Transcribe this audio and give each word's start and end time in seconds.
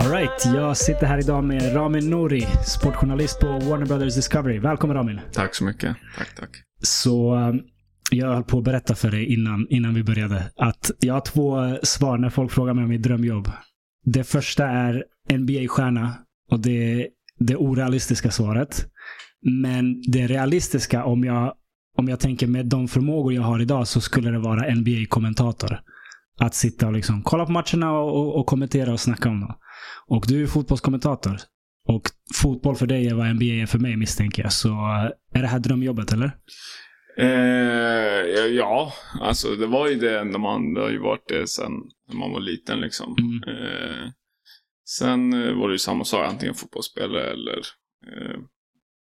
Alright, 0.00 0.46
jag 0.54 0.76
sitter 0.76 1.06
här 1.06 1.18
idag 1.18 1.44
med 1.44 1.74
Ramin 1.76 2.10
Nouri, 2.10 2.46
sportjournalist 2.66 3.40
på 3.40 3.46
Warner 3.46 3.86
Brothers 3.86 4.14
Discovery. 4.14 4.58
Välkommen 4.58 4.96
Ramin. 4.96 5.20
Tack 5.32 5.54
så 5.54 5.64
mycket. 5.64 5.96
Tack, 6.16 6.34
tack. 6.34 6.50
Så 6.82 7.34
um, 7.34 7.60
jag 8.10 8.34
höll 8.34 8.44
på 8.44 8.58
att 8.58 8.64
berätta 8.64 8.94
för 8.94 9.10
dig 9.10 9.32
innan, 9.32 9.66
innan 9.70 9.94
vi 9.94 10.04
började 10.04 10.50
att 10.56 10.90
jag 10.98 11.14
har 11.14 11.20
två 11.20 11.76
svar 11.82 12.18
när 12.18 12.30
folk 12.30 12.52
frågar 12.52 12.74
mig 12.74 12.84
om 12.84 12.90
mitt 12.90 13.02
drömjobb. 13.02 13.50
Det 14.04 14.24
första 14.24 14.64
är 14.64 15.04
NBA-stjärna 15.30 16.14
och 16.50 16.60
det 16.60 16.92
är 16.92 17.08
det 17.38 17.56
orealistiska 17.56 18.30
svaret. 18.30 18.86
Men 19.62 20.02
det 20.02 20.26
realistiska, 20.26 21.04
om 21.04 21.24
jag, 21.24 21.54
om 21.96 22.08
jag 22.08 22.20
tänker 22.20 22.46
med 22.46 22.66
de 22.66 22.88
förmågor 22.88 23.32
jag 23.32 23.42
har 23.42 23.60
idag, 23.60 23.88
så 23.88 24.00
skulle 24.00 24.30
det 24.30 24.38
vara 24.38 24.74
NBA-kommentator. 24.74 25.80
Att 26.40 26.54
sitta 26.54 26.86
och 26.86 26.92
liksom 26.92 27.22
kolla 27.22 27.46
på 27.46 27.52
matcherna 27.52 27.92
och, 27.92 28.16
och, 28.16 28.40
och 28.40 28.46
kommentera 28.46 28.92
och 28.92 29.00
snacka 29.00 29.28
om 29.28 29.40
dem. 29.40 29.54
Och 30.06 30.24
du 30.28 30.42
är 30.42 30.46
fotbollskommentator. 30.46 31.36
Och 31.88 32.02
fotboll 32.34 32.76
för 32.76 32.86
dig 32.86 33.06
är 33.06 33.14
vad 33.14 33.34
NBA 33.34 33.44
är 33.44 33.66
för 33.66 33.78
mig 33.78 33.96
misstänker 33.96 34.42
jag. 34.42 34.52
Så 34.52 34.68
är 35.34 35.42
det 35.42 35.46
här 35.46 35.58
drömjobbet 35.58 36.12
eller? 36.12 36.30
Eh, 37.18 38.46
ja, 38.46 38.92
alltså 39.20 39.48
det 39.48 39.66
var 39.66 39.88
ju 39.88 39.94
det 39.94 40.24
när 40.24 40.38
man, 40.38 40.74
det 40.74 40.80
har 40.80 40.90
ju 40.90 40.98
varit 40.98 41.28
det 41.28 41.48
sen 41.48 41.72
när 42.08 42.16
man 42.18 42.32
var 42.32 42.40
liten 42.40 42.80
liksom. 42.80 43.16
Mm. 43.18 43.42
Eh, 43.56 44.10
sen 44.98 45.32
eh, 45.32 45.54
var 45.54 45.68
det 45.68 45.74
ju 45.74 45.78
samma 45.78 46.04
sak, 46.04 46.26
antingen 46.26 46.54
fotbollsspelare 46.54 47.30
eller 47.30 47.58
eh, 48.06 48.38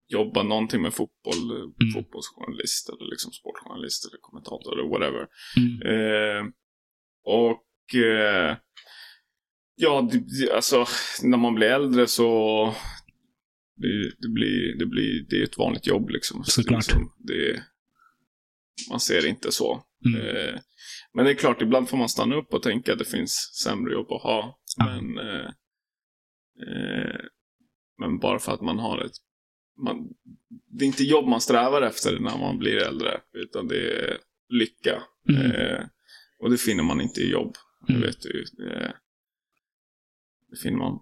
jobba 0.08 0.42
någonting 0.42 0.82
med 0.82 0.94
fotboll, 0.94 1.50
Mm. 1.82 1.92
fotbollsjournalist 1.94 2.88
eller 2.88 3.10
liksom 3.10 3.32
sportjournalist 3.32 4.05
eller 4.08 4.18
kommentator 4.20 4.72
eller 4.72 4.88
whatever. 4.88 5.27
Mm. 5.56 5.82
Eh, 5.92 6.44
och 7.24 7.94
eh, 7.94 8.56
ja, 9.77 10.08
det, 10.12 10.50
alltså 10.52 10.86
när 11.22 11.38
man 11.38 11.55
blir 11.55 11.66
äldre 11.68 12.06
så 12.06 12.28
det, 13.77 14.10
det 14.18 14.28
blir, 14.28 14.78
det 14.78 14.86
blir, 14.86 15.27
det 15.30 15.36
är 15.36 15.44
ett 15.44 15.58
vanligt 15.58 15.86
jobb 15.86 16.10
liksom. 16.10 16.44
Så 16.44 16.50
Såklart. 16.50 16.78
Liksom, 16.78 17.12
det, 17.18 17.62
man 18.90 19.00
ser 19.00 19.22
det 19.22 19.28
inte 19.28 19.52
så. 19.52 19.83
Mm. 20.06 20.20
Eh, 20.27 20.60
men 21.14 21.24
det 21.24 21.30
är 21.30 21.34
klart, 21.34 21.62
ibland 21.62 21.88
får 21.88 21.96
man 21.96 22.08
stanna 22.08 22.34
upp 22.34 22.55
och 22.55 22.62
tänka 22.62 22.92
att 22.92 22.98
det 22.98 23.05
finns 23.05 23.60
sämre 23.64 23.92
jobb 23.92 24.12
att 24.12 24.22
ha. 24.22 24.58
Ja. 24.77 24.84
Men, 24.86 25.18
eh, 25.18 25.50
eh, 26.66 27.20
men 27.98 28.19
bara 28.19 28.39
för 28.39 28.53
att 28.53 28.61
man 28.61 28.78
har 28.78 29.05
ett 29.05 29.12
man, 29.83 30.08
det 30.67 30.84
är 30.84 30.86
inte 30.86 31.05
jobb 31.05 31.28
man 31.28 31.41
strävar 31.41 31.83
efter 31.83 32.19
när 32.19 32.39
man 32.39 32.58
blir 32.58 32.77
äldre, 32.77 33.20
utan 33.33 33.69
det 33.69 33.92
är 33.92 34.19
lycka. 34.48 35.02
Mm. 35.28 35.50
Eh, 35.50 35.84
och 36.39 36.50
det 36.50 36.56
finner 36.58 36.83
man 36.83 37.00
inte 37.00 37.20
i 37.20 37.30
jobb. 37.30 37.56
Mm. 37.89 38.00
Det 38.00 38.06
vet 38.06 38.20
du. 38.20 38.44
Det, 38.52 38.94
det 40.50 40.56
finner 40.62 40.78
man 40.78 41.00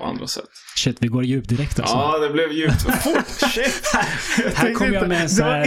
på 0.00 0.06
andra 0.06 0.26
sätt. 0.26 0.44
Shit, 0.76 0.96
vi 1.00 1.08
går 1.08 1.24
djupt 1.24 1.48
direkt 1.48 1.80
alltså. 1.80 1.94
Ja, 1.96 2.18
det 2.18 2.30
blev 2.30 2.52
djupt 2.52 2.82
fort. 3.02 3.50
Shit! 3.50 3.82
Här 4.54 4.72
kom 4.74 4.92
jag 4.92 5.08
med 5.08 5.22
en 5.22 5.28
sån 5.30 5.44
här 5.46 5.66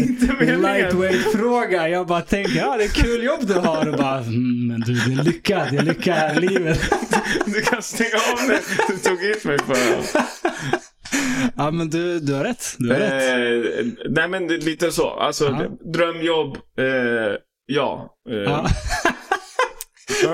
lightweight-fråga. 0.58 1.90
Jag 1.90 2.08
bara 2.08 2.22
tänker, 2.22 2.56
ja 2.58 2.76
det 2.78 2.84
är 2.84 2.88
kul 3.04 3.24
jobb 3.24 3.48
du 3.48 3.54
har. 3.54 3.90
Och 3.90 3.98
bara, 3.98 4.18
mm, 4.18 4.68
men 4.68 4.80
du, 4.82 4.94
det 4.94 5.20
är 5.22 5.24
lycka, 5.24 5.68
det 5.72 5.78
är 5.78 5.82
lycka 5.84 6.14
här 6.14 6.44
i 6.44 6.48
livet. 6.48 6.82
Du 7.46 7.62
kan 7.62 7.82
stänga 7.82 8.16
av 8.34 8.48
det. 8.48 8.60
Du 8.88 8.98
tog 8.98 9.20
hit 9.20 9.46
mig 9.46 9.58
för 9.60 9.78
Ja 11.58 11.72
men 11.72 11.90
du, 11.90 12.20
du 12.20 12.34
har 12.34 12.44
rätt. 12.44 12.76
Du 12.80 12.90
har 12.92 13.00
rätt. 13.00 13.80
eh, 13.80 13.86
Nej 14.10 14.28
men 14.28 14.48
lite 14.48 14.92
så. 14.92 15.10
Alltså, 15.10 15.46
Ja. 15.46 15.92
drömjobb. 15.94 16.58
Eh, 16.80 16.86
ja. 17.66 18.10
Eh, 18.30 18.36
Ja. 18.38 18.68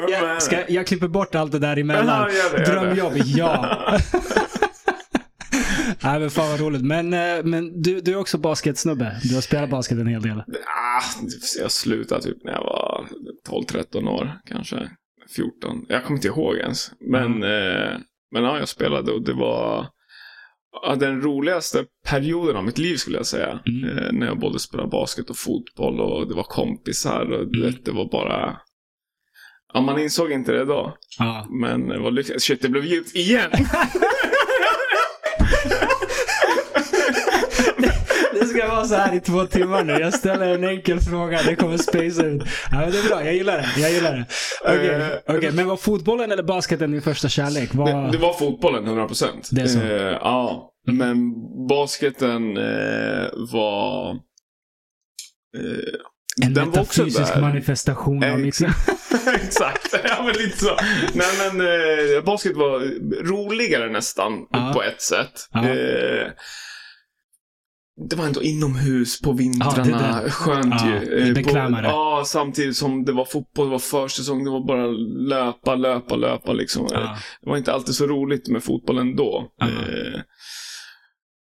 Jag, 0.09 0.43
ska, 0.43 0.69
jag 0.69 0.87
klipper 0.87 1.07
bort 1.07 1.35
allt 1.35 1.51
det 1.51 1.59
där 1.59 1.77
emellan. 1.77 2.29
Ja. 2.57 2.63
Drömjobb, 2.65 3.13
ja. 3.25 3.77
Nej 6.03 6.19
men 6.19 6.29
fan 6.29 6.49
vad 6.51 6.59
roligt. 6.59 6.81
Men, 6.81 7.13
eh, 7.13 7.43
men 7.43 7.81
du, 7.81 8.01
du 8.01 8.11
är 8.11 8.15
också 8.17 8.37
basketsnubbe. 8.37 9.19
Du 9.23 9.35
har 9.35 9.41
spelat 9.41 9.69
basket 9.69 9.97
en 9.97 10.07
hel 10.07 10.21
del. 10.21 10.39
Ah, 10.39 11.03
jag 11.61 11.71
slutade 11.71 12.21
typ 12.21 12.43
när 12.43 12.51
jag 12.51 12.63
var 12.63 13.05
12-13 13.49 14.07
år 14.09 14.31
kanske. 14.45 14.89
14. 15.35 15.85
Jag 15.89 16.03
kommer 16.03 16.17
inte 16.17 16.27
ihåg 16.27 16.55
ens. 16.55 16.91
Men, 17.11 17.43
eh, 17.43 17.97
men 18.31 18.43
ja, 18.43 18.59
jag 18.59 18.67
spelade 18.67 19.11
och 19.11 19.21
det 19.25 19.33
var 19.33 19.87
ja, 20.83 20.95
den 20.95 21.21
roligaste 21.21 21.85
perioden 22.07 22.55
av 22.57 22.63
mitt 22.63 22.77
liv 22.77 22.95
skulle 22.95 23.17
jag 23.17 23.25
säga. 23.25 23.59
Mm. 23.65 23.97
Eh, 23.97 24.11
när 24.11 24.27
jag 24.27 24.39
både 24.39 24.59
spelade 24.59 24.89
basket 24.89 25.29
och 25.29 25.37
fotboll 25.37 25.99
och 25.99 26.27
det 26.27 26.33
var 26.35 26.43
kompisar 26.43 27.21
och 27.31 27.41
Mm. 27.55 27.73
det 27.85 27.91
var 27.91 28.09
bara... 28.11 28.57
Ja, 29.73 29.81
man 29.81 29.99
insåg 29.99 30.31
inte 30.31 30.51
det 30.51 30.65
då. 30.65 30.97
Ja. 31.19 31.47
Men 31.49 32.03
var 32.03 32.11
lyckligt. 32.11 32.41
Shit, 32.43 32.61
det 32.61 32.69
blev 32.69 32.85
djupt 32.85 33.15
igen! 33.15 33.51
Det 38.33 38.45
ska 38.45 38.67
vara 38.67 38.85
så 38.85 38.95
här 38.95 39.15
i 39.15 39.19
två 39.19 39.45
timmar 39.45 39.83
nu. 39.83 39.93
Jag 39.93 40.13
ställer 40.13 40.53
en 40.55 40.63
enkel 40.63 40.99
fråga, 40.99 41.41
det 41.43 41.55
kommer 41.55 41.77
space 41.77 42.25
ut. 42.25 42.43
Ja, 42.71 42.79
men 42.79 42.91
det 42.91 42.97
är 42.99 43.07
bra, 43.09 43.25
jag 43.25 43.33
gillar 43.33 43.57
det. 43.57 43.81
Jag 43.81 43.91
gillar 43.91 44.13
det. 44.15 44.25
Okej, 44.61 44.89
Eh, 44.89 45.35
okej, 45.37 45.51
men 45.51 45.67
var 45.67 45.77
fotbollen 45.77 46.31
eller 46.31 46.43
basketen 46.43 46.91
din 46.91 47.01
första 47.01 47.29
kärlek? 47.29 47.73
Var... 47.73 48.03
Det, 48.05 48.11
det 48.11 48.17
var 48.17 48.33
fotbollen, 48.33 48.87
100%. 48.87 49.25
Det 49.51 49.61
är 49.61 49.67
så. 49.67 49.79
Eh, 49.79 50.17
ja, 50.21 50.69
men 50.87 51.33
basketen 51.67 52.57
eh, 52.57 53.27
var... 53.53 54.09
Eh, 55.57 55.99
en 56.45 56.53
den 56.53 56.67
metafysisk 56.69 57.35
manifestation 57.41 58.23
av 58.23 58.39
mitt 58.39 58.59
Exakt, 59.35 59.95
ja 60.03 60.23
men 60.23 60.33
lite 60.43 60.57
så. 60.57 60.75
Nej 61.13 61.27
men 61.53 61.61
eh, 61.61 62.23
basket 62.23 62.57
var 62.57 62.79
roligare 63.23 63.91
nästan 63.91 64.33
Ja. 64.51 64.71
på 64.73 64.83
ett 64.83 65.01
sätt. 65.01 65.47
Ja. 65.51 65.69
Eh, 65.69 66.27
det 68.09 68.15
var 68.15 68.25
ändå 68.25 68.43
inomhus 68.43 69.21
på 69.21 69.31
vintrarna. 69.33 70.21
Ja. 70.23 70.29
Skönt 70.29 70.73
Ja, 70.79 70.87
ju. 70.87 71.27
Eh, 71.27 71.33
bekvämare. 71.33 71.87
Ja, 71.87 72.23
samtidigt 72.25 72.77
som 72.77 73.05
det 73.05 73.11
var 73.11 73.25
fotboll, 73.25 73.65
det 73.65 73.71
var 73.71 73.79
försäsong, 73.79 74.43
det 74.43 74.49
var 74.51 74.67
bara 74.67 74.87
löpa, 75.29 75.75
löpa, 75.75 76.15
löpa 76.15 76.53
liksom. 76.53 76.87
Ja. 76.91 77.17
Det 77.41 77.49
var 77.49 77.57
inte 77.57 77.73
alltid 77.73 77.95
så 77.95 78.07
roligt 78.07 78.47
med 78.49 78.63
fotboll 78.63 78.97
ändå. 78.97 79.47
Ja. 79.57 79.67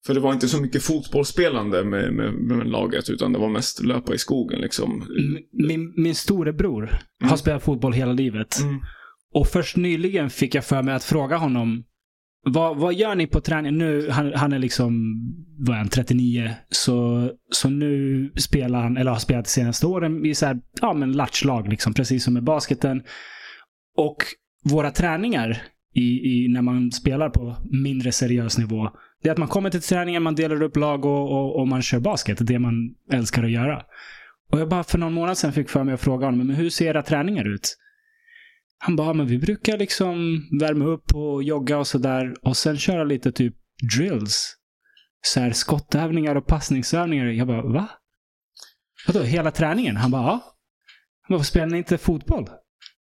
För 0.08 0.14
det 0.14 0.20
var 0.20 0.32
inte 0.32 0.48
så 0.48 0.62
mycket 0.62 0.82
fotbollsspelande 0.82 1.84
med, 1.84 2.12
med, 2.12 2.34
med 2.34 2.66
laget, 2.66 3.10
utan 3.10 3.32
det 3.32 3.38
var 3.38 3.48
mest 3.48 3.84
löpa 3.84 4.14
i 4.14 4.18
skogen 4.18 4.60
liksom. 4.60 5.06
Min, 5.52 5.92
min 5.96 6.14
storebror 6.14 6.82
har 7.20 7.28
Mm. 7.28 7.36
spelat 7.38 7.62
fotboll 7.62 7.92
hela 7.92 8.12
livet. 8.12 8.60
Mm. 8.62 8.80
Och 9.34 9.46
först 9.46 9.76
nyligen 9.76 10.30
fick 10.30 10.54
jag 10.54 10.64
för 10.64 10.82
mig 10.82 10.94
att 10.94 11.04
fråga 11.04 11.36
honom 11.36 11.84
vad, 12.46 12.76
vad 12.76 12.94
gör 12.94 13.14
ni 13.14 13.26
på 13.26 13.40
träning? 13.40 13.78
Nu, 13.78 14.10
han, 14.10 14.32
han 14.34 14.52
är 14.52 14.58
liksom, 14.58 14.92
vad 15.58 15.74
är 15.74 15.78
han, 15.78 15.88
39. 15.88 16.54
Så, 16.68 17.30
så 17.50 17.68
nu 17.68 18.32
spelar 18.36 18.82
han, 18.82 18.96
eller 18.96 19.10
har 19.10 19.18
spelat 19.18 19.44
de 19.44 19.50
senaste 19.50 19.86
åren 19.86 20.26
i 20.26 20.34
så 20.34 20.46
här, 20.46 20.60
ja 20.80 20.94
men 20.94 21.12
latchlag 21.12 21.68
liksom, 21.68 21.94
precis 21.94 22.24
som 22.24 22.34
med 22.34 22.44
basketen. 22.44 23.02
Och 23.96 24.16
våra 24.64 24.90
träningar 24.90 25.62
i, 25.94 26.00
i, 26.02 26.48
när 26.48 26.62
man 26.62 26.92
spelar 26.92 27.30
på 27.30 27.56
mindre 27.70 28.12
seriös 28.12 28.58
nivå, 28.58 28.90
det 29.22 29.28
är 29.28 29.32
att 29.32 29.38
man 29.38 29.48
kommer 29.48 29.70
till 29.70 29.82
träningen, 29.82 30.22
man 30.22 30.34
delar 30.34 30.62
upp 30.62 30.76
lag 30.76 31.04
och, 31.04 31.32
och, 31.32 31.60
och 31.60 31.68
man 31.68 31.82
kör 31.82 32.00
basket. 32.00 32.38
Det 32.40 32.58
man 32.58 32.94
älskar 33.12 33.44
att 33.44 33.50
göra. 33.50 33.82
Och 34.52 34.60
jag 34.60 34.68
bara 34.68 34.84
för 34.84 34.98
någon 34.98 35.12
månad 35.12 35.38
sedan 35.38 35.52
fick 35.52 35.68
för 35.68 35.84
mig 35.84 35.94
att 35.94 36.00
fråga 36.00 36.26
honom, 36.26 36.46
men 36.46 36.56
hur 36.56 36.70
ser 36.70 36.86
era 36.86 37.02
träningar 37.02 37.54
ut? 37.54 37.76
Han 38.78 38.96
bara, 38.96 39.12
men 39.12 39.26
vi 39.26 39.38
brukar 39.38 39.78
liksom 39.78 40.42
värma 40.60 40.84
upp 40.84 41.14
och 41.14 41.42
jogga 41.42 41.78
och 41.78 41.86
sådär. 41.86 42.34
Och 42.42 42.56
sen 42.56 42.78
köra 42.78 43.04
lite 43.04 43.32
typ 43.32 43.54
drills. 43.96 44.54
Så 45.20 45.40
här 45.40 45.52
skottövningar 45.52 46.34
och 46.34 46.46
passningsövningar. 46.46 47.26
Jag 47.26 47.46
bara, 47.46 47.62
va? 47.62 47.88
Vadå, 49.06 49.22
hela 49.22 49.50
träningen? 49.50 49.96
Han 49.96 50.10
bara, 50.10 50.22
ja. 50.22 50.56
Han 51.22 51.36
bara, 51.36 51.44
spelar 51.44 51.66
ni 51.66 51.78
inte 51.78 51.98
fotboll? 51.98 52.48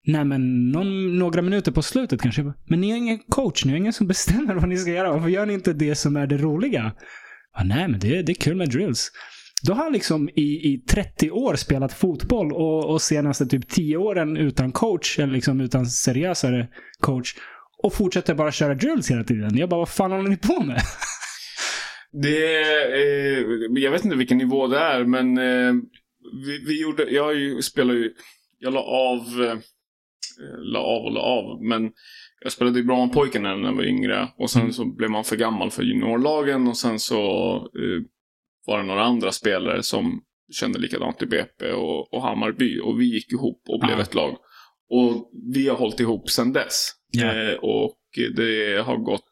Nej, 0.06 0.25
men 0.25 0.70
någon, 0.70 1.19
några 1.19 1.43
minuter 1.43 1.73
på 1.73 1.82
slutet 1.82 2.23
kanske. 2.23 2.53
Men 2.64 2.81
ni 2.81 2.91
är 2.91 2.97
ingen 2.97 3.19
coach, 3.19 3.64
ni 3.64 3.73
är 3.73 3.76
ingen 3.76 3.93
som 3.93 4.06
bestämmer 4.06 4.55
vad 4.55 4.69
ni 4.69 4.76
ska 4.76 4.91
göra. 4.91 5.12
Varför 5.12 5.29
gör 5.29 5.47
ni 5.47 5.55
inte 5.55 5.73
det 5.73 5.94
som 5.94 6.17
är 6.17 6.26
det 6.26 6.37
roliga? 6.37 6.93
Ja, 7.56 7.64
nej, 7.64 7.88
men 7.88 8.00
det, 8.00 8.23
det 8.23 8.32
är 8.32 8.35
kul 8.35 8.56
med 8.56 8.70
drills. 8.70 9.11
Då 9.62 9.73
har 9.73 9.85
han 9.85 9.93
liksom 9.93 10.29
i, 10.29 10.73
i 10.73 10.85
30 10.88 11.31
år 11.31 11.55
spelat 11.55 11.93
fotboll 11.93 12.53
och, 12.53 12.91
och 12.91 13.03
senaste 13.03 13.47
typ 13.47 13.69
10 13.69 13.97
åren 13.97 14.37
utan 14.37 14.73
coach, 14.73 15.19
eller 15.19 15.32
liksom 15.32 15.61
utan 15.61 15.87
seriösare 15.87 16.69
coach. 17.00 17.35
Och 17.82 17.94
fortsätter 17.94 18.35
bara 18.35 18.52
köra 18.52 18.75
drills 18.75 19.11
hela 19.11 19.25
tiden. 19.25 19.56
Jag 19.56 19.69
bara, 19.69 19.79
vad 19.79 19.88
fan 19.88 20.12
håller 20.12 20.31
ni 20.31 20.37
på 20.37 20.62
med? 20.62 20.81
Det 22.23 22.55
är, 22.55 22.94
eh, 22.94 23.44
jag 23.82 23.91
vet 23.91 24.05
inte 24.05 24.17
vilken 24.17 24.38
nivå 24.38 24.67
det 24.67 24.79
är, 24.79 25.05
men 25.05 25.38
eh, 25.38 25.75
vi, 26.47 26.64
vi 26.67 26.82
gjorde, 26.82 27.11
jag 27.11 27.35
ju, 27.35 27.62
spelar 27.62 27.94
ju, 27.94 28.12
jag 28.59 28.73
la 28.73 28.81
av, 28.81 29.44
eh, 29.44 29.59
la 30.73 30.79
av 30.79 31.05
och 31.05 31.12
la 31.12 31.21
av, 31.21 31.62
men 31.65 31.91
jag 32.43 32.53
spelade 32.53 32.79
i 32.81 32.83
Brommapojkarna 32.83 33.56
när 33.56 33.69
jag 33.69 33.77
var 33.77 33.85
yngre. 33.85 34.29
Och 34.38 34.50
sen 34.50 34.62
Mm. 34.62 34.73
så 34.73 34.85
blev 34.85 35.11
man 35.11 35.25
för 35.25 35.37
gammal 35.37 35.71
för 35.71 35.83
juniorlagen. 35.83 36.69
Och 36.69 36.77
sen 36.77 36.99
så 36.99 37.21
eh, 37.56 38.03
var 38.67 38.79
det 38.79 38.85
några 38.85 39.05
andra 39.05 39.33
spelare 39.33 39.83
som 39.83 40.21
kände 40.53 40.79
likadant 40.79 41.23
i 41.23 41.27
BP 41.27 41.73
och, 41.73 42.15
och 42.15 42.23
Hammarby. 42.23 42.81
Och 42.81 43.00
vi 43.00 43.05
gick 43.15 43.33
ihop 43.33 43.62
och 43.69 43.81
blev 43.81 43.97
Ja. 43.97 44.03
ett 44.03 44.15
lag. 44.15 44.37
Och 44.91 45.31
vi 45.55 45.69
har 45.69 45.77
hållit 45.77 46.00
ihop 46.00 46.31
sedan 46.31 46.53
dess. 46.53 46.91
Ja. 47.12 47.35
Eh, 47.35 47.55
och 47.55 47.97
det 48.37 48.83
har 48.87 48.97
gått, 48.97 49.23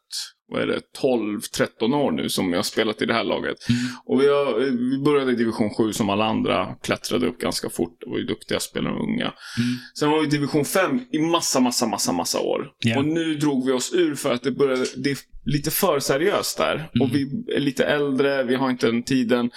vad 0.47 0.61
är 0.61 0.67
det, 0.67 0.81
12-13 1.01 1.95
år 1.95 2.11
nu 2.11 2.29
som 2.29 2.51
jag 2.51 2.57
har 2.57 2.63
spelat 2.63 3.01
i 3.01 3.05
det 3.05 3.13
här 3.13 3.23
laget. 3.23 3.69
Mm. 3.69 3.81
Och 4.05 4.21
vi, 4.21 4.27
har, 4.27 4.59
vi 4.91 4.97
började 4.97 5.31
i 5.31 5.35
division 5.35 5.69
7 5.69 5.93
som 5.93 6.09
alla 6.09 6.25
andra, 6.25 6.75
klättrade 6.83 7.27
upp 7.27 7.39
ganska 7.39 7.69
fort 7.69 8.03
och 8.03 8.11
var 8.11 8.17
ju 8.17 8.25
duktiga 8.25 8.59
spelare 8.59 8.93
och 8.93 9.03
unga. 9.03 9.25
Mm. 9.25 9.75
Sen 9.99 10.09
var 10.09 10.19
vi 10.19 10.25
i 10.25 10.29
division 10.29 10.65
5 10.65 11.01
i 11.11 11.19
massa, 11.19 11.59
massa, 11.59 11.87
massa, 11.87 12.11
massa 12.11 12.39
år. 12.39 12.71
Ja. 12.79 12.99
Och 12.99 13.05
nu 13.05 13.35
drog 13.35 13.65
vi 13.65 13.71
oss 13.71 13.93
ur 13.93 14.15
för 14.15 14.33
att 14.33 14.43
det 14.43 14.51
började, 14.51 14.85
det 14.97 15.11
är 15.11 15.17
lite 15.45 15.71
för 15.71 15.99
seriöst 15.99 16.57
där. 16.57 16.75
Mm. 16.75 16.89
Och 17.01 17.15
vi 17.15 17.43
är 17.55 17.59
lite 17.59 17.85
äldre, 17.85 18.43
vi 18.43 18.55
har 18.55 18.69
inte 18.69 18.85
den 18.85 19.03
tiden. 19.03 19.51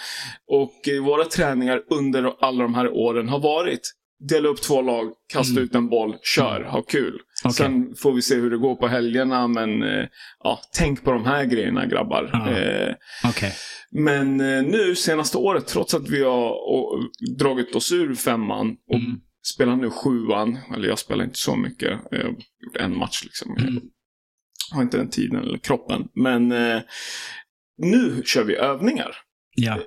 Och 0.47 0.87
eh, 0.87 1.03
våra 1.03 1.25
träningar 1.25 1.81
under 1.89 2.33
alla 2.39 2.63
de 2.63 2.73
här 2.73 2.89
åren 2.89 3.29
har 3.29 3.39
varit 3.39 3.95
Dela 4.19 4.49
upp 4.49 4.61
två 4.61 4.81
lag, 4.81 5.11
kasta 5.33 5.51
Mm. 5.51 5.63
ut 5.63 5.75
en 5.75 5.89
boll, 5.89 6.15
kör, 6.23 6.63
ha 6.63 6.81
kul. 6.81 7.19
Okej. 7.43 7.53
Sen 7.53 7.95
får 7.95 8.13
vi 8.13 8.21
se 8.21 8.35
hur 8.35 8.49
det 8.49 8.57
går 8.57 8.75
på 8.75 8.87
helgerna, 8.87 9.47
men 9.47 9.83
eh, 9.83 10.05
ja, 10.43 10.59
tänk 10.77 11.03
på 11.03 11.11
de 11.11 11.25
här 11.25 11.45
grejerna 11.45 11.85
grabbar. 11.85 12.29
Ja. 12.33 12.49
Eh, 12.51 12.95
Okej. 13.29 13.53
men 13.91 14.39
eh, 14.41 14.63
nu 14.63 14.95
senaste 14.95 15.37
året, 15.37 15.67
trots 15.67 15.93
att 15.93 16.09
vi 16.09 16.23
har 16.23 16.51
och, 16.69 16.99
dragit 17.39 17.75
oss 17.75 17.91
ur 17.91 18.15
femman 18.15 18.75
och 18.89 18.95
Mm. 18.95 19.19
spelar 19.53 19.75
nu 19.75 19.89
sjuan, 19.89 20.57
eller 20.75 20.87
jag 20.87 20.99
spelar 20.99 21.23
inte 21.23 21.37
så 21.39 21.55
mycket, 21.55 21.99
jag 22.11 22.17
har 22.19 22.27
gjort 22.29 22.77
en 22.79 22.97
match 22.97 23.23
liksom. 23.23 23.55
Mm. 23.57 23.81
Jag 24.69 24.75
har 24.75 24.83
inte 24.83 24.97
den 24.97 25.09
tiden 25.09 25.39
eller 25.43 25.57
kroppen. 25.57 26.07
Men 26.15 26.51
eh, 26.51 26.81
nu 27.77 28.21
kör 28.25 28.43
vi 28.43 28.55
övningar. 28.55 29.15
Ja. 29.55 29.77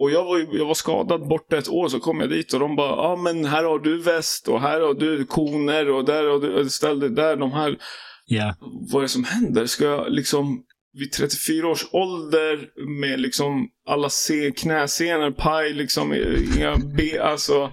Och 0.00 0.10
jag 0.10 0.24
var, 0.24 0.46
jag 0.52 0.66
var 0.66 0.74
skadad 0.74 1.28
borta 1.28 1.58
ett 1.58 1.68
år, 1.68 1.88
så 1.88 2.00
kom 2.00 2.20
jag 2.20 2.30
dit 2.30 2.52
och 2.52 2.60
de 2.60 2.76
bara, 2.76 2.88
ja 2.88 3.08
ah, 3.08 3.16
men 3.16 3.44
här 3.44 3.64
har 3.64 3.78
du 3.78 4.02
väst 4.02 4.48
och 4.48 4.60
här 4.60 4.80
har 4.80 4.94
du 4.94 5.24
koner 5.24 5.90
och 5.90 6.04
där 6.04 6.24
har 6.24 6.38
du, 6.40 6.70
ställ 6.70 7.00
dig 7.00 7.10
där, 7.10 7.36
de 7.36 7.52
här 7.52 7.78
Ja. 8.26 8.54
vad 8.60 9.00
är 9.00 9.02
det 9.02 9.08
som 9.08 9.24
händer? 9.24 9.66
Ska 9.66 9.84
jag 9.84 10.12
liksom 10.12 10.62
vid 10.92 11.12
34 11.12 11.68
års 11.68 11.86
ålder 11.92 12.68
med 13.00 13.20
liksom 13.20 13.68
alla 13.86 14.08
se, 14.08 14.50
knäsenor, 14.50 15.30
paj, 15.30 15.72
liksom 15.72 16.14
inga 16.14 16.76
B, 16.96 17.18
alltså. 17.18 17.72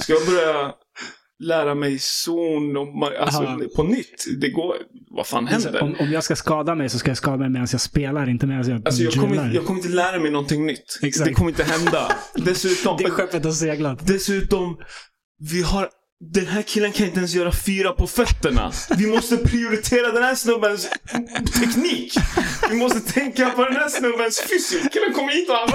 Ska 0.00 0.12
jag 0.12 0.26
börja 0.26 0.72
lära 1.40 1.74
mig 1.74 1.98
zon 1.98 2.76
och, 2.76 2.86
ma- 2.86 3.16
alltså, 3.18 3.42
Aha. 3.42 3.60
på 3.76 3.82
nytt? 3.82 4.24
Det 4.40 4.50
går, 4.50 4.74
vad 5.10 5.26
fan 5.26 5.46
händer? 5.46 5.82
Om, 5.82 5.94
om 6.00 6.12
jag 6.12 6.24
ska 6.24 6.36
skada 6.36 6.74
mig 6.74 6.88
så 6.88 6.98
ska 6.98 7.10
jag 7.10 7.16
skada 7.16 7.36
mig 7.36 7.48
medan 7.50 7.68
jag 7.72 7.80
spelar, 7.80 8.28
inte 8.30 8.46
medan 8.46 8.68
jag 8.70 8.86
Alltså 8.86 9.02
jag 9.02 9.12
kommer, 9.12 9.54
jag 9.54 9.66
kommer 9.66 9.78
inte 9.80 9.92
lära 9.92 10.18
mig 10.20 10.30
någonting 10.30 10.66
nytt. 10.66 10.98
Exakt. 11.02 11.28
Det 11.28 11.34
kommer 11.34 11.50
inte 11.50 11.64
hända. 11.64 12.12
Dessutom, 12.34 12.96
Det 13.04 13.10
skeppet 13.10 13.44
har 13.44 13.52
seglat. 13.52 14.06
dessutom, 14.06 14.76
vi 15.50 15.62
har 15.62 15.88
den 16.34 16.46
här 16.46 16.62
killen 16.62 16.92
kan 16.92 17.06
inte 17.06 17.18
ens 17.18 17.34
göra 17.34 17.52
fyra 17.52 17.92
på 17.92 18.06
fötterna. 18.06 18.72
Vi 18.98 19.06
måste 19.06 19.36
prioritera 19.36 20.12
den 20.12 20.22
här 20.22 20.34
snubbens 20.34 20.88
teknik. 21.60 22.14
Vi 22.70 22.76
måste 22.76 23.12
tänka 23.12 23.50
på 23.50 23.64
den 23.64 23.72
här 23.76 23.88
snubbens 23.88 24.40
fysik. 24.40 24.92
Killen 24.92 25.12
kommer 25.12 25.32
hit 25.32 25.48
och 25.48 25.54
han 25.56 25.70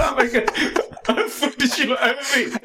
har 1.16 1.28
40 1.28 1.68
kilo 1.76 1.94
övervikt. 1.96 2.58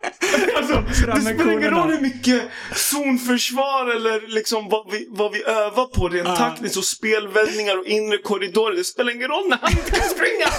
Alltså, 0.56 0.84
det 1.06 1.20
spelar 1.20 1.52
ingen 1.52 1.70
roll 1.70 1.90
hur 1.90 2.00
mycket 2.00 2.42
zonförsvar 2.74 3.86
eller 3.96 4.28
liksom 4.28 4.68
vad 4.68 4.90
vi, 4.92 5.06
vad 5.10 5.32
vi 5.32 5.42
övar 5.44 5.86
på 5.86 6.08
rent 6.08 6.28
Ah. 6.28 6.36
taktiskt 6.36 6.76
och 6.76 6.84
spelvändningar 6.84 7.78
och 7.78 7.86
inre 7.86 8.18
korridorer. 8.18 8.76
Det 8.76 8.84
spelar 8.84 9.12
ingen 9.14 9.28
roll 9.28 9.48
när 9.48 9.58
han 9.62 9.70
inte 9.72 9.90
kan 9.90 10.08
springa. 10.08 10.46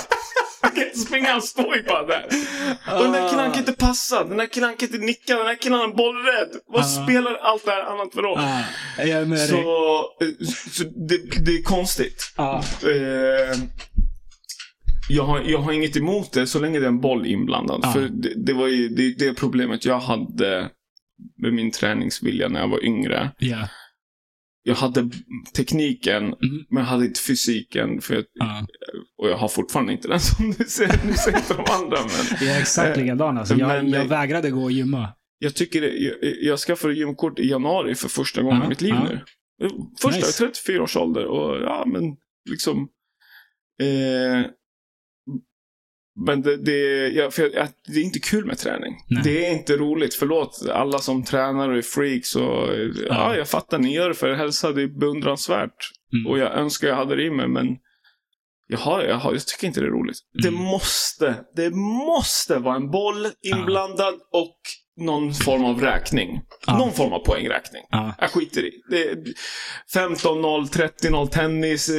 Han 0.61 0.71
kan 0.71 0.83
inte 0.83 0.99
springa, 0.99 1.31
han 1.31 1.41
står 1.41 1.75
ju 1.75 1.83
bara 1.83 2.05
där. 2.05 2.25
Och 2.97 3.03
den 3.03 3.13
här 3.13 3.29
killen 3.29 3.39
han 3.43 3.51
kan 3.51 3.59
inte 3.59 3.73
passa, 3.73 4.23
den 4.23 4.39
här 4.39 4.47
killen 4.47 4.69
han 4.69 4.77
kan 4.77 4.89
inte 4.93 5.05
nicka, 5.05 5.37
den 5.37 5.47
här 5.47 5.55
killen 5.55 5.79
han 5.79 5.89
är 5.91 5.95
bollrädd. 5.95 6.49
Vad 6.67 6.81
Ah. 6.81 7.03
spelar 7.03 7.33
allt 7.35 7.65
det 7.65 7.71
här 7.71 7.81
annat 7.83 8.13
för 8.13 8.21
roll? 8.21 8.39
Jag 8.97 9.09
är 9.09 9.25
med 9.25 9.37
dig. 9.37 9.47
Så, 9.47 9.99
eh, 10.21 10.47
så 10.71 10.83
det, 10.83 11.17
det 11.45 11.51
är 11.51 11.63
konstigt. 11.63 12.31
Ah. 12.35 12.61
Jag, 15.09 15.23
har, 15.23 15.41
jag 15.41 15.59
har 15.59 15.73
inget 15.73 15.97
emot 15.97 16.31
det 16.31 16.47
så 16.47 16.59
länge 16.59 16.79
det 16.79 16.85
är 16.85 16.89
en 16.89 17.01
boll 17.01 17.25
inblandad. 17.25 17.79
Ja. 17.83 17.91
För 17.91 18.09
det, 18.09 18.33
det 18.45 18.53
var 18.53 18.67
ju 18.67 18.89
det, 18.89 19.13
det 19.19 19.33
problemet 19.33 19.85
jag 19.85 19.99
hade 19.99 20.69
med 21.41 21.53
min 21.53 21.71
träningsvilja 21.71 22.49
när 22.49 22.59
jag 22.59 22.67
var 22.67 22.85
yngre. 22.85 23.31
Ja. 23.39 23.67
Jag 24.63 24.75
hade 24.75 25.09
tekniken, 25.55 26.23
Mm. 26.23 26.65
men 26.69 26.83
jag 26.83 26.89
hade 26.89 27.05
inte 27.05 27.19
fysiken. 27.21 28.01
För 28.01 28.15
jag, 28.15 28.23
Ah. 28.39 28.65
och 29.21 29.29
jag 29.29 29.37
har 29.37 29.47
fortfarande 29.47 29.91
inte 29.93 30.07
den 30.07 30.19
som 30.19 30.51
du 30.57 30.63
säger. 30.65 30.99
Nu 31.07 31.13
säger 31.13 31.39
de 31.47 31.71
andra, 31.83 31.97
men 31.97 32.47
Jag 32.47 32.55
är 32.57 32.61
exakt 32.61 32.97
Eh, 32.97 33.03
likadan 33.03 33.37
alltså. 33.37 33.55
Jag, 33.55 33.67
men- 33.67 33.89
jag 33.89 34.05
vägrade 34.05 34.51
gå 34.51 34.63
och 34.63 34.71
gymma. 34.71 35.07
jag 35.39 35.55
tycker 35.55 35.81
det, 35.81 35.87
jag, 35.97 36.15
jag 36.41 36.59
skaffade 36.59 36.93
gymkort 36.93 37.39
i 37.39 37.49
januari 37.49 37.95
för 37.95 38.09
första 38.09 38.41
gången 38.41 38.57
Ja, 38.59 38.65
i 38.65 38.69
mitt 38.69 38.81
liv 38.81 38.95
nu. 39.09 39.19
Första, 40.01 40.19
Nice. 40.19 40.45
34 40.45 40.83
års 40.83 40.97
ålder 40.97 41.25
och 41.25 41.55
ja, 41.63 41.83
men 41.87 42.03
liksom... 42.49 42.87
Eh, 43.81 44.45
men 46.25 46.41
det, 46.41 46.57
det, 46.57 47.07
ja, 47.07 47.29
jag, 47.37 47.67
det 47.87 47.99
är 47.99 48.03
inte 48.03 48.19
kul 48.19 48.45
med 48.45 48.57
träning. 48.57 48.93
Nej. 49.09 49.21
Det 49.23 49.45
är 49.45 49.51
inte 49.51 49.77
roligt. 49.77 50.13
Förlåt 50.13 50.69
alla 50.73 50.99
som 50.99 51.23
tränar 51.23 51.69
och 51.69 51.77
är 51.77 51.81
freaks. 51.81 52.35
Och, 52.35 52.67
ja. 53.09 53.35
jag 53.35 53.47
fattar. 53.47 53.79
Ni 53.79 53.93
gör 53.95 54.09
det 54.09 54.15
för 54.15 54.33
hälsa. 54.33 54.71
Det 54.71 54.81
är 54.81 54.99
beundransvärt. 54.99 55.91
Mm. 56.13 56.31
Och 56.31 56.39
jag 56.39 56.53
önskar 56.57 56.87
jag 56.87 56.95
hade 56.95 57.15
det 57.15 57.23
i 57.23 57.29
mig, 57.31 57.47
men 57.47 57.67
jag, 58.67 58.77
har, 58.77 59.03
jag, 59.03 59.15
har, 59.15 59.33
jag 59.33 59.45
tycker 59.47 59.67
inte 59.67 59.79
det 59.79 59.85
är 59.85 59.91
roligt. 59.91 60.17
Det 60.43 60.47
Mm. 60.47 60.61
måste, 60.61 61.35
det 61.55 61.69
måste 62.07 62.57
vara 62.57 62.75
en 62.75 62.91
boll 62.91 63.27
inblandad 63.41 64.13
och 64.13 64.57
någon 64.99 65.33
form 65.33 65.65
av 65.65 65.81
räkning. 65.81 66.41
Ja. 66.67 66.77
Någon 66.77 66.93
form 66.93 67.13
av 67.13 67.19
poängräkning. 67.19 67.81
Ja. 67.89 68.13
Jag 68.19 68.31
skiter 68.31 68.61
i. 68.65 68.71
Det 68.89 69.03
är 69.09 69.15
15-0, 69.93 70.69
30-0 71.01 71.27
tennis. 71.29 71.89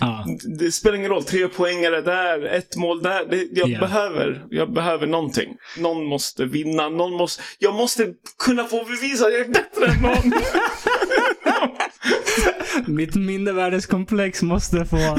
Ja. 0.00 0.26
Det 0.58 0.72
spelar 0.72 0.96
ingen 0.96 1.10
roll. 1.10 1.24
Tre 1.24 1.48
poängare 1.48 2.00
där, 2.00 2.44
ett 2.44 2.76
mål 2.76 3.02
där. 3.02 3.24
Det, 3.30 3.48
jag, 3.52 3.68
Ja. 3.68 3.78
behöver, 3.80 4.44
jag 4.50 4.72
behöver 4.72 5.06
någonting. 5.06 5.48
Någon 5.78 6.04
måste 6.06 6.44
vinna. 6.44 6.88
Någon 6.88 7.12
måste, 7.12 7.42
jag 7.58 7.74
måste 7.74 8.06
kunna 8.44 8.64
få 8.64 8.84
bevisa 8.84 9.26
att 9.26 9.32
jag 9.32 9.40
är 9.40 9.48
bättre 9.48 9.86
än 9.86 10.02
någon. 10.02 10.32
Mitt 12.96 13.14
mindervärdeskomplex 13.14 14.42
måste 14.42 14.84
få... 14.86 14.96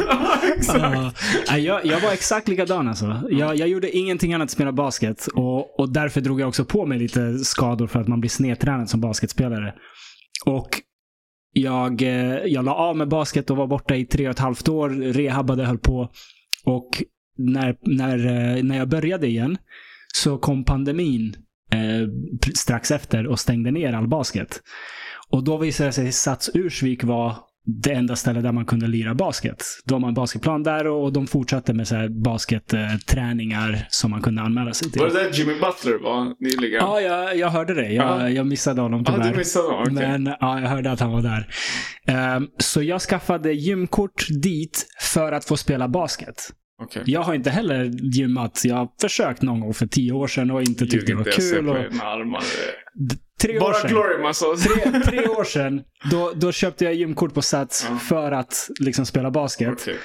Exakt. 0.57 1.15
Ja. 1.47 1.57
Jag, 1.57 1.85
jag 1.85 1.99
var 1.99 2.11
exakt 2.11 2.47
likadan 2.47 2.87
alltså. 2.87 3.21
Jag, 3.29 3.55
jag 3.55 3.67
gjorde 3.67 3.97
ingenting 3.97 4.33
annat 4.33 4.41
än 4.41 4.45
att 4.45 4.51
spela 4.51 4.71
basket. 4.71 5.27
Och, 5.27 5.79
och 5.79 5.89
därför 5.89 6.21
drog 6.21 6.41
jag 6.41 6.47
också 6.47 6.65
på 6.65 6.85
mig 6.85 6.99
lite 6.99 7.37
skador 7.37 7.87
för 7.87 8.01
att 8.01 8.07
man 8.07 8.19
blir 8.19 8.29
snedtränad 8.29 8.89
som 8.89 9.01
basketspelare. 9.01 9.73
Och 10.45 10.69
jag, 11.53 12.01
eh, 12.01 12.35
jag 12.45 12.65
la 12.65 12.75
av 12.75 12.97
med 12.97 13.07
basket 13.07 13.49
och 13.49 13.57
var 13.57 13.67
borta 13.67 13.95
i 13.95 14.05
tre 14.05 14.27
och 14.27 14.31
ett 14.31 14.39
halvt 14.39 14.69
år. 14.69 14.89
Rehabbade, 14.89 15.65
höll 15.65 15.77
på. 15.77 16.11
Och 16.63 17.03
när, 17.37 17.77
när, 17.81 18.17
eh, 18.17 18.63
när 18.63 18.77
jag 18.77 18.89
började 18.89 19.27
igen 19.27 19.57
så 20.13 20.37
kom 20.37 20.63
pandemin 20.63 21.35
eh, 21.71 22.07
strax 22.55 22.91
efter 22.91 23.27
och 23.27 23.39
stängde 23.39 23.71
ner 23.71 23.93
all 23.93 24.07
basket. 24.07 24.61
Och 25.29 25.43
då 25.43 25.57
visade 25.57 25.89
det 25.89 25.93
sig 25.93 26.07
att 26.07 26.13
Sats 26.13 26.49
Ursvik 26.53 27.03
var 27.03 27.35
det 27.83 27.91
enda 27.93 28.15
stället 28.15 28.43
där 28.43 28.51
man 28.51 28.65
kunde 28.65 28.87
lira 28.87 29.13
basket. 29.15 29.63
Då 29.85 29.95
har 29.95 29.99
man 29.99 30.13
basketplan 30.13 30.63
där 30.63 30.87
och 30.87 31.13
de 31.13 31.27
fortsatte 31.27 31.73
med 31.73 31.87
så 31.87 32.07
basketträningar 32.09 33.85
som 33.89 34.11
man 34.11 34.21
kunde 34.21 34.41
anmäla 34.41 34.73
sig 34.73 34.91
till. 34.91 35.01
Var 35.01 35.07
det 35.09 35.13
där 35.23 35.31
Jimmy 35.33 35.53
Butler 35.53 36.03
var 36.03 36.35
nyligen? 36.39 36.79
Ja, 36.81 37.01
jag, 37.01 37.37
jag 37.37 37.49
hörde 37.49 37.73
det. 37.73 37.91
Jag, 37.93 38.21
Ja. 38.21 38.29
jag 38.29 38.47
missade 38.47 38.81
honom 38.81 39.03
Ja, 39.07 39.13
tyvärr. 39.13 39.31
du 39.31 39.37
missade 39.37 39.67
honom? 39.67 39.81
Okej. 39.97 40.07
Men 40.19 40.25
ja, 40.39 40.59
jag 40.61 40.67
hörde 40.69 40.91
att 40.91 40.99
han 40.99 41.11
var 41.11 41.21
där. 41.21 41.47
Ehm, 42.07 42.47
så 42.57 42.81
jag 42.83 43.01
skaffade 43.01 43.53
gymkort 43.53 44.27
dit 44.41 44.85
för 45.01 45.31
att 45.31 45.45
få 45.45 45.57
spela 45.57 45.87
basket. 45.87 46.35
Okej. 46.83 47.03
Jag 47.05 47.21
har 47.21 47.33
inte 47.33 47.49
heller 47.49 47.83
gymmat. 48.15 48.61
Jag 48.65 48.75
har 48.75 48.87
försökt 49.01 49.41
någon 49.41 49.59
gång 49.59 49.73
för 49.73 49.87
tio 49.87 50.11
år 50.11 50.27
sedan 50.27 50.51
och 50.51 50.61
inte 50.61 50.85
tyckte 50.87 51.11
det 51.11 51.15
var 51.15 51.23
kul. 51.23 51.69
Och, 51.69 51.75
dina 51.75 52.03
armar. 52.03 52.43
Tre 53.41 53.57
år 53.57 53.59
Bara 53.59 53.73
sedan. 53.73 53.89
glory 53.91 54.23
muscles. 54.27 54.63
Tre, 54.63 54.99
tre 54.99 55.27
år 55.27 55.43
sedan, 55.43 55.81
då, 56.11 56.31
då 56.35 56.51
köpte 56.51 56.85
jag 56.85 56.93
gymkort 56.93 57.33
på 57.33 57.41
Sats 57.41 57.85
Ja. 57.89 57.97
för 57.97 58.31
att 58.31 58.69
liksom 58.79 59.05
spela 59.05 59.31
basket. 59.31 59.69
Okej. 59.73 59.97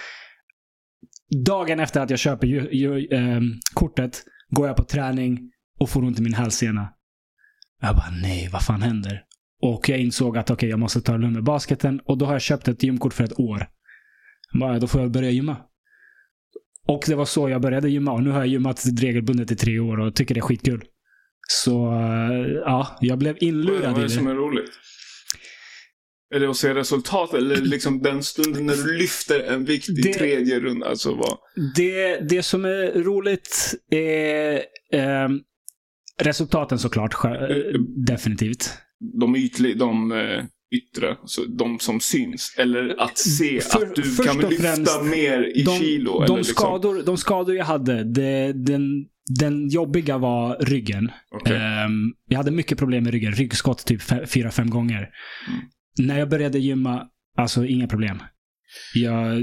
Dagen 1.44 1.80
efter 1.80 2.00
att 2.00 2.10
jag 2.10 2.18
köper 2.18 2.46
ju, 2.46 2.68
ju, 2.72 3.08
ehm, 3.10 3.42
kortet 3.74 4.22
går 4.50 4.66
jag 4.66 4.76
på 4.76 4.84
träning 4.84 5.38
och 5.80 5.90
får 5.90 6.04
ont 6.04 6.18
i 6.18 6.22
min 6.22 6.34
hälsena. 6.34 6.88
Jag 7.80 7.96
bara, 7.96 8.10
nej, 8.22 8.48
vad 8.52 8.62
fan 8.64 8.82
händer? 8.82 9.22
Och 9.62 9.88
jag 9.88 9.98
insåg 9.98 10.38
att 10.38 10.50
okej, 10.50 10.68
jag 10.68 10.78
måste 10.78 11.00
ta 11.00 11.12
det 11.12 11.18
lugnt 11.18 11.34
med 11.34 11.44
basketen. 11.44 12.00
Och 12.04 12.18
då 12.18 12.26
har 12.26 12.32
jag 12.32 12.42
köpt 12.42 12.68
ett 12.68 12.82
gymkort 12.82 13.14
för 13.14 13.24
ett 13.24 13.38
år. 13.40 13.66
Jag 14.52 14.60
bara, 14.60 14.78
då 14.78 14.86
får 14.86 15.00
jag 15.00 15.10
börja 15.10 15.30
gymma. 15.30 15.56
Och 16.88 17.02
det 17.06 17.14
var 17.14 17.24
så 17.24 17.48
jag 17.48 17.60
började 17.60 17.90
gymma. 17.90 18.12
Och 18.12 18.22
nu 18.22 18.30
har 18.30 18.38
jag 18.38 18.46
gymmat 18.46 18.84
regelbundet 19.00 19.50
i 19.50 19.56
tre 19.56 19.78
år 19.78 20.00
och 20.00 20.14
tycker 20.14 20.34
det 20.34 20.38
är 20.38 20.42
skitkul. 20.42 20.84
Så 21.48 21.86
eh, 21.92 22.46
ja, 22.64 22.98
jag 23.00 23.18
blev 23.18 23.36
inlurad 23.40 23.82
vad 23.82 23.90
är 23.92 23.98
i 23.98 24.00
det 24.00 24.02
det. 24.02 24.08
som 24.10 24.26
är 24.26 24.34
roligt? 24.34 24.70
Eller 26.34 26.48
att 26.48 26.56
se 26.56 26.74
resultat, 26.74 27.34
eller 27.34 27.56
liksom 27.56 28.02
den 28.02 28.22
stunden 28.22 28.66
när 28.66 28.74
du 28.76 28.98
lyfter 28.98 29.40
en 29.40 29.64
vikt 29.64 29.88
i 29.88 29.92
Det- 29.92 30.12
tredje 30.12 30.60
runda. 30.60 30.86
Alltså 30.86 31.14
vad... 31.14 31.38
Det, 31.76 32.16
det 32.28 32.42
som 32.42 32.64
är 32.64 33.02
roligt 33.02 33.74
är 33.90 34.54
eh, 34.92 35.28
resultaten 36.22 36.78
såklart. 36.78 37.14
sjö- 37.14 37.50
eh, 37.74 37.80
Definitivt. 38.06 38.70
De, 39.20 39.36
ytli, 39.36 39.74
de 39.74 40.12
eh, 40.12 40.44
yttre, 40.74 41.16
så 41.24 41.44
de 41.44 41.78
som 41.78 42.00
syns. 42.00 42.54
Eller 42.58 43.00
att 43.00 43.18
se 43.18 43.60
För- 43.60 43.86
att 43.86 43.94
du 43.94 44.16
kan 44.24 44.38
lyfta 44.38 44.62
främst, 44.74 45.02
mer 45.02 45.56
i 45.56 45.62
de, 45.62 45.78
kilo. 45.78 46.24
de, 46.26 46.36
liksom. 46.36 46.54
skador, 46.54 47.02
de 47.02 47.16
skador 47.16 47.54
jag 47.56 47.64
hade, 47.64 48.04
det, 48.04 48.52
den, 48.52 49.06
den 49.40 49.68
jobbiga 49.68 50.18
var 50.18 50.56
ryggen. 50.60 51.10
Okej. 51.34 51.56
Ehm, 51.56 52.12
jag 52.28 52.36
hade 52.36 52.50
mycket 52.50 52.78
problem 52.78 53.04
med 53.04 53.12
ryggen. 53.12 53.32
Ryggskott 53.32 53.86
typ 53.86 54.02
fyra, 54.30 54.50
fem 54.50 54.70
gånger. 54.70 54.98
Mm. 55.48 55.60
När 56.08 56.18
jag 56.18 56.28
började 56.28 56.58
gymma, 56.58 57.06
alltså 57.36 57.64
inga 57.66 57.86
problem. 57.88 58.18
Jag, 58.94 59.36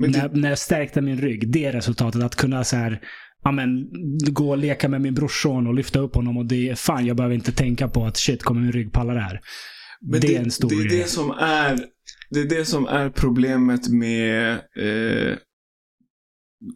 det- 0.00 0.08
när, 0.08 0.28
när 0.28 0.48
jag 0.48 0.58
stärkte 0.58 1.00
min 1.00 1.20
rygg, 1.20 1.48
det 1.52 1.64
är 1.64 1.72
resultatet. 1.72 2.22
Att 2.22 2.36
kunna 2.36 2.64
så 2.64 2.76
här, 2.76 3.00
ja, 3.42 3.52
men, 3.52 3.86
gå 4.32 4.50
och 4.50 4.58
leka 4.58 4.88
med 4.88 5.00
min 5.00 5.14
brorson 5.14 5.66
och 5.66 5.74
lyfta 5.74 5.98
upp 5.98 6.14
honom. 6.14 6.36
Och 6.36 6.46
det 6.46 6.78
fan, 6.78 7.06
jag 7.06 7.16
behöver 7.16 7.34
inte 7.34 7.52
tänka 7.52 7.88
på 7.88 8.04
att 8.06 8.16
shit, 8.16 8.42
kommer 8.42 8.60
min 8.60 8.72
rygg 8.72 8.92
palla 8.92 9.14
det 9.14 9.20
här? 9.20 9.40
Men 10.00 10.20
det, 10.20 10.36
är 10.36 10.40
en 10.42 10.50
stor 10.50 10.68
det 10.68 10.74
är 10.76 10.88
grej. 10.88 10.98
det 10.98 11.08
som 11.08 11.30
är 11.30 11.78
Det 12.30 12.40
är 12.40 12.48
det 12.58 12.64
som 12.64 12.86
är 12.86 13.10
problemet 13.10 13.88
med 13.88 14.50
eh, 14.52 15.36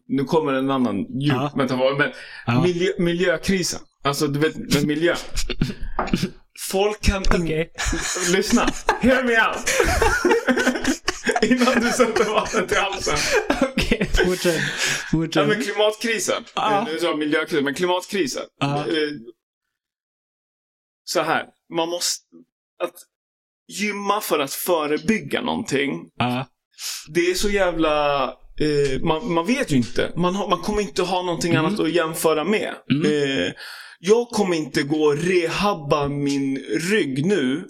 Nu 0.09 0.25
kommer 0.25 0.53
en 0.53 0.71
annan 0.71 0.97
djup 0.97 1.33
Ja. 1.35 1.53
metafor, 1.57 1.99
men 1.99 2.13
Ja. 2.47 2.63
miljö, 2.63 2.93
miljökrisen. 2.99 3.81
Alltså 4.05 4.27
du 4.27 4.39
vet, 4.39 4.57
med 4.57 4.87
miljö. 4.87 5.15
Folk 6.71 7.01
kan 7.01 7.17
inte... 7.17 7.37
Okej. 7.37 7.73
Lyssna. 8.33 8.69
Hear 9.01 9.25
me 9.25 9.49
out. 9.49 9.71
Innan 11.51 11.81
du 11.81 11.91
sätter 11.91 12.35
vattnet 12.35 12.73
i 12.73 12.75
halsen. 12.75 13.17
Okej, 13.63 14.11
fortsätt. 14.27 14.55
Ja, 14.55 14.63
fortsätt. 15.11 15.49
men 15.49 15.63
klimatkrisen. 15.63 16.45
Ja. 16.55 16.79
Eh, 16.79 16.85
Nu 16.85 16.99
sa 16.99 17.07
jag 17.07 17.19
miljökrisen, 17.19 17.65
men 17.65 17.75
klimatkrisen. 17.75 18.43
Ja. 18.61 18.79
Eh, 18.79 19.09
Så 21.05 21.21
här. 21.23 21.47
Man 21.75 21.89
måste... 21.89 22.25
Att 22.83 22.95
gymma 23.69 24.21
för 24.21 24.39
att 24.39 24.53
förebygga 24.55 25.41
någonting. 25.43 26.11
Ja. 26.17 26.47
Det 27.09 27.21
är 27.21 27.35
så 27.35 27.49
jävla... 27.51 28.27
Eh, 28.61 29.01
man, 29.03 29.33
man 29.33 29.47
vet 29.47 29.73
ju 29.73 29.77
inte. 29.77 30.13
Man, 30.17 30.35
har, 30.35 30.49
man 30.49 30.59
kommer 30.59 30.81
inte 30.83 31.03
ha 31.03 31.23
någonting 31.23 31.53
Mm. 31.55 31.65
annat 31.67 31.81
att 31.81 31.93
jämföra 31.93 32.45
med. 32.45 32.75
Mm. 32.93 33.07
Eh, 33.47 33.53
jag 34.01 34.29
kommer 34.29 34.57
inte 34.57 34.83
gå 34.83 35.03
och 35.05 35.17
rehabba 35.19 36.09
min 36.09 36.57
rygg 36.91 37.27
nu 37.27 37.65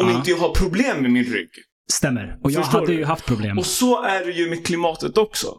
om 0.00 0.08
Ja. 0.08 0.16
inte 0.16 0.30
jag 0.30 0.38
har 0.38 0.54
problem 0.54 1.02
med 1.02 1.10
min 1.10 1.24
rygg. 1.24 1.48
Stämmer. 1.92 2.38
Och 2.42 2.50
jag 2.50 2.64
Förstår 2.64 2.80
hade 2.80 2.92
du? 2.92 2.98
ju 2.98 3.04
haft 3.04 3.26
problem. 3.26 3.58
Och 3.58 3.66
så 3.66 4.02
är 4.02 4.24
det 4.24 4.32
ju 4.32 4.50
med 4.50 4.66
klimatet 4.66 5.18
också. 5.18 5.54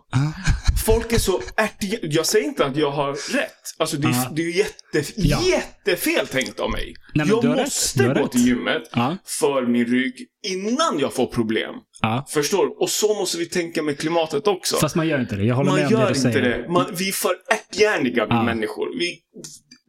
Folk 0.86 1.13
är 1.13 1.19
så 1.19 1.41
ärtiga. 1.57 2.00
Jag 2.01 2.25
säger 2.25 2.45
inte 2.45 2.65
att 2.65 2.75
jag 2.77 2.91
har 2.91 3.33
rätt. 3.38 3.53
Alltså 3.77 3.98
det 3.98 4.07
är, 4.07 4.36
det 4.36 4.41
är 4.41 4.45
ju 4.45 4.57
jätte, 4.57 5.12
Ja. 5.15 5.39
jättefel 5.48 6.27
tänkt 6.27 6.59
av 6.59 6.71
mig. 6.71 6.93
men 7.15 7.27
jag 7.27 7.45
måste 7.45 8.03
gå 8.03 8.13
rätt. 8.13 8.31
till 8.31 8.48
gymmet 8.48 8.83
Ja. 8.91 9.17
för 9.25 9.65
min 9.67 9.86
rygg 9.86 10.13
innan 10.48 11.00
jag 11.00 11.13
får 11.13 11.25
problem. 11.25 11.75
ja. 12.01 12.25
Förstår 12.29 12.65
du? 12.65 12.71
Och 12.71 12.89
så 12.89 13.13
måste 13.13 13.38
vi 13.38 13.45
tänka 13.50 13.83
med 13.83 14.00
klimatet 14.00 14.48
också. 14.48 14.77
Fast 14.77 14.95
man 14.95 15.07
gör 15.07 15.19
inte 15.19 15.36
det. 15.36 15.43
Jag 15.43 15.55
håller 15.55 15.69
Man 15.71 15.79
med 15.79 15.86
om 15.88 15.91
det 15.93 16.00
gör 16.00 16.09
du 16.09 16.15
inte 16.17 16.31
säger. 16.31 16.41
det. 16.63 16.69
Man, 16.69 16.86
vi 16.93 17.07
är 17.07 17.12
för 17.13 17.31
ärthjärniga 17.51 18.25
vi 18.25 18.33
människor. 18.45 19.00
Vi 19.00 19.19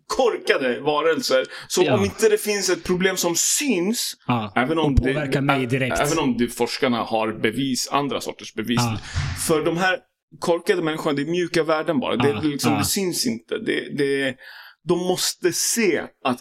korkade 0.06 0.80
varelser. 0.80 1.44
Så 1.68 1.82
Ja. 1.82 1.94
om 1.94 2.04
inte 2.04 2.28
det 2.28 2.38
finns 2.38 2.70
ett 2.70 2.85
problem 2.85 3.16
som 3.16 3.35
syns, 3.37 4.14
Ja. 4.26 4.52
även 4.56 4.78
om, 4.78 4.94
det, 4.94 5.40
mig 5.40 5.64
ä- 5.64 5.66
direkt. 5.66 6.00
även 6.00 6.18
om 6.18 6.37
det, 6.38 6.49
forskarna 6.49 7.02
har 7.02 7.32
bevis, 7.32 7.88
andra 7.92 8.20
sorters 8.20 8.54
bevis. 8.54 8.80
Ja. 8.80 8.99
För 9.47 9.64
de 9.64 9.76
här 9.76 9.99
korkade 10.38 10.82
människorna, 10.82 11.16
det 11.16 11.22
är 11.22 11.26
mjuka 11.26 11.62
värden 11.62 12.00
bara. 12.00 12.16
Det, 12.16 12.32
det, 12.32 12.49
liksom, 12.49 12.72
Ja. 12.72 12.78
det 12.78 12.84
syns 12.84 13.26
inte. 13.26 13.58
Det, 13.58 13.96
det, 13.99 14.37
de 14.88 14.99
måste 14.99 15.52
se 15.52 16.02
att 16.25 16.38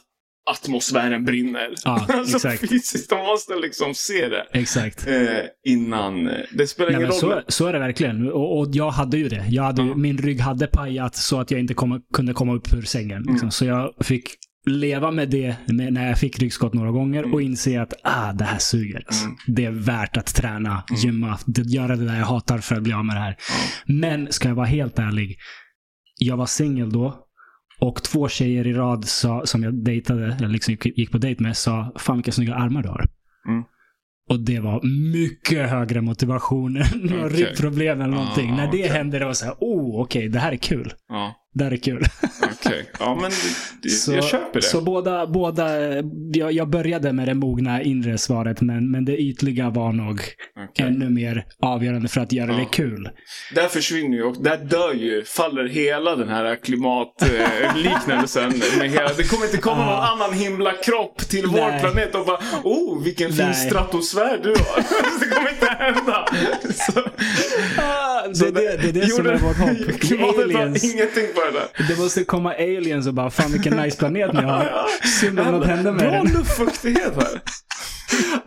atmosfären 0.51 1.25
brinner. 1.25 1.73
Ja, 1.85 2.05
alltså 2.13 2.35
exakt. 2.37 2.69
fysiskt, 2.69 3.09
de 3.09 3.25
måste 3.25 3.55
liksom 3.55 3.93
se 3.93 4.27
det. 4.27 4.45
Exakt. 4.53 5.07
Eh, 5.07 5.27
innan, 5.65 6.27
eh, 6.29 6.37
det 6.57 6.67
spelar 6.67 6.91
Nej, 6.91 6.97
ingen 6.99 7.11
roll. 7.11 7.19
så, 7.19 7.41
så 7.47 7.65
är 7.67 7.73
det 7.73 7.79
verkligen. 7.79 8.31
Och, 8.31 8.59
och 8.59 8.67
jag 8.71 8.91
hade 8.91 9.17
ju 9.17 9.29
det. 9.29 9.45
Jag 9.49 9.63
hade, 9.63 9.81
Ja. 9.81 9.95
Min 9.95 10.17
rygg 10.17 10.39
hade 10.39 10.67
pajat 10.67 11.15
så 11.15 11.39
att 11.39 11.51
jag 11.51 11.59
inte 11.59 11.73
kom, 11.73 12.01
kunde 12.13 12.33
komma 12.33 12.53
upp 12.55 12.73
ur 12.73 12.81
sängen. 12.81 13.17
Liksom. 13.21 13.37
Mm. 13.37 13.51
Så 13.51 13.65
jag 13.65 13.93
fick 14.01 14.29
leva 14.69 15.11
med 15.11 15.29
det 15.29 15.55
när 15.67 16.07
jag 16.07 16.19
fick 16.19 16.39
ryggskott 16.39 16.73
några 16.73 16.91
gånger 16.91 17.33
och 17.33 17.41
inse 17.41 17.81
att 17.81 17.93
ah, 18.03 18.33
det 18.33 18.43
här 18.43 18.59
suger. 18.59 19.03
Alltså. 19.07 19.25
Mm. 19.25 19.37
Det 19.47 19.65
är 19.65 19.71
värt 19.71 20.17
att 20.17 20.35
träna, 20.35 20.83
gymma, 21.03 21.37
det, 21.45 21.61
göra 21.61 21.95
det 21.95 22.05
där 22.05 22.17
jag 22.17 22.25
hatar 22.25 22.57
för 22.57 22.75
att 22.75 22.83
bli 22.83 22.93
av 22.93 23.05
med 23.05 23.15
det 23.15 23.19
här. 23.19 23.35
Men 23.85 24.31
ska 24.31 24.47
jag 24.47 24.55
vara 24.55 24.65
helt 24.65 24.99
ärlig. 24.99 25.37
Jag 26.17 26.37
var 26.37 26.45
singel 26.45 26.91
då. 26.91 27.25
Och 27.81 28.03
två 28.03 28.29
tjejer 28.29 28.67
i 28.67 28.73
rad 28.73 29.05
sa, 29.05 29.45
som 29.45 29.63
jag 29.63 29.83
dejtade, 29.83 30.33
eller 30.33 30.47
liksom 30.47 30.77
gick 30.83 31.11
på 31.11 31.17
dejt 31.17 31.43
med, 31.43 31.57
sa 31.57 31.93
Fan 31.99 32.15
vilka 32.15 32.31
snygga 32.31 32.55
armar 32.55 32.83
du 32.83 32.89
har. 32.89 33.07
Mm. 33.47 33.63
Och 34.29 34.39
det 34.39 34.59
var 34.59 34.81
mycket 35.11 35.69
högre 35.69 36.01
motivation 36.01 36.77
än 36.77 36.83
Okej. 37.03 37.29
ryggproblem 37.29 38.01
eller 38.01 38.13
någonting. 38.13 38.51
Ah, 38.51 38.55
När 38.55 38.71
det 38.71 38.83
okej. 38.83 38.87
hände, 38.87 39.19
det 39.19 39.25
var 39.25 39.33
så 39.33 39.45
här, 39.45 39.55
oh, 39.59 40.01
okej, 40.01 40.29
det 40.29 40.39
här 40.39 40.51
är 40.51 40.57
kul. 40.57 40.93
Ja, 41.07 41.35
Det 41.53 41.63
här 41.63 41.71
är 41.71 41.77
kul. 41.77 42.05
okej. 42.43 42.89
Ja, 42.99 43.15
men 43.21 43.29
det, 43.29 43.35
det, 43.83 43.89
Så, 43.89 44.13
jag 44.13 44.23
köper 44.23 44.53
det. 44.59 44.61
så 44.61 44.81
båda, 44.81 45.27
båda 45.27 45.65
jag, 46.33 46.51
jag 46.51 46.69
började 46.69 47.13
med 47.13 47.27
det 47.27 47.33
mogna 47.33 47.81
inre 47.81 48.17
svaret, 48.17 48.61
men, 48.61 48.91
men 48.91 49.05
det 49.05 49.17
ytliga 49.17 49.69
var 49.69 49.91
nog 49.93 50.19
Okej. 50.69 50.85
ännu 50.85 51.09
mer 51.09 51.45
avgörande 51.61 52.07
för 52.07 52.21
att 52.21 52.31
göra 52.31 52.51
Ja. 52.51 52.57
det 52.57 52.65
kul. 52.65 53.09
Där 53.55 53.67
försvinner 53.67 54.17
ju 54.17 54.23
och 54.23 54.43
där 54.43 54.57
dör 54.57 54.93
ju, 54.93 55.23
faller 55.25 55.67
hela 55.67 56.15
den 56.15 56.29
här 56.29 56.55
klimatliknelsen. 56.55 58.49
med 58.79 58.89
hela, 58.89 59.13
det 59.17 59.23
kommer 59.23 59.45
inte 59.45 59.57
komma 59.57 59.85
någon 59.85 60.03
annan 60.03 60.33
himlakropp 60.33 61.17
till 61.17 61.45
vår 61.47 61.57
Nej. 61.57 61.79
planet 61.81 62.15
och 62.15 62.25
bara 62.25 62.39
Oh, 62.63 63.03
vilken 63.03 63.33
fin 63.33 63.45
Nej. 63.45 63.53
stratosfär 63.55 64.39
du 64.43 64.49
har. 64.49 64.83
det 65.19 65.35
kommer 65.35 65.49
inte 65.49 65.65
hända. 65.65 66.25
Så, 66.73 66.99
Ah, 67.77 68.27
det, 68.27 68.35
så 68.35 68.45
är 68.45 68.51
det, 68.51 68.77
det 68.81 68.89
är 68.89 68.93
det 68.93 69.07
som 69.09 69.25
är 69.25 69.37
vårt 69.37 69.57
hopp. 69.57 69.99
Klimatet 70.01 70.53
har 70.55 70.61
ingenting 70.93 71.25
på 71.39 71.51
det 71.51 71.59
där. 71.83 71.95
Det 71.95 72.01
måste 72.01 72.23
komma 72.23 72.53
aliens 72.53 73.07
och 73.07 73.13
bara, 73.13 73.29
fan 73.29 73.51
vilken 73.51 73.77
nice 73.77 73.97
planet 73.97 74.33
ni 74.33 74.41
har. 74.41 74.69
Synd 75.21 75.39
om 75.39 75.45
något 75.51 75.67
händer 75.67 75.91
med 75.91 76.01
Bra 76.01 76.11
den. 76.11 76.33
luftfuktighet 76.33 77.15
här. 77.15 77.41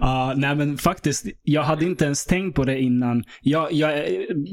Ja, 0.00 0.34
nej 0.36 0.54
men 0.56 0.78
faktiskt. 0.78 1.26
Jag 1.42 1.62
hade 1.62 1.84
inte 1.84 2.04
ens 2.04 2.26
tänkt 2.26 2.54
på 2.56 2.64
det 2.64 2.80
innan. 2.80 3.24
Jag, 3.42 3.72
jag, 3.72 4.04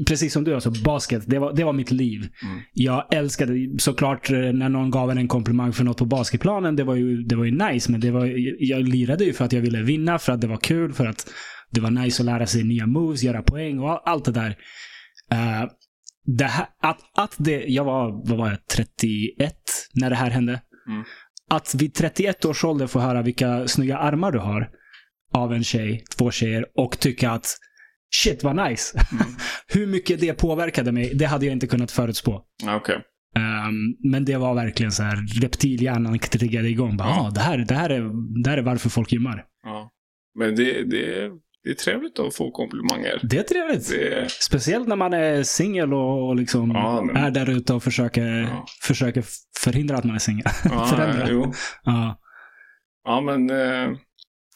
precis 0.08 0.34
som 0.34 0.43
du, 0.43 0.53
alltså 0.53 0.72
basket, 0.86 1.24
det 1.27 1.39
var, 1.39 1.53
det 1.53 1.63
var 1.63 1.74
mitt 1.74 1.91
liv. 1.91 2.19
Mm. 2.43 2.60
Jag 2.74 3.13
älskade 3.13 3.53
såklart 3.79 4.29
eh, 4.31 4.38
när 4.38 4.69
någon 4.69 4.91
gav 4.91 5.12
en 5.12 5.17
en 5.17 5.27
komplimang 5.27 5.74
för 5.74 5.84
något 5.84 5.98
på 5.98 6.05
basketplanen. 6.05 6.75
Det 6.75 6.84
var 6.84 6.96
ju, 6.96 7.24
det 7.24 7.36
var 7.36 7.46
ju 7.46 7.51
nice, 7.51 7.91
men 7.91 8.01
det 8.01 8.12
var, 8.12 8.25
jag 8.60 8.88
lirade 8.88 9.24
ju 9.24 9.34
för 9.34 9.46
att 9.46 9.53
jag 9.53 9.62
ville 9.62 9.81
vinna, 9.84 10.19
för 10.19 10.34
att 10.34 10.41
det 10.41 10.48
var 10.48 10.58
kul, 10.58 10.93
för 10.93 11.05
att 11.05 11.29
det 11.72 11.81
var 11.81 11.91
nice 11.91 12.22
att 12.22 12.25
lära 12.25 12.46
sig 12.48 12.63
nya 12.63 12.88
moves, 12.88 13.24
göra 13.24 13.41
poäng 13.41 13.79
och 13.79 13.89
all- 13.91 14.01
allt 14.05 14.25
det 14.25 14.31
där. 14.31 14.55
Eh, 15.31 15.63
det 16.38 16.46
här, 16.46 16.68
att, 16.82 17.00
att 17.18 17.36
det, 17.38 17.66
jag 17.68 17.84
var, 17.84 18.12
vad 18.30 18.38
var 18.38 18.50
jag, 18.50 18.68
31 18.68 19.54
när 19.94 20.10
det 20.10 20.16
här 20.16 20.30
hände. 20.30 20.62
Mm. 20.88 21.04
Att 21.50 21.76
vid 21.76 21.94
31 21.94 22.46
års 22.46 22.64
ålder 22.64 22.88
få 22.88 23.00
höra 23.00 23.22
vilka 23.22 23.68
snygga 23.68 23.98
armar 23.98 24.32
du 24.32 24.40
har 24.40 24.70
av 25.34 25.54
en 25.54 25.64
tjej, 25.64 26.04
två 26.18 26.32
tjejer 26.32 26.66
och 26.76 27.00
tycka 27.00 27.32
att 27.32 27.48
shit 28.16 28.44
vad 28.44 28.70
nice. 28.70 29.00
Mm. 29.12 29.26
Hur 29.68 29.88
mycket 29.88 30.20
det 30.20 30.34
påverkade 30.34 30.92
mig, 30.92 31.12
det 31.16 31.26
hade 31.26 31.46
jag 31.46 31.54
inte 31.54 31.68
kunnat 31.68 31.92
förutspå. 31.92 32.42
Ja, 32.64 32.76
Okej. 32.76 32.96
Ehm, 33.36 34.12
men 34.12 34.26
det 34.26 34.38
var 34.38 34.56
verkligen 34.56 34.92
så 34.92 35.04
här, 35.04 35.42
reptilhjärnan 35.42 36.20
triggade 36.20 36.70
igång. 36.70 36.98
Bara, 36.98 37.08
Ja. 37.08 37.28
ah, 37.28 37.30
det, 37.30 37.40
här, 37.40 37.58
det, 37.58 37.76
här 37.76 37.90
är, 37.90 38.12
det 38.44 38.50
här 38.50 38.58
är 38.58 38.62
varför 38.62 38.90
folk 38.90 39.12
gymmar. 39.12 39.46
Ja. 39.64 39.92
Men 40.40 40.56
det, 40.56 40.84
det, 40.84 41.32
det 41.63 41.70
är 41.70 41.74
trevligt 41.74 42.20
att 42.20 42.36
få 42.36 42.51
komplimanger. 42.51 43.20
Det 43.24 43.38
är 43.38 43.44
trevligt. 43.44 43.89
Det, 43.89 44.32
Speciellt 44.32 44.88
när 44.88 44.96
man 44.96 45.13
är 45.13 45.44
singel 45.44 45.94
och, 45.94 46.36
liksom 46.36 46.72
Ja, 46.72 47.01
men- 47.01 47.16
är 47.24 47.32
där 47.32 47.50
ute 47.50 47.74
och 47.74 47.84
försöker, 47.84 48.28
Ja. 48.42 48.66
försöker 48.84 49.24
förhindra 49.58 49.98
att 49.98 50.04
man 50.04 50.16
är 50.16 50.20
singel. 50.20 50.46
ja, 50.63 50.86
Förändra. 50.96 51.51
Ja. 51.84 52.20
Ja, 53.06 53.22
men... 53.22 53.50
Eh, 53.50 53.98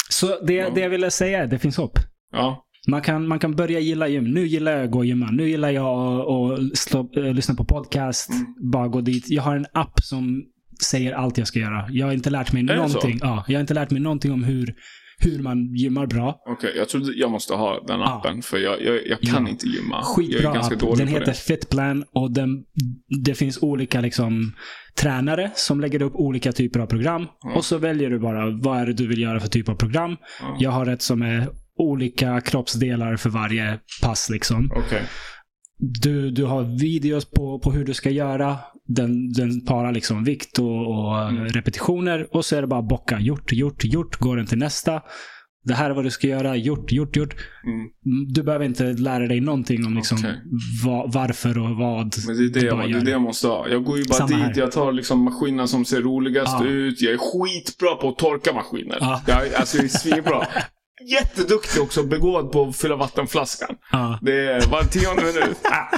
Så 0.10 0.40
det, 0.46 0.54
Ja. 0.54 0.70
det 0.76 0.82
jag 0.82 0.90
ville 0.90 1.12
säga 1.12 1.44
är 1.44 1.48
det 1.48 1.60
finns 1.60 1.78
hopp. 1.78 2.00
ja. 2.32 2.66
Man 2.88 3.02
kan, 3.02 3.28
man 3.28 3.40
kan 3.40 3.56
börja 3.56 3.80
gilla 3.80 4.08
gym. 4.08 4.24
Nu 4.24 4.48
gillar 4.48 4.72
jag 4.72 4.84
att 4.84 4.92
gå 4.92 4.98
och 5.00 5.06
gymma. 5.06 5.32
Nu 5.32 5.50
gillar 5.50 5.70
jag 5.70 6.20
att, 6.20 6.78
slå, 6.78 7.10
äh, 7.16 7.34
lyssna 7.34 7.56
på 7.56 7.66
podcast. 7.66 8.30
Mm. 8.30 8.46
Bara 8.72 8.88
gå 8.88 9.02
dit. 9.02 9.30
Jag 9.30 9.44
har 9.44 9.56
en 9.56 9.66
app 9.74 10.00
som 10.04 10.44
säger 10.84 11.14
allt 11.14 11.38
jag 11.38 11.48
ska 11.48 11.60
göra. 11.60 11.86
Jag 11.90 12.06
har 12.06 12.14
inte 12.14 12.30
lärt 12.30 12.54
mig 12.54 12.64
någonting. 12.64 13.20
Ja, 13.22 13.44
jag 13.48 13.56
har 13.56 13.62
inte 13.62 13.74
lärt 13.74 13.92
mig 13.92 14.02
någonting 14.02 14.32
om 14.32 14.44
hur, 14.44 14.76
hur 15.18 15.40
man 15.40 15.76
gymmar 15.76 16.06
bra. 16.08 16.42
Okej, 16.50 16.74
jag 16.76 16.90
trodde 16.90 17.14
jag 17.16 17.32
måste 17.32 17.54
ha 17.54 17.84
den 17.88 18.00
Ja. 18.00 18.18
appen. 18.20 18.42
För 18.42 18.58
jag, 18.58 18.82
jag, 18.84 19.08
jag 19.08 19.20
kan 19.22 19.44
Ja. 19.46 19.50
inte 19.50 19.68
gymma. 19.68 19.96
jag 19.96 20.04
Skitbra 20.06 20.50
är 20.50 20.54
ganska 20.54 20.76
app. 20.76 20.82
dålig 20.82 20.98
Den 20.98 21.08
heter 21.08 21.26
det. 21.26 21.34
Fitplan 21.34 22.04
och 22.16 22.32
den, 22.32 22.50
det 23.26 23.36
finns 23.36 23.58
olika 23.64 24.02
liksom, 24.02 24.54
tränare 24.96 25.52
som 25.56 25.82
lägger 25.82 26.02
upp 26.02 26.16
olika 26.16 26.52
typer 26.52 26.80
av 26.80 26.86
program. 26.88 27.26
Ja. 27.42 27.54
Och 27.56 27.66
så 27.66 27.78
väljer 27.78 28.10
du 28.10 28.20
bara 28.20 28.50
vad 28.50 28.78
är 28.80 28.86
det 28.86 28.94
du 28.94 29.08
vill 29.08 29.22
göra 29.22 29.40
för 29.40 29.48
typ 29.48 29.70
av 29.70 29.76
program. 29.76 30.16
Ja. 30.42 30.58
Jag 30.60 30.72
har 30.72 30.86
ett 30.88 31.02
som 31.02 31.22
är 31.22 31.48
olika 31.80 32.42
kroppsdelar 32.42 33.16
för 33.18 33.30
varje 33.30 33.80
pass. 34.04 34.30
liksom. 34.30 34.72
Okej. 34.76 35.02
Du, 36.02 36.32
du 36.32 36.44
har 36.46 36.80
videos 36.80 37.26
på, 37.26 37.60
på 37.60 37.72
hur 37.72 37.86
du 37.86 37.94
ska 37.94 38.10
göra. 38.10 38.58
Den, 38.96 39.32
den 39.34 39.66
parar 39.66 39.92
liksom 39.92 40.24
vikt 40.24 40.60
och, 40.60 40.88
och 40.90 41.30
Mm. 41.30 41.46
repetitioner. 41.46 42.28
Och 42.36 42.46
så 42.46 42.56
är 42.56 42.62
det 42.62 42.68
bara 42.68 42.82
bocka. 42.82 43.20
Gjort, 43.20 43.52
gjort, 43.54 43.84
gjort. 43.86 44.20
Går 44.20 44.38
den 44.38 44.46
till 44.46 44.58
nästa. 44.58 45.02
Det 45.66 45.74
här 45.74 45.90
är 45.90 45.94
vad 45.94 46.04
du 46.04 46.12
ska 46.12 46.28
göra. 46.28 46.56
Gjort, 46.56 46.92
gjort, 46.92 47.16
gjort. 47.16 47.34
Mm. 47.66 48.26
Du 48.34 48.44
behöver 48.44 48.66
inte 48.66 48.84
lära 48.84 49.28
dig 49.28 49.40
någonting 49.42 49.86
om 49.86 49.96
liksom 49.96 50.18
Okej. 50.18 50.42
va, 50.86 51.06
varför 51.14 51.58
och 51.60 51.70
vad. 51.78 52.16
Men 52.28 52.38
det 52.38 52.44
är 52.44 52.50
det, 52.62 52.66
jag, 52.66 52.92
det 52.92 52.98
är 52.98 53.06
det 53.06 53.12
jag 53.12 53.22
måste 53.22 53.48
ha. 53.48 53.68
Jag 53.70 53.84
går 53.84 53.98
ju 53.98 54.04
bara 54.04 54.14
Samma 54.18 54.28
dit, 54.38 54.46
här. 54.46 54.54
jag 54.58 54.72
tar 54.72 54.92
liksom 54.92 55.24
maskinerna 55.24 55.68
som 55.68 55.86
ser 55.86 56.02
roligast 56.02 56.56
Ja. 56.60 56.66
ut. 56.66 57.02
Jag 57.02 57.14
är 57.14 57.18
skitbra 57.18 57.96
på 57.96 58.10
att 58.10 58.18
torka 58.18 58.54
maskiner. 58.54 58.98
Ja. 59.00 59.22
Jag, 59.28 59.48
är- 59.48 59.58
alltså 59.60 59.78
jag 59.78 59.84
är 59.86 59.90
svinbra. 59.90 60.48
Jätteduktig 61.12 61.82
också, 61.82 62.04
begåvad 62.04 62.52
på 62.52 62.64
att 62.70 62.76
fylla 62.78 62.96
vattenflaskan. 62.96 63.76
Ja. 63.92 64.20
Det 64.22 64.48
är 64.48 64.68
var 64.68 64.84
tionde 64.84 65.22
minut. 65.24 65.58
Ah. 65.64 65.98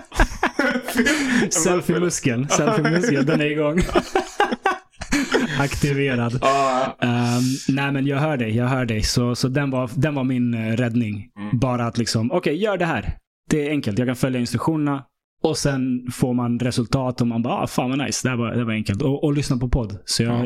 Selfie-muskeln. 1.50 2.47
Selfie-muskeln, 2.50 3.25
den 3.25 3.41
är 3.41 3.45
igång. 3.45 3.81
Aktiverad. 5.59 6.39
Ja, 6.41 6.97
Ehm, 7.01 7.41
nej 7.67 7.91
men 7.91 8.07
jag 8.07 8.17
hör 8.17 8.38
dig, 8.38 8.55
jag 8.55 8.67
hör 8.67 8.85
dig. 8.85 9.03
Så, 9.03 9.35
så 9.35 9.47
den, 9.47 9.69
var, 9.71 9.89
den 9.95 10.15
var 10.15 10.24
min 10.24 10.53
eh, 10.53 10.75
räddning. 10.77 11.29
Mm. 11.39 11.59
Bara 11.59 11.85
att 11.88 11.97
liksom, 11.97 12.31
okej 12.31 12.55
gör 12.63 12.77
det 12.77 12.85
här. 12.85 13.17
Det 13.50 13.67
är 13.67 13.69
enkelt, 13.69 14.00
jag 14.00 14.07
kan 14.07 14.15
följa 14.15 14.39
instruktionerna. 14.39 15.03
Och 15.43 15.57
sen 15.57 16.12
får 16.13 16.33
man 16.33 16.59
resultat 16.59 17.21
och 17.21 17.27
man 17.27 17.41
bara, 17.41 17.53
ah, 17.53 17.67
fan 17.67 17.89
vad 17.89 18.00
nice, 18.00 18.27
det 18.27 18.29
här 18.29 18.38
var, 18.38 18.55
det 18.55 18.63
var 18.65 18.74
enkelt. 18.74 19.01
Och, 19.01 19.24
och 19.24 19.33
lyssna 19.33 19.57
på 19.57 19.69
podd. 19.69 19.97
Så 20.05 20.24
jag, 20.24 20.33
Ja. 20.33 20.45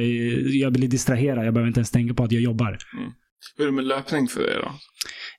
jag 0.52 0.74
blir 0.74 0.88
distraherad, 0.88 1.46
jag 1.46 1.54
behöver 1.54 1.68
inte 1.68 1.80
ens 1.80 1.92
tänka 1.92 2.14
på 2.14 2.24
att 2.24 2.32
jag 2.32 2.42
jobbar. 2.42 2.78
Hur 3.58 3.64
är 3.64 3.70
det 3.70 3.76
med 3.76 3.86
löpning 3.86 4.28
för 4.28 4.42
dig 4.42 4.58
då? 4.64 4.72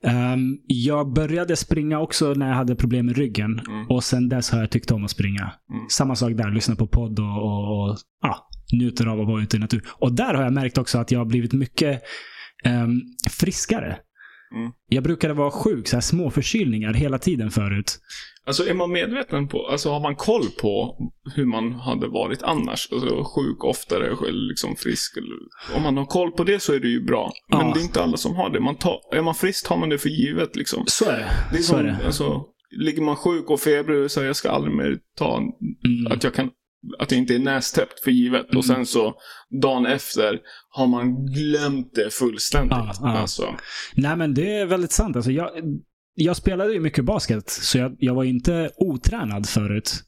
Ehm, 0.08 0.58
jag 0.66 1.12
började 1.12 1.56
springa 1.56 2.00
också 2.00 2.34
när 2.34 2.48
jag 2.48 2.54
hade 2.54 2.76
problem 2.76 3.06
med 3.06 3.16
ryggen. 3.16 3.60
Mm. 3.68 3.86
Och 3.86 4.04
sen 4.04 4.28
dess 4.28 4.50
har 4.50 4.60
jag 4.60 4.70
tyckt 4.70 4.90
om 4.90 5.04
att 5.04 5.10
springa. 5.10 5.52
Mm. 5.72 5.88
Samma 5.90 6.16
sak 6.16 6.32
där, 6.34 6.50
lyssna 6.50 6.76
på 6.76 6.86
podd 6.86 7.18
och, 7.18 7.26
och, 7.26 7.90
och 7.90 7.96
ja, 8.22 8.48
njuter 8.72 9.06
av 9.06 9.20
att 9.20 9.26
vara 9.26 9.42
ute 9.42 9.56
i 9.56 9.60
natur. 9.60 9.82
Och 9.88 10.12
där 10.12 10.34
har 10.34 10.42
jag 10.42 10.52
märkt 10.52 10.78
också 10.78 10.98
att 10.98 11.10
jag 11.10 11.20
har 11.20 11.26
blivit 11.26 11.52
mycket 11.52 12.02
ehm, 12.64 13.00
friskare. 13.30 13.98
Mm. 14.54 14.72
Jag 14.88 15.04
brukade 15.04 15.34
vara 15.34 15.50
sjuk, 15.50 15.88
så 15.88 15.96
här 15.96 16.00
små 16.00 16.30
förkylningar 16.30 16.94
hela 16.94 17.18
tiden 17.18 17.50
förut. 17.50 17.98
Alltså 18.46 18.68
är 18.68 18.74
man 18.74 18.92
medveten 18.92 19.48
på, 19.48 19.66
alltså 19.66 19.90
har 19.90 20.00
man 20.00 20.16
koll 20.16 20.44
på 20.60 20.96
hur 21.34 21.44
man 21.46 21.72
hade 21.72 22.08
varit 22.08 22.42
annars? 22.42 22.88
Alltså 22.92 23.24
sjuk 23.24 23.64
oftare, 23.64 24.16
liksom 24.32 24.76
frisk. 24.76 25.18
Om 25.76 25.82
man 25.82 25.96
har 25.96 26.06
koll 26.06 26.30
på 26.32 26.44
det 26.44 26.60
så 26.62 26.72
är 26.74 26.80
det 26.80 26.88
ju 26.88 27.04
bra. 27.04 27.32
Men 27.50 27.60
Ja. 27.66 27.72
det 27.74 27.80
är 27.80 27.82
inte 27.84 28.02
alla 28.02 28.16
som 28.16 28.36
har 28.36 28.50
det. 28.50 28.60
Man 28.60 28.76
tar, 28.76 29.00
är 29.12 29.22
man 29.22 29.34
frisk 29.34 29.66
tar 29.68 29.76
man 29.76 29.88
det 29.88 29.98
för 29.98 30.08
givet 30.08 30.56
liksom. 30.56 30.84
Så 30.86 31.04
är 31.04 31.12
det. 31.18 31.30
Det 31.52 31.58
är 31.58 31.62
så 31.62 31.68
som, 31.68 31.78
är 31.78 31.84
det. 31.84 31.98
alltså, 32.06 32.44
ligger 32.84 33.02
man 33.02 33.16
sjuk 33.16 33.44
och 33.50 33.52
och 33.52 33.60
säger 34.10 34.26
jag 34.26 34.36
ska 34.36 34.50
aldrig 34.50 34.74
mer 34.76 34.98
ta, 35.18 35.36
Mm. 35.36 36.12
att 36.12 36.24
jag 36.24 36.34
kan, 36.34 36.50
att 36.98 37.10
jag 37.10 37.18
inte 37.20 37.34
är 37.34 37.38
nästäppt 37.38 38.00
för 38.04 38.10
givet. 38.10 38.44
Mm. 38.46 38.58
Och 38.58 38.64
sen 38.64 38.86
så 38.86 39.14
dagen 39.62 39.86
efter 39.86 40.38
har 40.70 40.86
man 40.86 41.26
glömt 41.26 41.94
det 41.94 42.14
fullständigt. 42.14 42.70
Ja, 42.72 42.92
ja. 43.00 43.18
Alltså, 43.18 43.54
Nej 43.94 44.16
men 44.16 44.34
det 44.34 44.56
är 44.56 44.66
väldigt 44.66 44.92
sant. 44.92 45.16
Alltså, 45.16 45.30
jag, 45.30 45.50
jag 46.20 46.36
spelade 46.36 46.72
ju 46.72 46.80
mycket 46.80 47.04
basket, 47.04 47.50
så 47.50 47.78
jag, 47.78 47.96
jag 47.98 48.14
var 48.14 48.24
inte 48.24 48.70
otränad 48.76 49.48
förut. 49.48 50.02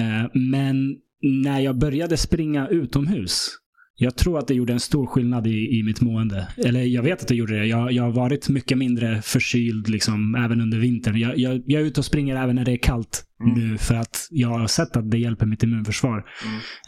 Eh, 0.00 0.30
men 0.34 0.96
när 1.22 1.60
jag 1.60 1.78
började 1.78 2.16
springa 2.16 2.68
utomhus, 2.68 3.48
jag 3.96 4.16
tror 4.16 4.38
att 4.38 4.48
det 4.48 4.54
gjorde 4.54 4.72
en 4.72 4.80
stor 4.80 5.06
skillnad 5.06 5.46
i, 5.46 5.78
i 5.78 5.82
mitt 5.82 6.00
mående. 6.00 6.48
Eller 6.56 6.80
jag 6.80 7.02
vet 7.02 7.22
att 7.22 7.28
det 7.28 7.34
gjorde 7.34 7.58
det. 7.58 7.66
Jag, 7.66 7.92
jag 7.92 8.02
har 8.02 8.12
varit 8.12 8.48
mycket 8.48 8.78
mindre 8.78 9.22
förkyld 9.22 9.88
liksom, 9.88 10.34
även 10.34 10.60
under 10.60 10.78
vintern. 10.78 11.16
Jag, 11.16 11.38
jag, 11.38 11.62
jag 11.66 11.82
är 11.82 11.86
ute 11.86 12.00
och 12.00 12.04
springer 12.04 12.36
även 12.36 12.56
när 12.56 12.64
det 12.64 12.72
är 12.72 12.76
kallt 12.82 13.24
Mm. 13.42 13.58
nu 13.58 13.78
för 13.78 13.94
att 13.94 14.28
jag 14.30 14.48
har 14.48 14.66
sett 14.66 14.96
att 14.96 15.10
det 15.10 15.18
hjälper 15.18 15.46
mitt 15.46 15.62
immunförsvar. 15.62 16.24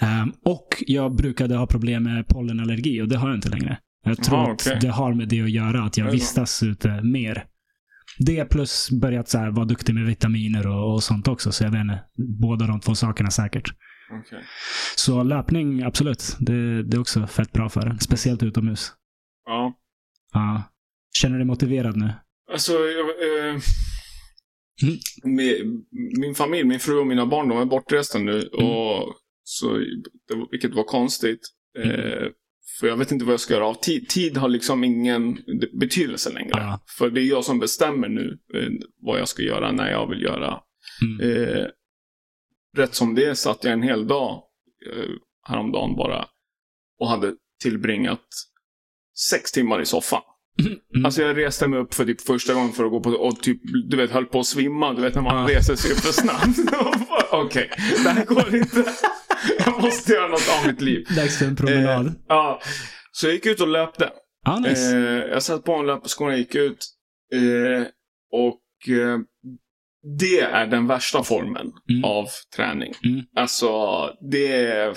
Mm. 0.01 0.23
Um, 0.23 0.33
och 0.45 0.69
jag 0.87 1.17
brukade 1.17 1.57
ha 1.57 1.67
problem 1.67 2.03
med 2.03 2.29
pollenallergi 2.29 3.03
och 3.03 3.09
det 3.09 3.17
har 3.17 3.29
jag 3.29 3.37
inte 3.37 3.49
längre. 3.49 3.79
Jag 4.05 4.23
tror 4.23 4.39
Aha, 4.39 4.53
att 4.53 4.67
okej. 4.67 4.79
det 4.81 4.89
har 4.89 5.15
med 5.15 5.29
det 5.29 5.41
att 5.41 5.51
göra, 5.51 5.83
att 5.83 5.97
jag 5.99 6.11
vistas 6.11 6.63
ute 6.63 7.03
mer. 7.03 7.45
Det 8.19 8.45
plus 8.45 8.91
börjat 8.91 9.29
så 9.29 9.39
här, 9.39 9.51
vara 9.51 9.65
duktig 9.65 9.95
med 9.95 10.07
vitaminer 10.07 10.67
och, 10.67 10.93
och 10.95 11.03
sånt 11.03 11.29
också. 11.29 11.53
Så 11.53 11.65
jag 11.65 11.71
vet 11.71 11.81
inte, 11.81 12.03
båda 12.41 12.67
de 12.67 12.81
två 12.81 12.95
sakerna 12.95 13.31
säkert. 13.31 13.73
okej. 14.21 14.45
Så 14.97 15.23
löpning, 15.23 15.83
absolut. 15.83 16.37
Det, 16.41 16.83
det 16.83 16.97
är 16.97 17.01
också 17.01 17.27
fett 17.27 17.53
bra 17.53 17.69
för 17.69 17.87
en. 17.87 17.99
Speciellt 18.01 18.43
utomhus. 18.43 18.93
Ja. 19.47 19.75
Ja. 20.33 20.63
Känner 21.13 21.33
du 21.35 21.39
dig 21.39 21.47
motiverad 21.47 21.97
nu? 21.97 22.13
Alltså, 22.53 22.73
jag, 22.73 23.09
eh, 23.09 23.61
Mm. 24.83 24.97
med, 25.37 25.55
min 26.19 26.35
familj, 26.35 26.65
min 26.65 26.81
fru 26.81 26.99
och 26.99 27.07
mina 27.07 27.27
barn, 27.27 27.49
de 27.49 27.59
är 27.59 27.65
bortresta 27.65 28.19
nu. 28.19 28.33
Mm. 28.59 28.71
Och, 28.71 29.15
så, 29.43 29.75
det, 30.29 30.47
vilket 30.51 30.75
var 30.75 30.85
konstigt. 30.85 31.41
Eh, 31.79 32.27
för 32.81 32.87
jag 32.87 32.97
vet 32.97 33.13
inte 33.13 33.25
vad 33.25 33.33
jag 33.33 33.41
ska 33.41 33.55
göra 33.55 33.67
av 33.67 33.75
tid. 33.75 34.09
Tid 34.09 34.37
har 34.37 34.49
liksom 34.49 34.85
ingen 34.85 35.39
betydelse 35.73 36.33
längre. 36.33 36.51
Ja. 36.53 36.81
För 36.99 37.11
det 37.11 37.21
är 37.21 37.25
jag 37.25 37.45
som 37.45 37.59
bestämmer 37.59 38.09
nu 38.09 38.39
eh, 38.55 38.69
vad 39.01 39.21
jag 39.21 39.29
ska 39.29 39.43
göra 39.43 39.73
när 39.73 39.91
jag 39.91 40.09
vill 40.11 40.23
göra. 40.23 40.61
Mm. 41.03 41.31
Eh, 41.43 41.65
rätt 42.77 42.95
som 42.95 43.15
det 43.15 43.37
satt 43.39 43.65
jag 43.65 43.73
en 43.73 43.83
hel 43.83 44.07
dag 44.07 44.43
eh, 44.93 45.11
häromdagen 45.49 45.97
bara 45.97 46.27
och 47.01 47.09
hade 47.09 47.33
tillbringat 47.63 48.21
sex 49.31 49.53
timmar 49.53 49.81
i 49.81 49.87
soffan. 49.87 50.23
Mm. 50.95 51.05
Alltså 51.07 51.23
jag 51.23 51.37
reste 51.37 51.69
mig 51.69 51.79
upp 51.79 51.95
för 51.95 52.05
typ 52.05 52.21
första 52.21 52.55
gången 52.55 52.73
för 52.73 52.85
att 52.85 52.91
gå 52.91 53.01
på 53.01 53.11
och 53.11 53.43
typ, 53.43 53.61
du 53.91 53.97
vet, 53.97 54.11
höll 54.11 54.27
på 54.27 54.41
att 54.41 54.47
svimma. 54.47 54.93
Du 54.93 55.03
vet 55.03 55.15
när 55.15 55.23
man 55.23 55.51
Ja. 55.51 55.57
reser 55.59 55.75
sig 55.77 55.93
upp 55.93 55.99
för 55.99 56.13
snabbt. 56.13 56.59
Okej, 57.33 57.71
det 58.05 58.11
här 58.11 58.25
går 58.25 58.55
inte. 58.57 58.85
jag 59.67 59.83
måste 59.83 60.13
göra 60.13 60.29
något 60.29 60.49
av 60.61 60.67
mitt 60.67 60.81
liv. 60.81 61.07
Dags 61.17 61.39
för 61.39 61.45
en 61.47 61.57
promenad. 61.57 62.07
Eh, 62.07 62.13
ja, 62.29 62.61
så 63.13 63.27
jag 63.27 63.35
gick 63.35 63.47
ut 63.47 63.61
och 63.61 63.69
löpte. 63.69 64.11
ah, 64.47 64.59
nice. 64.59 64.97
Eh, 64.97 65.03
jag 65.31 65.43
satt 65.43 65.65
på 65.65 65.75
en 65.75 65.87
löparskor 65.87 66.29
och 66.31 66.39
gick 66.39 66.55
ut. 66.55 66.87
Eh, 67.35 67.87
och 68.33 68.89
eh, 68.95 69.19
det 70.19 70.41
är 70.41 70.67
den 70.67 70.87
värsta 70.87 71.23
formen 71.23 71.73
Mm. 71.91 72.05
av 72.05 72.27
träning. 72.57 72.93
Mm. 73.05 73.25
Alltså, 73.37 73.71
det 74.31 74.53
är... 74.53 74.97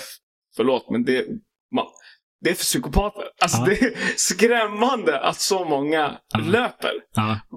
Förlåt, 0.56 0.90
men 0.90 1.04
det... 1.04 1.24
Man, 1.74 1.86
det 2.40 2.50
är 2.50 2.54
för 2.54 2.62
psykopater. 2.62 3.22
Alltså, 3.42 3.58
Ja. 3.58 3.64
det 3.64 3.82
är 3.82 3.92
skrämmande 4.16 5.20
att 5.20 5.40
så 5.40 5.64
många 5.64 6.18
Ja. 6.34 6.38
löper. 6.40 6.92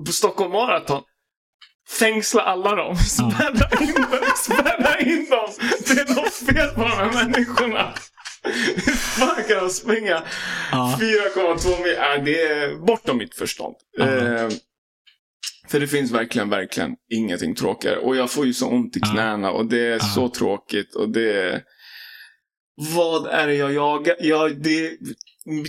På 0.06 0.12
Stockholm 0.12 0.52
Marathon. 0.52 1.02
Fängsla 2.00 2.42
alla 2.42 2.76
dem. 2.76 2.96
Spärra 3.08 3.80
in 3.80 3.94
dem. 3.94 4.28
Spärra 4.36 5.00
in 5.00 5.28
dem. 5.30 5.50
Det 5.96 6.01
fel 6.46 6.68
på 6.76 6.82
de 6.82 6.90
här 6.92 7.12
människorna. 7.24 7.94
Hur 8.76 8.92
fan 8.92 9.44
kan 9.48 9.64
de 9.64 9.70
springa 9.70 10.24
Ja. 10.72 11.00
4,2 11.02 11.84
mil? 11.84 11.96
Äh, 11.96 12.24
det 12.26 12.42
är 12.42 12.86
bortom 12.86 13.18
mitt 13.18 13.36
förstånd. 13.36 13.76
Ja. 13.98 14.06
Eh, 14.06 14.50
för 15.70 15.80
det 15.80 15.88
finns 15.88 16.12
verkligen, 16.12 16.50
verkligen 16.50 16.96
ingenting 17.14 17.56
tråkigare. 17.56 17.98
Och 17.98 18.16
jag 18.16 18.32
får 18.32 18.46
ju 18.46 18.54
så 18.54 18.68
ont 18.68 18.98
i 18.98 19.00
knäna 19.00 19.52
och 19.52 19.66
det 19.66 19.88
är 19.88 20.00
så 20.00 20.30
tråkigt. 20.30 20.96
Och 20.96 21.10
det 21.10 21.34
är... 21.42 21.62
Vad 22.96 23.28
är 23.28 23.48
det 23.48 23.56
jag 23.56 23.74
jagar? 23.74 24.16
Jag, 24.20 24.64
det, 24.64 24.92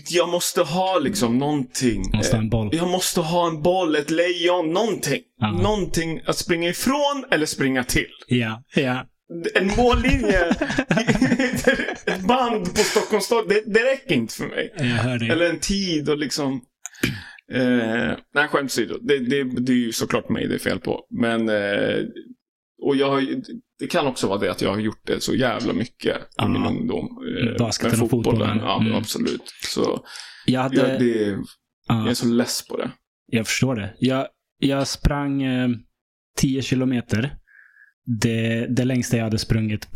jag 0.08 0.28
måste 0.28 0.62
ha 0.62 0.98
liksom 0.98 1.38
någonting. 1.38 2.02
Måste 2.12 2.36
ha 2.36 2.42
en 2.42 2.50
boll. 2.50 2.70
Jag 2.72 2.88
måste 2.88 3.20
ha 3.20 3.46
en 3.48 3.62
boll, 3.62 3.96
ett 3.96 4.10
lejon, 4.10 4.72
någonting. 4.72 5.20
Ja. 5.40 5.52
Någonting 5.52 6.20
att 6.26 6.36
springa 6.36 6.68
ifrån 6.68 7.24
eller 7.30 7.46
springa 7.46 7.84
till. 7.84 8.10
Ja. 8.26 8.62
Ja. 8.74 9.06
En 9.54 9.66
mållinje, 9.76 10.44
ett 12.06 12.26
band 12.28 12.64
på 12.74 12.76
Stockholms 12.80 13.24
stad, 13.24 13.44
det, 13.48 13.62
det 13.66 13.80
räcker 13.92 14.14
inte 14.14 14.34
för 14.34 14.46
mig. 14.46 14.72
Eller 15.30 15.50
en 15.50 15.58
tid 15.58 16.08
och 16.08 16.18
liksom... 16.18 16.60
Eh, 17.52 18.12
nej, 18.34 18.48
skämt 18.48 18.64
åsido. 18.70 18.98
Det, 19.02 19.18
det, 19.18 19.44
det 19.60 19.72
är 19.72 19.76
ju 19.76 19.92
såklart 19.92 20.28
mig 20.28 20.48
det 20.48 20.54
är 20.54 20.58
fel 20.58 20.80
på. 20.80 21.06
Men... 21.10 21.48
Eh, 21.48 21.98
och 22.84 22.96
jag 22.96 23.10
har, 23.10 23.26
det 23.78 23.86
kan 23.86 24.06
också 24.06 24.26
vara 24.28 24.38
det 24.38 24.50
att 24.50 24.62
jag 24.62 24.70
har 24.70 24.78
gjort 24.80 25.06
det 25.06 25.20
så 25.22 25.34
jävla 25.34 25.72
mycket 25.72 26.16
i 26.42 26.48
min 26.48 26.66
ungdom. 26.66 27.06
Eh, 27.38 27.56
Basketen 27.58 27.90
med 27.98 28.04
och 28.04 28.10
fotbollen. 28.10 28.58
Ja, 28.58 28.80
Mm. 28.80 28.94
absolut. 28.94 29.42
Så 29.64 30.04
Jag, 30.46 30.60
hade, 30.60 30.76
jag, 30.76 31.00
det, 31.00 31.26
jag 31.28 31.38
ja. 31.88 32.10
är 32.10 32.14
så 32.14 32.26
less 32.26 32.66
på 32.68 32.76
det. 32.76 32.90
Jag 33.26 33.46
förstår 33.46 33.76
det. 33.76 33.94
Jag, 33.98 34.26
jag 34.58 34.86
sprang 34.88 35.42
eh, 35.42 35.68
10 36.38 36.62
kilometer. 36.62 37.36
Det, 38.04 38.66
det 38.66 38.84
längsta 38.84 39.16
jag 39.16 39.24
hade 39.24 39.38
sprungit 39.38 39.88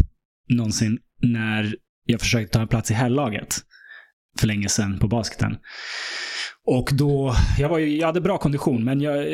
någonsin 0.48 0.98
när 1.22 1.76
jag 2.04 2.20
försökte 2.20 2.52
ta 2.52 2.60
en 2.60 2.68
plats 2.68 2.90
i 2.90 2.94
herrlaget. 2.94 3.56
För 4.38 4.46
länge 4.46 4.68
sedan 4.68 4.98
på 4.98 5.08
basketen. 5.08 5.56
Och 6.66 6.90
då, 6.92 7.34
jag, 7.58 7.68
var 7.68 7.78
ju, 7.78 7.96
jag 7.96 8.06
hade 8.06 8.20
bra 8.20 8.38
kondition, 8.38 8.84
men 8.84 9.00
jag, 9.00 9.26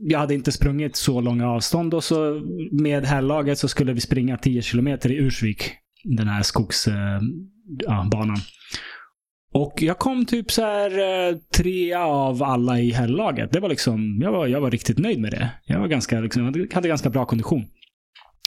jag 0.00 0.18
hade 0.18 0.34
inte 0.34 0.52
sprungit 0.52 0.96
så 0.96 1.20
långa 1.20 1.50
avstånd. 1.50 1.94
Och 1.94 2.04
så 2.04 2.42
med 2.72 3.04
herrlaget 3.04 3.58
så 3.58 3.68
skulle 3.68 3.92
vi 3.92 4.00
springa 4.00 4.36
10 4.36 4.62
kilometer 4.62 5.12
i 5.12 5.16
Ursvik. 5.16 5.72
Den 6.04 6.28
här 6.28 6.42
skogsbanan. 6.42 7.34
Eh, 8.30 8.34
ja. 8.34 8.34
Och 9.52 9.82
jag 9.82 9.98
kom 9.98 10.26
typ 10.26 10.50
så 10.50 10.62
här 10.62 10.90
eh, 10.90 11.36
tre 11.56 11.62
trea 11.62 12.04
av 12.04 12.42
alla 12.42 12.80
i 12.80 12.90
herrlaget. 12.90 13.52
Det 13.52 13.60
var 13.60 13.68
liksom, 13.68 14.18
jag 14.22 14.32
var, 14.32 14.46
jag 14.46 14.60
var 14.60 14.70
riktigt 14.70 14.98
nöjd 14.98 15.20
med 15.20 15.30
det. 15.30 15.50
Jag 15.64 15.80
var 15.80 15.88
ganska, 15.88 16.20
liksom, 16.20 16.44
jag 16.44 16.74
hade 16.74 16.88
ganska 16.88 17.10
bra 17.10 17.26
kondition. 17.26 17.64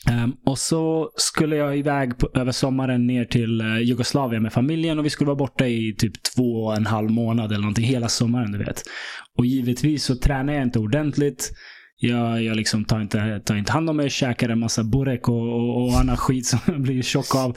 Um, 0.05 0.37
och 0.45 0.57
så 0.57 1.11
skulle 1.15 1.55
jag 1.55 1.77
iväg 1.77 2.17
på, 2.17 2.29
över 2.33 2.51
sommaren 2.51 3.07
ner 3.07 3.25
till 3.25 3.61
eh, 3.61 3.67
uh, 3.67 3.81
Jugoslavien 3.81 4.43
med 4.43 4.53
familjen 4.53 4.99
och 4.99 5.05
vi 5.05 5.09
skulle 5.09 5.25
vara 5.25 5.35
borta 5.35 5.67
i 5.67 5.95
typ 5.97 6.23
två 6.35 6.65
och 6.65 6.77
en 6.77 6.85
halv 6.85 7.09
månad 7.11 7.51
eller 7.51 7.61
någonting 7.61 7.85
hela 7.85 8.07
sommaren, 8.07 8.51
du 8.51 8.57
vet. 8.57 8.83
Och 9.37 9.45
givetvis 9.45 10.03
så 10.03 10.15
tränar 10.15 10.53
jag 10.53 10.63
inte 10.63 10.79
ordentligt. 10.79 11.51
Jag, 11.99 12.43
jag 12.43 12.57
liksom 12.57 12.85
tar, 12.85 13.01
inte, 13.01 13.39
tar 13.45 13.55
inte 13.55 13.71
hand 13.71 13.89
om 13.89 13.97
mig, 13.97 14.09
käkar 14.09 14.49
en 14.49 14.59
massa 14.59 14.83
burek 14.83 15.29
och, 15.29 15.53
och, 15.53 15.83
och 15.83 15.99
annan 15.99 16.17
skit 16.17 16.45
som 16.45 16.59
jag 16.67 16.81
blir 16.81 17.01
tjock 17.01 17.35
av. 17.35 17.49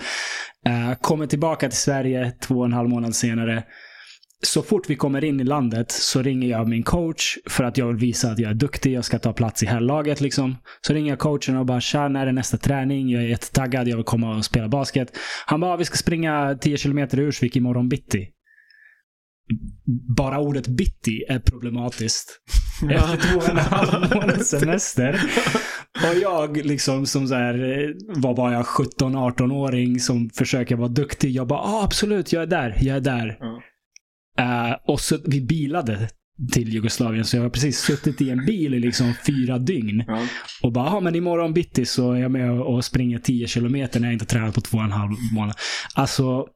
Uh, 0.68 0.94
kommer 1.00 1.26
tillbaka 1.26 1.68
till 1.68 1.78
Sverige 1.78 2.30
två 2.30 2.58
och 2.58 2.64
en 2.64 2.72
halv 2.72 2.88
månad 2.88 3.14
senare 3.14 3.64
så 4.42 4.62
fort 4.62 4.90
vi 4.90 4.96
kommer 4.96 5.24
in 5.24 5.40
i 5.40 5.44
landet 5.44 5.90
så 5.90 6.22
ringer 6.22 6.48
jag 6.48 6.68
min 6.68 6.82
coach 6.82 7.36
för 7.46 7.64
att 7.64 7.78
jag 7.78 7.86
vill 7.86 7.96
visa 7.96 8.30
att 8.30 8.38
jag 8.38 8.50
är 8.50 8.54
duktig. 8.54 8.92
Jag 8.92 9.04
ska 9.04 9.18
ta 9.18 9.32
plats 9.32 9.62
i 9.62 9.66
herrlaget. 9.66 10.20
Liksom. 10.20 10.56
Så 10.80 10.92
ringer 10.92 11.12
jag 11.12 11.18
coachen 11.18 11.56
och 11.56 11.66
bara 11.66 11.80
“Tja, 11.80 12.08
när 12.08 12.26
är 12.26 12.32
nästa 12.32 12.56
träning? 12.56 13.08
Jag 13.08 13.22
är 13.22 13.26
jättetaggad. 13.26 13.88
Jag 13.88 13.96
vill 13.96 14.04
komma 14.04 14.36
och 14.36 14.44
spela 14.44 14.68
basket”. 14.68 15.16
Han 15.46 15.60
bara 15.60 15.76
“Vi 15.76 15.84
ska 15.84 15.96
springa 15.96 16.58
10 16.60 16.76
kilometer 16.76 17.20
i 17.20 17.22
Ursvik 17.22 17.56
imorgon 17.56 17.88
bitti”. 17.88 18.28
Bara 20.16 20.38
ordet 20.38 20.68
bitti 20.68 21.24
är 21.28 21.38
problematiskt. 21.38 22.40
Efter 22.90 23.16
två 23.16 23.38
och 23.38 23.48
en 23.48 23.56
halv 23.56 24.14
månads 24.14 24.48
semester. 24.48 25.20
Och 25.94 26.18
jag 26.22 26.56
liksom 26.56 27.06
som 27.06 27.28
så 27.28 27.34
här, 27.34 27.94
vad 28.20 28.36
var 28.36 28.52
jag, 28.52 28.64
17-18-åring 28.64 30.00
som 30.00 30.30
försöker 30.30 30.76
vara 30.76 30.88
duktig. 30.88 31.30
Jag 31.30 31.46
bara 31.46 31.58
ah, 31.58 31.84
“Absolut, 31.84 32.32
jag 32.32 32.42
är 32.42 32.46
där. 32.46 32.76
Jag 32.80 32.96
är 32.96 33.00
där”. 33.00 33.36
Ja. 33.40 33.62
Uh, 34.40 34.76
och 34.86 35.00
så 35.00 35.18
vi 35.26 35.40
bilade 35.40 36.08
till 36.52 36.68
Jugoslavien, 36.68 37.24
så 37.24 37.36
jag 37.36 37.42
har 37.42 37.50
precis 37.50 37.78
suttit 37.78 38.20
i 38.20 38.30
en 38.30 38.44
bil 38.44 38.74
i 38.74 38.80
liksom 38.80 39.14
fyra 39.26 39.58
dygn. 39.58 40.04
Ja. 40.06 40.26
Och 40.62 40.72
bara, 40.72 41.00
men 41.00 41.14
imorgon 41.14 41.52
bitti 41.52 41.84
så 41.84 42.12
är 42.12 42.20
jag 42.20 42.30
med 42.30 42.60
och 42.60 42.84
springer 42.84 43.18
10 43.18 43.46
kilometer 43.46 44.00
när 44.00 44.06
jag 44.06 44.12
inte 44.12 44.26
tränat 44.26 44.54
på 44.54 44.60
två 44.60 44.78
och 44.78 44.84
en 44.84 44.92
halv 44.92 45.12
månad. 45.32 45.54
Alltså, 45.94 46.46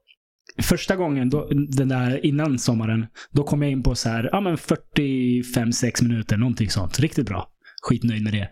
första 0.63 0.97
gången, 0.97 1.31
då, 1.31 1.49
den 1.69 1.89
där 1.89 2.27
innan 2.27 2.59
sommaren, 2.59 3.07
då 3.31 3.45
kom 3.45 3.63
jag 3.63 3.71
in 3.71 3.83
på 3.83 3.95
så 3.95 4.09
här, 4.09 4.29
ja 4.33 4.41
men 4.41 4.57
45-6 4.57 6.03
minuter, 6.03 6.37
någonting 6.37 6.71
sånt. 6.71 7.01
Riktigt 7.01 7.27
bra. 7.27 7.51
Skitnöjd 7.83 8.23
med 8.23 8.33
det. 8.33 8.49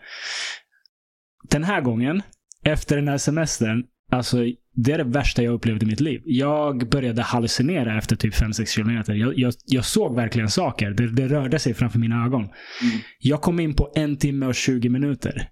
Den 1.51 1.65
här 1.65 1.81
gången, 1.81 2.23
efter 2.65 2.97
den 2.97 3.09
här 3.09 3.19
semestern, 3.19 3.85
alltså 4.11 4.39
det 4.75 4.93
är 4.93 4.99
det 4.99 5.05
värsta 5.05 5.43
jag 5.43 5.55
upplevt 5.55 5.83
i 5.83 5.87
mitt 5.87 6.01
liv. 6.01 6.21
Jag 6.25 6.89
började 6.91 7.23
hallucinera 7.23 7.99
efter 7.99 8.17
typ 8.17 8.35
5-6 8.35 8.67
kilometer. 8.67 9.15
Jag, 9.15 9.39
jag, 9.39 9.55
jag, 9.67 9.85
såg 9.85 10.17
verkligen 10.17 10.51
saker. 10.51 10.91
Det, 10.91 11.13
det, 11.13 11.29
rörde 11.29 11.59
sig 11.59 11.75
framför 11.75 11.99
mina 11.99 12.25
ögon. 12.25 12.43
Mm. 12.43 12.53
Jag 13.19 13.41
kom 13.41 13.61
in 13.61 13.75
på 13.75 13.93
en 13.95 14.17
timme 14.17 14.47
och 14.47 14.55
20 14.55 14.89
minuter. 14.89 15.49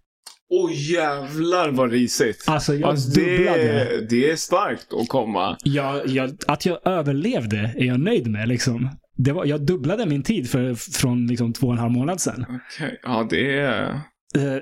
Åh 0.52 0.70
jävlar 0.72 1.70
vad 1.70 1.90
risigt. 1.90 2.44
Alltså 2.46 2.74
jag 2.74 2.90
Alltså, 2.90 3.20
dubblade. 3.20 3.62
det, 3.62 4.06
det 4.10 4.30
är 4.30 4.36
starkt 4.36 4.86
att 4.92 5.08
komma. 5.08 5.56
Jag, 5.64 6.08
jag, 6.08 6.36
att 6.46 6.66
jag 6.66 6.86
överlevde 6.86 7.74
är 7.76 7.84
jag 7.84 8.00
nöjd 8.00 8.30
med. 8.30 8.48
Liksom. 8.48 8.90
Det 9.16 9.32
var, 9.32 9.44
jag 9.44 9.66
dubblade 9.66 10.06
min 10.06 10.22
tid 10.22 10.50
för, 10.50 10.74
från 10.74 11.26
liksom, 11.26 11.52
två 11.52 11.66
och 11.66 11.72
en 11.72 11.78
halv 11.78 11.92
månad 11.92 12.20
sedan. 12.20 12.44
Okej, 12.48 13.00
ja 13.02 13.26
det 13.30 13.58
är 13.58 14.00
Eh, 14.34 14.58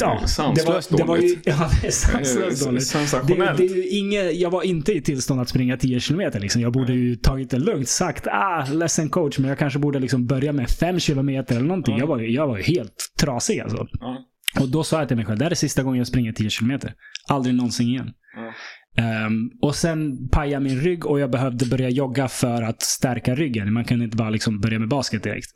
ja, 0.00 0.18
Det 0.18 0.24
är 0.24 0.26
sanslöst 0.26 0.90
det 0.90 0.96
var, 0.96 0.98
det 0.98 1.04
var 1.04 1.16
ju, 1.16 1.36
ja, 1.44 1.70
sanslöst 1.90 2.64
dåligt. 2.64 2.80
Det, 2.80 2.86
sensationellt. 2.86 3.58
det 3.58 3.64
är 3.64 3.76
ju 3.76 3.88
inget, 3.88 4.36
jag 4.36 4.50
var 4.50 4.62
inte 4.62 4.92
i 4.92 5.02
tillstånd 5.02 5.40
att 5.40 5.48
springa 5.48 5.76
10 5.76 6.00
kilometer. 6.00 6.40
Liksom. 6.40 6.62
Jag 6.62 6.72
borde 6.72 6.92
ju 6.92 7.16
tagit 7.16 7.50
det 7.50 7.58
lugnt. 7.58 7.88
Sagt, 7.88 8.26
ah, 8.26 8.66
ledsen 8.72 9.08
coach, 9.10 9.38
men 9.38 9.48
jag 9.48 9.58
kanske 9.58 9.78
borde 9.78 9.98
liksom 9.98 10.26
börja 10.26 10.52
med 10.52 10.70
5 10.70 11.00
kilometer 11.00 11.56
eller 11.56 11.66
någonting. 11.66 11.94
Ja. 11.94 12.00
Jag, 12.00 12.06
var, 12.06 12.18
jag 12.18 12.46
var 12.46 12.56
ju 12.56 12.62
helt 12.62 13.12
trasig 13.20 13.60
alltså. 13.60 13.86
Ja. 14.00 14.24
Och 14.60 14.68
då 14.68 14.84
sa 14.84 14.98
jag 14.98 15.08
till 15.08 15.16
mig 15.16 15.26
själv, 15.26 15.38
det 15.38 15.44
här 15.44 15.50
är 15.50 15.54
sista 15.54 15.82
gången 15.82 15.98
jag 15.98 16.06
springer 16.06 16.32
10 16.32 16.50
kilometer. 16.50 16.94
Aldrig 17.28 17.54
någonsin 17.54 17.88
igen. 17.88 18.10
Ja. 18.36 18.52
Ehm, 18.98 19.50
och 19.62 19.74
sen 19.74 20.28
pajade 20.28 20.64
min 20.64 20.80
rygg 20.80 21.06
och 21.06 21.20
jag 21.20 21.30
behövde 21.30 21.66
börja 21.66 21.88
jogga 21.88 22.28
för 22.28 22.62
att 22.62 22.82
stärka 22.82 23.34
ryggen. 23.34 23.72
Man 23.72 23.84
kunde 23.84 24.04
inte 24.04 24.16
bara 24.16 24.30
liksom 24.30 24.60
börja 24.60 24.78
med 24.78 24.88
basket 24.88 25.22
direkt. 25.22 25.50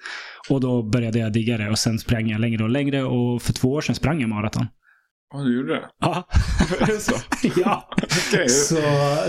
Och 0.48 0.61
då 0.61 0.83
började 0.83 1.18
jag 1.18 1.33
digga 1.33 1.59
det 1.59 1.70
och 1.70 1.78
sen 1.78 1.98
sprang 1.98 2.28
jag 2.28 2.40
längre 2.40 2.62
och 2.64 2.70
längre 2.70 3.02
och 3.05 3.42
för 3.42 3.52
två 3.52 3.72
år 3.72 3.81
sedan 3.81 3.94
sprang 3.94 4.20
jag 4.20 4.28
maraton. 4.31 4.66
Ja, 5.35 5.38
du 5.40 5.57
gjorde 5.57 5.72
det? 5.74 5.83
Ja. 6.00 6.28
Så? 7.00 7.14
ja. 7.61 7.88
Okej. 8.02 8.48
Så, 8.48 8.76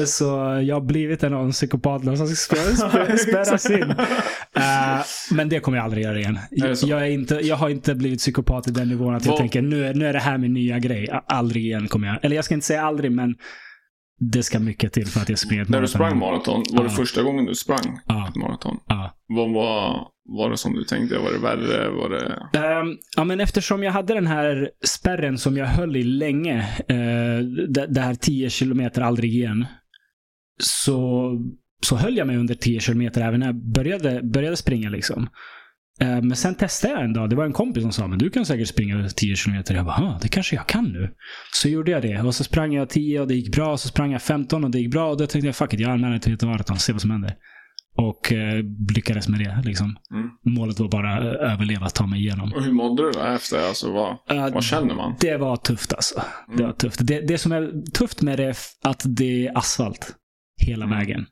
så 0.06 0.26
jag 0.64 0.76
har 0.76 0.82
blivit 0.86 1.24
en 1.24 1.34
av 1.34 1.40
de 1.40 1.52
psykopaterna 1.52 2.16
som 2.18 2.28
spärras 3.18 3.70
in. 3.70 3.90
Eh, 4.56 5.02
men 5.32 5.50
det 5.50 5.60
kommer 5.60 5.78
jag 5.78 5.84
aldrig 5.86 6.04
göra 6.04 6.20
igen. 6.20 6.40
Är? 6.52 6.90
Jag, 6.90 7.02
är 7.02 7.06
inte, 7.12 7.36
jag 7.36 7.56
har 7.56 7.70
inte 7.70 7.96
blivit 7.96 8.20
psykopat 8.20 8.68
i 8.68 8.72
den 8.72 8.88
nivån 8.90 9.16
att 9.16 9.26
jag 9.26 9.32
Vad- 9.32 9.40
tänker 9.40 9.62
nu 9.62 9.86
är, 9.86 9.94
nu 9.94 10.08
är 10.08 10.14
det 10.14 10.20
här 10.20 10.38
min 10.38 10.54
nya 10.54 10.80
grej. 10.80 11.10
Aldrig 11.28 11.66
igen 11.66 11.88
kommer 11.88 12.08
jag. 12.08 12.26
Eller 12.26 12.36
jag 12.36 12.46
ska 12.46 12.54
inte 12.54 12.68
säga 12.68 12.82
aldrig, 12.84 13.12
men 13.12 13.36
det 14.32 14.44
ska 14.44 14.60
mycket 14.60 14.94
till 14.94 15.06
för 15.08 15.20
att 15.22 15.30
jag 15.30 15.40
springer 15.40 15.64
ett 15.64 15.70
När 15.70 15.78
du 15.78 15.82
maraton. 15.82 15.90
sprang 16.00 16.20
maraton, 16.20 16.64
var 16.72 16.84
det 16.84 16.90
Ja. 16.90 16.96
första 16.98 17.24
gången 17.24 17.46
du 17.46 17.56
sprang 17.56 18.00
Ja. 18.08 18.28
ett 18.30 18.36
maraton? 18.36 18.80
Ja. 18.88 19.18
Vad 19.28 19.52
var, 19.54 20.08
var 20.26 20.50
det 20.50 20.58
som 20.58 20.74
du 20.74 20.84
tänkte? 20.84 21.18
Var 21.18 21.32
det 21.32 21.38
värre? 21.40 21.90
Var 21.90 22.10
det... 22.10 22.60
Ehm, 22.60 22.98
ja, 23.18 23.24
men 23.24 23.40
eftersom 23.40 23.84
jag 23.84 23.92
hade 23.92 24.14
den 24.14 24.28
här 24.28 24.70
spärren 24.86 25.38
som 25.38 25.58
jag 25.58 25.66
höll 25.66 25.96
i 25.96 26.04
länge, 26.04 26.58
uh, 26.92 27.40
det, 27.70 27.88
det 27.88 28.02
här 28.02 28.16
10 28.16 28.50
kilometer 28.50 29.02
aldrig 29.02 29.34
igen, 29.36 29.66
så, 30.64 31.32
så 31.86 31.96
höll 31.96 32.18
jag 32.18 32.28
mig 32.28 32.38
under 32.38 32.56
10 32.56 32.80
kilometer 32.80 33.22
även 33.22 33.40
när 33.40 33.48
jag 33.48 33.56
började, 33.56 34.22
började 34.24 34.58
springa. 34.58 34.90
Liksom. 34.90 35.30
Eh, 36.02 36.08
men 36.22 36.36
sen 36.36 36.56
testade 36.56 36.94
jag 36.94 37.04
en 37.04 37.14
dag. 37.14 37.30
Det 37.30 37.36
var 37.36 37.46
en 37.46 37.54
kompis 37.54 37.84
som 37.84 37.92
sa 37.92 38.08
men 38.08 38.20
du 38.20 38.30
kan 38.30 38.46
säkert 38.46 38.68
springa 38.68 39.10
10 39.10 39.36
kilometer. 39.36 39.76
Jag 39.76 39.86
bara, 39.86 39.96
"Ah, 39.96 40.20
det 40.22 40.28
kanske 40.28 40.56
jag 40.56 40.68
kan 40.68 40.84
nu. 40.86 41.10
Så 41.54 41.70
gjorde 41.70 41.92
jag 41.92 42.02
det. 42.02 42.22
Och 42.22 42.36
så 42.36 42.44
sprang 42.44 42.74
jag 42.74 42.90
10 42.90 43.20
och 43.22 43.28
det 43.28 43.36
gick 43.36 43.56
bra. 43.56 43.78
Så 43.78 43.88
sprang 43.88 44.12
jag 44.12 44.22
15 44.22 44.64
och 44.64 44.72
det 44.72 44.80
gick 44.80 44.92
bra. 44.92 45.10
Och 45.10 45.18
då 45.18 45.28
tänkte 45.28 45.48
jag, 45.48 45.56
fuck 45.56 45.74
it, 45.74 45.80
jag 45.80 45.92
anmäler 45.92 46.20
till 46.20 46.34
ett 46.34 46.42
maraton. 46.44 46.78
Se 46.80 46.92
vad 46.92 47.02
som 47.02 47.12
händer. 47.12 47.36
Och 47.98 48.32
eh, 48.34 48.64
lyckades 48.96 49.28
med 49.28 49.40
det. 49.40 49.62
Liksom. 49.66 49.96
Mm. 50.14 50.30
Målet 50.56 50.80
var 50.80 50.88
bara 50.90 51.14
att 51.14 51.24
överleva, 51.24 51.90
ta 51.90 52.06
mig 52.08 52.20
igenom. 52.20 52.54
Och 52.54 52.64
hur 52.64 52.72
mådde 52.72 53.04
du 53.04 53.12
då 53.12 53.20
efter? 53.20 53.68
Alltså, 53.68 53.92
vad, 53.92 54.38
Eh, 54.38 54.54
vad 54.54 54.64
känner 54.64 54.96
man? 54.96 55.16
Det 55.20 55.38
var 55.38 55.56
tufft 55.56 55.94
alltså. 55.94 56.22
Det 56.48 56.54
Mm. 56.54 56.66
var 56.66 56.74
tufft. 56.74 57.00
Det, 57.08 57.22
det 57.28 57.38
som 57.38 57.52
är 57.52 57.92
tufft 57.92 58.22
med 58.22 58.38
det 58.40 58.44
är 58.46 58.56
att 58.84 59.04
det 59.06 59.48
är 59.48 59.58
asfalt 59.58 60.16
hela 60.68 60.86
Mm. 60.86 60.98
vägen. 60.98 61.26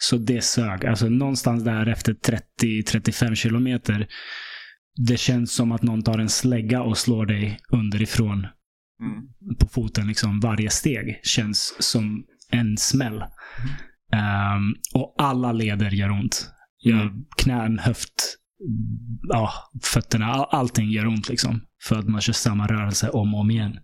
Så 0.00 0.16
det 0.16 0.44
sög. 0.44 0.86
Alltså 0.86 1.08
någonstans 1.08 1.64
där 1.64 1.86
efter 1.88 2.14
30-35 2.62 3.34
kilometer. 3.34 4.06
Det 5.06 5.16
känns 5.16 5.52
som 5.54 5.72
att 5.72 5.82
någon 5.82 6.02
tar 6.02 6.18
en 6.18 6.28
slägga 6.28 6.82
och 6.82 6.98
slår 6.98 7.26
dig 7.26 7.58
underifrån 7.72 8.46
Mm. 9.00 9.56
på 9.60 9.68
foten. 9.68 10.08
Liksom 10.08 10.40
varje 10.40 10.70
steg 10.70 11.20
känns 11.22 11.74
som 11.78 12.24
en 12.50 12.76
smäll. 12.76 13.22
Ehm, 14.12 14.74
och 14.94 15.14
alla 15.18 15.52
leder 15.52 15.90
gör 15.90 16.10
ont. 16.10 16.50
Jag, 16.78 17.00
Mm. 17.00 17.14
knän, 17.36 17.78
höft, 17.78 18.36
ja, 19.28 19.52
fötterna. 19.82 20.26
all- 20.26 20.48
Allting 20.60 20.90
gör 20.90 21.06
ont 21.06 21.28
liksom. 21.28 21.60
För 21.84 21.98
att 21.98 22.08
man 22.08 22.20
kör 22.20 22.32
samma 22.32 22.66
rörelse 22.66 23.08
om 23.08 23.34
och 23.34 23.40
om 23.40 23.50
igen. 23.50 23.78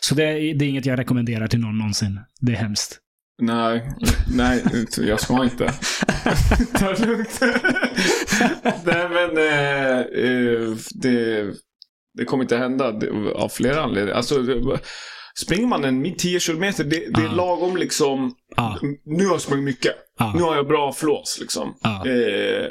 Så 0.00 0.14
det, 0.14 0.22
det 0.32 0.64
är 0.64 0.68
inget 0.68 0.86
jag 0.86 0.98
rekommenderar 0.98 1.46
till 1.48 1.60
någon 1.60 1.78
någonsin. 1.78 2.20
Det 2.40 2.52
är 2.52 2.56
hemskt. 2.56 2.98
Nej, 3.38 3.88
nej, 4.34 4.62
jag 4.98 5.20
ska 5.20 5.44
inte. 5.44 5.64
Ta 6.78 6.92
det 6.92 7.06
lugnt. 7.06 7.40
nej, 8.84 9.08
men 9.08 9.38
eh, 9.38 9.98
eh, 10.00 10.74
det, 10.94 11.44
det 12.18 12.24
kommer 12.24 12.44
inte 12.44 12.56
hända 12.56 12.94
av 13.34 13.48
flera 13.48 13.82
anledningar. 13.82 14.16
Alltså, 14.16 14.34
springer 15.38 15.66
man 15.66 15.84
en 15.84 16.06
mi- 16.06 16.14
10 16.18 16.40
kilometer, 16.40 16.84
det, 16.84 17.06
det 17.14 17.20
är 17.22 17.28
Ah. 17.28 17.32
lagom 17.34 17.76
liksom. 17.76 18.32
Ja, 18.56 18.78
Nu 19.04 19.24
har 19.24 19.32
jag 19.32 19.40
sprungit 19.40 19.64
mycket. 19.64 19.92
ja, 20.18 20.32
Nu 20.36 20.42
har 20.42 20.56
jag 20.56 20.66
bra 20.68 20.92
flås 20.92 21.38
liksom. 21.40 21.76
ja. 21.82 22.06
Eh, 22.06 22.66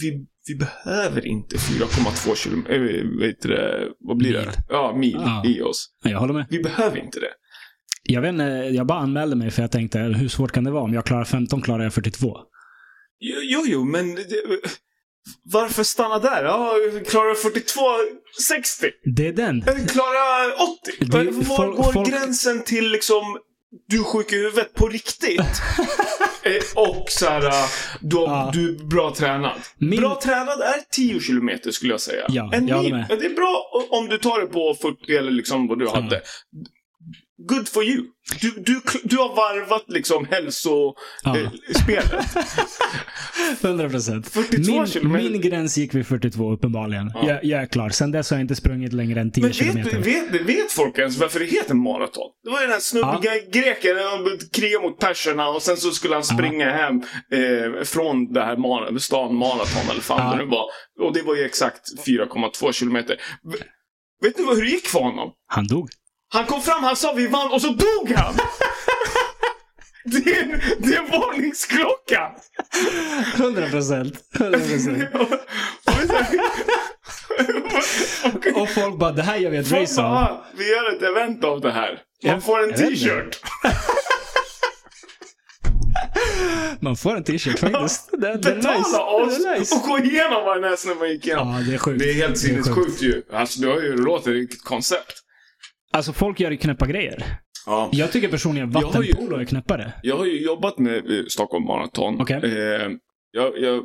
vi, 0.00 0.26
vi 0.48 0.54
behöver 0.54 1.26
inte 1.26 1.56
4,2 1.56 2.34
kilometer, 2.34 3.48
det, 3.48 3.88
vad 4.00 4.16
blir 4.16 4.32
det? 4.32 4.38
Mil. 4.44 4.52
Ja, 4.68 4.94
mil 4.96 5.20
Ja. 5.24 5.42
i 5.46 5.62
oss. 5.62 5.86
Jag 6.04 6.18
håller 6.18 6.34
med. 6.34 6.46
Vi 6.50 6.62
behöver 6.62 6.96
inte 6.98 7.20
det. 7.20 7.32
Jag 8.10 8.20
vet 8.20 8.28
inte, 8.28 8.44
jag 8.72 8.86
bara 8.86 8.98
anmälde 8.98 9.36
mig 9.36 9.50
för 9.50 9.62
jag 9.62 9.70
tänkte, 9.70 9.98
hur 9.98 10.28
svårt 10.28 10.52
kan 10.52 10.64
det 10.64 10.70
vara? 10.70 10.82
Om 10.82 10.94
jag 10.94 11.06
klarar 11.06 11.24
15 11.24 11.62
klarar 11.62 11.82
jag 11.84 11.94
42. 11.94 12.36
Jo, 13.20 13.62
jo, 13.66 13.84
men 13.84 14.14
det, 14.14 14.42
varför 15.52 15.82
stanna 15.82 16.18
där? 16.18 16.44
Ja, 16.44 16.74
klarar 17.08 17.34
42, 17.34 17.80
60? 18.46 18.86
Det 19.16 19.28
är 19.28 19.32
den. 19.32 19.62
Klarar 19.62 20.52
80? 20.98 21.04
Det 21.06 21.30
Var 21.30 21.42
folk- 21.56 21.76
går 21.76 21.92
folk- 21.92 22.08
gränsen 22.10 22.62
till 22.64 22.90
liksom 22.90 23.22
du 23.88 23.98
är 24.00 24.04
sjuk 24.04 24.32
i 24.32 24.36
huvudet 24.36 24.74
på 24.74 24.88
riktigt? 24.88 25.40
Eh, 26.42 26.82
och 26.88 27.04
så 27.10 27.26
här, 27.26 27.46
eh, 27.46 27.52
du, 28.00 28.16
Ja. 28.16 28.50
du 28.54 28.68
är 28.76 28.84
bra 28.84 29.14
tränad. 29.14 29.52
Min- 29.78 30.00
Bra 30.00 30.20
tränad 30.22 30.60
är 30.60 30.80
10 30.90 31.20
kilometer 31.20 31.70
skulle 31.70 31.92
jag 31.92 32.00
säga. 32.00 32.24
Ja, 32.28 32.50
en 32.54 32.68
jag 32.68 32.82
mil, 32.82 33.04
det 33.08 33.26
är 33.26 33.34
bra 33.34 33.62
om 33.90 34.08
du 34.08 34.18
tar 34.18 34.40
det 34.40 34.46
på 34.46 34.74
40 34.82 35.16
eller 35.16 35.30
liksom 35.30 35.68
vad 35.68 35.78
du 35.78 35.88
hade. 35.88 36.20
Good 37.48 37.68
for 37.68 37.84
you. 37.84 38.04
Du, 38.40 38.50
du, 38.50 38.80
du 39.04 39.16
har 39.16 39.28
varvat 39.28 39.84
liksom 39.88 40.26
hälsospelet. 40.30 42.12
Ja. 42.34 43.68
100 43.68 43.88
procent. 43.90 44.28
42 44.28 44.84
Min, 45.02 45.12
min 45.32 45.40
gräns 45.40 45.78
gick 45.78 45.94
vid 45.94 46.06
42 46.06 46.52
uppenbarligen. 46.52 47.10
Ja. 47.14 47.28
Jag, 47.28 47.44
jag 47.44 47.62
är 47.62 47.66
klar. 47.66 47.88
Sen 47.90 48.10
dess 48.12 48.30
har 48.30 48.36
jag 48.36 48.44
inte 48.44 48.54
sprungit 48.54 48.92
längre 48.92 49.20
än 49.20 49.32
10 49.32 49.40
Men 49.44 49.52
kilometer. 49.52 49.98
vet, 49.98 50.30
vet, 50.30 50.40
vet 50.40 50.72
folk 50.72 50.98
ens 50.98 51.18
varför 51.18 51.40
det 51.40 51.46
heter 51.46 51.74
maraton? 51.74 52.30
Det 52.44 52.50
var 52.50 52.60
ju 52.60 52.66
den 52.66 52.72
här 52.72 52.80
snubben, 52.80 53.18
Ja. 53.22 53.32
greken, 53.52 53.96
han 53.96 54.38
krigade 54.52 54.84
mot 54.84 54.98
perserna 54.98 55.48
och 55.48 55.62
sen 55.62 55.76
så 55.76 55.90
skulle 55.90 56.14
han 56.14 56.24
springa 56.24 56.70
hem 56.70 56.94
eh, 57.32 57.82
från 57.84 58.32
det 58.32 58.40
här 58.44 58.56
mar- 58.56 58.98
stan 58.98 59.34
Maraton 59.34 59.90
eller 59.90 60.00
fan 60.00 60.20
Ja. 60.30 60.36
det 60.38 60.44
nu 60.44 60.50
var. 60.50 60.64
Och 61.06 61.12
det 61.14 61.22
var 61.22 61.36
ju 61.36 61.42
exakt 61.44 61.80
4,2 62.06 62.72
kilometer. 62.72 63.16
Vet 64.22 64.36
du 64.36 64.44
vad- 64.44 64.54
hur 64.56 64.62
det 64.64 64.70
gick 64.70 64.86
för 64.86 64.98
honom? 65.00 65.30
Han 65.46 65.66
dog. 65.66 65.88
Han 66.28 66.46
kom 66.46 66.62
fram, 66.62 66.82
han 66.84 66.96
sa 66.96 67.12
vi 67.12 67.26
vann 67.26 67.50
och 67.52 67.60
så 67.62 67.68
dog 67.68 68.12
han! 68.16 68.34
det, 70.04 70.30
är 70.36 70.42
en, 70.42 70.60
det 70.78 70.94
är 70.94 70.98
en 70.98 71.10
varningsklocka! 71.10 72.30
100 73.36 73.68
procent. 73.68 74.14
100 74.34 74.58
procent. 74.58 75.04
Och 78.54 78.68
folk 78.70 78.98
bara, 78.98 79.12
det 79.12 79.22
här 79.22 79.36
gör 79.36 79.50
vi 79.50 79.56
ett 79.56 79.68
Folk 79.68 79.80
race 79.82 80.02
bara, 80.02 80.08
av. 80.08 80.14
"Ah, 80.14 80.44
vi 80.56 80.70
gör 80.70 80.96
ett 80.96 81.02
event 81.02 81.44
av 81.44 81.60
det 81.60 81.72
här. 81.72 81.98
Man 82.24 82.42
får 82.42 82.62
en 82.62 82.74
t-shirt. 82.74 83.40
Man 86.80 86.96
får 86.96 87.16
en 87.16 87.24
t-shirt 87.24 87.58
faktiskt. 87.58 88.10
Det, 88.12 88.18
det 88.18 88.50
är 88.50 88.54
nice. 88.56 88.68
Betala 88.68 89.04
oss 89.04 89.38
Det 89.44 89.48
är 89.48 89.58
nice. 89.58 89.74
och 89.74 89.82
gå 89.82 89.98
igenom 89.98 90.44
vad 90.44 90.56
den 90.56 90.70
här 90.70 90.76
snubben 90.76 91.08
gick 91.10 91.26
igenom. 91.26 91.48
Ja, 91.54 91.60
det 91.68 91.74
är 91.74 91.78
sjukt. 91.78 91.98
Det 91.98 92.10
är 92.10 92.14
helt 92.14 92.28
sjukt. 92.28 92.40
sinnessjukt 92.40 93.02
ju. 93.02 93.22
Alltså, 93.32 93.60
du 93.60 93.68
har 93.68 93.80
ju, 93.80 93.96
det 93.96 94.02
låter 94.02 94.30
vilket 94.30 94.64
koncept. 94.64 95.12
Alltså 95.92 96.12
folk 96.12 96.40
gör 96.40 96.50
ju 96.50 96.56
knäppa 96.56 96.86
grejer. 96.86 97.24
Ja. 97.66 97.88
Jag 97.92 98.12
tycker 98.12 98.28
personligen 98.28 98.70
Jag 98.72 98.80
har 98.80 99.02
ju- 99.02 99.10
vattenpolo 99.12 99.36
är 99.36 99.44
knäppare. 99.44 99.92
Jag 100.02 100.16
har 100.16 100.24
ju 100.26 100.42
jobbat 100.44 100.78
med 100.78 101.10
eh, 101.18 101.24
Stockholm 101.28 101.64
Marathon. 101.64 102.20
Okej. 102.20 102.36
Eh, 102.36 102.90
jag, 103.30 103.58
jag, 103.58 103.82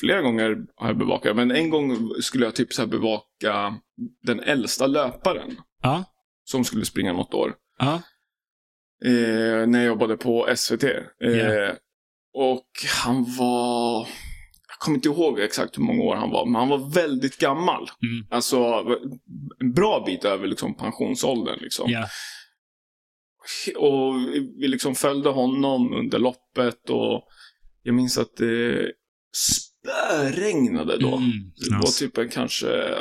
flera 0.00 0.22
gånger 0.22 0.56
har 0.76 0.86
jag 0.88 0.98
bevakat, 0.98 1.36
men 1.36 1.50
en 1.50 1.70
gång 1.70 2.10
skulle 2.22 2.44
jag 2.44 2.54
typ 2.54 2.72
så 2.72 2.86
bevaka 2.86 3.74
den 4.22 4.40
äldsta 4.40 4.86
löparen 4.86 5.56
Ja. 5.82 6.04
som 6.44 6.64
skulle 6.64 6.84
springa 6.84 7.12
något 7.12 7.34
år. 7.34 7.54
Ja. 7.78 8.02
eh, 9.04 9.66
när 9.66 9.78
jag 9.78 9.86
jobbade 9.86 10.16
på 10.16 10.48
SVT. 10.56 10.84
Eh, 10.84 11.30
Ja. 11.30 11.74
Och 12.34 12.66
han 13.04 13.24
var... 13.38 14.06
Jag 14.78 14.84
kommer 14.84 14.96
inte 14.96 15.08
ihåg 15.08 15.40
exakt 15.40 15.78
hur 15.78 15.82
många 15.82 16.02
år 16.02 16.16
han 16.16 16.30
var, 16.30 16.46
men 16.46 16.54
han 16.54 16.68
var 16.68 16.94
väldigt 16.94 17.38
gammal. 17.38 17.90
Mm. 18.02 18.26
Alltså 18.30 18.84
en 19.60 19.72
bra 19.72 20.02
bit 20.06 20.24
över 20.24 20.46
liksom, 20.46 20.76
pensionsåldern. 20.76 21.58
Liksom. 21.60 21.90
Ja. 21.90 22.08
Och 23.76 24.14
vi 24.60 24.68
liksom 24.68 24.94
följde 24.94 25.28
honom 25.28 25.92
under 25.92 26.18
loppet 26.18 26.90
och 26.90 27.22
jag 27.82 27.94
minns 27.94 28.18
att 28.18 28.36
det 28.36 28.92
spöregnade 29.36 30.96
då. 30.98 31.16
Mm. 31.16 31.30
Det 31.70 31.76
var 31.76 31.98
typ 31.98 32.18
en 32.18 32.28
kanske 32.28 32.94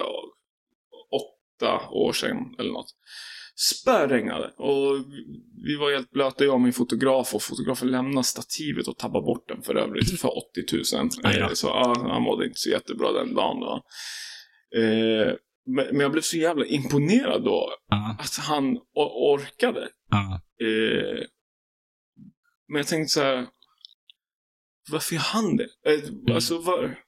åtta 1.11 1.89
år 1.89 2.13
sedan 2.13 2.55
eller 2.59 2.71
något. 2.71 2.95
Spöregnade. 3.60 4.48
Och 4.58 5.06
vi 5.65 5.76
var 5.76 5.91
helt 5.91 6.12
blöta, 6.12 6.43
jag 6.46 6.54
och 6.54 6.62
min 6.62 6.74
fotograf. 6.74 7.34
Och 7.36 7.41
fotografen 7.43 7.91
lämnade 7.91 8.24
stativet 8.28 8.88
och 8.88 8.98
tappade 8.98 9.26
bort 9.26 9.48
den 9.48 9.62
för 9.62 9.76
övrigt 9.76 10.20
för 10.22 10.38
80 10.38 10.96
000. 10.96 11.10
Aj 11.24 11.39
då. 11.39 11.46
Eh, 11.46 11.54
Så 11.54 11.67
ja, 11.67 11.96
han 12.10 12.22
mådde 12.22 12.46
inte 12.46 12.60
så 12.60 12.70
jättebra 12.70 13.12
den 13.12 13.36
dagen. 13.36 13.60
Då. 13.60 13.84
Eh, 14.82 15.34
men, 15.65 16.00
jag 16.00 16.12
blev 16.12 16.22
så 16.22 16.38
jävla 16.38 16.65
imponerad 16.65 17.43
då. 17.43 17.70
Ja. 17.88 18.15
Att 18.20 18.38
han 18.38 18.78
orkade. 18.93 19.89
Ja. 20.10 20.41
Eh, 20.65 21.24
men 22.67 22.78
jag 22.78 22.88
tänkte 22.88 23.10
så 23.13 23.22
här. 23.22 23.48
Varför 24.91 25.15
gör 25.15 25.22
han 25.22 25.56
det? 25.58 25.67
Eh, 25.86 26.36
Alltså 26.36 26.58
var... 26.58 27.00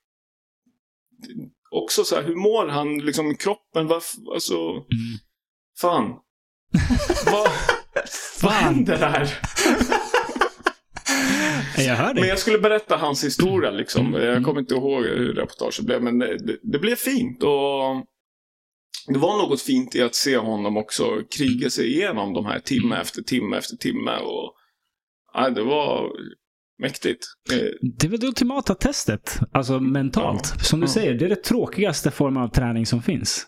Också 1.72 2.04
så 2.04 2.16
här, 2.16 2.24
hur 2.24 2.36
mår 2.36 2.68
han 2.68 2.98
liksom 2.98 3.36
kroppen? 3.36 3.88
Varför, 3.88 4.34
alltså, 4.34 4.70
Mm. 4.70 4.86
fan. 5.82 6.20
Vad, 7.26 7.50
vad 8.44 8.52
händer 8.52 8.98
här? 8.98 9.34
Jag 11.78 11.96
hör 11.96 12.06
Men 12.06 12.16
dig. 12.16 12.28
jag 12.30 12.40
skulle 12.40 12.60
berätta 12.60 12.98
hans 12.98 13.24
historia 13.24 13.72
liksom. 13.72 14.16
Mm. 14.16 14.28
Jag 14.28 14.44
kommer 14.44 14.60
inte 14.62 14.74
ihåg 14.74 15.04
hur 15.04 15.34
reportaget 15.34 15.86
blev, 15.86 16.04
men 16.04 16.20
det, 16.20 16.38
det, 16.38 16.58
det 16.64 16.80
blev 16.80 16.96
fint. 16.96 17.44
Och 17.44 18.06
det 19.08 19.20
var 19.20 19.38
något 19.38 19.62
fint 19.62 19.96
i 19.96 20.02
att 20.02 20.16
se 20.16 20.38
honom 20.38 20.78
också 20.78 21.04
kriga 21.38 21.70
sig 21.70 21.94
igenom 21.94 22.34
de 22.34 22.46
här 22.46 22.60
timme 22.60 22.96
efter 23.02 23.22
timme 23.22 23.58
efter 23.58 23.76
timme. 23.78 24.12
Och, 24.18 24.54
ja, 25.34 25.50
det 25.50 25.64
var 25.64 26.10
mäktigt. 26.82 27.26
Eh, 27.52 27.58
Det 28.00 28.08
väl 28.08 28.20
det 28.20 28.28
ultimata 28.28 28.76
testet. 28.76 29.40
Alltså 29.52 29.80
mentalt. 29.80 30.54
Ja. 30.58 30.64
Som 30.64 30.80
du 30.80 30.86
Ja. 30.86 30.92
säger, 30.94 31.14
det 31.14 31.26
är 31.26 31.30
det 31.30 31.44
tråkigaste 31.44 32.12
formen 32.12 32.44
av 32.44 32.48
träning 32.48 32.86
som 32.86 33.02
finns. 33.02 33.46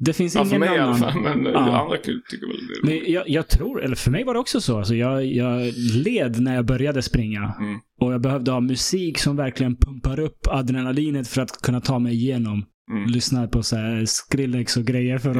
Det 0.00 0.12
finns 0.12 0.34
ja, 0.34 0.44
för 0.44 0.48
ingen 0.48 0.60
mig 0.60 0.68
i 0.68 0.78
alla 0.78 0.82
annan. 0.92 0.98
fall. 1.12 1.20
Men 1.22 1.44
Ja. 1.52 1.80
andra 1.82 1.96
tycker 1.96 2.46
väl 2.46 2.66
det. 2.66 2.86
Men 3.04 3.12
jag, 3.12 3.28
jag 3.28 3.48
tror, 3.48 3.84
eller 3.84 3.96
för 3.96 4.10
mig 4.10 4.24
var 4.24 4.34
det 4.34 4.40
också 4.40 4.60
så. 4.60 4.78
Alltså 4.78 4.94
jag, 4.94 5.26
jag 5.26 5.72
led 5.94 6.40
när 6.40 6.54
jag 6.54 6.66
började 6.66 7.02
springa. 7.02 7.54
Mm. 7.60 7.78
Och 8.00 8.12
jag 8.12 8.20
behövde 8.20 8.50
ha 8.50 8.60
musik 8.60 9.18
som 9.18 9.36
verkligen 9.36 9.76
pumpar 9.76 10.20
upp 10.20 10.46
adrenalinet 10.46 11.28
för 11.28 11.42
att 11.42 11.62
kunna 11.62 11.80
ta 11.80 11.98
mig 11.98 12.14
igenom. 12.14 12.64
Mm. 12.90 13.06
Lyssna 13.10 13.46
på 13.48 13.62
så 13.62 13.76
här 13.76 14.04
Skrillex 14.04 14.76
och 14.76 14.84
grejer 14.84 15.18
för 15.18 15.30
att 15.30 15.36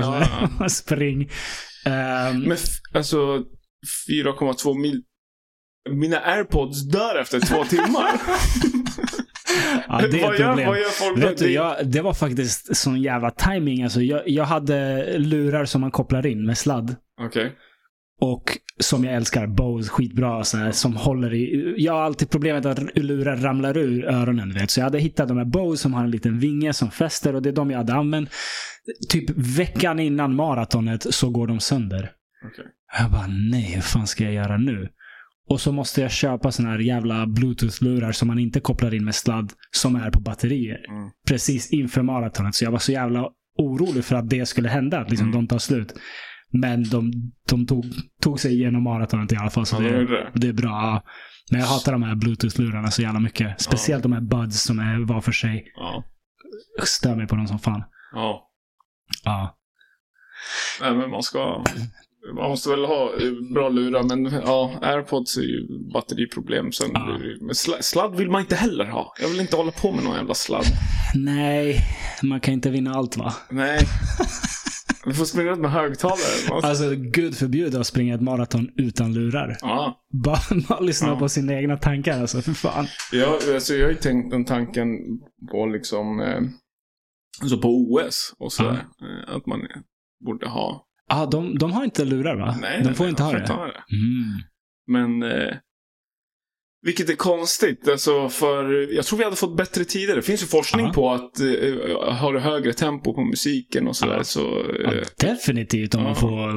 Ja, 0.61 0.69
spring. 0.69 1.23
Ehm, 1.87 2.41
Men 2.41 2.57
alltså 2.95 3.45
4,2 4.11 4.79
mil. 4.81 5.03
Mina 5.91 6.19
airpods 6.21 6.89
dör 6.91 7.21
efter 7.21 7.41
två 7.41 7.65
timmar. 7.69 8.11
Ja, 9.89 9.99
det 9.99 10.21
är 10.21 10.33
ett 10.33 10.39
problem. 10.39 10.69
vad 10.69 10.79
gör 10.79 10.91
folk 10.91 11.19
Vet 11.19 11.39
du, 11.39 11.51
jag, 11.53 11.77
det 11.85 12.01
var 12.01 12.15
faktiskt 12.15 12.77
sån 12.77 13.03
jävla 13.03 13.31
timing. 13.31 13.83
Alltså, 13.83 14.01
jag, 14.01 14.23
jag 14.29 14.45
hade 14.45 15.05
lurar 15.19 15.65
som 15.65 15.81
man 15.81 15.91
kopplar 15.91 16.27
in 16.27 16.47
med 16.47 16.59
sladd. 16.59 16.97
Okej. 17.21 17.53
Och 18.21 18.59
som 18.81 19.05
jag 19.05 19.15
älskar, 19.15 19.47
Bose, 19.47 19.89
skitbra. 19.91 20.45
Så 20.45 20.57
här, 20.57 20.73
som 20.73 20.97
håller 20.97 21.35
i... 21.35 21.75
Jag 21.79 21.93
har 21.93 22.01
alltid 22.01 22.31
problemet 22.31 22.67
att 22.67 22.97
lurar 22.99 23.37
ramlar 23.37 23.77
ur 23.77 24.05
öronen. 24.05 24.55
Vet. 24.55 24.71
Så 24.71 24.81
jag 24.81 24.85
hade 24.85 24.99
hittat 24.99 25.29
de 25.29 25.39
här 25.39 25.45
Bose 25.45 25.83
som 25.83 25.95
har 25.95 26.05
en 26.05 26.11
liten 26.11 26.39
vinge 26.39 26.73
som 26.73 26.91
fäster 26.91 27.35
och 27.35 27.43
det 27.43 27.49
är 27.49 27.53
de 27.53 27.71
jag 27.71 27.79
hade 27.79 27.95
använt. 27.95 28.31
Typ 29.09 29.31
veckan 29.31 30.01
innan 30.01 30.35
maratonet 30.35 31.15
så 31.15 31.31
går 31.31 31.47
de 31.47 31.61
sönder. 31.61 32.11
Okej. 32.45 32.65
Jag 32.99 33.11
bara, 33.11 33.27
nej, 33.51 33.73
hur 33.75 33.83
fan 33.83 34.07
ska 34.07 34.25
jag 34.25 34.33
göra 34.33 34.57
nu? 34.57 34.89
Och 35.49 35.61
så 35.61 35.73
måste 35.73 36.01
jag 36.01 36.11
köpa 36.11 36.53
såna 36.53 36.69
här 36.71 36.79
jävla 36.79 37.27
bluetooth-lurar 37.27 38.13
som 38.13 38.29
man 38.29 38.39
inte 38.39 38.61
kopplar 38.61 38.95
in 38.95 39.05
med 39.05 39.15
sladd, 39.15 39.53
som 39.71 39.97
är 39.97 40.11
på 40.11 40.21
batterier. 40.21 40.85
Mm. 40.91 41.11
Precis 41.29 41.73
inför 41.73 42.03
maratonet. 42.03 42.55
Så 42.55 42.65
jag 42.65 42.71
var 42.71 42.79
så 42.79 42.93
jävla 42.93 43.29
orolig 43.59 44.05
för 44.05 44.17
att 44.17 44.31
det 44.31 44.47
skulle 44.47 44.69
hända, 44.69 44.99
att 45.01 45.11
liksom 45.11 45.29
Mm. 45.29 45.41
de 45.41 45.49
tar 45.49 45.59
slut. 45.59 45.93
Men 46.53 46.83
de, 46.91 47.13
de 47.49 47.67
tog, 47.67 47.85
tog 48.23 48.41
sig 48.41 48.53
igenom 48.55 48.83
maratonet 48.83 49.33
i 49.33 49.37
alla 49.37 49.51
fall. 49.51 49.67
Så 49.67 49.77
Ja, 49.77 49.81
de 49.81 49.89
det, 49.91 50.01
gjorde 50.01 50.13
det. 50.15 50.31
det 50.35 50.49
är 50.49 50.53
bra. 50.53 50.69
ja. 50.71 51.03
Men 51.51 51.61
jag 51.61 51.67
hatar 51.67 51.93
de 51.93 52.03
här 52.03 52.15
bluetooth-lurarna 52.15 52.91
så 52.91 53.03
jävla 53.03 53.21
mycket. 53.21 53.61
Speciellt 53.61 54.03
de 54.03 54.13
här 54.13 54.21
buds 54.21 54.63
som 54.63 54.79
är 54.79 54.99
var 55.07 55.21
för 55.21 55.33
sig. 55.33 55.65
Ja. 55.75 56.05
Stör 56.85 57.17
mig 57.17 57.27
på 57.27 57.37
dem 57.37 57.47
som 57.47 57.59
fan. 57.59 57.83
Ja. 58.13 58.51
Ja. 59.25 59.59
Nej, 60.81 60.95
men 60.95 61.11
man 61.11 61.23
ska... 61.23 61.65
Man 62.35 62.51
måste 62.51 62.71
väl 62.71 62.85
ha 62.85 63.11
bra 63.55 63.69
lurar, 63.69 64.03
men 64.03 64.25
ja, 64.47 64.79
airpods 64.83 65.37
är 65.37 65.43
ju 65.43 65.67
batteriproblem. 65.93 66.73
Sen 66.73 66.91
Ja. 66.95 67.19
Men 67.41 67.51
sla- 67.51 67.81
sladd 67.83 68.17
vill 68.17 68.31
man 68.31 68.41
inte 68.41 68.57
heller 68.57 68.85
ha. 68.85 69.15
Jag 69.21 69.29
vill 69.29 69.41
inte 69.41 69.57
hålla 69.57 69.71
på 69.71 69.93
med 69.93 70.05
någon 70.05 70.17
jävla 70.17 70.35
sladd. 70.35 70.65
Nej, 71.15 71.77
man 72.23 72.41
kan 72.41 72.55
inte 72.55 72.71
vinna 72.71 72.95
allt 72.95 73.17
va? 73.17 73.35
Nej. 73.51 73.81
Du 75.05 75.15
får 75.15 75.25
springa 75.25 75.51
runt 75.51 75.61
med 75.61 75.71
högtalare. 75.71 76.19
Man- 76.51 76.65
Alltså, 76.65 76.91
gud 76.97 77.37
förbjude 77.37 77.81
att 77.81 77.87
springa 77.87 78.15
ett 78.15 78.23
maraton 78.23 78.69
utan 78.77 79.15
lurar. 79.15 79.57
Ja. 79.61 80.05
Bara, 80.25 80.39
bara 80.69 80.81
lyssna 80.81 81.09
Ja. 81.09 81.19
på 81.19 81.29
sina 81.29 81.53
egna 81.55 81.77
tankar 81.77 82.21
alltså, 82.21 82.43
för 82.43 82.53
fan. 82.53 82.87
Jag, 83.13 83.35
alltså, 83.55 83.75
jag 83.75 83.87
har 83.87 83.91
ju 83.93 83.97
tänkt 83.99 84.31
den 84.31 84.45
tanken 84.45 84.89
på 85.51 85.67
liksom... 85.67 86.21
Eh, 86.21 86.41
alltså 87.43 87.59
på 87.59 87.69
OS 87.69 88.35
och 88.39 88.53
sådär. 88.53 88.71
Eh, 89.29 89.37
att 89.37 89.47
man 89.47 89.61
borde 90.25 90.49
ha... 90.49 90.85
Ja, 91.09 91.27
de, 91.27 91.59
de 91.59 91.73
har 91.73 91.85
inte 91.85 92.05
lurar 92.05 92.37
va? 92.37 92.57
Nej, 92.61 92.83
de 92.85 92.95
får 92.95 93.05
nej, 93.05 93.11
inte 93.11 93.23
ha 93.23 93.33
det. 93.33 93.53
ha 93.53 93.67
det. 93.67 93.83
Mm. 93.97 94.41
Men... 95.19 95.31
Eh, 95.33 95.55
vilket 96.83 97.11
är 97.11 97.15
konstigt. 97.15 97.89
Alltså 97.89 98.29
för, 98.29 98.93
jag 98.95 99.05
tror 99.05 99.19
vi 99.19 99.25
hade 99.25 99.37
fått 99.37 99.57
bättre 99.57 99.85
tider. 99.85 100.17
Det 100.17 100.23
finns 100.23 100.43
ju 100.43 100.47
forskning 100.47 100.87
Ja. 100.87 100.93
på 100.93 101.11
att 101.11 101.41
eh, 101.41 101.47
har 102.15 102.33
du 102.33 102.39
högre 102.41 102.73
tempo 102.73 103.15
på 103.15 103.25
musiken 103.25 103.89
och 103.89 103.97
sådär 103.97 104.17
Ja. 104.17 104.25
så... 104.25 104.65
Ja, 104.85 104.93
Eh, 104.95 105.03
definitivt 105.21 105.95
om 105.95 106.03
man 106.03 106.11
Ja. 106.13 106.15
får 106.15 106.53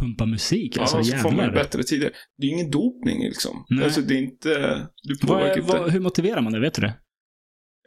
pumpa 0.00 0.26
musik. 0.26 0.76
ja, 0.76 0.80
Alltså 0.82 1.04
så 1.04 1.16
får 1.16 1.30
man 1.30 1.38
jävlar. 1.38 1.54
bättre 1.62 1.82
tider. 1.82 2.10
Det 2.38 2.46
är 2.46 2.48
ju 2.48 2.54
ingen 2.54 2.70
dopning 2.70 3.22
liksom. 3.22 3.64
Nej. 3.70 3.84
Alltså 3.84 4.00
det 4.00 4.14
är 4.14 4.18
inte... 4.22 4.48
Du 5.02 5.14
Vad 5.22 5.28
påverkar 5.30 5.52
är, 5.56 5.58
inte... 5.60 5.72
vad, 5.78 5.90
hur 5.90 6.00
motiverar 6.00 6.40
man 6.42 6.52
det? 6.52 6.60
Vet 6.60 6.74
du 6.74 6.82
det? 6.82 6.94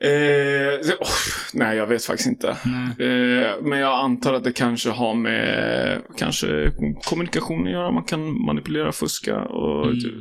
Eh, 0.02 0.80
oh, 1.00 1.08
nej, 1.54 1.78
jag 1.78 1.88
vet 1.88 2.06
faktiskt 2.06 2.30
inte. 2.30 2.50
Eh, 2.50 3.62
men 3.62 3.80
jag 3.80 4.00
antar 4.00 4.34
att 4.34 4.44
det 4.44 4.52
kanske 4.52 4.90
har 4.90 5.16
med 5.16 6.02
kanske 6.18 6.72
kommunikation 7.06 7.66
att 7.68 7.72
göra. 7.74 7.92
Man 7.92 8.04
kan 8.04 8.46
manipulera, 8.46 8.92
fuska 8.92 9.42
och 9.42 9.86
Mm. 9.86 10.00
typ, 10.00 10.14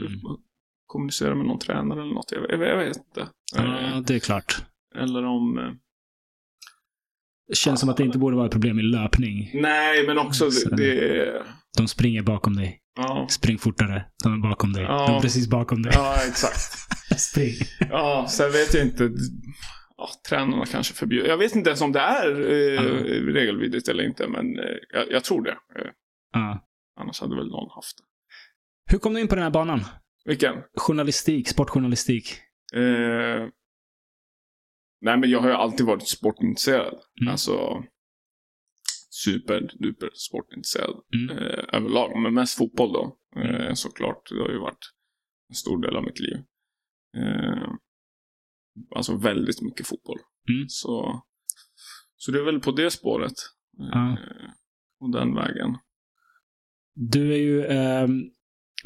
kommunicera 0.86 1.34
med 1.34 1.46
någon 1.46 1.58
tränare 1.58 2.00
eller 2.02 2.14
något. 2.14 2.32
Jag, 2.32 2.42
jag, 2.60 2.68
jag 2.68 2.78
vet 2.78 2.96
inte. 2.96 3.28
Ja, 3.56 4.02
det 4.06 4.14
är 4.14 4.18
klart. 4.18 4.64
eller 4.98 5.24
om... 5.24 5.58
Eh, 5.58 5.70
Det 7.48 7.54
känns 7.56 7.80
som 7.80 7.88
att 7.88 7.96
det 7.96 8.04
inte 8.04 8.18
borde 8.18 8.36
vara 8.36 8.46
ett 8.46 8.52
problem 8.52 8.78
i 8.78 8.82
löpning. 8.82 9.50
nej, 9.54 10.06
men 10.06 10.18
också 10.18 10.50
Så- 10.50 10.68
det... 10.68 10.76
det 10.76 11.42
De 11.78 11.88
springer 11.88 12.22
bakom 12.22 12.56
dig. 12.56 12.78
ja. 12.96 13.26
Spring 13.30 13.58
fortare. 13.58 14.04
De 14.24 14.32
är 14.32 14.48
bakom 14.48 14.72
dig. 14.72 14.82
Ja. 14.82 15.06
De 15.06 15.16
är 15.16 15.20
precis 15.20 15.48
bakom 15.50 15.82
dig. 15.82 15.92
ja, 15.94 16.16
exakt. 16.28 16.78
Spring. 17.20 17.54
Ja, 17.90 18.26
sen 18.28 18.52
vet 18.52 18.74
jag 18.74 18.82
inte. 18.86 19.10
Ja, 19.96 20.08
tränarna 20.28 20.66
kanske 20.66 20.94
förbjuder. 20.94 21.28
Jag 21.28 21.36
vet 21.38 21.54
inte 21.56 21.70
ens 21.70 21.80
om 21.80 21.92
det 21.92 22.00
är 22.00 22.50
eh, 22.50 22.74
Ja. 22.74 22.82
regelvidrigt 23.34 23.88
eller 23.88 24.04
inte, 24.04 24.28
men 24.28 24.58
eh, 24.58 24.64
jag, 24.92 25.10
jag 25.12 25.24
tror 25.24 25.42
det. 25.42 25.50
Eh, 25.50 25.90
Ja. 26.32 26.66
annars 27.00 27.20
hade 27.20 27.36
väl 27.36 27.48
någon 27.48 27.70
haft 27.74 27.96
det. 27.98 28.04
Hur 28.92 28.98
kom 28.98 29.14
du 29.14 29.20
in 29.20 29.28
på 29.28 29.34
den 29.34 29.44
här 29.44 29.50
banan? 29.50 29.80
Vilken? 30.24 30.54
Journalistik, 30.76 31.48
sportjournalistik. 31.48 32.38
Eh, 32.74 33.48
nej, 35.00 35.16
men 35.18 35.30
jag 35.30 35.40
har 35.40 35.48
ju 35.48 35.54
alltid 35.54 35.86
varit 35.86 36.08
sportintresserad. 36.08 36.94
Mm. 37.20 37.30
Alltså 37.32 37.82
superduper 39.24 40.10
sportintresserad 40.14 40.94
Mm. 41.14 41.38
eh, 41.38 41.64
överlag. 41.72 42.22
Men 42.22 42.34
mest 42.34 42.58
fotboll 42.58 42.92
då. 42.92 43.18
Eh, 43.40 43.72
såklart. 43.74 44.28
Det 44.30 44.40
har 44.42 44.48
ju 44.50 44.58
varit 44.58 44.84
en 45.48 45.54
stor 45.54 45.82
del 45.82 45.96
av 45.96 46.04
mitt 46.04 46.20
liv. 46.20 46.36
Eh, 47.16 47.68
alltså 48.96 49.16
väldigt 49.16 49.62
mycket 49.62 49.86
fotboll. 49.86 50.18
Mm. 50.48 50.68
Så, 50.68 51.22
så 52.16 52.32
det 52.32 52.38
är 52.38 52.44
väl 52.44 52.60
på 52.60 52.72
det 52.72 52.90
spåret. 52.90 53.32
Eh, 53.80 53.88
Ja. 53.92 54.18
Och 55.00 55.12
den 55.12 55.34
vägen. 55.34 55.76
Du 56.94 57.32
är 57.32 57.38
ju 57.38 57.64
ehm, 57.66 58.22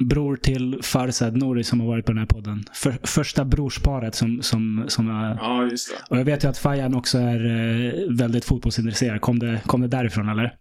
bror 0.04 0.36
till 0.36 0.78
Farzad 0.82 1.36
Nouri 1.36 1.64
som 1.64 1.80
har 1.80 1.86
varit 1.86 2.06
på 2.06 2.12
den 2.12 2.18
här 2.18 2.26
podden. 2.26 2.64
För, 2.74 2.98
första 3.02 3.44
brorsparet 3.44 4.14
som, 4.14 4.42
som, 4.42 4.84
som 4.88 5.10
är... 5.10 5.34
Ja, 5.34 5.62
just 5.70 5.90
det. 5.90 5.96
Och 6.10 6.20
jag 6.20 6.24
vet 6.24 6.44
ju 6.44 6.48
att 6.48 6.58
Fajan 6.58 6.94
också 6.94 7.18
är 7.18 7.44
eh, 7.46 8.16
väldigt 8.18 8.44
fotbollsintresserad. 8.44 9.20
Kom 9.20 9.38
det, 9.38 9.60
kom 9.66 9.80
det 9.80 9.88
därifrån 9.88 10.28
eller? 10.28 10.52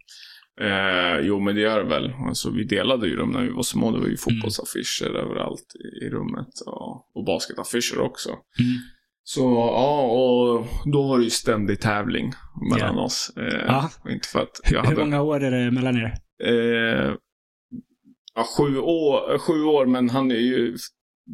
Eh, 0.61 1.19
jo, 1.21 1.39
men 1.39 1.55
det 1.55 1.61
gör 1.61 1.83
det 1.83 1.89
väl. 1.89 2.13
Alltså, 2.27 2.51
vi 2.51 2.63
delade 2.63 3.07
ju 3.07 3.15
dem 3.15 3.29
när 3.31 3.41
vi 3.41 3.49
var 3.49 3.63
små. 3.63 3.91
Det 3.91 3.99
var 3.99 4.07
ju 4.07 4.17
fotbollsaffischer 4.17 5.09
överallt 5.15 5.65
i, 5.75 6.05
i 6.05 6.09
rummet. 6.09 6.47
Och, 6.65 7.15
och 7.15 7.25
basketaffischer 7.25 7.99
också. 7.99 8.29
Mm. 8.29 8.71
Så 9.27 9.41
ja, 9.41 10.01
och 10.01 10.67
då 10.93 11.07
var 11.07 11.17
det 11.17 11.23
ju 11.23 11.29
ständig 11.29 11.81
tävling 11.81 12.31
mellan 12.71 12.95
Ja. 12.95 13.03
oss. 13.03 13.33
Eh, 13.37 13.63
Ja. 13.67 13.89
Inte 14.09 14.27
för 14.27 14.39
att 14.39 14.59
jag 14.71 14.81
Hur 14.81 14.87
hade... 14.87 14.99
många 14.99 15.21
år 15.21 15.43
är 15.43 15.51
det 15.51 15.71
mellan 15.71 15.97
er? 15.97 16.13
Eh, 16.43 17.13
ja, 18.35 18.43
sju, 18.57 18.77
år, 18.77 19.37
sju 19.37 19.63
år, 19.63 19.85
men 19.85 20.09
han 20.09 20.31
är 20.31 20.35
ju 20.35 20.77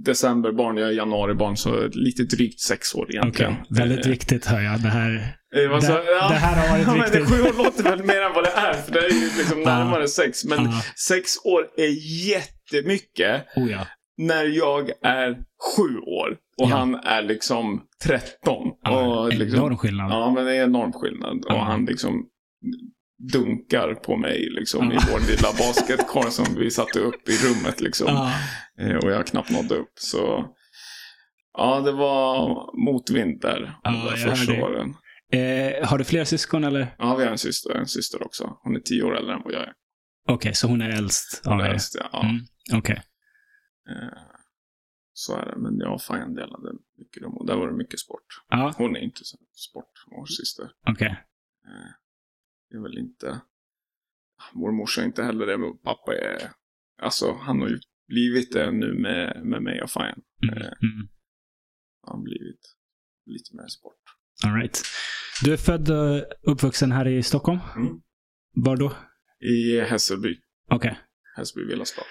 decemberbarn, 0.05 0.77
jag 0.77 0.87
är 0.89 0.93
januaribarn, 0.93 1.57
så 1.57 1.87
lite 1.87 2.23
drygt 2.23 2.59
sex 2.59 2.95
år 2.95 3.11
egentligen. 3.11 3.53
väldigt 3.69 4.05
Eh, 4.05 4.11
viktigt 4.11 4.45
hör 4.45 4.61
jag. 4.61 4.81
Det 4.81 4.87
här... 4.89 5.37
Eh, 5.55 5.69
vad 5.69 5.83
sa- 5.83 5.93
Det- 5.93 6.03
det 6.03 6.35
här 6.35 6.61
har 6.67 6.77
varit 6.77 6.87
ja, 6.87 6.93
men 6.93 7.01
viktigt. 7.03 7.29
det, 7.29 7.35
Sju 7.35 7.41
år 7.59 7.63
låter 7.63 7.83
väl 7.83 8.03
mer 8.03 8.21
än 8.21 8.33
vad 8.33 8.43
det 8.43 8.51
är, 8.51 8.73
för 8.73 8.91
det 8.93 8.99
är 8.99 9.09
ju 9.09 9.37
liksom 9.37 9.61
Ja. 9.61 9.65
närmare 9.77 10.07
sex. 10.07 10.45
Men 10.45 10.65
Ja. 10.65 10.81
sex 11.07 11.37
år 11.45 11.67
är 11.77 11.93
jättemycket 12.29 13.45
Oh 13.55 13.71
ja. 13.71 13.87
när 14.17 14.43
jag 14.45 14.89
är 15.03 15.31
sju 15.77 15.97
år 15.97 16.29
och 16.61 16.69
Ja. 16.69 16.75
han 16.75 16.95
är 16.95 17.21
liksom 17.21 17.81
13. 18.03 18.67
ja 18.83 19.21
och 19.23 19.33
liksom, 19.33 19.59
enorm 19.59 19.77
skillnad. 19.77 20.11
Ja, 20.11 20.31
men 20.35 20.45
det 20.45 20.55
är 20.55 20.63
enorm 20.63 20.91
skillnad. 20.93 21.37
Ja. 21.47 21.53
Och 21.53 21.59
han 21.65 21.85
liksom 21.85 22.13
dunkar 23.33 23.95
på 23.95 24.17
mig 24.17 24.49
liksom 24.51 24.91
i 24.91 24.95
vår 25.11 25.19
lilla 25.19 25.49
basketkorg 25.57 26.31
som 26.31 26.55
vi 26.55 26.71
satte 26.71 26.99
upp 26.99 27.29
i 27.29 27.31
rummet 27.47 27.81
liksom. 27.81 28.07
Eh, 28.79 28.95
Och 28.95 29.11
jag 29.11 29.27
knappt 29.27 29.49
nådde 29.51 29.75
upp. 29.75 29.93
Så 29.99 30.45
ja, 31.53 31.81
det 31.81 31.91
var 31.91 32.45
motvind 32.85 33.41
där. 33.41 33.79
De 33.83 33.93
där 33.93 34.15
första 34.15 34.53
åren. 34.63 34.93
Eh, 35.33 35.87
har 35.89 35.97
du 35.97 36.03
fler 36.03 36.23
syskon 36.25 36.63
eller? 36.63 36.95
Ja, 36.97 37.15
vi 37.15 37.23
har 37.23 37.31
en 37.31 37.37
syster, 37.37 37.75
en 37.75 37.87
syster 37.87 38.23
också. 38.23 38.57
Hon 38.63 38.75
är 38.75 38.79
tio 38.79 39.03
år 39.03 39.17
äldre 39.17 39.33
än 39.33 39.41
vad 39.43 39.53
jag 39.53 39.61
är. 39.61 39.73
Okej, 40.27 40.53
så 40.53 40.67
hon 40.67 40.81
är 40.81 40.89
äldst 40.89 41.41
Hon 41.43 41.53
av 41.53 41.59
är 41.59 41.65
er? 41.65 41.69
äldst, 41.69 41.95
ja. 42.11 42.23
Mm. 42.23 42.41
Okej. 42.79 43.01
Eh, 43.89 44.17
Så 45.13 45.37
är 45.37 45.45
det. 45.45 45.55
Men 45.57 45.77
jag 45.79 46.01
Fajan 46.01 46.33
delade 46.33 46.69
mycket 46.97 47.23
rum 47.23 47.33
och 47.37 47.47
där 47.47 47.55
var 47.55 47.67
det 47.67 47.77
mycket 47.77 47.99
sport. 47.99 48.25
Ja, 48.49 48.73
Hon 48.77 48.95
är 48.95 48.99
inte 48.99 49.19
så 49.23 49.37
sport, 49.69 49.91
vår 50.11 50.25
syster. 50.25 50.65
okej. 50.89 51.07
Eh, 51.67 51.91
Det 52.71 52.77
är 52.77 52.81
väl 52.81 52.97
inte... 52.97 53.41
Vår 54.53 54.71
morsa 54.71 55.01
är 55.01 55.05
inte 55.05 55.23
heller 55.23 55.45
det, 55.45 55.57
men 55.57 55.77
pappa 55.77 56.15
är... 56.15 56.51
Alltså, 57.01 57.37
han 57.41 57.61
har 57.61 57.69
ju 57.69 57.79
blivit 58.07 58.51
det 58.51 58.71
nu 58.71 58.93
med, 58.93 59.45
med 59.45 59.63
mig 59.63 59.81
och 59.81 59.89
Fajan. 59.89 60.21
Mm. 60.43 60.57
Eh. 60.57 60.67
Mm. 60.67 61.07
Han 62.01 62.15
har 62.17 62.23
blivit 62.23 62.75
lite 63.25 63.55
mer 63.55 63.67
sport. 63.67 64.01
All 64.45 64.53
right. 64.53 64.81
Du 65.43 65.53
är 65.53 65.57
född 65.57 65.89
och 65.89 66.23
uppvuxen 66.51 66.91
här 66.91 67.07
i 67.07 67.23
Stockholm? 67.23 67.59
Mm. 67.75 68.01
Var 68.55 68.77
då? 68.77 68.93
I 69.39 69.79
Hässelby. 69.79 70.39
Okej. 70.69 70.99
Hässelby 71.35 71.67
villastad. 71.67 72.01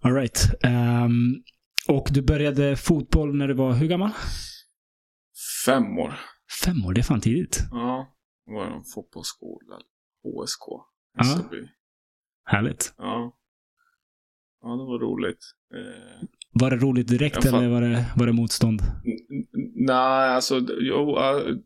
All 0.00 0.14
right. 0.14 0.64
Ehm, 0.64 1.42
och 1.88 2.08
du 2.10 2.22
började 2.22 2.76
fotboll 2.76 3.36
när 3.36 3.48
du 3.48 3.54
var 3.54 3.72
hur 3.72 3.88
gammal? 3.88 4.10
Fem 5.66 5.98
år. 5.98 6.20
Fem 6.64 6.84
år, 6.84 6.92
det 6.92 7.00
är 7.00 7.02
fan 7.02 7.20
tidigt. 7.20 7.58
Ja. 7.70 8.16
Det 8.46 8.52
var 8.52 8.66
en 8.66 8.84
fotbollsskola. 8.84 9.78
HSK. 10.24 10.66
Ja. 10.68 10.88
Hässelby. 11.16 11.68
Härligt. 12.44 12.94
Ja. 12.98 13.36
Ja, 14.62 14.68
det 14.68 14.84
var 14.84 14.98
roligt. 14.98 15.44
Eh, 15.74 16.26
Var 16.52 16.70
det 16.70 16.76
roligt 16.76 17.08
direkt 17.08 17.44
Jag 17.44 17.54
fa- 17.54 17.58
eller 17.58 17.68
var 17.68 17.80
det, 17.80 18.04
var 18.16 18.26
det 18.26 18.32
motstånd? 18.32 18.80
nej, 19.74 20.28
alltså, 20.34 20.60
jo, 20.80 21.16
uh, 21.18 21.56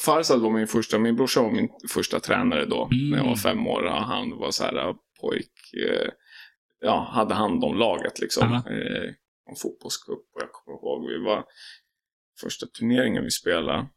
Farsad 0.00 0.40
var 0.40 0.50
min 0.50 0.66
första, 0.66 0.98
min 0.98 1.16
brorsa 1.16 1.42
var 1.42 1.50
min 1.50 1.68
första 1.90 2.20
tränare 2.20 2.64
då. 2.66 2.84
Mm. 2.92 3.10
När 3.10 3.18
jag 3.18 3.24
var 3.24 3.36
fem 3.36 3.66
år. 3.66 3.82
Och 3.82 3.92
Han 3.92 4.30
var 4.38 4.50
så 4.50 4.64
här 4.64 4.88
uh, 4.88 4.94
pojk, 5.20 5.52
eh, 5.88 6.08
ja, 6.80 7.08
hade 7.12 7.34
hand 7.34 7.64
om 7.64 7.78
laget 7.78 8.20
liksom. 8.20 8.50
Ja. 8.52 8.72
Eh, 8.72 9.08
en 9.50 9.56
fotbollscup. 9.62 10.18
Och 10.34 10.40
jag 10.42 10.52
kommer 10.52 10.78
ihåg, 10.78 11.08
vi 11.08 11.24
var 11.24 11.44
första 12.40 12.66
turneringen 12.66 13.24
vi 13.24 13.30
spelade. 13.30 13.88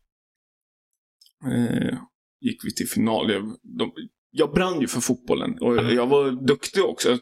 Eh, 1.51 1.97
gick 2.47 2.65
vi 2.65 2.73
till 2.73 2.87
final. 2.89 3.31
Jag, 3.31 3.43
de, 3.63 3.91
jag 4.31 4.51
brann 4.53 4.81
ju 4.81 4.87
för 4.87 5.01
fotbollen. 5.01 5.57
Och 5.61 5.75
Ja. 5.77 5.91
jag 5.91 6.07
var 6.07 6.31
duktig 6.47 6.83
också. 6.83 7.17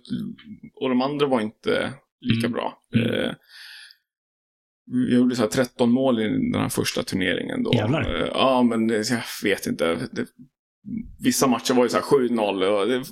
Och 0.76 0.90
de 0.90 1.02
andra 1.02 1.28
var 1.28 1.42
inte 1.42 1.94
lika 2.22 2.48
Mm. 2.48 2.52
bra. 2.52 2.80
Mm. 2.96 3.10
Eh, 3.10 3.32
jag 4.86 5.12
gjorde 5.20 5.36
så 5.36 5.42
här 5.42 5.50
13 5.50 5.92
mål 5.92 6.20
i 6.20 6.24
den 6.24 6.62
här 6.62 6.70
första 6.70 7.04
turneringen 7.04 7.64
då. 7.64 7.74
Jävlar. 7.74 8.22
Eh, 8.22 8.28
Ja, 8.34 8.64
men 8.64 8.90
jag 8.90 9.04
vet 9.44 9.68
inte. 9.68 10.08
Det, 10.12 10.26
vissa 11.24 11.48
matcher 11.48 11.74
var 11.74 11.84
ju 11.84 11.90
så 11.90 11.98
här 11.98 12.04
7-0. 12.04 12.66
Och 12.66 12.88
det, 12.88 13.04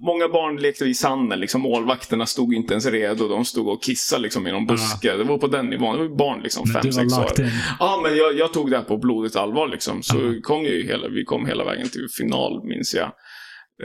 många 0.00 0.28
barn 0.28 0.56
lekte 0.56 0.84
i 0.84 0.94
sanden. 0.94 1.40
Liksom, 1.40 1.60
målvakterna 1.60 2.26
stod 2.26 2.54
inte 2.54 2.74
ens 2.74 2.86
redo. 2.86 3.28
De 3.28 3.44
stod 3.44 3.68
och 3.68 3.82
kissade 3.82 4.22
liksom, 4.22 4.46
i 4.46 4.52
någon 4.52 4.66
buske. 4.66 5.16
Det 5.16 5.24
var 5.24 5.38
på 5.38 5.46
den 5.46 5.66
nivån. 5.66 5.96
Det 5.98 6.08
var 6.08 6.16
barn 6.16 6.40
liksom, 6.42 6.64
Men 6.72 6.82
du 6.82 6.90
var 6.90 7.02
5-6 7.04 7.40
år. 7.40 7.44
in. 7.44 7.50
Ja, 7.78 8.00
men 8.02 8.16
jag, 8.16 8.34
jag 8.38 8.52
tog 8.52 8.70
det 8.70 8.76
här 8.76 8.84
på 8.84 8.96
blodigt 8.98 9.36
allvar 9.36 9.68
liksom. 9.68 10.02
Så 10.02 10.16
Ja. 10.16 10.32
kom 10.42 10.64
ju 10.64 10.82
hela, 10.86 11.08
vi 11.08 11.24
kom 11.24 11.46
hela 11.46 11.64
vägen 11.64 11.88
till 11.88 12.06
final, 12.18 12.64
minns 12.64 12.94
jag. 12.94 13.12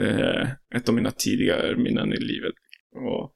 Eh, 0.00 0.48
ett 0.76 0.88
av 0.88 0.94
mina 0.94 1.10
tidigare 1.10 1.76
minnen 1.76 2.12
i 2.12 2.16
livet. 2.20 2.52
Och, 2.96 3.30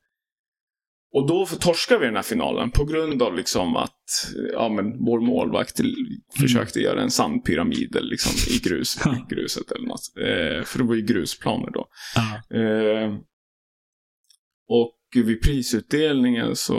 och 1.14 1.27
då 1.27 1.47
torskade 1.47 2.01
vi 2.01 2.07
den 2.07 2.16
här 2.16 2.23
finalen 2.23 2.71
på 2.71 2.85
grund 2.85 3.23
av 3.23 3.37
liksom 3.37 3.77
att 3.77 4.33
ja, 4.53 4.68
men 4.68 5.05
vår 5.05 5.21
målvakt 5.21 5.81
försökte 6.40 6.81
göra 6.81 7.03
en 7.03 7.11
sandpyramid 7.11 7.97
liksom, 8.01 8.55
i 8.55 8.59
grus, 8.59 8.99
i 9.07 9.35
gruset 9.35 9.73
eller 9.73 9.87
något. 9.87 10.01
Eh, 10.16 10.64
för 10.64 10.79
det 10.79 10.85
var 10.85 10.94
ju 10.94 11.03
grusplaner 11.03 11.71
då. 11.71 11.88
Eh, 12.57 13.14
och 14.68 14.94
vid 15.14 15.42
prisutdelningen 15.42 16.57
så 16.57 16.79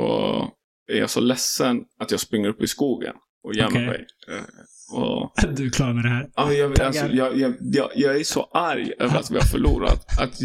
är 0.92 0.98
jag 0.98 1.10
så 1.10 1.20
ledsen 1.20 1.82
att 2.00 2.12
jag 2.12 2.20
springer 2.20 2.50
upp 2.50 2.62
i 2.62 2.68
skogen 2.68 3.14
och 3.44 3.54
gömmer 3.54 3.86
mig. 3.86 4.06
Eh, 4.28 4.98
och, 4.98 5.34
Du 5.56 5.66
är 5.66 5.70
klar 5.70 5.94
med 5.94 6.04
det 6.04 6.10
här? 6.10 6.30
ja, 6.36 6.54
jag, 6.54 6.82
alltså, 6.82 7.08
jag, 7.08 7.38
jag, 7.38 7.92
jag 7.96 8.20
är 8.20 8.24
så 8.24 8.44
arg 8.44 8.94
över 9.00 9.18
att 9.18 9.32
vi 9.32 9.36
har 9.36 9.46
förlorat. 9.46 10.20
Att, 10.20 10.40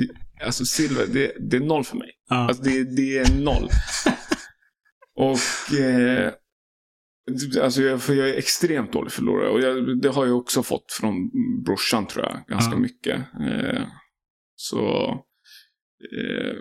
alltså 0.44 0.64
silver, 0.64 1.06
det, 1.06 1.32
det 1.50 1.56
är 1.56 1.60
noll 1.60 1.84
för 1.84 1.96
mig. 1.96 2.10
Ja. 2.28 2.36
Alltså 2.36 2.62
det, 2.62 2.96
det 2.96 3.18
är 3.18 3.42
noll. 3.44 3.68
och 5.16 5.74
eh, 5.78 6.32
alltså 7.62 7.82
jag, 7.82 8.02
för 8.02 8.14
jag 8.14 8.28
är 8.28 8.34
extremt 8.34 8.92
dålig 8.92 9.12
förlorare. 9.12 9.48
Och 9.48 9.60
jag, 9.60 10.00
det 10.02 10.08
har 10.08 10.26
jag 10.26 10.36
också 10.36 10.62
fått 10.62 10.92
från 10.92 11.30
brorsan 11.64 12.06
tror 12.06 12.24
jag, 12.24 12.44
ganska 12.48 12.72
Ja. 12.74 12.78
mycket. 12.78 13.16
Eh, 13.18 13.82
så, 14.56 15.08
eh, 16.18 16.54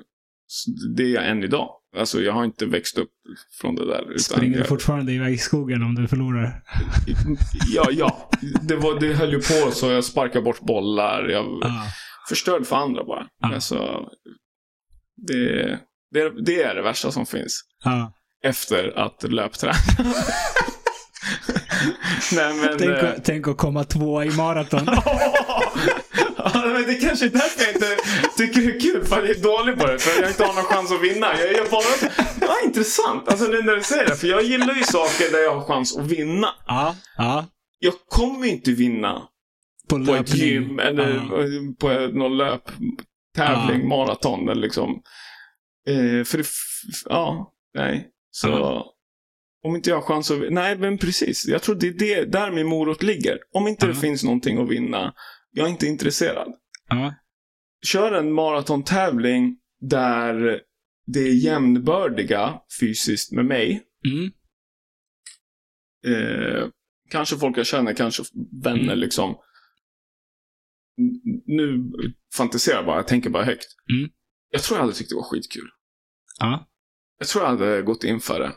Så 0.47 0.71
det 0.95 1.03
är 1.03 1.07
jag 1.13 1.29
än 1.29 1.43
idag. 1.43 1.69
Alltså 1.97 2.21
jag 2.21 2.33
har 2.33 2.45
inte 2.45 2.65
växt 2.65 2.97
upp 2.97 3.11
från 3.61 3.75
det 3.75 3.85
där. 3.85 4.17
Springer 4.17 4.57
du 4.57 4.63
fortfarande 4.63 5.11
iväg 5.13 5.33
i 5.33 5.37
skogen 5.37 5.83
om 5.83 5.95
du 5.95 6.07
förlorar? 6.07 6.63
Ja, 7.73 7.87
ja. 7.91 8.29
Det, 8.61 8.75
var, 8.75 8.99
det 8.99 9.13
höll 9.13 9.31
ju 9.31 9.37
på 9.37 9.71
så. 9.71 9.91
Jag 9.91 10.03
sparkade 10.03 10.41
bort 10.45 10.59
bollar. 10.61 11.29
Jag 11.29 11.45
Ja. 11.61 11.83
Förstörde 12.29 12.65
för 12.65 12.75
andra 12.75 13.03
bara. 13.03 13.27
Ja. 13.39 13.53
Alltså, 13.53 14.09
det, 15.27 15.79
det, 16.11 16.45
det 16.45 16.63
är 16.63 16.75
det 16.75 16.81
värsta 16.81 17.11
som 17.11 17.25
finns. 17.25 17.61
Ja. 17.83 18.13
Efter 18.43 18.99
att 18.99 19.23
löpträna. 19.23 19.73
Nej 22.31 22.53
men... 22.53 22.77
Tänk, 22.77 22.91
eh, 22.91 23.11
tänk 23.23 23.47
att 23.47 23.57
komma 23.57 23.83
två 23.83 24.23
i 24.23 24.29
maraton. 24.29 24.85
ja, 26.37 26.51
men 26.53 26.83
det 26.83 26.95
kanske 26.95 27.25
är 27.25 27.29
därför 27.29 27.63
jag 27.63 27.73
inte 27.73 27.97
tycker 28.37 28.61
det 28.61 28.75
är 28.75 28.79
kul, 28.79 29.05
för 29.05 29.15
jag 29.21 29.29
är 29.29 29.41
dålig 29.41 29.79
på 29.79 29.87
det. 29.87 29.99
För 29.99 30.21
jag 30.21 30.29
inte 30.31 30.43
har 30.43 30.53
någon 30.53 30.63
chans 30.63 30.91
att 30.91 31.01
vinna. 31.01 31.27
Jag 31.39 31.49
är 31.49 31.71
bara... 31.71 32.11
Ja, 32.41 32.55
intressant. 32.65 33.29
Alltså 33.29 33.45
nu 33.45 33.61
när 33.61 33.75
du 33.75 33.83
säger 33.83 34.07
det. 34.07 34.15
För 34.15 34.27
jag 34.27 34.43
gillar 34.43 34.73
ju 34.73 34.83
saker 34.83 35.31
där 35.31 35.39
jag 35.39 35.55
har 35.55 35.61
chans 35.61 35.97
att 35.97 36.05
vinna. 36.05 36.47
Ja. 36.67 36.95
Ja. 37.17 37.45
Jag 37.79 37.93
kommer 38.09 38.47
inte 38.47 38.71
vinna 38.71 39.21
På 39.99 40.05
på 40.05 40.15
ett 40.15 40.35
gym 40.35 40.79
eller 40.79 41.13
Ja. 41.15 41.73
på 41.79 42.07
någon 42.17 42.37
löptävling, 42.37 43.81
Ja. 43.81 43.87
maraton 43.87 44.49
eller 44.49 44.61
liksom. 44.61 45.01
Eh, 45.87 46.23
för 46.23 46.37
det, 46.37 46.45
ja, 47.05 47.53
nej. 47.73 48.09
Så 48.31 48.47
Ja. 48.47 48.93
om 49.63 49.75
inte 49.75 49.89
jag 49.89 49.97
har 49.97 50.03
chans 50.03 50.31
att, 50.31 50.39
nej 50.51 50.77
men 50.77 50.97
precis. 50.97 51.47
Jag 51.47 51.61
tror 51.61 51.75
det 51.75 51.87
är 51.87 51.93
det, 51.93 52.25
där 52.31 52.51
min 52.51 52.67
morot 52.67 53.03
ligger. 53.03 53.37
Om 53.53 53.67
inte 53.67 53.87
det 53.87 53.95
finns 53.95 54.23
någonting 54.23 54.57
att 54.61 54.69
vinna, 54.69 55.13
jag 55.51 55.65
är 55.67 55.71
inte 55.71 55.87
intresserad. 55.87 56.47
Kör 57.85 58.11
en 58.11 58.31
maratontävling 58.33 59.57
där 59.81 60.61
det 61.05 61.19
är 61.19 61.33
jämnbördiga 61.33 62.59
fysiskt 62.79 63.31
med 63.31 63.45
mig. 63.45 63.83
Mm. 64.05 64.31
Eh, 66.07 66.67
kanske 67.09 67.37
folk 67.37 67.57
jag 67.57 67.65
känner, 67.65 67.93
kanske 67.93 68.23
vänner 68.63 68.83
Mm. 68.83 68.99
liksom. 68.99 69.35
Nu 71.45 71.91
fantiserar 72.35 72.75
jag 72.75 72.85
bara, 72.85 72.95
jag 72.95 73.07
tänker 73.07 73.29
bara 73.29 73.43
högt. 73.43 73.65
Mm. 73.91 74.09
Jag 74.51 74.61
tror 74.63 74.77
jag 74.77 74.83
hade 74.83 74.95
tyckt 74.95 75.09
det 75.09 75.15
var 75.15 75.23
skitkul. 75.23 75.69
Ja. 76.39 76.67
Jag 77.19 77.27
tror 77.27 77.43
jag 77.43 77.49
hade 77.51 77.81
gått 77.81 78.03
in 78.03 78.19
för 78.19 78.39
det. 78.39 78.51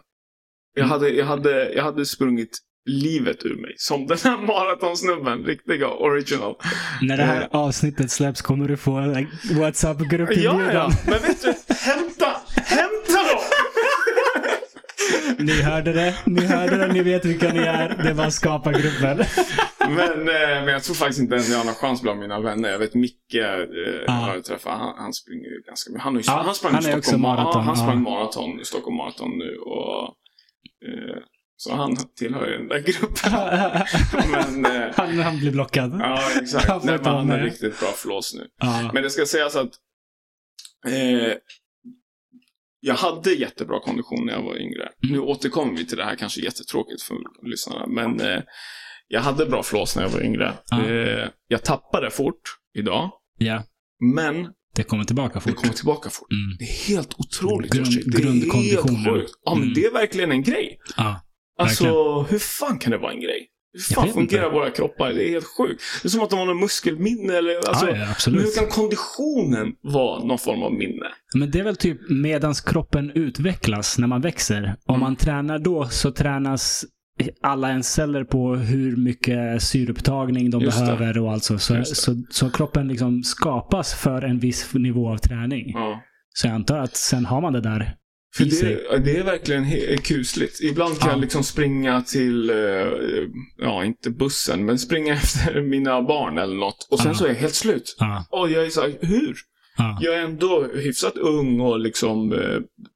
Jag 0.74 0.84
Mm. 0.84 0.90
hade, 0.90 1.08
jag 1.10 1.26
hade, 1.26 1.72
jag 1.72 1.84
hade 1.84 2.06
sprungit 2.06 2.58
livet 2.88 3.44
ur 3.44 3.56
mig. 3.56 3.74
Som 3.76 4.06
den 4.06 4.18
här 4.24 4.38
maratonsnubben, 4.46 5.44
riktiga 5.44 5.88
original. 5.88 6.54
När 7.02 7.16
det 7.16 7.22
här 7.22 7.48
avsnittet 7.52 8.10
släpps 8.10 8.42
kommer 8.42 8.68
du 8.68 8.76
få 8.76 8.92
en 8.96 9.12
Ja, 9.14 9.58
WhatsApp-gruppinbjudan. 9.60 10.72
ja, 10.74 10.90
men 11.06 11.22
vet 11.22 11.42
du, 11.42 11.54
hämta, 11.74 12.36
hämta 12.56 13.12
dem! 13.32 13.40
Ni 15.38 15.62
hörde 15.62 15.92
det, 15.92 16.14
ni 16.26 16.46
hörde 16.46 16.76
det, 16.76 16.92
ni 16.92 17.02
vet 17.02 17.24
vilka 17.24 17.52
ni 17.52 17.58
är. 17.60 18.02
Det 18.02 18.12
var 18.12 18.30
skapa 18.30 18.72
gruppen. 18.72 19.24
Men, 19.90 20.20
eh, 20.28 20.64
men 20.64 20.68
jag 20.68 20.82
tror 20.82 20.94
faktiskt 20.94 21.20
inte 21.20 21.34
ens 21.34 21.50
jag 21.50 21.58
har 21.58 21.64
någon 21.64 21.74
chans 21.74 22.02
bland 22.02 22.20
mina 22.20 22.40
vänner. 22.40 22.68
Jag 22.68 22.78
vet 22.78 22.94
Micke, 22.94 23.34
eh, 23.34 24.12
har 24.14 24.34
jag 24.34 24.44
träffat, 24.44 24.78
han, 24.78 24.94
han 24.98 25.12
springer 25.12 25.48
ju 25.48 25.62
ganska 25.66 25.90
mycket. 25.90 26.02
Han, 26.02 26.14
har 26.14 26.22
Ja, 26.26 26.42
han 26.44 26.54
sprang 26.54 26.72
han 26.72 26.82
Stockholm, 26.82 26.98
också 26.98 27.18
maraton, 27.18 27.52
Ja, 27.54 27.60
han 27.60 27.76
sprang 27.76 28.02
maraton, 28.02 28.64
Stockholm 28.64 28.96
Marathon 28.96 29.38
nu. 29.38 29.56
Och, 29.56 30.02
eh, 30.88 31.22
så 31.56 31.74
han 31.74 31.96
tillhör 32.16 32.46
ju 32.46 32.58
den 32.58 32.68
där 32.68 32.78
gruppen. 32.80 33.32
men, 34.62 34.82
eh, 34.82 34.94
han, 34.96 35.18
han 35.18 35.38
blir 35.38 35.50
blockad. 35.50 35.96
ja, 36.00 36.20
Han 36.32 36.42
exakt. 36.42 36.66
får 36.66 36.80
Nej, 36.84 36.98
men 37.02 37.14
han 37.14 37.30
är 37.30 37.42
riktigt 37.42 37.80
bra 37.80 37.88
flås 37.88 38.34
nu. 38.34 38.46
Ja. 38.60 38.90
Men 38.94 39.02
det 39.02 39.10
ska 39.10 39.26
sägas 39.26 39.56
att 39.56 39.70
eh, 40.86 41.32
jag 42.80 42.94
hade 42.94 43.32
jättebra 43.32 43.80
kondition 43.80 44.26
när 44.26 44.32
jag 44.32 44.42
var 44.42 44.56
yngre. 44.56 44.82
Mm. 44.82 45.12
Nu 45.14 45.20
återkommer 45.20 45.76
vi 45.78 45.86
till 45.86 45.96
det 45.96 46.04
här, 46.04 46.16
kanske 46.16 46.40
jättetråkigt 46.40 47.02
för 47.02 47.16
lyssnarna. 47.50 47.86
Men 47.86 48.20
eh, 48.20 48.42
jag 49.08 49.20
hade 49.20 49.46
bra 49.46 49.62
flås 49.62 49.96
när 49.96 50.02
jag 50.02 50.10
var 50.10 50.22
yngre. 50.22 50.52
Ja. 50.70 50.84
Eh, 50.86 51.28
jag 51.48 51.62
tappade 51.64 52.10
fort 52.10 52.40
idag. 52.78 53.10
ja, 53.38 53.62
Men 54.14 54.48
det 54.74 54.82
kommer 54.82 55.04
tillbaka 55.04 55.34
det 55.34 55.40
fort. 55.40 55.56
kommer 55.56 55.74
tillbaka 55.74 56.10
fort. 56.10 56.32
Mm. 56.32 56.56
Det 56.58 56.64
är 56.64 56.88
helt 56.96 57.14
otroligt. 57.18 57.72
Grund- 57.72 57.84
det 57.90 58.18
är 58.18 58.24
helt 58.24 58.42
grundkonditionen. 58.42 59.04
sjukt. 59.14 59.30
Ja, 59.44 59.54
men 59.54 59.62
Mm. 59.62 59.74
det 59.74 59.84
är 59.84 59.92
verkligen 59.92 60.32
en 60.32 60.42
grej. 60.42 60.78
Ja. 60.96 61.20
Alltså, 61.58 61.84
Verkligen. 61.84 62.24
hur 62.30 62.38
fan 62.38 62.78
kan 62.78 62.90
det 62.90 62.98
vara 62.98 63.12
en 63.12 63.20
grej? 63.20 63.48
Hur 63.72 63.94
fan 63.94 64.08
fungerar 64.12 64.50
våra 64.52 64.70
kroppar? 64.70 65.12
Det 65.12 65.28
är 65.28 65.30
helt 65.30 65.46
sjukt. 65.58 65.82
Det 66.02 66.08
är 66.08 66.10
som 66.10 66.20
att 66.22 66.30
de 66.30 66.38
har 66.38 66.46
någon 66.46 66.60
muskelminne 66.60 67.32
eller... 67.36 67.68
Alltså, 67.68 67.90
ja, 67.90 67.96
ja, 67.96 68.30
hur 68.32 68.56
kan 68.58 68.66
konditionen 68.66 69.72
vara 69.82 70.24
någon 70.24 70.38
form 70.38 70.62
av 70.62 70.72
minne? 70.72 71.06
Men 71.34 71.50
det 71.50 71.58
är 71.60 71.64
väl 71.64 71.76
typ 71.76 72.00
medans 72.10 72.60
kroppen 72.60 73.10
utvecklas 73.14 73.98
när 73.98 74.06
man 74.06 74.20
växer. 74.20 74.76
Om 74.86 74.94
Mm. 74.94 75.00
man 75.00 75.16
tränar 75.16 75.58
då 75.58 75.88
så 75.88 76.10
tränas 76.10 76.84
alla 77.42 77.68
ens 77.70 77.92
celler 77.92 78.24
på 78.24 78.54
hur 78.54 78.96
mycket 78.96 79.62
syreupptagning 79.62 80.50
de 80.50 80.60
Just 80.62 80.78
det. 80.78 80.84
behöver 80.86 81.18
och 81.18 81.32
alltså. 81.32 81.58
Så, 81.58 81.74
det. 81.74 81.84
så, 81.84 82.22
så 82.30 82.50
kroppen 82.50 82.88
liksom 82.88 83.22
skapas 83.22 83.94
för 83.94 84.22
en 84.22 84.38
viss 84.38 84.74
nivå 84.74 85.08
av 85.08 85.16
träning. 85.16 85.70
Ja. 85.74 86.02
Så 86.34 86.46
jag 86.46 86.54
antar 86.54 86.78
att 86.78 86.96
sen 86.96 87.24
har 87.26 87.40
man 87.40 87.52
det 87.52 87.60
där 87.60 87.94
För 88.36 88.44
i 88.46 88.50
sig. 88.50 88.74
det, 88.90 88.98
det 88.98 89.16
är 89.16 89.24
verkligen 89.24 89.66
kusligt. 89.98 90.60
Ibland 90.62 90.98
kan 90.98 91.08
Ja. 91.08 91.12
jag 91.14 91.20
liksom 91.20 91.42
springa 91.42 92.02
till, 92.02 92.50
eh, 92.50 92.56
ja 93.58 93.84
inte 93.84 94.10
bussen, 94.10 94.64
men 94.64 94.78
springa 94.78 95.12
efter 95.14 95.62
mina 95.62 96.02
barn 96.02 96.38
eller 96.38 96.56
något. 96.56 96.88
Och 96.90 96.98
sen 96.98 97.08
Ja. 97.08 97.14
så 97.14 97.24
är 97.24 97.28
jag 97.28 97.34
helt 97.36 97.54
slut. 97.54 97.96
Och 98.30 98.50
jag 98.50 98.66
är 98.66 98.70
så 98.70 98.80
här, 98.80 98.94
hur? 99.00 99.34
ja, 99.78 99.98
Jag 100.00 100.14
är 100.14 100.22
ändå 100.24 100.66
hyfsat 100.74 101.16
ung 101.16 101.60
och 101.60 101.78
liksom, 101.80 102.32
eh, 102.32 102.38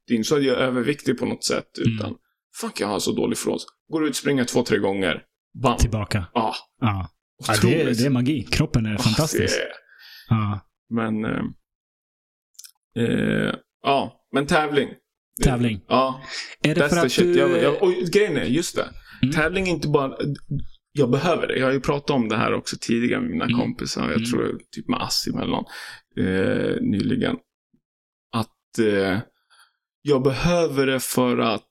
det 0.07 0.15
är 0.15 0.17
inte 0.17 0.29
så 0.29 0.37
att 0.37 0.45
jag 0.45 0.57
är 0.57 0.61
överviktig 0.61 1.19
på 1.19 1.27
något 1.27 1.45
sätt. 1.45 1.65
Mm. 1.87 2.15
Fuck 2.61 2.81
jag 2.81 2.89
har 2.89 2.99
så 2.99 3.13
dålig 3.13 3.39
flås. 3.39 3.67
Går 3.93 4.07
ut, 4.07 4.17
springer 4.17 4.45
två, 4.45 4.63
tre 4.63 4.79
gånger. 4.79 5.23
Bam. 5.63 5.77
tillbaka. 5.79 6.27
Ja. 6.35 6.55
Ja, 6.81 7.09
otroligt. 7.43 7.63
det, 7.77 7.83
är- 7.83 7.95
det 7.95 8.07
är 8.07 8.11
magi. 8.11 8.43
Kroppen 8.43 8.87
är 8.87 8.97
fantastisk. 8.99 9.57
är- 9.59 9.73
Ja. 10.29 10.61
Men, 10.95 11.25
eh, 11.25 11.43
eh, 12.99 13.55
ja, 13.83 14.27
men 14.33 14.47
tävling. 14.47 14.89
Tävling. 15.45 15.81
Ja, 15.89 16.23
Är 16.63 16.75
det 16.75 16.81
that's 16.81 16.89
för 16.89 16.97
att 17.07 17.13
shit. 17.13 17.25
du... 17.25 17.39
Jag, 17.39 17.63
jag, 17.63 17.83
och 17.83 17.93
grejen 18.13 18.37
är, 18.37 18.45
just 18.45 18.77
det. 18.77 18.89
Mm. 19.23 19.35
Tävling 19.35 19.67
är 19.69 19.71
inte 19.71 19.89
bara... 19.89 20.17
Jag 20.93 21.11
behöver 21.11 21.47
det. 21.47 21.59
Jag 21.59 21.67
har 21.67 21.73
ju 21.73 21.81
pratat 21.81 22.11
om 22.11 22.29
det 22.29 22.37
här 22.37 22.55
också 22.55 22.77
tidigare 22.81 23.21
med 23.21 23.31
mina 23.31 23.45
Mm. 23.45 23.59
kompisar. 23.59 24.03
Jag 24.03 24.17
Mm. 24.17 24.25
tror 24.31 24.59
typ 24.71 24.89
med 24.89 25.03
Assim 25.03 25.39
eller 25.39 25.51
någon. 25.51 25.65
Eh, 26.17 26.77
nyligen. 26.81 27.37
Att 28.37 28.79
eh, 28.79 29.19
jag 30.03 30.23
behöver 30.23 30.87
det 30.87 31.01
för 31.01 31.39
att 31.39 31.65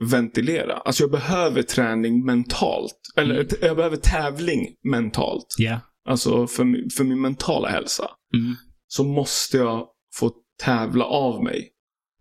ventilera. 0.00 0.76
Alltså 0.76 1.02
jag 1.02 1.10
behöver 1.10 1.62
träning 1.62 2.24
mentalt. 2.24 2.96
Eller 3.16 3.34
Mm. 3.34 3.46
jag 3.60 3.76
behöver 3.76 3.96
tävling 3.96 4.66
mentalt. 4.90 5.54
Ja. 5.58 5.80
Alltså 6.08 6.46
för, 6.46 6.94
för 6.96 7.04
min 7.04 7.20
mentala 7.20 7.68
hälsa. 7.68 8.08
Mm. 8.34 8.54
Så 8.86 9.04
måste 9.04 9.56
jag 9.56 9.86
få 10.14 10.30
tävla 10.62 11.04
av 11.04 11.42
mig. 11.44 11.68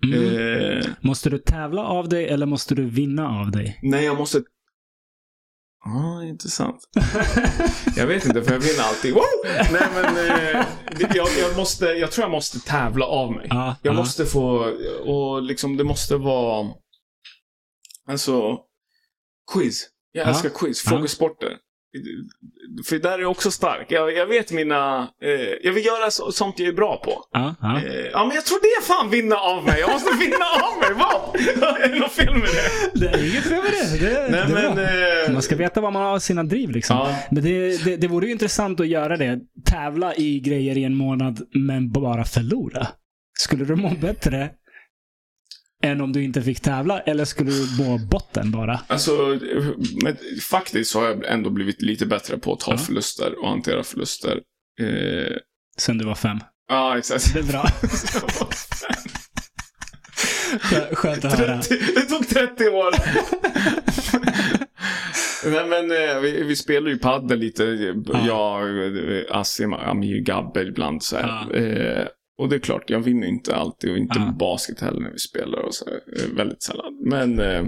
Mm. 0.05 0.77
Eh, 0.77 0.85
Måste 1.01 1.29
du 1.29 1.37
tävla 1.37 1.83
av 1.83 2.09
dig 2.09 2.27
eller 2.29 2.45
måste 2.45 2.75
du 2.75 2.85
vinna 2.89 3.39
av 3.39 3.51
dig? 3.51 3.79
nej, 3.83 4.05
jag 4.05 4.17
måste... 4.17 4.41
Ja, 5.85 6.23
intressant. 6.23 6.77
Jag 7.97 8.07
vet 8.07 8.25
inte, 8.25 8.43
för 8.43 8.51
jag 8.53 8.59
vinner 8.59 8.83
alltid. 8.83 9.13
Wow! 9.13 9.23
Nej, 9.71 9.87
men 9.93 10.05
eh, 10.17 10.65
jag, 11.15 11.27
jag, 11.39 11.57
måste, 11.57 11.85
jag 11.85 12.11
tror 12.11 12.23
jag 12.23 12.31
måste 12.31 12.59
tävla 12.59 13.05
av 13.05 13.31
mig. 13.31 13.47
Ja, 13.49 13.75
Jag 13.81 13.93
ja. 13.93 13.97
måste 13.97 14.25
få, 14.25 14.71
och 15.05 15.41
liksom 15.43 15.77
det 15.77 15.83
måste 15.83 16.15
vara, 16.17 16.67
alltså, 18.09 18.57
quiz. 19.53 19.87
Jag 20.11 20.25
Ja. 20.25 20.29
älskar 20.29 20.49
quiz, 20.49 20.81
frågesporter. 20.81 21.57
För 22.85 22.99
där 22.99 23.11
är 23.11 23.19
jag 23.19 23.31
också 23.31 23.51
stark. 23.51 23.85
Jag, 23.89 24.13
jag 24.17 24.25
vet 24.27 24.51
mina, 24.51 25.09
eh, 25.23 25.29
jag 25.63 25.73
vill 25.73 25.85
göra 25.85 26.11
så, 26.11 26.31
sånt 26.31 26.59
jag 26.59 26.67
är 26.67 26.73
bra 26.73 26.97
på. 27.03 27.23
Ja, 27.31 27.55
ja. 27.61 27.77
Eh, 27.83 28.05
ja, 28.11 28.25
men 28.25 28.35
jag 28.35 28.45
tror 28.45 28.59
det 28.61 28.67
är 28.67 28.81
fan 28.81 29.09
vinna 29.09 29.35
av 29.35 29.65
mig. 29.65 29.79
Jag 29.79 29.89
måste 29.91 30.17
vinna 30.17 30.45
av 30.63 30.79
mig. 30.79 30.93
Vad? 30.93 31.35
Är 31.81 31.89
det 31.89 31.99
något 31.99 32.11
fel 32.11 32.33
med 32.35 32.43
det? 32.93 32.99
Det 32.99 33.07
är 33.07 33.29
inget 33.31 33.43
fel 33.43 33.63
med 33.63 33.71
det. 33.71 34.05
det, 34.09 34.27
Nej, 34.31 34.43
det 34.47 34.53
men... 34.53 35.25
Eh, 35.27 35.33
Man 35.33 35.41
ska 35.41 35.55
veta 35.55 35.81
vad 35.81 35.93
man 35.93 36.01
har 36.01 36.19
sina 36.19 36.43
driv 36.43 36.69
liksom. 36.69 36.97
ja, 36.97 37.15
Men 37.31 37.43
det, 37.43 37.83
det, 37.83 37.97
det 37.97 38.07
vore 38.07 38.25
ju 38.25 38.31
intressant 38.31 38.79
att 38.79 38.87
göra 38.87 39.17
det. 39.17 39.39
Tävla 39.65 40.15
i 40.15 40.39
grejer 40.39 40.77
i 40.77 40.83
en 40.83 40.95
månad, 40.95 41.39
men 41.53 41.91
bara 41.91 42.25
förlora. 42.25 42.87
Skulle 43.39 43.65
du 43.65 43.75
må 43.75 43.89
bättre 43.89 44.49
än 45.83 46.01
om 46.01 46.13
du 46.13 46.23
inte 46.23 46.41
fick 46.41 46.59
tävla? 46.59 46.99
Eller 46.99 47.25
skulle 47.25 47.51
du 47.51 47.83
må 47.83 47.97
botten 47.97 48.51
bara? 48.51 48.79
alltså, 48.87 49.39
men 50.03 50.17
faktiskt 50.49 50.91
så 50.91 50.99
har 50.99 51.07
jag 51.07 51.25
ändå 51.31 51.49
blivit 51.49 51.81
lite 51.81 52.05
bättre 52.05 52.37
på 52.37 52.53
att 52.53 52.59
ta 52.59 52.71
Ja. 52.71 52.77
förluster 52.77 53.39
och 53.43 53.49
hantera 53.49 53.83
förluster. 53.83 54.39
Eh, 54.81 55.35
Sen 55.77 55.97
du 55.97 56.05
var 56.05 56.15
fem. 56.15 56.37
ja, 56.69 56.97
exakt. 56.97 57.33
Det 57.33 57.39
är 57.39 57.43
bra. 57.43 57.63
Skö- 60.61 60.95
Skönt 60.95 61.25
att 61.25 61.39
höra. 61.39 61.61
30, 61.61 61.93
det 61.95 62.01
tog 62.01 62.27
30 62.29 62.67
år. 62.69 62.93
Nej 65.49 65.65
men 65.67 65.91
eh, 65.91 66.19
vi, 66.21 66.43
vi 66.43 66.55
spelar 66.55 66.89
ju 66.89 66.97
padel 66.97 67.39
lite. 67.39 67.63
Ja. 68.13 68.25
Jag, 68.27 68.87
eh, 69.17 69.23
Assim, 69.29 69.73
Amir, 69.73 70.21
Gabbe 70.21 70.61
ibland 70.61 71.03
så 71.03 71.17
här. 71.17 71.27
Ja. 71.53 71.55
Eh, 71.59 72.07
och 72.39 72.49
det 72.49 72.55
är 72.55 72.59
klart, 72.59 72.89
jag 72.89 72.99
vinner 72.99 73.27
inte 73.27 73.55
alltid 73.55 73.91
och 73.91 73.97
inte 73.97 74.19
Ja. 74.19 74.35
basket 74.39 74.79
heller 74.79 74.99
när 74.99 75.11
vi 75.11 75.19
spelar 75.19 75.59
och 75.59 75.75
så. 75.75 75.89
eh, 75.89 76.35
Väldigt 76.35 76.63
sällan. 76.63 76.99
Men 77.05 77.39
eh, 77.39 77.65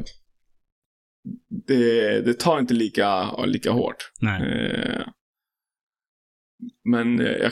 det, 1.68 2.22
det 2.22 2.40
tar 2.40 2.60
inte 2.60 2.74
lika, 2.74 3.36
lika 3.46 3.72
hårt. 3.72 4.12
Eh, 4.42 5.08
men 6.90 7.20
eh, 7.20 7.32
jag, 7.32 7.52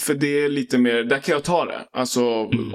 för 0.00 0.14
det 0.14 0.26
är 0.44 0.48
lite 0.48 0.78
mer, 0.78 1.04
där 1.04 1.18
kan 1.18 1.32
jag 1.32 1.44
ta 1.44 1.64
det. 1.64 1.88
Alltså, 1.92 2.20
Mm. 2.24 2.74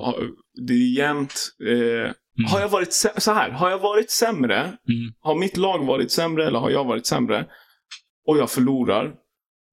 det 0.67 0.73
är 0.73 0.97
jämnt. 0.97 1.33
Eh, 1.67 2.11
Mm. 2.39 2.51
Har 2.51 2.59
jag 2.59 2.69
varit 2.69 2.93
så 2.93 3.31
här, 3.33 3.49
har 3.49 3.69
jag 3.69 3.79
varit 3.79 4.09
sämre, 4.11 4.59
Mm. 4.61 5.13
har 5.19 5.35
mitt 5.39 5.57
lag 5.57 5.85
varit 5.85 6.11
sämre 6.11 6.47
eller 6.47 6.59
har 6.59 6.69
jag 6.69 6.83
varit 6.85 7.05
sämre 7.05 7.47
och 8.27 8.37
jag 8.37 8.49
förlorar, 8.51 9.13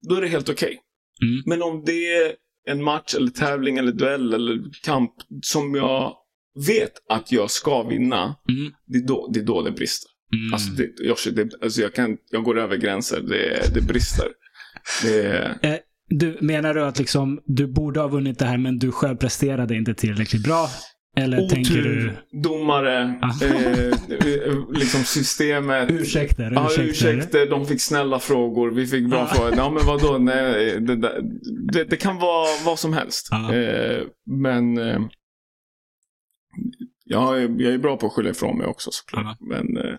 då 0.09 0.15
är 0.15 0.21
det 0.21 0.27
helt 0.27 0.49
okej. 0.49 0.79
Mm. 1.23 1.43
Men 1.45 1.61
om 1.61 1.83
det 1.85 2.13
är 2.13 2.35
en 2.69 2.83
match 2.83 3.15
eller 3.15 3.31
tävling 3.31 3.77
eller 3.77 3.91
duell 3.91 4.33
eller 4.33 4.59
kamp 4.83 5.11
som 5.41 5.75
jag 5.75 6.13
vet 6.67 6.91
att 7.09 7.31
jag 7.31 7.51
ska 7.51 7.83
vinna, 7.83 8.35
Mm. 8.49 8.73
det 8.85 8.97
är 8.97 9.07
då 9.07 9.29
det, 9.33 9.39
är 9.39 9.43
då 9.43 9.61
det 9.61 9.71
brister. 9.71 10.09
Mm. 10.35 10.53
Alltså, 10.53 10.69
det, 10.71 11.03
Joshi, 11.07 11.31
det, 11.31 11.49
alltså 11.63 11.81
jag, 11.81 11.93
kan, 11.93 12.17
jag 12.31 12.43
går 12.43 12.59
över 12.59 12.77
gränser. 12.77 13.21
Det, 13.21 13.73
det 13.73 13.81
brister. 13.81 14.27
Det, 15.03 15.79
Du, 16.09 16.37
menar 16.41 16.73
du 16.73 16.83
att 16.85 16.99
liksom, 16.99 17.41
du 17.45 17.67
borde 17.67 17.99
ha 17.99 18.07
vunnit 18.07 18.39
det 18.39 18.45
här 18.45 18.57
men 18.57 18.79
du 18.79 18.91
själv 18.91 19.15
presterade 19.17 19.75
inte 19.75 19.93
tillräckligt 19.93 20.43
bra? 20.43 20.67
Eller 21.15 21.49
tänker 21.49 21.73
du 21.73 21.79
otur, 21.79 22.21
domare, 22.43 23.19
Ah. 23.21 23.45
eh, 23.45 23.87
eh, 23.87 24.69
liksom 24.71 25.03
systemet. 25.03 25.91
ursäkter? 25.91 26.51
Ja, 26.51 26.65
ursäkter? 26.65 26.83
ursäkter. 26.89 27.49
De 27.49 27.65
fick 27.65 27.81
snälla 27.81 28.19
frågor. 28.19 28.71
Vi 28.71 28.87
fick 28.87 29.09
bra 29.09 29.19
Ah. 29.19 29.27
frågor. 29.27 29.53
Ja, 29.57 29.69
men 29.69 29.85
vadå? 29.85 30.17
Nej, 30.17 30.79
det, 30.81 30.95
det, 31.73 31.83
det 31.83 31.97
kan 31.97 32.17
vara 32.19 32.47
vad 32.65 32.79
som 32.79 32.93
helst. 32.93 33.29
Ah. 33.31 33.53
Eh, 33.53 34.03
men 34.25 34.77
eh, 34.77 34.99
jag, 37.05 37.37
är, 37.43 37.61
jag 37.61 37.73
är 37.73 37.77
bra 37.77 37.97
på 37.97 38.05
att 38.07 38.13
skylla 38.13 38.29
ifrån 38.29 38.57
mig 38.57 38.67
också 38.67 38.89
såklart. 38.91 39.37
Men 39.39 39.77
eh, 39.77 39.95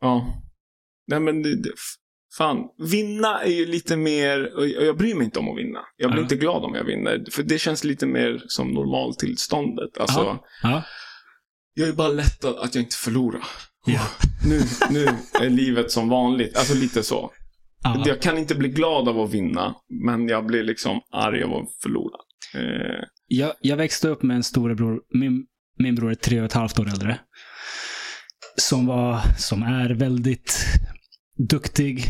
ja. 0.00 0.42
Nej 1.06 1.20
men 1.20 1.42
det, 1.42 1.56
fan. 2.38 2.58
Vinna 2.90 3.42
är 3.42 3.50
ju 3.50 3.66
lite 3.66 3.96
mer, 3.96 4.56
och 4.56 4.68
jag 4.68 4.96
bryr 4.96 5.14
mig 5.14 5.24
inte 5.24 5.38
om 5.38 5.48
att 5.50 5.58
vinna. 5.58 5.80
Jag 5.96 6.10
blir 6.10 6.20
Ah. 6.20 6.22
inte 6.22 6.36
glad 6.36 6.64
om 6.64 6.74
jag 6.74 6.84
vinner. 6.84 7.24
För 7.32 7.42
det 7.42 7.58
känns 7.58 7.84
lite 7.84 8.06
mer 8.06 8.42
som 8.48 8.68
normaltillståndet. 8.68 9.98
Alltså, 9.98 10.20
Ah. 10.20 10.44
Ja. 10.62 10.82
jag 11.74 11.88
är 11.88 11.92
bara 11.92 12.08
lättad 12.08 12.56
att 12.56 12.74
jag 12.74 12.84
inte 12.84 12.96
förlorar. 12.96 13.44
Ja. 13.86 14.00
Nu, 14.48 14.60
nu 14.90 15.06
är 15.46 15.50
livet 15.50 15.90
som 15.90 16.08
vanligt. 16.08 16.56
Alltså 16.56 16.74
lite 16.74 17.02
så. 17.02 17.30
Ja. 17.84 18.02
Jag 18.06 18.22
kan 18.22 18.38
inte 18.38 18.54
bli 18.54 18.68
glad 18.68 19.08
av 19.08 19.20
att 19.20 19.34
vinna, 19.34 19.74
men 20.04 20.28
jag 20.28 20.46
blir 20.46 20.62
liksom 20.62 21.00
arg 21.12 21.42
av 21.42 21.54
att 21.54 21.68
förlora. 21.82 22.16
Eh, 22.54 23.04
Jag, 23.26 23.52
jag 23.60 23.76
växte 23.76 24.08
upp 24.08 24.22
med 24.22 24.36
en 24.36 24.42
storebror. 24.42 25.00
Min, 25.14 25.46
min 25.78 25.94
bror 25.94 26.10
är 26.10 26.14
tre 26.14 26.38
och 26.40 26.44
ett 26.46 26.52
halvt 26.52 26.78
år 26.78 26.88
äldre. 26.88 27.18
Som 28.56 28.86
var, 28.86 29.20
som 29.38 29.62
är 29.62 29.90
väldigt 29.94 30.56
duktig, 31.48 32.04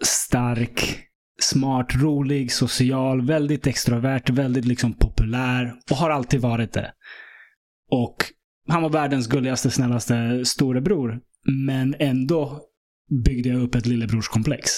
stark, 0.00 1.06
smart, 1.40 1.86
rolig, 1.94 2.52
social, 2.52 3.26
väldigt 3.26 3.66
extrovert, 3.66 4.30
väldigt 4.30 4.64
liksom 4.64 4.94
populär 4.94 5.74
och 5.90 5.96
har 5.96 6.10
alltid 6.10 6.40
varit 6.40 6.72
det. 6.72 6.92
Och 7.90 8.16
han 8.68 8.82
var 8.82 8.90
världens 8.90 9.26
gulligaste, 9.26 9.70
snällaste 9.70 10.44
storebror. 10.44 11.20
Men 11.66 11.94
ändå 11.98 12.60
byggde 13.24 13.48
jag 13.48 13.62
upp 13.62 13.74
ett 13.74 13.86
lillebrorskomplex. 13.86 14.70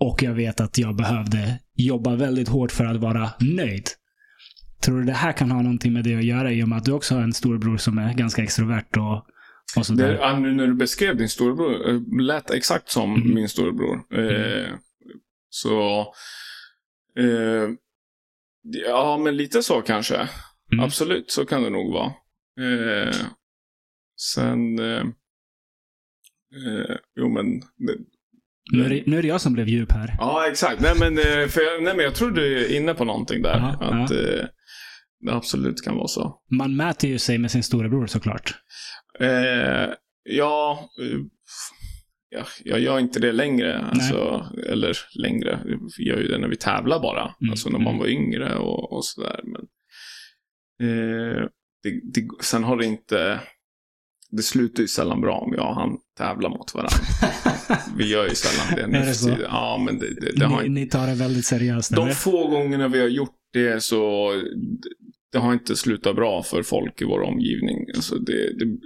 Och 0.00 0.22
jag 0.22 0.34
vet 0.34 0.60
att 0.60 0.78
jag 0.78 0.96
behövde 0.96 1.58
jobba 1.74 2.16
väldigt 2.16 2.48
hårt 2.48 2.72
för 2.72 2.84
att 2.84 3.00
vara 3.00 3.30
nöjd. 3.40 3.84
Tror 4.80 4.98
du 4.98 5.04
det 5.04 5.12
här 5.12 5.32
kan 5.32 5.50
ha 5.50 5.62
någonting 5.62 5.92
med 5.92 6.04
det 6.04 6.16
att 6.16 6.24
göra 6.24 6.52
i 6.52 6.64
och 6.64 6.68
med 6.68 6.78
att 6.78 6.84
du 6.84 6.92
också 6.92 7.14
har 7.14 7.22
en 7.22 7.32
storebror 7.32 7.76
som 7.76 7.98
är 7.98 8.14
ganska 8.14 8.42
extrovert 8.42 8.96
och 8.96 9.26
det, 9.96 10.38
nu 10.40 10.52
när 10.52 10.66
du 10.66 10.74
beskrev 10.74 11.16
din 11.16 11.28
storebror, 11.28 11.88
eh, 11.90 12.00
lät 12.22 12.50
exakt 12.50 12.90
som 12.90 13.14
Mm. 13.14 13.34
min 13.34 13.48
storebror. 13.48 13.96
Eh, 14.18 14.68
Så... 15.50 16.00
Eh, 17.18 17.68
ja, 18.86 19.18
men 19.24 19.36
lite 19.36 19.62
så 19.62 19.82
kanske. 19.82 20.28
Mm. 20.72 20.84
Absolut, 20.84 21.30
så 21.30 21.44
kan 21.46 21.62
det 21.62 21.70
nog 21.70 21.92
vara. 21.92 22.12
Eh, 22.60 23.14
sen... 24.34 24.78
Eh, 24.78 25.00
eh, 26.56 26.96
jo, 27.16 27.28
men... 27.28 27.60
Det, 27.60 27.96
Nu 28.72 28.84
är, 28.84 28.88
det, 28.88 29.02
nu 29.06 29.18
är 29.18 29.22
det 29.22 29.28
jag 29.28 29.40
som 29.40 29.52
blev 29.52 29.68
djup 29.68 29.92
här. 29.92 30.16
Ja, 30.18 30.46
exakt. 30.50 30.80
Nej, 30.80 30.92
men, 31.00 31.16
för 31.48 31.60
jag, 31.60 31.82
nej, 31.82 31.96
men 31.96 32.04
jag 32.04 32.14
tror 32.14 32.30
du 32.30 32.64
är 32.64 32.76
inne 32.76 32.94
på 32.94 33.04
någonting 33.04 33.42
där. 33.42 33.58
Ja, 33.58 33.86
att 33.86 34.10
eh, 34.10 34.46
det 35.20 35.32
absolut 35.32 35.82
kan 35.82 35.96
vara 35.96 36.08
så. 36.08 36.40
Man 36.50 36.76
mäter 36.76 37.10
ju 37.10 37.18
sig 37.18 37.38
med 37.38 37.50
sin 37.50 37.62
storebror 37.62 38.06
såklart. 38.06 38.54
Eh, 39.20 39.94
ja, 40.22 40.90
eh, 41.00 41.18
ja, 42.28 42.44
jag 42.64 42.80
gör 42.80 42.98
inte 42.98 43.20
det 43.20 43.32
längre. 43.32 43.78
Alltså, 43.78 44.46
eller 44.68 44.98
längre. 45.18 45.60
Vi 45.98 46.04
gör 46.04 46.18
ju 46.18 46.28
det 46.28 46.38
när 46.38 46.48
vi 46.48 46.56
tävlar 46.56 47.00
bara. 47.00 47.34
Mm, 47.40 47.50
Alltså 47.50 47.68
när 47.68 47.78
man 47.78 47.94
mm. 47.94 47.98
var 47.98 48.06
yngre 48.06 48.56
och, 48.56 48.92
och 48.92 49.04
sådär. 49.04 49.40
Men, 49.44 49.62
eh, 50.88 51.48
det, 51.82 52.00
det, 52.14 52.28
sen 52.40 52.64
har 52.64 52.76
det 52.76 52.86
inte... 52.86 53.40
Det 54.30 54.42
slutar 54.42 54.82
ju 54.82 54.88
sällan 54.88 55.20
bra 55.20 55.38
om 55.38 55.54
jag 55.56 55.68
och 55.68 55.74
han 55.74 55.98
tävlar 56.18 56.50
mot 56.50 56.74
varandra. 56.74 56.96
Vi 57.96 58.08
gör 58.08 58.28
ju 58.28 58.34
sällan 58.34 58.76
det 58.76 58.98
nu 58.98 59.12
för 59.12 59.24
tiden. 59.24 59.46
Ja, 59.50 59.82
men 59.86 59.98
det, 59.98 60.20
det, 60.20 60.32
det 60.36 60.46
har 60.46 60.62
ni, 60.62 60.68
ni 60.68 60.86
tar 60.86 61.06
det 61.06 61.14
väldigt 61.14 61.46
seriöst. 61.46 61.96
De 61.96 62.10
få 62.10 62.48
gångerna 62.48 62.88
vi 62.88 63.00
har 63.00 63.08
gjort 63.08 63.36
det 63.52 63.82
så 63.82 64.32
det 65.32 65.38
har 65.38 65.52
inte 65.52 65.76
slutat 65.76 66.16
bra 66.16 66.42
för 66.42 66.62
folk 66.62 67.02
i 67.02 67.04
vår 67.04 67.20
omgivning. 67.22 67.86
Alltså 67.94 68.18
det, 68.18 68.58
det, 68.58 68.78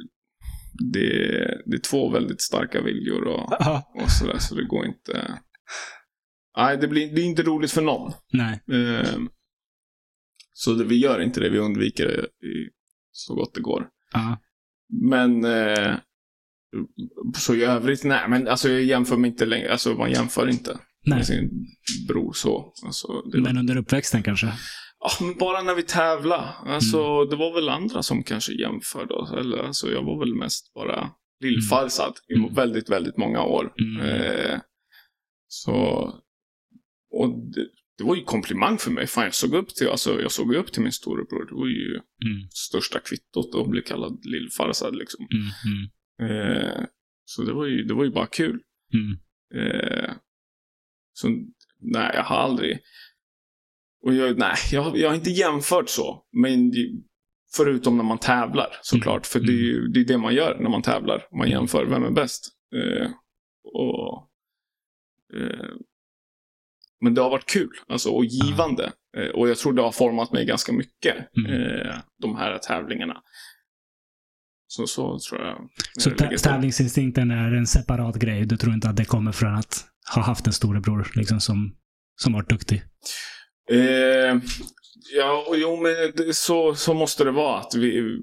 det, 0.78 1.08
det 1.66 1.76
är 1.76 1.80
två 1.80 2.10
väldigt 2.10 2.40
starka 2.40 2.82
viljor 2.82 3.26
och, 3.26 3.52
och 4.02 4.10
sådär, 4.10 4.38
så 4.38 4.54
det 4.54 4.64
går 4.64 4.86
inte... 4.86 5.38
Nej, 6.56 6.78
det 6.78 6.88
blir 6.88 7.14
det 7.14 7.20
är 7.20 7.24
inte 7.24 7.42
roligt 7.42 7.72
för 7.72 7.82
någon. 7.82 8.12
nej. 8.32 8.62
Ehm, 8.72 9.28
så 10.52 10.72
det, 10.72 10.84
vi 10.84 10.96
gör 10.98 11.20
inte 11.20 11.40
det, 11.40 11.50
vi 11.50 11.58
undviker 11.58 12.06
det 12.06 12.46
i, 12.46 12.70
så 13.12 13.34
gott 13.34 13.54
det 13.54 13.60
går. 13.60 13.88
Ja. 14.12 14.38
Men 15.02 15.44
eh, 15.44 15.96
så 17.36 17.54
i 17.54 17.64
övrigt, 17.64 18.04
nej, 18.04 18.28
men 18.28 18.48
alltså 18.48 18.68
jag 18.68 18.82
jämför 18.82 19.16
mig 19.16 19.30
inte 19.30 19.46
längre, 19.46 19.72
alltså 19.72 19.94
man 19.94 20.10
jämför 20.10 20.48
inte 20.48 20.78
Nej. 21.04 21.18
med 21.18 21.26
sin 21.26 21.66
bror 22.08 22.32
så. 22.32 22.72
Alltså, 22.84 23.22
Men 23.34 23.58
under 23.58 23.76
uppväxten 23.76 24.22
kanske? 24.22 24.52
Ja, 25.06 25.24
men 25.26 25.38
bara 25.38 25.62
när 25.62 25.74
vi 25.74 25.82
tävlar. 25.82 26.54
Alltså, 26.66 27.24
det 27.24 27.36
var 27.36 27.54
väl 27.54 27.68
andra 27.68 28.02
som 28.02 28.22
kanske 28.22 28.52
jämförde 28.52 29.14
oss. 29.14 29.32
Eller, 29.32 29.58
alltså, 29.58 29.90
jag 29.90 30.02
var 30.02 30.18
väl 30.18 30.34
mest 30.34 30.72
bara 30.74 31.10
lillfarsad 31.40 32.14
i 32.28 32.34
Mm. 32.34 32.54
väldigt, 32.54 32.90
väldigt 32.90 33.16
många 33.16 33.42
år. 33.42 33.72
Mm. 33.80 34.00
Eh, 34.06 34.60
så... 35.48 35.74
Och 37.10 37.28
det, 37.54 37.68
det 37.98 38.04
var 38.04 38.16
ju 38.16 38.22
komplimang 38.24 38.78
för 38.78 38.90
mig. 38.90 39.06
Fan, 39.06 39.24
jag 39.24 39.34
såg 39.34 39.54
upp 39.54 39.68
till, 39.68 39.88
alltså, 39.88 40.20
jag 40.20 40.32
såg 40.32 40.54
upp 40.54 40.72
till 40.72 40.82
min 40.82 40.92
storebror. 40.92 41.46
Det 41.48 41.54
var 41.54 41.66
ju 41.66 41.94
Mm. 41.94 42.48
största 42.50 42.98
kvittot 42.98 43.54
att 43.54 43.68
bli 43.70 43.82
kallad 43.82 44.24
lillfarsad 44.24 44.96
liksom. 44.96 45.26
Mm. 45.32 45.46
Mm. 46.30 46.56
Eh, 46.56 46.84
så 47.24 47.42
det 47.42 47.52
var, 47.52 47.66
ju, 47.66 47.82
det 47.84 47.94
var 47.94 48.04
ju 48.04 48.10
bara 48.10 48.26
kul. 48.26 48.60
Mm. 48.94 49.18
Eh, 49.54 50.10
så 51.12 51.28
nej, 51.80 52.10
jag 52.14 52.24
har 52.24 52.36
aldrig... 52.36 52.78
Och 54.04 54.14
jag, 54.14 54.38
nej, 54.38 54.56
jag, 54.72 54.96
jag 54.96 55.08
har 55.08 55.14
inte 55.14 55.30
jämfört 55.30 55.88
så. 55.88 56.22
Men 56.32 56.72
förutom 57.56 57.96
när 57.96 58.04
man 58.04 58.18
tävlar 58.18 58.68
såklart. 58.82 59.26
För 59.26 59.40
det 59.40 59.52
är 59.52 59.62
ju 59.62 59.88
det, 59.88 60.00
är 60.00 60.04
det 60.04 60.18
man 60.18 60.34
gör 60.34 60.58
när 60.60 60.70
man 60.70 60.82
tävlar. 60.82 61.28
Man 61.38 61.50
jämför 61.50 61.86
vem 61.86 62.04
är 62.04 62.10
bäst. 62.10 62.48
Eh, 62.74 63.10
och, 63.74 64.28
eh, 65.40 65.70
men 67.00 67.14
det 67.14 67.20
har 67.20 67.30
varit 67.30 67.50
kul 67.50 67.72
alltså, 67.88 68.10
och 68.10 68.24
givande. 68.24 68.92
Eh, 69.16 69.28
och 69.28 69.48
jag 69.48 69.58
tror 69.58 69.72
det 69.72 69.82
har 69.82 69.92
format 69.92 70.32
mig 70.32 70.46
ganska 70.46 70.72
mycket. 70.72 71.16
Mm. 71.36 71.52
Eh, 71.52 71.94
de 72.22 72.36
här 72.36 72.58
tävlingarna. 72.58 73.22
Så, 74.66 74.86
så 74.86 75.18
tror 75.18 75.42
jag. 75.42 75.68
Så 75.98 76.10
jag 76.18 76.38
tävlingsinstinkten 76.38 77.30
är 77.30 77.52
en 77.52 77.66
separat 77.66 78.16
grej. 78.16 78.46
Du 78.46 78.56
tror 78.56 78.74
inte 78.74 78.88
att 78.88 78.96
det 78.96 79.04
kommer 79.04 79.32
från 79.32 79.54
att 79.54 79.84
ha 80.14 80.22
haft 80.22 80.46
en 80.46 80.52
storebror 80.52 81.12
liksom, 81.14 81.40
som, 81.40 81.76
som 82.16 82.32
varit 82.32 82.48
duktig? 82.48 82.82
Eh, 83.70 84.40
ja, 85.16 85.44
och 85.48 85.56
jo, 85.58 85.76
men 85.82 85.92
det, 86.16 86.34
så, 86.34 86.74
så 86.74 86.94
måste 86.94 87.24
det 87.24 87.30
vara. 87.30 87.58
att 87.60 87.74
vi, 87.74 88.18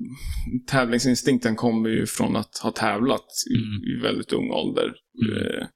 Tävlingsinstinkten 0.67 1.55
kommer 1.55 1.89
ju 1.89 2.05
från 2.05 2.35
att 2.35 2.57
ha 2.57 2.71
tävlat 2.71 3.25
i, 3.51 3.55
Mm. 3.55 3.83
i 3.83 4.01
väldigt 4.01 4.33
ung 4.33 4.51
ålder. 4.51 4.93
Mm. 5.25 5.37
Eh, 5.37 5.67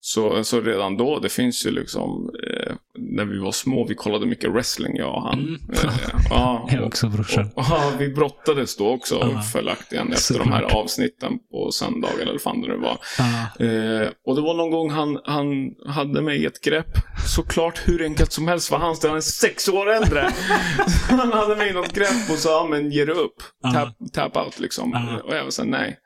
så, 0.00 0.44
så 0.44 0.60
redan 0.60 0.96
då, 0.96 1.18
det 1.18 1.28
finns 1.28 1.66
ju 1.66 1.70
liksom... 1.70 2.30
Eh, 2.66 2.72
när 2.98 3.24
vi 3.24 3.38
var 3.38 3.52
små, 3.52 3.86
vi 3.86 3.94
kollade 3.94 4.26
mycket 4.26 4.50
wrestling, 4.50 4.96
jag 4.96 5.14
och 5.14 5.22
han. 5.22 5.38
Mm. 5.38 5.60
Eh, 5.72 5.90
ja, 6.30 6.68
Jag 6.72 6.84
också 6.86 7.08
brorsan. 7.08 7.50
och, 7.54 7.64
ja, 7.70 7.92
vi 7.98 8.08
brottades 8.08 8.76
då 8.76 8.88
också 8.88 9.28
Ja. 9.34 9.42
följaktligen 9.42 10.12
efter 10.12 10.38
de 10.38 10.52
här 10.52 10.62
avsnitten 10.62 11.32
på 11.50 11.70
söndagar 11.72 12.18
eller 12.22 12.32
vad 12.32 12.42
fan 12.42 12.60
det 12.62 12.68
nu 12.68 12.76
var. 12.76 12.98
Ja. 13.18 13.64
Eh, 13.66 14.08
och 14.26 14.34
det 14.36 14.42
var 14.42 14.54
någon 14.54 14.70
gång 14.70 14.90
han, 14.90 15.18
han 15.24 15.46
hade 15.86 16.22
mig 16.22 16.42
i 16.42 16.46
ett 16.46 16.60
grepp. 16.60 16.92
Såklart 17.26 17.80
hur 17.88 18.02
enkelt 18.04 18.32
som 18.32 18.48
helst 18.48 18.68
för 18.68 18.76
han, 18.76 18.96
han 19.02 19.16
är 19.16 19.20
sex 19.20 19.68
år 19.68 19.90
äldre. 19.90 20.30
han 21.08 21.32
hade 21.32 21.56
mig 21.56 21.70
i 21.70 21.72
något 21.72 21.92
grepp 21.94 22.30
och 22.30 22.38
sa, 22.38 22.66
men 22.70 22.90
ge 22.90 23.04
det 23.04 23.12
upp. 23.12 23.42
Ja. 23.62 23.72
Tap, 23.72 24.12
tap 24.12 24.36
out 24.46 24.60
liksom. 24.60 24.92
Och 25.24 25.34
jag 25.36 25.44
var 25.44 25.50
så 25.50 25.64
nej. 25.64 25.98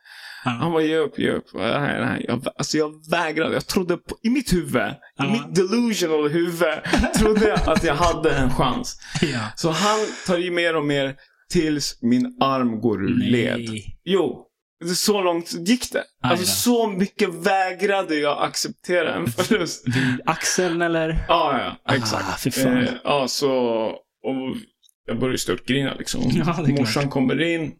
Ja. 0.46 0.52
Han 0.60 0.72
var 0.72 0.80
ge 0.80 0.96
upp, 0.96 1.18
ge 1.18 1.30
upp. 1.30 1.44
Nej, 1.54 2.00
nej. 2.00 2.24
Jag, 2.28 2.46
alltså 2.58 2.78
jag 2.78 3.10
vägrade. 3.10 3.54
Jag 3.54 3.66
trodde 3.66 3.96
på, 3.96 4.16
i 4.22 4.30
mitt 4.30 4.52
huvud, 4.52 4.82
i 5.24 5.32
mitt 5.32 5.54
delusional 5.54 6.28
huvud, 6.28 6.74
trodde 7.18 7.48
jag 7.48 7.68
att 7.68 7.84
jag 7.84 7.94
hade 7.94 8.36
en 8.36 8.50
chans. 8.50 9.00
ja. 9.22 9.40
Så 9.56 9.70
han 9.70 9.98
tar 10.26 10.38
i 10.38 10.50
mer 10.50 10.76
och 10.76 10.84
mer 10.84 11.14
tills 11.52 11.98
min 12.02 12.36
arm 12.40 12.80
går 12.80 13.04
ur 13.04 13.14
led. 13.30 13.60
Jo. 14.04 14.42
Så 14.94 15.22
långt 15.22 15.52
gick 15.68 15.92
det. 15.92 16.02
Alltså 16.22 16.46
så 16.46 16.88
mycket 16.88 17.34
vägrade 17.34 18.14
jag 18.14 18.42
acceptera 18.42 19.14
en 19.14 19.26
förlust. 19.26 19.88
Vid 19.88 20.20
axeln 20.26 20.82
eller? 20.82 21.08
Ja, 21.28 21.58
ja, 21.58 21.76
Ah, 21.84 21.94
exakt. 21.94 22.40
fy 22.42 22.50
fan. 22.50 22.76
Eh, 22.82 22.88
ja, 23.04 23.28
så... 23.28 23.50
Och 24.24 24.56
jag 25.06 25.18
började 25.20 25.38
störtgrina 25.38 25.94
liksom. 25.94 26.20
Ja, 26.24 26.40
är 26.40 26.44
klart. 26.54 26.68
Morsan 26.78 27.08
kommer 27.10 27.42
in. 27.42 27.72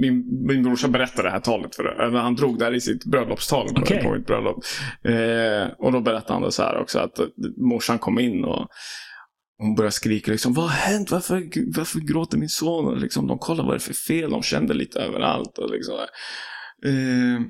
Min, 0.00 0.46
min 0.46 0.62
brorsa 0.62 0.88
berättade 0.88 1.28
det 1.28 1.32
här 1.32 1.40
talet 1.40 1.74
för 1.74 2.12
Han 2.16 2.34
drog 2.34 2.58
det 2.58 2.64
här 2.64 2.74
i 2.74 2.80
sitt 2.80 3.04
bröllopstal 3.04 3.68
Okej. 3.76 4.02
på 4.02 4.14
mitt 4.14 4.26
bröllop. 4.26 4.64
Eh, 5.04 5.72
och 5.78 5.92
då 5.92 6.00
berättade 6.00 6.32
han 6.32 6.42
det 6.42 6.52
så 6.52 6.62
här 6.62 6.80
också 6.80 6.98
att 6.98 7.18
morsan 7.56 7.98
kom 7.98 8.18
in 8.18 8.44
och 8.44 8.68
hon 9.58 9.74
började 9.74 9.92
skrika 9.92 10.30
liksom, 10.30 10.54
vad 10.54 10.64
har 10.64 10.92
hänt? 10.92 11.10
Varför, 11.10 11.48
varför 11.76 12.00
gråter 12.00 12.38
min 12.38 12.48
son? 12.48 12.86
Och 12.86 12.96
liksom, 12.96 13.26
de 13.26 13.38
kollade 13.38 13.66
vad 13.66 13.74
det 13.74 13.78
är 13.78 13.92
för 13.92 13.94
fel. 13.94 14.30
De 14.30 14.42
kände 14.42 14.74
lite 14.74 15.00
överallt. 15.00 15.58
Och, 15.58 15.70
liksom, 15.70 15.94
eh, 16.84 17.40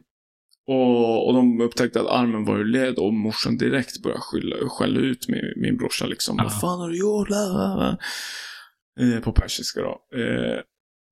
och, 0.67 1.27
och 1.27 1.35
de 1.35 1.61
upptäckte 1.61 2.01
att 2.01 2.07
armen 2.07 2.45
var 2.45 2.59
ur 2.59 2.65
led 2.65 2.99
och 2.99 3.15
morsan 3.15 3.57
direkt 3.57 4.03
började 4.03 4.21
skylla, 4.21 4.57
skälla 4.69 5.01
ut 5.01 5.29
min, 5.29 5.53
min 5.57 5.77
brorsa. 5.77 6.07
Liksom, 6.07 6.37
vad 6.37 6.61
fan 6.61 6.81
har 6.81 6.89
du 6.89 6.99
gjort? 6.99 7.31
Eh, 9.01 9.21
på 9.21 9.33
persiska 9.33 9.81
då. 9.81 10.19
Eh, 10.19 10.61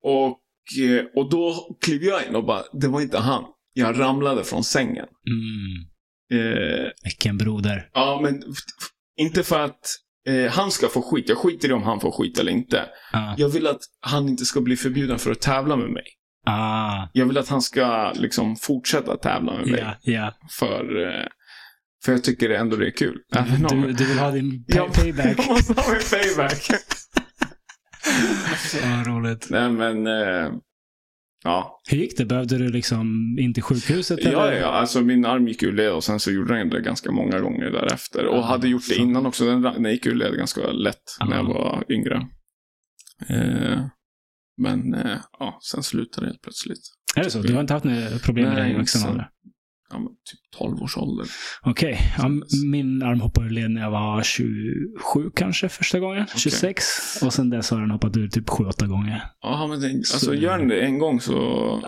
och, 0.03 0.39
och 1.15 1.29
då 1.29 1.77
klev 1.85 2.03
jag 2.03 2.27
in 2.27 2.35
och 2.35 2.45
bara, 2.45 2.63
det 2.73 2.87
var 2.87 3.01
inte 3.01 3.17
han. 3.17 3.43
Jag 3.73 3.99
ramlade 3.99 4.43
från 4.43 4.63
sängen. 4.63 5.05
Mm. 5.29 6.43
Eh, 6.43 6.85
Vilken 7.03 7.37
broder. 7.37 7.89
ja, 7.93 8.19
men 8.23 8.43
inte 9.19 9.43
för 9.43 9.59
att 9.59 9.79
eh, 10.27 10.51
han 10.51 10.71
ska 10.71 10.87
få 10.87 11.01
skit. 11.01 11.29
Jag 11.29 11.37
skiter 11.37 11.69
i 11.69 11.73
om 11.73 11.83
han 11.83 11.99
får 11.99 12.11
skit 12.11 12.39
eller 12.39 12.51
inte. 12.51 12.85
Ah. 13.13 13.33
Jag 13.37 13.49
vill 13.49 13.67
att 13.67 13.79
han 14.01 14.29
inte 14.29 14.45
ska 14.45 14.61
bli 14.61 14.75
förbjuden 14.77 15.19
för 15.19 15.31
att 15.31 15.41
tävla 15.41 15.75
med 15.75 15.89
mig. 15.89 16.03
Ah. 16.45 17.07
Jag 17.13 17.25
vill 17.25 17.37
att 17.37 17.49
han 17.49 17.61
ska 17.61 18.11
liksom 18.15 18.55
fortsätta 18.55 19.17
tävla 19.17 19.53
med 19.57 19.67
mig. 19.67 19.79
Ja, 19.79 19.95
ja. 20.01 20.33
För, 20.59 21.07
eh, 21.07 21.25
för 22.05 22.11
jag 22.11 22.23
tycker 22.23 22.49
ändå 22.49 22.75
det 22.75 22.87
är 22.87 22.91
kul. 22.97 23.17
Om- 23.71 23.81
Du, 23.81 23.91
du 23.93 24.05
vill 24.05 24.19
ha 24.19 24.31
din 24.31 24.65
pay- 24.71 24.95
payback. 25.01 25.35
jag 25.37 25.47
måste 25.49 25.73
ha 25.73 25.91
min 25.91 26.01
payback. 26.11 26.67
Så 28.57 29.09
roligt. 29.11 29.47
Nej 29.49 29.69
men, 29.71 30.07
eh, 30.07 30.51
ja. 31.43 31.79
Hur 31.89 31.97
gick 31.97 32.17
det? 32.17 32.25
Behövde 32.25 32.57
du 32.57 32.69
liksom 32.71 33.35
in 33.39 33.53
till 33.53 33.63
sjukhuset? 33.63 34.19
Ja, 34.23 34.29
eller? 34.47 34.59
ja, 34.59 34.67
alltså 34.67 35.01
min 35.01 35.25
arm 35.25 35.47
gick 35.47 35.63
ur 35.63 35.71
led 35.73 35.91
och 35.91 36.03
sen 36.03 36.19
så 36.19 36.31
gjorde 36.31 36.57
den 36.57 36.69
det 36.69 36.81
ganska 36.81 37.11
många 37.11 37.39
gånger 37.39 37.71
därefter. 37.71 38.25
Och 38.25 38.37
Ja, 38.37 38.41
hade 38.41 38.67
gjort 38.67 38.87
det 38.89 38.95
så. 38.95 39.01
innan 39.01 39.25
också. 39.25 39.45
Den, 39.45 39.61
den 39.61 39.91
gick 39.91 40.05
ur 40.05 40.15
led 40.15 40.33
ganska 40.37 40.67
lätt 40.71 41.03
när 41.25 41.35
jag 41.37 41.45
Ja. 41.45 41.49
var 41.53 41.83
yngre. 41.89 42.27
Eh, 43.29 43.85
men 44.61 44.93
eh, 44.93 45.17
ja, 45.39 45.59
sen 45.71 45.83
slutade 45.83 46.25
det 46.25 46.29
helt 46.29 46.41
plötsligt. 46.41 46.79
Är 47.15 47.23
det 47.23 47.29
så? 47.31 47.41
Du 47.41 47.53
har 47.53 47.61
inte 47.61 47.73
haft 47.73 47.85
några 47.85 48.19
problem 48.19 48.45
med 48.49 48.57
det 48.57 48.69
i 48.69 48.73
vuxen 48.73 49.09
ålder? 49.09 49.29
Ja, 49.89 49.97
typ 49.99 50.59
12 50.59 50.81
års 50.83 50.97
ålder. 50.97 51.25
Okej. 51.61 51.97
Ja, 52.17 52.25
m- 52.25 52.43
min 52.71 53.03
arm 53.03 53.21
hoppade 53.21 53.47
ur 53.47 53.51
led 53.51 53.71
när 53.71 53.81
jag 53.81 53.91
var 53.91 54.23
27 54.23 55.29
kanske 55.35 55.69
första 55.69 55.99
gången. 55.99 56.25
26. 56.35 56.83
Och 57.21 57.33
sen 57.33 57.49
dess 57.49 57.71
har 57.71 57.81
den 57.81 57.91
hoppat 57.91 58.17
ur 58.17 58.27
typ 58.27 58.49
7-8 58.49 58.87
gånger. 58.87 59.23
Ja, 59.41 59.67
men 59.67 59.79
det, 59.79 59.87
alltså 59.87 60.17
Så- 60.19 60.33
gör 60.33 60.57
den 60.57 60.67
det 60.67 60.81
en 60.81 60.99
gång 60.99 61.19
så... 61.21 61.33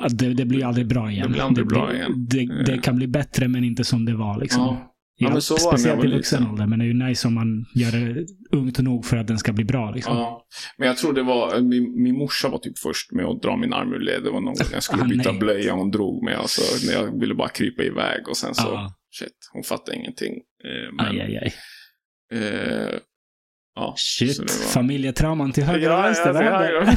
Ja, 0.01 0.07
Det, 0.09 0.33
det 0.33 0.45
blir 0.45 0.65
aldrig 0.65 0.87
bra 0.87 1.11
igen. 1.11 1.23
Det 1.27 1.29
blir 1.33 1.41
aldrig 1.43 1.67
bra 1.67 1.93
igen. 1.93 2.25
Det, 2.29 2.63
det 2.65 2.77
kan 2.77 2.95
bli 2.95 3.07
bättre 3.07 3.47
men 3.47 3.63
inte 3.63 3.83
som 3.83 4.05
det 4.05 4.15
var 4.15 4.39
liksom. 4.39 4.61
Ja. 4.63 4.88
Ja, 5.21 5.29
jag 5.33 5.43
Speciellt 5.43 6.03
i 6.03 6.07
vuxen 6.07 6.47
ålder. 6.47 6.67
Men 6.67 6.79
det 6.79 6.85
är 6.85 6.87
ju 6.87 6.93
nice 6.93 7.27
om 7.27 7.33
man 7.33 7.65
gör 7.75 7.91
det 7.91 8.25
ungt 8.51 8.79
nog 8.79 9.05
för 9.05 9.17
att 9.17 9.27
den 9.27 9.37
ska 9.37 9.53
bli 9.53 9.63
bra 9.65 9.91
liksom. 9.91 10.17
Ja. 10.17 10.45
Men 10.77 10.87
jag 10.87 10.97
tror 10.97 11.13
det 11.13 11.23
var, 11.23 11.61
min, 11.61 12.03
min 12.03 12.17
morsa 12.17 12.49
var 12.49 12.57
typ 12.59 12.79
först 12.79 13.11
med 13.11 13.25
att 13.25 13.41
dra 13.41 13.57
min 13.57 13.73
arm 13.73 13.93
ur 13.93 13.99
led. 13.99 14.23
Det 14.23 14.29
var 14.31 14.41
någon 14.41 14.53
gång 14.53 14.67
jag 14.73 14.83
skulle 14.83 15.03
Ah, 15.03 15.05
byta 15.07 15.29
nej. 15.31 15.39
blöja 15.39 15.73
hon 15.73 15.91
drog 15.91 16.23
mig. 16.23 16.33
Alltså, 16.35 16.61
när 16.87 16.93
jag 16.93 17.19
ville 17.19 17.35
bara 17.35 17.49
krypa 17.49 17.83
iväg 17.83 18.27
och 18.27 18.37
sen 18.37 18.55
så, 18.55 18.67
Ja. 18.67 18.93
shit, 19.19 19.49
hon 19.53 19.63
fattade 19.63 19.97
ingenting. 19.97 20.33
Eh, 20.33 20.93
men, 20.93 21.05
Aj, 21.05 21.21
aj, 21.21 21.37
aj. 21.37 21.53
Eh, 22.39 22.99
ja, 23.75 23.93
Shit. 23.97 24.39
var- 24.39 24.47
Familjetrauman 24.73 25.51
till 25.51 25.63
höger 25.63 25.87
och 25.89 25.97
Ja, 25.97 26.01
vänster. 26.01 26.33
ja, 26.33 26.69
ja, 26.71 26.83
ja. 26.83 26.93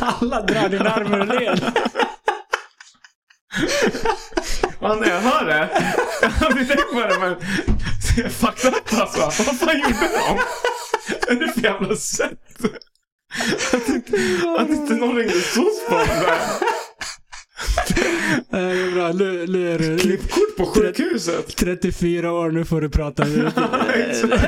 Alla 0.00 0.42
drar 0.42 0.68
din 0.68 0.80
arm 0.80 1.14
ur 1.14 1.40
led. 1.40 1.60
Ja, 4.80 4.94
när 4.94 5.08
jag 5.08 5.20
hör 5.20 5.44
det. 5.44 5.68
Jag 6.22 6.28
har 6.28 6.46
aldrig 6.46 6.68
tänkt 6.68 6.92
på 6.92 7.00
det, 7.00 7.18
men 7.20 7.36
fucked 8.30 8.74
up 8.74 9.00
alltså. 9.00 9.42
Vad 9.42 9.58
fan 9.58 9.78
gjorde 9.80 10.08
de? 10.12 10.38
Vad 11.20 11.36
är 11.36 11.46
det 11.46 11.52
för 11.52 11.60
jävla 11.60 11.96
sätt? 11.96 12.38
Att 13.72 13.88
inte, 13.88 14.16
att 14.58 14.68
inte 14.68 14.94
någon 14.94 15.16
ringde 15.16 15.40
SOS 15.40 15.86
på 15.88 15.94
dem 15.94 16.06
där. 16.08 16.38
Det 18.50 18.58
är 18.58 18.90
bra. 18.94 19.12
Nu, 19.12 19.46
nu 19.46 19.74
är 19.74 19.78
du 19.78 19.98
Klippkort 19.98 20.56
på 20.56 20.66
sjukhuset. 20.66 21.56
34 21.56 22.32
år, 22.32 22.50
nu 22.50 22.64
får 22.64 22.80
du 22.80 22.90
prata. 22.90 23.22
Exakt. 23.94 24.42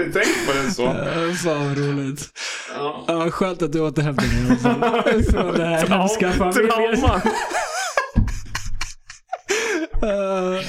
Aldrig 0.00 0.12
tänkt 0.24 0.46
på 0.46 0.52
det 0.52 0.70
så. 0.70 0.82
Fan 1.48 1.68
vad 1.68 1.78
roligt. 1.78 2.28
Ja. 2.76 3.04
Ja, 3.08 3.30
skönt 3.30 3.62
att 3.62 3.72
du 3.72 3.80
återhämtade 3.80 4.28
dig 4.48 4.56
fall. 4.58 5.22
Från 5.30 5.54
det 5.54 5.64
här 5.64 5.86
hemska 5.86 6.32
familjen. 6.32 7.04
Uh, 10.02 10.60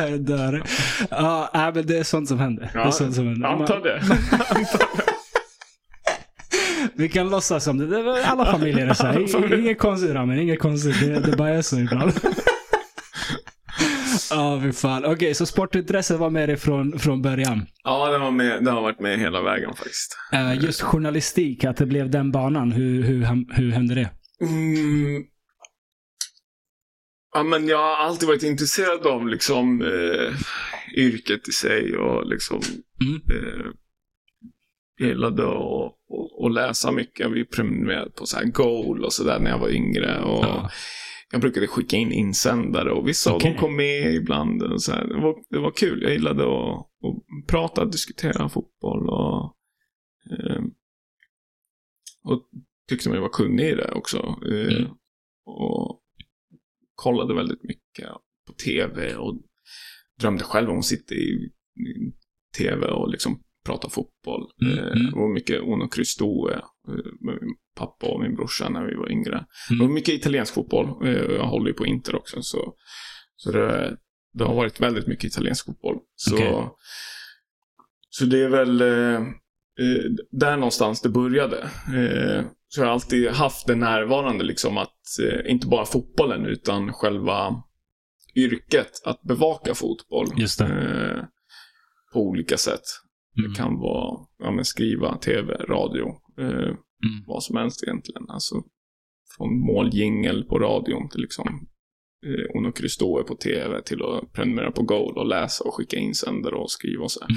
jag 0.10 0.20
dör. 0.20 0.62
Ja, 1.10 1.70
men 1.74 1.86
det 1.86 1.98
är 1.98 2.04
sånt 2.04 2.28
som 2.28 2.38
händer. 2.38 2.70
det 2.72 2.78
är 2.78 2.84
Ja, 2.84 2.92
sånt 2.92 3.14
som 3.14 3.26
händer. 3.26 3.48
antar 3.48 3.74
Man- 3.74 3.82
det. 3.82 4.02
Vi 6.94 7.08
kan 7.08 7.28
låtsas 7.30 7.64
som 7.64 7.78
det. 7.90 8.24
alla 8.26 8.46
familjer 8.52 8.86
är 8.86 8.94
så 8.94 9.06
här. 9.06 9.54
Inget 9.58 9.78
konstigt 9.78 10.14
Ramen, 10.14 10.38
inget 10.38 10.58
konstigt. 10.60 11.00
Det, 11.00 11.20
det 11.30 11.36
bara 11.36 11.48
är 11.50 11.62
så 11.62 11.76
ibland. 11.78 12.12
Ja, 14.30 14.60
fy 14.62 14.72
fan. 14.72 15.04
Okej, 15.04 15.34
så 15.34 15.46
sportintresset 15.46 16.18
var 16.18 16.30
med 16.30 16.48
dig 16.48 16.56
från, 16.56 16.98
från 16.98 17.22
början. 17.22 17.66
Ja, 17.84 18.10
det, 18.12 18.18
var 18.18 18.30
med, 18.30 18.64
det 18.64 18.70
har 18.70 18.82
varit 18.82 19.00
med 19.00 19.18
hela 19.18 19.42
vägen 19.42 19.74
faktiskt. 19.74 20.16
Eh, 20.32 20.64
just 20.64 20.80
journalistik, 20.82 21.64
att 21.64 21.76
det 21.76 21.86
blev 21.86 22.10
den 22.10 22.32
banan. 22.32 22.72
Hur, 22.72 23.02
hur, 23.02 23.54
hur 23.54 23.70
hände 23.72 23.94
det? 23.94 24.10
Mm. 24.40 25.22
Ja, 27.34 27.42
men 27.42 27.68
jag 27.68 27.78
har 27.78 27.96
alltid 28.06 28.28
varit 28.28 28.42
intresserad 28.42 29.06
av 29.06 29.28
liksom 29.28 29.82
eh, 29.82 30.34
yrket 30.96 31.48
i 31.48 31.52
sig 31.52 31.96
och 31.96 32.26
liksom 32.26 32.60
Mm. 33.00 33.14
eh, 33.14 33.66
gillade 35.06 35.42
att 35.42 35.94
att- 36.10 36.44
att 36.46 36.52
läsa 36.54 36.92
mycket. 36.92 37.30
Vi 37.32 37.44
prenumererade 37.44 38.10
på 38.10 38.26
så 38.26 38.36
här 38.36 38.44
Goal 38.44 39.04
och 39.04 39.12
sådär 39.12 39.38
när 39.38 39.50
jag 39.50 39.58
var 39.58 39.68
yngre. 39.70 40.20
Och 40.22 40.44
Ja. 40.44 40.70
Jag 41.30 41.40
brukade 41.40 41.66
skicka 41.66 41.96
in 41.96 42.12
insändare 42.12 42.92
och 42.92 43.08
vissa 43.08 43.30
av 43.30 43.36
Okej. 43.36 43.50
dem 43.50 43.60
kom 43.60 43.76
med 43.76 44.14
ibland. 44.14 44.62
Och 44.62 44.82
så 44.82 44.92
här. 44.92 45.06
Det, 45.06 45.20
var, 45.20 45.36
det 45.50 45.58
var 45.58 45.70
kul. 45.70 46.02
Jag 46.02 46.12
gillade 46.12 46.42
att, 46.42 46.78
att 46.78 47.46
prata, 47.46 47.84
diskutera 47.84 48.48
fotboll 48.48 49.08
och, 49.08 49.56
eh, 50.30 50.62
och 52.24 52.48
tyckte 52.88 53.10
mig 53.10 53.18
vara 53.20 53.30
kunnig 53.30 53.64
i 53.64 53.74
det 53.74 53.92
också. 53.92 54.16
Eh, 54.52 54.76
Mm. 54.76 54.90
Och 55.50 56.02
kollade 56.94 57.34
väldigt 57.34 57.62
mycket 57.62 58.08
på 58.46 58.52
tv 58.52 59.14
och 59.14 59.42
drömde 60.20 60.44
själv 60.44 60.70
om 60.70 60.78
att 60.78 60.84
sitta 60.84 61.14
i, 61.14 61.52
i 61.76 62.12
tv 62.58 62.86
och 62.86 63.08
liksom 63.08 63.42
prata 63.68 63.88
fotboll. 63.88 64.42
Mm, 64.62 64.78
Eh, 64.78 64.84
mm. 64.92 65.10
Det 65.10 65.16
var 65.16 65.34
mycket 65.34 65.60
Uno 65.60 65.88
Cristoe 65.88 66.52
eh, 66.54 66.60
med 67.20 67.34
min 67.42 67.54
pappa 67.78 68.06
och 68.06 68.20
min 68.20 68.34
brorsa 68.36 68.68
när 68.68 68.84
vi 68.86 68.94
var 68.94 69.10
yngre. 69.12 69.34
Mm. 69.36 69.78
Det 69.78 69.84
var 69.86 69.92
mycket 69.94 70.14
italiensk 70.14 70.54
fotboll. 70.54 71.06
Eh, 71.06 71.12
Jag 71.40 71.46
håller 71.46 71.66
ju 71.68 71.74
på 71.74 71.86
Inter 71.86 72.14
också. 72.16 72.42
Så, 72.42 72.74
så 73.36 73.52
det, 73.52 73.96
det 74.34 74.44
har 74.44 74.54
varit 74.54 74.80
väldigt 74.80 75.06
mycket 75.06 75.24
italiensk 75.24 75.66
fotboll. 75.66 75.96
Så, 76.16 76.34
Okej. 76.34 76.68
så 78.10 78.24
det 78.24 78.42
är 78.42 78.48
väl 78.48 78.78
där 80.30 80.56
någonstans 80.56 81.00
det 81.02 81.08
började. 81.08 81.68
Så 82.68 82.80
jag 82.80 82.86
har 82.86 82.92
alltid 82.92 83.28
haft 83.30 83.66
det 83.66 83.74
närvarande 83.74 84.44
liksom 84.44 84.78
att 84.78 84.94
inte 85.46 85.66
bara 85.66 85.84
fotbollen 85.84 86.46
utan 86.46 86.92
själva 86.92 87.62
yrket 88.36 88.90
att 89.04 89.22
bevaka 89.22 89.74
fotboll. 89.74 90.26
Just 90.36 90.58
det. 90.58 91.28
På 92.12 92.20
olika 92.20 92.56
sätt. 92.56 92.82
Mm. 93.38 93.50
Det 93.50 93.56
kan 93.56 93.78
vara 93.78 94.26
ja, 94.38 94.64
skriva, 94.64 95.18
tv, 95.18 95.52
radio. 95.52 96.06
Eh, 96.40 96.74
Mm. 97.04 97.24
vad 97.26 97.42
som 97.42 97.56
helst 97.56 97.82
egentligen. 97.82 98.24
Alltså 98.28 98.54
från 99.36 99.60
måljingel 99.60 100.44
på 100.44 100.58
radion 100.58 101.08
till 101.08 101.20
liksom 101.20 101.68
eh, 102.26 102.56
Uno 102.58 102.72
Cristoe 102.72 103.22
på 103.22 103.34
tv 103.34 103.82
till 103.82 104.02
att 104.02 104.32
prenumerera 104.32 104.72
på 104.72 104.82
Goal 104.82 105.18
och 105.18 105.26
läsa 105.26 105.64
och 105.64 105.74
skicka 105.74 105.96
insändare 105.96 106.54
och 106.54 106.70
skriva 106.70 107.02
och 107.04 107.10
så. 107.10 107.20
Mm. 107.24 107.34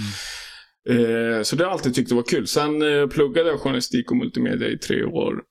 Eh, 0.89 1.41
så 1.43 1.56
det 1.56 1.64
har 1.64 1.70
jag 1.70 1.74
alltid 1.74 1.93
tyckt 1.95 2.10
det 2.10 2.16
var 2.16 2.24
kul. 2.24 2.47
Sen 2.47 2.82
eh, 2.82 3.08
pluggade 3.08 3.49
jag 3.49 3.60
journalistik 3.60 4.12
och 4.12 4.18
multimedia 4.18 4.70
i 4.70 4.78
tre 4.78 5.04
år 5.04 5.43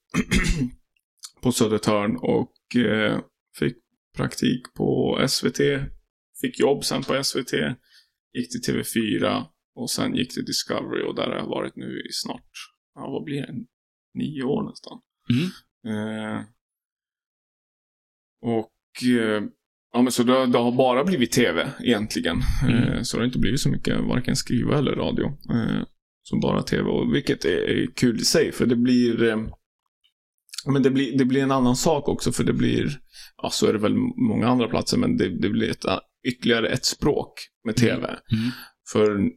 på 1.43 1.53
Södertörn 1.53 2.17
och 2.17 2.77
eh, 2.77 3.19
fick 3.59 3.77
praktik 4.17 4.75
på 4.77 5.19
SVT. 5.29 5.59
Fick 6.41 6.61
jobb 6.61 6.85
sen 6.85 7.03
på 7.03 7.25
SVT. 7.25 7.53
Gick 8.33 8.65
till 8.65 8.75
TV4 8.75 9.45
och 9.75 9.91
sen 9.91 10.17
gick 10.17 10.35
till 10.35 10.45
Discovery 10.45 11.03
och 11.03 11.15
där 11.15 11.27
har 11.27 11.37
jag 11.37 11.47
varit 11.47 11.77
nu 11.77 12.01
i 12.01 12.13
snart, 12.13 12.51
ja 12.95 13.11
vad 13.11 13.25
blir 13.25 13.41
det, 13.41 13.55
nio 14.15 14.43
år 14.43 14.71
nästan. 14.71 15.01
Mm. 15.31 15.51
Eh, 15.87 16.45
och 18.43 19.05
eh, 19.05 19.43
ja, 19.93 20.03
men 20.03 20.13
så 20.13 20.23
det, 20.23 20.47
det 20.47 20.59
har 20.59 20.73
bara 20.73 21.05
blivit 21.05 21.33
tv 21.33 21.73
egentligen. 21.81 22.41
Mm. 22.63 22.77
Eh, 22.77 23.03
så 23.03 23.17
det 23.17 23.21
har 23.21 23.27
inte 23.27 23.39
blivit 23.39 23.61
så 23.61 23.69
mycket 23.69 24.01
varken 24.01 24.37
skriva 24.37 24.79
eller 24.79 24.93
radio. 24.93 25.27
Eh, 25.27 25.83
så 26.23 26.39
bara 26.39 26.63
tv, 26.63 26.91
och, 26.91 27.15
vilket 27.15 27.45
är, 27.45 27.95
kul 27.95 28.17
i 28.17 28.25
sig 28.25 28.53
för 28.53 28.67
det 28.67 28.77
blir 28.77 29.23
eh, 29.23 29.37
men 30.67 30.83
det 30.83 30.91
blir, 30.91 31.19
det 31.19 31.25
blir 31.25 31.43
en 31.43 31.51
annan 31.51 31.77
sak 31.77 32.09
också 32.09 32.33
för 32.33 32.45
det 32.45 32.53
blir, 32.53 33.01
ja 33.43 33.51
så 33.51 33.67
är 33.67 33.73
det 33.73 33.79
väl 33.79 33.97
många 34.29 34.49
andra 34.49 34.69
platser, 34.69 34.99
men 34.99 35.17
det, 35.17 35.29
det 35.29 35.49
blir 35.49 35.71
ett, 35.71 35.85
ytterligare 36.29 36.69
ett 36.69 36.85
språk 36.85 37.33
med 37.65 37.77
tv. 37.77 38.07
Mm. 38.07 38.51
För 38.93 39.31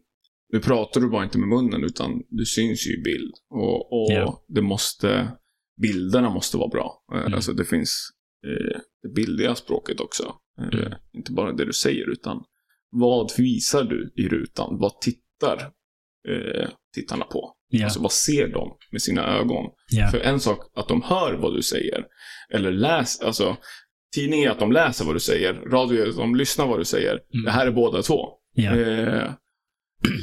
nu 0.53 0.59
pratar 0.59 1.01
du 1.01 1.09
bara 1.09 1.23
inte 1.23 1.37
med 1.37 1.47
munnen 1.47 1.83
utan 1.83 2.21
du 2.29 2.45
syns 2.45 2.87
ju 2.87 2.91
i 2.99 3.01
bild. 3.03 3.33
Och, 3.49 3.93
och 3.93 4.11
Ja. 4.11 4.43
det 4.47 4.61
måste, 4.61 5.31
bilderna 5.81 6.29
måste 6.29 6.57
vara 6.57 6.69
bra. 6.69 7.03
Eh, 7.13 7.19
Mm. 7.21 7.33
Alltså 7.33 7.53
det 7.53 7.65
finns 7.65 8.09
eh, 8.47 8.79
det 9.03 9.09
bildliga 9.15 9.55
språket 9.55 9.99
också. 9.99 10.35
Eh, 10.59 10.79
Mm. 10.79 10.93
Inte 11.13 11.31
bara 11.31 11.53
det 11.53 11.65
du 11.65 11.73
säger 11.73 12.09
utan 12.11 12.43
vad 12.91 13.31
visar 13.37 13.83
du 13.83 14.13
i 14.15 14.27
rutan? 14.27 14.77
Vad 14.79 15.01
tittar 15.01 15.71
eh, 16.29 16.69
tittarna 16.95 17.25
på? 17.25 17.53
Ja. 17.69 17.83
Alltså 17.83 17.99
vad 18.01 18.11
ser 18.11 18.47
de 18.47 18.77
med 18.91 19.01
sina 19.01 19.37
ögon? 19.37 19.65
Ja. 19.91 20.07
För 20.07 20.19
en 20.19 20.39
sak 20.39 20.71
att 20.75 20.87
de 20.87 21.01
hör 21.01 21.33
vad 21.33 21.55
du 21.55 21.61
säger, 21.61 22.05
eller 22.49 22.71
läser, 22.71 23.25
alltså 23.25 23.57
tidning 24.15 24.43
är 24.43 24.49
att 24.49 24.59
de 24.59 24.71
läser 24.71 25.05
vad 25.05 25.15
du 25.15 25.19
säger, 25.19 25.53
radio 25.53 26.01
är 26.03 26.09
att 26.09 26.15
de 26.15 26.35
lyssnar 26.35 26.67
vad 26.67 26.79
du 26.79 26.85
säger. 26.85 27.11
Mm. 27.33 27.45
Det 27.45 27.51
här 27.51 27.67
är 27.67 27.71
båda 27.71 28.01
två. 28.01 28.29
Ja. 28.55 28.75
Eh, 28.75 29.31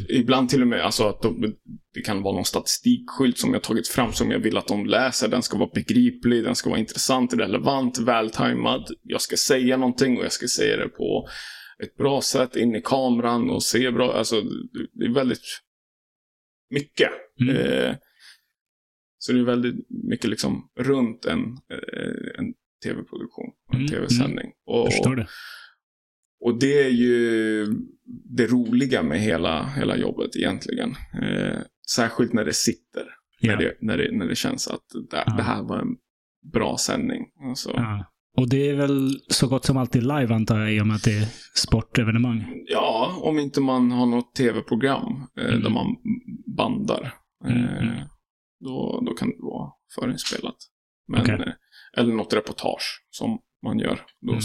ibland 0.09 0.49
till 0.49 0.62
och 0.62 0.68
med 0.68 0.81
alltså 0.81 1.09
att 1.09 1.22
de, 1.22 1.55
det 1.95 2.01
kan 2.01 2.22
vara 2.22 2.35
någon 2.35 2.45
statistikskylt 2.45 3.39
som 3.39 3.53
jag 3.53 3.62
tagit 3.62 3.89
fram 3.89 4.12
som 4.12 4.31
jag 4.31 4.39
vill 4.39 4.57
att 4.57 4.68
de 4.68 4.87
läser. 4.87 5.28
Den 5.28 5.43
ska 5.43 5.59
vara 5.59 5.70
begriplig, 5.74 6.45
den 6.45 6.55
ska 6.55 6.70
vara 6.70 6.81
intressant, 6.81 7.35
relevant, 7.35 7.99
vältajmad. 7.99 8.91
Jag 9.03 9.20
ska 9.20 9.37
säga 9.37 9.76
någonting 9.76 10.18
och 10.18 10.24
jag 10.24 10.33
ska 10.33 10.49
säga 10.49 10.76
det 10.76 10.89
på 10.89 11.28
ett 11.83 11.97
bra 11.97 12.20
sätt 12.20 12.57
in 12.57 12.74
i 12.74 12.83
kameran 12.85 13.51
och 13.51 13.62
se 13.62 13.91
bra. 13.91 14.12
Alltså, 14.12 14.41
det 14.93 15.05
är 15.05 15.14
väldigt 15.14 15.61
mycket. 16.70 17.11
Mm. 17.41 17.57
Eh, 17.57 17.95
så 19.18 19.33
det 19.33 19.39
är 19.39 19.45
väldigt 19.45 19.74
mycket 20.11 20.31
liksom 20.31 20.70
runt 20.78 21.24
en, 21.24 21.41
eh, 21.41 22.39
en 22.39 22.55
tv-produktion, 22.85 23.51
en 23.72 23.78
Mm, 23.78 23.89
tv-sändning. 23.89 24.53
Och, 24.66 24.78
Jag 24.87 24.93
förstår 24.93 25.16
det. 25.16 25.26
Och 26.41 26.59
det 26.59 26.82
är 26.86 26.91
ju 26.91 27.66
det 28.36 28.47
roliga 28.47 29.03
med 29.03 29.20
hela, 29.20 29.66
hela 29.66 29.97
jobbet 29.97 30.36
egentligen. 30.36 30.91
Eh, 31.22 31.59
särskilt 31.95 32.32
när 32.32 32.45
det 32.45 32.53
sitter. 32.53 33.03
Ja. 33.41 33.53
När, 33.53 33.57
det, 33.59 33.74
när, 33.80 33.99
det, 33.99 34.16
när 34.16 34.26
det 34.26 34.34
känns 34.36 34.68
att 34.68 34.84
det, 35.11 35.22
Ja. 35.26 35.34
det 35.36 35.43
här 35.43 35.62
var 35.62 35.78
en 35.78 35.97
bra 36.53 36.76
sändning. 36.76 37.26
Alltså, 37.49 37.70
Ja. 37.74 38.07
Och 38.36 38.49
det 38.49 38.68
är 38.68 38.74
väl 38.76 39.11
så 39.28 39.49
gott 39.49 39.64
som 39.64 39.76
alltid 39.76 40.03
live 40.03 40.34
antar 40.34 40.59
jag, 40.61 40.72
i 40.74 40.80
och 40.80 40.86
med 40.86 40.97
att 40.97 41.05
det 41.05 41.18
är 41.18 41.26
sportevenemang. 41.55 42.45
Ja, 42.66 43.20
om 43.22 43.38
inte 43.38 43.61
man 43.61 43.91
har 43.91 44.07
något 44.07 44.34
tv-program 44.34 45.26
eh, 45.38 45.45
Mm. 45.49 45.62
där 45.62 45.70
man 45.70 45.86
bandar. 46.57 47.14
Mm, 47.45 47.64
Eh, 47.64 47.82
mm. 47.82 47.95
då, 48.61 49.03
då 49.07 49.14
kan 49.14 49.28
det 49.28 49.36
vara 49.38 49.70
förinspelat. 49.95 50.57
Men, 51.09 51.20
Okej. 51.20 51.34
eh, 51.34 51.53
eller 51.97 52.14
något 52.14 52.32
reportage 52.32 53.07
som 53.11 53.38
man 53.66 53.78
gör. 53.78 54.01
Då, 54.20 54.32
Mm. 54.32 54.43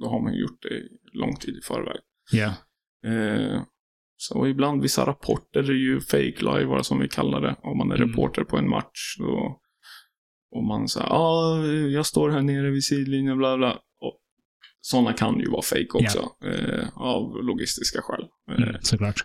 Då 0.00 0.08
har 0.08 0.20
man 0.22 0.34
gjort 0.34 0.62
det 0.62 0.82
lång 1.18 1.36
tid 1.36 1.56
i 1.56 1.60
förväg. 1.62 1.96
Ja. 2.32 2.54
Eh, 3.10 3.62
så 4.16 4.46
ibland 4.46 4.82
vissa 4.82 5.06
rapporter 5.06 5.70
är 5.70 5.74
ju 5.74 6.00
fake 6.00 6.36
live 6.58 6.84
som 6.84 6.98
vi 7.00 7.08
kallar 7.08 7.40
det. 7.40 7.56
Om 7.62 7.78
man 7.78 7.90
är 7.92 7.96
Mm. 7.96 8.08
reporter 8.08 8.44
på 8.44 8.56
en 8.56 8.68
match. 8.70 9.16
Då, 9.18 9.60
och 10.56 10.64
man 10.64 10.88
säger 10.88 11.06
ja, 11.06 11.14
ah, 11.16 11.66
jag 11.66 12.06
står 12.06 12.30
här 12.30 12.42
nere 12.42 12.70
vid 12.70 12.84
sidlinjen, 12.84 13.38
bla 13.38 13.56
bla. 13.56 13.72
Och 14.00 14.20
sådana 14.80 15.12
kan 15.12 15.40
ju 15.40 15.50
vara 15.50 15.62
fake 15.62 15.88
också. 15.92 16.18
Eh, 16.44 16.88
av 16.94 17.44
logistiska 17.44 18.00
skäl. 18.02 18.22
Eh, 18.50 18.62
Mm, 18.68 18.76
såklart. 18.82 19.24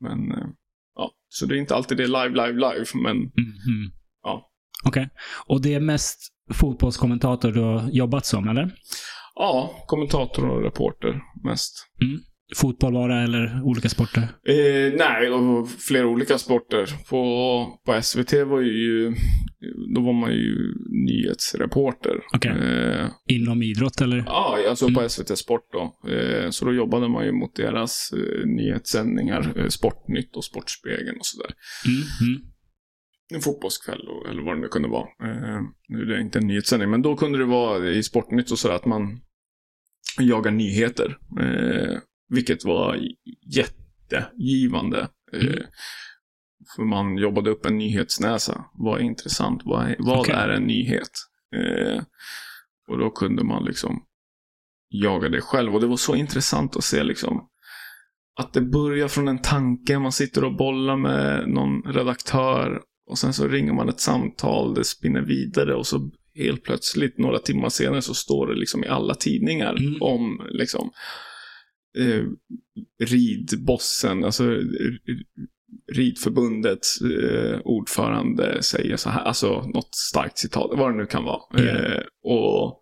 Men, 0.00 0.30
eh, 0.32 0.46
ja. 0.94 1.10
Så 1.28 1.46
det 1.46 1.54
är 1.54 1.58
inte 1.58 1.74
alltid 1.74 1.96
det 1.96 2.04
är 2.04 2.08
live, 2.28 2.46
live, 2.46 2.52
live. 2.72 2.84
Men 2.94 3.16
Mm, 3.16 3.30
mm. 3.68 3.92
Ja. 4.22 4.50
Okej. 4.84 5.08
Och 5.46 5.62
det 5.62 5.74
är 5.74 5.80
mest 5.80 6.18
fotbollskommentator 6.52 7.52
du 7.52 7.60
har 7.60 7.90
jobbat 7.90 8.26
som, 8.26 8.48
eller? 8.48 8.74
Ja, 9.40 9.84
kommentator 9.86 10.48
och 10.50 10.62
reporter 10.62 11.20
mest. 11.44 11.86
Fotboll 12.56 12.92
bara, 12.92 13.22
eller 13.22 13.62
olika 13.64 13.88
sporter? 13.88 14.22
Eh, 14.22 14.92
nej, 14.98 15.30
och 15.30 15.68
flera 15.70 16.06
olika 16.06 16.38
sporter. 16.38 16.86
På, 17.10 17.22
på 17.86 18.02
SVT 18.02 18.32
var 18.32 18.60
ju, 18.60 19.14
då 19.94 20.00
var 20.00 20.12
man 20.12 20.30
ju 20.32 20.74
nyhetsreporter. 21.06 22.20
Okej. 22.34 22.50
Eh, 22.50 23.06
Inom 23.26 23.62
idrott, 23.62 24.00
eller? 24.00 24.16
ja, 24.26 24.58
alltså 24.68 24.86
på 24.86 25.00
Mm. 25.00 25.08
SVT 25.08 25.38
Sport 25.38 25.68
då. 25.72 26.10
Eh, 26.10 26.50
så 26.50 26.64
då 26.64 26.72
jobbade 26.72 27.08
man 27.08 27.24
ju 27.24 27.32
mot 27.32 27.56
deras 27.56 28.10
eh, 28.12 28.46
nyhetssändningar, 28.46 29.52
eh, 29.56 29.66
Sportnytt 29.68 30.36
och 30.36 30.44
Sportspegeln 30.44 31.18
och 31.18 31.26
sådär. 31.26 31.50
Mm, 31.86 32.02
mm. 32.30 32.42
En 33.34 33.40
fotbollskväll 33.40 34.00
eller 34.30 34.42
vad 34.42 34.56
det 34.56 34.60
nu 34.60 34.68
kunde 34.68 34.88
vara. 34.88 35.08
Eh, 35.22 35.60
nu 35.88 36.00
är 36.02 36.06
det 36.06 36.20
inte 36.20 36.38
en 36.38 36.46
nyhetssändning, 36.46 36.90
men 36.90 37.02
då 37.02 37.16
kunde 37.16 37.38
det 37.38 37.44
vara 37.44 37.88
i 37.90 38.02
Sportnytt 38.02 38.50
och 38.50 38.58
sådär 38.58 38.74
att 38.74 38.86
man 38.86 39.20
jagar 40.18 40.50
nyheter. 40.50 41.18
Eh, 41.40 41.98
vilket 42.28 42.64
var 42.64 42.98
jättegivande. 43.56 45.08
Eh, 45.32 45.40
Mm. 45.42 45.62
För 46.76 46.82
man 46.84 47.16
jobbade 47.18 47.50
upp 47.50 47.66
en 47.66 47.78
nyhetsnäsa. 47.78 48.64
Vad 48.74 49.00
är 49.00 49.04
intressant? 49.04 49.62
Vad 49.64 49.86
är, 49.86 49.96
vad 49.98 50.18
Okej. 50.18 50.34
är 50.34 50.48
en 50.48 50.62
nyhet? 50.62 51.10
Eh, 51.56 52.02
och 52.88 52.98
då 52.98 53.10
kunde 53.10 53.44
man 53.44 53.64
liksom 53.64 54.02
jaga 54.88 55.28
det 55.28 55.40
själv. 55.40 55.74
Och 55.74 55.80
det 55.80 55.86
var 55.86 55.96
så 55.96 56.14
intressant 56.14 56.76
att 56.76 56.84
se 56.84 57.02
liksom 57.02 57.48
att 58.40 58.52
det 58.52 58.60
börjar 58.60 59.08
från 59.08 59.28
en 59.28 59.42
tanke. 59.42 59.98
Man 59.98 60.12
sitter 60.12 60.44
och 60.44 60.56
bollar 60.56 60.96
med 60.96 61.48
någon 61.48 61.82
redaktör. 61.82 62.80
Och 63.10 63.18
sen 63.18 63.32
så 63.32 63.48
ringer 63.48 63.72
man 63.72 63.88
ett 63.88 64.00
samtal. 64.00 64.74
Det 64.74 64.84
spinner 64.84 65.22
vidare. 65.22 65.74
Och 65.74 65.86
så 65.86 66.10
helt 66.34 66.62
plötsligt 66.62 67.18
några 67.18 67.38
timmar 67.38 67.68
senare 67.68 68.02
så 68.02 68.14
står 68.14 68.46
det 68.46 68.54
liksom 68.54 68.84
i 68.84 68.88
alla 68.88 69.14
tidningar 69.14 69.76
Mm. 69.76 70.02
om 70.02 70.46
liksom 70.50 70.90
eh, 71.98 72.24
ridbossen, 73.06 74.24
alltså 74.24 74.52
eh, 74.52 74.60
ridförbundets 75.92 77.00
eh, 77.00 77.60
ordförande 77.64 78.62
säger 78.62 78.96
så 78.96 79.10
här, 79.10 79.22
alltså 79.22 79.62
något 79.74 79.94
starkt 79.94 80.38
citat, 80.38 80.70
vad 80.74 80.92
det 80.92 80.96
nu 80.96 81.06
kan 81.06 81.24
vara. 81.24 81.42
Ja. 81.50 81.58
Eh, 81.68 82.02
och 82.24 82.80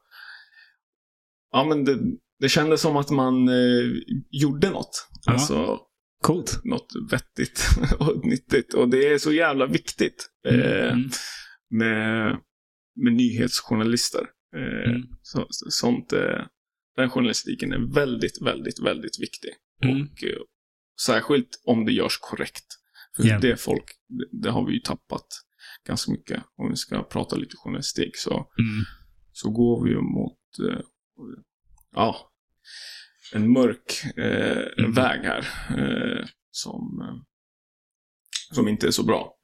ja 1.53 1.65
men 1.69 1.85
det, 1.85 1.99
det 2.41 2.49
kändes 2.49 2.81
som 2.81 2.97
att 2.97 3.11
man 3.11 3.49
eh, 3.49 3.91
gjorde 4.31 4.71
något. 4.71 5.09
Ja. 5.27 5.33
Alltså 5.33 5.79
Coolt. 6.23 6.61
något 6.65 6.89
vettigt 7.11 7.69
och 7.99 8.27
nyttigt. 8.27 8.75
Och 8.75 8.89
det 8.89 9.09
är 9.09 9.19
så 9.19 9.33
jävla 9.33 9.67
viktigt 9.67 10.31
Mm, 10.49 10.61
eh, 10.61 10.93
mm, 10.93 11.09
med, 11.71 12.37
med 13.05 13.13
nyhetsjournalister. 13.13 14.27
Eh, 14.57 14.91
Mm. 14.91 15.03
så, 15.23 15.47
så, 15.51 15.71
sånt, 15.71 16.13
eh, 16.13 16.45
den 16.97 17.11
journalistiken 17.11 17.73
är 17.73 17.95
väldigt, 17.95 18.43
väldigt, 18.43 18.81
väldigt 18.81 19.21
viktig. 19.21 19.51
Mm. 19.85 19.97
Och 20.03 20.25
eh, 20.25 20.39
särskilt 21.07 21.49
om 21.65 21.85
det 21.85 21.93
görs 21.93 22.19
korrekt. 22.21 22.65
För 23.17 23.25
Ja. 23.27 23.39
det 23.39 23.57
folk, 23.61 23.85
det, 24.09 24.43
det 24.43 24.51
har 24.51 24.67
vi 24.67 24.73
ju 24.73 24.81
tappat 24.81 25.27
ganska 25.87 26.11
mycket. 26.13 26.43
Om 26.57 26.71
vi 26.71 26.77
ska 26.77 27.03
prata 27.03 27.37
lite 27.37 27.57
journalistik 27.57 28.17
så, 28.17 28.31
mm. 28.35 28.85
så 29.33 29.51
går 29.51 29.85
vi 29.85 29.91
ju 29.91 30.01
mot, 30.01 30.39
eh, 30.73 30.81
ja, 31.95 32.33
en 33.35 33.53
mörk 33.53 34.03
eh, 34.17 34.85
Mm. 34.85 34.93
väg 34.93 35.21
här. 35.21 35.47
Eh, 35.79 36.27
som, 36.51 37.01
eh, 37.03 37.17
som 38.55 38.69
inte 38.69 38.87
är 38.87 38.91
så 38.91 39.03
bra. 39.05 39.39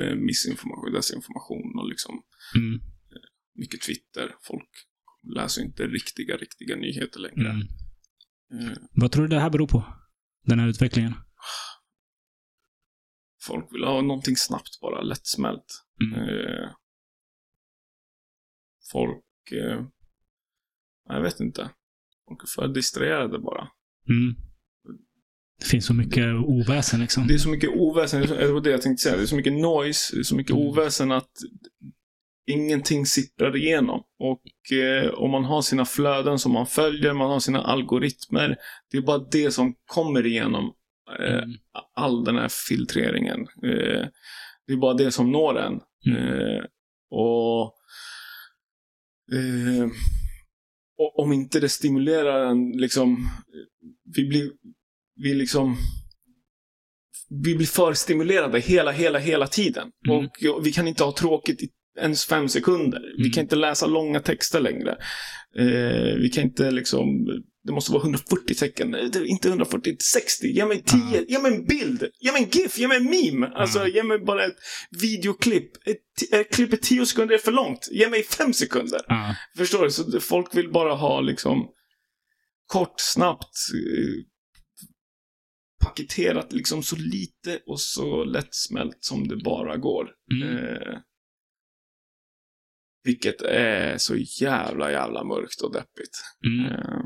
Eh, 0.00 0.06
med 0.06 0.18
missinformation, 0.18 0.92
desinformation 0.92 1.78
och 1.78 1.88
liksom 1.88 2.22
Mm. 2.56 2.80
mycket 3.54 3.82
Twitter. 3.82 4.34
Folk 4.42 4.68
läser 5.36 5.62
inte 5.62 5.86
riktiga, 5.86 6.36
riktiga 6.36 6.76
nyheter 6.76 7.20
längre. 7.20 7.50
Mm. 7.50 8.68
Eh, 8.70 8.76
Vad 8.92 9.12
tror 9.12 9.22
du 9.22 9.28
det 9.28 9.40
här 9.40 9.50
beror 9.50 9.66
på? 9.68 9.84
Den 10.42 10.58
här 10.58 10.68
utvecklingen? 10.68 11.14
folk 13.46 13.72
vill 13.74 13.84
ha 13.84 14.00
någonting 14.02 14.36
snabbt 14.36 14.80
bara, 14.80 15.02
lättsmält. 15.02 15.84
Mm. 16.02 16.20
Eh, 16.28 16.70
folk... 18.92 19.24
Eh, 19.52 19.86
jag 21.08 21.22
vet 21.22 21.40
inte. 21.40 21.70
Folk 22.28 22.42
är 22.42 22.46
för 22.46 22.68
distraherade 22.74 23.38
bara. 23.38 23.68
Mm. 24.08 24.34
Det 25.60 25.66
finns 25.66 25.86
så 25.86 25.94
mycket 25.94 26.24
oväsen 26.34 27.00
liksom. 27.00 27.26
Det 27.26 27.34
är 27.34 27.38
så 27.38 27.48
mycket 27.48 27.70
oväsen, 27.70 28.20
det 28.20 28.52
var 28.52 28.60
det 28.60 28.70
jag 28.70 28.82
tänkte 28.82 29.02
säga. 29.02 29.16
Det 29.16 29.22
är 29.22 29.26
så 29.26 29.36
mycket 29.36 29.52
noise, 29.52 30.16
det 30.16 30.20
är 30.20 30.22
så 30.22 30.36
mycket 30.36 30.56
Mm. 30.56 30.66
oväsen 30.66 31.12
att 31.12 31.30
ingenting 32.50 33.06
sipprar 33.06 33.56
igenom. 33.56 34.02
Och 34.18 34.72
eh, 34.78 35.10
om 35.14 35.30
man 35.30 35.44
har 35.44 35.62
sina 35.62 35.84
flöden 35.84 36.38
som 36.38 36.52
man 36.52 36.66
följer, 36.66 37.12
man 37.12 37.30
har 37.30 37.40
sina 37.40 37.62
algoritmer. 37.62 38.56
Det 38.90 38.96
är 38.96 39.02
bara 39.02 39.18
det 39.32 39.50
som 39.50 39.74
kommer 39.86 40.26
igenom 40.26 40.72
eh, 41.20 41.34
Mm. 41.42 41.50
all 41.94 42.24
den 42.24 42.36
här 42.36 42.48
filtreringen. 42.68 43.40
Eh, 43.40 44.06
det 44.66 44.72
är 44.72 44.76
bara 44.76 44.94
det 44.94 45.10
som 45.10 45.32
når 45.32 45.58
en. 45.58 45.80
Mm. 46.06 46.18
Eh, 46.28 46.64
och, 47.10 47.62
eh, 49.32 49.88
och 50.98 51.18
om 51.18 51.32
inte 51.32 51.60
det 51.60 51.68
stimulerar 51.68 52.46
en, 52.50 52.70
liksom, 52.70 53.16
vi 54.16 54.28
blir, 54.28 54.50
vi 55.16 55.34
liksom, 55.34 55.76
vi 57.44 57.54
blir 57.56 57.66
för 57.66 57.92
stimulerade 57.94 58.60
hela, 58.60 58.92
hela, 58.92 59.18
hela 59.18 59.46
tiden. 59.46 59.88
Mm. 60.08 60.28
Och 60.54 60.66
vi 60.66 60.72
kan 60.72 60.88
inte 60.88 61.04
ha 61.04 61.12
tråkigt 61.12 61.62
i 61.62 61.68
ens 62.00 62.24
fem 62.24 62.48
sekunder. 62.48 63.00
Vi 63.16 63.22
Mm. 63.22 63.32
kan 63.32 63.42
inte 63.42 63.56
läsa 63.56 63.86
långa 63.86 64.20
texter 64.20 64.60
längre. 64.60 64.90
Eh, 65.58 66.14
vi 66.20 66.30
kan 66.34 66.44
inte 66.44 66.70
liksom, 66.70 67.06
det 67.64 67.72
måste 67.72 67.92
vara 67.92 68.02
140 68.02 68.54
tecken. 68.54 68.94
Eh, 68.94 69.04
det 69.12 69.18
är 69.18 69.24
Inte 69.24 69.48
140, 69.48 69.96
60. 70.12 70.46
Ge 70.46 70.64
mig 70.66 70.82
10, 70.82 71.00
Ja. 71.12 71.20
ge 71.28 71.38
mig 71.38 71.54
en 71.54 71.64
bild. 71.66 72.08
Ge 72.20 72.32
mig 72.32 72.42
en 72.42 72.48
GIF, 72.50 72.78
ge 72.78 72.88
mig 72.88 72.96
en 72.96 73.04
meme. 73.10 73.46
Alltså, 73.46 73.78
Ja. 73.78 73.88
ge 73.88 74.02
mig 74.02 74.18
bara 74.18 74.44
ett 74.44 74.56
videoklipp. 75.00 75.70
Ett, 75.86 76.32
ett 76.32 76.54
klipp 76.54 76.72
är 76.72 76.76
10 76.76 77.06
sekunder 77.06 77.34
är 77.34 77.38
för 77.38 77.52
långt. 77.52 77.88
Ge 77.92 78.08
mig 78.08 78.22
5 78.22 78.52
sekunder. 78.52 79.00
Förstår 79.56 79.84
du? 79.84 79.90
Så 79.90 80.20
folk 80.20 80.54
vill 80.56 80.70
bara 80.72 80.94
ha 80.94 81.20
liksom 81.20 81.68
kort, 82.66 82.94
snabbt, 82.96 83.44
eh, 83.74 84.24
paketerat 85.84 86.52
liksom 86.52 86.82
så 86.82 86.96
lite 86.96 87.60
och 87.66 87.80
så 87.80 88.24
lättsmält 88.24 88.96
som 89.00 89.28
det 89.28 89.36
bara 89.36 89.76
går. 89.76 90.10
Mm. 90.32 90.58
Eh, 90.58 90.98
vilket 93.04 93.42
är 93.42 93.98
så 93.98 94.16
jävla, 94.16 94.90
jävla 94.92 95.24
mörkt 95.24 95.60
och 95.60 95.72
deppigt. 95.72 96.22
Mm. 96.46 96.72
Eh, 96.72 97.00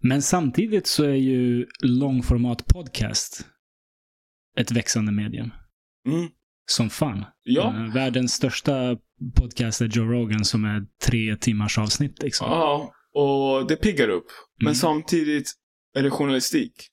Men 0.00 0.22
samtidigt 0.22 0.86
så 0.86 1.04
är 1.04 1.14
ju 1.14 1.66
långformat 1.82 2.66
podcast 2.66 3.46
ett 4.58 4.70
växande 4.70 5.12
medium. 5.12 5.50
mm. 6.08 6.28
Som 6.70 6.90
fan. 6.90 7.24
Ja, 7.42 7.74
Eh, 7.76 7.94
Världens 7.94 8.32
största 8.32 8.96
podcast 9.36 9.80
är 9.80 9.86
Joe 9.86 10.04
Rogan 10.04 10.44
som 10.44 10.64
är 10.64 10.86
tre 11.04 11.36
timmars 11.36 11.78
avsnitt. 11.78 12.22
Liksom. 12.22 12.46
ja, 12.50 12.92
och 13.14 13.68
det 13.68 13.76
piggar 13.76 14.08
upp. 14.08 14.26
Men 14.58 14.66
Mm. 14.66 14.74
samtidigt 14.74 15.52
är 15.96 16.02
det 16.02 16.10
journalistik. 16.10 16.88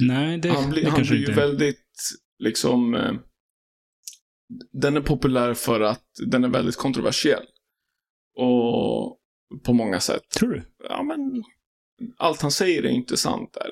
Nej, 0.00 0.38
det, 0.38 0.48
han 0.48 0.70
blir, 0.70 0.82
det 0.84 0.90
han 0.90 1.02
blir 1.02 1.12
ju 1.12 1.18
inte 1.20 1.32
väldigt, 1.32 1.84
liksom... 2.38 2.94
Eh, 2.94 3.12
den 4.72 4.96
är 4.96 5.00
populär 5.00 5.54
för 5.54 5.80
att 5.80 6.04
den 6.26 6.44
är 6.44 6.48
väldigt 6.48 6.76
kontroversiell. 6.76 7.42
Och 8.36 9.18
på 9.64 9.72
många 9.72 10.00
sätt. 10.00 10.22
Tror 10.38 10.50
du? 10.50 10.62
Ja, 10.88 11.02
men 11.02 11.42
allt 12.18 12.42
han 12.42 12.50
säger 12.50 12.82
är 12.82 12.88
inte 12.88 13.16
sant 13.16 13.50
där. 13.54 13.70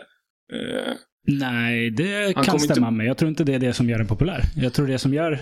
Eh, 0.58 0.94
Nej, 1.26 1.90
det 1.90 2.32
Han 2.36 2.44
kan 2.44 2.60
stämma 2.60 2.88
inte- 2.88 2.96
med. 2.96 3.06
Jag 3.06 3.18
tror 3.18 3.28
inte 3.28 3.44
det 3.44 3.54
är 3.54 3.58
det 3.58 3.72
som 3.72 3.88
gör 3.90 3.98
den 3.98 4.06
populär. 4.06 4.42
Jag 4.56 4.72
tror 4.72 4.86
det 4.86 4.98
som 4.98 5.14
gör 5.14 5.40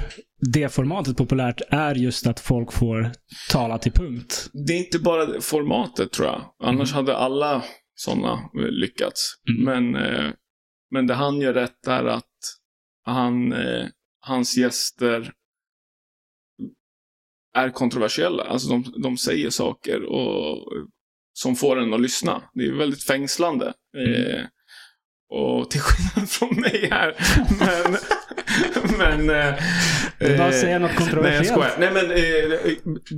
det 0.53 0.69
formatet 0.69 1.17
populärt 1.17 1.61
är 1.69 1.95
just 1.95 2.27
att 2.27 2.41
folk 2.41 2.73
får 2.73 3.13
tala 3.51 3.79
till 3.79 3.93
punkt. 3.93 4.51
det 4.67 4.73
är 4.73 4.79
inte 4.79 4.99
bara 4.99 5.41
formatet 5.41 6.13
tror 6.13 6.27
jag. 6.29 6.43
Annars 6.63 6.93
hade 6.93 7.17
alla 7.17 7.65
sådana 7.95 8.39
lyckats. 8.71 9.35
Mm. 9.51 9.65
Men, 9.93 10.03
eh, 10.05 10.31
men 10.91 11.07
det 11.07 11.15
han 11.15 11.41
gör 11.41 11.55
rätt 11.55 11.87
är 11.87 12.05
att 12.05 12.25
han, 13.05 13.53
eh, 13.53 13.87
hans 14.21 14.57
gäster 14.57 15.33
är 17.57 17.71
kontroversiella. 17.71 18.45
Alltså 18.45 18.69
de, 18.69 18.85
de 19.03 19.17
säger 19.17 19.51
saker 19.51 20.03
och, 20.03 20.73
som 21.33 21.57
får 21.57 21.81
en 21.81 21.95
att 21.95 22.01
lyssna. 22.01 22.43
Det 22.55 22.65
är 22.67 22.73
väldigt 22.73 23.05
fängslande. 23.05 23.67
Eh, 23.97 24.45
och 25.31 25.71
till 25.71 25.81
skillnad 25.81 26.31
från 26.31 26.61
mig 26.61 26.89
här. 26.91 27.15
Men, 27.61 27.97
men 28.99 29.21
eh, 29.31 29.55
Det 30.19 30.27
är 30.27 30.39
bara 30.39 30.49
eh, 30.49 30.61
säga 30.61 30.79
något 30.79 30.91
Nej, 30.91 30.99
kontroversiellt. 30.99 31.49
skojar. 31.49 31.77
Nej, 31.79 31.93
men 31.93 32.11
eh, 32.11 32.73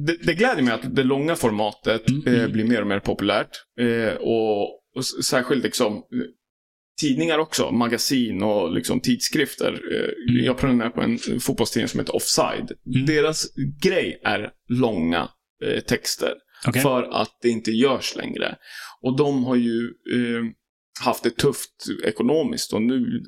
det, 0.06 0.16
det 0.22 0.34
gläder 0.34 0.62
mig 0.62 0.74
att 0.74 0.96
det 0.96 1.02
långa 1.04 1.36
formatet 1.36 2.08
Mm, 2.08 2.26
eh, 2.26 2.34
mm. 2.40 2.52
blir 2.52 2.64
mer 2.64 2.80
och 2.80 2.86
mer 2.86 3.00
populärt. 3.00 3.50
Eh, 3.80 4.14
och, 4.14 4.62
och 4.96 5.04
särskilt 5.24 5.64
liksom 5.64 6.02
tidningar 7.00 7.38
också, 7.38 7.70
magasin 7.70 8.42
och 8.42 8.74
liksom 8.74 9.00
tidskrifter. 9.00 9.72
Eh, 9.72 10.10
Mm. 10.30 10.44
Jag 10.44 10.58
prenumererar 10.58 10.90
på 10.90 11.00
en 11.00 11.40
fotbollstidning 11.40 11.88
som 11.88 12.00
heter 12.00 12.16
Offside. 12.16 12.72
Mm. 12.94 13.06
Deras 13.06 13.46
grej 13.82 14.20
är 14.24 14.50
långa 14.68 15.28
eh, 15.64 15.80
texter. 15.80 16.34
Okej. 16.66 16.82
För 16.82 17.02
att 17.02 17.38
det 17.42 17.48
inte 17.48 17.70
görs 17.70 18.16
längre. 18.16 18.56
Och 19.00 19.16
de 19.16 19.44
har 19.44 19.56
ju 19.56 19.84
eh, 19.84 20.44
haft 21.04 21.22
det 21.22 21.30
tufft 21.30 21.86
ekonomiskt 22.04 22.72
och 22.72 22.82
nu 22.82 23.22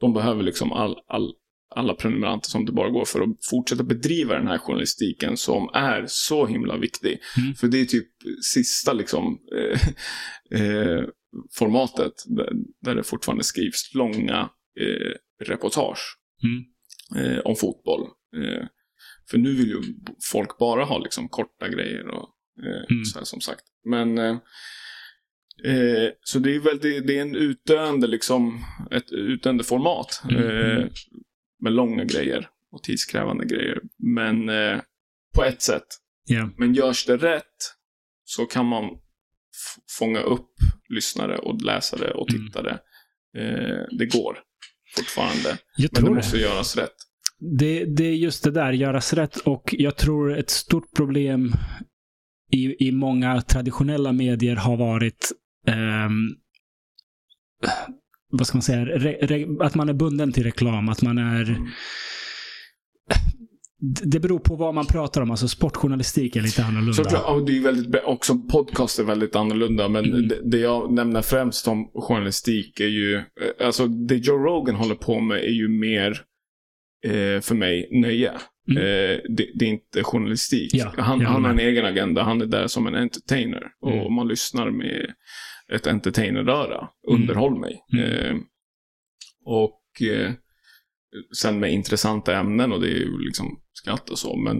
de 0.00 0.14
behöver 0.14 0.42
liksom 0.42 0.72
all, 0.72 0.96
all, 1.08 1.32
alla 1.74 1.94
prenumeranter 1.94 2.50
som 2.50 2.64
det 2.64 2.72
bara 2.72 2.90
går 2.90 3.04
för 3.04 3.20
att 3.20 3.46
fortsätta 3.50 3.82
bedriva 3.82 4.34
den 4.34 4.46
här 4.46 4.58
journalistiken 4.58 5.36
som 5.36 5.70
är 5.74 6.04
så 6.08 6.46
himla 6.46 6.76
viktig. 6.76 7.18
Mm. 7.38 7.54
För 7.54 7.68
det 7.68 7.80
är 7.80 7.84
typ 7.84 8.08
sista 8.54 8.92
liksom 8.92 9.38
eh, 9.56 9.80
eh, 10.60 11.04
formatet 11.58 12.12
där, 12.80 12.94
det 12.94 13.02
fortfarande 13.02 13.44
skrivs 13.44 13.94
långa 13.94 14.50
eh, 14.80 15.12
reportage 15.44 16.16
Mm. 16.44 16.64
eh, 17.32 17.38
om 17.38 17.56
fotboll. 17.56 18.00
Eh, 18.36 18.66
för 19.30 19.38
nu 19.38 19.54
vill 19.54 19.68
ju 19.68 19.82
folk 20.32 20.58
bara 20.58 20.84
ha 20.84 20.98
liksom 20.98 21.28
korta 21.28 21.68
grejer 21.68 22.06
och 22.08 22.28
eh, 22.66 22.84
Mm. 22.90 23.04
så 23.04 23.18
här 23.18 23.24
som 23.24 23.40
sagt. 23.40 23.64
Men 23.84 24.18
eh, 24.18 24.36
eh, 25.64 26.10
så 26.20 26.38
det 26.38 26.54
är 26.54 26.60
väldigt, 26.60 27.06
det 27.06 27.18
är 27.18 27.22
en 27.22 27.36
utdöende 27.36 28.06
liksom, 28.06 28.64
ett 28.90 29.12
utdöende 29.12 29.64
format. 29.64 30.22
Mm, 30.30 30.88
med 31.62 31.72
långa 31.72 32.04
grejer 32.04 32.48
och 32.72 32.82
tidskrävande 32.82 33.44
grejer. 33.46 33.80
Men 33.98 34.46
på 35.34 35.44
ett 35.44 35.62
sätt. 35.62 35.86
Ja. 36.24 36.50
Men 36.58 36.74
görs 36.74 37.06
det 37.06 37.16
rätt 37.16 37.74
så 38.24 38.46
kan 38.46 38.66
man 38.66 38.84
fånga 39.98 40.20
upp 40.20 40.50
lyssnare 40.88 41.38
och 41.38 41.62
läsare 41.62 42.10
och 42.10 42.30
Mm. 42.30 42.46
tittare. 42.46 42.70
Eh, 43.38 43.84
det 43.98 44.06
går 44.06 44.38
fortfarande. 44.96 45.48
Jag 45.48 45.58
Men 45.76 45.88
det 45.88 45.88
tror 46.00 46.08
det. 46.08 46.14
måste 46.14 46.36
göras 46.38 46.76
rätt. 46.76 46.94
Det, 47.58 47.84
det 47.84 48.04
är 48.04 48.14
just 48.14 48.44
det 48.44 48.50
där, 48.50 48.72
göras 48.72 49.12
rätt. 49.12 49.36
Och 49.36 49.74
jag 49.78 49.96
tror 49.96 50.38
ett 50.38 50.50
stort 50.50 50.94
problem 50.96 51.52
i, 52.52 52.88
i 52.88 52.92
många 52.92 53.42
traditionella 53.42 54.12
medier 54.12 54.56
har 54.56 54.76
varit 54.76 55.32
ehm, 55.66 56.14
vad 58.30 58.46
ska 58.46 58.56
man 58.56 58.62
säga, 58.62 58.84
re, 58.84 59.18
re, 59.22 59.46
att 59.60 59.74
man 59.74 59.88
är 59.88 59.92
bunden 59.92 60.32
till 60.32 60.44
reklam, 60.44 60.88
att 60.88 61.02
man 61.02 61.18
är 61.18 61.42
Mm. 61.48 61.68
Det 63.80 64.20
beror 64.20 64.38
på 64.38 64.56
vad 64.56 64.74
man 64.74 64.86
pratar 64.86 65.20
om. 65.20 65.30
Alltså 65.30 65.48
sportjournalistik 65.48 66.36
är 66.36 66.40
lite 66.40 66.64
annorlunda. 66.64 66.92
Så 66.92 67.04
tror 67.04 67.20
jag, 67.20 67.36
och 67.36 67.46
det 67.46 67.56
är 67.56 67.60
väldigt, 67.60 68.02
också 68.04 68.38
podcast 68.38 68.98
är 68.98 69.04
väldigt 69.04 69.36
annorlunda, 69.36 69.88
men 69.88 70.04
Mm. 70.04 70.28
det, 70.28 70.40
det 70.50 70.58
jag 70.58 70.92
nämner 70.92 71.22
främst 71.22 71.68
om 71.68 71.90
journalistik 71.94 72.80
är 72.80 72.86
ju, 72.88 73.14
eh, 73.16 73.66
alltså 73.66 73.86
det 73.86 74.16
Joe 74.16 74.38
Rogan 74.38 74.74
håller 74.74 74.94
på 74.94 75.20
med 75.20 75.38
är 75.38 75.50
ju 75.52 75.68
mer 75.68 76.10
eh, 77.04 77.40
för 77.40 77.54
mig 77.54 77.88
nöje. 77.92 78.32
Mm. 78.70 78.82
Eh, 78.82 79.18
det, 79.28 79.46
det 79.54 79.64
är 79.64 79.68
inte 79.68 80.02
journalistik. 80.02 80.70
Ja, 80.74 80.92
han 80.98 81.20
han 81.20 81.44
har 81.44 81.50
en 81.50 81.58
egen 81.58 81.84
agenda, 81.86 82.22
han 82.22 82.40
är 82.42 82.46
där 82.46 82.66
som 82.66 82.86
en 82.86 82.94
entertainer. 82.94 83.62
Och 83.80 83.92
Mm. 83.92 84.14
man 84.14 84.28
lyssnar 84.28 84.70
med 84.70 85.06
ett 85.72 85.86
entertaineröra. 85.86 86.76
Mm. 86.78 87.22
Underhåll 87.22 87.60
mig. 87.60 87.80
Mm. 87.92 88.04
Eh, 88.04 88.36
och 89.44 89.82
eh, 90.02 90.32
sen 91.36 91.60
med 91.60 91.72
intressanta 91.72 92.36
ämnen 92.36 92.72
och 92.72 92.80
det 92.80 92.86
är 92.88 92.98
ju 92.98 93.18
liksom 93.18 93.60
skratt 93.86 94.10
och 94.10 94.18
så, 94.18 94.36
men 94.36 94.56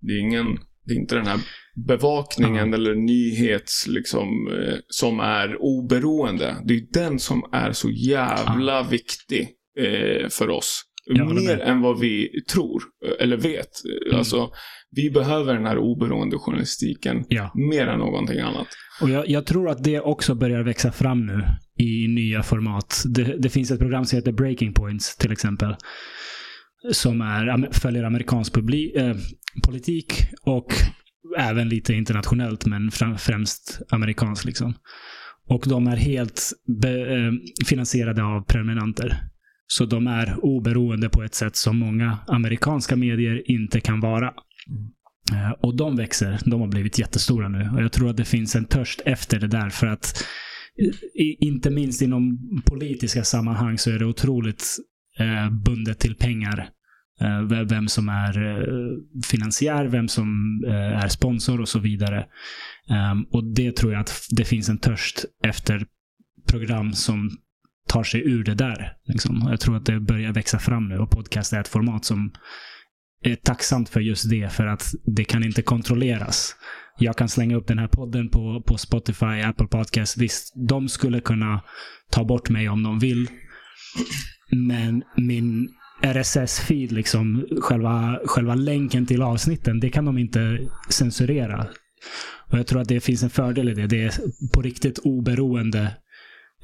det 0.00 0.12
är 0.12 0.20
ingen, 0.20 0.46
det 0.84 0.92
är 0.94 0.96
inte 0.98 1.14
den 1.14 1.26
här 1.26 1.40
bevakningen 1.88 2.68
Ja. 2.68 2.74
eller 2.74 2.94
nyhets 2.94 3.86
liksom 3.86 4.28
eh, 4.52 4.74
som 4.88 5.20
är 5.20 5.56
oberoende. 5.62 6.56
Det 6.64 6.74
är 6.74 6.82
den 6.92 7.18
som 7.18 7.42
är 7.52 7.72
så 7.72 7.90
jävla 7.90 8.82
viktig 8.82 9.48
eh, 9.78 10.28
för 10.28 10.48
oss. 10.50 10.82
Mer 11.10 11.60
än 11.60 11.80
vad 11.80 12.00
vi 12.00 12.28
tror, 12.52 12.82
eh, 13.06 13.24
eller 13.24 13.36
vet. 13.36 13.68
Mm. 14.06 14.18
Alltså, 14.18 14.50
vi 14.90 15.10
behöver 15.10 15.54
den 15.54 15.66
här 15.66 15.78
oberoende 15.78 16.38
journalistiken 16.38 17.24
Ja. 17.28 17.52
mer 17.70 17.86
än 17.86 17.98
någonting 17.98 18.38
annat. 18.40 18.66
Och 19.00 19.10
jag, 19.10 19.28
jag 19.28 19.46
tror 19.46 19.68
att 19.70 19.84
det 19.84 20.00
också 20.00 20.34
börjar 20.34 20.62
växa 20.62 20.92
fram 20.92 21.26
nu 21.26 21.42
i 21.84 22.08
nya 22.08 22.42
format. 22.42 23.02
Det, 23.14 23.22
det 23.42 23.48
finns 23.48 23.70
ett 23.70 23.78
program 23.78 24.04
som 24.04 24.16
heter 24.16 24.32
Breaking 24.32 24.72
Points 24.72 25.16
till 25.16 25.32
exempel. 25.32 25.76
Som 26.92 27.20
är, 27.20 27.72
följer 27.72 28.04
amerikansk 28.04 28.54
publi, 28.54 28.92
eh, 28.96 29.16
politik 29.66 30.12
och 30.42 30.66
även 31.38 31.68
lite 31.68 31.94
internationellt 31.94 32.66
men 32.66 32.90
främst 33.18 33.80
amerikansk. 33.90 34.44
Liksom. 34.44 34.74
Och 35.48 35.64
de 35.68 35.86
är 35.86 35.96
helt 35.96 36.52
be, 36.82 37.16
eh, 37.16 37.32
finansierade 37.66 38.22
av 38.24 38.44
prenumeranter. 38.44 39.22
Så 39.66 39.84
de 39.84 40.06
är 40.06 40.44
oberoende 40.44 41.08
på 41.08 41.22
ett 41.22 41.34
sätt 41.34 41.56
som 41.56 41.78
många 41.78 42.18
amerikanska 42.26 42.96
medier 42.96 43.50
inte 43.50 43.80
kan 43.80 44.00
vara. 44.00 44.26
Eh, 45.32 45.50
Och 45.60 45.76
de 45.76 45.96
växer. 45.96 46.38
De 46.44 46.60
har 46.60 46.68
blivit 46.68 46.98
jättestora 46.98 47.48
nu. 47.48 47.70
Och 47.74 47.82
jag 47.82 47.92
tror 47.92 48.10
att 48.10 48.16
det 48.16 48.24
finns 48.24 48.56
en 48.56 48.64
törst 48.64 49.00
efter 49.04 49.40
det 49.40 49.48
där. 49.48 49.70
För 49.70 49.86
att 49.86 50.24
i, 51.14 51.46
inte 51.46 51.70
minst 51.70 52.02
inom 52.02 52.38
politiska 52.66 53.24
sammanhang 53.24 53.78
så 53.78 53.90
är 53.90 53.98
det 53.98 54.06
otroligt 54.06 54.64
eh, 55.18 55.50
bundet 55.50 55.98
till 55.98 56.14
pengar. 56.14 56.68
Eh, 57.20 57.64
vem 57.64 57.88
som 57.88 58.08
är 58.08 58.46
eh, 58.46 59.22
finansiär, 59.24 59.84
vem 59.84 60.08
som 60.08 60.60
eh, 60.66 61.04
är 61.04 61.08
sponsor 61.08 61.60
och 61.60 61.68
så 61.68 61.78
vidare. 61.78 62.26
Ehm, 62.90 63.22
och 63.22 63.44
det 63.44 63.76
tror 63.76 63.92
jag 63.92 64.00
att 64.00 64.26
det 64.30 64.44
finns 64.44 64.68
en 64.68 64.78
törst 64.78 65.24
efter 65.44 65.86
program 66.48 66.92
som 66.92 67.30
tar 67.88 68.04
sig 68.04 68.28
ur 68.28 68.44
det 68.44 68.54
där. 68.54 68.92
Liksom. 69.04 69.46
Jag 69.50 69.60
tror 69.60 69.76
att 69.76 69.86
det 69.86 70.00
börjar 70.00 70.32
växa 70.32 70.58
fram 70.58 70.88
nu 70.88 70.98
och 70.98 71.10
podcast 71.10 71.52
är 71.52 71.60
ett 71.60 71.68
format 71.68 72.04
som 72.04 72.32
är 73.22 73.34
tacksamt 73.36 73.88
för 73.88 74.00
just 74.00 74.30
det, 74.30 74.52
för 74.52 74.66
att 74.66 74.94
det 75.16 75.24
kan 75.24 75.44
inte 75.44 75.62
kontrolleras. 75.62 76.56
Jag 76.98 77.16
kan 77.16 77.28
slänga 77.28 77.56
upp 77.56 77.66
den 77.66 77.78
här 77.78 77.88
podden 77.88 78.28
på, 78.30 78.62
på 78.66 78.78
Spotify, 78.78 79.42
Apple 79.44 79.66
Podcast. 79.66 80.16
Visst, 80.16 80.52
de 80.68 80.88
skulle 80.88 81.20
kunna 81.20 81.60
ta 82.10 82.24
bort 82.24 82.48
mig 82.48 82.68
om 82.68 82.82
de 82.82 82.98
vill. 82.98 83.28
Men 84.50 85.02
min 85.16 85.68
RSS-feed, 86.02 86.92
liksom, 86.92 87.46
själva, 87.60 88.18
själva 88.24 88.54
länken 88.54 89.06
till 89.06 89.22
avsnitten, 89.22 89.80
det 89.80 89.90
kan 89.90 90.04
de 90.04 90.18
inte 90.18 90.58
censurera. 90.88 91.66
Och 92.50 92.58
jag 92.58 92.66
tror 92.66 92.80
att 92.80 92.88
det 92.88 93.00
finns 93.00 93.22
en 93.22 93.30
fördel 93.30 93.68
i 93.68 93.74
det. 93.74 93.86
Det 93.86 94.02
är 94.02 94.12
på 94.54 94.62
riktigt 94.62 94.98
oberoende. 94.98 95.96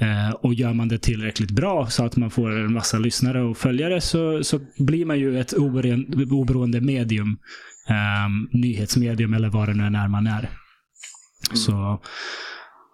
Eh, 0.01 0.31
och 0.31 0.55
gör 0.55 0.73
man 0.73 0.89
det 0.89 0.99
tillräckligt 0.99 1.51
bra 1.51 1.87
så 1.87 2.05
att 2.05 2.17
man 2.17 2.31
får 2.31 2.51
en 2.51 2.73
massa 2.73 2.99
lyssnare 2.99 3.43
och 3.43 3.57
följare 3.57 4.01
så, 4.01 4.45
så 4.45 4.61
blir 4.79 5.05
man 5.05 5.19
ju 5.19 5.41
ett 5.41 5.53
oberoende, 6.31 6.81
medium. 6.81 7.39
Eh, 7.89 8.59
nyhetsmedium 8.61 9.35
eller 9.35 9.49
vad 9.49 9.69
det 9.69 9.75
nu 9.75 9.85
är 9.85 10.09
man 10.09 10.27
är. 10.27 10.51
Så, 11.53 12.03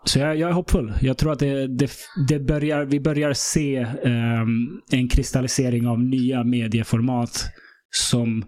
så 0.04 0.18
jag, 0.18 0.36
jag 0.36 0.50
är 0.50 0.54
hoppfull. 0.54 0.92
Jag 1.00 1.18
tror 1.18 1.32
att 1.32 1.38
det, 1.38 1.66
det, 1.66 1.90
det 2.28 2.40
börjar, 2.40 2.84
vi 2.84 3.00
börjar 3.00 3.32
se 3.32 3.76
eh, 3.76 4.44
en 4.90 5.08
kristallisering 5.08 5.86
av 5.86 6.00
nya 6.00 6.44
medieformat 6.44 7.46
som 7.90 8.44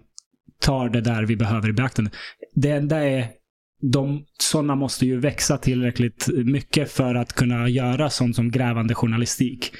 tar 0.61 0.89
det 0.89 1.01
där 1.01 1.23
vi 1.23 1.35
behöver 1.35 1.69
i 1.69 1.73
beaktande. 1.73 2.11
Det 2.55 2.69
enda 2.69 3.03
är 3.03 3.27
de, 3.91 4.25
sådana 4.39 4.75
måste 4.75 5.05
ju 5.05 5.19
växa 5.19 5.57
tillräckligt 5.57 6.27
mycket 6.45 6.91
för 6.91 7.15
att 7.15 7.33
kunna 7.33 7.69
göra 7.69 8.09
sånt 8.09 8.35
som 8.35 8.51
grävande 8.51 8.95
journalistik. 8.95 9.71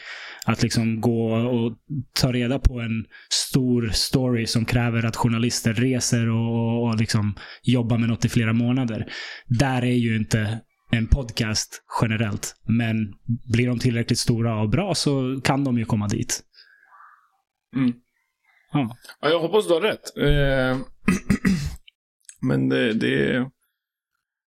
Att 0.45 0.63
liksom 0.63 1.01
gå 1.01 1.33
och 1.33 1.77
ta 2.21 2.31
reda 2.31 2.59
på 2.59 2.79
en 2.79 3.05
stor 3.29 3.89
story 3.93 4.47
som 4.47 4.65
kräver 4.65 5.05
att 5.05 5.15
journalister 5.15 5.73
reser 5.73 6.29
och, 6.29 6.83
och 6.83 6.99
liksom 6.99 7.35
jobbar 7.63 7.97
med 7.97 8.09
något 8.09 8.25
i 8.25 8.29
flera 8.29 8.53
månader. 8.53 9.05
Där 9.47 9.81
är 9.81 9.95
ju 9.95 10.17
inte 10.17 10.59
en 10.97 11.07
podcast 11.07 11.83
generellt. 12.01 12.55
Men 12.67 13.13
blir 13.53 13.67
de 13.67 13.79
tillräckligt 13.79 14.19
stora 14.19 14.61
och 14.61 14.69
bra 14.69 14.95
så 14.95 15.41
kan 15.43 15.63
de 15.63 15.77
ju 15.77 15.85
komma 15.85 16.07
dit. 16.07 16.41
Mm. 17.75 17.93
Ja. 18.73 18.97
Ja, 19.21 19.29
jag 19.29 19.39
hoppas 19.39 19.67
du 19.67 19.73
har 19.73 19.81
rätt. 19.81 20.17
Eh, 20.17 20.77
men 22.41 22.69
det, 22.69 22.93
det, 22.93 23.37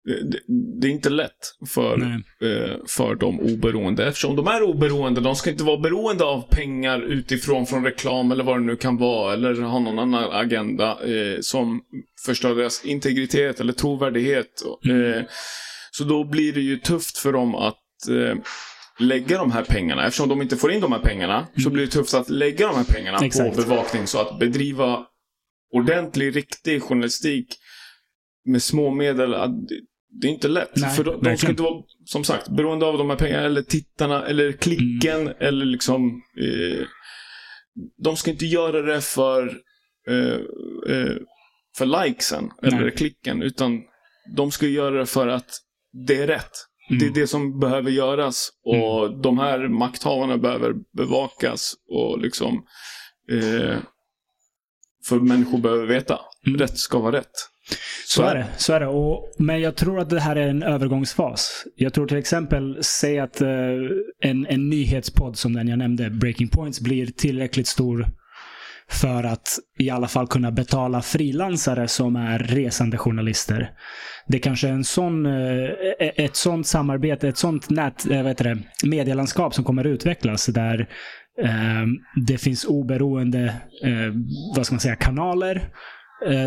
det, 0.05 0.41
det 0.81 0.89
är 0.89 0.93
inte 0.93 1.11
lätt 1.11 1.55
för, 1.69 2.03
eh, 2.41 2.77
för 2.87 3.15
de 3.15 3.41
oberoende. 3.41 4.07
Eftersom 4.07 4.37
de 4.37 4.47
är 4.47 4.63
oberoende, 4.63 5.21
de 5.21 5.37
ska 5.37 5.51
inte 5.51 5.65
vara 5.65 5.81
beroende 5.81 6.25
av 6.25 6.43
pengar 6.51 7.01
utifrån 7.01 7.67
från 7.67 7.85
reklam 7.85 8.33
eller 8.33 8.45
vad 8.45 8.57
det 8.57 8.65
nu 8.65 8.77
kan 8.77 8.97
vara. 8.97 9.33
Eller 9.33 9.55
ha 9.63 9.79
någon 9.79 9.99
annan 9.99 10.31
agenda 10.33 10.99
eh, 11.05 11.41
som 11.41 11.81
förstör 12.27 12.55
deras 12.55 12.85
integritet 12.85 13.61
eller 13.61 13.73
trovärdighet. 13.73 14.63
Mm. 14.85 15.13
Eh, 15.13 15.23
så 15.91 16.05
då 16.05 16.25
blir 16.25 16.53
det 16.53 16.61
ju 16.61 16.77
tufft 16.79 17.19
för 17.19 17.33
dem 17.33 17.55
att 17.55 18.09
eh, 18.11 18.35
lägga 18.99 19.39
de 19.39 19.53
här 19.53 19.65
pengarna. 19.65 20.07
Eftersom 20.07 20.29
de 20.29 20.43
inte 20.43 20.57
får 20.57 20.73
in 20.73 20.81
de 20.81 20.93
här 20.93 20.99
pengarna 21.01 21.47
så 21.63 21.71
blir 21.71 21.87
det 21.87 21.93
tufft 21.93 22.15
att 22.15 22.31
lägga 22.31 22.67
de 22.67 22.77
här 22.77 22.85
pengarna 22.85 23.17
Mm. 23.17 23.27
Exakt. 23.27 23.57
på 23.57 23.63
bevakning. 23.63 24.07
Så 24.07 24.21
att 24.21 24.39
bedriva 24.39 25.07
ordentlig, 25.73 26.37
riktig 26.37 26.83
journalistik 26.83 27.47
med 28.45 28.63
små 28.63 28.91
medel, 28.91 29.31
det- 30.21 30.27
är 30.29 30.31
inte 30.31 30.49
lätt. 30.49 30.71
Nej, 30.77 30.91
För 30.97 31.05
de, 31.05 31.23
de 31.23 31.37
ska 31.37 31.49
inte 31.51 31.63
vara, 31.63 31.83
som 32.05 32.25
sagt, 32.25 32.49
beroende 32.49 32.87
av 32.87 32.99
de 32.99 33.11
här 33.11 33.17
pengarna, 33.17 33.43
eller 33.47 33.63
tittarna, 33.63 34.27
eller 34.27 34.53
klicken, 34.53 35.21
Mm. 35.21 35.35
eller 35.41 35.65
liksom... 35.67 36.23
Eh, 36.41 36.87
de 38.03 38.17
ska 38.17 38.31
inte 38.31 38.47
göra 38.47 38.83
det 38.83 39.01
för, 39.01 39.47
eh, 40.09 40.35
eh, 40.97 41.17
för 41.79 42.05
likesen, 42.05 42.51
eller 42.63 42.81
Nej. 42.81 42.91
klicken, 42.97 43.43
utan 43.43 43.81
de 44.37 44.51
ska 44.51 44.67
göra 44.67 44.99
det 44.99 45.07
för 45.07 45.29
att 45.29 45.51
det 45.93 46.23
är 46.23 46.27
rätt. 46.27 46.51
Det 46.89 46.95
är 46.95 47.03
Mm. 47.03 47.13
det 47.15 47.27
som 47.27 47.61
behöver 47.61 47.91
göras. 47.91 48.51
Och 48.65 49.21
de 49.21 49.39
här 49.39 49.69
makthavarna 49.69 50.39
behöver 50.39 50.75
bevakas 50.97 51.75
och 51.91 52.19
liksom... 52.19 52.65
Eh, 53.33 53.77
för 55.09 55.21
människor 55.21 55.59
behöver 55.59 55.87
veta. 55.87 56.21
Mm. 56.47 56.59
Rätt 56.59 56.79
ska 56.79 56.99
vara 56.99 57.17
rätt. 57.17 57.31
Så 58.07 58.23
är 58.23 58.35
det. 58.35 58.47
Så 58.57 58.73
är 58.73 58.81
det. 58.81 58.87
Och, 58.87 59.33
men 59.39 59.61
jag 59.61 59.77
tror 59.77 59.99
att 60.01 60.11
det 60.11 60.21
här 60.21 60.37
är 60.37 60.49
en 60.49 60.63
övergångsfas. 60.63 61.65
Jag 61.77 61.95
tror 61.95 62.07
till 62.07 62.17
exempel, 62.17 62.79
säg 62.83 63.19
att 63.19 63.41
eh, 63.41 63.49
en, 64.21 64.47
en 64.47 64.69
nyhetspodd 64.71 65.37
som 65.39 65.53
den 65.53 65.69
jag 65.69 65.79
nämnde, 65.79 66.11
Breaking 66.11 66.49
Points, 66.49 66.81
blir 66.81 67.07
tillräckligt 67.07 67.67
stor 67.67 68.07
för 68.91 69.25
att 69.25 69.59
i 69.79 69.91
alla 69.91 70.09
fall 70.09 70.27
kunna 70.27 70.51
betala 70.51 71.03
frilansare 71.03 71.89
som 71.89 72.17
är 72.17 72.39
resande 72.39 72.99
journalister. 72.99 73.71
Det 74.27 74.39
kanske 74.39 74.69
är 74.69 74.73
en 74.73 74.85
sån, 74.85 75.27
eh, 75.27 75.71
e- 75.99 76.13
ett 76.17 76.37
sånt 76.37 76.67
samarbete, 76.67 77.29
ett 77.29 77.39
sånt 77.39 77.71
nät, 77.71 78.11
eh, 78.11 78.23
vet 78.23 78.39
det, 78.39 78.59
medielandskap 78.85 79.55
som 79.55 79.65
kommer 79.65 79.87
utvecklas 79.87 80.47
där 80.47 80.89
eh, 81.43 81.87
det 82.27 82.39
finns 82.39 82.65
oberoende, 82.65 83.55
vad 84.57 84.67
ska 84.67 84.75
man 84.75 84.81
säga, 84.81 84.97
kanaler 84.97 85.69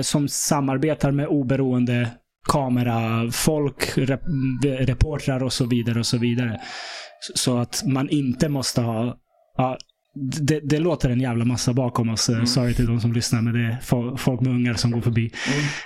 som 0.01 0.27
samarbetar 0.27 1.11
med 1.11 1.27
oberoende 1.27 2.09
kamerafolk, 2.47 3.97
rep 3.97 4.21
reportrar 4.63 5.43
och 5.43 5.53
så 5.53 5.65
vidare. 5.65 5.99
och 5.99 6.05
Så 6.05 6.17
vidare. 6.17 6.59
Så 7.35 7.57
att 7.57 7.83
man 7.85 8.09
inte 8.09 8.49
måste 8.49 8.81
ha... 8.81 9.17
Det, 10.41 10.59
det 10.59 10.79
låter 10.79 11.09
en 11.09 11.19
jävla 11.19 11.45
massa 11.45 11.73
bakom 11.73 12.09
oss. 12.09 12.29
Mm. 12.29 12.45
Sorry 12.47 12.73
till 12.73 12.85
de 12.85 12.99
som 13.01 13.13
lyssnar, 13.13 13.41
men 13.41 13.53
det 13.53 13.59
är 13.59 13.77
fo- 13.81 14.17
folk 14.17 14.41
med 14.41 14.51
ungar 14.53 14.73
som 14.73 14.91
går 14.91 15.01
förbi. 15.01 15.31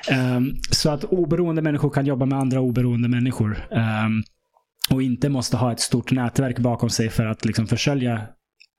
Ehm, 0.09 0.51
så 0.71 0.89
att 0.89 1.03
oberoende 1.03 1.61
människor 1.61 1.89
kan 1.89 2.05
jobba 2.05 2.25
med 2.25 2.39
andra 2.39 2.59
oberoende 2.59 3.07
människor. 3.09 3.67
Ehm, 3.71 4.23
och 4.89 5.01
inte 5.03 5.29
måste 5.29 5.57
ha 5.57 5.71
ett 5.71 5.79
stort 5.79 6.11
nätverk 6.11 6.59
bakom 6.59 6.89
sig 6.89 7.09
för 7.09 7.25
att 7.25 7.45
liksom 7.45 7.67
försörja 7.67 8.21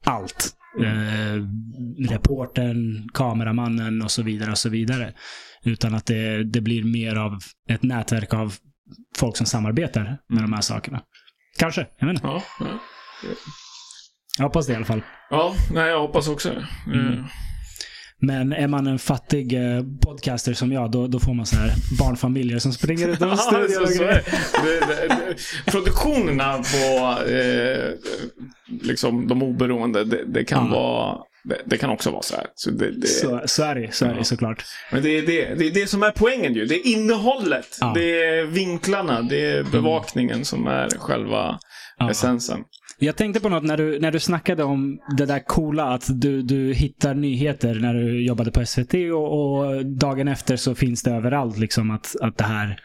allt. 0.04 0.54
Eh, 0.84 1.42
reportern, 2.10 3.08
kameramannen 3.14 4.02
och 4.02 4.10
så 4.10 4.22
vidare. 4.22 4.50
och 4.50 4.58
så 4.58 4.68
vidare. 4.68 5.12
Utan 5.64 5.94
att 5.94 6.06
det, 6.06 6.44
det 6.44 6.60
blir 6.60 6.84
mer 6.84 7.16
av 7.16 7.38
ett 7.68 7.82
nätverk 7.82 8.34
av 8.34 8.54
folk 9.16 9.36
som 9.36 9.46
samarbetar 9.46 10.18
med 10.28 10.42
de 10.42 10.52
här 10.52 10.60
sakerna. 10.60 11.00
Kanske, 11.58 11.86
jag 12.00 12.10
inte. 12.10 12.22
Ja, 12.26 12.42
ja. 12.60 12.66
Jag 14.38 14.44
hoppas 14.44 14.66
det 14.66 14.72
i 14.72 14.76
alla 14.76 14.84
fall. 14.84 15.02
ja 15.30 15.54
nej, 15.72 15.88
jag 15.90 16.00
hoppas 16.00 16.28
också. 16.28 16.52
Mm. 16.86 17.12
Eh, 17.12 17.18
Men 18.20 18.52
är 18.52 18.68
man 18.68 18.86
en 18.86 18.98
fattig 18.98 19.52
eh, 19.52 19.82
podcaster 20.06 20.52
som 20.52 20.72
jag, 20.72 20.90
då, 20.90 21.06
då 21.06 21.20
får 21.20 21.34
man 21.34 21.46
så 21.46 21.56
här 21.56 21.72
barnfamiljer 21.98 22.58
som 22.58 22.72
springer 22.72 23.08
ut 23.08 23.20
Ja, 23.20 23.32
ur 23.32 23.36
studion 23.36 23.82
och 23.82 23.88
grejer. 23.90 24.24
Produktionerna 25.70 26.52
på 26.58 27.22
eh, 27.30 27.90
liksom 28.82 29.28
de 29.28 29.42
oberoende, 29.42 30.04
det, 30.04 30.24
det 30.26 30.44
kan 30.44 30.64
Ja. 30.66 30.72
vara 30.72 31.18
det, 31.44 31.56
det 31.64 31.76
kan 31.76 31.90
också 31.90 32.10
vara 32.10 32.22
så 32.22 32.36
här. 32.36 32.46
Så 32.54 32.70
det, 32.70 32.90
det, 33.00 33.06
Så, 33.06 33.40
så 33.46 33.62
är 33.62 33.74
det, 33.74 33.94
så 33.94 34.04
är 34.04 34.08
det 34.10 34.16
Ja. 34.16 34.24
såklart. 34.24 34.64
Men 34.92 35.02
det 35.02 35.08
är 35.18 35.22
det, 35.26 35.54
det 35.54 35.66
är 35.66 35.70
det 35.70 35.86
som 35.86 36.02
är 36.02 36.10
poängen 36.10 36.54
ju. 36.54 36.64
Det 36.66 36.74
är 36.74 36.86
innehållet. 36.86 37.78
Ja. 37.80 37.92
Det 37.94 38.22
är 38.22 38.44
vinklarna. 38.44 39.22
Det 39.22 39.44
är 39.50 39.62
bevakningen 39.62 40.44
som 40.44 40.66
är 40.66 40.88
själva 40.98 41.58
Ja. 41.98 42.10
essensen. 42.10 42.58
Jag 43.00 43.16
tänkte 43.16 43.40
på 43.40 43.48
något 43.48 43.64
när 43.64 43.76
du, 43.76 44.00
när 44.00 44.12
du 44.12 44.20
snackade 44.20 44.64
om 44.64 44.98
det 45.16 45.26
där 45.26 45.38
coola 45.38 45.84
att 45.84 46.04
du, 46.08 46.42
du 46.42 46.72
hittar 46.74 47.14
nyheter 47.14 47.74
när 47.74 47.94
du 47.94 48.26
jobbade 48.26 48.50
på 48.50 48.66
SVT 48.66 48.94
och, 48.94 49.58
och 49.58 49.86
dagen 49.86 50.28
efter 50.28 50.56
så 50.56 50.74
finns 50.74 51.02
det 51.02 51.10
överallt 51.10 51.58
liksom 51.58 51.90
att, 51.90 52.16
att 52.20 52.38
det 52.38 52.44
här 52.44 52.80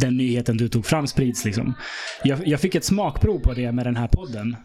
den 0.00 0.16
nyheten 0.16 0.56
du 0.56 0.68
tog 0.68 0.86
fram 0.86 1.06
sprids. 1.06 1.44
Liksom. 1.44 1.74
Jag, 2.24 2.46
jag 2.46 2.60
fick 2.60 2.74
ett 2.74 2.84
smakprov 2.84 3.38
på 3.38 3.54
det 3.54 3.72
med 3.72 3.86
den 3.86 3.96
här 3.96 4.08
podden. 4.08 4.56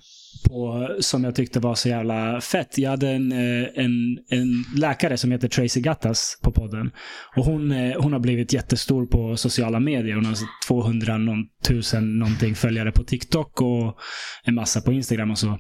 På, 0.50 0.90
som 1.00 1.24
jag 1.24 1.36
tyckte 1.36 1.60
var 1.60 1.76
så 1.76 1.90
jävla 1.90 2.42
fett. 2.42 2.78
Jag 2.78 2.90
hade 2.90 3.10
en, 3.10 3.32
eh, 3.32 3.68
en, 3.76 4.18
en 4.30 4.64
läkare 4.78 5.18
som 5.18 5.32
heter 5.32 5.48
Tracy 5.48 5.82
Gattas 5.82 6.40
på 6.44 6.52
podden. 6.52 6.92
Och 7.36 7.46
hon, 7.46 7.72
eh, 7.72 8.02
hon 8.02 8.14
har 8.14 8.20
blivit 8.20 8.54
jättestor 8.54 9.06
på 9.06 9.38
sociala 9.38 9.80
medier. 9.80 10.16
Hon 10.16 10.26
har 10.26 10.36
200 10.68 11.18
någon, 11.18 11.46
tusen 11.68 12.20
någonting 12.20 12.56
följare 12.56 12.92
på 12.92 13.04
TikTok 13.04 13.62
och 13.62 13.98
en 14.44 14.56
massa 14.56 14.82
på 14.82 14.94
Instagram 14.94 15.32
och 15.32 15.38
så. 15.38 15.60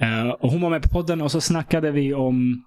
Eh, 0.00 0.28
och 0.28 0.50
hon 0.50 0.60
var 0.60 0.70
med 0.70 0.82
på 0.82 0.88
podden 0.88 1.20
och 1.20 1.32
så 1.32 1.40
snackade 1.40 1.90
vi 1.90 2.14
om 2.14 2.64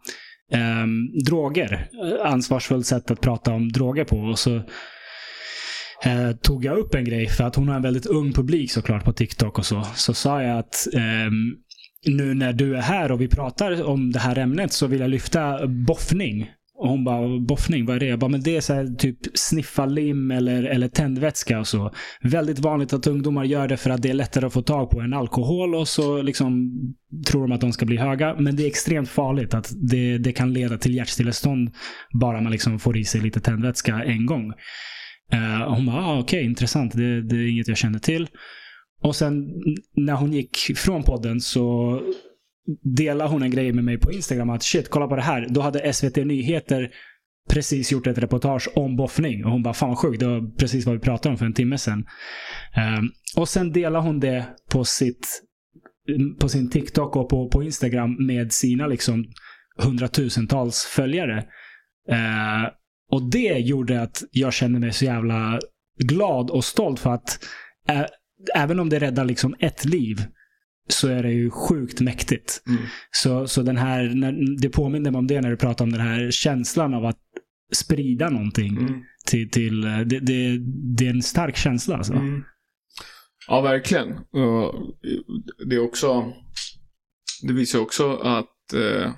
um, 0.54 1.24
droger. 1.26 1.90
Ansvarsfullt 2.24 2.86
sätt 2.86 3.12
att 3.12 3.22
prata 3.22 3.54
om 3.54 3.72
droger 3.72 4.04
på. 4.04 4.18
Och 4.18 4.40
så 4.40 4.62
eh, 6.04 6.32
tog 6.32 6.66
jag 6.66 6.78
upp 6.78 6.96
en 6.96 7.06
grej, 7.06 7.28
för 7.28 7.44
att 7.44 7.56
hon 7.56 7.68
har 7.68 7.76
en 7.76 7.82
väldigt 7.82 8.06
ung 8.06 8.34
publik 8.34 8.72
såklart 8.72 9.04
på 9.04 9.14
TikTok 9.14 9.60
och 9.60 9.66
så. 9.66 9.84
Så 9.96 10.14
sa 10.14 10.42
jag 10.44 10.60
att 10.60 10.88
eh, 10.94 11.32
nu 12.08 12.34
när 12.34 12.54
du 12.54 12.78
är 12.78 12.82
här 12.82 13.12
och 13.12 13.22
vi 13.22 13.28
pratar 13.28 13.84
om 13.84 14.12
det 14.12 14.20
här 14.20 14.38
ämnet 14.38 14.72
så 14.74 14.88
vill 14.88 15.00
jag 15.00 15.10
lyfta 15.10 15.68
boffning. 15.68 16.52
Och 16.78 16.90
hon 16.90 17.04
bara, 17.04 17.40
boffning, 17.40 17.86
vad 17.86 17.96
är 17.96 18.00
det? 18.00 18.06
Jag 18.06 18.20
bara, 18.20 18.32
men 18.32 18.42
det 18.42 18.58
är 18.58 18.62
så 18.62 18.74
här, 18.74 18.96
typ 18.98 19.18
sniffa 19.34 19.86
lim 19.86 20.32
eller, 20.32 20.64
eller 20.64 20.88
tändvätska 20.88 21.60
och 21.60 21.68
så. 21.68 21.92
Väldigt 22.22 22.60
vanligt 22.60 22.94
att 22.94 23.08
ungdomar 23.08 23.44
gör 23.44 23.68
det 23.68 23.78
för 23.78 23.90
att 23.90 24.02
det 24.02 24.10
är 24.10 24.14
lättare 24.14 24.46
att 24.46 24.54
få 24.54 24.62
tag 24.62 24.90
på 24.90 25.02
än 25.02 25.14
alkohol 25.14 25.76
och 25.76 25.88
så 25.88 26.22
liksom 26.22 26.72
tror 27.28 27.42
de 27.42 27.52
att 27.52 27.62
de 27.62 27.74
ska 27.74 27.86
bli 27.86 27.98
höga. 27.98 28.36
Men 28.40 28.56
det 28.56 28.64
är 28.64 28.68
extremt 28.68 29.10
farligt 29.10 29.54
att 29.54 29.74
det, 29.76 30.18
det 30.18 30.32
kan 30.32 30.54
leda 30.54 30.78
till 30.78 30.96
hjärtstillestånd 30.96 31.72
bara 32.14 32.42
man 32.42 32.52
liksom 32.52 32.80
får 32.80 32.98
i 32.98 33.06
sig 33.06 33.22
lite 33.22 33.40
tändvätska 33.40 34.04
en 34.04 34.26
gång. 34.26 34.54
Uh, 35.34 35.74
hon 35.74 35.86
bara, 35.86 36.06
ah, 36.06 36.20
okej, 36.20 36.38
okay, 36.38 36.50
intressant. 36.50 36.94
Det, 36.94 37.22
det 37.22 37.36
är 37.36 37.48
inget 37.48 37.68
jag 37.68 37.78
känner 37.78 38.00
till. 38.00 38.28
Och 39.02 39.16
sen 39.16 39.48
när 39.96 40.14
hon 40.14 40.34
gick 40.34 40.58
från 40.76 41.04
podden 41.04 41.42
så 41.42 42.02
delade 42.82 43.30
hon 43.30 43.44
en 43.44 43.52
grej 43.52 43.74
med 43.74 43.84
mig 43.84 44.00
på 44.00 44.12
Instagram. 44.12 44.50
Att 44.50 44.64
shit, 44.64 44.90
kolla 44.90 45.08
på 45.08 45.16
det 45.16 45.22
här. 45.22 45.48
Då 45.50 45.62
hade 45.62 45.94
SVT 45.94 46.16
Nyheter 46.16 46.92
precis 47.50 47.92
gjort 47.92 48.08
ett 48.08 48.18
reportage 48.18 48.70
om 48.76 48.96
boffning. 48.96 49.46
Och 49.46 49.52
hon 49.52 49.64
bara, 49.64 49.74
fan 49.74 49.90
vad 49.90 49.98
sjukt. 49.98 50.20
Det 50.20 50.28
var 50.28 50.58
precis 50.58 50.86
vad 50.86 50.96
vi 50.96 51.02
pratade 51.02 51.34
om 51.34 51.38
för 51.38 51.46
en 51.46 51.54
timme 51.54 51.78
sedan. 51.78 52.06
Um, 53.00 53.12
och 53.36 53.50
sen 53.50 53.72
delade 53.72 54.06
hon 54.06 54.20
det 54.20 54.46
på, 54.72 54.86
sitt, 54.86 55.42
mm, 56.10 56.38
på 56.38 56.50
sin 56.50 56.70
TikTok 56.70 57.16
och 57.16 57.30
på, 57.30 57.50
på 57.50 57.64
Instagram 57.64 58.26
med 58.26 58.54
sina 58.54 58.88
liksom 58.88 59.26
hundratusentals 59.78 60.84
följare. 60.84 61.38
Uh, 62.12 62.70
och 63.12 63.30
det 63.30 63.60
gjorde 63.60 64.02
att 64.02 64.24
jag 64.32 64.54
kände 64.54 64.80
mig 64.80 64.94
så 64.94 65.06
jävla 65.06 65.60
glad 66.00 66.50
och 66.50 66.66
stolt 66.66 67.00
för 67.00 67.10
att 67.10 67.40
ä, 67.90 68.08
även 68.56 68.80
om 68.80 68.90
det 68.90 69.00
räddar 69.00 69.26
liksom 69.26 69.56
ett 69.60 69.86
liv 69.86 70.26
så 70.88 71.08
är 71.08 71.24
det 71.24 71.32
ju 71.32 71.50
sjukt 71.50 72.02
mäktigt. 72.02 72.64
Mm. 72.68 72.82
Så, 73.12 73.48
så 73.48 73.62
den 73.62 73.78
här, 73.78 74.04
när, 74.16 74.62
det 74.62 74.70
påminner 74.70 75.12
mig 75.12 75.20
om 75.20 75.28
det 75.28 75.42
när 75.42 75.50
du 75.50 75.58
pratar 75.58 75.86
om 75.86 75.92
den 75.92 76.02
här 76.02 76.32
känslan 76.32 76.94
av 76.94 77.06
att 77.06 77.20
sprida 77.74 78.30
någonting. 78.30 78.78
Mm. 78.78 79.04
Till, 79.26 79.50
till, 79.50 79.82
det, 79.82 80.20
det, 80.20 80.58
det, 80.98 81.06
är 81.08 81.10
en 81.10 81.22
stark 81.22 81.58
känsla 81.58 81.96
alltså. 81.98 82.14
Mm. 82.14 82.44
Ja, 83.48 83.62
verkligen. 83.62 84.08
Det 85.66 85.76
är 85.76 85.80
också, 85.80 86.34
det 87.48 87.54
visar 87.54 87.80
också 87.80 88.18
att 88.18 88.74
eh, 88.74 89.12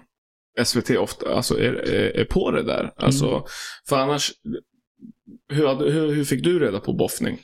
SVT 0.66 0.90
ofta 0.90 1.36
alltså, 1.36 1.60
är, 1.60 1.74
är, 2.20 2.26
på 2.26 2.52
det 2.52 2.64
där. 2.64 2.94
Alltså, 2.98 3.30
mm. 3.30 3.42
För 3.90 3.98
annars, 3.98 4.32
hur, 5.50 5.92
hur, 5.92 6.14
hur 6.14 6.24
fick 6.24 6.44
du 6.44 6.60
reda 6.60 6.80
på 6.80 6.94
boffning? 6.94 7.38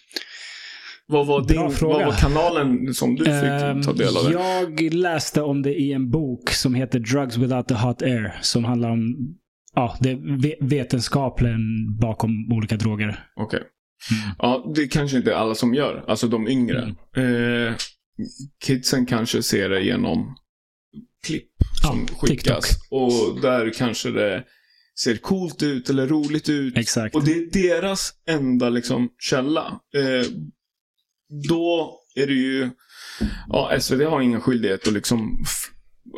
Vad 1.07 1.27
var, 1.27 1.47
din, 1.47 1.61
vad 1.81 2.05
var 2.05 2.21
kanalen 2.21 2.93
som 2.93 3.15
du 3.15 3.23
fick 3.23 3.33
um, 3.75 3.81
ta 3.81 3.93
del 3.93 4.17
av? 4.17 4.23
Det? 4.25 4.31
Jag 4.83 4.93
läste 4.93 5.41
om 5.41 5.61
det 5.61 5.73
i 5.73 5.93
en 5.93 6.09
bok 6.09 6.49
som 6.49 6.75
heter 6.75 6.99
Drugs 6.99 7.37
Without 7.37 7.67
the 7.67 7.73
Hot 7.73 8.01
Air. 8.01 8.37
Som 8.41 8.65
handlar 8.65 8.89
om 8.89 9.15
ja, 9.75 9.97
det 9.99 10.19
vetenskapen 10.61 11.59
bakom 12.01 12.51
olika 12.51 12.75
droger. 12.75 13.27
Okej. 13.35 13.45
Okay. 13.45 13.67
Mm. 14.11 14.35
Ja, 14.39 14.73
det 14.75 14.87
kanske 14.87 15.17
inte 15.17 15.31
är 15.31 15.35
alla 15.35 15.55
som 15.55 15.73
gör. 15.73 16.05
Alltså 16.07 16.27
de 16.27 16.47
yngre. 16.47 16.95
Mm. 17.15 17.67
Eh, 17.67 17.73
kidsen 18.65 19.05
kanske 19.05 19.43
ser 19.43 19.69
det 19.69 19.81
genom 19.81 20.35
klipp 21.23 21.49
som 21.81 22.07
ja, 22.09 22.15
skickas. 22.17 22.69
TikTok. 22.69 22.91
Och 22.91 23.41
där 23.41 23.73
kanske 23.73 24.11
det 24.11 24.43
ser 24.99 25.17
coolt 25.17 25.63
ut 25.63 25.89
eller 25.89 26.07
roligt 26.07 26.49
ut. 26.49 26.77
Exakt. 26.77 27.15
Och 27.15 27.23
det 27.23 27.31
är 27.31 27.51
deras 27.51 28.13
enda 28.27 28.69
liksom 28.69 29.09
källa. 29.19 29.79
Eh, 29.95 30.27
då 31.49 31.99
är 32.15 32.27
det 32.27 32.33
ju, 32.33 32.69
ja 33.47 33.79
SVT 33.79 34.09
har 34.09 34.21
ingen 34.21 34.41
skyldighet 34.41 34.87
att 34.87 34.93
liksom 34.93 35.45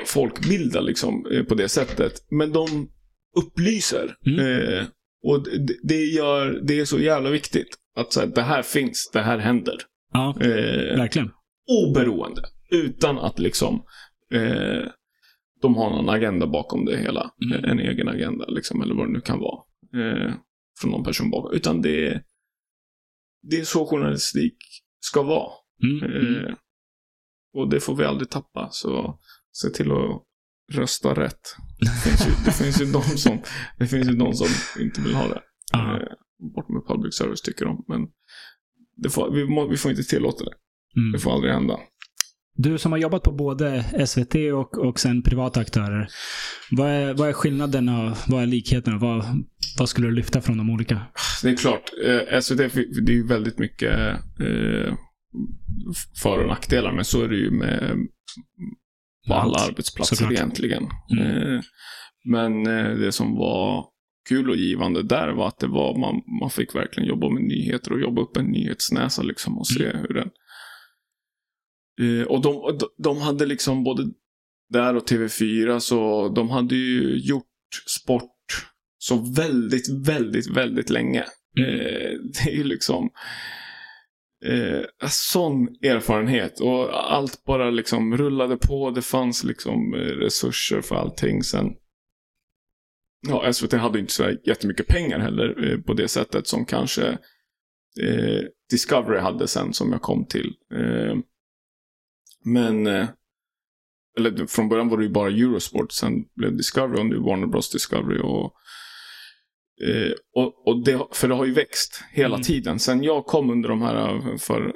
folkbilda 0.05 0.81
liksom 0.81 1.25
eh, 1.31 1.43
på 1.43 1.55
det 1.55 1.69
sättet. 1.69 2.13
Men 2.29 2.51
de 2.51 2.89
upplyser. 3.37 4.15
Mm. 4.25 4.39
Eh, 4.39 4.85
och 5.23 5.43
det, 5.43 5.77
det, 5.83 6.05
gör, 6.05 6.61
det 6.63 6.79
är 6.79 6.85
så 6.85 6.99
jävla 6.99 7.29
viktigt. 7.29 7.67
Att 7.95 8.13
så 8.13 8.19
här, 8.19 8.27
det 8.27 8.41
här 8.41 8.61
finns, 8.61 9.09
det 9.13 9.21
här 9.21 9.37
händer. 9.37 9.75
Ja, 10.13 10.35
eh, 10.41 10.97
verkligen. 10.97 11.31
Oberoende. 11.67 12.41
Utan 12.71 13.19
att 13.19 13.39
liksom 13.39 13.83
eh, 14.33 14.89
de 15.61 15.75
har 15.75 15.89
någon 15.89 16.09
agenda 16.09 16.47
bakom 16.47 16.85
det 16.85 16.97
hela. 16.97 17.31
Mm. 17.45 17.63
En 17.65 17.79
egen 17.79 18.07
agenda, 18.07 18.45
liksom, 18.45 18.81
eller 18.81 18.95
vad 18.95 19.07
det 19.07 19.13
nu 19.13 19.21
kan 19.21 19.39
vara. 19.39 19.61
Eh, 19.95 20.33
från 20.79 20.91
någon 20.91 21.03
person 21.03 21.29
bakom. 21.29 21.55
Utan 21.55 21.81
det 21.81 22.07
är, 22.07 22.23
det 23.41 23.55
är 23.55 23.63
så 23.63 23.85
journalistik 23.85 24.57
ska 24.99 25.23
vara. 25.23 25.51
Mm. 25.83 26.03
Eh, 26.03 26.53
och 27.53 27.69
det 27.69 27.79
får 27.79 27.95
vi 27.95 28.05
aldrig 28.05 28.29
tappa. 28.29 28.69
Så 28.71 29.19
se 29.51 29.69
till 29.69 29.91
att 29.91 30.23
rösta 30.73 31.13
rätt. 31.13 31.55
Det 31.79 32.09
finns 32.09 32.27
ju, 32.27 32.31
det 32.45 32.51
finns 32.51 32.81
ju, 32.81 32.85
de, 32.85 33.01
som, 33.01 33.41
det 33.79 33.87
finns 33.87 34.07
ju 34.07 34.15
de 34.15 34.33
som 34.33 34.47
inte 34.83 35.01
vill 35.01 35.13
ha 35.13 35.27
det. 35.27 35.41
Eh, 35.73 36.07
bort 36.55 36.69
med 36.69 36.87
public 36.87 37.17
service 37.17 37.41
tycker 37.41 37.65
de. 37.65 37.85
Men 37.87 38.07
får, 39.11 39.31
vi, 39.31 39.45
må, 39.45 39.67
vi 39.67 39.77
får 39.77 39.91
inte 39.91 40.03
tillåta 40.03 40.43
det. 40.43 40.53
Mm. 40.97 41.11
Det 41.11 41.19
får 41.19 41.33
aldrig 41.33 41.53
hända. 41.53 41.79
Du 42.57 42.77
som 42.77 42.91
har 42.91 42.99
jobbat 42.99 43.23
på 43.23 43.31
både 43.31 43.83
SVT 44.07 44.35
och, 44.53 44.77
och 44.77 44.99
sen 44.99 45.23
privata 45.23 45.59
aktörer. 45.59 46.07
Vad 46.71 46.89
är, 46.89 47.13
vad 47.13 47.29
är 47.29 47.33
skillnaden 47.33 47.89
och 47.89 48.17
vad 48.27 48.43
är 48.43 48.47
likheten? 48.47 48.99
Vad, 48.99 49.25
vad 49.79 49.89
skulle 49.89 50.07
du 50.07 50.13
lyfta 50.13 50.41
från 50.41 50.57
de 50.57 50.69
olika? 50.69 51.01
Det 51.43 51.49
är 51.49 51.55
klart. 51.55 51.91
Eh, 52.05 52.39
SVT, 52.39 52.57
det 53.05 53.17
är 53.17 53.27
väldigt 53.27 53.59
mycket 53.59 53.99
eh, 54.39 54.93
för 56.21 56.39
och 56.39 56.47
nackdelar. 56.47 56.91
Men 56.91 57.05
så 57.05 57.23
är 57.23 57.27
det 57.27 57.35
ju 57.35 57.51
med 57.51 57.97
på 59.27 59.33
alla 59.33 59.59
arbetsplatser 59.59 60.15
Såklart. 60.15 60.33
egentligen. 60.33 60.87
Mm. 61.11 61.27
Eh, 61.27 61.61
men 62.25 62.67
eh, 62.67 62.97
det 62.97 63.11
som 63.11 63.35
var 63.35 63.85
kul 64.29 64.49
och 64.49 64.55
givande 64.55 65.03
där 65.03 65.33
var 65.33 65.47
att 65.47 65.59
det 65.59 65.67
var, 65.67 65.99
man, 65.99 66.21
man 66.39 66.49
fick 66.49 66.75
verkligen 66.75 67.09
jobba 67.09 67.29
med 67.29 67.43
nyheter 67.43 67.93
och 67.93 68.01
jobba 68.01 68.21
upp 68.21 68.37
en 68.37 68.45
nyhetsnäsa 68.45 69.23
liksom 69.23 69.57
och 69.57 69.67
se 69.67 69.85
mm. 69.85 69.97
hur 69.97 70.13
den 70.13 70.29
och 72.27 72.41
de, 72.41 72.79
de 72.97 73.17
hade 73.17 73.45
liksom 73.45 73.83
både 73.83 74.03
där 74.69 74.95
och 74.95 75.09
TV4 75.09 75.79
så 75.79 76.29
de 76.29 76.49
hade 76.49 76.75
ju 76.75 77.17
gjort 77.17 77.45
sport 78.01 78.31
så 78.97 79.33
väldigt, 79.35 80.07
väldigt, 80.07 80.57
väldigt 80.57 80.89
länge. 80.89 81.23
Mm. 81.59 81.69
Eh, 81.69 82.11
det 82.33 82.51
är 82.51 82.55
ju 82.55 82.63
liksom 82.63 83.09
eh, 84.45 84.81
sån 85.09 85.67
erfarenhet 85.67 86.59
och 86.59 87.13
allt 87.13 87.43
bara 87.45 87.69
liksom 87.69 88.17
rullade 88.17 88.57
på. 88.57 88.91
Det 88.91 89.01
fanns 89.01 89.43
liksom 89.43 89.93
eh, 89.93 89.97
resurser 89.97 90.81
för 90.81 90.95
allting. 90.95 91.43
Sen 91.43 91.73
ja, 93.27 93.53
SVT 93.53 93.73
hade 93.73 93.99
inte 93.99 94.13
så 94.13 94.31
jättemycket 94.43 94.87
pengar 94.87 95.19
heller 95.19 95.71
eh, 95.71 95.79
på 95.79 95.93
det 95.93 96.07
sättet 96.07 96.47
som 96.47 96.65
kanske 96.65 97.07
eh, 98.01 98.41
Discovery 98.69 99.19
hade 99.19 99.47
sen 99.47 99.73
som 99.73 99.91
jag 99.91 100.01
kom 100.01 100.25
till. 100.25 100.53
Eh, 100.73 101.17
men, 102.45 102.87
eh, 102.87 103.07
eller 104.17 104.45
från 104.45 104.69
början 104.69 104.89
var 104.89 104.97
det 104.97 105.03
ju 105.03 105.09
bara 105.09 105.29
Eurosport, 105.29 105.91
sen 105.91 106.25
blev 106.35 106.57
Discovery 106.57 106.99
och 106.99 107.05
nu 107.05 107.17
Warner 107.17 107.47
Bros 107.47 107.71
Discovery. 107.71 108.19
Och, 108.19 108.53
eh, 109.87 110.11
och, 110.35 110.67
och 110.67 110.83
det, 110.83 111.07
för 111.11 111.27
det 111.27 111.35
har 111.35 111.45
ju 111.45 111.53
växt 111.53 112.03
hela 112.11 112.35
mm. 112.35 112.43
tiden. 112.43 112.79
Sen 112.79 113.03
jag 113.03 113.25
kom 113.25 113.49
under 113.49 113.69
de 113.69 113.81
här, 113.81 114.37
för 114.37 114.73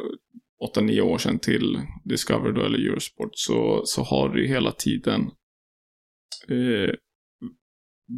8-9 0.75 1.01
år 1.01 1.17
sedan 1.17 1.39
till 1.39 1.81
Discovery 2.03 2.53
då, 2.53 2.65
eller 2.65 2.79
Eurosport, 2.79 3.31
så, 3.33 3.81
så 3.85 4.03
har 4.03 4.29
det 4.29 4.47
hela 4.47 4.71
tiden 4.71 5.21
eh, 6.49 6.93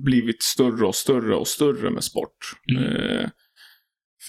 blivit 0.04 0.44
större 0.44 0.86
och 0.86 0.96
större 0.96 1.36
och 1.36 1.48
större 1.48 1.92
med 1.92 2.04
sport. 2.04 2.38
Mm. 2.72 2.84
Eh, 2.84 3.30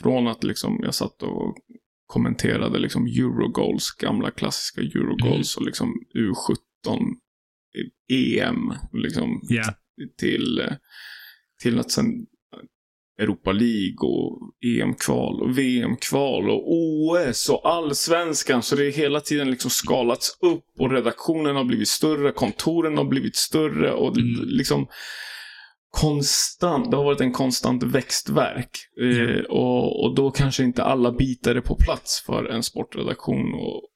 från 0.03 0.27
att 0.27 0.45
liksom 0.45 0.81
jag 0.83 0.95
satt 0.95 1.23
och 1.23 1.57
kommenterade 2.13 2.79
liksom 2.79 3.07
Eurogoals, 3.07 3.91
gamla 3.91 4.31
klassiska 4.31 4.81
Eurogoals 4.81 5.57
och 5.57 5.67
liksom 5.67 5.89
U17 6.15 6.99
EM. 8.13 8.73
Liksom 8.93 9.41
Ja. 9.43 9.65
till, 10.19 10.69
till 11.63 11.79
att 11.79 11.91
sen 11.91 12.07
Europa 13.21 13.53
League 13.53 13.99
och 14.01 14.53
EM-kval 14.67 15.43
och 15.43 15.59
VM-kval 15.59 16.51
och 16.51 16.65
OS 16.73 17.49
och 17.49 17.69
allsvenskan. 17.71 18.63
Så 18.63 18.77
det 18.77 18.87
är 18.87 18.91
hela 18.93 19.21
tiden 19.21 19.51
liksom 19.51 19.71
skalats 19.71 20.39
upp 20.41 20.65
och 20.79 20.91
redaktionen 20.91 21.57
har 21.57 21.65
blivit 21.65 21.89
större, 21.89 22.33
kontoren 22.33 22.97
har 22.97 23.05
blivit 23.05 23.37
större 23.37 23.93
och 23.93 24.17
Mm. 24.17 24.41
liksom 24.45 24.87
konstant, 26.01 26.91
det 26.91 26.97
har 26.97 27.05
varit 27.05 27.21
en 27.21 27.33
konstant 27.33 27.83
växtverk. 27.83 28.71
Eh, 29.01 29.45
och, 29.45 30.05
och 30.05 30.15
då 30.15 30.31
kanske 30.31 30.65
inte 30.65 30.83
alla 30.85 31.13
bitar 31.13 31.55
är 31.55 31.61
på 31.61 31.77
plats 31.77 32.23
för 32.27 32.45
en 32.45 32.63
sportredaktion. 32.63 33.55
Och, 33.55 33.89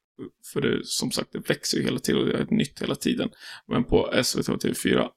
för 0.53 0.61
det, 0.61 0.85
som 0.85 1.11
sagt, 1.11 1.31
det 1.31 1.49
växer 1.49 1.77
ju 1.77 1.83
hela 1.83 1.99
tiden 1.99 2.21
och 2.21 2.27
det 2.27 2.37
är 2.37 2.45
nytt 2.55 2.81
hela 2.81 2.95
tiden. 2.95 3.29
Men 3.67 3.83
på 3.83 4.11
SVT 4.23 4.49
och 4.49 4.61
TV4, 4.63 5.09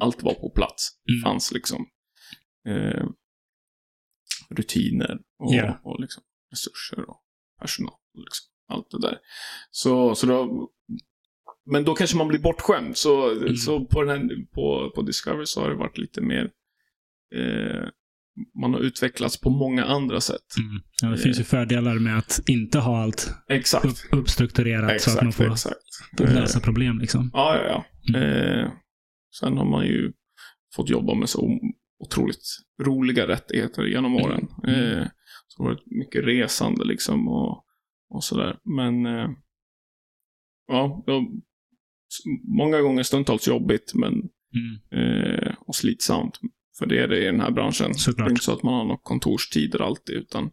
allt 0.00 0.22
var 0.22 0.34
på 0.34 0.50
plats. 0.50 0.88
Det 1.04 1.12
Mm. 1.12 1.22
fanns 1.22 1.52
liksom 1.52 1.86
eh, 2.68 3.06
rutiner 4.50 5.18
och, 5.38 5.54
Ja. 5.54 5.80
och 5.84 6.00
liksom 6.00 6.22
resurser 6.50 7.10
och 7.10 7.20
personal. 7.60 7.94
Liksom, 8.14 8.46
allt 8.68 8.90
det 8.90 9.00
där. 9.00 9.18
Så, 9.70 10.14
så 10.14 10.26
då, 10.26 10.68
men 11.70 11.84
då 11.84 11.94
kanske 11.94 12.16
man 12.16 12.28
blir 12.28 12.38
bortskämd. 12.38 12.96
Så, 12.96 13.30
Mm. 13.30 13.56
så 13.56 13.84
på, 13.84 14.02
den 14.02 14.08
här, 14.10 14.46
på, 14.54 14.92
på 14.94 15.02
Discovery 15.02 15.46
så 15.46 15.60
har 15.60 15.70
det 15.70 15.76
varit 15.76 15.98
lite 15.98 16.20
mer 16.20 16.50
eh, 17.34 17.88
man 18.60 18.74
har 18.74 18.80
utvecklats 18.80 19.40
på 19.40 19.50
många 19.50 19.84
andra 19.84 20.20
sätt. 20.20 20.46
Mm. 20.58 20.82
Ja, 21.02 21.08
det 21.08 21.18
finns 21.18 21.40
ju 21.40 21.44
fördelar 21.44 21.98
med 21.98 22.18
att 22.18 22.40
inte 22.48 22.78
ha 22.78 23.02
allt 23.02 23.34
Exakt. 23.48 23.84
upp, 23.84 23.96
uppstrukturerat 24.20 25.00
så 25.00 25.10
att 25.10 25.16
man 25.16 25.28
Exakt, 25.28 25.36
får 25.46 25.52
exakt. 25.52 26.34
lösa 26.34 26.58
Eh, 26.58 26.62
problem. 26.64 26.98
Liksom. 26.98 27.30
Ja, 27.32 27.56
ja, 27.56 27.64
ja. 27.68 27.84
Mm. 28.18 28.58
Eh, 28.58 28.70
sen 29.40 29.56
har 29.56 29.64
man 29.64 29.86
ju 29.86 30.12
fått 30.76 30.90
jobba 30.90 31.14
med 31.14 31.28
så 31.28 31.58
otroligt 32.04 32.42
roliga 32.82 33.28
rättigheter 33.28 33.82
genom 33.84 34.16
åren. 34.16 34.48
Mm. 34.66 34.98
Eh, 34.98 35.06
så 35.48 35.62
det 35.62 35.68
har 35.68 35.74
varit 35.74 35.86
mycket 35.86 36.24
resande 36.24 36.84
liksom 36.84 37.28
och, 37.28 37.64
och 38.10 38.24
sådär. 38.24 38.58
Men 38.64 39.06
eh, 39.06 39.30
ja, 40.66 41.04
många 42.58 42.80
gånger 42.80 43.02
stundtals 43.02 43.48
jobbigt 43.48 43.92
men, 43.94 44.12
Mm. 44.54 45.02
eh, 45.04 45.54
och 45.58 45.74
slitsamt. 45.74 46.40
För 46.78 46.86
det 46.86 46.98
är 46.98 47.08
det 47.08 47.22
i 47.22 47.24
den 47.24 47.40
här 47.40 47.50
branschen. 47.50 47.94
Såklart. 47.94 48.26
Det 48.26 48.30
är 48.30 48.32
inte 48.32 48.44
så 48.44 48.52
att 48.52 48.62
man 48.62 48.74
har 48.74 48.84
några 48.84 49.00
kontorstider 49.02 49.82
alltid 49.82 50.16
utan 50.16 50.42
Mm. 50.42 50.52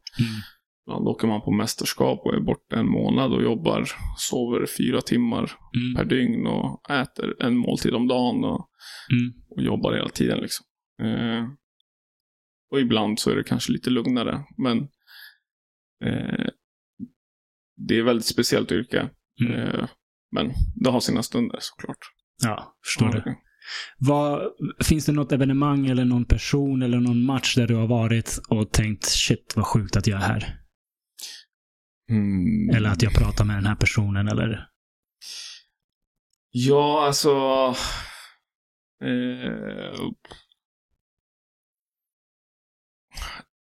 ibland 0.87 1.07
åker 1.07 1.27
man 1.27 1.41
på 1.41 1.51
mästerskap 1.51 2.19
och 2.25 2.33
är 2.35 2.39
borta 2.39 2.79
en 2.79 2.87
månad 2.89 3.33
och 3.33 3.43
jobbar, 3.43 3.85
sover 4.17 4.65
fyra 4.77 5.01
timmar 5.01 5.51
Mm. 5.77 5.95
per 5.95 6.05
dygn 6.05 6.47
och 6.47 6.89
äter 6.91 7.43
en 7.43 7.57
måltid 7.57 7.93
om 7.93 8.07
dagen 8.07 8.43
och, 8.43 8.69
Mm. 9.11 9.33
och 9.49 9.61
jobbar 9.61 9.93
hela 9.93 10.09
tiden. 10.09 10.39
Liksom. 10.39 10.65
Eh, 11.01 11.47
och 12.71 12.79
ibland 12.79 13.19
så 13.19 13.31
är 13.31 13.35
det 13.35 13.43
kanske 13.43 13.71
lite 13.71 13.89
lugnare, 13.89 14.43
men 14.57 14.77
eh, 16.05 16.47
det 17.87 17.97
är 17.97 18.03
väldigt 18.03 18.25
speciellt 18.25 18.71
yrke. 18.71 19.09
Mm. 19.45 19.53
Eh, 19.53 19.87
men 20.31 20.53
det 20.75 20.89
har 20.89 20.99
sina 20.99 21.23
stunder 21.23 21.57
såklart. 21.61 21.97
Ja, 22.43 22.77
förstår 22.85 23.11
det. 23.11 23.23
Ja, 23.25 23.35
Vad, 23.97 24.41
finns 24.83 25.05
det 25.05 25.11
något 25.11 25.31
evenemang 25.31 25.87
eller 25.87 26.05
någon 26.05 26.25
person 26.25 26.81
eller 26.81 26.99
någon 26.99 27.25
match 27.25 27.55
där 27.55 27.67
du 27.67 27.75
har 27.75 27.87
varit 27.87 28.39
och 28.49 28.71
tänkt 28.71 29.05
shit 29.05 29.53
vad 29.55 29.65
sjukt 29.65 29.95
att 29.95 30.07
jag 30.07 30.21
är 30.21 30.27
här? 30.27 30.59
Mm. 32.09 32.75
Eller 32.75 32.89
att 32.89 33.01
jag 33.01 33.13
pratar 33.13 33.45
med 33.45 33.55
den 33.57 33.65
här 33.65 33.75
personen 33.75 34.27
eller? 34.27 34.67
Ja, 36.51 37.05
alltså... 37.05 37.29
Eh, 39.03 40.09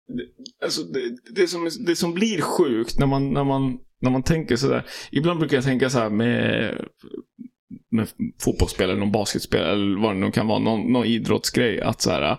det, 0.06 0.64
alltså 0.64 0.82
det, 0.82 1.16
det, 1.34 1.48
som, 1.48 1.68
det 1.86 1.96
som 1.96 2.14
blir 2.14 2.40
sjukt 2.40 2.98
när 2.98 3.06
man, 3.06 3.32
när 3.32 3.44
man, 3.44 3.78
när 4.04 4.10
man 4.10 4.22
tänker 4.22 4.56
sådär. 4.56 4.86
Ibland 5.10 5.38
brukar 5.38 5.56
jag 5.56 5.64
tänka 5.64 5.90
så 5.90 5.98
här 5.98 6.10
med, 6.10 6.74
med 7.90 8.08
fotbollsspelare, 8.40 8.96
någon 8.96 9.12
basketspelare 9.12 9.72
eller 9.72 10.02
vad 10.02 10.14
det 10.14 10.20
nu 10.20 10.30
kan 10.30 10.46
vara. 10.46 10.58
Någon, 10.58 10.92
någon 10.92 11.06
idrottsgrej. 11.06 11.80
Att 11.80 12.00
så 12.00 12.10
här, 12.10 12.38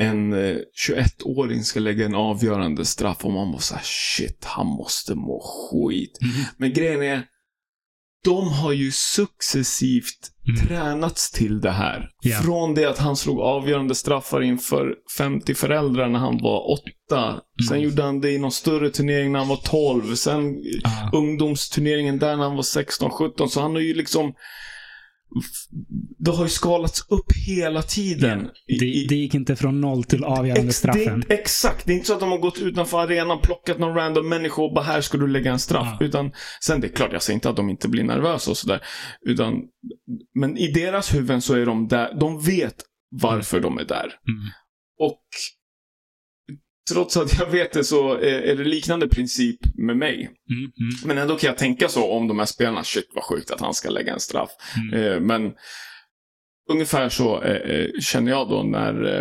en 0.00 0.32
eh, 0.32 0.56
21-åring 0.88 1.62
ska 1.62 1.80
lägga 1.80 2.06
en 2.06 2.14
avgörande 2.14 2.84
straff 2.84 3.24
och 3.24 3.32
man 3.32 3.48
måste 3.48 3.68
säga 3.68 3.80
shit, 3.82 4.44
han 4.44 4.66
måste 4.66 5.14
må 5.14 5.40
skit. 5.40 6.18
Men 6.56 6.72
grejen 6.72 7.02
är, 7.02 7.22
de 8.24 8.48
har 8.52 8.72
ju 8.72 8.90
successivt 8.92 10.32
Mm. 10.48 10.66
tränats 10.66 11.30
till 11.30 11.60
det 11.60 11.70
här. 11.70 12.08
Ja. 12.22 12.38
Från 12.38 12.74
det 12.74 12.84
att 12.84 12.98
han 12.98 13.16
slog 13.16 13.40
avgörande 13.40 13.94
straffar 13.94 14.40
inför 14.42 14.94
50 15.18 15.54
föräldrar 15.54 16.08
när 16.08 16.18
han 16.18 16.38
var 16.42 16.70
åtta. 16.72 17.40
Sen 17.68 17.76
Mm. 17.76 17.88
gjorde 17.88 18.02
han 18.02 18.20
det 18.20 18.30
i 18.30 18.38
någon 18.38 18.52
större 18.52 18.90
turnering 18.90 19.32
när 19.32 19.38
han 19.38 19.48
var 19.48 19.56
12. 19.56 20.14
Sen 20.14 20.54
Ah. 20.84 21.10
ungdomsturneringen 21.16 22.18
där 22.18 22.36
när 22.36 22.44
han 22.44 22.56
var 22.56 22.62
16, 22.62 23.10
17. 23.10 23.48
Så 23.48 23.60
han 23.60 23.72
har 23.72 23.80
ju 23.80 23.94
liksom... 23.94 24.32
Det 26.18 26.30
har 26.30 26.44
ju 26.44 26.48
skalats 26.50 27.06
upp 27.08 27.32
hela 27.46 27.82
tiden. 27.82 28.50
I- 28.66 28.78
Det, 28.78 29.06
det 29.08 29.14
gick 29.14 29.34
inte 29.34 29.56
från 29.56 29.80
noll 29.80 30.04
till 30.04 30.24
avgörande 30.24 30.60
Ex, 30.60 30.66
det 30.66 30.72
straffen. 30.72 31.14
inte- 31.14 31.34
exakt, 31.34 31.86
det 31.86 31.92
är 31.92 31.94
inte 31.94 32.06
så 32.06 32.14
att 32.14 32.20
de 32.20 32.30
har 32.30 32.38
gått 32.38 32.58
utanför 32.58 32.98
arenan, 32.98 33.38
plockat 33.42 33.78
någon 33.78 33.94
random 33.94 34.28
människa 34.28 34.62
och 34.62 34.74
bara 34.74 34.84
här 34.84 35.00
ska 35.00 35.18
du 35.18 35.26
lägga 35.28 35.52
en 35.52 35.58
straff. 35.58 35.96
Ja. 36.00 36.06
Utan, 36.06 36.32
sen 36.60 36.80
det 36.80 36.86
är 36.86 36.92
klart, 36.92 37.12
jag 37.12 37.22
säger 37.22 37.34
inte 37.34 37.50
att 37.50 37.56
de 37.56 37.68
inte 37.70 37.88
blir 37.88 38.04
nervösa 38.04 38.50
och 38.50 38.56
sådär. 38.56 38.80
Utan, 39.26 39.54
men 40.40 40.56
i 40.56 40.72
deras 40.72 41.14
huvuden 41.14 41.42
så 41.42 41.54
är 41.54 41.66
de 41.66 41.88
där, 41.88 42.14
de 42.20 42.40
vet 42.40 42.74
varför 43.10 43.60
de 43.60 43.78
är 43.78 43.84
där. 43.84 44.04
Mm. 44.28 44.40
Och 45.00 45.22
trots 46.94 47.16
att 47.16 47.38
jag 47.38 47.50
vet 47.50 47.72
det 47.72 47.84
så 47.84 48.12
är, 48.14 48.56
det 48.56 48.64
liknande 48.64 49.08
princip 49.08 49.58
med 49.74 49.96
mig. 49.96 50.14
Mm. 50.50 50.60
Mm. 50.60 50.72
Men 51.04 51.18
ändå 51.18 51.36
kan 51.36 51.48
jag 51.48 51.58
tänka 51.58 51.88
så 51.88 52.12
om 52.12 52.28
de 52.28 52.38
här 52.38 52.46
spelarna, 52.46 52.84
shit 52.84 53.08
vad 53.14 53.24
sjukt 53.24 53.50
att 53.50 53.60
han 53.60 53.74
ska 53.74 53.90
lägga 53.90 54.12
en 54.12 54.20
straff. 54.20 54.50
Mm. 54.92 55.02
Eh, 55.12 55.20
men 55.20 55.52
ungefär 56.70 57.08
så 57.08 57.42
eh, 57.42 57.70
eh, 57.76 57.86
känner 58.00 58.30
jag 58.32 58.48
då 58.48 58.62
när, 58.62 59.20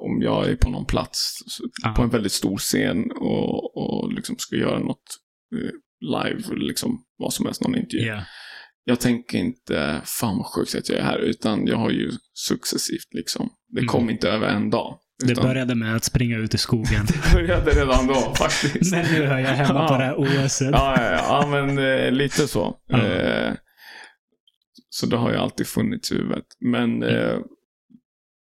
om 0.00 0.22
jag 0.22 0.48
är 0.48 0.56
på 0.56 0.70
någon 0.70 0.86
plats, 0.86 1.38
Ja. 1.82 1.92
på 1.96 2.02
en 2.02 2.08
väldigt 2.10 2.32
stor 2.32 2.56
scen 2.56 3.10
och, 3.12 3.76
och 3.76 4.12
liksom 4.12 4.36
ska 4.38 4.56
göra 4.56 4.78
något 4.78 5.04
live, 6.00 6.54
liksom 6.56 7.04
vad 7.18 7.32
som 7.32 7.46
helst, 7.46 7.62
någon 7.62 7.76
intervju. 7.78 8.06
Ja. 8.06 8.22
Jag 8.84 9.00
tänker 9.00 9.38
inte, 9.38 10.00
fan 10.04 10.36
vad 10.38 10.46
sjukt 10.46 10.74
att 10.74 10.88
jag 10.88 10.98
är 10.98 11.02
här, 11.02 11.18
utan 11.18 11.66
jag 11.66 11.76
har 11.76 11.90
ju 11.90 12.10
successivt 12.34 13.08
liksom, 13.14 13.50
det 13.68 13.80
Mm. 13.80 13.88
kom 13.88 14.10
inte 14.10 14.28
över 14.30 14.48
en 14.48 14.70
dag. 14.70 14.98
Det 15.26 15.32
utan 15.32 15.44
började 15.46 15.74
med 15.74 15.96
att 15.96 16.04
springa 16.04 16.36
ut 16.36 16.54
i 16.54 16.58
skogen. 16.58 17.06
det 17.06 17.32
började 17.34 17.70
redan 17.70 18.06
då 18.06 18.14
faktiskt. 18.14 18.92
Men 18.92 19.04
nu 19.12 19.26
hör 19.26 19.38
jag 19.38 19.48
hemma 19.48 19.88
på 19.88 19.94
det 19.96 20.04
här 20.04 20.14
OS. 20.18 20.60
Ja, 20.60 20.70
ja, 20.72 21.12
ja, 21.12 21.46
men 21.50 21.78
eh, 21.78 22.10
lite 22.12 22.48
så. 22.48 22.76
Ja. 22.86 23.06
Eh, 23.06 23.52
så 24.90 25.06
det 25.06 25.16
har 25.16 25.30
ju 25.30 25.36
alltid 25.36 25.66
funnits 25.66 26.12
i 26.12 26.14
huvudet. 26.14 26.44
Men, 26.60 27.02
eh, 27.02 27.36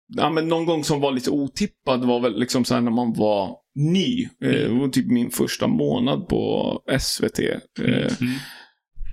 ja, 0.07 0.29
men 0.29 0.47
någon 0.47 0.65
gång 0.65 0.83
som 0.83 1.01
var 1.01 1.11
lite 1.11 1.29
otippad 1.29 2.05
var 2.05 2.19
väl 2.19 2.39
liksom 2.39 2.65
så 2.65 2.73
här 2.73 2.81
när 2.81 2.91
man 2.91 3.13
var 3.13 3.55
ny. 3.75 4.23
Eh, 4.23 4.49
det 4.49 4.69
var 4.79 4.87
typ 4.87 5.07
min 5.07 5.29
första 5.31 5.67
månad 5.67 6.27
på 6.27 6.81
SVT. 6.99 7.39
Eh, 7.39 8.11
Mm. 8.21 8.33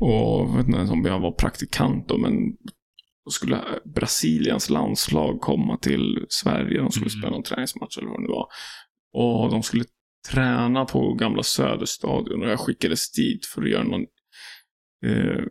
och 0.00 0.10
jag 0.50 0.56
vet 0.56 0.66
inte 0.66 0.78
ens 0.78 0.90
om 0.90 1.04
jag 1.04 1.20
var 1.20 1.32
praktikant 1.32 2.08
då, 2.08 2.18
men 2.18 2.32
då 3.24 3.30
skulle 3.30 3.64
Brasiliens 3.84 4.70
landslag 4.70 5.40
komma 5.40 5.76
till 5.78 6.26
Sverige. 6.28 6.78
De 6.80 6.90
skulle 6.90 7.06
Mm. 7.10 7.20
spela 7.20 7.30
någon 7.30 7.42
träningsmatch 7.42 7.98
eller 7.98 8.08
vad 8.08 8.18
det 8.18 8.22
nu 8.22 8.28
var. 8.28 8.46
Och 9.14 9.50
de 9.50 9.62
skulle 9.62 9.84
träna 10.30 10.84
på 10.84 11.14
gamla 11.14 11.42
Söderstadion 11.42 12.42
och 12.42 12.50
jag 12.50 12.60
skickades 12.60 13.12
dit 13.12 13.46
för 13.46 13.62
att 13.62 13.70
göra 13.70 13.82
någon 13.84 14.06
eh, 15.06 15.44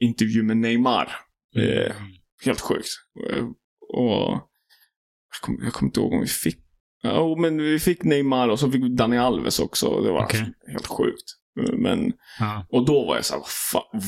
intervju 0.00 0.42
med 0.42 0.56
Neymar. 0.56 1.12
Eh, 1.56 1.94
helt 2.44 2.60
sjukt. 2.60 2.88
Och 3.88 4.40
jag 5.32 5.40
kommer 5.42 5.64
jag 5.64 5.72
kommer 5.72 5.88
inte 5.88 6.00
ihåg 6.00 6.12
om 6.12 6.20
vi 6.20 6.26
fick 6.26 6.58
Ja, 7.06 7.36
men 7.38 7.56
vi 7.62 7.78
fick 7.78 8.02
Neymar 8.04 8.48
och 8.48 8.58
så 8.60 8.70
fick 8.70 8.84
vi 8.84 8.88
Dani 8.88 9.18
Alves 9.18 9.60
också. 9.60 10.00
Det 10.00 10.12
var 10.12 10.24
Okej. 10.24 10.54
helt 10.68 10.86
sjukt. 10.86 11.24
Men, 11.72 12.12
Ja. 12.40 12.66
och 12.70 12.84
då 12.86 13.04
var 13.06 13.16
jag 13.16 13.24
så 13.24 13.34
här, 13.34 13.42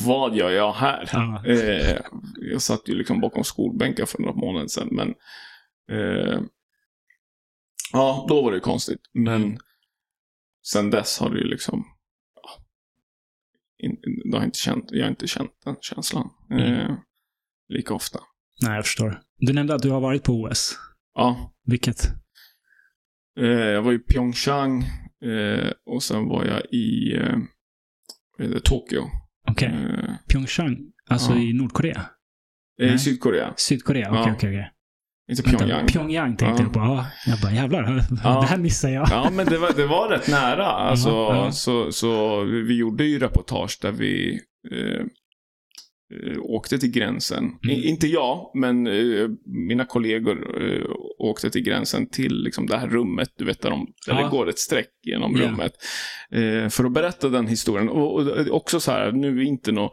vad, 0.06 0.36
gör 0.36 0.50
jag 0.50 0.72
här? 0.72 1.10
Ja. 1.12 1.46
Eh, 1.46 1.98
jag 2.36 2.62
satt 2.62 2.88
ju 2.88 2.94
liksom 2.94 3.20
bakom 3.20 3.44
skolbänkar 3.44 4.06
för 4.06 4.18
några 4.22 4.34
månader 4.34 4.66
sedan, 4.68 4.88
men 4.92 5.08
eh, 5.90 6.40
ja, 7.92 8.26
då 8.28 8.42
var 8.42 8.52
det 8.52 8.60
konstigt. 8.60 9.00
Men 9.12 9.58
sen 10.72 10.90
dess 10.90 11.18
har 11.18 11.30
det 11.30 11.38
ju 11.38 11.44
liksom 11.44 11.84
in, 13.78 13.96
har 14.34 14.44
inte 14.44 14.58
känt, 14.58 14.84
jag 14.90 15.04
har 15.04 15.10
inte 15.10 15.26
känt 15.28 15.50
den 15.64 15.76
känslan 15.80 16.30
eh, 16.50 16.94
lika 17.68 17.94
ofta. 17.94 18.18
Nej, 18.62 18.74
jag 18.76 18.84
förstår. 18.84 19.22
Du 19.38 19.52
nämnde 19.52 19.74
att 19.74 19.82
du 19.82 19.90
har 19.90 20.00
varit 20.00 20.24
på 20.24 20.32
OS. 20.32 20.78
Ja, 21.14 21.52
Vilket? 21.64 22.08
Eh, 23.40 23.46
jag 23.48 23.82
var 23.82 23.92
i 23.92 23.98
Pyeongchang 23.98 24.84
Eh, 25.24 25.70
och 25.86 26.02
sen 26.02 26.28
var 26.28 26.44
jag 26.44 26.60
i 26.74 27.16
eh, 28.40 28.58
Tokyo. 28.64 29.02
Okej. 29.50 29.68
Eh, 29.68 30.10
Pyeongchang, 30.32 30.76
alltså 31.10 31.32
Ja. 31.32 31.38
i 31.38 31.52
Nordkorea? 31.52 32.02
I 32.82 32.86
Nej. 32.86 32.98
Sydkorea. 32.98 33.54
Sydkorea? 33.56 34.08
Okej, 34.10 34.22
Ja. 34.26 34.32
okej, 34.36 34.50
okej. 34.50 34.70
Inte 35.30 35.42
Vänta, 35.42 35.58
Pyongyang. 35.58 35.86
Pyongyang 35.86 36.36
tänkte 36.36 36.62
Ja. 36.62 36.66
jag 36.66 36.72
på. 36.72 36.78
Ja, 36.80 37.06
jag 37.26 37.40
bara 37.40 37.52
jävlar, 37.52 37.82
Ja. 38.24 38.40
det 38.40 38.46
här 38.46 38.58
missar 38.58 38.88
jag. 38.88 39.08
Ja, 39.10 39.30
men 39.32 39.46
det 39.46 39.58
var, 39.58 39.72
det 39.76 39.86
var 39.86 40.08
rätt 40.08 40.28
nära. 40.28 40.66
Alltså, 40.90 41.08
Ja. 41.08 41.52
Så, 41.52 41.92
så 41.92 42.44
vi 42.44 42.76
gjorde 42.76 43.04
ju 43.04 43.18
reportage 43.18 43.78
där 43.82 43.92
vi 43.92 44.40
eh, 44.72 44.78
eh, 44.78 45.04
åkte 46.40 46.78
till 46.78 46.90
gränsen. 46.90 47.44
Mm. 47.44 47.82
Inte 47.84 48.06
jag, 48.06 48.50
men 48.54 48.86
eh, 48.86 49.28
mina 49.44 49.84
kollegor 49.84 50.62
eh, 50.62 50.86
åkte 51.18 51.50
till 51.50 51.62
gränsen 51.62 52.08
till 52.08 52.42
liksom, 52.42 52.66
det 52.66 52.76
här 52.78 52.88
rummet, 52.88 53.28
du 53.38 53.44
vet, 53.44 53.60
där, 53.62 53.70
de, 53.70 53.86
där 54.06 54.22
det 54.22 54.28
går 54.30 54.48
ett 54.48 54.58
streck 54.58 54.90
genom 55.02 55.36
Ja. 55.36 55.42
rummet. 55.48 55.72
Eh, 56.30 56.68
för 56.68 56.84
att 56.84 56.92
berätta 56.92 57.28
den 57.28 57.46
historien. 57.46 57.88
Och, 57.88 58.14
och 58.14 58.48
också 58.50 58.80
så 58.80 58.90
här, 58.92 59.12
nu 59.12 59.38
är 59.38 59.44
inte 59.44 59.72
någon 59.72 59.90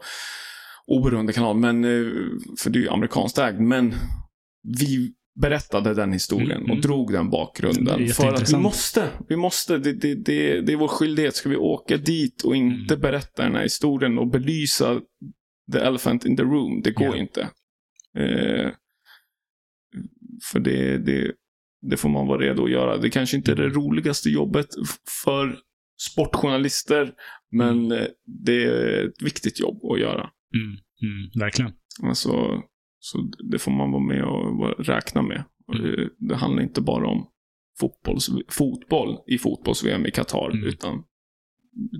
oberoende 0.86 1.32
kanal, 1.32 1.56
men, 1.56 1.84
eh, 1.84 2.12
för 2.58 2.70
det 2.70 2.78
är 2.78 2.82
ju 2.82 2.88
amerikanskt 2.88 3.38
ägd, 3.38 3.60
men 3.60 3.94
vi 4.78 5.12
berättade 5.40 5.94
den 5.94 6.12
historien 6.12 6.50
Mm, 6.50 6.64
mm. 6.64 6.70
och 6.76 6.82
drog 6.82 7.12
den 7.12 7.30
bakgrunden. 7.30 8.08
För 8.08 8.28
att 8.34 8.52
vi 8.52 8.56
måste, 8.56 9.08
vi 9.28 9.36
måste, 9.36 9.78
det, 9.78 9.92
det, 9.92 10.14
det, 10.14 10.60
det 10.60 10.72
är 10.72 10.76
vår 10.76 10.88
skyldighet. 10.88 11.36
Ska 11.36 11.48
vi 11.48 11.56
åka 11.56 11.96
dit 11.96 12.42
och 12.42 12.56
inte 12.56 12.94
Mm. 12.94 13.00
berätta 13.02 13.42
den 13.42 13.54
här 13.54 13.62
historien 13.62 14.18
och 14.18 14.26
belysa 14.26 15.00
the 15.72 15.78
elephant 15.78 16.24
in 16.24 16.36
the 16.36 16.42
room, 16.42 16.80
det 16.82 16.90
går 16.90 17.14
ju 17.14 17.20
inte. 17.20 17.40
Eh, 18.18 18.70
för 20.52 20.60
det, 20.60 20.98
det, 20.98 21.32
det 21.82 21.96
får 21.96 22.08
man 22.08 22.26
vara 22.26 22.40
redo 22.40 22.64
att 22.64 22.70
göra. 22.70 22.96
Det 22.96 23.10
kanske 23.10 23.36
inte 23.36 23.52
är 23.52 23.56
det 23.56 23.68
roligaste 23.68 24.30
jobbet 24.30 24.66
för 25.24 25.58
sportjournalister, 26.12 27.14
men 27.50 27.92
eh, 27.92 28.06
det 28.44 28.64
är 28.64 29.08
ett 29.08 29.22
viktigt 29.22 29.60
jobb 29.60 29.84
att 29.84 30.00
göra. 30.00 30.30
Mm, 30.54 30.66
mm, 31.02 31.30
verkligen. 31.40 31.72
Alltså, 32.02 32.62
så 32.98 33.18
det 33.50 33.58
får 33.58 33.70
man 33.72 33.90
vara 33.90 34.02
med 34.02 34.24
och 34.24 34.84
räkna 34.86 35.22
med. 35.22 35.44
Och 35.66 35.78
Det, 35.78 36.08
det 36.18 36.36
handlar 36.36 36.62
inte 36.62 36.80
bara 36.80 37.06
om 37.06 37.26
fotbolls, 37.80 38.30
fotboll 38.48 39.18
i 39.26 39.38
fotbolls-VM 39.38 40.06
i 40.06 40.10
Qatar, 40.10 40.50
Mm. 40.50 40.64
utan 40.66 41.04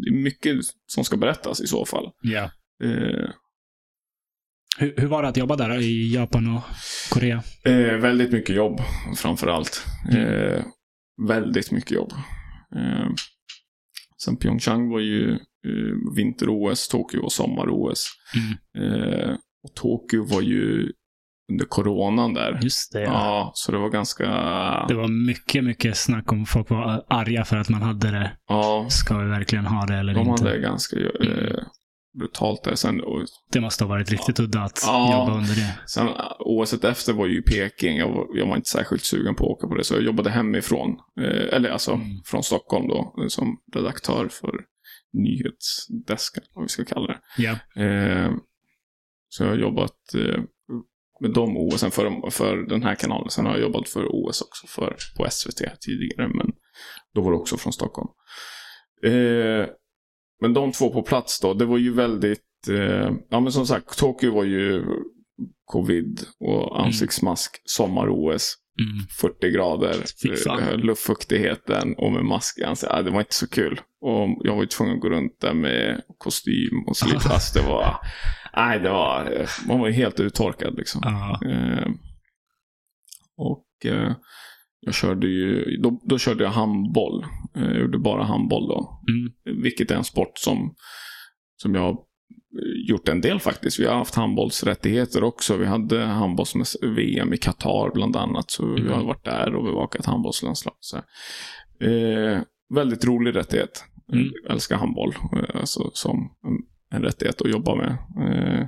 det 0.03 0.09
är 0.19 0.23
mycket 0.23 0.57
som 0.87 1.05
ska 1.05 1.17
berättas 1.17 1.61
i 1.61 1.67
så 1.67 1.85
fall. 1.85 2.11
Ja. 2.23 2.51
Eh, 2.85 3.31
Hur, 4.79 4.95
hur 4.97 5.07
var 5.07 5.23
det 5.23 5.29
att 5.29 5.37
jobba 5.37 5.57
där 5.57 5.81
i 5.81 6.15
Japan 6.15 6.57
och 6.57 6.63
Korea? 7.13 7.43
eh, 7.65 7.97
väldigt 7.99 8.33
mycket 8.33 8.57
jobb, 8.57 8.81
framför 9.17 9.47
allt. 9.47 9.87
Mm. 10.11 10.23
Eh, 10.27 10.63
väldigt 11.29 11.71
mycket 11.73 11.91
jobb. 11.91 12.13
Eh, 12.77 13.09
sen 14.25 14.37
Pyeongchang 14.37 14.89
var 14.91 15.01
ju 15.01 15.31
eh, 15.33 16.15
vinter-OS, 16.17 16.89
Tokyo 16.89 17.23
var 17.23 17.29
sommar-OS. 17.29 18.07
Mm. 18.35 18.93
Eh, 18.93 19.31
och 19.65 19.75
Tokyo 19.75 20.25
var 20.35 20.41
ju 20.43 20.93
under 21.53 21.65
coronan 21.65 22.35
där. 22.35 22.59
Just 22.63 22.93
det, 22.93 23.01
Ja, 23.03 23.11
ja. 23.13 23.51
så 23.55 23.73
det 23.73 23.79
var 23.79 23.89
ganska... 23.91 24.25
Det 24.89 24.95
var 24.95 25.27
mycket, 25.27 25.65
mycket 25.65 25.97
snack 25.97 26.33
om 26.33 26.47
folk 26.47 26.71
var 26.71 27.05
arga 27.09 27.45
för 27.45 27.57
att 27.57 27.69
man 27.69 27.83
hade 27.83 28.11
det. 28.11 28.33
Ja, 28.49 28.87
Ska 28.91 29.19
vi 29.19 29.29
verkligen 29.31 29.67
ha 29.67 29.87
det 29.87 29.95
eller 29.97 30.15
de 30.15 30.29
inte? 30.29 30.45
hade 30.45 30.59
ganska 30.59 30.97
eh, 31.01 31.57
brutalt 32.19 32.65
där. 32.65 32.75
Sen, 32.75 33.01
och, 33.01 33.23
Det 33.53 33.61
måste 33.61 33.85
ha 33.85 33.89
varit 33.89 34.11
riktigt 34.11 34.41
udda 34.41 34.61
att 34.61 34.83
Ja. 34.87 35.13
jobba 35.21 35.39
under 35.39 35.55
det. 35.55 35.79
sen 35.87 36.09
året 36.39 36.85
efter 36.85 37.13
var 37.13 37.27
ju 37.27 37.43
Peking. 37.43 37.97
Jag 37.97 38.09
var, 38.09 38.27
jag 38.35 38.47
var 38.47 38.57
inte 38.57 38.69
särskilt 38.71 39.05
sugen 39.05 39.35
på 39.35 39.45
att 39.45 39.51
åka 39.51 39.67
på 39.69 39.75
det, 39.75 39.85
så 39.85 39.95
jag 39.95 40.03
jobbade 40.03 40.31
hemifrån. 40.31 40.91
Eh, 41.21 41.55
eller 41.57 41.71
alltså 41.71 41.93
Mm. 41.93 42.07
från 42.25 42.43
Stockholm 42.43 42.89
då, 42.89 43.15
som 43.29 43.57
redaktör 43.75 44.29
för 44.29 44.53
nyhetsdesken, 45.13 46.43
vad 46.55 46.65
vi 46.65 46.69
ska 46.69 46.85
kalla 46.85 47.07
det. 47.07 47.21
Ja. 47.39 47.83
Eh, 47.83 48.31
så 49.29 49.43
jag 49.45 49.51
har 49.51 49.57
jobbat 49.57 50.15
eh, 50.15 50.43
med 51.21 51.31
de 51.31 51.57
OSen 51.57 51.91
för, 51.91 52.31
för 52.31 52.57
den 52.57 52.83
här 52.83 52.95
kanalen. 52.95 53.31
Sen 53.31 53.47
har 53.47 53.53
jag 53.53 53.61
jobbat 53.63 53.89
för 53.89 54.07
OS 54.11 54.43
också 54.43 54.67
för, 54.67 54.97
på 55.17 55.27
SVT 55.31 55.81
tidigare, 55.81 56.29
men 56.29 56.47
då 57.15 57.21
var 57.23 57.31
det 57.33 57.37
också 57.39 57.57
från 57.57 57.73
Stockholm. 57.73 58.09
Eh, 59.07 59.67
men 60.45 60.55
de 60.55 60.73
två 60.73 60.91
på 60.91 61.03
plats 61.03 61.41
då, 61.41 61.55
det 61.55 61.65
var 61.65 61.79
ju 61.79 61.93
väldigt, 61.93 62.69
eh, 62.71 63.11
ja 63.31 63.41
men 63.41 63.53
som 63.53 63.67
sagt, 63.67 63.99
Tokyo 63.99 64.35
var 64.35 64.45
ju 64.45 64.85
covid 65.65 66.21
och 66.41 66.81
ansiktsmask, 66.85 67.63
sommar-OS, 67.65 68.55
Mm. 68.81 69.07
40 69.21 69.51
grader, 69.51 69.97
eh, 70.61 70.77
luftfuktigheten 70.77 71.95
och 71.99 72.13
med 72.13 72.25
mask 72.25 72.59
i 72.59 72.65
ansiktet. 72.65 72.97
Ja, 72.97 73.03
det 73.03 73.11
var 73.11 73.21
inte 73.21 73.35
så 73.35 73.49
kul. 73.49 73.81
Och 74.01 74.29
jag 74.41 74.55
var 74.55 74.63
ju 74.63 74.67
tvungen 74.67 74.95
att 74.95 75.01
gå 75.01 75.09
runt 75.09 75.41
där 75.41 75.55
med 75.55 76.03
kostym 76.19 76.85
och 76.87 76.97
slips. 76.97 77.27
Alltså, 77.27 77.59
det 77.59 77.69
var, 77.69 77.97
nej 78.57 78.81
det 78.81 78.91
var, 78.91 79.41
eh, 79.41 79.49
man 79.69 79.81
var 79.81 79.87
ju 79.87 79.93
helt 79.93 80.21
uttorkad 80.21 80.77
liksom. 80.77 81.01
Ja. 81.05 81.41
Eh, 81.51 81.89
och 83.37 83.93
eh, 83.93 84.13
jag 84.85 84.95
körde 84.95 85.27
ju, 85.27 85.77
då, 85.83 86.01
då 86.05 86.19
körde 86.19 86.45
jag 86.45 86.51
handboll. 86.51 87.25
Eh, 87.57 87.63
Jag 87.63 87.81
gjorde 87.81 87.99
bara 87.99 88.25
handboll 88.25 88.69
då. 88.69 89.03
Mm. 89.09 89.63
Vilket 89.63 89.91
är 89.91 89.95
en 89.97 90.05
sport 90.05 90.39
som, 90.39 90.75
som 91.57 91.75
jag 91.75 91.83
har 91.83 91.97
gjort 92.89 93.09
en 93.09 93.21
del 93.21 93.41
faktiskt. 93.41 93.81
Vi 93.81 93.87
har 93.87 93.95
haft 93.97 94.15
handbollsrättigheter 94.15 95.25
också. 95.25 95.57
Vi 95.57 95.67
hade 95.67 96.01
handbolls-VM 96.05 97.33
i 97.33 97.37
Qatar 97.37 97.91
bland 97.95 98.17
annat. 98.17 98.51
Så 98.51 98.65
Mm. 98.65 98.87
jag 98.87 98.95
har 98.95 99.05
varit 99.05 99.25
där 99.25 99.55
och 99.55 99.65
bevakat 99.65 100.07
handbollslandslag. 100.07 100.75
Så, 100.81 100.97
eh, 101.87 102.41
väldigt 102.75 103.05
rolig 103.05 103.37
rättighet. 103.37 103.85
Mm. 104.13 104.31
Jag 104.43 104.53
älskar 104.53 104.77
handboll. 104.77 105.15
eh, 105.33 105.61
Alltså, 105.61 105.91
som 105.93 106.31
en, 106.47 106.59
en 106.99 107.03
rättighet 107.05 107.43
att 107.43 107.51
jobba 107.51 107.75
med. 107.75 107.91
Eh, 108.29 108.67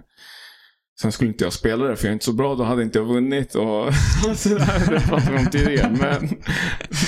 Sen 1.01 1.13
skulle 1.13 1.29
inte 1.31 1.45
jag 1.45 1.53
spela 1.53 1.85
det, 1.85 1.97
för 1.97 2.05
jag 2.05 2.11
är 2.11 2.13
inte 2.13 2.25
så 2.25 2.33
bra. 2.33 2.55
Då 2.55 2.65
hade 2.65 2.83
inte 2.83 2.99
jag 2.99 3.05
vunnit. 3.07 3.55
Och 3.55 3.95
sådär, 4.37 4.91
det 4.91 5.01
pratade 5.01 5.33
vi 5.33 5.39
om 5.39 5.47
tidigare. 5.51 5.91
Men, 6.01 6.29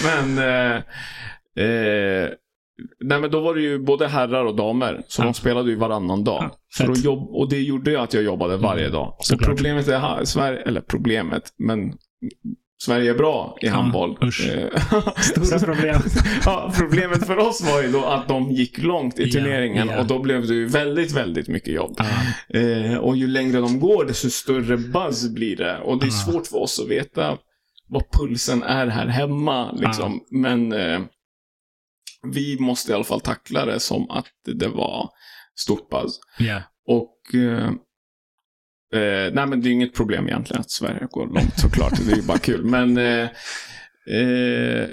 men 0.05 0.39
eh, 0.39 0.77
eh, 1.67 2.29
nej, 3.01 3.21
men 3.21 3.31
då 3.31 3.41
var 3.41 3.55
det 3.55 3.61
ju 3.61 3.79
både 3.79 4.09
herrar 4.09 4.45
och 4.45 4.57
damer. 4.57 5.03
Så 5.09 5.23
Ja. 5.23 5.25
de 5.25 5.35
spelade 5.35 5.71
ju 5.71 5.77
varannan 5.77 6.25
dag. 6.25 6.43
Ja, 6.43 6.57
så 6.69 6.87
då 6.87 6.95
jobb, 6.95 7.29
och 7.31 7.49
det 7.49 7.61
gjorde 7.61 7.91
ju 7.91 7.97
att 7.97 8.15
jag 8.15 8.23
jobbade 8.23 8.57
varje 8.57 8.89
dag. 8.89 9.15
Och 9.19 9.25
såklart. 9.27 9.49
problemet 9.49 9.89
är, 9.89 9.99
ha- 9.99 10.25
Sverige, 10.27 10.59
eller 10.61 10.81
problemet, 10.81 11.43
men 11.59 11.93
Sverige 12.83 13.11
är 13.11 13.15
bra 13.15 13.57
i 13.61 13.69
handboll. 13.69 14.19
usch. 14.25 14.49
Eh, 14.49 14.81
Stora 15.21 15.59
problem. 15.59 16.01
ja, 16.45 16.73
problemet 16.79 17.27
för 17.27 17.37
oss 17.39 17.61
var 17.73 17.83
ju 17.83 17.93
då 17.93 18.05
att 18.05 18.29
de 18.29 18.51
gick 18.51 18.79
långt 18.79 19.19
i 19.19 19.31
turneringen 19.31 19.89
ja. 19.89 20.01
och 20.01 20.07
då 20.07 20.19
blev 20.19 20.47
det 20.47 20.55
ju 20.55 20.67
väldigt, 20.67 21.13
väldigt 21.13 21.49
mycket 21.49 21.75
jobb. 21.75 21.97
Ja. 21.99 22.59
Eh, 22.61 22.97
och 22.97 23.17
ju 23.17 23.27
längre 23.27 23.61
de 23.61 23.81
går, 23.81 24.05
desto 24.05 24.31
större 24.31 24.77
buzz 24.77 25.29
blir 25.29 25.57
det. 25.57 25.79
Och 25.79 25.99
det 26.01 26.07
är 26.07 26.09
Ah. 26.09 26.11
svårt 26.33 26.47
för 26.47 26.57
oss 26.59 26.81
att 26.81 26.89
veta 26.89 27.39
vad 27.89 28.03
pulsen 28.13 28.63
är 28.63 28.87
här 28.87 29.07
hemma. 29.07 29.73
Liksom. 29.73 30.21
Men 30.31 30.73
eh, 30.73 31.01
vi 32.33 32.57
måste 32.61 32.93
i 32.93 32.95
alla 32.95 33.05
fall 33.05 33.21
tackla 33.21 33.65
det 33.67 33.81
som 33.81 34.11
att 34.11 34.27
det 34.55 34.69
var 34.69 35.11
stort 35.57 35.91
buzz. 35.91 36.19
Ja. 36.39 36.63
Och 36.87 37.35
eh, 37.35 37.71
eh, 38.95 39.35
nej 39.35 39.47
men 39.47 39.61
det 39.61 39.69
är 39.69 39.73
inget 39.73 39.95
problem 39.95 40.27
egentligen 40.29 40.61
att 40.61 40.71
Sverige 40.71 41.07
går 41.11 41.27
långt 41.27 41.59
såklart. 41.59 41.93
det 42.07 42.13
är 42.13 42.17
ju 42.17 42.23
bara 42.23 42.39
kul. 42.39 42.65
Men 42.65 42.97
eh, 42.97 43.29
eh, 44.19 44.89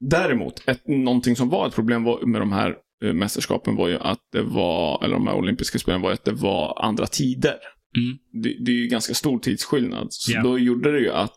däremot, 0.00 0.68
ett, 0.68 0.88
någonting 0.88 1.36
som 1.36 1.48
var 1.48 1.68
ett 1.68 1.74
problem 1.74 2.04
var, 2.04 2.26
med 2.26 2.40
de 2.40 2.52
här 2.52 2.74
eh, 3.04 3.12
mästerskapen 3.12 3.76
var 3.76 3.88
ju 3.88 3.98
att 3.98 4.20
det 4.32 4.42
var, 4.42 5.04
eller 5.04 5.14
de 5.14 5.26
här 5.26 5.34
olympiska 5.36 5.78
spelen 5.78 6.00
var 6.00 6.10
ju 6.10 6.14
att 6.14 6.24
det 6.24 6.32
var 6.32 6.84
andra 6.84 7.06
tider. 7.06 7.56
Mm. 7.96 8.18
Det, 8.42 8.56
det 8.64 8.70
är 8.70 8.76
ju 8.76 8.86
ganska 8.86 9.14
stor 9.14 9.38
tidsskillnad. 9.38 10.06
Så 10.10 10.32
Ja. 10.32 10.42
då 10.42 10.58
gjorde 10.58 10.92
det 10.92 10.98
ju 11.00 11.10
att 11.12 11.36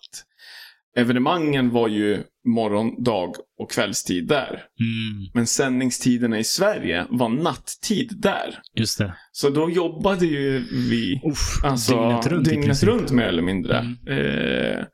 evenemangen 0.98 1.70
var 1.70 1.88
ju 1.88 2.24
morgon, 2.48 3.04
dag 3.04 3.36
och 3.60 3.72
kvällstid 3.72 4.28
där. 4.28 4.50
Mm. 4.50 5.30
Men 5.34 5.48
sändningstiderna 5.48 6.40
i 6.40 6.44
Sverige 6.44 7.06
var 7.10 7.30
nattid 7.30 8.14
där. 8.18 8.60
Just 8.74 8.98
det. 8.98 9.16
Så 9.32 9.50
då 9.50 9.70
jobbade 9.70 10.26
ju 10.26 10.60
vi 10.90 11.22
Uff, 11.26 11.64
alltså, 11.64 11.96
dygnet 11.96 12.28
runt 12.28 12.50
dygnet 12.50 12.84
runt 12.84 13.12
mer 13.12 13.24
eller 13.24 13.42
mindre. 13.42 13.78
Mm. 13.78 13.98
Eh, 14.08 14.86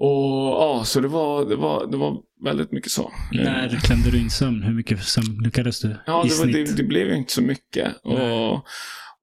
och 0.00 0.48
ja, 0.62 0.82
så 0.84 1.00
det 1.00 1.08
var, 1.08 1.44
det, 1.48 1.56
var, 1.56 1.90
det 1.90 1.96
var 1.96 2.22
väldigt 2.44 2.72
mycket 2.72 2.90
så. 2.90 3.12
Eh, 3.34 3.42
När 3.44 3.80
klämde 3.80 4.10
du 4.10 4.18
in 4.20 4.30
sömn? 4.30 4.62
Hur 4.62 4.74
mycket 4.74 5.04
sömn 5.04 5.40
lyckades 5.44 5.80
du 5.80 5.96
Ja, 6.06 6.26
i 6.26 6.28
det, 6.28 6.34
var, 6.38 6.46
det, 6.46 6.76
det 6.76 6.82
blev 6.82 7.08
ju 7.08 7.16
inte 7.16 7.32
så 7.32 7.42
mycket. 7.42 7.94
Nej. 8.04 8.32
Och, 8.32 8.54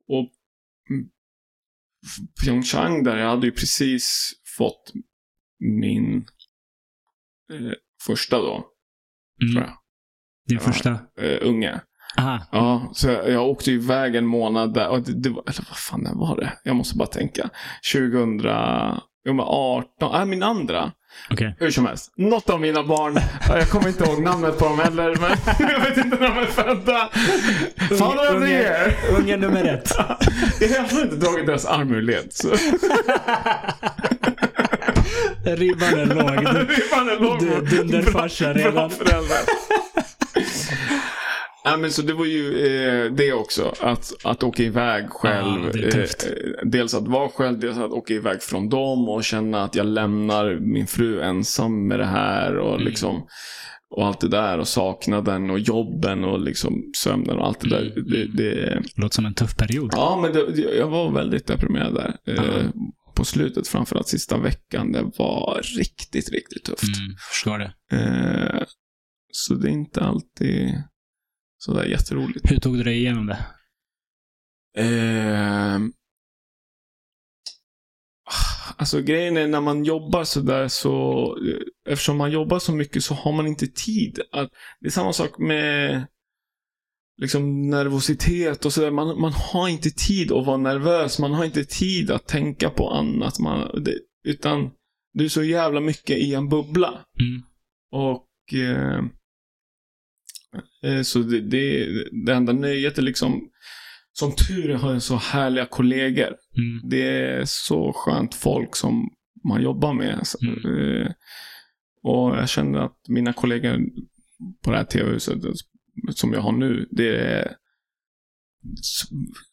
och 0.08 0.30
Pyeongchang 2.44 3.04
där, 3.04 3.18
jag 3.18 3.30
hade 3.30 3.46
ju 3.46 3.52
precis 3.52 4.32
fått 4.58 4.92
min 5.60 6.26
eh, 7.52 7.72
första 8.02 8.38
då, 8.38 8.66
tror 9.40 9.52
mm. 9.52 9.64
jag, 9.64 9.72
Din 10.48 10.60
första? 10.60 10.90
eh, 11.22 11.38
unge. 11.42 11.80
Aha. 12.18 12.40
Ja, 12.52 12.90
så 12.94 13.10
jag, 13.10 13.30
jag 13.30 13.48
åkte 13.48 13.72
iväg 13.72 14.16
en 14.16 14.26
månad 14.26 14.74
där. 14.74 14.90
Och 14.90 15.02
det, 15.02 15.14
det 15.14 15.30
var, 15.30 15.44
eller 15.48 15.66
vad 15.70 15.78
fan 15.78 16.08
var 16.14 16.38
det? 16.38 16.54
Jag 16.64 16.76
måste 16.76 16.98
bara 16.98 17.08
tänka. 17.08 17.50
2018, 17.94 20.16
äh, 20.16 20.26
min 20.26 20.44
andra. 20.44 20.92
Okej. 21.32 21.56
Hur 21.60 21.72
som 21.72 21.86
helst. 21.86 22.14
Något 22.18 22.50
av 22.50 22.62
mina 22.62 22.84
barn, 22.84 23.18
jag 23.50 23.70
kommer 23.70 23.88
inte 23.88 24.04
ihåg 24.04 24.22
namnet 24.22 24.60
på 24.60 24.66
dem 24.66 24.80
heller, 24.80 25.16
men 25.22 25.38
jag 25.70 25.80
vet 25.80 25.98
inte 25.98 26.18
när 26.18 26.30
de 26.30 26.38
är 26.38 26.46
födda. 26.46 27.10
The 27.90 27.96
year! 28.52 28.96
Unge 29.20 29.38
nummer 29.38 29.66
ett. 29.66 29.92
Jag 30.62 30.70
har 30.70 30.80
alltså 30.80 31.02
inte 31.02 31.16
dragit 31.16 31.46
deras 31.46 31.66
arm 31.66 31.94
ur 31.94 32.02
led. 32.02 32.32
Ribban 35.56 36.00
är 36.00 36.06
låg. 36.06 36.68
Du, 36.68 36.76
Fan, 36.76 37.10
är 37.10 37.20
låg 37.20 37.40
Du 37.40 37.78
dunderfarsa 37.78 38.54
redan. 38.54 38.74
Bra 38.74 38.90
föräldrar. 38.90 39.38
Ja, 41.64 41.78
men 41.78 41.92
så 41.92 42.02
det 42.02 42.14
var 42.14 42.26
ju 42.26 42.66
eh, 42.68 43.12
det 43.12 43.34
också. 43.34 43.74
Att, 43.80 44.14
att 44.24 44.44
åka 44.44 44.64
iväg 44.64 45.10
själv. 45.10 45.64
Ja, 45.66 45.70
det 45.74 45.88
är 45.88 45.92
tufft. 45.92 46.24
Eh, 46.26 46.68
dels 46.70 46.94
att 46.94 47.08
vara 47.08 47.30
själv, 47.30 47.60
dels 47.60 47.78
att 47.78 47.92
åka 47.92 48.14
iväg 48.14 48.42
från 48.42 48.70
dem 48.70 49.10
och 49.10 49.24
känna 49.24 49.64
att 49.64 49.76
jag 49.76 49.86
lämnar 49.86 50.60
min 50.62 50.88
fru 50.88 51.22
ensam 51.22 51.88
med 51.88 52.00
det 52.00 52.06
här. 52.06 52.58
Och 52.58 52.74
Mm. 52.76 52.86
liksom 52.88 53.28
och 53.96 54.06
allt 54.06 54.22
det 54.22 54.28
där 54.28 54.58
och 54.60 54.68
saknaden 54.68 55.50
och 55.50 55.60
jobben 55.60 56.24
och 56.24 56.40
liksom 56.40 56.92
sömnen 56.98 57.38
och 57.38 57.46
allt 57.48 57.60
det 57.60 57.70
där. 57.70 57.82
Mm. 57.82 58.06
Det, 58.10 58.44
det, 58.44 58.82
låter 58.96 59.16
som 59.16 59.26
en 59.26 59.34
tuff 59.34 59.56
period. 59.58 59.92
ja, 59.96 60.20
men 60.22 60.34
det, 60.34 60.62
jag 60.78 60.88
var 60.88 61.12
väldigt 61.12 61.48
deprimerad 61.48 61.94
där. 61.94 62.16
Eh, 62.28 62.44
Ja. 62.46 62.72
På 63.16 63.26
slutet, 63.26 63.68
framförallt 63.68 64.08
sista 64.08 64.38
veckan, 64.38 64.92
det 64.92 65.04
var 65.18 65.62
riktigt, 65.78 66.30
riktigt 66.30 66.64
tufft. 66.64 66.98
Mm, 67.00 67.16
förstår 67.32 67.58
det. 67.60 67.74
Eh, 67.92 68.64
så 69.32 69.54
det 69.54 69.70
är 69.70 69.72
inte 69.72 70.02
alltid 70.02 70.84
sådär 71.58 71.86
jätteroligt. 71.86 72.52
Hur 72.52 72.58
tog 72.58 72.78
du 72.78 72.84
dig 72.84 72.98
igenom 72.98 73.26
det? 73.26 73.46
Eh, 74.78 75.80
alltså 78.78 79.02
grejen 79.02 79.38
är 79.38 79.48
när 79.48 79.62
man 79.62 79.84
jobbar 79.84 80.24
sådär 80.24 80.68
så, 80.68 81.26
eh, 81.48 81.92
eftersom 81.92 82.18
man 82.18 82.32
jobbar 82.32 82.60
så 82.60 82.72
mycket 82.72 83.04
så 83.04 83.14
har 83.14 83.32
man 83.32 83.48
inte 83.48 83.68
tid. 83.68 84.20
Att, 84.32 84.50
det 84.80 84.88
är 84.88 84.92
samma 84.92 85.14
sak 85.14 85.38
med 85.40 86.08
liksom 87.18 87.70
nervositet 87.70 88.66
och 88.66 88.74
sådär. 88.74 88.92
Man, 88.92 89.22
man 89.22 89.34
har 89.34 89.68
inte 89.70 89.90
tid 89.90 90.32
att 90.32 90.46
vara 90.46 90.58
nervös. 90.58 91.20
Man 91.20 91.34
har 91.34 91.46
inte 91.46 91.66
tid 91.66 92.12
att 92.12 92.28
tänka 92.28 92.70
på 92.70 92.90
annat. 92.90 93.40
Man, 93.40 93.84
det, 93.84 94.00
utan 94.28 94.72
du 95.14 95.26
är 95.26 95.30
så 95.30 95.44
jävla 95.44 95.80
mycket 95.80 96.18
i 96.18 96.34
en 96.34 96.50
bubbla. 96.50 96.88
Mm. 97.20 97.44
Och 97.92 98.54
eh, 98.54 99.04
eh, 100.84 101.02
så 101.02 101.20
det, 101.20 101.42
det, 101.42 101.88
det 102.26 102.34
enda 102.34 102.54
nöjet 102.54 102.98
är 102.98 103.02
liksom 103.02 103.50
som 104.14 104.32
tur 104.36 104.70
är 104.70 104.76
har 104.76 104.94
jag 104.94 105.02
så 105.02 105.16
härliga 105.16 105.66
kollegor. 105.66 106.36
Mm. 106.58 106.90
Det 106.90 107.02
är 107.02 107.46
så 107.46 107.94
skönt 107.96 108.36
folk 108.36 108.76
som 108.76 109.10
man 109.50 109.64
jobbar 109.64 109.94
med. 109.94 110.20
Så, 110.24 110.38
Mm. 110.42 111.02
eh, 111.02 111.12
och 112.04 112.36
jag 112.38 112.50
känner 112.50 112.80
att 112.80 112.98
mina 113.08 113.34
kollegor 113.34 113.80
på 114.64 114.72
det 114.72 114.78
här 114.78 114.84
tv-huset 114.84 115.38
som 116.10 116.34
jag 116.34 116.42
har 116.42 116.52
nu, 116.52 116.88
det 116.92 117.18
är 117.18 117.56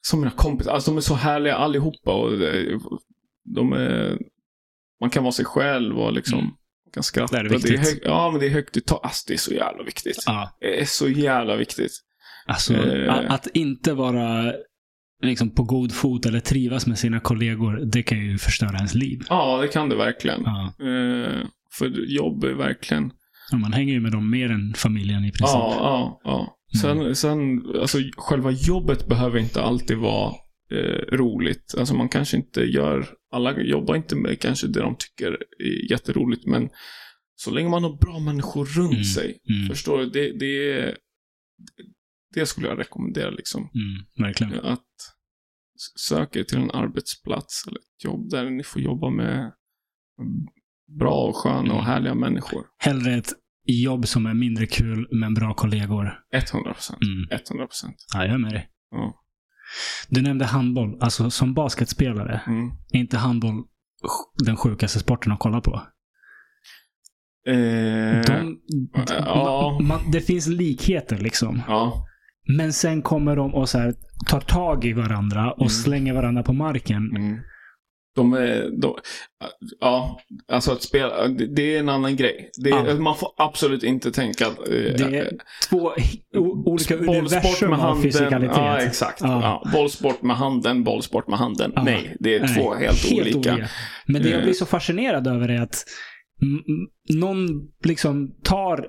som 0.00 0.20
mina 0.20 0.30
kompisar. 0.32 0.72
Alltså 0.72 0.90
de 0.90 0.96
är 0.96 1.00
så 1.00 1.14
härliga 1.14 1.54
allihopa. 1.54 2.12
Och 2.12 2.38
det, 2.38 2.78
de 3.54 3.72
är, 3.72 4.18
man 5.00 5.10
kan 5.10 5.22
vara 5.22 5.32
sig 5.32 5.44
själv 5.44 5.98
och 5.98 6.12
liksom 6.12 6.38
Mm. 6.38 6.50
kan 6.94 7.02
skratta. 7.02 7.42
Det 7.42 7.48
är 7.48 7.50
viktigt. 7.50 7.80
hög, 7.80 8.00
ja, 8.04 8.30
men 8.30 8.40
det 8.40 8.46
är 8.46 8.50
högt 8.50 8.76
i 8.76 8.80
tak. 8.80 9.00
Alltså, 9.04 9.24
det 9.28 9.34
är 9.34 9.38
så 9.38 9.54
jävla 9.54 9.82
viktigt. 9.82 10.22
Ja. 10.26 10.56
Det 10.60 10.80
är 10.80 10.84
så 10.84 11.08
jävla 11.08 11.56
viktigt. 11.56 11.92
Alltså, 12.46 12.74
Eh. 12.74 13.32
att 13.32 13.46
inte 13.54 13.92
vara 13.94 14.52
liksom, 15.22 15.50
på 15.54 15.62
god 15.64 15.92
fot 15.92 16.26
eller 16.26 16.40
trivas 16.40 16.86
med 16.86 16.98
sina 16.98 17.20
kollegor, 17.20 17.76
det 17.92 18.02
kan 18.02 18.18
ju 18.18 18.38
förstöra 18.38 18.76
ens 18.76 18.94
liv. 18.94 19.20
Ja, 19.28 19.58
det 19.62 19.68
kan 19.68 19.88
det 19.88 19.96
verkligen. 19.96 20.42
Ja. 20.44 20.66
Eh, 20.86 21.46
för 21.78 21.86
jobb 22.16 22.44
är 22.44 22.54
verkligen... 22.54 23.12
Man 23.60 23.72
hänger 23.72 23.92
ju 23.92 24.00
med 24.00 24.12
dem 24.12 24.30
mer 24.30 24.50
än 24.50 24.74
familjen 24.74 25.24
i 25.24 25.30
princip. 25.32 25.54
Ja, 25.54 25.74
ja, 25.78 26.20
ja. 26.24 26.58
Sen, 26.80 27.16
sen, 27.16 27.62
alltså 27.80 27.98
själva 28.16 28.50
jobbet 28.50 29.06
behöver 29.08 29.38
inte 29.38 29.62
alltid 29.62 29.96
vara 29.98 30.34
eh, 30.70 31.16
roligt. 31.16 31.74
Alltså 31.78 31.94
man 31.94 32.08
kanske 32.08 32.36
inte 32.36 32.60
gör, 32.60 33.06
alla 33.32 33.60
jobbar 33.60 33.96
inte 33.96 34.16
med 34.16 34.40
kanske 34.40 34.66
det 34.66 34.80
de 34.80 34.96
tycker 34.98 35.32
är 35.58 35.90
jätteroligt, 35.92 36.46
men 36.46 36.68
så 37.34 37.50
länge 37.50 37.68
man 37.68 37.82
har 37.84 37.96
bra 37.96 38.18
människor 38.18 38.64
runt 38.64 38.92
Mm, 38.92 39.04
sig, 39.04 39.38
mm. 39.48 39.68
förstår 39.68 39.98
du? 39.98 40.06
Det, 40.10 40.38
det, 40.38 40.72
är- 40.72 40.96
det 42.34 42.46
skulle 42.46 42.68
jag 42.68 42.78
rekommendera 42.78 43.30
liksom. 43.30 43.60
Mm, 43.62 44.26
verkligen. 44.26 44.64
Att 44.64 44.86
söka 45.98 46.38
er 46.38 46.44
till 46.44 46.58
en 46.58 46.70
arbetsplats 46.70 47.64
eller 47.68 47.78
ett 47.78 48.04
jobb 48.04 48.30
där 48.30 48.50
ni 48.50 48.62
får 48.62 48.82
jobba 48.82 49.10
med 49.10 49.52
bra 50.98 51.14
och 51.28 51.36
sköna 51.36 51.60
och 51.74 51.80
Mm. 51.80 51.84
härliga 51.84 52.14
människor. 52.14 52.66
Hellre 52.78 53.14
ett 53.14 53.32
jobb 53.64 54.06
som 54.08 54.26
är 54.26 54.34
mindre 54.34 54.66
kul, 54.66 55.08
men 55.10 55.34
bra 55.34 55.54
kollegor. 55.54 56.18
100 56.52 56.72
procent. 56.74 56.98
Mm. 57.02 57.40
100 57.50 57.66
procent. 57.66 57.96
Ja, 58.14 58.24
jag 58.24 58.34
är 58.34 58.38
med 58.38 58.52
dig. 58.52 58.68
Ja. 58.90 59.14
Du 60.08 60.22
nämnde 60.22 60.44
handboll. 60.44 60.98
Alltså 61.00 61.30
som 61.30 61.54
basketspelare, 61.54 62.40
Mm. 62.46 62.70
är 62.92 62.98
inte 62.98 63.18
handboll 63.18 63.64
den 64.44 64.56
sjukaste 64.56 64.98
sporten 64.98 65.32
att 65.32 65.38
kolla 65.38 65.60
på? 65.60 65.82
Eh, 67.48 68.20
De, 68.26 68.58
ja. 69.08 69.76
man, 69.80 69.86
man, 69.88 70.10
det 70.10 70.20
finns 70.20 70.46
likheter 70.46 71.18
liksom. 71.18 71.62
ja. 71.68 72.06
Men 72.56 72.72
sen 72.72 73.02
kommer 73.02 73.36
de 73.36 73.54
och 73.54 73.68
så 73.68 73.78
här, 73.78 73.94
tar 74.28 74.40
tag 74.40 74.84
i 74.84 74.92
varandra 74.92 75.52
och 75.52 75.60
Mm. 75.60 75.68
slänger 75.68 76.14
varandra 76.14 76.42
på 76.42 76.52
marken. 76.52 77.16
Mm. 77.16 77.38
De 78.14 78.32
är, 78.32 78.70
de, 78.80 78.96
ja, 79.80 80.20
alltså 80.52 80.72
att 80.72 80.82
spela, 80.82 81.28
det, 81.28 81.74
är 81.74 81.78
en 81.80 81.88
annan 81.88 82.16
grej. 82.16 82.50
Det, 82.62 82.68
Ja. 82.70 82.94
Man 82.94 83.16
får 83.16 83.28
absolut 83.36 83.82
inte 83.82 84.12
tänka 84.12 84.46
att... 84.46 84.58
eh, 84.58 84.64
Det 84.74 85.18
är 85.18 85.32
två 85.70 85.90
hi- 85.90 86.36
o- 86.36 86.62
olika 86.66 86.96
universum 86.96 87.70
med 87.70 87.78
av 87.78 87.84
handen. 87.84 88.02
fysikalitet. 88.02 88.56
Ja, 88.56 88.78
exakt. 88.78 89.20
Ja. 89.20 89.62
Ja. 89.64 89.70
bollsport 89.72 90.22
med 90.22 90.36
handen, 90.36 90.84
bollsport 90.84 91.28
med 91.28 91.38
handen. 91.38 91.72
Ja. 91.74 91.82
Nej, 91.84 92.16
det 92.20 92.34
är 92.34 92.40
Nej, 92.40 92.54
två 92.54 92.74
helt, 92.74 93.12
olika. 93.12 93.68
Men 94.06 94.22
det 94.22 94.28
jag 94.28 94.38
Eh. 94.38 94.44
blir 94.44 94.54
så 94.54 94.66
fascinerad 94.66 95.26
över 95.26 95.48
är 95.48 95.60
att 95.62 95.84
någon 97.14 97.48
liksom 97.84 98.34
tar 98.44 98.86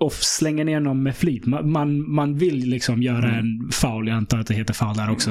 och 0.00 0.12
slänger 0.12 0.64
ner 0.64 0.80
någon 0.80 1.02
med 1.02 1.16
flit. 1.16 1.46
Man, 1.46 1.70
man, 1.70 2.14
man 2.14 2.38
vill 2.38 2.56
liksom 2.70 3.02
göra 3.02 3.28
Mm. 3.28 3.38
en 3.38 3.70
foul, 3.72 4.08
jag 4.08 4.16
antar 4.16 4.38
att 4.38 4.46
det 4.46 4.54
heter 4.54 4.74
foul 4.74 4.96
där 4.96 5.10
också. 5.10 5.30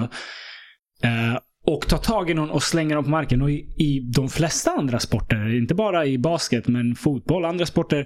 Eh, 1.04 1.38
och 1.68 1.88
tar 1.88 1.98
tag 1.98 2.30
i 2.30 2.34
någon 2.34 2.50
och 2.50 2.64
slänger 2.64 2.96
dem 2.96 3.04
på 3.04 3.10
marken. 3.10 3.42
Och 3.42 3.52
i, 3.52 3.54
i 3.78 4.12
de 4.16 4.30
flesta 4.30 4.72
andra 4.72 5.00
sporter, 5.00 5.58
inte 5.58 5.76
bara 5.76 6.06
i 6.06 6.18
basket, 6.18 6.68
men 6.68 6.96
fotboll, 6.96 7.46
andra 7.46 7.66
sporter, 7.66 8.06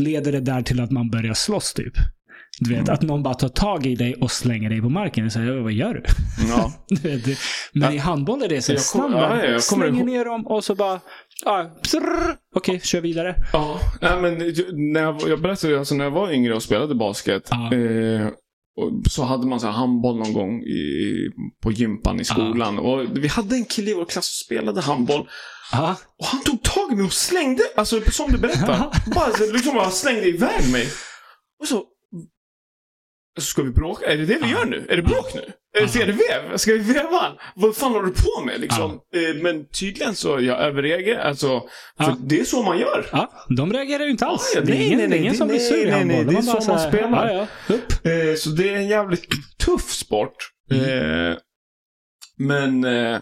leder 0.00 0.32
det 0.32 0.40
där 0.40 0.62
till 0.62 0.80
att 0.80 0.90
man 0.90 1.10
börjar 1.10 1.34
slåss 1.34 1.74
typ. 1.74 1.92
Du 2.60 2.70
vet, 2.70 2.78
Mm. 2.80 2.94
att 2.94 3.02
någon 3.02 3.22
bara 3.22 3.34
tar 3.34 3.48
tag 3.48 3.86
i 3.86 3.94
dig 3.94 4.14
och 4.14 4.30
slänger 4.30 4.70
dig 4.70 4.80
på 4.80 4.88
marken 4.88 5.26
och 5.26 5.32
säger 5.32 5.52
vad 5.60 5.72
gör 5.72 5.94
du? 5.94 6.02
Ja. 6.48 6.72
Du 6.88 7.08
vet, 7.08 7.24
det- 7.24 7.38
Men 7.72 7.82
Ja. 7.88 7.92
i 7.94 7.98
handboll 7.98 8.42
är 8.42 8.48
det 8.48 8.62
så 8.62 8.72
Jag 8.72 8.80
standard. 8.80 9.22
ja, 9.22 9.44
ja, 9.44 9.50
jag 9.50 9.62
kommer 9.62 9.86
Slänger 9.86 9.98
ihåg- 10.00 10.06
ner 10.06 10.24
dem 10.24 10.46
och 10.46 10.64
så 10.64 10.74
bara... 10.74 11.00
Psrrr. 11.82 12.36
Okej, 12.54 12.80
kör 12.80 13.00
vidare. 13.00 13.34
Ja, 13.52 13.80
nej, 14.00 14.20
men 14.22 14.38
när 14.92 15.00
jag, 15.00 15.20
jag 15.28 15.40
berättade 15.42 15.78
alltså 15.78 15.94
när 15.94 16.04
jag 16.04 16.10
var 16.10 16.32
yngre 16.32 16.54
och 16.54 16.62
spelade 16.62 16.94
basket. 16.94 17.50
Eh, 17.52 17.58
och 18.26 18.32
så 19.10 19.22
hade 19.22 19.46
man 19.46 19.60
så 19.60 19.66
handboll 19.66 20.18
någon 20.18 20.32
gång 20.32 20.62
i, 20.62 21.14
på 21.62 21.72
gympan 21.72 22.20
i 22.20 22.24
skolan. 22.24 22.78
Och 22.78 23.06
vi 23.16 23.28
hade 23.28 23.56
en 23.56 23.64
kille 23.64 23.90
i 23.90 23.94
vår 23.94 24.04
klass 24.04 24.26
som 24.26 24.44
spelade 24.44 24.80
handboll. 24.80 25.28
Ja. 25.72 25.96
Och 26.18 26.26
han 26.26 26.42
tog 26.42 26.62
tag 26.62 26.92
i 26.92 26.96
mig 26.96 27.04
och 27.04 27.12
slängde, 27.12 27.62
alltså 27.76 28.00
som 28.10 28.32
du 28.32 28.38
berättar. 28.38 28.92
bara, 29.14 29.52
liksom 29.52 29.74
bara 29.74 29.90
slängde 29.90 30.28
iväg 30.28 30.72
mig. 30.72 30.88
Och 31.60 31.66
så... 31.66 31.84
Så 33.38 33.44
ska 33.44 33.62
vi 33.62 33.70
bråka? 33.70 34.06
Är 34.12 34.16
det 34.16 34.24
det 34.26 34.34
vi 34.34 34.40
Ja. 34.40 34.58
gör 34.58 34.64
nu? 34.66 34.86
Är 34.88 34.96
det 34.96 35.02
bråk 35.02 35.34
nu? 35.34 35.40
Är 35.78 35.86
det, 35.86 36.02
är 36.02 36.06
det 36.06 36.12
vev? 36.12 36.56
Ska 36.56 36.72
vi 36.72 36.78
veva? 36.78 37.32
Vad 37.54 37.76
fan 37.76 37.92
håller 37.92 38.06
du 38.06 38.12
på 38.14 38.44
med 38.46 38.60
liksom? 38.60 38.90
Eh, 38.90 39.42
men 39.42 39.66
tydligen 39.68 40.14
så, 40.14 40.40
jag 40.40 40.58
överreagerar. 40.58 41.20
Alltså, 41.20 41.60
för 41.98 42.14
det 42.20 42.40
är 42.40 42.44
så 42.44 42.62
man 42.62 42.78
gör. 42.78 43.06
ja, 43.12 43.32
de 43.56 43.72
reagerar 43.72 44.04
ju 44.04 44.10
inte 44.10 44.26
alls. 44.26 44.52
Det 44.54 44.60
är 44.60 44.64
nej, 44.64 44.86
ingen, 44.86 44.98
nej, 44.98 45.06
är 45.12 45.14
ingen 45.14 45.26
nej, 45.26 45.36
som 45.36 45.48
blir 45.48 45.58
nej, 45.58 45.68
sur 45.68 45.80
i 45.80 45.84
nej, 45.84 45.92
handboll. 45.92 46.16
nej, 46.16 46.24
De 46.26 46.32
det 46.34 46.40
är 46.40 46.52
bara 46.52 46.60
så 46.60 46.70
man 46.72 46.80
spelar. 46.88 47.30
Ja, 47.34 47.46
ja, 47.68 47.74
upp. 47.74 47.92
Eh, 48.06 48.34
så 48.36 48.50
det 48.50 48.68
är 48.68 48.76
en 48.76 48.88
jävligt 48.88 49.26
tuff 49.64 49.90
sport. 49.90 50.36
Mm. 50.70 50.84
Eh, 51.30 51.36
men 52.38 52.84
eh, 52.84 53.18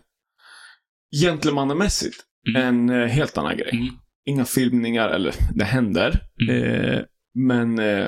gentlemannamässigt 1.22 2.24
Mm. 2.48 2.62
en 2.89 3.01
eh, 3.02 3.06
helt 3.09 3.39
annan 3.39 3.56
grej. 3.56 3.70
Mm. 3.72 3.89
Inga 4.26 4.44
filmningar, 4.44 5.09
eller 5.09 5.35
det 5.55 5.64
händer. 5.64 6.20
Mm. 6.48 6.64
Eh, 6.64 7.01
men 7.35 7.78
eh, 7.78 8.06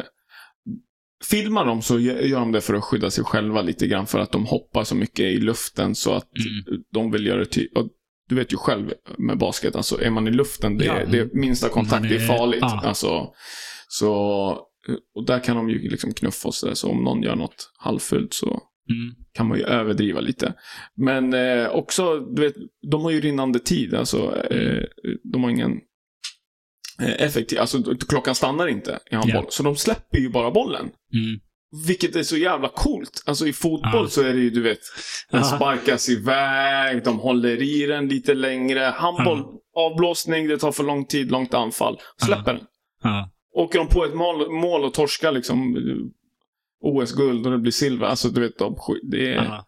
filmar 1.25 1.65
de 1.67 1.83
så 1.83 1.99
gö- 1.99 2.23
gör 2.27 2.41
de 2.41 2.53
det 2.53 2.61
för 2.61 2.75
att 2.75 2.85
skydda 2.85 3.11
sig 3.11 3.25
själva 3.25 3.63
lite 3.63 3.87
grann. 3.87 4.07
För 4.07 4.19
att 4.19 4.33
de 4.33 4.47
hoppar 4.47 4.85
så 4.85 4.95
mycket 4.95 5.21
i 5.25 5.37
luften 5.37 5.95
så 5.95 6.13
att 6.13 6.29
Mm. 6.69 6.83
de 6.93 7.11
vill 7.11 7.27
göra 7.27 7.45
det 7.45 7.67
Du 8.29 8.37
vet 8.37 8.53
ju 8.53 8.57
själv 8.57 8.93
med 9.19 9.39
basket, 9.39 9.77
alltså 9.77 10.03
är 10.03 10.11
man 10.11 10.29
i 10.29 10.31
luften, 10.31 10.79
det, 10.79 10.85
Ja. 10.85 11.07
det 11.07 11.35
minsta 11.35 11.69
kontakt 11.69 12.05
är- 12.07 12.15
är 12.15 12.19
farligt. 12.27 12.59
ja. 12.61 12.81
Alltså, 12.85 13.29
så, 13.89 14.13
och 15.15 15.27
där 15.27 15.39
kan 15.45 15.57
de 15.57 15.71
ju 15.71 15.89
liksom 15.89 16.13
knuffa 16.15 16.49
och 16.49 16.55
sådär. 16.55 16.75
Så 16.75 16.91
om 16.91 17.05
någon 17.05 17.23
gör 17.23 17.37
något 17.37 17.73
halvfult 17.79 18.35
så 18.35 18.47
Mm. 18.91 19.15
kan 19.33 19.49
man 19.49 19.59
ju 19.59 19.65
överdriva 19.65 20.21
lite. 20.21 20.55
Men 20.97 21.35
eh, 21.35 21.69
också, 21.71 22.21
du 22.21 22.43
vet, 22.43 22.55
de 22.91 23.03
har 23.03 23.11
ju 23.11 23.21
rinnande 23.21 23.59
tid. 23.59 23.95
Alltså, 23.95 24.37
eh, 24.51 24.85
de 25.33 25.43
har 25.43 25.51
ingen 25.51 25.73
effektiv. 27.01 27.59
Alltså 27.59 27.83
klockan 28.09 28.35
stannar 28.35 28.67
inte 28.69 28.99
i 29.11 29.15
handboll. 29.15 29.43
Ja. 29.45 29.51
Så 29.51 29.63
de 29.63 29.77
släpper 29.77 30.19
ju 30.19 30.29
bara 30.29 30.51
bollen. 30.51 30.81
Mm. 31.15 31.41
Vilket 31.87 32.17
är 32.17 32.23
så 32.23 32.37
jävla 32.37 32.69
coolt. 32.69 33.23
Alltså 33.27 33.47
i 33.47 33.53
fotboll 33.53 33.91
Ja. 34.05 34.09
så 34.09 34.23
är 34.23 34.33
det 34.35 34.41
ju, 34.41 34.51
du 34.51 34.63
vet, 34.63 34.79
den 35.31 35.41
Ja. 35.41 35.47
sparkas 35.57 36.09
iväg, 36.09 37.05
de 37.05 37.19
håller 37.19 37.63
i 37.63 37.87
den 37.87 38.09
lite 38.09 38.35
längre. 38.35 38.81
Handboll, 38.97 39.45
avblåsning, 39.77 40.49
det 40.49 40.59
tar 40.59 40.73
för 40.73 40.85
lång 40.85 41.05
tid, 41.07 41.31
långt 41.31 41.55
anfall. 41.55 41.99
Släpper 42.27 42.53
den. 42.53 42.65
Åker 43.55 43.79
de 43.79 43.89
på 43.89 44.05
ett 44.05 44.15
mål, 44.15 44.51
mål 44.53 44.85
och 44.85 44.95
torskar 44.95 45.33
liksom 45.33 45.77
eh, 45.77 45.83
OS-guld 46.83 47.47
och 47.47 47.53
det 47.53 47.59
blir 47.59 47.73
silver. 47.73 48.07
Alltså 48.07 48.29
du 48.29 48.41
vet, 48.41 48.59
de, 48.59 48.77
det 49.11 49.35
är. 49.35 49.61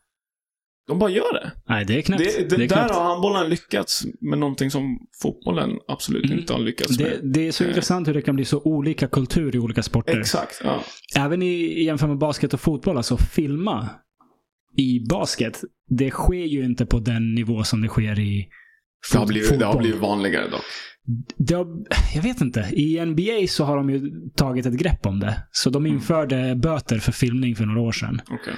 De 0.88 0.98
bara 0.98 1.10
gör 1.10 1.32
det. 1.32 1.52
Nej, 1.68 1.84
det 1.84 1.98
är 1.98 2.02
knäppt. 2.02 2.22
det, 2.24 2.48
det, 2.48 2.56
det 2.56 2.64
är 2.64 2.68
där 2.68 2.76
knäppt. 2.76 2.94
har 2.94 3.04
handbollen 3.04 3.50
lyckats 3.50 4.04
med 4.20 4.38
någonting 4.38 4.70
som 4.70 4.98
fotbollen 5.22 5.70
absolut 5.88 6.24
Mm. 6.24 6.38
inte 6.38 6.52
har 6.52 6.60
lyckats 6.60 6.98
med. 6.98 7.10
Det, 7.22 7.32
det 7.32 7.48
är 7.48 7.52
så 7.52 7.64
Eh. 7.64 7.68
intressant 7.70 8.08
hur 8.08 8.14
det 8.14 8.22
kan 8.22 8.34
bli 8.36 8.44
så 8.44 8.60
olika 8.62 9.08
kultur 9.08 9.56
i 9.56 9.58
olika 9.58 9.82
sporter. 9.82 10.20
Exakt, 10.20 10.60
ja. 10.64 10.82
Även 11.16 11.42
i, 11.42 11.46
i 11.54 11.84
jämfört 11.84 12.08
med 12.08 12.18
basket 12.18 12.54
och 12.54 12.60
fotboll, 12.60 12.96
alltså 12.96 13.16
filma 13.16 13.88
i 14.76 15.00
basket, 15.08 15.60
det 15.88 16.10
sker 16.10 16.34
ju 16.46 16.64
inte 16.64 16.86
på 16.86 16.98
den 16.98 17.34
nivå 17.34 17.64
som 17.64 17.82
det 17.82 17.88
sker 17.88 18.18
i 18.20 18.48
Det 19.12 19.18
har, 19.18 19.24
fot- 19.24 19.28
blivit, 19.28 19.48
det 19.58 19.64
har 19.64 19.72
fotboll. 19.72 19.82
blivit 19.82 20.00
vanligare 20.00 20.48
dock. 20.50 20.60
Det 21.38 21.54
har, 21.54 21.66
jag 22.14 22.22
vet 22.22 22.40
inte. 22.40 22.60
I 22.72 23.04
NBA 23.06 23.46
så 23.48 23.64
har 23.64 23.76
de 23.76 23.90
ju 23.90 24.10
tagit 24.36 24.66
ett 24.66 24.74
grepp 24.74 25.06
om 25.06 25.20
det. 25.20 25.42
Så 25.52 25.70
de 25.70 25.82
Mm. 25.86 25.96
införde 25.96 26.54
böter 26.56 26.98
för 26.98 27.12
filmning 27.12 27.56
för 27.56 27.66
några 27.66 27.80
år 27.80 27.92
sedan. 27.92 28.20
Okej. 28.30 28.54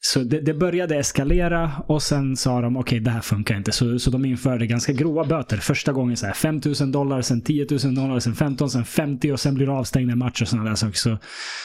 Så 0.00 0.20
det, 0.20 0.40
det 0.40 0.54
började 0.54 0.96
eskalera 0.96 1.72
och 1.88 2.02
sen 2.02 2.36
sa 2.36 2.60
de 2.60 2.76
okej, 2.76 3.00
det 3.00 3.10
här 3.10 3.20
funkar 3.20 3.56
inte. 3.56 3.72
Så, 3.72 3.98
så 3.98 4.10
de 4.10 4.24
införde 4.24 4.66
ganska 4.66 4.92
grova 4.92 5.24
böter. 5.24 5.56
Första 5.56 5.92
gången 5.92 6.16
så 6.16 6.26
här 6.26 6.32
5 6.32 6.60
000 6.80 6.92
dollar, 6.92 7.22
sen 7.22 7.42
10 7.42 7.66
000 7.84 7.94
dollar, 7.94 8.18
sen 8.18 8.34
15, 8.34 8.70
sen 8.70 8.84
50 8.84 9.32
och 9.32 9.40
sen 9.40 9.54
blir 9.54 9.66
det 9.66 9.72
avstängda 9.72 10.12
i 10.12 10.16
matcher 10.16 10.42
och 10.42 10.48
sådana 10.48 10.68
där 10.68 10.76
saker. 10.76 10.96
Så, 10.96 11.18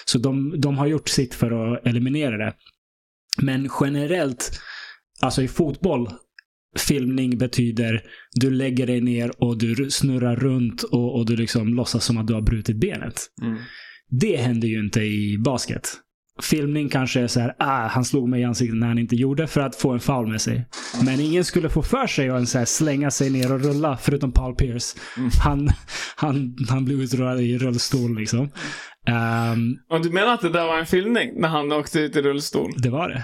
så 0.05 0.17
de, 0.17 0.61
de 0.61 0.77
har 0.77 0.87
gjort 0.87 1.09
sitt 1.09 1.33
för 1.33 1.73
att 1.73 1.87
eliminera 1.87 2.37
det. 2.37 2.53
Men 3.41 3.69
generellt, 3.81 4.59
alltså 5.21 5.41
i 5.41 5.47
fotboll, 5.47 6.09
filmning 6.79 7.37
betyder 7.37 8.03
du 8.31 8.51
lägger 8.51 8.87
dig 8.87 9.01
ner 9.01 9.43
och 9.43 9.57
du 9.57 9.91
snurrar 9.91 10.35
runt 10.35 10.83
och, 10.83 11.15
och 11.15 11.25
du 11.25 11.35
liksom 11.35 11.73
låtsas 11.73 12.05
som 12.05 12.17
att 12.17 12.27
du 12.27 12.33
har 12.33 12.41
brutit 12.41 12.75
benet. 12.75 13.27
Mm. 13.41 13.57
Det 14.09 14.37
händer 14.37 14.67
ju 14.67 14.79
inte 14.79 15.01
i 15.01 15.37
basket. 15.45 15.89
Filmning 16.41 16.89
kanske 16.89 17.21
är 17.21 17.27
så 17.27 17.39
här, 17.39 17.55
ah, 17.59 17.87
han 17.87 18.05
slog 18.05 18.29
mig 18.29 18.41
i 18.41 18.43
ansiktet 18.43 18.77
när 18.77 18.87
han 18.87 18.99
inte 18.99 19.15
gjorde 19.15 19.47
för 19.47 19.61
att 19.61 19.75
få 19.75 19.91
en 19.91 19.99
foul 19.99 20.27
med 20.27 20.41
sig. 20.41 20.65
Men 21.05 21.19
ingen 21.19 21.43
skulle 21.43 21.69
få 21.69 21.81
för 21.83 22.07
sig 22.07 22.29
att 22.29 22.49
så 22.49 22.57
här 22.57 22.65
slänga 22.65 23.11
sig 23.11 23.29
ner 23.29 23.51
och 23.53 23.61
rulla, 23.61 23.97
förutom 23.97 24.31
Paul 24.31 24.55
Pierce. 24.55 24.95
Mm. 25.17 25.29
Han, 25.43 25.69
han, 26.15 26.55
han 26.69 26.85
blev 26.85 27.01
utrullad 27.01 27.41
i 27.41 27.57
rullstol 27.57 28.15
liksom. 28.19 28.49
Ehm, 29.07 29.75
Och 29.89 30.01
du 30.01 30.09
menar 30.09 30.33
att 30.33 30.41
det 30.41 30.49
där 30.49 30.65
var 30.65 30.79
en 30.79 30.85
filmning? 30.85 31.31
När 31.35 31.47
han 31.47 31.71
åkte 31.71 31.99
ut 31.99 32.15
i 32.15 32.21
rullstol? 32.21 32.71
det 32.77 32.89
var 32.89 33.09
det. 33.09 33.23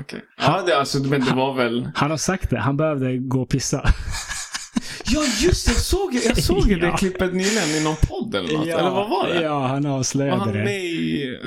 Okej. 0.00 0.20
Ja, 0.40 0.62
det, 0.66 0.78
alltså, 0.78 0.98
men 0.98 1.24
det 1.24 1.34
var 1.34 1.54
väl... 1.54 1.90
Han 1.94 2.10
har 2.10 2.16
sagt 2.16 2.50
det. 2.50 2.58
Han 2.58 2.76
behövde 2.76 3.18
gå 3.18 3.42
och 3.42 3.48
pissa. 3.48 3.88
Ja, 5.10 5.20
just 5.40 5.66
det. 5.66 5.72
Jag 5.72 5.80
såg, 5.80 6.14
jag 6.26 6.38
såg 6.42 6.68
ju 6.68 6.78
det 6.78 6.86
Ja. 6.86 6.96
klippet 6.96 7.32
nyligen 7.34 7.68
i 7.68 7.84
någon 7.84 7.96
podd 7.96 8.34
eller 8.34 8.52
något. 8.58 8.66
eller 8.66 8.90
vad 8.90 9.10
var 9.10 9.28
det? 9.28 9.42
Ja, 9.42 9.66
han 9.66 9.86
avslöjade 9.86 10.38
han 10.38 10.52
det. 10.52 10.62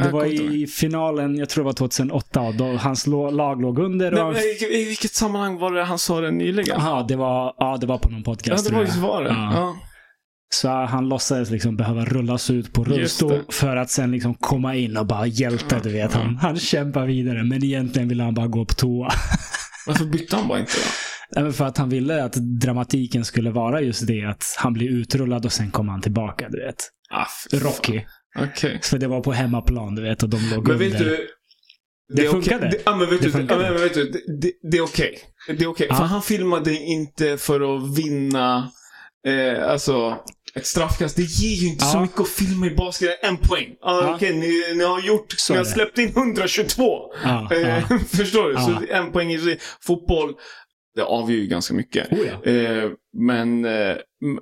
Det 0.03 0.09
var 0.11 0.25
i 0.25 0.67
finalen, 0.67 1.35
jag 1.35 1.49
tror 1.49 1.63
det 1.63 1.65
var 1.65 1.73
2008, 1.73 2.41
och 2.41 2.55
då 2.55 2.65
hans 2.65 3.07
lag 3.07 3.61
låg 3.61 3.79
under. 3.79 4.11
Nej, 4.11 4.21
Och 4.21 4.33
men 4.33 4.41
i, 4.41 4.85
vilket 4.85 5.13
sammanhang 5.13 5.57
var 5.59 5.71
det 5.71 5.83
han 5.83 5.99
sa 5.99 6.21
det 6.21 6.31
nyligen? 6.31 6.77
Aha, 6.77 7.05
det 7.07 7.15
var, 7.15 7.53
ja, 7.57 7.77
det 7.81 7.87
var 7.87 7.97
på 7.97 8.09
någon 8.09 8.19
ja, 8.19 8.23
podcast. 8.25 8.63
det 8.63 8.69
tror 8.69 8.85
var 8.85 9.07
var 9.07 9.23
det. 9.23 9.29
Ja. 9.29 9.51
Ja. 9.53 9.75
Så 10.53 10.69
han 10.69 11.09
låtsades 11.09 11.49
liksom 11.51 11.77
behöva 11.77 12.05
rullas 12.05 12.49
ut 12.49 12.73
på 12.73 12.83
rullstol 12.83 13.31
det. 13.31 13.53
för 13.55 13.75
att 13.77 13.89
sen 13.89 14.11
liksom 14.11 14.33
komma 14.33 14.75
in 14.75 14.97
och 14.97 15.05
bara 15.05 15.25
hjälte, 15.25 15.79
du 15.83 15.89
vet. 15.91 16.13
Han, 16.13 16.35
han 16.41 16.59
kämpar 16.59 17.05
vidare, 17.05 17.43
men 17.43 17.63
egentligen 17.63 18.07
ville 18.09 18.23
han 18.23 18.33
bara 18.33 18.47
gå 18.47 18.65
på 18.65 18.73
toa. 18.73 19.11
Varför 19.87 20.05
bytte 20.05 20.35
han 20.35 20.47
bara 20.47 20.59
inte 20.59 20.71
då? 20.77 21.10
Även 21.37 21.53
för 21.53 21.65
att 21.65 21.77
han 21.77 21.89
ville 21.89 22.23
att 22.23 22.33
dramatiken 22.33 23.25
skulle 23.25 23.51
vara 23.51 23.81
just 23.81 24.07
det, 24.07 24.23
att 24.25 24.55
han 24.57 24.73
blir 24.73 24.89
utrullad 24.89 25.45
och 25.45 25.51
sen 25.51 25.71
kommer 25.71 25.91
han 25.91 26.01
tillbaka, 26.01 26.49
du 26.49 26.65
vet. 26.65 26.89
Ah. 27.13 27.25
Rocky. 27.57 28.01
Okej. 28.39 28.79
För 28.83 28.97
det 28.97 29.07
var 29.07 29.21
på 29.21 29.31
hemmaplan, 29.31 29.95
du 29.95 30.01
vet, 30.01 30.23
och 30.23 30.29
de 30.29 30.37
låg 30.55 30.67
Men 30.67 30.71
under. 30.75 30.89
vet 30.89 30.97
du... 30.99 31.27
Det 32.13 32.29
okej. 32.29 32.31
funkade. 32.31 32.69
Det, 32.69 32.77
ja, 32.85 32.95
men 32.95 33.09
vet 33.09 33.21
Det 33.21 33.25
du, 33.27 33.31
ja, 33.31 33.37
funkade. 33.37 33.71
men 33.71 33.81
vet 33.81 33.93
du 33.93 34.03
det, 34.11 34.19
det, 34.41 34.51
det 34.71 34.77
är 34.77 34.81
okej. 34.81 35.19
Det 35.47 35.63
är 35.63 35.67
okej. 35.67 35.87
Ja. 35.89 35.95
För 35.95 36.03
han 36.03 36.21
filmade 36.21 36.73
inte 36.77 37.37
för 37.37 37.75
att 37.75 37.97
vinna, 37.97 38.71
eh, 39.27 39.69
alltså, 39.71 40.17
ett 40.55 40.65
straffkast. 40.65 41.15
Det 41.15 41.21
ger 41.21 41.55
ju 41.55 41.67
inte 41.67 41.85
så 41.85 41.97
Ja. 41.97 42.01
mycket 42.01 42.19
att 42.19 42.29
filma 42.29 42.65
i 42.67 42.75
basket. 42.75 43.09
En 43.23 43.37
poäng. 43.37 43.67
Ah, 43.81 44.01
Ja. 44.01 44.15
Okej, 44.15 44.33
ni, 44.37 44.75
ni 44.77 44.83
har 44.83 45.01
gjort, 45.01 45.31
Så 45.37 45.53
ni 45.53 45.57
har 45.57 45.63
det. 45.65 45.71
släppt 45.71 45.97
in 45.97 46.07
122. 46.09 46.83
Ja, 47.23 47.49
Eh. 47.55 47.83
Förstår 48.07 48.49
du? 48.49 48.55
Så 48.55 48.93
en 48.93 49.11
poäng 49.11 49.31
i 49.31 49.57
fotboll, 49.81 50.33
det 50.95 51.03
avgör 51.03 51.37
ju 51.37 51.47
ganska 51.47 51.73
mycket. 51.73 52.11
Oh, 52.11 52.19
ja. 52.19 52.51
Eh, 52.51 52.91
men, 53.13 53.65
eh, 53.65 53.97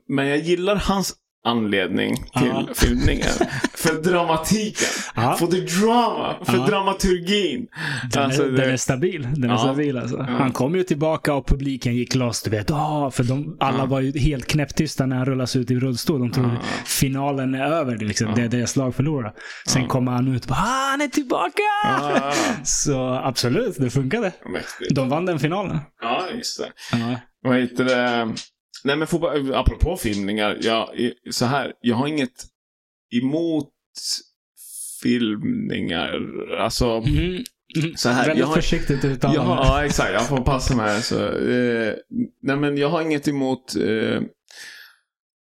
men 0.07 0.27
jag 0.27 0.37
gillar 0.37 0.75
hans 0.75 1.15
anledning 1.45 2.15
till 2.15 2.47
Ja. 2.47 2.67
filmningen. 2.75 3.27
för 3.75 4.01
dramatiken. 4.01 4.87
Ja. 5.15 5.35
För 5.39 5.47
the 5.47 5.59
drama. 5.59 6.35
För 6.45 6.57
Ja. 6.57 6.65
dramaturgin. 6.65 7.67
Den, 8.13 8.23
Alltså, 8.23 8.43
är, 8.43 8.51
det- 8.51 8.57
den 8.57 8.69
är 8.73 8.77
stabil. 8.77 9.27
Den 9.35 9.49
är 9.49 9.57
stabil 9.57 9.97
alltså. 9.97 10.21
Han 10.21 10.51
kom 10.51 10.75
ju 10.75 10.83
tillbaka 10.83 11.33
och 11.33 11.47
publiken 11.47 11.95
gick 11.95 12.15
loss. 12.15 12.41
Du 12.43 12.49
vet, 12.49 12.71
ah, 12.71 13.11
för 13.11 13.23
de, 13.23 13.57
alla 13.59 13.85
var 13.85 13.99
ju 13.99 14.19
helt 14.19 14.45
knäpptysta 14.47 15.05
när 15.05 15.15
han 15.15 15.25
rullas 15.25 15.55
ut 15.55 15.71
i 15.71 15.75
rullstol. 15.79 16.19
De 16.19 16.31
trodde 16.31 16.57
finalen 16.85 17.55
är 17.55 17.65
över. 17.65 17.97
Det, 17.97 18.05
liksom. 18.05 18.33
Det 18.35 18.41
är 18.41 18.47
deras 18.47 18.75
lag 18.75 18.95
förlorar. 18.95 19.33
Sen 19.67 19.87
kommer 19.87 20.11
han 20.11 20.35
ut 20.35 20.43
och 20.43 20.49
bara, 20.49 20.59
ah, 20.59 20.89
han 20.91 21.01
är 21.01 21.07
tillbaka! 21.07 21.61
Ah, 21.85 22.31
Så 22.63 23.13
absolut, 23.23 23.75
det 23.79 23.89
funkade. 23.89 24.31
mäktigt. 24.53 24.95
De 24.95 25.09
vann 25.09 25.25
den 25.25 25.39
finalen. 25.39 25.79
Ja, 26.01 26.23
just 26.37 26.59
det. 26.59 26.71
Vad 27.43 27.57
heter 27.57 27.85
det? 27.85 28.33
Nej 28.83 28.95
men 28.95 29.07
fotboll, 29.07 29.53
apropå 29.53 29.97
filmningar. 29.97 30.57
Jag, 30.61 30.89
så 31.31 31.45
här, 31.45 31.73
jag 31.81 31.95
har 31.95 32.07
inget 32.07 32.45
emot 33.21 33.69
filmningar. 35.03 36.19
Alltså, 36.59 36.89
Mm. 37.07 37.43
Mm. 37.77 37.95
så 37.95 38.09
här. 38.09 38.21
Väldigt 38.25 38.39
Jag 38.39 38.47
har, 38.47 38.55
försiktigt 38.55 39.05
uttalande. 39.05 39.39
jag 39.39 39.45
har, 39.45 39.55
ja, 39.65 39.85
exakt. 39.85 40.13
Jag 40.13 40.27
får 40.27 40.37
passa 40.37 40.75
mig 40.75 40.89
här. 40.89 40.99
Så, 41.01 41.25
eh, 41.25 41.93
nej 42.41 42.55
men 42.55 42.77
jag 42.77 42.89
har 42.89 43.01
inget 43.01 43.27
emot 43.27 43.75
eh, 43.75 44.21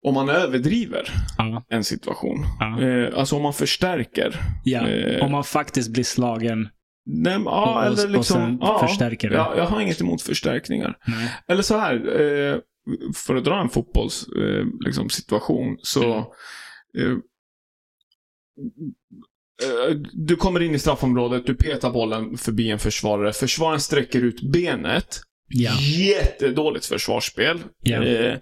om 0.05 0.13
man 0.13 0.29
överdriver 0.29 1.09
Ja. 1.37 1.65
en 1.69 1.83
situation. 1.83 2.45
Ja. 2.59 2.81
Eh, 2.81 3.19
alltså 3.19 3.35
om 3.35 3.41
man 3.41 3.53
förstärker. 3.53 4.39
Ja. 4.63 4.87
Eh, 4.87 5.25
Om 5.25 5.31
man 5.31 5.43
faktiskt 5.43 5.91
blir 5.91 6.03
slagen 6.03 6.69
Nej, 7.07 7.33
men, 7.33 7.43
ja, 7.45 7.75
och, 7.79 7.85
eller 7.85 8.05
och 8.05 8.11
liksom, 8.11 8.41
sen 8.41 8.57
ja, 8.61 8.87
förstärker 8.87 9.29
det. 9.29 9.35
Ja, 9.35 9.53
jag 9.57 9.65
har 9.65 9.81
inget 9.81 10.01
emot 10.01 10.21
förstärkningar. 10.21 10.97
Nej. 11.07 11.29
Eller 11.47 11.61
så 11.61 11.77
här, 11.77 12.21
eh, 12.21 12.57
för 13.13 13.35
att 13.35 13.43
dra 13.43 13.61
en 13.61 13.69
fotbollssituation 13.69 14.59
eh, 14.59 14.85
liksom, 14.85 15.09
situation, 15.09 15.77
så... 15.81 16.03
Mm. 16.03 16.25
Eh, 16.97 17.11
eh, 19.63 19.95
du 20.13 20.35
kommer 20.35 20.61
in 20.61 20.75
i 20.75 20.79
straffområdet, 20.79 21.45
du 21.45 21.55
petar 21.55 21.91
bollen 21.91 22.37
förbi 22.37 22.69
en 22.69 22.79
försvarare. 22.79 23.33
Försvararen 23.33 23.79
sträcker 23.79 24.21
ut 24.21 24.51
benet. 24.51 25.21
Ja. 25.47 25.71
Jättedåligt 25.81 26.85
försvarsspel. 26.85 27.63
Ja. 27.79 28.03
Eh, 28.03 28.37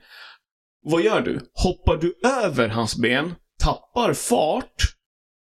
vad 0.84 1.02
gör 1.02 1.22
du? 1.22 1.40
Hoppar 1.54 1.98
du 1.98 2.14
över 2.44 2.70
hans 2.70 2.98
ben, 2.98 3.36
tappar 3.60 4.14
fart 4.14 4.84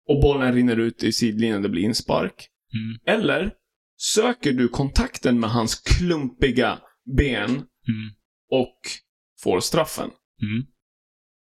och 0.08 0.22
bollen 0.22 0.54
rinner 0.54 0.80
ut 0.80 1.04
i 1.04 1.12
sidlinjen, 1.12 1.62
det 1.62 1.70
blir 1.70 1.84
inspark. 1.84 2.48
Mm. 2.74 3.18
Eller 3.18 3.52
söker 3.98 4.54
du 4.54 4.68
kontakten 4.68 5.40
med 5.40 5.50
hans 5.50 5.76
klumpiga 5.76 6.80
ben 7.18 7.64
Mm. 7.88 8.12
Och 8.52 8.78
får 9.44 9.60
straffen. 9.60 10.10
Mm. 10.42 10.66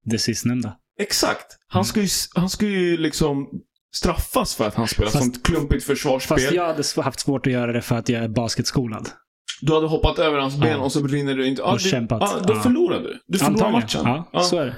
Det 0.06 0.20
sistnämnda. 0.20 0.78
Exakt. 1.00 1.58
Han 1.68 1.80
Mm. 1.80 1.86
ska 1.86 2.02
ju, 2.02 2.08
han 2.36 2.50
ska 2.50 2.66
ju 2.66 2.98
liksom 2.98 3.48
straffas 3.96 4.56
för 4.56 4.68
att 4.68 4.76
han 4.76 4.88
spelar 4.88 5.10
Fast- 5.12 5.24
sånt 5.24 5.44
klumpigt 5.46 5.84
försvarsspel. 5.86 6.38
Fast 6.38 6.52
jag 6.52 6.68
hade 6.68 6.84
haft 7.04 7.20
svårt 7.20 7.48
att 7.48 7.54
göra 7.54 7.72
det 7.72 7.82
för 7.82 7.96
att 7.96 8.10
jag 8.10 8.24
är 8.24 8.28
basketskolad. 8.28 9.10
Du 9.62 9.74
hade 9.74 9.88
hoppat 9.88 10.20
över 10.20 10.38
hans 10.40 10.56
ben 10.58 10.70
Ja. 10.72 10.78
och 10.78 10.92
så 10.92 11.08
rinner 11.08 11.36
du 11.36 11.48
inte... 11.48 11.62
Ja, 11.62 11.72
Och 11.72 11.78
du, 11.80 11.90
kämpat. 11.90 12.22
Ja, 12.22 12.40
då 12.48 12.54
Ja. 12.54 12.62
förlorar 12.62 13.00
du. 13.00 13.20
Du 13.28 13.38
förlorar 13.40 13.66
Antagligen. 13.66 13.82
matchen. 13.82 14.02
Ja, 14.06 14.30
Ja. 14.34 14.40
så 14.44 14.58
är 14.58 14.66
det. 14.66 14.76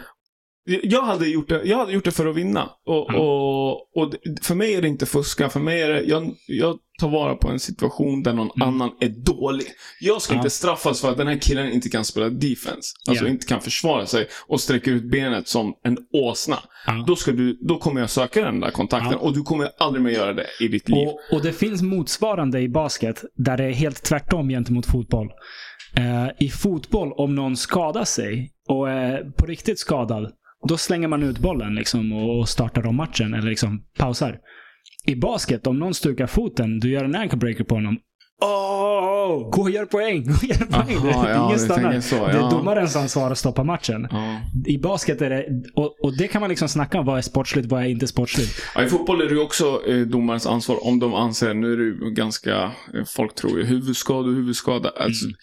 Jag 0.65 1.01
hade 1.01 1.27
gjort 1.27 1.49
det, 1.49 1.61
jag 1.63 1.77
hade 1.77 1.91
gjort 1.91 2.05
det 2.05 2.11
för 2.11 2.25
att 2.27 2.35
vinna. 2.35 2.63
Och, 2.85 3.05
Ja. 3.09 3.17
och, 3.17 3.97
och 4.03 4.13
för 4.41 4.55
mig 4.55 4.73
är 4.75 4.81
det 4.81 4.87
inte 4.87 5.05
fuska. 5.05 5.49
För 5.49 5.59
mig 5.59 5.81
är 5.81 5.89
det, 5.89 6.01
jag, 6.01 6.31
jag 6.47 6.77
tar 6.99 7.09
vara 7.09 7.35
på 7.35 7.47
en 7.49 7.59
situation 7.59 8.23
där 8.23 8.33
någon 8.33 8.49
Mm. 8.55 8.67
annan 8.67 8.89
är 9.01 9.09
dålig. 9.09 9.65
Jag 10.01 10.21
ska 10.21 10.33
Ja. 10.33 10.37
inte 10.37 10.49
straffas 10.49 11.01
för 11.01 11.11
att 11.11 11.17
den 11.17 11.27
här 11.27 11.37
killen 11.37 11.71
inte 11.71 11.89
kan 11.89 12.05
spela 12.05 12.29
defense. 12.29 12.93
Alltså 13.09 13.25
Ja. 13.25 13.29
inte 13.31 13.45
kan 13.47 13.61
försvara 13.61 14.05
sig 14.05 14.27
och 14.47 14.59
sträcker 14.61 14.91
ut 14.91 15.11
benet 15.11 15.47
som 15.47 15.73
en 15.83 15.97
åsna. 16.13 16.57
Ja. 16.87 17.03
Då, 17.07 17.15
ska 17.15 17.31
du, 17.31 17.57
då 17.61 17.77
kommer 17.77 18.01
jag 18.01 18.09
söka 18.09 18.45
den 18.45 18.59
där 18.59 18.71
kontakten 18.71 19.11
Ja. 19.11 19.17
och 19.17 19.33
du 19.33 19.41
kommer 19.41 19.69
aldrig 19.79 20.03
mer 20.03 20.11
göra 20.11 20.33
det 20.33 20.45
i 20.59 20.67
ditt 20.67 20.89
liv. 20.89 21.07
Och, 21.07 21.19
och 21.37 21.41
det 21.43 21.53
finns 21.53 21.81
motsvarande 21.81 22.59
i 22.59 22.69
basket 22.69 23.23
där 23.35 23.57
det 23.57 23.63
är 23.63 23.71
helt 23.71 24.03
tvärtom 24.03 24.49
gentemot 24.49 24.85
fotboll. 24.85 25.27
Eh, 25.97 26.45
I 26.45 26.49
fotboll, 26.49 27.11
om 27.13 27.35
någon 27.35 27.57
skadar 27.57 28.05
sig 28.05 28.51
och 28.69 28.89
är 28.89 29.23
på 29.37 29.45
riktigt 29.45 29.79
skadad 29.79 30.31
då 30.67 30.77
slänger 30.77 31.07
man 31.07 31.23
ut 31.23 31.39
bollen 31.39 31.75
liksom 31.75 32.11
och 32.13 32.49
startar 32.49 32.87
om 32.87 32.95
matchen 32.95 33.33
eller 33.33 33.49
liksom 33.49 33.81
pausar. 33.97 34.37
I 35.05 35.15
basket, 35.15 35.67
om 35.67 35.79
någon 35.79 35.93
stukar 35.93 36.27
foten, 36.27 36.79
du 36.79 36.91
gör 36.91 37.03
en 37.03 37.15
ankle 37.15 37.37
breaker 37.37 37.63
på 37.63 37.75
honom. 37.75 37.97
Åh, 38.43 39.49
gå 39.51 39.61
och 39.61 39.69
gör 39.71 39.85
poäng! 39.85 40.23
Gå 40.27 40.33
och 40.33 40.43
gör 40.43 40.55
poäng! 40.65 40.97
Aha, 40.97 41.29
ja, 41.29 41.45
Ingen 41.45 41.59
stannar. 41.59 41.99
så, 41.99 42.15
Det 42.15 42.31
är 42.31 42.35
ja. 42.37 42.49
domarens 42.49 42.95
ansvar 42.95 43.31
att 43.31 43.37
stoppa 43.37 43.63
matchen. 43.63 44.07
Ja. 44.11 44.41
I 44.65 44.77
basket 44.77 45.21
är 45.21 45.29
det, 45.29 45.45
och, 45.75 45.95
och 46.05 46.17
det 46.17 46.27
kan 46.27 46.41
man 46.41 46.49
liksom 46.49 46.67
snacka 46.67 46.99
om. 46.99 47.05
Vad 47.05 47.17
är 47.17 47.21
sportsligt, 47.21 47.67
vad 47.71 47.81
är 47.83 47.87
inte 47.87 48.07
sportsligt? 48.07 48.61
Ja, 48.75 48.83
I 48.83 48.87
fotboll 48.87 49.21
är 49.21 49.29
det 49.29 49.39
också 49.41 49.81
eh, 49.87 49.97
domarens 49.99 50.47
ansvar 50.47 50.87
om 50.87 50.99
de 50.99 51.13
anser, 51.13 51.53
nu 51.53 51.73
är 51.73 51.77
det 51.77 51.83
ju 51.83 52.11
ganska, 52.13 52.55
eh, 52.63 53.03
folk 53.07 53.35
tror 53.35 53.57
ju 53.59 53.65
huvudskada 53.65 54.29
och 54.29 54.35
huvudskada. 54.35 54.89
Alltså, 54.89 55.25
Mm. 55.25 55.35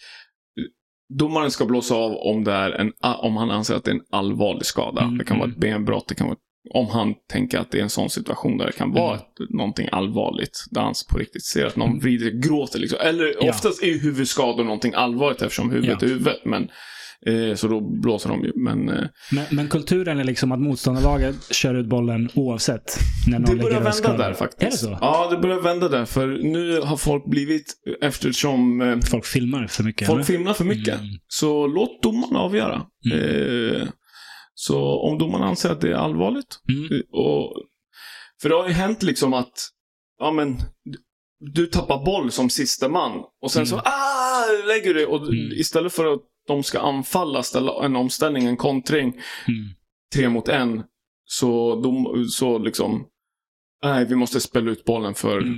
Domaren 1.08 1.50
ska 1.50 1.64
blåsa 1.66 1.94
av 1.94 2.12
om, 2.12 2.44
det 2.44 2.52
är 2.52 2.70
en, 2.70 2.92
om 3.18 3.36
han 3.36 3.50
anser 3.50 3.74
att 3.74 3.84
det 3.84 3.90
är 3.90 3.94
en 3.94 4.04
allvarlig 4.10 4.66
skada. 4.66 5.02
Mm, 5.02 5.18
Det 5.18 5.24
kan 5.24 5.38
vara 5.38 5.44
mm. 5.46 5.54
ett 5.54 5.60
benbrott, 5.60 6.08
det 6.08 6.14
kan 6.14 6.26
vara 6.26 6.38
om 6.74 6.86
han 6.86 7.14
tänker 7.32 7.58
att 7.58 7.70
det 7.70 7.78
är 7.78 7.82
en 7.82 7.90
sån 7.90 8.10
situation 8.10 8.58
där 8.58 8.66
det 8.66 8.72
kan 8.72 8.92
vara 8.92 9.14
Mm. 9.14 9.22
någonting 9.50 9.88
allvarligt. 9.92 10.64
Där 10.70 10.80
han 10.80 10.94
på 11.12 11.18
riktigt 11.18 11.44
ser 11.44 11.66
att 11.66 11.76
någon 11.76 11.98
vrider, 11.98 12.30
gråter 12.30 12.78
liksom. 12.78 12.98
Eller 13.02 13.34
Ja. 13.40 13.50
oftast 13.50 13.82
är 13.82 13.86
ju 13.86 13.98
huvudskador 13.98 14.64
någonting 14.64 14.92
allvarligt 14.94 15.42
eftersom 15.42 15.70
huvudet 15.70 15.98
Ja. 16.02 16.06
är 16.06 16.10
huvudet. 16.10 16.44
Men, 16.44 16.68
så 17.56 17.68
då 17.68 17.80
blåser 17.80 18.28
de 18.30 18.44
ju. 18.44 18.52
Men 18.56 18.88
eh, 18.88 19.04
Men, 19.32 19.44
men 19.50 19.68
kulturen 19.68 20.18
är 20.20 20.24
liksom 20.24 20.52
att 20.52 20.60
motståndarlaget 20.60 21.54
kör 21.54 21.74
ut 21.74 21.86
bollen 21.86 22.28
oavsett. 22.34 22.98
När 23.30 23.38
någon 23.38 23.56
Det 23.56 23.62
börjar 23.62 23.74
vända 23.76 23.92
skadar. 23.92 24.18
där 24.18 24.34
faktiskt. 24.34 24.62
Är 24.62 24.70
det 24.70 24.76
så? 24.76 24.98
Ja, 25.00 25.28
det 25.30 25.36
börjar 25.38 25.60
vända 25.60 25.88
där. 25.88 26.04
För 26.04 26.26
nu 26.26 26.80
har 26.80 26.96
folk 26.96 27.24
blivit, 27.30 27.74
eftersom 28.02 28.80
eh, 28.80 28.98
Folk 29.10 29.24
filmar 29.26 29.66
för 29.66 29.84
mycket. 29.84 30.06
folk 30.06 30.16
eller? 30.16 30.24
filmar 30.24 30.52
för 30.54 30.64
mycket, 30.64 30.94
Mm. 31.00 31.10
så 31.28 31.66
låt 31.66 32.02
domarna 32.02 32.38
avgöra. 32.38 32.82
Mm. 33.12 33.72
Eh, 33.82 33.88
så 34.54 35.00
om 35.00 35.18
domarna 35.18 35.46
anser 35.46 35.70
att 35.70 35.80
det 35.80 35.88
är 35.90 35.94
allvarligt, 35.94 36.58
Mm. 36.68 36.84
eh, 36.84 37.00
och, 37.12 37.52
för 38.42 38.48
det 38.48 38.54
har 38.54 38.68
ju 38.68 38.74
hänt 38.74 39.02
liksom 39.02 39.34
att, 39.34 39.68
ja 40.18 40.30
men, 40.32 40.56
du- 41.54 41.66
tappar 41.66 42.04
boll 42.04 42.30
som 42.30 42.50
sista 42.50 42.88
man 42.88 43.12
och 43.42 43.50
sen 43.50 43.60
Mm. 43.62 43.66
så, 43.66 43.76
ah, 43.76 44.44
lägger 44.66 44.94
du 44.94 45.06
och 45.06 45.22
Mm. 45.28 45.52
istället 45.52 45.92
för 45.92 46.12
att 46.14 46.20
de 46.48 46.62
ska 46.62 46.80
anfalla, 46.80 47.42
ställa 47.42 47.84
en 47.84 47.96
omställning, 47.96 48.44
en 48.46 48.56
kontring, 48.56 49.08
Mm. 49.48 49.68
tre 50.14 50.28
mot 50.28 50.48
en, 50.48 50.82
så, 51.24 51.80
dom, 51.80 52.24
så 52.28 52.58
liksom, 52.58 53.06
nej, 53.82 54.04
vi 54.06 54.14
måste 54.14 54.40
spela 54.40 54.70
ut 54.70 54.84
bollen 54.84 55.14
för 55.14 55.38
Mm. 55.38 55.54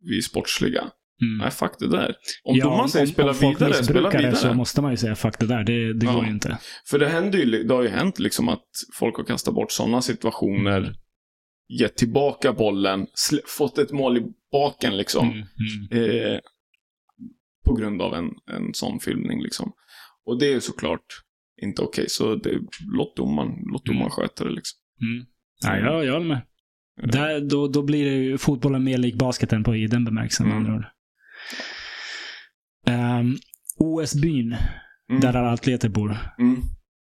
vi 0.00 0.16
är 0.18 0.22
sportsliga. 0.22 0.80
Mm. 1.22 1.38
Nej, 1.38 1.50
fuck 1.50 1.72
det 1.78 1.88
där. 1.88 2.14
Om 2.44 2.56
Ja, 2.56 2.64
domaren 2.64 2.88
säger 2.88 3.06
spela 3.06 3.32
vidare, 3.32 3.54
spela 3.54 3.68
missbrukar 3.68 4.10
det 4.12 4.18
vidare. 4.18 4.34
så 4.36 4.54
måste 4.54 4.82
man 4.82 4.90
ju 4.90 4.96
säga 4.96 5.14
fuck 5.14 5.38
det 5.38 5.46
där. 5.46 5.64
Det, 5.64 5.92
det 5.94 6.06
Ja. 6.06 6.12
går 6.14 6.24
ju 6.24 6.30
inte. 6.30 6.58
För 6.90 6.98
det 6.98 7.08
händer 7.08 7.38
ju, 7.38 7.62
det 7.64 7.74
har 7.74 7.82
ju 7.82 7.88
hänt 7.88 8.18
liksom 8.18 8.48
att 8.48 8.64
folk 8.94 9.16
har 9.16 9.24
kastat 9.24 9.54
bort 9.54 9.72
sådana 9.72 10.02
situationer, 10.02 10.78
Mm. 10.78 10.92
gett 11.80 11.96
tillbaka 11.96 12.52
bollen, 12.52 13.06
fått 13.46 13.78
ett 13.78 13.92
mål 13.92 14.18
i 14.18 14.22
baken 14.52 14.96
liksom. 14.96 15.30
Mm. 15.30 15.46
Mm. 15.92 16.32
Eh, 16.34 16.38
på 17.64 17.74
grund 17.74 18.02
av 18.02 18.14
en, 18.14 18.24
en 18.50 18.74
sån 18.74 19.00
filmning 19.00 19.42
liksom. 19.42 19.72
Och 20.26 20.38
det 20.38 20.52
är 20.52 20.60
såklart 20.60 21.04
inte 21.62 21.82
okej, 21.82 22.08
så 22.08 22.34
det, 22.34 22.60
låt 22.96 23.16
domaren, 23.16 23.52
låt 23.72 23.84
domaren 23.86 24.10
sköta 24.10 24.44
det 24.44 24.50
liksom. 24.50 24.78
Mm. 25.00 25.26
Ja, 25.62 25.76
jag, 25.92 26.04
jag 26.04 26.12
håller 26.12 26.26
med. 26.26 26.40
Där, 27.12 27.40
då, 27.40 27.68
då 27.68 27.82
blir 27.82 28.04
det 28.04 28.16
ju 28.16 28.38
fotbollen 28.38 28.84
mer 28.84 28.98
lik 28.98 29.14
basketen 29.14 29.64
på 29.64 29.76
i 29.76 29.86
den 29.86 30.04
bemärkelsen. 30.04 30.50
Mm. 30.52 30.74
ord. 30.74 30.84
Ehm, 32.86 33.36
OS-byn, 33.78 34.56
Mm. 35.10 35.20
där 35.20 35.36
alla 35.36 35.52
atleter 35.52 35.88
bor. 35.88 36.16
Mm. 36.38 36.62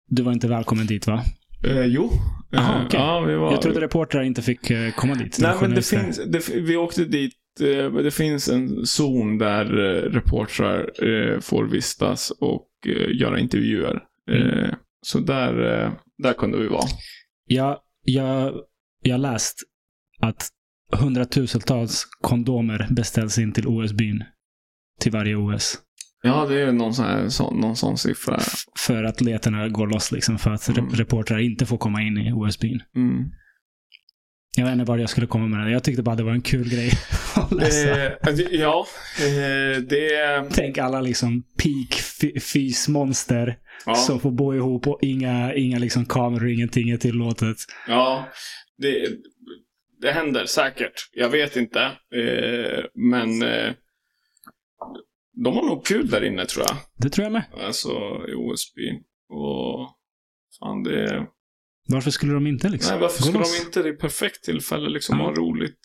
Du 0.08 0.22
var 0.22 0.32
inte 0.32 0.48
välkommen 0.48 0.86
dit 0.86 1.06
va? 1.06 1.22
Eh, 1.64 1.84
jo. 1.84 2.10
Aha, 2.56 2.80
Eh, 2.80 2.86
okej. 2.86 3.00
Ja, 3.00 3.20
vi 3.20 3.34
var... 3.34 3.52
Jag 3.52 3.62
trodde 3.62 3.80
reportrar 3.80 4.22
inte 4.22 4.42
fick 4.42 4.70
eh, 4.70 4.92
komma 4.94 5.14
dit. 5.14 5.38
Nej, 5.40 5.54
men 5.60 5.70
det 5.74 5.86
finns, 5.86 6.20
det, 6.26 6.48
vi 6.48 6.76
åkte 6.76 7.04
dit, 7.04 7.32
eh, 7.60 7.92
det 7.92 8.10
finns 8.10 8.48
en 8.48 8.86
zon 8.86 9.38
där 9.38 9.64
eh, 9.78 10.02
reportrar 10.10 11.04
eh, 11.08 11.40
får 11.40 11.64
vistas 11.64 12.30
och 12.30 12.68
göra 13.20 13.38
intervjuer. 13.38 14.02
Mm. 14.30 14.74
Så 15.06 15.18
där, 15.18 15.52
där 16.18 16.32
kunde 16.32 16.58
vi 16.58 16.66
vara. 16.68 16.84
Jag, 17.46 17.78
jag, 18.04 18.54
jag 19.02 19.20
läst 19.20 19.58
att 20.20 20.48
hundratusentals 20.96 22.04
kondomer 22.20 22.86
beställs 22.90 23.38
in 23.38 23.52
till 23.52 23.66
OS-byn. 23.66 24.24
Till 25.00 25.12
varje 25.12 25.36
OS. 25.36 25.78
Ja, 26.22 26.46
det 26.48 26.60
är 26.60 26.72
någon 26.72 26.94
sån, 26.94 27.04
här, 27.04 27.28
sån, 27.28 27.60
någon 27.60 27.76
sån 27.76 27.98
siffra. 27.98 28.36
F- 28.36 28.64
för 28.78 29.04
att 29.04 29.14
atleterna 29.14 29.68
går 29.68 29.86
loss 29.86 30.12
liksom. 30.12 30.38
För 30.38 30.50
att 30.50 30.68
Mm. 30.68 30.86
re- 30.90 30.94
reportrar 30.94 31.38
inte 31.38 31.66
får 31.66 31.78
komma 31.78 32.02
in 32.02 32.18
i 32.18 32.32
OS-byn. 32.32 32.80
Mm. 32.96 33.24
Jag 34.56 34.64
vet 34.64 34.72
inte 34.72 34.84
var 34.84 34.98
jag 34.98 35.10
skulle 35.10 35.26
komma 35.26 35.46
med 35.46 35.66
det. 35.66 35.72
Jag 35.72 35.84
tyckte 35.84 36.02
bara 36.02 36.14
det 36.16 36.22
var 36.22 36.32
en 36.32 36.42
kul 36.42 36.68
grej 36.68 36.90
att 37.36 37.52
läsa. 37.52 38.06
Eh, 38.06 38.12
ja, 38.50 38.86
eh, 39.18 39.78
det... 39.82 40.44
Tänk 40.52 40.78
alla 40.78 41.00
liksom 41.00 41.42
peak 41.42 42.00
fy- 42.20 42.40
fysmonster 42.40 43.58
Ja, 43.86 43.94
som 43.94 44.20
får 44.20 44.30
bo 44.30 44.54
ihop 44.54 44.86
och 44.86 44.98
inga, 45.02 45.54
inga 45.54 45.78
liksom 45.78 46.06
kameror, 46.06 46.48
ingenting 46.48 46.90
är 46.90 46.96
tillåtet. 46.96 47.56
ja 47.88 48.28
det, 48.78 49.08
det 50.00 50.12
händer 50.12 50.46
säkert. 50.46 50.92
Jag 51.12 51.28
vet 51.28 51.56
inte. 51.56 51.80
Eh, 52.14 52.84
men 52.94 53.42
eh, 53.42 53.72
de 55.44 55.56
har 55.56 55.62
nog 55.66 55.86
kul 55.86 56.08
där 56.08 56.24
inne 56.24 56.46
tror 56.46 56.64
jag. 56.68 56.76
Det 56.96 57.10
tror 57.10 57.22
jag 57.24 57.32
med. 57.32 57.44
Alltså 57.66 57.90
i 58.28 58.34
OSB. 58.34 58.78
Och 59.28 59.88
fan 60.58 60.82
det... 60.82 61.26
Varför 61.88 62.10
skulle 62.10 62.32
de 62.32 62.46
inte 62.46 62.68
liksom? 62.68 62.90
Nej, 62.92 63.00
varför 63.00 63.18
Gå 63.18 63.24
skulle 63.24 63.38
loss. 63.38 63.58
de 63.60 63.66
inte? 63.66 63.82
Det 63.82 63.88
är 63.88 63.92
perfekt 63.96 64.44
tillfälle 64.44 64.88
liksom 64.88 65.18
Ja. 65.18 65.24
ha 65.24 65.32
roligt. 65.34 65.80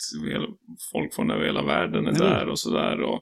Folk 0.92 1.14
från 1.14 1.32
över 1.32 1.46
hela 1.46 1.64
världen 1.66 2.08
är 2.08 2.12
Ja. 2.12 2.18
där 2.20 2.48
och 2.50 2.60
sådär. 2.60 3.02
Och... 3.02 3.22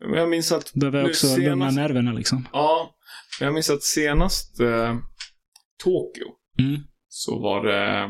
Men 0.00 0.18
jag 0.18 0.28
minns 0.28 0.52
att... 0.52 0.72
Behöver 0.74 1.04
också 1.04 1.26
senast- 1.26 1.38
lugna 1.48 1.70
nerverna 1.70 2.12
liksom. 2.12 2.48
Ja, 2.52 2.94
men 3.40 3.46
jag 3.46 3.54
minns 3.54 3.70
att 3.70 3.82
senast 3.82 4.60
eh, 4.60 4.96
Tokyo 5.84 6.26
Mm. 6.58 6.80
så 7.08 7.38
var 7.38 7.64
det... 7.64 8.02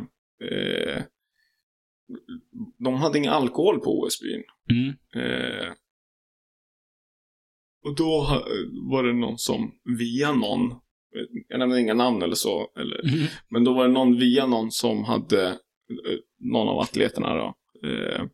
Eh, 0.51 1.03
de 2.85 2.95
hade 2.95 3.19
ingen 3.19 3.33
alkohol 3.33 3.81
på 3.81 4.01
OS-byn. 4.01 4.43
Mm. 4.71 4.89
Eh, 5.25 5.73
och 7.85 7.97
då 7.97 8.43
var 8.91 9.05
det 9.05 9.13
någon 9.13 9.39
som 9.39 9.73
via 9.99 10.33
någon, 10.33 10.61
jag 11.49 11.59
nämner 11.59 11.77
inga 11.79 11.95
namn 11.95 12.23
eller 12.23 12.35
så, 12.35 12.73
eller, 12.77 13.01
Mm. 13.15 13.27
men 13.49 13.65
då 13.65 13.75
var 13.75 13.87
det 13.87 13.93
någon 13.95 14.17
via 14.19 14.47
någon 14.47 14.71
som 14.71 15.05
hade, 15.05 15.49
eh, 15.49 15.57
någon 16.39 16.69
av 16.69 16.79
atleterna 16.79 17.35
då, 17.35 17.55
eh, 17.89 18.25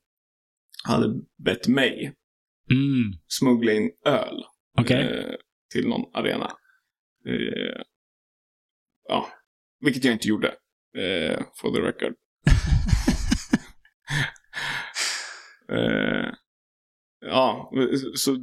hade 0.84 1.20
bett 1.44 1.68
mig 1.68 2.14
Mm. 2.70 3.12
smuggla 3.26 3.72
in 3.72 3.90
öl 4.06 4.44
Okej. 4.80 5.02
eh, 5.02 5.34
till 5.72 5.88
någon 5.88 6.10
arena. 6.14 6.50
Eh, 7.26 7.82
ja, 9.08 9.26
vilket 9.80 10.04
jag 10.04 10.14
inte 10.14 10.28
gjorde. 10.28 10.48
Eh, 10.98 11.42
for 11.56 11.74
the 11.74 11.80
record. 11.80 12.14
Ja, 17.30 17.72
så 18.14 18.36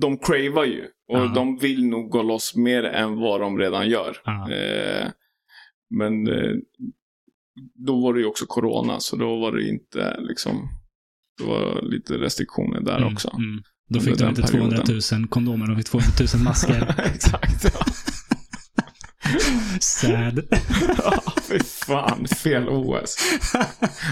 de 0.00 0.18
cravar 0.18 0.64
ju. 0.64 0.82
Och 1.08 1.18
Ja. 1.18 1.32
de 1.34 1.56
vill 1.58 1.86
nog 1.86 2.10
gå 2.10 2.22
loss 2.22 2.56
mer 2.56 2.82
än 2.84 3.16
vad 3.16 3.40
de 3.40 3.58
redan 3.58 3.88
gör. 3.88 4.16
Eh, 4.50 5.08
men 5.90 6.28
eh, 6.28 6.54
då 7.86 8.00
var 8.00 8.14
det 8.14 8.20
ju 8.20 8.26
också 8.26 8.46
corona, 8.46 9.00
så 9.00 9.16
då 9.16 9.40
var 9.40 9.52
det 9.52 9.68
inte 9.68 10.16
liksom... 10.20 10.68
Det 11.40 11.44
var 11.46 11.82
lite 11.82 12.14
restriktioner 12.18 12.80
där 12.80 12.96
Mm, 12.98 13.12
också. 13.14 13.30
Mm. 13.30 13.62
Då 13.90 14.00
fick 14.00 14.18
de 14.18 14.28
inte 14.28 14.42
perioden. 14.42 14.84
200 14.84 15.18
000 15.18 15.28
kondomer, 15.28 15.66
de 15.66 15.76
fick 15.76 15.86
200 15.86 16.08
000 16.34 16.44
masker. 16.44 16.94
Exakt. 17.14 17.64
Ja. 17.64 17.86
Sad. 19.80 20.42
Ja, 21.04 21.22
Fy 21.48 21.58
fan, 21.58 22.26
fel 22.26 22.68
OS. 22.68 23.16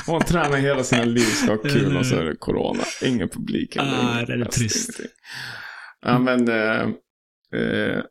Hon 0.06 0.20
tränar 0.20 0.56
hela 0.56 0.84
sina 0.84 1.04
liv, 1.04 1.20
ska 1.24 1.50
ha 1.50 1.58
kul 1.58 1.96
och 1.96 2.06
så 2.06 2.16
är 2.16 2.24
det 2.24 2.36
corona. 2.36 2.82
Ingen 3.04 3.28
publik. 3.28 3.76
Ah, 3.76 3.82
ingen 3.82 4.26
det 4.26 4.32
är 4.32 4.44
fest, 4.44 4.58
trist. 4.58 5.00
ingenting. 5.00 5.16
Ja, 6.06 6.18
men... 6.18 6.48
Eh, 6.48 6.88
eh, 7.60 8.02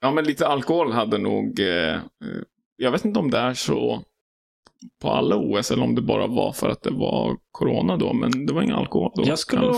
ja, 0.00 0.10
men 0.10 0.24
lite 0.24 0.46
alkohol 0.46 0.92
hade 0.92 1.18
nog... 1.18 1.60
Eh, 1.60 1.94
eh, 1.94 2.00
jag 2.76 2.90
vet 2.90 3.04
inte 3.04 3.18
om 3.18 3.30
det 3.30 3.38
är 3.38 3.54
så 3.54 4.02
på 5.02 5.10
alla 5.10 5.36
OS 5.36 5.70
eller 5.70 5.82
om 5.82 5.94
det 5.94 6.02
bara 6.02 6.26
var 6.26 6.52
för 6.52 6.68
att 6.68 6.82
det 6.82 6.90
var 6.90 7.36
corona 7.50 7.96
då. 7.96 8.12
Men 8.12 8.46
det 8.46 8.52
var 8.52 8.62
ingen 8.62 8.76
alkohol 8.76 9.12
då. 9.14 9.22
Jag 9.26 9.38
skulle, 9.38 9.72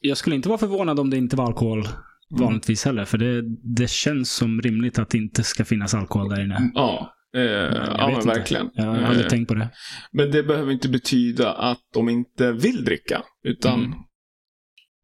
jag 0.00 0.16
skulle 0.16 0.36
inte 0.36 0.48
vara 0.48 0.58
förvånad 0.58 1.00
om 1.00 1.10
det 1.10 1.16
inte 1.16 1.36
var 1.36 1.44
alkohol 1.44 1.88
vanligtvis 2.30 2.84
heller. 2.84 3.04
För 3.04 3.18
det, 3.18 3.42
det 3.76 3.90
känns 3.90 4.32
som 4.32 4.62
rimligt 4.62 4.98
att 4.98 5.10
det 5.10 5.18
inte 5.18 5.42
ska 5.44 5.64
finnas 5.64 5.94
alkohol 5.94 6.28
där 6.28 6.40
inne. 6.44 6.70
Ja, 6.74 7.14
eh, 7.36 7.42
ja 7.42 8.06
men 8.06 8.14
inte. 8.14 8.26
verkligen. 8.28 8.70
Jag 8.74 8.84
har 8.84 8.96
aldrig 8.98 9.24
Eh, 9.26 9.30
tänkt 9.30 9.48
på 9.48 9.54
det. 9.54 9.68
Men 10.12 10.30
det 10.30 10.42
behöver 10.42 10.72
inte 10.72 10.88
betyda 10.88 11.52
att 11.52 11.80
de 11.94 12.08
inte 12.08 12.52
vill 12.52 12.84
dricka. 12.84 13.22
Utan 13.44 13.84
Mm. 13.84 13.98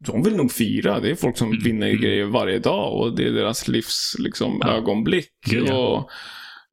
de 0.07 0.23
vill 0.23 0.37
nog 0.37 0.53
fira. 0.53 1.01
Det 1.01 1.11
är 1.11 1.15
folk 1.15 1.37
som 1.39 1.49
Mm, 1.51 1.63
vinner 1.63 1.89
mm. 1.89 2.01
grejer 2.03 2.25
varje 2.25 2.59
dag 2.59 3.01
och 3.01 3.17
det 3.17 3.29
är 3.29 3.33
deras 3.33 3.69
livs 3.69 4.17
liksom, 4.19 4.59
Ja. 4.61 4.69
ögonblick. 4.69 5.29
Gud, 5.47 5.69
ja. 5.69 5.75
och, 5.89 6.11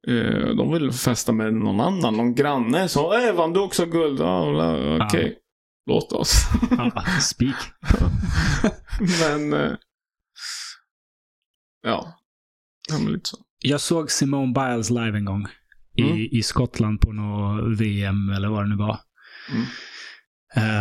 Eh, 0.07 0.55
de 0.55 0.73
vill 0.73 0.91
festa 0.91 1.31
med 1.31 1.53
någon 1.53 1.79
annan, 1.81 2.17
någon 2.17 2.35
granne. 2.35 2.87
Så, 2.87 3.13
äh, 3.27 3.33
vann 3.35 3.53
du 3.53 3.59
också 3.59 3.85
guld? 3.85 4.19
Ja, 4.19 4.51
la- 4.51 5.05
okej. 5.05 5.33
Ja. 5.35 5.93
Låt 5.93 6.11
oss. 6.13 6.33
Ja, 6.71 7.03
speak. 7.21 7.55
Men, 9.21 9.53
eh, 9.53 9.71
ja. 11.83 12.19
Ja, 12.89 12.99
men 12.99 13.13
lite 13.13 13.29
så. 13.29 13.37
Jag 13.59 13.81
såg 13.81 14.11
Simone 14.11 14.53
Biles 14.53 14.89
live 14.89 15.17
en 15.17 15.25
gång. 15.25 15.47
I, 15.95 16.01
Mm. 16.01 16.17
i 16.31 16.43
Skottland 16.43 17.01
på 17.01 17.11
något 17.13 17.79
VM 17.79 18.29
eller 18.29 18.49
vad 18.49 18.63
det 18.65 18.69
nu 18.69 18.75
var. 18.75 18.99
Mm. 19.51 19.65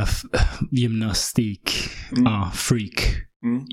F- 0.03 0.23
gymnastik. 0.71 1.71
Mm. 2.13 2.25
Ja, 2.25 2.51
freak. 2.55 3.15
Mm. 3.45 3.65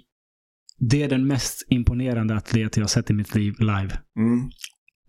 Det 0.79 1.03
är 1.03 1.09
den 1.09 1.27
mest 1.27 1.67
imponerande 1.69 2.35
atlet 2.35 2.77
jag 2.77 2.83
har 2.83 2.87
sett 2.87 3.09
i 3.09 3.13
mitt 3.13 3.35
liv 3.35 3.53
live. 3.59 3.99
Mm. 4.19 4.49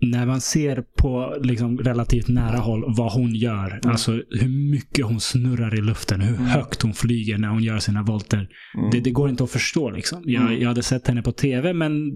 När 0.02 0.26
man 0.26 0.40
ser 0.40 0.82
på 0.96 1.36
liksom 1.42 1.78
relativt 1.78 2.28
nära 2.28 2.56
håll 2.58 2.84
vad 2.96 3.12
hon 3.12 3.34
gör. 3.34 3.80
Alltså 3.84 4.12
hur 4.12 4.70
mycket 4.70 5.04
hon 5.04 5.20
snurrar 5.20 5.78
i 5.78 5.82
luften. 5.82 6.20
Hur 6.20 6.34
Mm. 6.34 6.46
högt 6.46 6.82
hon 6.82 6.94
flyger 6.94 7.38
när 7.38 7.48
hon 7.48 7.62
gör 7.62 7.78
sina 7.78 8.02
volter. 8.02 8.48
Mm. 8.78 8.90
Det, 8.90 9.00
det 9.00 9.10
går 9.10 9.28
inte 9.30 9.44
att 9.44 9.50
förstå 9.50 9.90
liksom. 9.90 10.22
Jag, 10.24 10.42
Mm. 10.42 10.60
jag 10.60 10.68
hade 10.68 10.82
sett 10.82 11.08
henne 11.08 11.22
på 11.22 11.32
tv 11.32 11.72
men 11.72 12.10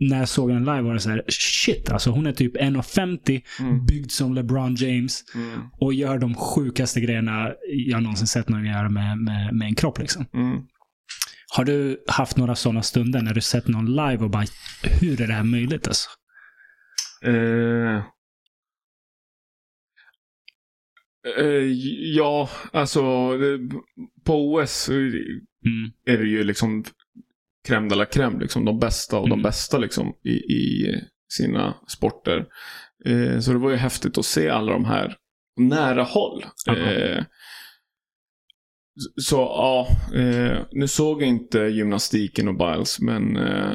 när 0.00 0.18
jag 0.18 0.28
såg 0.28 0.50
henne 0.50 0.60
live 0.76 0.80
var 0.80 0.94
det 0.94 1.00
så 1.00 1.10
här, 1.10 1.22
shit 1.28 1.90
alltså 1.90 2.10
hon 2.10 2.26
är 2.26 2.32
typ 2.32 2.56
1,50 2.56 3.42
Mm. 3.60 3.86
byggd 3.86 4.10
som 4.10 4.34
LeBron 4.34 4.74
James 4.74 5.24
Mm. 5.34 5.60
och 5.80 5.94
gör 5.94 6.18
de 6.18 6.34
sjukaste 6.34 7.00
grejerna 7.00 7.48
jag 7.86 8.02
någonsin 8.02 8.26
sett 8.26 8.48
någon 8.48 8.64
göra 8.64 8.88
med, 8.88 9.18
med, 9.18 9.54
med 9.54 9.66
en 9.68 9.74
kropp 9.74 9.98
liksom. 9.98 10.24
Mm. 10.34 10.58
Har 11.56 11.64
du 11.64 12.04
haft 12.08 12.36
några 12.36 12.54
sådana 12.54 12.82
stunder 12.82 13.22
när 13.22 13.34
du 13.34 13.40
sett 13.40 13.68
någon 13.68 13.86
live 13.86 14.18
och 14.18 14.30
bara, 14.30 14.44
hur 15.00 15.20
är 15.20 15.26
det 15.26 15.32
här 15.34 15.44
möjligt 15.44 15.88
alltså? 15.88 16.08
Eh, 17.26 17.96
eh, 21.38 21.64
ja, 22.16 22.48
alltså 22.72 23.02
på 24.24 24.54
OS 24.54 24.88
Mm. 24.88 25.92
är 26.04 26.18
det 26.18 26.28
ju 26.28 26.44
liksom 26.44 26.84
crème 27.68 27.88
de 27.88 27.94
la 27.98 28.04
crème, 28.04 28.40
liksom 28.40 28.64
de 28.64 28.78
bästa 28.78 29.18
och 29.18 29.28
de 29.28 29.32
Mm. 29.32 29.42
bästa 29.42 29.78
liksom 29.78 30.14
i, 30.24 30.30
i 30.32 30.94
sina 31.32 31.74
sporter. 31.88 32.46
Eh, 33.04 33.38
så 33.40 33.52
det 33.52 33.58
var 33.58 33.70
ju 33.70 33.76
häftigt 33.76 34.18
att 34.18 34.24
se 34.26 34.48
alla 34.48 34.72
de 34.72 34.84
här 34.84 35.16
nära 35.60 36.02
håll. 36.02 36.44
Eh, 36.68 37.24
så 39.16 39.36
ja, 39.36 39.88
eh, 40.14 40.66
nu 40.72 40.88
såg 40.88 41.22
jag 41.22 41.28
inte 41.28 41.58
gymnastiken 41.58 42.48
och 42.48 42.56
Biles, 42.58 43.00
men 43.00 43.36
eh, 43.36 43.72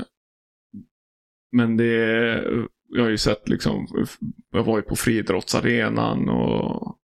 men 1.51 1.77
det, 1.77 2.43
jag 2.95 3.03
har 3.03 3.09
ju 3.09 3.17
sett 3.17 3.49
liksom, 3.49 3.87
jag 4.51 4.63
var 4.63 4.77
ju 4.77 4.81
på 4.81 4.95
friidrottsarenan 4.95 6.29
och 6.29 6.97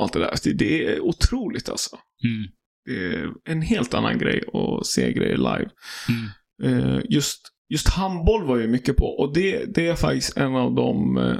allt 0.00 0.12
det 0.12 0.18
där. 0.18 0.26
Alltså, 0.26 0.50
det, 0.50 0.86
är 0.86 1.00
otroligt 1.00 1.68
alltså. 1.68 1.96
Mm. 2.24 2.50
Det 2.84 3.16
är 3.16 3.32
en 3.44 3.62
helt 3.62 3.94
annan 3.94 4.18
grej 4.18 4.42
att 4.52 4.86
se 4.86 5.12
grejer 5.12 5.36
live. 5.36 5.70
Mm. 6.08 6.26
Eh, 6.62 7.00
just, 7.08 7.40
just 7.68 7.88
handboll 7.88 8.44
var 8.44 8.58
jag 8.58 8.70
mycket 8.70 8.96
på 8.96 9.06
och 9.06 9.34
det, 9.34 9.64
det 9.74 9.86
är 9.86 9.94
faktiskt 9.96 10.36
en 10.36 10.56
av 10.56 10.74
de 10.74 11.16
eh, 11.18 11.36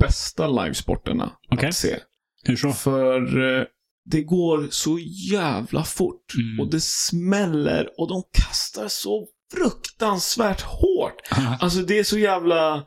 bästa 0.00 0.48
livesporterna 0.48 1.32
Okej. 1.50 1.68
att 1.68 1.74
se. 1.74 1.96
Hur 2.44 2.56
så? 2.56 2.72
För 2.72 3.42
eh, 3.58 3.64
det 4.10 4.22
går 4.22 4.66
så 4.70 4.98
jävla 5.32 5.84
fort 5.84 6.34
Mm. 6.38 6.60
och 6.60 6.70
det 6.70 6.82
smäller 6.82 7.88
och 8.00 8.08
de 8.08 8.22
kastar 8.32 8.88
så 8.88 9.28
fruktansvärt 9.54 10.60
hårt. 10.60 10.85
Alltså 11.60 11.78
det 11.78 11.98
är 11.98 12.04
så 12.04 12.18
jävla 12.18 12.84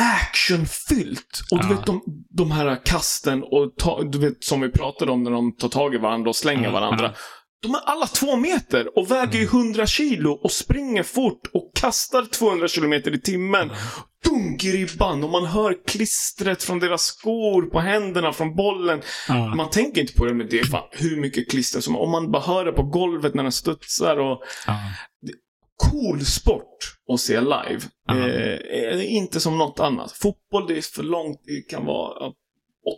actionfyllt. 0.00 1.42
Och 1.50 1.62
du 1.62 1.68
vet 1.74 1.86
de, 1.86 2.02
de 2.30 2.50
här 2.50 2.84
kasten 2.84 3.42
och 3.42 3.74
ta, 3.78 4.02
du 4.02 4.18
vet 4.18 4.44
som 4.44 4.60
vi 4.60 4.68
pratade 4.68 5.12
om 5.12 5.22
när 5.22 5.30
de 5.30 5.56
tar 5.56 5.68
tag 5.68 5.94
i 5.94 5.98
varandra 5.98 6.28
och 6.30 6.36
slänger 6.36 6.64
Ja, 6.64 6.70
varandra. 6.70 7.04
ja. 7.04 7.12
De 7.62 7.74
är 7.74 7.80
alla 7.84 8.06
två 8.06 8.36
meter 8.36 8.98
och 8.98 9.10
väger 9.10 9.38
ju 9.38 9.44
100 9.44 9.86
kilo 9.86 10.30
och 10.32 10.50
springer 10.52 11.02
fort 11.02 11.40
och 11.54 11.70
kastar 11.74 12.24
200 12.24 12.68
kilometer 12.68 13.14
i 13.14 13.20
timmen. 13.20 13.70
Dunk 14.24 14.64
i 14.64 14.72
ribban 14.72 15.24
och 15.24 15.30
man 15.30 15.46
hör 15.46 15.86
klistret 15.86 16.62
från 16.62 16.78
deras 16.78 17.02
skor 17.02 17.62
på 17.62 17.80
händerna 17.80 18.32
från 18.32 18.54
bollen. 18.56 19.02
Man 19.56 19.70
tänker 19.70 20.00
inte 20.00 20.12
på 20.14 20.24
det, 20.24 20.34
men 20.34 20.46
det 20.50 20.58
är 20.58 20.64
fan 20.64 20.88
hur 20.92 21.16
mycket 21.20 21.50
klister 21.50 21.80
som... 21.80 21.96
Om 21.96 22.10
man 22.10 22.30
bara 22.30 22.42
hör 22.42 22.64
det 22.64 22.72
på 22.72 22.82
golvet 22.82 23.34
när 23.34 23.42
den 23.42 23.52
studsar 23.52 24.16
och... 24.16 24.42
Cool 25.76 26.24
sport 26.24 26.78
att 27.12 27.20
se 27.20 27.40
live. 27.40 27.80
Eh, 28.10 28.94
är 28.94 29.02
inte 29.02 29.40
som 29.40 29.58
något 29.58 29.80
annat. 29.80 30.12
Fotboll, 30.12 30.66
det 30.68 30.76
är 30.76 30.82
för 30.94 31.02
långt. 31.02 31.40
Det 31.46 31.60
kan 31.70 31.84
vara 31.84 32.32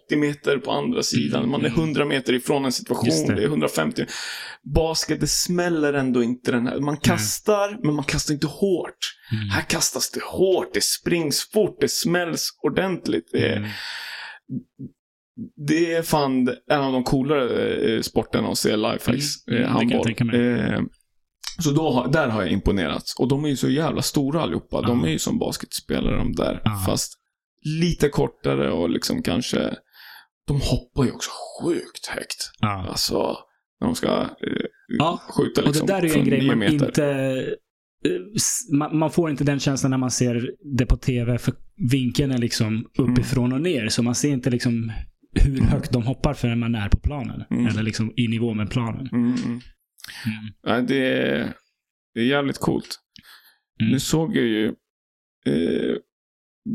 80 0.06 0.16
meter 0.16 0.58
på 0.58 0.70
andra 0.70 1.02
sidan. 1.02 1.48
Man 1.48 1.64
är 1.64 1.68
100 1.68 2.04
meter 2.04 2.32
ifrån 2.32 2.64
en 2.64 2.72
situation. 2.72 3.26
det. 3.28 3.34
Det. 3.34 3.42
är 3.42 3.46
150. 3.46 4.04
Basket, 4.74 5.20
det 5.20 5.26
smäller 5.26 5.92
ändå 5.92 6.22
inte 6.22 6.52
den 6.52 6.66
här. 6.66 6.80
Man 6.80 6.96
kastar, 6.96 7.78
men 7.82 7.94
man 7.94 8.04
kastar 8.04 8.34
inte 8.34 8.46
hårt. 8.46 8.98
Mm. 9.32 9.48
Här 9.50 9.62
kastas 9.62 10.10
det 10.10 10.22
hårt, 10.24 10.74
det 10.74 10.84
springs 10.84 11.50
fort, 11.52 11.76
det 11.80 11.88
smälls 11.88 12.48
ordentligt. 12.62 13.28
Det 13.32 13.48
är, 13.48 13.56
Mm. 13.56 13.70
det 15.66 15.94
är 15.94 16.02
fan 16.02 16.48
en 16.70 16.80
av 16.80 16.92
de 16.92 17.04
coolare 17.04 17.74
eh, 17.74 18.00
sporterna 18.00 18.48
att 18.48 18.58
se 18.58 18.76
live 18.76 18.98
faktiskt. 18.98 19.48
Mm, 19.48 19.62
eh, 19.62 19.68
handboll. 19.68 20.04
Så 21.58 21.70
då, 21.70 22.06
där 22.12 22.28
har 22.28 22.42
jag 22.42 22.50
imponerats. 22.50 23.14
Och 23.18 23.28
de 23.28 23.44
är 23.44 23.48
ju 23.48 23.56
så 23.56 23.68
jävla 23.68 24.02
stora 24.02 24.42
allihopa. 24.42 24.82
De 24.82 25.04
är 25.04 25.08
ju 25.08 25.18
som 25.18 25.38
basketspelare 25.38 26.16
de 26.16 26.32
där. 26.32 26.60
Ja. 26.64 26.82
Fast 26.86 27.12
lite 27.80 28.08
kortare 28.08 28.70
och 28.72 28.90
liksom 28.90 29.22
kanske... 29.22 29.74
De 30.46 30.60
hoppar 30.60 31.04
ju 31.04 31.10
också 31.10 31.30
sjukt 31.62 32.06
högt. 32.06 32.50
Ja. 32.60 32.86
Alltså, 32.88 33.36
när 33.80 33.88
de 33.88 33.94
ska 33.94 34.08
eh, 34.20 34.26
Ja, 34.98 35.20
skjuta 35.36 35.60
Och 35.60 35.66
liksom 35.66 35.86
det 35.86 35.92
där 35.92 36.02
är 36.02 36.06
ju 36.08 36.14
en 36.20 36.24
grej 36.24 36.46
man 36.46 36.58
meter. 36.58 36.86
inte... 36.86 37.04
eh, 38.06 38.12
Man, 38.78 38.98
man 38.98 39.10
får 39.10 39.30
inte 39.30 39.44
den 39.44 39.60
känslan 39.60 39.90
när 39.90 39.98
man 39.98 40.10
ser 40.10 40.50
det 40.78 40.86
på 40.86 40.96
tv, 40.96 41.38
för 41.38 41.54
vinkeln 41.92 42.32
är 42.32 42.38
liksom 42.38 42.86
uppifrån 42.98 43.52
och 43.52 43.60
ner. 43.60 43.88
Så 43.88 44.02
man 44.02 44.14
ser 44.14 44.28
inte 44.30 44.50
liksom 44.50 44.92
hur 45.40 45.60
högt 45.60 45.92
de 45.92 46.02
hoppar 46.02 46.34
förrän 46.34 46.58
man 46.58 46.74
är 46.74 46.88
på 46.88 46.98
planen. 46.98 47.42
Mm. 47.50 47.66
Eller 47.66 47.82
liksom 47.82 48.12
i 48.16 48.28
nivå 48.28 48.54
med 48.54 48.70
planen. 48.70 49.08
Mm. 50.26 50.52
Nej, 50.66 50.82
det 50.82 51.06
är, 51.28 51.52
det 52.14 52.20
är 52.20 52.24
jävligt 52.24 52.58
coolt. 52.58 52.98
Mm. 53.80 53.92
Nu 53.92 54.00
såg 54.00 54.36
jag 54.36 54.44
ju... 54.44 54.66
Eh, 55.46 55.96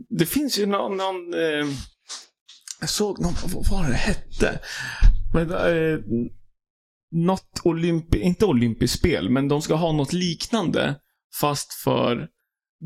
det 0.09 0.25
finns 0.25 0.59
ju 0.59 0.65
någon... 0.65 0.97
någon 0.97 1.33
eh, 1.33 1.67
jag 2.79 2.89
såg 2.89 3.19
någon... 3.21 3.33
Vad 3.53 3.67
var 3.69 3.87
det 3.89 3.95
hette? 3.95 4.59
Men, 5.33 5.51
eh, 5.51 5.99
något 7.11 7.61
olympi... 7.63 8.19
Inte 8.19 8.45
olympiskt 8.45 8.99
spel, 8.99 9.29
men 9.29 9.47
de 9.47 9.61
ska 9.61 9.75
ha 9.75 9.91
något 9.91 10.13
liknande. 10.13 10.95
Fast 11.39 11.73
för 11.73 12.27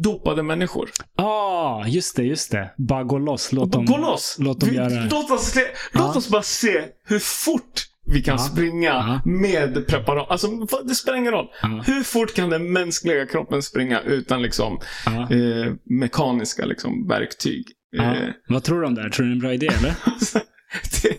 dopade 0.03 0.43
människor. 0.43 0.89
ah, 1.17 1.87
just 1.87 2.15
det, 2.15 2.23
just 2.23 2.51
det. 2.51 2.73
Bara 2.77 3.03
gå 3.03 3.17
loss. 3.17 3.51
Låt 3.51 3.71
dem, 3.71 3.85
Gå 3.85 3.97
loss! 3.97 4.35
låt 4.39 4.59
dem 4.59 4.69
Vi- 4.69 4.75
göra. 4.75 5.07
Låt, 5.11 5.31
oss 5.31 5.45
se, 5.45 5.59
Ja. 5.59 5.67
låt 6.07 6.15
oss 6.15 6.29
bara 6.29 6.43
se 6.43 6.85
hur 7.03 7.19
fort 7.19 7.81
vi 8.05 8.21
kan 8.21 8.34
Ja. 8.34 8.38
springa 8.38 8.85
Ja. 8.89 9.21
med 9.25 9.88
preparat. 9.88 10.27
Alltså, 10.30 10.47
det 10.88 10.95
spelar 10.95 11.17
ingen 11.17 11.31
roll. 11.31 11.47
Ja. 11.61 11.84
Hur 11.88 12.03
fort 12.03 12.34
kan 12.34 12.49
den 12.49 12.71
mänskliga 12.73 13.25
kroppen 13.25 13.63
springa 13.63 14.01
utan 14.01 14.41
liksom 14.41 14.80
eh, 15.07 15.73
mekaniska 15.84 16.65
liksom, 16.65 17.07
verktyg? 17.07 17.65
Eh, 17.99 18.13
Vad 18.47 18.63
tror 18.63 18.81
du 18.81 18.88
om 18.88 18.95
det 18.95 19.01
här? 19.01 19.09
Tror 19.09 19.25
du 19.25 19.30
det 19.30 19.34
är 19.34 19.35
en 19.35 19.39
bra 19.39 19.53
idé, 19.53 19.67
eller? 19.67 19.93
det, 21.03 21.17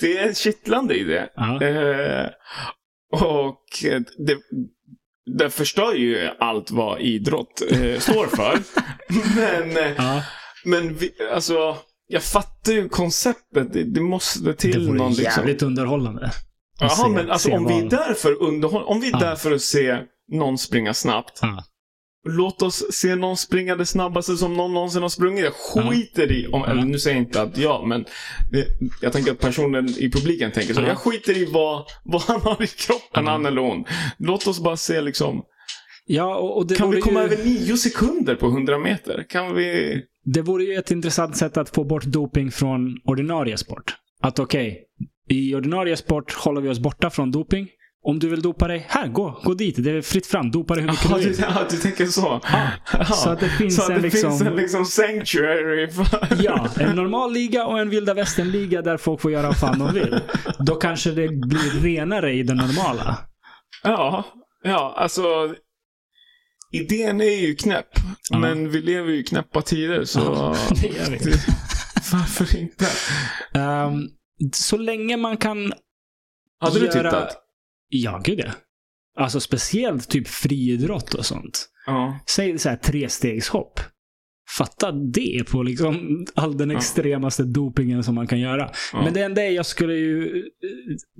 det 0.00 0.18
är 0.18 0.28
en 0.28 0.34
kittlande 0.34 0.94
idé. 0.94 1.18
Eh, 1.62 2.26
och 3.12 3.60
det, 4.26 4.38
det 5.38 5.50
förstör 5.50 5.94
ju 5.94 6.28
allt 6.38 6.70
vad 6.70 7.00
idrott 7.00 7.62
eh, 7.70 7.98
står 7.98 8.26
för. 8.36 8.58
men 9.66 9.94
men 10.64 10.94
vi, 10.94 11.12
alltså, 11.32 11.76
jag 12.06 12.22
fattar 12.22 12.72
ju 12.72 12.88
konceptet. 12.88 13.72
Det, 13.72 13.84
det 13.84 14.00
måste 14.00 14.40
Det 14.44 14.54
till 14.54 14.86
vore 14.86 14.98
någon 14.98 15.12
liksom... 15.12 15.24
jävligt 15.36 15.62
underhållande. 15.62 16.30
Jaha, 16.80 17.08
men 17.08 17.30
alltså 17.30 17.50
om 17.52 17.66
vi 17.66 17.88
vad- 18.24 18.48
underhåll, 18.48 18.82
om 18.84 19.00
vi 19.00 19.06
är 19.08 19.12
Ja. 19.12 19.18
där 19.18 19.36
för 19.36 19.52
att 19.52 19.62
se 19.62 19.98
någon 20.32 20.58
springa 20.58 20.94
snabbt. 20.94 21.38
Ja. 21.42 21.64
Låt 22.28 22.62
oss 22.62 22.84
se 22.92 23.14
någon 23.14 23.36
springa 23.36 23.76
det 23.76 23.86
snabbaste 23.86 24.36
som 24.36 24.54
någon 24.54 24.74
någonsin 24.74 25.02
har 25.02 25.08
sprungit. 25.08 25.44
Jag 25.44 25.54
skiter 25.54 26.32
i, 26.32 26.46
om, 26.46 26.64
eller 26.64 26.82
nu 26.82 26.98
säger 26.98 27.16
jag 27.16 27.24
inte 27.26 27.42
att 27.42 27.58
jag, 27.58 27.86
men 27.88 28.04
det, 28.52 28.66
jag 29.02 29.12
tänker 29.12 29.32
att 29.32 29.38
personen 29.38 29.88
i 29.88 30.10
publiken 30.10 30.52
tänker 30.52 30.74
så. 30.74 30.80
Ja. 30.80 30.86
Jag 30.86 30.98
skiter 30.98 31.36
i 31.36 31.44
vad, 31.44 31.84
vad 32.04 32.22
han 32.22 32.40
har 32.40 32.62
i 32.62 32.66
kroppen, 32.66 33.26
han 33.26 33.46
eller 33.46 33.60
hon. 33.60 33.84
Låt 34.18 34.46
oss 34.46 34.60
bara 34.60 34.76
se 34.76 35.00
liksom, 35.00 35.42
Ja, 36.06 36.36
och, 36.36 36.56
och 36.56 36.66
det 36.66 36.74
kan 36.74 36.86
vore 36.86 36.96
vi 36.96 37.02
komma 37.02 37.20
ju... 37.20 37.26
över 37.32 37.44
nio 37.44 37.76
sekunder 37.76 38.34
på 38.34 38.46
100 38.46 38.78
meter? 38.78 39.26
Kan 39.28 39.54
vi... 39.54 40.00
Det 40.24 40.42
vore 40.42 40.64
ju 40.64 40.74
ett 40.74 40.90
intressant 40.90 41.36
sätt 41.36 41.56
att 41.56 41.74
få 41.74 41.84
bort 41.84 42.04
doping 42.04 42.50
från 42.50 42.96
ordinarie 43.04 43.56
sport. 43.56 43.94
Att 44.22 44.38
okej, 44.38 44.82
i 45.28 45.54
ordinarie 45.54 45.96
sport 45.96 46.32
håller 46.32 46.60
vi 46.60 46.68
oss 46.68 46.78
borta 46.78 47.10
från 47.10 47.30
doping. 47.30 47.68
Om 48.06 48.18
du 48.18 48.28
vill 48.28 48.42
dopa 48.42 48.68
dig, 48.68 48.86
här, 48.88 49.08
gå, 49.08 49.40
gå 49.44 49.54
dit. 49.54 49.74
Det 49.78 49.90
är 49.90 50.02
fritt 50.02 50.26
fram. 50.26 50.50
Dopa 50.50 50.74
dig 50.74 50.82
hur 50.82 50.90
mycket 50.90 51.10
Ja, 51.10 51.16
du 51.18 51.24
vill. 51.24 51.36
ja, 51.40 51.66
du 51.70 51.76
tänker 51.76 52.06
så. 52.06 52.40
Ja. 52.92 53.04
Så 53.04 53.30
att 53.30 53.40
det 53.40 53.48
finns 53.48 53.76
så 53.76 53.82
att 53.82 53.88
en 53.88 53.94
det 53.94 54.02
liksom... 54.02 54.30
finns 54.30 54.42
en 54.42 54.56
liksom 54.56 54.84
sanctuary 54.84 55.90
för... 55.90 56.42
Ja, 56.42 56.68
en 56.80 56.96
normal 56.96 57.32
liga 57.32 57.66
och 57.66 57.78
en 57.78 57.90
vilda 57.90 58.14
västern-liga 58.14 58.82
där 58.82 58.96
folk 58.96 59.20
får 59.20 59.32
göra 59.32 59.46
vad 59.46 59.56
fan 59.56 59.78
de 59.78 59.94
vill. 59.94 60.20
Då 60.58 60.74
kanske 60.74 61.10
det 61.10 61.28
blir 61.28 61.82
renare 61.82 62.32
i 62.32 62.42
det 62.42 62.54
normala. 62.54 63.18
Ja, 63.82 64.24
ja, 64.62 64.94
alltså. 64.96 65.22
Idén 66.74 67.20
är 67.20 67.40
ju 67.46 67.54
knäpp. 67.54 67.88
Ja. 68.30 68.38
Men 68.38 68.70
vi 68.70 68.82
lever 68.82 69.10
ju 69.12 69.18
i 69.18 69.24
knäppa 69.24 69.62
tider 69.62 70.04
så... 70.04 70.20
Ja, 70.20 70.56
det 70.82 70.86
gör 70.86 71.10
vi. 71.10 71.18
Varför 72.12 72.56
inte? 72.58 72.86
Ehm, 73.54 74.08
så 74.52 74.76
länge 74.76 75.16
man 75.16 75.36
kan 75.36 75.72
Hade 76.60 76.78
du 76.78 76.86
göra... 76.86 77.10
tittat? 77.10 77.36
Ja, 77.88 78.20
gud 78.24 78.40
ja. 78.40 78.50
Alltså 79.18 79.40
speciellt 79.40 80.08
typ 80.10 80.28
friidrott 80.28 81.14
och 81.14 81.26
sånt. 81.26 81.68
Ja. 81.86 82.18
Säg 82.30 82.58
så 82.58 82.68
här 82.68 82.76
trestegshopp. 82.76 83.80
Fatta 84.58 84.92
det 84.92 85.44
på 85.50 85.62
liksom 85.62 86.26
all 86.34 86.56
den 86.56 86.70
Ja. 86.70 86.76
extremaste 86.76 87.42
dopingen 87.44 88.04
som 88.04 88.14
man 88.14 88.26
kan 88.26 88.40
göra. 88.40 88.70
Ja. 88.92 89.02
Men 89.04 89.12
det 89.14 89.20
enda 89.22 89.42
är, 89.42 89.50
jag 89.50 89.66
skulle 89.66 89.94
ju 89.94 90.36
eh, 90.38 90.42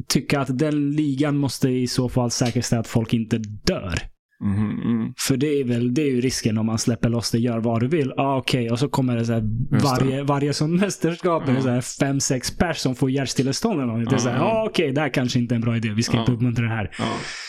tycka 0.09 0.41
att 0.41 0.59
den 0.59 0.91
ligan 0.91 1.37
måste 1.37 1.69
i 1.69 1.87
så 1.87 2.09
fall 2.09 2.31
säkerställa 2.31 2.81
att 2.81 2.89
folk 2.89 3.15
inte 3.15 3.39
dör. 3.67 3.99
Mm. 4.45 5.13
För 5.19 5.37
det 5.37 5.47
är 5.61 5.65
väl 5.65 5.95
det 5.95 6.03
är 6.03 6.11
ju 6.11 6.21
risken 6.21 6.59
om 6.59 6.67
man 6.67 6.79
släpper 6.79 7.09
loss 7.09 7.31
det, 7.31 7.39
gör 7.39 7.59
vad 7.59 7.81
du 7.81 7.89
vill. 7.89 8.13
Ah, 8.17 8.37
okej. 8.37 8.71
Och 8.71 8.79
så 8.79 8.89
kommer 8.89 9.17
det 9.17 9.25
så 9.25 9.33
här, 9.33 9.43
varje, 9.83 10.23
varje 10.23 10.53
sån 10.53 10.77
mästerskap 10.77 11.49
är 11.49 11.53
det 11.53 11.83
så 11.83 11.99
fem, 12.01 12.21
sex 12.21 12.57
pers 12.57 12.77
som 12.79 12.95
får 12.95 13.11
hjärtstillestånd 13.11 13.81
eller 13.81 13.93
något. 13.93 14.11
Det 14.11 14.17
är 14.17 14.19
så 14.19 14.29
här, 14.29 14.41
ah, 14.41 14.67
okej, 14.69 14.93
det 14.93 15.01
här 15.01 15.09
kanske 15.09 15.39
inte 15.39 15.55
är 15.55 15.57
en 15.57 15.63
bra 15.63 15.77
idé. 15.77 15.89
Vi 15.97 16.03
ska 16.03 16.21
inte 16.21 16.33
uppmuntra 16.33 16.65
det 16.65 16.71
här. 16.71 16.91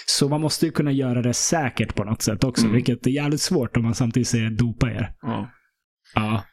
Så 0.05 0.29
man 0.29 0.41
måste 0.41 0.65
ju 0.65 0.71
kunna 0.71 0.91
göra 0.91 1.21
det 1.21 1.33
säkert 1.33 1.95
på 1.95 2.03
något 2.03 2.21
sätt 2.21 2.43
också. 2.43 2.61
Mm. 2.63 2.75
Vilket 2.75 3.07
är 3.07 3.11
jävligt 3.11 3.41
svårt 3.41 3.77
om 3.77 3.83
man 3.83 3.95
samtidigt 3.95 4.27
säger 4.27 4.49
dopa 4.49 4.91
er. 4.91 5.11
Ja. 5.21 5.49
Ja, 6.15 6.43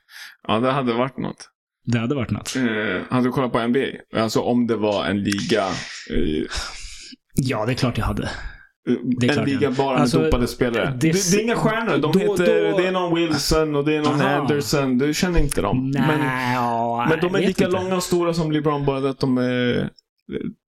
ja, 0.48 0.60
det 0.60 0.70
hade 0.72 0.92
varit 0.92 1.18
något. 1.18 1.48
det 1.86 1.98
hade 1.98 2.14
varit 2.14 2.30
något. 2.30 2.56
Eh, 2.56 3.02
hade 3.10 3.26
du 3.28 3.32
kollat 3.32 3.52
på 3.52 3.66
NBA? 3.68 3.86
Alltså 4.16 4.40
om 4.40 4.66
det 4.66 4.76
var 4.76 5.06
en 5.06 5.22
liga. 5.22 5.66
Eh, 6.10 6.46
Ja, 7.34 7.66
det 7.66 7.72
är 7.72 7.76
klart 7.76 7.98
jag 7.98 8.04
hade. 8.04 8.30
Det 9.20 9.26
är 9.28 9.38
en 9.38 9.44
liga 9.44 9.70
bara 9.70 9.92
med 9.92 10.00
Alltså, 10.00 10.18
dopade 10.22 10.46
spelare. 10.46 10.84
det- 11.00 11.12
Det, 11.12 11.30
det, 11.32 11.36
är 11.36 11.42
inga 11.42 11.56
stjärnor. 11.56 11.98
De 11.98 12.12
Då- 12.12 12.18
heter, 12.18 12.70
då- 12.70 12.78
Det 12.78 12.86
är 12.86 12.92
någon 12.92 13.14
Wilson 13.14 13.76
och 13.76 13.84
det 13.84 13.94
är 13.96 14.02
någon 14.02 14.20
Aha. 14.20 14.28
Anderson. 14.28 14.98
Du 14.98 15.14
känner 15.14 15.40
inte 15.40 15.60
dem. 15.60 15.90
Nej, 15.90 16.02
men, 16.06 16.52
ja, 16.54 17.06
men 17.10 17.18
de 17.20 17.34
är 17.34 17.38
lika 17.46 17.64
inte. 17.64 17.76
långa 17.76 17.96
och 17.96 18.02
stora 18.02 18.34
som 18.34 18.52
LeBron, 18.52 18.84
bara 18.84 19.10
att 19.10 19.20
de 19.20 19.38
är 19.38 19.78
eh, 19.78 19.86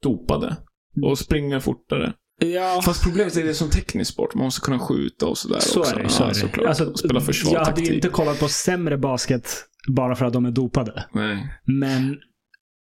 dopade. 0.02 0.56
Och 1.02 1.18
springer 1.18 1.60
fortare. 1.60 2.12
Ja, 2.40 2.80
Fast 2.84 3.04
problemet 3.04 3.36
är 3.36 3.40
att 3.40 3.44
det 3.46 3.50
är 3.50 3.54
som 3.54 3.70
teknisk 3.70 4.12
sport. 4.12 4.34
Man 4.34 4.44
måste 4.44 4.60
kunna 4.60 4.78
skjuta 4.78 5.26
och 5.26 5.38
sådär 5.38 5.58
så 5.60 5.80
också. 5.80 5.96
är 5.98 6.02
det. 6.02 6.08
Så 6.08 6.22
ja, 6.22 6.26
är 6.26 6.28
det. 6.28 6.34
såklart. 6.34 6.66
Alltså, 6.68 6.94
spela 6.94 7.20
jag 7.52 7.64
hade 7.64 7.80
ju 7.82 7.94
inte 7.94 8.08
kollat 8.08 8.40
på 8.40 8.48
sämre 8.48 8.98
basket 8.98 9.50
bara 9.88 10.14
för 10.16 10.24
att 10.24 10.32
de 10.32 10.44
är 10.46 10.50
dopade. 10.50 11.04
Nej. 11.12 11.48
Men 11.64 12.16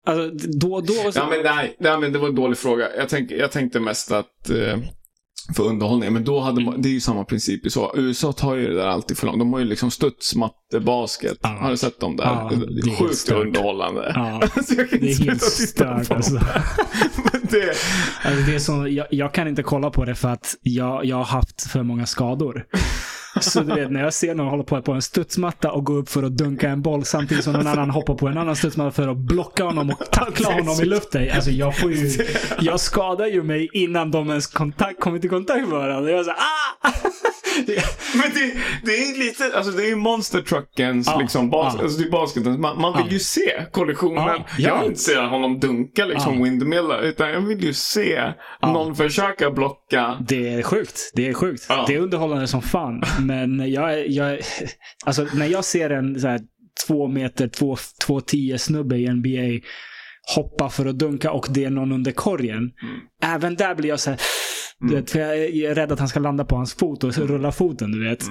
alltså, 0.07 0.47
då 0.59 0.81
då... 0.81 0.95
Ja, 1.15 1.27
men 1.31 1.43
nej, 1.43 1.77
nej, 1.81 1.99
men 2.01 2.13
det 2.13 2.19
var 2.19 2.29
en 2.29 2.35
dålig 2.35 2.59
fråga. 2.59 2.97
Jag, 2.97 3.09
tänk, 3.09 3.31
jag 3.31 3.51
tänkte 3.53 3.81
mest 3.81 4.13
att 4.13 4.51
eh, 4.51 4.79
för 5.57 5.63
underhållning, 5.63 6.13
men 6.13 6.25
då 6.25 6.41
hade 6.41 6.65
man, 6.65 6.83
det 6.83 6.89
är 6.89 6.93
ju 6.93 7.01
samma 7.01 7.25
princip 7.25 7.67
i 7.67 7.71
så. 7.71 7.93
USA 7.97 8.33
tar 8.33 8.55
ju 8.55 8.69
det 8.69 8.75
där 8.75 8.87
alltid 8.87 9.19
för 9.19 9.27
långt. 9.27 9.39
De 9.39 9.53
har 9.53 9.61
ju 9.61 9.67
liksom 9.67 9.91
studs, 9.91 10.35
matte, 10.35 10.81
basket. 10.81 11.39
Ja. 11.43 11.49
Har 11.49 11.71
du 11.71 11.77
sett 11.77 12.01
dem 12.01 12.17
där? 12.17 12.25
Ja, 12.25 12.51
det 12.83 12.91
är 12.91 12.97
sjukt 12.97 13.17
stört. 13.17 13.47
underhållande. 13.47 14.13
Kan 14.15 14.41
det 15.01 15.11
är 15.11 15.25
helt 15.25 15.43
stört 15.43 16.11
alltså. 16.11 16.35
det, 17.43 17.75
alltså 18.25 18.43
det 18.47 18.55
är 18.55 18.59
så, 18.59 18.89
jag, 18.89 19.07
jag 19.11 19.35
kan 19.35 19.49
inte 19.49 19.63
kolla 19.63 19.91
på 19.91 20.05
det 20.05 20.15
för 20.15 20.29
att 20.29 20.55
jag, 20.63 21.05
jag 21.05 21.17
har 21.17 21.25
haft 21.25 21.71
för 21.71 21.83
många 21.83 22.07
skador. 22.07 22.67
Så 23.41 23.61
du 23.61 23.75
vet, 23.75 23.91
när 23.91 24.03
jag 24.03 24.15
ser 24.15 24.35
någon 24.35 24.49
hålla 24.49 24.63
på 24.63 24.83
på 24.83 24.93
en 24.93 25.03
studsmatta 25.03 25.73
och 25.73 25.85
gå 25.85 25.93
upp 25.93 26.09
för 26.09 26.23
att 26.23 26.37
dunka 26.37 26.69
en 26.69 26.83
boll 26.83 27.05
samtidigt 27.05 27.45
som 27.45 27.53
någon 27.53 27.67
annan 27.67 27.91
hoppar 27.91 28.15
på 28.15 28.29
en 28.29 28.39
annan 28.39 28.57
studsmatta 28.57 28.91
för 28.91 29.09
att 29.09 29.17
blocka 29.17 29.65
honom 29.65 29.91
och 29.91 30.11
tackla 30.11 30.53
honom 30.53 30.81
i 30.83 30.85
luften. 30.85 31.29
Alltså 31.35 31.51
jag 31.51 31.79
får 31.79 31.93
ju, 31.93 32.27
jag 32.61 32.81
skadar 32.81 33.27
ju 33.27 33.43
mig 33.43 33.69
innan 33.73 34.11
de 34.11 34.29
ens 34.29 34.47
kontakt, 34.47 35.01
kommit 35.01 35.25
i 35.25 35.29
kontakt 35.29 35.61
med 35.61 35.79
varandra. 35.79 36.11
Jag 36.11 36.21
är 36.21 36.25
så 36.25 36.31
här, 36.31 36.39
ah! 36.39 37.11
Men 38.15 38.31
det, 38.35 38.53
det 38.85 38.93
är 38.93 39.19
lite, 39.19 39.57
alltså 39.57 39.73
det 39.73 39.83
är 39.85 39.89
ju 39.89 39.97
monster 39.97 40.41
truckens 40.41 41.07
Ja, 41.07 41.19
liksom, 41.21 41.51
bas, 41.51 41.75
ja. 41.77 41.83
alltså 41.83 41.99
det 42.01 42.07
är 42.09 42.11
basketen. 42.11 42.61
Man, 42.61 42.81
man 42.81 42.93
vill 42.97 43.07
Ja. 43.07 43.13
ju 43.13 43.19
se 43.19 43.67
kollisionen. 43.73 44.25
Ja, 44.27 44.45
Jag 44.59 44.71
ja. 44.71 44.79
vill 44.81 44.89
inte 44.89 45.01
se 45.01 45.19
honom 45.19 45.61
dunka 45.61 46.05
liksom 46.05 46.39
Ja. 46.39 46.45
windmilla, 46.45 47.01
utan 47.01 47.31
jag 47.31 47.41
vill 47.41 47.65
ju 47.65 47.73
se 47.75 48.33
någon 48.63 48.97
försöka 48.97 49.51
blocka. 49.51 50.19
Det 50.29 50.49
är 50.55 50.63
sjukt. 50.63 51.11
Det 51.15 51.29
är 51.29 51.35
sjukt. 51.35 51.69
Det 51.87 51.95
är 51.95 51.99
underhållande 51.99 52.47
som 52.47 52.63
fan. 52.63 53.03
Men 53.21 53.73
jag, 53.73 54.09
jag, 54.09 54.41
alltså 55.07 55.27
när 55.35 55.47
jag 55.47 55.65
ser 55.65 55.91
en 55.91 56.21
så 56.21 56.29
här, 56.29 56.41
två 56.87 57.09
meter, 57.09 57.49
två, 57.49 57.77
två 58.07 58.21
tio 58.21 58.59
snubbe 58.59 58.97
i 58.97 59.09
NBA 59.09 59.67
hoppa 60.37 60.71
för 60.71 60.87
att 60.87 60.99
dunka 60.99 61.31
och 61.33 61.47
det 61.51 61.65
är 61.65 61.71
någon 61.71 61.93
under 61.93 62.13
korgen. 62.13 62.71
Även 63.23 63.55
där 63.57 63.75
blir 63.75 63.89
jag 63.89 64.01
så 64.01 64.11
här, 64.11 64.21
du 64.81 64.95
vet, 64.95 65.11
för 65.11 65.19
jag 65.19 65.39
är 65.39 65.75
rädd 65.75 65.93
att 65.93 65.99
han 65.99 66.09
ska 66.09 66.21
landa 66.21 66.45
på 66.45 66.57
hans 66.57 66.75
fot 66.75 67.05
och 67.05 67.17
rulla 67.19 67.53
foten, 67.53 67.93
du 67.93 68.05
vet. 68.09 68.25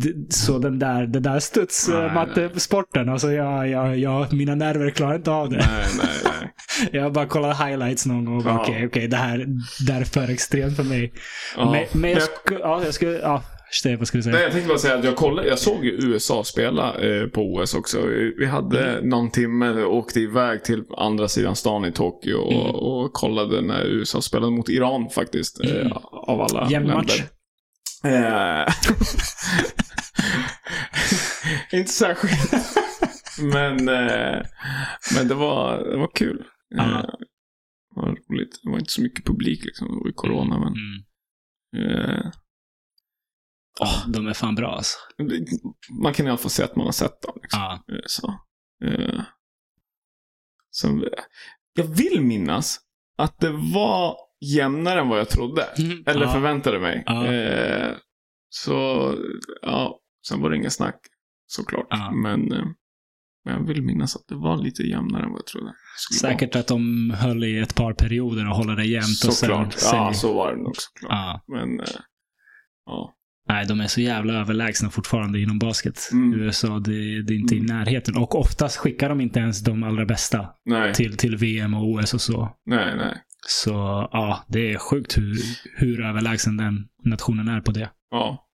D- 0.00 0.12
Så 0.28 0.58
den 0.58 0.78
där, 0.78 1.06
den 1.06 1.22
där 1.22 1.38
studsmattesporten, 1.40 3.08
alltså 3.08 3.32
jag, 3.32 3.68
jag, 3.68 3.98
jag, 3.98 4.32
mina 4.32 4.54
nerver 4.54 4.90
klarar 4.90 5.14
inte 5.16 5.30
av 5.30 5.50
det. 5.50 5.56
Nej, 5.56 5.84
nej, 5.98 6.06
nej. 6.24 6.52
Jag 6.92 7.02
har 7.02 7.10
bara 7.10 7.26
kollat 7.26 7.60
highlights 7.68 8.06
någon 8.06 8.24
gång 8.24 8.36
och 8.36 8.44
bara, 8.44 8.54
Ja. 8.54 8.60
okej, 8.62 8.86
okej, 8.86 9.08
det 9.08 9.16
här 9.16 9.46
det 9.86 9.92
här 9.92 10.00
är 10.00 10.04
för 10.04 10.30
extremt 10.30 10.76
för 10.76 10.84
mig. 10.84 11.12
Ja. 11.56 11.70
Men, 11.70 12.00
men 12.00 12.10
jag 12.10 12.22
skulle, 12.22 12.60
ja, 12.60 12.84
jag 12.84 12.94
skulle, 12.94 13.12
ja, 13.18 13.42
Steve, 13.70 13.96
vad 13.96 14.08
skulle 14.08 14.22
du 14.22 14.26
Nej, 14.30 14.34
säga? 14.34 14.44
jag 14.44 14.52
tänkte 14.52 14.68
bara 14.68 14.78
säga 14.78 14.94
att 14.98 15.04
jag 15.04 15.16
kollade, 15.16 15.48
jag 15.48 15.58
såg 15.58 15.84
USA 15.84 16.44
spela 16.44 16.94
eh, 16.94 17.26
på 17.26 17.40
OS 17.54 17.74
också. 17.74 18.06
Vi 18.38 18.46
hade 18.46 18.92
Mm. 18.92 19.08
någon 19.08 19.30
timme, 19.30 19.82
åkte 19.82 20.20
iväg 20.20 20.64
till 20.64 20.84
andra 20.96 21.28
sidan 21.28 21.56
stan 21.56 21.84
i 21.84 21.92
Tokyo 21.92 22.36
och, 22.36 22.52
Mm. 22.52 22.74
och 22.74 23.12
kollade 23.12 23.60
när 23.60 23.84
USA 23.84 24.22
spelade 24.22 24.52
mot 24.52 24.68
Iran 24.68 25.10
faktiskt. 25.10 25.64
Eh, 25.64 25.70
Mm. 25.80 25.92
av 26.12 26.40
alla 26.40 26.68
Jämn 26.70 26.86
match. 26.88 27.22
Eh, 28.04 28.66
inte 31.78 31.92
särskilt. 31.92 32.52
men, 33.52 33.88
eh, 33.88 34.42
men 35.16 35.28
det 35.28 35.34
var, 35.34 35.78
det 35.90 35.96
var 35.96 36.10
kul. 36.14 36.44
Ja. 36.68 36.82
Eh, 36.84 37.00
det 37.94 38.00
var 38.00 38.08
roligt. 38.08 38.60
Det 38.64 38.70
var 38.70 38.78
inte 38.78 38.92
så 38.92 39.02
mycket 39.02 39.24
publik 39.26 39.64
liksom. 39.64 39.88
Det 39.88 39.94
var 40.00 40.06
ju 40.06 40.12
corona 40.12 40.58
men. 40.58 40.72
Mm. 43.80 43.92
Ja, 44.06 44.12
de 44.12 44.26
är 44.26 44.34
fan 44.34 44.54
bra 44.54 44.76
alltså. 44.76 44.98
man 46.02 46.12
kan 46.12 46.26
i 46.26 46.28
alla 46.28 46.38
fall 46.38 46.50
säga 46.50 46.66
att 46.68 46.76
man 46.76 46.84
har 46.86 46.92
sett 46.92 47.22
dem. 47.22 47.38
Liksom. 47.42 47.60
Ja. 47.60 47.82
Eh, 47.94 48.00
Så. 48.06 48.34
Eh, 48.84 49.20
så, 50.70 51.08
jag 51.74 51.84
vill 51.84 52.20
minnas 52.20 52.78
att 53.18 53.38
det 53.40 53.50
var 53.74 54.16
jämnare 54.40 55.00
än 55.00 55.08
vad 55.08 55.18
jag 55.18 55.28
trodde. 55.28 55.62
Eller 56.06 56.22
ja. 56.26 56.32
förväntade 56.32 56.78
mig. 56.80 57.02
Ja. 57.06 57.26
Eh, 57.32 57.96
så, 58.48 59.14
ja. 59.62 60.00
Sen 60.28 60.40
var 60.40 60.50
det 60.50 60.56
inga 60.56 60.70
snack, 60.70 61.00
såklart. 61.46 61.86
Men, 62.22 62.52
eh, 62.52 62.64
men 63.44 63.54
jag 63.54 63.66
vill 63.66 63.82
minnas 63.82 64.16
att 64.16 64.26
det 64.28 64.34
var 64.34 64.56
lite 64.56 64.82
jämnare 64.82 65.22
än 65.24 65.30
vad 65.30 65.38
jag 65.38 65.46
trodde. 65.46 65.74
Säkert 66.20 66.56
att 66.56 66.66
de 66.66 67.10
höll 67.10 67.44
i 67.44 67.58
ett 67.58 67.74
par 67.74 67.92
perioder 67.92 68.48
och 68.50 68.56
håller 68.56 68.76
det 68.76 68.84
jämnt. 68.84 69.24
vara. 69.24 69.28
och 69.30 69.34
sen, 69.34 69.48
Såklart. 69.48 69.72
sen, 69.72 69.96
Ja, 69.98 70.12
så 70.14 70.34
var 70.34 70.52
det 70.56 70.62
nog 70.62 70.76
såklart. 70.76 71.42
Men, 71.46 71.80
eh, 71.80 71.86
ja. 72.86 73.14
Nej, 73.48 73.66
de 73.66 73.80
är 73.80 73.86
så 73.86 74.00
jävla 74.00 74.32
överlägsna 74.32 74.90
fortfarande 74.90 75.40
inom 75.40 75.58
basket. 75.58 76.08
Mm. 76.12 76.40
USA, 76.40 76.78
det, 76.78 77.22
det 77.22 77.34
är 77.34 77.38
inte 77.38 77.54
i 77.54 77.58
Mm. 77.58 77.76
närheten. 77.76 78.16
Och 78.16 78.34
oftast 78.34 78.76
skickar 78.76 79.08
de 79.08 79.20
inte 79.20 79.38
ens 79.40 79.60
de 79.64 79.82
allra 79.82 80.04
bästa 80.04 80.48
Nej, 80.64 80.94
till, 80.94 81.16
till 81.16 81.36
VM 81.36 81.74
och 81.74 81.88
OS 81.88 82.14
och 82.14 82.20
så. 82.20 82.56
nej, 82.66 82.96
nej. 82.96 83.22
Så 83.46 83.70
ja, 84.12 84.44
det 84.48 84.72
är 84.72 84.78
sjukt 84.78 85.18
hur, 85.18 85.36
hur 85.76 86.04
överlägsen 86.04 86.56
den 86.56 86.88
nationen 87.04 87.48
är 87.48 87.60
på 87.60 87.70
det. 87.72 87.90
Ja. 88.10 88.44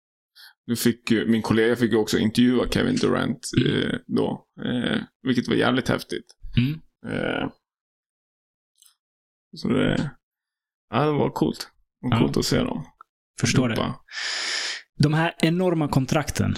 Du 0.67 0.77
fick 0.77 1.11
min 1.11 1.43
kollega 1.43 1.77
fick 1.77 1.93
ju 1.93 1.99
också 1.99 2.19
intervjua 2.19 2.69
Kevin 2.71 2.97
Durant 2.97 3.39
eh, 3.67 3.99
då. 4.07 4.47
Eh, 4.65 5.01
vilket 5.23 5.49
var 5.49 5.55
jävligt 5.55 5.89
häftigt. 5.89 6.25
Mm. 6.59 6.73
Eh, 7.17 7.49
så 9.57 9.69
det, 9.69 10.11
ja, 10.91 11.05
det 11.05 11.13
var 11.13 11.31
coolt. 11.31 11.69
Det 12.03 12.09
var 12.09 12.17
Ja. 12.17 12.23
coolt 12.23 12.37
att 12.37 12.45
se 12.45 12.59
dem. 12.59 12.85
Förstår 13.41 13.69
det. 13.69 13.95
De 14.99 15.15
här 15.15 15.35
enorma 15.39 15.89
kontrakten. 15.89 16.55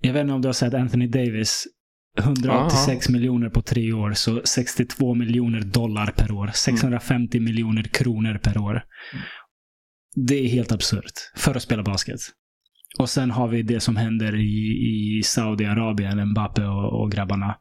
Jag 0.00 0.12
vet 0.12 0.20
inte 0.20 0.32
om 0.32 0.42
du 0.42 0.48
har 0.48 0.52
sett 0.52 0.74
Anthony 0.74 1.06
Davis. 1.06 1.66
186 2.18 3.08
miljoner 3.08 3.48
på 3.48 3.62
tre 3.62 3.92
år, 3.92 4.12
så 4.12 4.40
62 4.44 5.14
miljoner 5.14 5.60
dollar 5.60 6.06
per 6.06 6.32
år. 6.32 6.50
650 6.54 7.40
miljoner 7.40 7.82
kronor 7.82 8.38
per 8.42 8.58
år. 8.58 8.82
Det 10.14 10.34
är 10.34 10.48
helt 10.48 10.72
absurt 10.72 11.12
för 11.36 11.54
att 11.54 11.62
spela 11.62 11.82
basket. 11.82 12.20
Och 12.98 13.08
sen 13.08 13.30
har 13.30 13.48
vi 13.48 13.62
det 13.62 13.80
som 13.80 13.96
händer 13.96 14.34
i, 14.36 15.18
i 15.18 15.22
Saudiarabien, 15.22 16.30
Mbappe 16.30 16.66
och, 16.66 17.02
och 17.02 17.12
grabbarna. 17.12 17.56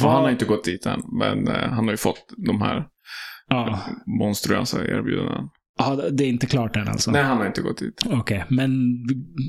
Vad... 0.00 0.12
Han 0.12 0.22
har 0.22 0.30
inte 0.30 0.44
gått 0.44 0.64
dit 0.64 0.86
än, 0.86 1.02
men 1.18 1.48
uh, 1.48 1.54
han 1.54 1.84
har 1.84 1.90
ju 1.90 1.96
fått 1.96 2.34
de 2.46 2.62
här 2.62 2.86
ja. 3.48 3.80
monstruösa 4.18 4.84
erbjudanden. 4.84 5.48
Ja, 5.78 5.96
det 6.10 6.24
är 6.24 6.28
inte 6.28 6.46
klart 6.46 6.76
än 6.76 6.88
alltså? 6.88 7.10
Nej, 7.10 7.22
han 7.22 7.38
har 7.38 7.46
inte 7.46 7.62
gått 7.62 7.78
dit. 7.78 8.02
Okej, 8.06 8.18
okay. 8.18 8.44
men 8.48 8.72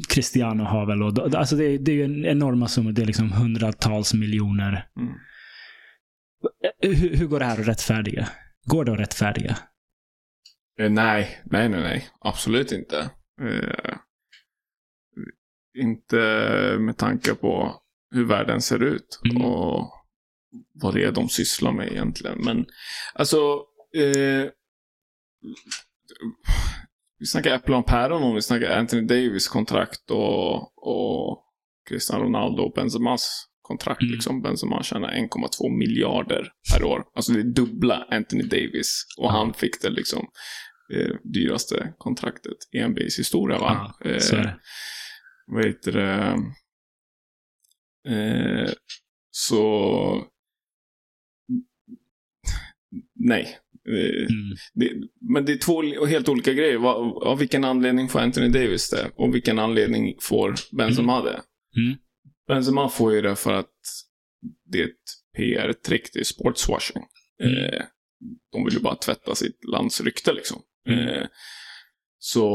Cristiano 0.10 0.64
har 0.64 0.85
väl... 0.85 1.03
Och, 1.03 1.35
alltså 1.35 1.56
det, 1.56 1.77
det 1.77 1.91
är 1.91 1.95
ju 1.95 2.03
en 2.03 2.26
enorma 2.26 2.68
summor. 2.68 2.91
Det 2.91 3.02
är 3.02 3.06
liksom 3.06 3.31
hundratals 3.31 4.14
miljoner. 4.14 4.88
Mm. 4.99 5.14
Hur, 6.81 7.18
hur, 7.18 7.27
går 7.27 7.39
det 7.39 7.45
här 7.45 7.61
att 7.61 7.68
rättfärdiga? 7.68 8.30
Går 8.65 8.85
det 8.85 8.93
att 8.93 8.99
rättfärdiga? 8.99 9.57
Eh, 10.80 10.89
nej, 10.89 11.41
nej, 11.45 11.69
nej, 11.69 11.81
nej. 11.81 12.07
Absolut 12.19 12.72
inte. 12.72 13.10
Eh, 13.41 13.97
inte 15.77 16.18
med 16.80 16.97
tanke 16.97 17.35
på 17.35 17.81
hur 18.11 18.26
världen 18.26 18.61
ser 18.61 18.84
ut 18.84 19.22
Mm. 19.31 19.45
och 19.45 19.91
vad 20.73 20.93
det 20.93 21.03
är 21.03 21.11
de 21.11 21.30
sysslar 21.30 21.72
med 21.72 21.91
egentligen. 21.91 22.38
Men 22.45 22.65
alltså, 23.14 23.38
eh, 23.95 24.49
vi 27.19 27.26
snackar 27.26 27.56
äpplen 27.56 27.77
och 27.77 27.86
päron 27.86 28.23
om 28.23 28.36
vi 28.36 28.41
snackar 28.41 28.77
Anthony 28.77 29.02
Davis 29.02 29.48
kontrakt 29.48 30.11
och, 30.11 30.88
och 30.88 31.44
Cristiano 31.90 32.23
Ronaldo 32.23 32.64
och 32.64 32.73
Benzemas 32.73 33.48
kontrakt. 33.61 34.02
Mm. 34.02 34.14
Liksom. 34.14 34.41
Benzema 34.41 34.84
tjänar 34.84 35.11
1,2 35.11 35.77
miljarder 35.77 36.52
per 36.73 36.84
år. 36.84 37.03
Alltså 37.15 37.32
det 37.32 37.40
är 37.40 37.44
dubbla 37.44 38.07
Anthony 38.11 38.44
Davis. 38.44 39.06
Och 39.18 39.32
han 39.32 39.53
fick 39.53 39.82
det 39.82 39.90
liksom 39.90 40.27
eh, 40.94 41.15
dyraste 41.23 41.94
kontraktet 41.98 42.57
i 42.72 42.88
NBAs 42.88 43.19
historia 43.19 43.57
va? 43.60 43.95
Så 44.19 44.36
det. 44.36 44.41
Eh, 44.41 44.53
vad 45.48 45.65
heter 45.65 45.91
det? 45.91 46.38
Eh, 48.15 48.69
så... 49.32 50.27
Nej. 53.15 53.60
Eh, 53.89 54.25
Mm. 54.25 54.55
det, 54.73 54.91
men 55.33 55.45
det 55.45 55.51
är 55.51 55.57
två 55.57 56.05
helt 56.05 56.29
olika 56.29 56.53
grejer. 56.53 56.77
Vad- 56.77 57.23
Av 57.23 57.39
vilken 57.39 57.63
anledning 57.63 58.09
får 58.09 58.19
Anthony 58.19 58.49
Davis 58.49 58.89
det? 58.89 59.11
Och 59.15 59.35
vilken 59.35 59.59
anledning 59.59 60.15
får 60.21 60.55
Benzema 60.77 61.21
det? 61.23 61.41
Mm. 61.77 61.97
Benzema 62.47 62.89
får 62.89 63.13
ju 63.13 63.21
det 63.21 63.35
för 63.35 63.53
att 63.53 63.71
det 64.71 64.79
är 64.81 64.85
ett 64.85 64.91
PR-trick. 65.37 66.09
Det 66.13 66.19
är 66.19 66.23
sportswashing. 66.23 67.03
Mm. 67.43 67.57
Eh, 67.57 67.81
de 68.51 68.65
vill 68.65 68.73
ju 68.73 68.79
bara 68.79 68.95
tvätta 68.95 69.35
sitt 69.35 69.59
lands 69.71 70.01
rykte 70.01 70.33
liksom. 70.33 70.61
Mm. 70.89 70.99
Eh, 71.07 71.27
så... 72.17 72.47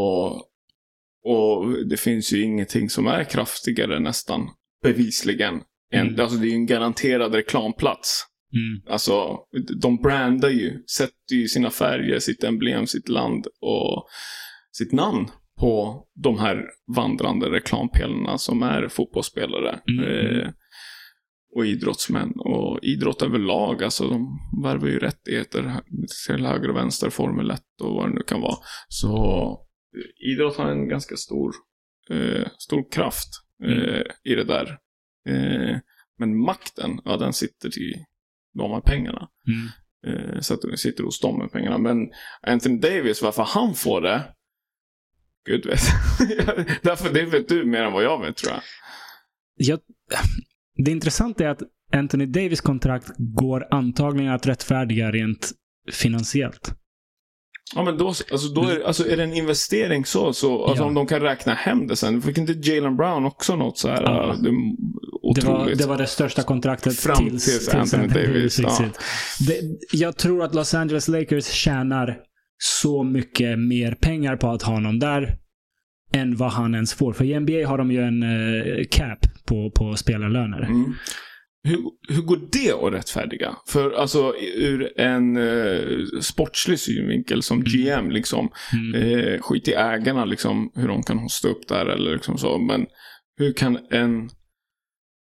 Och 1.24 1.86
det 1.89 1.97
finns 1.97 2.32
ju 2.32 2.43
ingenting 2.43 2.90
som 2.90 3.07
är 3.07 3.24
kraftigare 3.24 4.01
nästan, 4.01 4.48
bevisligen. 4.82 5.61
Mm. 5.94 6.20
Alltså 6.20 6.36
det 6.36 6.47
är 6.47 6.51
ju 6.51 6.55
en 6.55 6.66
garanterad 6.66 7.35
reklamplats. 7.35 8.27
Mm. 8.53 8.83
Alltså, 8.95 9.39
de 9.83 9.97
brandar 9.97 10.49
ju, 10.49 10.83
sätter 10.97 11.35
ju 11.35 11.49
sina 11.49 11.71
färger, 11.71 12.19
sitt 12.19 12.45
emblem, 12.45 12.87
sitt 12.87 13.09
land 13.09 13.47
och 13.61 14.07
sitt 14.73 14.93
namn 14.93 15.29
på 15.59 16.05
de 16.15 16.39
här 16.39 16.65
vandrande 16.97 17.51
reklampelarna 17.51 18.39
som 18.39 18.63
är 18.63 18.89
fotbollsspelare. 18.89 19.81
Mm. 19.89 20.05
Eh, 20.05 20.49
och 21.57 21.67
idrottsmän. 21.67 22.33
Och 22.37 22.79
idrott 22.83 23.23
överlag, 23.23 23.83
alltså 23.83 24.09
de 24.09 24.39
värvar 24.63 24.89
ju 24.89 24.99
rättigheter 24.99 25.81
till 26.27 26.47
höger 26.47 26.71
och 26.71 26.77
vänster, 26.77 27.11
Formel 27.11 27.51
1 27.51 27.61
och 27.83 27.95
vad 27.95 28.09
det 28.09 28.15
nu 28.15 28.23
kan 28.23 28.41
vara. 28.41 28.57
Så 28.89 29.17
eh, 29.97 30.33
idrott 30.33 30.57
har 30.57 30.71
en 30.71 30.89
ganska 30.89 31.17
stor, 31.17 31.55
eh, 32.11 32.49
stor 32.59 32.93
kraft 32.93 33.29
eh, 33.65 34.33
i 34.33 34.35
det 34.35 34.45
där. 34.45 34.79
Eh, 35.29 35.79
men 36.19 36.41
makten, 36.41 37.01
ja 37.05 37.17
den 37.17 37.33
sitter 37.33 37.79
i 37.79 38.05
de 38.55 38.71
här 38.71 38.81
pengarna. 38.81 39.29
Mm. 39.47 39.69
Eh, 40.07 40.41
så 40.41 40.55
att 40.55 40.61
den 40.63 40.77
sitter 40.77 41.05
hos 41.05 41.21
dem 41.21 41.39
med 41.39 41.53
pengarna. 41.53 41.79
Men 41.79 41.97
Anthony 42.43 42.79
Davis, 42.79 43.23
varför 43.23 43.43
han 43.43 43.75
får 43.75 44.01
det? 44.01 44.23
Gud 45.47 45.67
vet. 45.67 45.81
Därför 46.83 47.15
det 47.15 47.25
vet 47.25 47.49
du 47.49 47.65
mer 47.65 47.83
än 47.83 47.93
vad 47.93 48.05
jag 48.05 48.21
vet 48.21 48.37
tror 48.37 48.53
jag. 48.53 48.63
Jag, 49.57 49.81
det 50.85 50.91
intressanta 50.91 51.45
är 51.45 51.49
att 51.49 51.63
Anthony 51.93 52.27
Davis 52.27 52.61
kontrakt 52.61 53.11
går 53.19 53.67
antagligen 53.71 54.33
att 54.33 54.47
rättfärdiga 54.47 55.11
rent 55.11 55.51
finansiellt. 55.93 56.75
Ja 57.75 57.85
men 57.85 57.99
då, 57.99 58.07
alltså, 58.09 58.49
då 58.55 58.63
är, 58.69 58.81
alltså, 58.81 59.09
är 59.09 59.17
det 59.17 59.23
en 59.23 59.33
investering 59.35 60.05
så, 60.05 60.33
så 60.33 60.65
alltså, 60.65 60.83
Ja. 60.83 60.89
om 60.89 60.95
de 60.95 61.07
kan 61.07 61.21
räkna 61.21 61.55
hem 61.55 61.87
det 61.87 61.97
sen. 61.97 62.23
Fick 62.23 62.39
inte 62.39 62.53
Jalen 62.53 62.97
Brown 62.97 63.25
också 63.25 63.57
något 63.57 63.79
så 63.79 63.89
här? 63.89 64.03
Ja. 64.03 64.37
Det, 65.35 65.40
Det 65.40 65.47
var, 65.47 65.70
det 65.74 65.86
var 65.86 65.98
det 65.98 66.07
största 66.07 66.43
kontraktet 66.43 66.98
Fram 66.98 67.28
tills, 67.28 67.44
tills 67.44 67.74
Anthony 67.74 68.07
Davis, 68.07 68.59
ja. 68.59 68.85
Det, 69.47 69.61
jag 69.93 70.16
tror 70.16 70.43
att 70.43 70.55
Los 70.55 70.74
Angeles 70.74 71.09
Lakers 71.09 71.47
tjänar 71.47 72.19
så 72.62 73.02
mycket 73.02 73.59
mer 73.59 73.94
pengar 73.94 74.36
på 74.36 74.48
att 74.51 74.62
ha 74.62 74.74
honom 74.74 74.98
där 74.98 75.36
än 76.15 76.36
vad 76.36 76.51
han 76.51 76.74
ens 76.74 76.94
får. 76.94 77.12
För 77.12 77.24
i 77.24 77.40
NBA 77.40 77.69
har 77.69 77.78
de 77.78 77.90
ju 77.93 78.02
en 78.02 78.23
eh, 78.23 78.85
cap 78.90 79.19
på, 79.47 79.70
på 79.70 79.97
spelarlöner. 79.97 80.62
Mm. 80.62 80.94
Hur, 81.62 81.78
hur 82.09 82.23
går 82.23 82.40
det 82.52 82.73
att 82.73 82.93
rättfärdiga? 82.93 83.57
För 83.69 83.90
alltså 83.90 84.35
ur 84.55 85.01
en 85.01 85.36
eh, 85.36 86.20
sportslig 86.20 86.78
synvinkel 86.78 87.43
som 87.43 87.65
GM 87.65 88.11
liksom. 88.11 88.48
Mm. 88.73 89.19
Eh, 89.19 89.40
skit 89.40 89.69
i 89.69 89.73
ägarna 89.73 90.24
liksom, 90.24 90.73
hur 90.74 90.89
de 90.89 91.02
kan 91.02 91.19
hosta 91.19 91.48
upp 91.48 91.69
där 91.69 91.86
eller 91.86 92.12
liksom 92.12 92.39
så. 92.39 92.59
Men 92.59 92.86
hur 93.36 93.52
kan 93.52 93.78
en... 93.90 94.31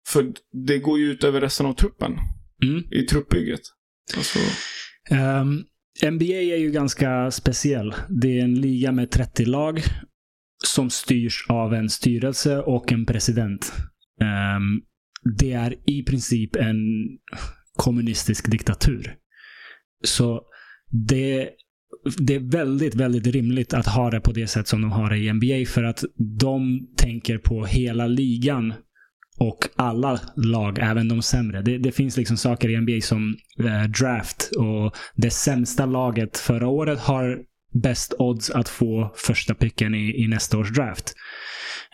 För 0.08 0.32
det 0.68 0.80
går 0.80 1.00
ju 1.00 1.12
ut 1.12 1.24
över 1.24 1.42
resten 1.42 1.66
av 1.66 1.74
truppen 1.74 2.18
Mm. 2.64 2.84
i 2.92 3.02
truppbygget. 3.04 3.62
Alltså, 4.18 4.40
Ehm, 5.12 5.64
NBA 6.12 6.26
är 6.42 6.58
ju 6.58 6.72
ganska 6.72 7.32
speciell. 7.32 7.94
Det 8.10 8.40
är 8.40 8.44
en 8.44 8.62
liga 8.62 8.92
med 8.92 9.12
30 9.12 9.46
lag 9.46 9.82
som 10.66 10.90
styrs 10.90 11.46
av 11.50 11.74
en 11.74 11.90
styrelse 11.90 12.60
och 12.60 12.92
en 12.92 13.06
president. 13.06 13.74
Ehm, 14.22 14.82
det 15.40 15.52
är 15.54 15.90
i 15.90 16.04
princip 16.04 16.56
en 16.56 16.78
kommunistisk 17.78 18.52
diktatur. 18.52 19.16
Så 20.04 20.42
det, 21.10 21.50
det 22.18 22.36
är 22.36 22.52
väldigt, 22.52 22.96
väldigt 22.96 23.28
rimligt 23.28 23.74
att 23.74 23.88
ha 23.88 24.12
det 24.12 24.22
på 24.22 24.32
det 24.32 24.48
sätt 24.48 24.68
som 24.68 24.82
de 24.82 24.92
har 24.92 25.10
det 25.10 25.18
i 25.18 25.34
NBA 25.34 25.66
för 25.72 25.84
att 25.84 26.04
de 26.40 26.80
tänker 26.98 27.38
på 27.38 27.66
hela 27.66 28.08
ligan 28.08 28.74
och 29.42 29.68
alla 29.76 30.20
lag, 30.36 30.80
även 30.82 31.08
de 31.08 31.22
sämre. 31.22 31.62
Det, 31.62 31.78
det 31.78 31.92
finns 31.92 32.18
liksom 32.18 32.38
saker 32.38 32.70
i 32.70 32.78
NBA 32.78 33.02
som 33.02 33.36
eh, 33.60 33.84
draft 33.84 34.52
och 34.58 34.96
det 35.16 35.30
sämsta 35.32 35.86
laget 35.86 36.38
förra 36.38 36.68
året 36.68 37.00
har 37.00 37.40
bäst 37.74 38.14
odds 38.20 38.50
att 38.50 38.70
få 38.70 39.14
första 39.16 39.54
picken 39.54 39.96
i, 39.96 40.24
i 40.24 40.28
nästa 40.28 40.58
års 40.58 40.74
draft. 40.74 41.14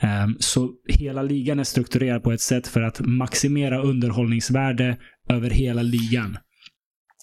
Um, 0.03 0.37
så 0.39 0.71
hela 0.87 1.21
ligan 1.21 1.59
är 1.59 1.63
strukturerad 1.63 2.23
på 2.23 2.31
ett 2.31 2.41
sätt 2.41 2.67
för 2.67 2.81
att 2.81 2.99
maximera 2.99 3.81
underhållningsvärde 3.81 4.97
över 5.29 5.49
hela 5.49 5.81
ligan. 5.81 6.37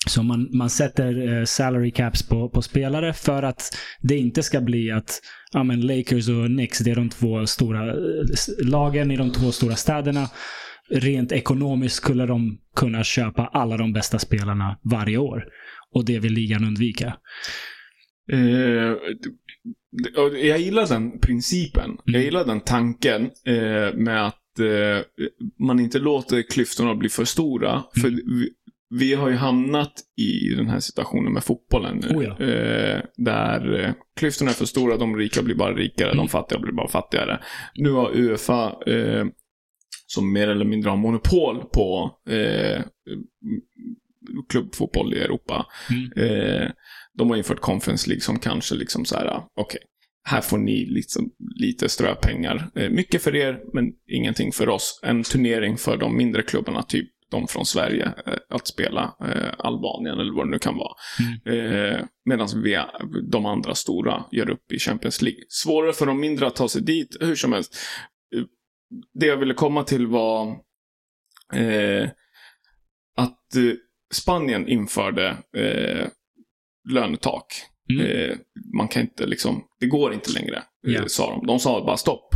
Så 0.07 0.23
man, 0.23 0.49
man 0.53 0.71
sätter 0.71 1.39
eh, 1.39 1.45
salary 1.45 1.91
caps 1.91 2.29
på, 2.29 2.49
på 2.49 2.63
spelare 2.63 3.13
för 3.13 3.43
att 3.43 3.77
det 4.01 4.17
inte 4.17 4.43
ska 4.43 4.61
bli 4.61 4.91
att 4.91 5.21
ja, 5.53 5.63
men 5.65 5.81
Lakers 5.81 6.29
och 6.29 6.47
Knicks, 6.47 6.79
det 6.79 6.91
är 6.91 6.95
de 6.95 7.09
två 7.11 7.47
stora 7.47 7.89
eh, 7.89 7.95
lagen 8.65 9.11
i 9.11 9.17
de 9.17 9.33
två 9.33 9.53
stora 9.53 9.77
städerna. 9.77 10.29
Rent 10.91 11.33
ekonomiskt 11.33 11.97
skulle 11.97 12.27
de 12.27 12.59
kunna 12.77 13.05
köpa 13.05 13.47
alla 13.47 13.77
de 13.77 13.93
bästa 13.93 14.19
spelarna 14.19 14.79
varje 14.83 15.19
år. 15.19 15.45
Och 15.95 16.05
det 16.05 16.19
vill 16.19 16.33
ligan 16.33 16.65
undvika. 16.65 17.17
Eh, 18.33 18.93
jag 20.43 20.59
gillar 20.61 20.87
den 20.89 21.19
principen. 21.21 21.91
Jag 22.05 22.15
Mm. 22.15 22.25
gillar 22.25 22.45
den 22.45 22.61
tanken 22.61 23.23
eh, 23.47 23.95
med 23.95 24.27
att 24.27 24.59
eh, 24.59 25.05
man 25.67 25.81
inte 25.81 25.99
låter 25.99 26.43
klyftorna 26.43 26.95
bli 26.95 27.09
för 27.09 27.25
stora. 27.25 27.83
För 28.01 28.09
Mm. 28.09 28.21
vi, 28.27 28.51
vi 28.91 29.15
har 29.15 29.29
ju 29.29 29.37
hamnat 29.37 29.93
i 30.17 30.55
den 30.55 30.69
här 30.69 30.81
situationen 30.81 31.33
med 31.33 31.45
fotbollen 31.45 31.97
nu. 31.97 32.17
Oh 32.17 32.25
ja. 32.25 32.31
eh, 32.47 33.01
där 33.17 33.81
eh, 33.85 33.93
klyftorna 34.17 34.51
är 34.51 34.55
för 34.55 34.65
stora, 34.65 34.97
de 34.97 35.17
rika 35.17 35.43
blir 35.43 35.55
bara 35.55 35.75
rikare, 35.75 36.09
Mm. 36.11 36.17
de 36.17 36.29
fattiga 36.29 36.59
blir 36.59 36.73
bara 36.73 36.89
fattigare. 36.89 37.41
Nu 37.75 37.91
har 37.91 38.11
Uefa, 38.17 38.77
eh, 38.87 39.25
som 40.07 40.33
mer 40.33 40.49
eller 40.49 40.65
mindre 40.65 40.91
har 40.91 40.97
monopol 40.97 41.65
på 41.73 42.11
eh, 42.31 42.83
klubbfotboll 44.49 45.15
i 45.15 45.19
Europa, 45.19 45.67
Mm. 45.91 46.13
Eh, 46.31 46.71
de 47.19 47.31
har 47.31 47.37
infört 47.37 47.61
Conference 47.61 48.09
League 48.09 48.21
som 48.21 48.39
kanske 48.39 48.75
liksom 48.75 49.05
så 49.05 49.17
här, 49.17 49.27
ah, 49.27 49.49
okej, 49.61 49.81
här 50.29 50.41
får 50.41 50.59
ni 50.59 50.87
liksom 50.87 51.31
lite 51.61 51.89
ströpengar. 51.89 52.71
Mycket 52.91 53.23
för 53.23 53.37
er, 53.37 53.61
men 53.75 53.85
ingenting 54.09 54.53
för 54.53 54.69
oss. 54.69 55.01
En 55.03 55.23
turnering 55.23 55.77
för 55.77 55.97
de 55.97 56.17
mindre 56.17 56.43
klubbarna, 56.43 56.83
typ 56.83 57.09
de 57.35 57.47
från 57.49 57.67
Sverige, 57.67 58.05
eh, 58.27 58.35
att 58.51 58.67
spela 58.67 59.03
eh, 59.21 59.53
Albanien 59.59 60.19
eller 60.21 60.33
vad 60.33 60.47
det 60.47 60.51
nu 60.51 60.59
kan 60.59 60.77
vara. 60.77 60.95
Eh, 61.57 62.05
Medan 62.25 62.49
de 63.31 63.47
andra 63.47 63.75
stora 63.75 64.25
gör 64.33 64.51
upp 64.51 64.73
i 64.73 64.79
Champions 64.79 65.23
League. 65.23 65.41
Svårare 65.49 65.93
för 65.93 66.07
de 66.07 66.21
mindre 66.21 66.47
att 66.47 66.57
ta 66.57 66.69
sig 66.69 66.83
dit, 66.83 67.17
hur 67.21 67.35
som 67.37 67.53
helst. 67.53 67.77
Det 69.21 69.27
jag 69.27 69.37
ville 69.37 69.55
komma 69.55 69.85
till 69.85 70.07
var 70.07 70.57
att 73.17 73.41
Spanien 74.13 74.69
införde 74.69 75.37
lönetak. 76.91 77.47
Mm. 77.91 78.39
Man 78.77 78.89
kan 78.89 79.03
inte 79.03 79.27
liksom, 79.27 79.65
det 79.81 79.87
går 79.87 80.15
inte 80.15 80.33
längre, 80.33 80.63
Ja. 80.83 81.09
sa 81.09 81.31
de. 81.31 81.47
De 81.47 81.59
sa 81.61 81.85
bara 81.87 81.97
stopp. 81.97 82.35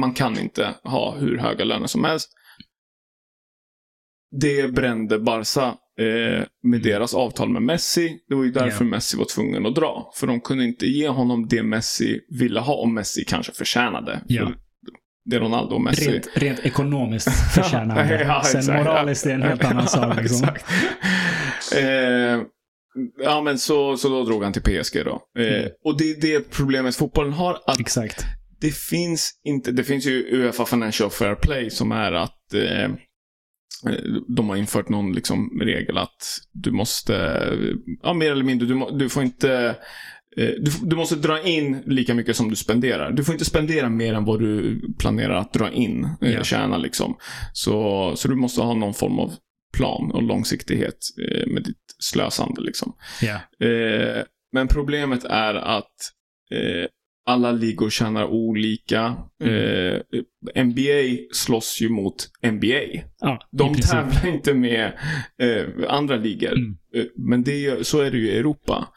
Man 0.00 0.14
kan 0.14 0.38
inte 0.38 0.74
ha 0.82 1.16
hur 1.18 1.38
höga 1.38 1.64
löner 1.64 1.86
som 1.86 2.04
helst. 2.04 2.30
Det 4.40 4.72
brände 4.74 5.18
Barca 5.18 5.74
eh, 6.00 6.44
med 6.62 6.82
deras 6.82 7.14
avtal 7.14 7.48
med 7.48 7.62
Messi. 7.62 8.18
Det 8.28 8.34
var 8.34 8.44
ju 8.44 8.50
därför 8.50 8.84
Ja. 8.84 8.90
Messi 8.90 9.16
var 9.16 9.24
tvungen 9.24 9.66
att 9.66 9.74
dra. 9.74 10.12
För 10.16 10.26
de 10.26 10.40
kunde 10.40 10.64
inte 10.64 10.86
ge 10.86 11.08
honom 11.08 11.46
det 11.48 11.62
Messi 11.62 12.20
ville 12.38 12.60
ha, 12.60 12.74
och 12.74 12.88
Messi 12.88 13.24
kanske 13.24 13.52
förtjänade. 13.52 14.20
För 14.28 14.54
det 15.30 15.38
Ronaldo 15.38 15.74
och 15.74 15.80
Messi 15.80 16.10
Rent, 16.10 16.28
rent 16.34 16.58
ekonomiskt 16.58 17.28
förtjänar 17.54 18.04
han. 18.04 18.08
Ja, 18.26 18.42
Sen 18.44 18.76
moraliskt 18.76 19.26
är 19.26 19.30
en 19.30 19.42
helt 19.42 19.64
annan 19.64 19.88
sak. 19.88 20.20
Liksom. 20.22 20.48
Eh, 21.76 22.40
ja, 23.24 23.40
men 23.44 23.58
så, 23.58 23.96
så 23.96 24.08
då 24.08 24.24
drog 24.24 24.42
han 24.42 24.52
till 24.52 24.62
PSG 24.62 25.04
då. 25.04 25.20
Eh, 25.38 25.46
Mm. 25.56 25.68
Och 25.84 25.98
det 25.98 26.10
är 26.10 26.20
det 26.20 26.50
problemet 26.50 26.96
fotbollen 26.96 27.32
har. 27.32 27.58
Att 27.66 27.80
Exakt. 27.80 28.24
det 28.60 28.74
finns 28.76 29.30
inte, 29.44 29.72
det 29.72 29.84
finns 29.84 30.06
ju 30.06 30.28
Uefa 30.30 30.64
Financial 30.64 31.10
Fair 31.10 31.34
Play 31.34 31.70
som 31.70 31.92
är 31.92 32.12
att 32.12 32.54
eh, 32.54 32.88
de 34.28 34.48
har 34.48 34.56
infört 34.56 34.88
någon 34.88 35.12
liksom 35.12 35.60
regel 35.60 35.98
att 35.98 36.38
du 36.52 36.70
måste, 36.70 37.16
eh, 37.16 37.74
ja 38.02 38.12
mer 38.14 38.32
eller 38.32 38.44
mindre, 38.44 38.68
du, 38.68 38.74
må, 38.74 38.90
du 38.90 39.08
får 39.08 39.22
inte 39.22 39.76
eh, 40.36 40.48
du, 40.60 40.70
du 40.82 40.96
måste 40.96 41.16
dra 41.16 41.42
in 41.42 41.82
lika 41.86 42.14
mycket 42.14 42.36
som 42.36 42.48
du 42.50 42.56
spenderar. 42.56 43.12
Du 43.12 43.24
får 43.24 43.32
inte 43.34 43.44
spendera 43.44 43.88
mer 43.88 44.14
än 44.14 44.24
vad 44.24 44.40
du 44.40 44.80
planerar 44.98 45.34
att 45.34 45.52
dra 45.52 45.70
in, 45.70 46.04
eh, 46.22 46.32
Ja. 46.32 46.44
tjäna 46.44 46.76
liksom. 46.78 47.16
Så, 47.52 48.12
så 48.16 48.28
du 48.28 48.34
måste 48.34 48.60
ha 48.60 48.74
någon 48.74 48.94
form 48.94 49.18
av 49.18 49.32
plan 49.76 50.10
och 50.12 50.22
långsiktighet 50.22 50.98
eh, 51.30 51.46
med 51.52 51.62
ditt 51.62 51.76
slösande 51.98 52.60
liksom. 52.60 52.96
Eh, 53.68 54.24
men 54.52 54.68
problemet 54.68 55.24
är 55.24 55.54
att 55.54 55.94
eh, 56.52 56.86
alla 57.26 57.52
ligor 57.52 57.90
tjänar 57.90 58.24
olika. 58.24 59.16
Eh, 59.42 60.64
NBA 60.64 61.16
slåss 61.32 61.78
ju 61.80 61.88
mot 61.88 62.14
NBA. 62.42 63.02
ja 63.20 63.48
De 63.52 63.74
tävlar 63.74 64.26
inte 64.26 64.54
med 64.54 64.92
eh, 65.38 65.64
andra 65.88 66.16
ligor. 66.16 66.52
Mm. 66.52 66.76
Eh, 66.94 67.04
men 67.16 67.42
det 67.42 67.86
så 67.86 68.00
är 68.00 68.10
det 68.10 68.18
ju 68.18 68.28
i 68.28 68.38
Europa. 68.38 68.88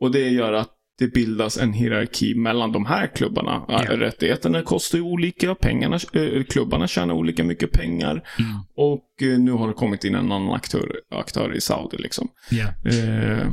Och 0.00 0.10
det 0.10 0.28
gör 0.28 0.52
att 0.52 0.72
det 0.98 1.14
bildas 1.14 1.58
en 1.58 1.72
hierarki 1.72 2.34
mellan 2.34 2.72
de 2.72 2.86
här 2.86 3.06
klubbarna. 3.06 3.64
Ja. 3.68 3.84
Rättigheterna 3.88 4.62
kostar 4.62 4.98
ju 4.98 5.04
olika, 5.04 5.54
pengarna, 5.54 5.98
eh, 6.12 6.42
klubbarna 6.44 6.86
tjänar 6.86 7.14
olika 7.14 7.44
mycket 7.44 7.72
pengar. 7.72 8.10
Mm. 8.10 8.50
Och 8.76 9.22
eh, 9.22 9.38
nu 9.38 9.50
har 9.50 9.68
det 9.68 9.74
kommit 9.74 10.04
in 10.04 10.14
en 10.14 10.32
annan 10.32 10.52
aktör, 10.52 10.92
aktör 11.10 11.56
i 11.56 11.60
Saudi 11.60 11.96
liksom. 11.96 12.28
Ja. 12.50 12.64
Eh, 12.64 13.48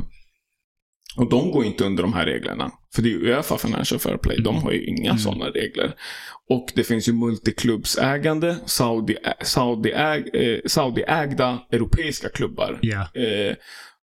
och 1.16 1.30
de 1.30 1.50
går 1.50 1.64
inte 1.64 1.84
under 1.84 2.02
de 2.02 2.12
här 2.12 2.26
reglerna. 2.26 2.70
För 2.94 3.02
det 3.02 3.08
är 3.08 3.10
ju 3.10 3.26
Uefa 3.30 3.58
Financial 3.58 3.98
Fair 4.00 4.16
Play. 4.16 4.36
De 4.42 4.56
har 4.56 4.72
ju 4.72 4.84
inga 4.86 5.10
Mm. 5.10 5.18
sådana 5.18 5.44
regler. 5.44 5.94
Och 6.50 6.72
det 6.74 6.84
finns 6.84 7.08
ju 7.08 7.12
multiklubbsägande, 7.12 8.56
Saudi, 8.66 9.16
Saudi, 9.42 9.90
äg, 9.92 10.24
eh, 10.34 10.60
Saudi-ägda 10.66 11.58
europeiska 11.72 12.28
klubbar. 12.28 12.78
Ja. 12.82 13.00
Eh, 13.22 13.56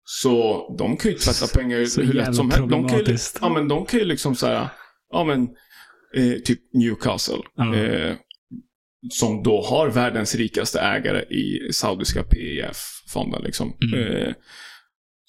så 0.03 0.65
de 0.77 0.97
kan 0.97 1.11
ju 1.11 1.17
tvätta 1.17 1.57
pengar 1.59 1.85
Så 1.85 2.01
hur 2.01 2.13
lätt 2.13 2.35
som 2.35 2.51
helst. 2.51 2.69
De 2.69 2.87
kan 2.89 2.99
ju, 2.99 3.17
ja, 3.41 3.49
men 3.49 3.67
de 3.67 3.85
kan 3.85 3.99
ju 3.99 4.05
liksom 4.05 4.35
säga, 4.35 4.69
ja 5.11 5.23
men, 5.23 5.41
eh, 6.15 6.39
typ 6.45 6.59
Newcastle. 6.73 7.39
Eh, 7.75 8.15
som 9.11 9.43
då 9.43 9.61
har 9.61 9.89
världens 9.89 10.35
rikaste 10.35 10.79
ägare 10.79 11.21
i 11.21 11.73
saudiska 11.73 12.23
PIF-fonden. 12.23 13.41
Liksom. 13.43 13.73
Mm. 13.93 14.33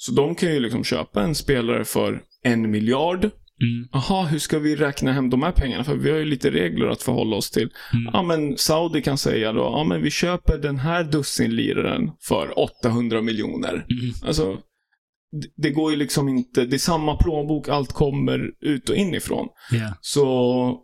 Så 0.02 0.12
de 0.12 0.35
kan 0.35 0.52
ju 0.52 0.60
liksom 0.60 0.85
köpa 0.85 1.22
en 1.22 1.35
spelare 1.35 1.85
för 1.85 2.22
en 2.43 2.70
miljard. 2.70 3.24
Mm. 3.24 3.89
Jaha, 3.93 4.27
hur 4.27 4.39
ska 4.39 4.59
vi 4.59 4.77
räkna 4.77 5.12
hem 5.12 5.31
de 5.31 5.43
här 5.43 5.52
pengarna? 5.52 5.85
För 5.85 5.94
vi 5.97 6.10
har 6.10 6.18
ju 6.18 6.24
lite 6.24 6.51
regler 6.51 6.86
att 6.86 7.02
förhålla 7.02 7.36
oss 7.36 7.51
till. 7.51 7.70
Mm. 7.93 8.10
Ja, 8.12 8.22
men 8.22 8.56
Saudi 8.59 9.02
kan 9.02 9.18
säga 9.18 9.52
då, 9.52 9.60
ja 9.60 9.85
men 9.85 10.02
vi 10.02 10.10
köper 10.10 10.59
den 10.59 10.78
här 10.78 11.05
dussinliraren 11.05 12.10
för 12.28 12.59
800 12.59 13.22
miljoner. 13.22 13.72
Mm. 13.72 14.14
Alltså, 14.27 14.59
det- 15.56 15.70
går 15.70 15.90
ju 15.90 15.97
liksom 15.97 16.28
inte, 16.28 16.64
det 16.64 16.77
är 16.77 16.78
samma 16.78 17.16
plånbok, 17.16 17.68
allt 17.68 17.93
kommer 17.93 18.51
ut 18.60 18.89
och 18.89 18.97
inifrån. 18.97 19.48
Ja. 19.70 19.94
Så 20.01 20.78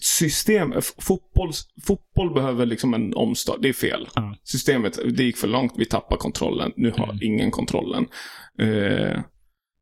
system, 0.00 0.74
fotboll, 0.98 1.50
fotboll 1.86 2.34
behöver 2.34 2.66
liksom 2.66 2.94
en 2.94 3.14
omstart. 3.14 3.56
Det 3.62 3.68
är 3.68 3.72
fel. 3.72 4.08
Ja. 4.14 4.36
Systemet, 4.44 4.98
det 5.16 5.24
gick 5.24 5.36
för 5.36 5.48
långt, 5.48 5.72
vi 5.76 5.84
tappar 5.84 6.16
kontrollen. 6.16 6.72
Nu 6.76 6.90
har 6.96 7.04
Mm. 7.04 7.18
ingen 7.22 7.50
kontrollen. 7.50 8.06
Eh, 8.60 9.20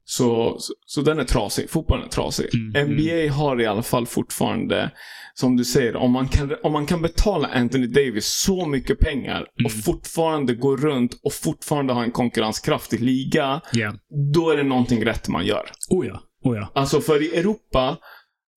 så, 0.06 0.56
så, 0.58 0.74
så 0.86 1.00
den 1.00 1.18
är 1.18 1.24
trasig. 1.24 1.70
Fotbollen 1.70 2.04
är 2.04 2.08
trasig. 2.08 2.46
Mm, 2.54 2.90
NBA 2.92 3.32
har 3.32 3.60
i 3.60 3.66
alla 3.66 3.82
fall 3.82 4.06
fortfarande, 4.06 4.90
som 5.34 5.56
du 5.56 5.64
säger, 5.64 5.96
om 5.96 6.12
man 6.12 6.28
kan, 6.28 6.54
om 6.62 6.72
man 6.72 6.86
kan 6.86 7.02
betala 7.02 7.48
Anthony 7.48 7.86
Davis 7.86 8.26
så 8.26 8.66
mycket 8.66 8.98
pengar 8.98 9.40
och 9.64 9.70
Mm. 9.70 9.82
fortfarande 9.82 10.54
gå 10.54 10.76
runt 10.76 11.20
och 11.22 11.32
fortfarande 11.32 11.92
ha 11.92 12.04
en 12.04 12.10
konkurrenskraftig 12.10 13.00
liga, 13.00 13.60
Ja. 13.72 13.92
då 14.34 14.50
är 14.50 14.56
det 14.56 14.62
någonting 14.62 15.04
rätt 15.06 15.28
man 15.28 15.46
gör. 15.46 15.70
Oh 15.90 16.06
ja. 16.06 16.20
Oh 16.44 16.56
ja. 16.56 16.72
Alltså 16.74 17.00
för 17.00 17.22
i 17.22 17.36
Europa, 17.38 17.96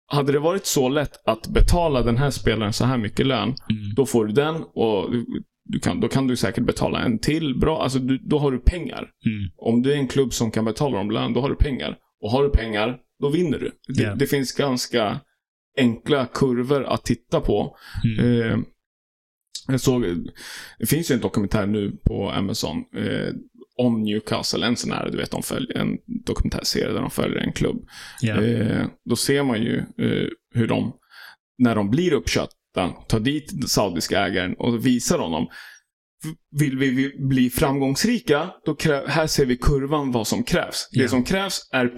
hade 0.07 0.33
det 0.33 0.39
varit 0.39 0.67
så 0.67 0.89
lätt 0.89 1.29
att 1.29 1.47
betala 1.49 2.03
den 2.03 2.17
här 2.17 2.31
spelaren 2.31 2.73
så 2.73 2.85
här 2.85 2.99
mycket 2.99 3.27
lön, 3.27 3.49
Mm. 3.49 3.95
då 3.97 4.07
får 4.07 4.25
du 4.27 4.33
den 4.33 4.55
och 4.75 5.11
du, 5.65 5.79
kan, 5.79 6.01
då 6.01 6.09
kan 6.09 6.27
du 6.27 6.37
säkert 6.37 6.65
betala 6.65 7.01
en 7.03 7.19
till 7.19 7.59
bra. 7.59 7.83
Alltså 7.83 7.99
du, 7.99 8.19
då 8.19 8.39
har 8.39 8.53
du 8.53 8.59
pengar. 8.59 8.99
Mm. 9.27 9.51
Om 9.57 9.83
du 9.83 9.93
är 9.93 9.97
en 9.97 10.09
klubb 10.09 10.33
som 10.33 10.51
kan 10.51 10.65
betala 10.65 10.97
dem 10.99 11.11
lön, 11.11 11.33
då 11.33 11.41
har 11.41 11.49
du 11.49 11.57
pengar. 11.57 11.97
Och 12.23 12.31
har 12.31 12.43
du 12.43 12.51
pengar, 12.51 12.99
då 13.21 13.29
vinner 13.29 13.59
du. 13.59 13.71
Det, 13.95 14.15
det 14.19 14.27
finns 14.27 14.53
ganska 14.53 15.21
enkla 15.79 16.27
kurvor 16.27 16.85
att 16.85 17.05
titta 17.05 17.41
på. 17.41 17.77
Mm. 18.05 18.43
Eh, 18.43 18.59
jag 19.69 19.81
såg, 19.81 20.05
det 20.79 20.87
finns 20.87 21.11
ju 21.11 21.15
en 21.15 21.21
dokumentär 21.21 21.67
nu 21.67 21.93
på 22.05 22.31
Amazon 22.31 22.77
eh, 22.97 23.35
om 23.79 24.03
Newcastle, 24.03 24.67
en 24.67 24.77
sån 24.77 24.93
här, 24.93 25.11
du 25.11 25.17
vet, 25.17 25.31
de 25.31 25.43
följer, 25.43 25.79
en 25.79 25.99
dokumentärserie 26.25 26.93
där 26.93 27.01
de 27.01 27.11
följer 27.11 27.39
en 27.39 27.53
klubb. 27.53 27.89
Ja. 28.21 28.43
Eh, 28.43 28.87
då 29.05 29.17
ser 29.17 29.43
man 29.43 29.63
ju 29.63 29.79
eh, 29.79 30.29
hur 30.55 30.67
de, 30.67 30.93
när 31.59 31.75
de 31.75 31.91
blir 31.91 32.13
uppköpta, 32.13 32.89
tar 33.09 33.21
dit 33.21 33.51
den 33.53 33.69
saudiska 33.69 34.27
ägaren 34.27 34.55
och 34.59 34.87
visar 34.87 35.19
honom. 35.19 35.49
Vill 36.61 36.79
vi 36.79 37.17
bli 37.19 37.51
framgångsrika, 37.51 38.51
då 38.65 38.77
här 39.07 39.27
ser 39.27 39.47
vi 39.47 39.57
kurvan 39.57 40.13
vad 40.13 40.27
som 40.27 40.45
krävs. 40.45 40.89
Ja. 40.91 41.03
Det 41.03 41.09
som 41.09 41.25
krävs 41.25 41.69
är 41.73 41.93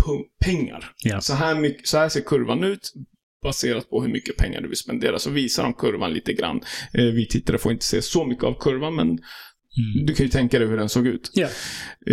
pengar. 0.44 0.92
Ja. 1.04 1.20
Så, 1.20 1.34
här 1.34 1.54
mycket, 1.54 1.86
så 1.86 1.98
här 1.98 2.08
ser 2.08 2.20
kurvan 2.20 2.64
ut 2.64 2.92
baserat 3.42 3.90
på 3.90 4.02
hur 4.02 4.12
mycket 4.12 4.36
pengar 4.36 4.60
du 4.60 4.68
vill 4.68 4.76
spendera. 4.76 5.18
Så 5.18 5.30
visar 5.30 5.62
de 5.62 5.74
kurvan 5.74 6.12
lite 6.12 6.32
grann. 6.32 6.60
Eh, 6.92 7.04
vi 7.04 7.28
tittare 7.28 7.58
får 7.58 7.72
inte 7.72 7.84
se 7.84 8.02
så 8.02 8.24
mycket 8.24 8.44
av 8.44 8.58
kurvan, 8.60 8.94
men 8.94 9.18
Mm. 9.78 10.06
du 10.06 10.14
kan 10.14 10.26
ju 10.26 10.30
tänka 10.30 10.58
dig 10.58 10.68
hur 10.68 10.76
den 10.76 10.88
såg 10.88 11.06
ut. 11.06 11.30
Ja. 11.34 11.46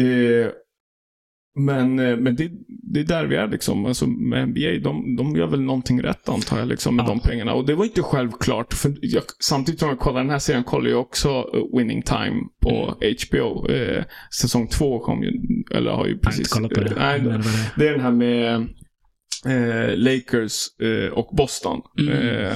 Eh, 0.01 0.47
men 1.59 1.99
eh, 1.99 2.17
men 2.17 2.35
det, 2.35 2.51
det 2.93 2.99
är 2.99 3.03
där 3.03 3.25
vi 3.25 3.35
är 3.35 3.47
liksom. 3.47 3.85
Alltså 3.85 4.07
med 4.07 4.47
NBA, 4.49 4.79
de, 4.83 5.15
de 5.15 5.35
gör 5.35 5.47
väl 5.47 5.61
någonting 5.61 6.01
rätt 6.01 6.29
antar 6.29 6.59
jag 6.59 6.67
liksom 6.67 6.95
med 6.95 7.03
Ja. 7.03 7.07
de 7.07 7.19
pengarna. 7.19 7.53
Och 7.53 7.65
det 7.65 7.75
var 7.75 7.85
inte 7.85 8.01
självklart. 8.01 8.73
För 8.73 8.93
jag, 9.01 9.23
samtidigt 9.39 9.79
som 9.79 9.89
jag 9.89 9.99
kollar 9.99 10.21
den 10.21 10.29
här 10.29 10.39
serien 10.39 10.63
kollar 10.63 10.89
jag 10.89 10.99
också 10.99 11.29
eh, 11.29 11.77
Winning 11.77 12.01
Time 12.01 12.41
på 12.61 12.95
HBO. 13.29 13.69
Eh, 13.71 14.03
säsong 14.41 14.67
två 14.67 14.99
kom 14.99 15.23
ju, 15.23 15.31
eller 15.71 15.91
har 15.91 16.05
ju 16.05 16.11
Jag 16.11 16.17
har 16.17 16.21
precis... 16.21 16.39
inte 16.39 16.49
kollat 16.49 16.73
på 16.73 16.79
det. 16.99 17.15
eh, 17.15 17.23
nej, 17.23 17.39
det 17.77 17.87
är 17.87 17.91
den 17.91 18.01
här 18.01 18.11
med 18.11 18.67
eh, 19.45 19.97
Lakers 19.97 20.79
eh, 20.81 21.11
och 21.13 21.35
Boston. 21.35 21.81
Mm. 21.99 22.13
Eh, 22.13 22.53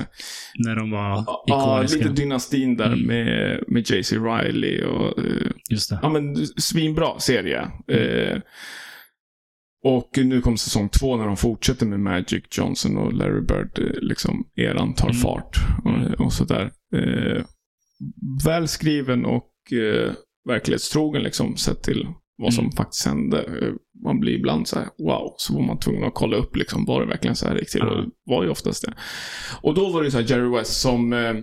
När 0.59 0.75
de 0.75 0.91
var 0.91 1.23
Ja, 1.45 1.45
ikoniska. 1.83 1.97
lite 1.97 2.21
dynastin 2.21 2.77
där 2.77 2.85
Mm. 2.93 3.07
med, 3.07 3.63
med 3.67 3.89
JC 3.91 4.11
Riley 4.13 4.83
och 4.83 5.19
eh, 5.19 5.51
Just 5.69 5.89
det. 5.89 5.99
Ja, 6.01 6.09
men 6.09 6.47
svinbra 6.47 7.19
serie. 7.19 7.67
Eh, 7.87 8.37
och 9.83 10.09
nu 10.17 10.41
kommer 10.41 10.57
säsong 10.57 10.89
två 10.89 11.17
när 11.17 11.25
de 11.25 11.37
fortsätter 11.37 11.85
med 11.85 11.99
Magic 11.99 12.43
Johnson 12.57 12.97
och 12.97 13.13
Larry 13.13 13.41
Bird. 13.41 13.79
Eh, 13.79 14.01
liksom, 14.01 14.47
eran 14.55 14.93
tar 14.93 15.09
Mm. 15.09 15.17
fart 15.21 15.57
Mm. 15.85 16.13
och, 16.13 16.21
och 16.25 16.33
sådär. 16.33 16.71
Välskriven 18.45 19.25
och 19.25 19.49
verklighetstrogen 20.49 21.23
liksom, 21.23 21.57
sett 21.57 21.83
till 21.83 22.07
vad 22.37 22.53
som 22.53 22.63
Mm. 22.63 22.71
faktiskt 22.75 23.05
hände. 23.05 23.45
Man 24.03 24.19
blir 24.19 24.33
ibland 24.33 24.67
så 24.67 24.79
här, 24.79 24.87
wow, 24.97 25.33
så 25.37 25.53
var 25.53 25.61
man 25.61 25.79
tvungen 25.79 26.03
att 26.03 26.13
kolla 26.13 26.37
upp 26.37 26.55
liksom, 26.55 26.85
var 26.85 27.01
det 27.01 27.07
verkligen 27.07 27.35
så 27.35 27.47
här 27.47 27.55
gick 27.55 27.71
till? 27.71 27.81
Och 27.81 27.97
det 27.97 28.09
var 28.25 28.43
ju 28.43 28.49
oftast 28.49 28.85
det. 28.85 28.93
Och 29.61 29.73
då 29.73 29.89
var 29.89 30.03
det 30.03 30.11
så 30.11 30.17
här 30.17 30.31
Jerry 30.31 30.57
West 30.57 30.81
som 30.81 31.13
eh, 31.13 31.33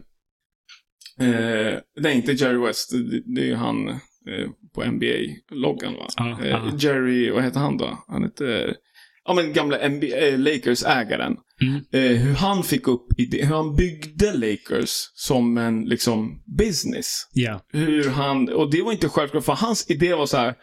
Eh, 1.21 1.79
nej, 2.01 2.17
inte 2.17 2.33
Jerry 2.33 2.67
West. 2.67 2.91
Det, 2.91 3.23
det 3.35 3.41
är 3.41 3.47
ju 3.47 3.55
han 3.55 3.89
eh, 3.89 4.51
på 4.75 4.85
NBA-loggan 4.85 5.95
va? 5.95 6.09
Eh, 6.43 6.49
ja. 6.49 6.73
Jerry, 6.79 7.31
vad 7.31 7.43
heter 7.43 7.61
han 7.61 7.77
då? 7.77 8.05
Han 8.09 8.23
heter 8.23 8.77
ja 9.25 9.35
men 9.35 9.53
gamla 9.53 9.89
NBA, 9.89 10.07
eh, 10.07 10.39
Lakers-ägaren. 10.39 11.37
Mm. 11.63 11.81
Eh, 11.93 12.21
hur 12.21 12.35
han 12.35 12.63
fick 12.63 12.89
upp 12.89 13.07
idé, 13.19 13.45
hur 13.45 13.55
han 13.55 13.77
byggde 13.77 14.33
Lakers 14.33 14.91
som 15.15 15.59
en 15.59 15.85
liksom 15.85 16.43
business. 16.59 17.29
Ja. 17.33 17.61
Hur 17.73 18.11
han, 18.11 18.49
och 18.49 18.71
det 18.71 18.83
var 18.83 18.93
inte 18.93 19.09
självklart, 19.09 19.45
för 19.45 19.53
hans 19.53 19.91
idé 19.91 20.15
var 20.15 20.27
så 20.27 20.37
här. 20.37 20.55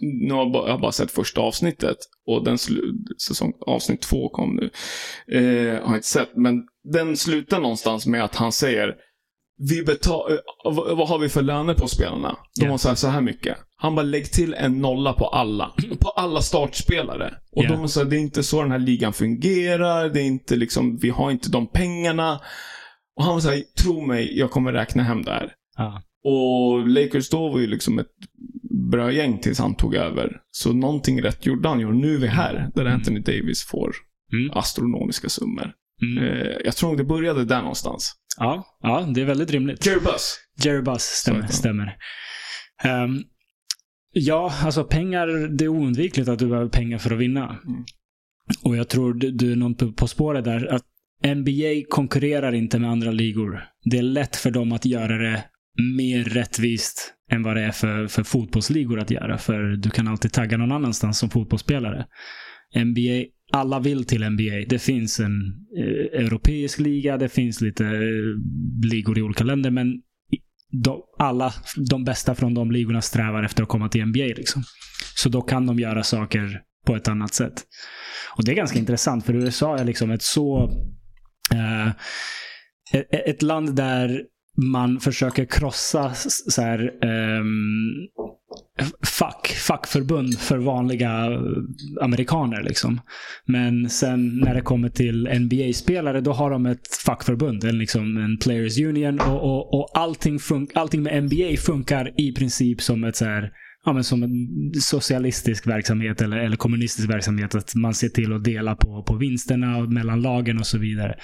Nu 0.00 0.34
har 0.34 0.40
jag 0.42 0.52
bara, 0.52 0.66
jag 0.66 0.72
har 0.74 0.80
bara 0.80 0.92
sett 0.92 1.10
första 1.10 1.40
avsnittet 1.40 1.96
och 2.26 2.44
den 2.44 2.58
säsong, 3.28 3.52
avsnitt 3.66 4.00
två 4.02 4.28
kom 4.28 4.56
nu. 4.56 4.70
Eh, 5.38 5.72
har 5.84 5.88
jag 5.90 5.96
inte 5.96 6.08
sett, 6.08 6.36
men 6.36 6.62
den 6.92 7.16
slutar 7.16 7.60
någonstans 7.60 8.06
med 8.06 8.24
att 8.24 8.34
han 8.36 8.52
säger 8.52 8.94
vi 9.70 9.82
betal, 9.82 10.32
eh, 10.32 10.38
vad, 10.96 11.08
har 11.08 11.18
vi 11.18 11.28
för 11.28 11.42
löner 11.42 11.74
på 11.74 11.88
spelarna? 11.88 12.36
De 12.60 12.64
Ja. 12.64 12.70
har 12.70 12.78
så 12.78 12.88
här, 12.88 12.94
så 12.94 13.08
här 13.08 13.20
mycket. 13.20 13.56
Han 13.76 13.94
bara 13.94 14.02
lägg 14.02 14.32
till 14.32 14.54
en 14.54 14.80
nolla 14.80 15.12
på 15.12 15.26
alla. 15.26 15.72
På 16.00 16.08
alla 16.10 16.40
startspelare. 16.40 17.34
Och 17.52 17.64
Ja. 17.64 17.68
de 17.72 17.88
sa 17.88 18.04
det 18.04 18.16
är 18.16 18.20
inte 18.20 18.42
så 18.42 18.62
den 18.62 18.70
här 18.70 18.78
ligan 18.78 19.12
fungerar. 19.12 20.08
Det 20.08 20.20
är 20.20 20.24
inte 20.24 20.56
liksom, 20.56 20.96
vi 20.96 21.10
har 21.10 21.30
inte 21.30 21.50
de 21.50 21.66
pengarna. 21.66 22.40
Och 23.16 23.24
han 23.24 23.32
var 23.34 23.40
så 23.40 23.50
här, 23.50 23.62
tro 23.82 24.00
mig, 24.06 24.38
jag 24.38 24.50
kommer 24.50 24.72
räkna 24.72 25.02
hem 25.02 25.22
det 25.22 25.30
här. 25.30 25.52
Ja. 25.76 26.02
Och 26.24 26.88
Lakers 26.88 27.28
då 27.30 27.48
var 27.48 27.58
ju 27.60 27.66
liksom 27.66 27.98
ett 27.98 28.06
bra 28.90 29.12
gäng 29.12 29.38
tills 29.38 29.58
han 29.58 29.76
tog 29.76 29.94
över. 29.94 30.36
Så 30.50 30.72
någonting 30.72 31.22
rätt 31.22 31.46
gjorde 31.46 31.68
han 31.68 31.80
ju. 31.80 31.92
Nu 31.92 32.14
är 32.14 32.18
vi 32.18 32.26
här, 32.26 32.70
där 32.74 32.82
Mm. 32.82 32.94
Anthony 32.94 33.20
Davis 33.20 33.64
får 33.64 33.92
Mm. 34.32 34.50
astronomiska 34.50 35.28
summor. 35.28 35.72
Mm. 36.02 36.24
Eh, 36.24 36.56
jag 36.64 36.76
tror 36.76 36.96
det 36.96 37.04
började 37.04 37.44
där 37.44 37.60
någonstans. 37.60 38.14
Ja, 38.38 38.78
ja, 38.82 39.08
det 39.14 39.20
är 39.20 39.24
väldigt 39.24 39.50
rimligt. 39.50 39.86
Jerry 39.86 40.00
Buss. 40.00 40.38
Jerry 40.62 40.82
Buss, 40.82 41.02
stämmer. 41.02 41.46
Stämmer. 41.46 41.96
Ehm, 42.84 43.22
ja, 44.12 44.52
alltså 44.62 44.84
pengar, 44.84 45.26
det 45.56 45.64
är 45.64 45.68
oundvikligt 45.68 46.28
att 46.28 46.38
du 46.38 46.46
behöver 46.46 46.68
pengar 46.68 46.98
för 46.98 47.10
att 47.14 47.18
vinna. 47.20 47.44
Mm. 47.44 47.84
Och 48.62 48.76
jag 48.76 48.88
tror 48.88 49.14
du, 49.14 49.30
du 49.30 49.52
är 49.52 49.56
någon 49.56 49.94
på 49.94 50.08
spåret 50.08 50.44
där. 50.44 50.66
Att 50.74 50.82
NBA 51.36 51.82
konkurrerar 51.90 52.52
inte 52.52 52.78
med 52.78 52.90
andra 52.90 53.10
ligor. 53.10 53.64
Det 53.84 53.98
är 53.98 54.02
lätt 54.02 54.36
för 54.36 54.50
dem 54.50 54.72
att 54.72 54.84
göra 54.86 55.18
det 55.18 55.44
mer 55.96 56.24
rättvist 56.24 57.12
än 57.30 57.42
vad 57.42 57.56
det 57.56 57.62
är 57.62 57.72
för, 57.72 58.06
för 58.06 58.22
fotbollsligor 58.22 59.00
att 59.00 59.10
göra. 59.10 59.38
För 59.38 59.62
du 59.62 59.90
kan 59.90 60.08
alltid 60.08 60.32
tagga 60.32 60.56
någon 60.56 60.72
annanstans 60.72 61.18
som 61.18 61.30
fotbollsspelare. 61.30 62.06
NBA, 62.74 63.24
alla 63.52 63.80
vill 63.80 64.04
till 64.04 64.30
NBA. 64.30 64.64
Det 64.68 64.78
finns 64.78 65.20
en 65.20 65.42
eh, 65.78 66.24
europeisk 66.24 66.78
liga, 66.78 67.16
det 67.16 67.28
finns 67.28 67.60
lite 67.60 67.86
eh, 67.86 68.90
ligor 68.90 69.18
i 69.18 69.22
olika 69.22 69.44
länder, 69.44 69.70
men 69.70 70.02
de, 70.70 71.02
alla, 71.18 71.52
de 71.90 72.04
bästa 72.04 72.34
från 72.34 72.54
de 72.54 72.70
ligorna 72.70 73.02
strävar 73.02 73.42
efter 73.42 73.62
att 73.62 73.68
komma 73.68 73.88
till 73.88 74.06
NBA. 74.06 74.24
Liksom. 74.24 74.62
Så 75.16 75.28
då 75.28 75.42
kan 75.42 75.66
de 75.66 75.78
göra 75.78 76.02
saker 76.02 76.62
på 76.86 76.96
ett 76.96 77.08
annat 77.08 77.34
sätt. 77.34 77.64
Och 78.36 78.44
det 78.44 78.52
är 78.52 78.56
ganska 78.56 78.78
intressant, 78.78 79.26
för 79.26 79.34
USA 79.34 79.78
är 79.78 79.84
liksom 79.84 80.10
ett 80.10 80.22
så... 80.22 80.70
Eh, 81.54 81.88
ett 83.10 83.42
land 83.42 83.76
där 83.76 84.22
man 84.56 85.00
försöker 85.00 85.44
krossa 85.44 86.12
så 86.48 86.62
här, 86.62 87.04
um, 87.40 88.08
fack, 89.18 89.46
fackförbund 89.46 90.38
för 90.38 90.58
vanliga 90.58 91.32
eh, 91.32 91.40
amerikaner. 92.00 92.62
Liksom. 92.62 93.00
Men 93.44 93.90
sen 93.90 94.38
när 94.38 94.54
det 94.54 94.60
kommer 94.60 94.88
till 94.88 95.28
NBA-spelare, 95.40 96.20
då 96.20 96.32
har 96.32 96.50
de 96.50 96.66
ett 96.66 96.96
fackförbund, 97.06 97.64
en, 97.64 97.78
liksom, 97.78 98.16
en 98.16 98.38
Players 98.38 98.78
Union. 98.78 99.20
Och, 99.20 99.42
och, 99.42 99.74
och 99.74 99.90
allting, 99.94 100.38
allting 100.74 101.02
med 101.02 101.22
NBA 101.22 101.56
funkar 101.58 102.12
i 102.16 102.32
princip 102.32 102.82
som 102.82 103.04
ett 103.04 103.16
så 103.16 103.24
här, 103.24 103.52
ja, 103.86 103.92
men 103.92 104.04
som 104.04 104.22
en 104.22 104.72
socialistisk 104.80 105.66
verksamhet 105.66 106.22
eller, 106.22 106.36
eller 106.36 106.56
kommunistisk 106.56 107.10
verksamhet. 107.10 107.54
Att 107.54 107.74
man 107.74 107.94
ser 107.94 108.08
till 108.08 108.32
att 108.32 108.44
dela 108.44 108.76
på, 108.76 109.02
på 109.02 109.14
vinsterna 109.14 109.80
mellan 109.80 110.22
lagen 110.22 110.58
och 110.58 110.66
så 110.66 110.78
vidare. 110.78 111.14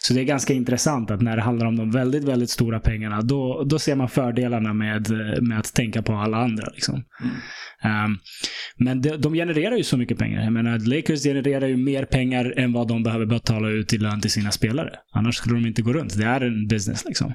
Så 0.00 0.14
det 0.14 0.20
är 0.20 0.24
ganska 0.24 0.52
intressant 0.52 1.10
att 1.10 1.22
när 1.22 1.36
det 1.36 1.42
handlar 1.42 1.66
om 1.66 1.76
de 1.76 1.90
väldigt, 1.90 2.24
väldigt 2.24 2.50
stora 2.50 2.80
pengarna, 2.80 3.22
då, 3.22 3.64
då 3.64 3.78
ser 3.78 3.96
man 3.96 4.08
fördelarna 4.08 4.74
med, 4.74 5.10
med 5.42 5.58
att 5.58 5.74
tänka 5.74 6.02
på 6.02 6.12
alla 6.12 6.36
andra. 6.36 6.68
Liksom. 6.74 6.94
Um, 7.84 8.18
men 8.76 9.02
de, 9.02 9.16
de 9.16 9.34
genererar 9.34 9.76
ju 9.76 9.84
så 9.84 9.96
mycket 9.96 10.18
pengar. 10.18 10.44
Jag 10.44 10.52
menar, 10.52 10.78
Lakers 10.78 11.22
genererar 11.22 11.66
ju 11.66 11.76
mer 11.76 12.04
pengar 12.04 12.54
än 12.56 12.72
vad 12.72 12.88
de 12.88 13.02
behöver 13.02 13.26
betala 13.26 13.68
ut 13.68 13.92
i 13.92 13.98
lön 13.98 14.20
till 14.20 14.30
sina 14.30 14.50
spelare. 14.50 14.90
Annars 15.12 15.36
skulle 15.36 15.54
de 15.54 15.66
inte 15.66 15.82
gå 15.82 15.92
runt. 15.92 16.18
Det 16.18 16.24
är 16.24 16.40
en 16.40 16.68
business 16.68 17.04
liksom. 17.04 17.32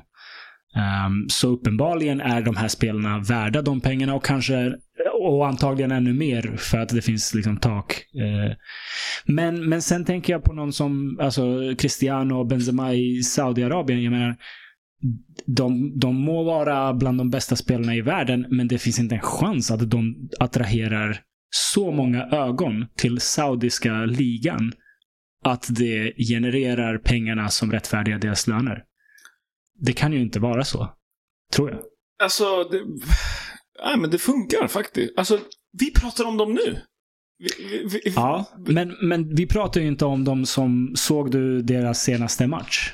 Um, 0.76 1.30
så 1.30 1.48
uppenbarligen 1.48 2.22
är 2.22 2.42
de 2.42 2.56
här 2.56 2.68
spelarna 2.68 3.20
värda 3.20 3.62
de 3.62 3.82
pengarna 3.82 4.16
och 4.16 4.26
kanske 4.26 4.74
och 5.24 5.48
antagligen 5.48 5.92
ännu 5.92 6.14
mer 6.14 6.56
för 6.58 6.78
att 6.78 6.90
det 6.90 7.02
finns 7.02 7.34
liksom 7.34 7.58
tak. 7.58 8.06
Eh. 8.16 8.56
Men, 9.26 9.70
men 9.70 9.82
sen 9.82 10.06
tänker 10.06 10.34
jag 10.34 10.44
på 10.44 10.54
någon 10.54 10.74
som 10.74 11.20
alltså 11.22 11.76
Cristiano 11.78 12.40
och 12.40 12.48
Benzema 12.48 12.94
i 12.94 13.24
Saudiarabien. 13.24 14.04
Jag 14.04 14.12
menar, 14.12 14.36
de, 15.46 16.00
de 16.00 16.16
må 16.16 16.44
vara 16.44 16.94
bland 16.94 17.18
de 17.18 17.30
bästa 17.30 17.56
spelarna 17.56 17.96
i 17.96 18.02
världen, 18.02 18.46
men 18.50 18.68
det 18.68 18.78
finns 18.78 19.00
inte 19.00 19.16
en 19.16 19.22
chans 19.22 19.72
att 19.72 19.90
de 19.90 20.30
attraherar 20.40 21.22
så 21.50 21.92
många 21.92 22.24
ögon 22.26 22.86
till 22.98 23.20
saudiska 23.20 24.06
ligan 24.06 24.72
att 25.44 25.68
det 25.70 26.14
genererar 26.30 26.98
pengarna 26.98 27.50
som 27.50 27.72
rättfärdigar 27.72 28.20
deras 28.20 28.48
löner. 28.48 28.84
Det 29.86 29.94
kan 29.94 30.14
ju 30.14 30.22
inte 30.22 30.40
vara 30.40 30.64
så. 30.64 30.94
Tror 31.54 31.72
jag. 31.72 31.80
Alltså, 32.24 32.64
det, 32.64 32.78
nej, 33.86 33.98
men 33.98 34.10
det 34.10 34.18
funkar 34.18 34.68
faktiskt. 34.68 35.14
Alltså, 35.18 35.40
vi 35.80 35.94
pratar 35.94 36.26
om 36.26 36.38
dem 36.38 36.54
nu. 36.54 36.82
Vi, 37.38 37.50
vi, 37.68 38.02
vi, 38.06 38.14
Ja, 38.16 38.46
men, 38.68 38.96
men 39.02 39.36
vi 39.36 39.48
pratar 39.48 39.82
ju 39.82 39.88
inte 39.88 40.06
om 40.06 40.24
dem 40.24 40.46
som... 40.46 40.94
Såg 40.96 41.32
du 41.32 41.62
deras 41.62 42.04
senaste 42.04 42.48
match? 42.48 42.94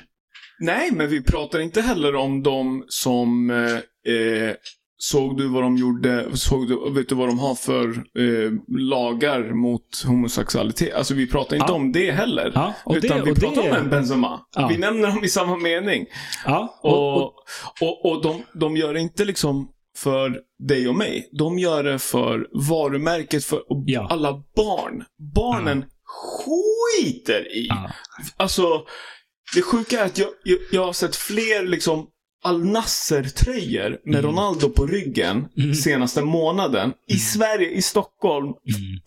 Nej, 0.60 0.92
men 0.92 1.10
vi 1.10 1.24
pratar 1.24 1.60
inte 1.60 1.82
heller 1.82 2.16
om 2.16 2.44
dem 2.44 2.86
som 2.88 3.50
eh, 3.50 4.14
eh, 4.14 4.56
Såg 5.02 5.38
du 5.38 5.48
vad 5.48 5.64
de 5.64 5.78
gjorde? 5.78 6.38
Såg 6.38 6.68
du, 6.68 6.92
vet 6.94 7.10
du 7.10 7.16
vad 7.16 7.28
de 7.30 7.40
har 7.40 7.56
för 7.56 7.88
eh, 7.90 8.52
lagar 8.80 9.54
mot 9.54 10.04
homosexualitet? 10.08 10.94
Alltså 10.96 11.14
vi 11.14 11.28
pratar 11.28 11.56
inte 11.56 11.66
Ja. 11.70 11.76
om 11.76 11.92
det 11.92 12.12
heller. 12.12 12.52
Ja, 12.56 12.74
utan 12.90 13.18
det, 13.18 13.24
vi 13.24 13.32
och 13.32 13.36
det, 13.36 13.42
pratar 13.42 13.70
om 13.70 13.76
en 13.76 13.90
Benzema. 13.90 14.42
Ja. 14.56 14.68
Vi 14.68 14.78
nämner 14.78 15.08
dem 15.08 15.24
i 15.24 15.28
samma 15.28 15.58
mening. 15.58 16.06
Och, 16.82 17.18
Och, 17.18 17.34
och, 17.82 18.06
och, 18.06 18.24
de, 18.24 18.44
de 18.54 18.78
gör 18.78 18.94
det 18.94 19.00
inte 19.00 19.26
liksom 19.26 19.70
för 19.98 20.40
dig 20.68 20.88
och 20.90 20.96
mig. 20.96 21.30
De 21.32 21.60
gör 21.60 21.84
det 21.84 22.00
för 22.00 22.48
varumärket 22.70 23.46
för 23.46 23.62
alla 24.10 24.34
barn. 24.56 25.04
Barnen 25.36 25.86
skiter 26.06 27.56
i. 27.58 27.70
Alltså, 28.38 28.64
det 29.56 29.62
sjuka 29.62 30.00
är 30.02 30.06
att 30.06 30.18
jag, 30.18 30.30
jag, 30.44 30.58
jag 30.72 30.86
har 30.86 30.94
sett 30.94 31.16
fler 31.16 31.68
liksom 31.68 32.08
Al 32.44 32.66
Nasser-tröjor 32.66 33.90
med 34.06 34.20
Mm. 34.20 34.22
Ronaldo 34.32 34.70
på 34.70 34.86
ryggen 34.88 35.48
Mm. 35.58 35.74
senaste 35.76 36.22
månaden 36.22 36.94
i 37.08 37.18
Sverige, 37.18 37.70
i 37.70 37.82
Stockholm, 37.82 38.46
mm, 38.48 38.56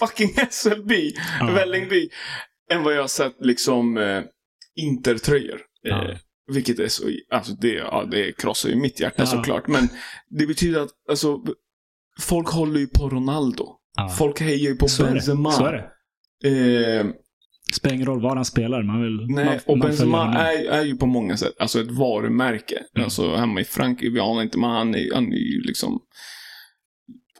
fucking 0.00 0.32
Hässelby, 0.36 1.12
Ja. 1.40 1.50
Vällingby, 1.52 2.08
än 2.70 2.82
vad 2.82 2.94
jag 2.94 3.00
har 3.00 3.08
sett 3.08 3.36
liksom 3.40 3.96
eh, 3.98 4.22
Inter-tröjor. 4.76 5.60
Ja. 5.82 6.08
Eh, 6.08 6.16
vilket 6.52 6.78
är 6.78 6.88
så, 6.88 7.04
alltså 7.30 7.52
det, 7.52 7.72
ja, 7.74 8.04
det 8.10 8.32
krossar 8.36 8.68
ju 8.68 8.76
mitt 8.76 9.00
hjärta 9.00 9.14
Ja. 9.22 9.26
såklart. 9.26 9.68
Men 9.68 9.88
det 10.30 10.46
betyder 10.46 10.80
att, 10.80 10.90
alltså, 11.08 11.38
folk 12.20 12.48
håller 12.48 12.80
ju 12.80 12.86
på 12.86 13.08
Ronaldo. 13.08 13.68
Folk 14.18 14.40
hejar 14.40 14.56
ju 14.70 14.76
på 14.76 14.88
Så 14.88 15.02
är 15.02 15.06
det. 15.06 15.12
Benzema. 15.12 15.52
Så 15.52 15.64
är 15.66 15.72
det. 15.72 15.88
Eh, 16.48 17.06
Spelar 17.72 17.94
ingen 17.94 18.06
roll 18.06 18.22
var 18.22 18.36
han 18.36 18.44
spelar. 18.44 18.82
Man 18.82 19.02
vill, 19.02 19.26
Nej, 19.28 19.44
man, 19.44 19.58
och 19.66 19.78
man 19.78 19.88
Benzema 19.88 20.34
är, 20.34 20.64
är 20.70 20.84
ju 20.84 20.96
på 20.96 21.06
många 21.06 21.36
sätt 21.36 21.54
alltså 21.58 21.80
ett 21.80 21.90
varumärke. 21.90 22.82
Mm. 22.94 23.04
Alltså 23.04 23.34
hemma 23.36 23.60
i 23.60 23.64
Frankrike, 23.64 24.10
vi 24.12 24.20
anar 24.20 24.42
inte, 24.42 24.58
men 24.58 24.70
han 24.70 24.94
är, 24.94 25.14
han 25.14 25.32
är 25.32 25.36
ju 25.36 25.60
liksom 25.62 26.00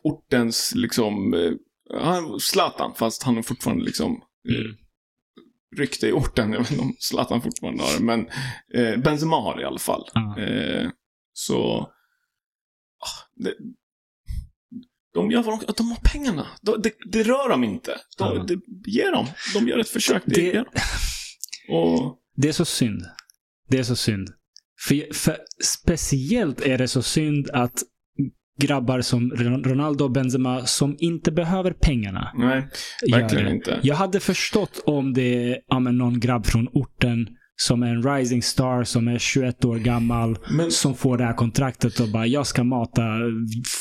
ortens 0.03 0.73
liksom, 0.75 1.35
eh, 1.35 1.53
han, 2.01 2.41
Zlatan, 2.41 2.95
fast 2.95 3.23
han 3.23 3.39
är 3.39 3.43
fortfarande 3.43 3.85
liksom 3.85 4.23
eh, 4.49 4.55
Mm. 4.55 4.77
rykte 5.77 6.09
i 6.09 6.13
orten. 6.13 6.53
Jag 6.53 6.59
vet 6.59 6.71
inte 6.71 6.83
om 6.83 6.97
Zlatan 6.99 7.43
fortfarande 7.43 7.83
har 7.83 7.99
det, 7.99 8.05
men 8.05 8.27
eh, 8.75 9.01
Benzema 9.01 9.37
har 9.37 9.57
det 9.57 9.63
i 9.63 9.65
alla 9.65 9.79
fall. 9.79 10.05
Ja. 10.15 10.39
Eh, 10.39 10.89
så, 11.33 11.61
ah, 12.99 13.29
det, 13.37 13.55
de 15.15 15.31
gör 15.31 15.43
vad 15.43 15.61
de, 15.61 15.73
de 15.77 15.89
har 15.91 16.13
pengarna. 16.13 16.47
De, 16.63 16.83
det, 16.83 16.93
det 17.13 17.23
rör 17.23 17.49
dem 17.49 17.65
inte. 17.65 17.91
De, 18.19 18.37
Ja. 18.37 18.45
det, 18.49 18.61
ge 18.91 19.11
dem. 19.11 19.27
De 19.55 19.69
gör 19.69 19.79
ett 19.79 19.89
försök. 19.89 20.23
Det, 20.27 20.53
Det-. 20.53 20.65
Och 21.69 22.19
Det 22.37 22.49
är 22.49 22.53
så 22.53 22.65
synd. 22.65 23.03
Det 23.69 23.79
är 23.79 23.83
så 23.83 23.97
synd. 23.97 24.29
För, 24.89 25.15
för 25.15 25.37
speciellt 25.65 26.61
är 26.61 26.79
det 26.79 26.89
så 26.89 27.03
synd 27.03 27.51
att 27.53 27.83
grabbar 28.61 29.01
som 29.01 29.31
Ron- 29.33 29.65
Ronaldo 29.65 30.05
och 30.05 30.11
Benzema 30.11 30.67
som 30.67 30.97
inte 30.99 31.33
behöver 31.33 31.73
pengarna 31.73 32.33
Nej, 32.35 32.69
verkligen 33.13 33.49
inte. 33.49 33.81
Jag 33.83 33.95
hade 33.97 34.21
förstått 34.21 34.83
om 34.87 35.13
det 35.15 35.51
är 35.53 35.59
ja, 35.67 35.79
någon 35.79 36.21
grabb 36.21 36.47
från 36.47 36.69
orten 36.69 37.29
som 37.57 37.83
är 37.83 37.87
en 37.87 38.03
rising 38.17 38.43
star, 38.43 38.85
som 38.85 39.09
är 39.09 39.19
21 39.19 39.65
år 39.65 39.77
gammal, 39.77 40.39
Men- 40.51 40.71
som 40.71 40.95
får 40.95 41.19
det 41.19 41.25
här 41.25 41.33
kontraktet 41.35 42.01
och 42.01 42.09
bara 42.09 42.27
jag 42.27 42.47
ska 42.47 42.65
mata 42.65 43.03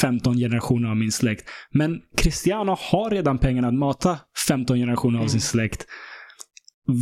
15 0.02 0.38
generationer 0.38 0.90
av 0.90 0.96
min 0.98 1.12
släkt. 1.12 1.50
Men 1.72 2.00
Cristiano 2.18 2.76
har 2.80 3.10
redan 3.10 3.38
pengarna 3.38 3.68
att 3.68 3.74
mata 3.74 4.20
15 4.48 4.78
generationer 4.78 5.16
av 5.18 5.22
Mm. 5.24 5.30
sin 5.30 5.42
släkt. 5.42 5.86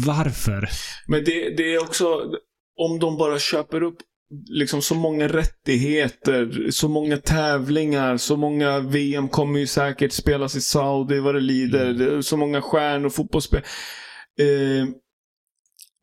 Varför? 0.08 0.70
Men 1.08 1.24
det, 1.24 1.58
det 1.58 1.74
är 1.76 1.82
också, 1.84 2.06
om 2.80 3.00
de 3.00 3.18
bara 3.18 3.40
köper 3.40 3.84
upp 3.84 3.98
liksom 4.50 4.82
så 4.82 4.96
många 4.96 5.28
rättigheter, 5.28 6.72
så 6.72 6.88
många 6.88 7.18
tävlingar, 7.18 8.18
så 8.18 8.38
många 8.38 8.80
VM 8.80 9.28
kommer 9.30 9.60
ju 9.60 9.68
säkert 9.68 10.12
spelas 10.12 10.56
i 10.56 10.62
Saudi 10.62 11.20
vad 11.20 11.36
det 11.36 11.42
lider. 11.42 11.90
Mm. 11.90 12.24
Så 12.24 12.38
många 12.38 12.62
stjärnor, 12.62 13.10
fotbollsspel. 13.10 13.62
Eh, 14.40 14.88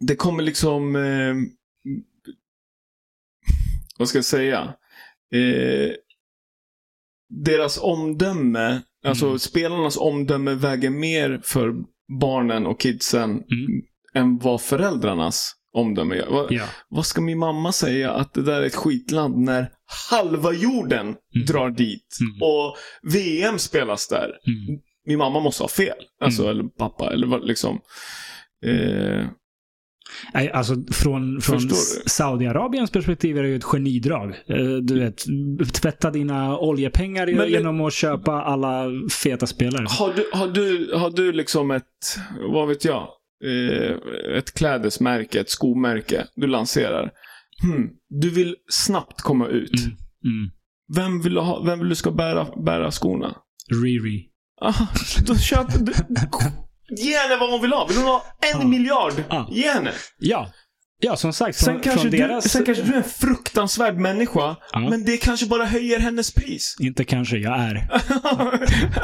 det 0.00 0.16
kommer 0.16 0.42
liksom, 0.42 0.96
eh, 0.96 1.34
vad 3.98 4.08
ska 4.08 4.18
jag 4.18 4.24
säga? 4.24 4.74
Eh, 5.34 5.92
deras 7.44 7.78
omdöme, 7.78 8.82
alltså 9.04 9.26
Mm. 9.26 9.38
spelarnas 9.38 9.96
omdöme 9.96 10.54
väger 10.54 10.90
mer 10.90 11.40
för 11.44 11.74
barnen 12.20 12.66
och 12.66 12.80
kidsen 12.80 13.30
Mm. 13.30 13.42
än 14.14 14.38
vad 14.38 14.60
föräldrarnas 14.62 15.52
omdöme 15.72 16.16
gör. 16.16 16.30
Vad, 16.30 16.52
Ja. 16.52 16.64
vad 16.88 17.06
ska 17.06 17.20
min 17.20 17.38
mamma 17.38 17.72
säga 17.72 18.12
att 18.12 18.34
det 18.34 18.42
där 18.42 18.62
är 18.62 18.66
ett 18.66 18.74
skitland 18.74 19.36
när 19.38 19.72
halva 20.10 20.52
jorden 20.52 21.06
Mm. 21.06 21.46
drar 21.46 21.70
dit 21.70 22.16
Mm. 22.20 22.42
och 22.42 22.76
VM 23.02 23.58
spelas 23.58 24.08
där? 24.08 24.24
Mm. 24.46 24.80
Min 25.06 25.18
mamma 25.18 25.40
måste 25.40 25.62
ha 25.62 25.68
fel. 25.68 25.96
Alltså, 26.20 26.42
Mm. 26.42 26.50
eller 26.58 26.68
pappa, 26.68 27.12
eller 27.12 27.26
vad 27.26 27.46
liksom. 27.46 27.80
Eh, 28.66 29.26
Nej, 30.34 30.50
Alltså 30.50 30.74
från, 30.92 31.40
från? 31.40 31.60
Saudiarabiens 32.06 32.90
perspektiv 32.90 33.38
är 33.38 33.42
det 33.42 33.48
ju 33.48 33.56
ett 33.56 33.64
genidrag. 33.64 34.30
Eh, 34.48 34.56
Du 34.82 34.98
vet, 35.00 35.24
tvätta 35.72 36.10
dina 36.10 36.58
oljepengar 36.58 37.26
Men 37.26 37.36
det- 37.36 37.48
genom 37.48 37.80
att 37.80 37.92
köpa 37.92 38.32
alla 38.32 38.84
feta 39.22 39.46
spelare. 39.46 39.86
har, 39.88 40.12
du, 40.14 40.30
har, 40.32 40.48
du, 40.48 40.92
har 40.94 41.10
du 41.10 41.32
liksom 41.32 41.70
ett, 41.70 41.84
vad 42.52 42.68
vet 42.68 42.84
jag, 42.84 43.08
eh, 43.44 43.96
ett 44.38 44.54
klädesmärke, 44.54 45.40
ett 45.40 45.50
skomärke 45.50 46.26
du 46.36 46.46
lanserar. 46.46 47.10
Hmm, 47.62 47.88
du 48.08 48.30
vill 48.30 48.56
snabbt 48.70 49.20
komma 49.22 49.48
ut. 49.48 49.72
Mm. 49.84 49.96
Mm. 50.24 50.50
Vem, 50.94 51.22
vill 51.22 51.36
ha, 51.36 51.62
vem 51.62 51.78
vill 51.78 51.88
du 51.88 51.94
ska 51.94 52.10
bära, 52.10 52.46
bära 52.64 52.90
skorna? 52.90 53.36
Riri. 53.82 54.26
Aha, 54.62 54.86
då 55.26 55.34
köper 55.36 55.78
du. 55.78 55.92
Ge 56.88 57.16
henne 57.18 57.36
vad 57.36 57.50
hon 57.50 57.60
vill 57.62 57.72
ha. 57.72 57.86
Vill 57.86 57.96
hon 57.96 58.06
ha 58.06 58.24
en 58.54 58.60
Ja. 58.60 58.66
miljard? 58.66 59.12
Ja. 59.28 59.48
Ge 59.50 59.70
henne. 59.70 59.92
Ja. 60.18 60.50
Ja, 60.98 61.16
som 61.16 61.32
sagt. 61.32 61.58
Sen 61.58 61.64
Från, 61.74 61.82
kanske, 61.82 62.00
från 62.00 62.10
du, 62.10 62.16
deras... 62.18 62.50
sen 62.52 62.64
kanske 62.64 62.84
du 62.84 62.92
är 62.92 62.96
en 62.96 63.04
fruktansvärd 63.04 63.96
människa. 63.96 64.56
Ja. 64.72 64.78
Men 64.90 65.04
det 65.04 65.16
kanske 65.16 65.46
bara 65.46 65.64
höjer 65.64 65.98
hennes 65.98 66.34
pris. 66.34 66.76
Inte 66.80 67.04
kanske, 67.04 67.36
jag 67.36 67.54
är. 67.60 67.74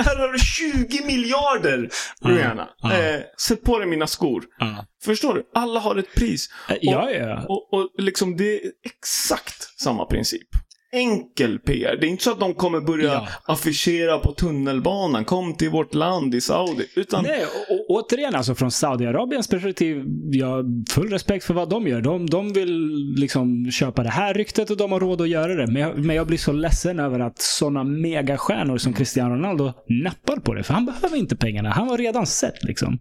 Här 0.05 0.19
har 0.19 0.33
du 0.33 0.39
20 0.39 1.05
miljarder, 1.05 1.89
Ja. 2.21 2.29
Rihanna. 2.31 2.69
Ja. 2.83 2.93
Eh, 2.93 3.21
sätt 3.39 3.63
på 3.65 3.79
dig 3.79 3.89
mina 3.89 4.07
skor. 4.07 4.45
Ja, 4.59 4.87
Förstår 5.05 5.35
du? 5.35 5.43
Alla 5.55 5.81
har 5.81 5.97
ett 5.97 6.15
pris. 6.15 6.49
ja, 6.69 6.77
ja. 6.81 7.11
ja. 7.11 7.45
Och, 7.49 7.75
och 7.75 7.91
liksom 7.99 8.37
det 8.37 8.55
är 8.55 8.61
exakt 8.85 9.81
samma 9.81 10.05
princip. 10.07 10.49
Enkel 10.95 11.59
PR. 11.59 11.97
Det 12.01 12.07
är 12.07 12.09
inte 12.11 12.25
så 12.25 12.31
att 12.33 12.41
de 12.41 12.55
kommer 12.55 12.81
börja 12.81 13.05
Ja. 13.13 13.29
affischera 13.45 14.19
på 14.19 14.33
tunnelbanan. 14.33 15.25
Kom 15.25 15.55
till 15.57 15.71
vårt 15.71 15.95
land 15.95 16.35
i 16.35 16.41
Saudi. 16.41 16.87
Utan 16.97 17.23
Nej, 17.25 17.45
och, 17.71 17.91
återigen, 17.97 18.35
alltså 18.35 18.55
från 18.55 18.71
Saudiarabiens 18.71 19.49
perspektiv, 19.49 20.05
jag 20.33 20.47
har 20.47 20.93
full 20.93 21.11
respekt 21.11 21.45
för 21.45 21.55
vad 21.55 21.69
de 21.69 21.87
gör. 21.89 22.01
De, 22.01 22.31
de 22.31 22.53
vill 22.53 22.89
liksom 23.17 23.71
köpa 23.71 24.03
det 24.03 24.09
här 24.11 24.35
ryktet 24.35 24.71
och 24.71 24.77
de 24.77 24.93
har 24.93 25.01
råd 25.01 25.21
att 25.21 25.29
göra 25.29 25.55
det. 25.55 25.67
Men 25.67 25.83
jag, 25.83 25.99
men 25.99 26.17
jag 26.17 26.27
blir 26.27 26.39
så 26.39 26.53
ledsen 26.53 27.01
över 27.01 27.21
att 27.21 27.39
sådana 27.39 27.85
megastjärnor 27.85 28.79
som 28.79 28.93
Cristiano 28.93 29.35
Ronaldo 29.35 29.73
nappar 29.89 30.37
på 30.37 30.55
det. 30.55 30.63
För 30.63 30.75
han 30.75 30.87
behöver 30.87 31.17
inte 31.17 31.37
pengarna. 31.37 31.71
Han 31.71 31.87
var 31.87 31.99
redan 31.99 32.27
sett 32.27 32.65
liksom. 32.65 32.99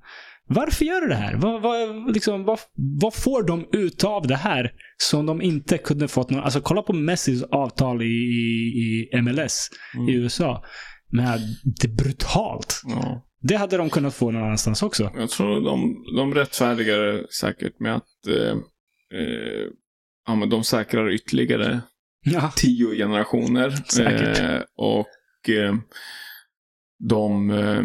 Varför 0.47 0.85
gör 0.85 1.01
du 1.01 1.07
det 1.07 1.15
här? 1.15 1.35
Vad, 1.35 1.61
vad, 1.61 2.13
liksom, 2.13 2.43
vad, 2.43 2.59
vad 3.01 3.13
får 3.13 3.43
de 3.43 3.65
ut 3.72 4.03
av 4.03 4.27
det 4.27 4.35
här 4.35 4.72
som 4.97 5.26
de 5.26 5.41
inte 5.41 5.77
kunde 5.77 6.07
fått 6.07 6.30
någon... 6.30 6.43
Alltså 6.43 6.61
kolla 6.61 6.81
på 6.81 6.93
Messis 6.93 7.43
avtal 7.43 8.01
i, 8.01 8.05
i, 8.05 9.09
i 9.13 9.22
MLS 9.22 9.69
i 10.09 10.13
USA. 10.13 10.63
Med, 11.13 11.39
det 11.63 11.88
är 11.88 11.95
brutalt. 11.95 12.81
ja, 12.85 13.26
Det 13.41 13.55
hade 13.55 13.77
de 13.77 13.89
kunnat 13.89 14.13
få 14.15 14.31
någon 14.31 14.43
annanstans 14.43 14.84
också. 14.84 15.11
jag 15.15 15.30
tror 15.30 15.61
de, 15.65 16.03
de 16.18 16.34
rättfärdigar 16.34 16.97
det 16.99 17.26
säkert 17.34 17.80
med 17.80 17.95
att 17.95 18.27
eh, 18.30 18.51
eh, 19.19 19.68
ja, 20.27 20.35
men 20.35 20.49
de 20.49 20.63
säkrar 20.63 21.09
ytterligare 21.13 21.81
Ja. 22.26 22.51
tio 22.55 22.95
generationer. 22.95 23.69
Säkert. 23.69 24.39
Eh, 24.39 24.61
och 24.76 25.49
eh, 25.49 25.76
de, 27.09 27.49
eh, 27.49 27.81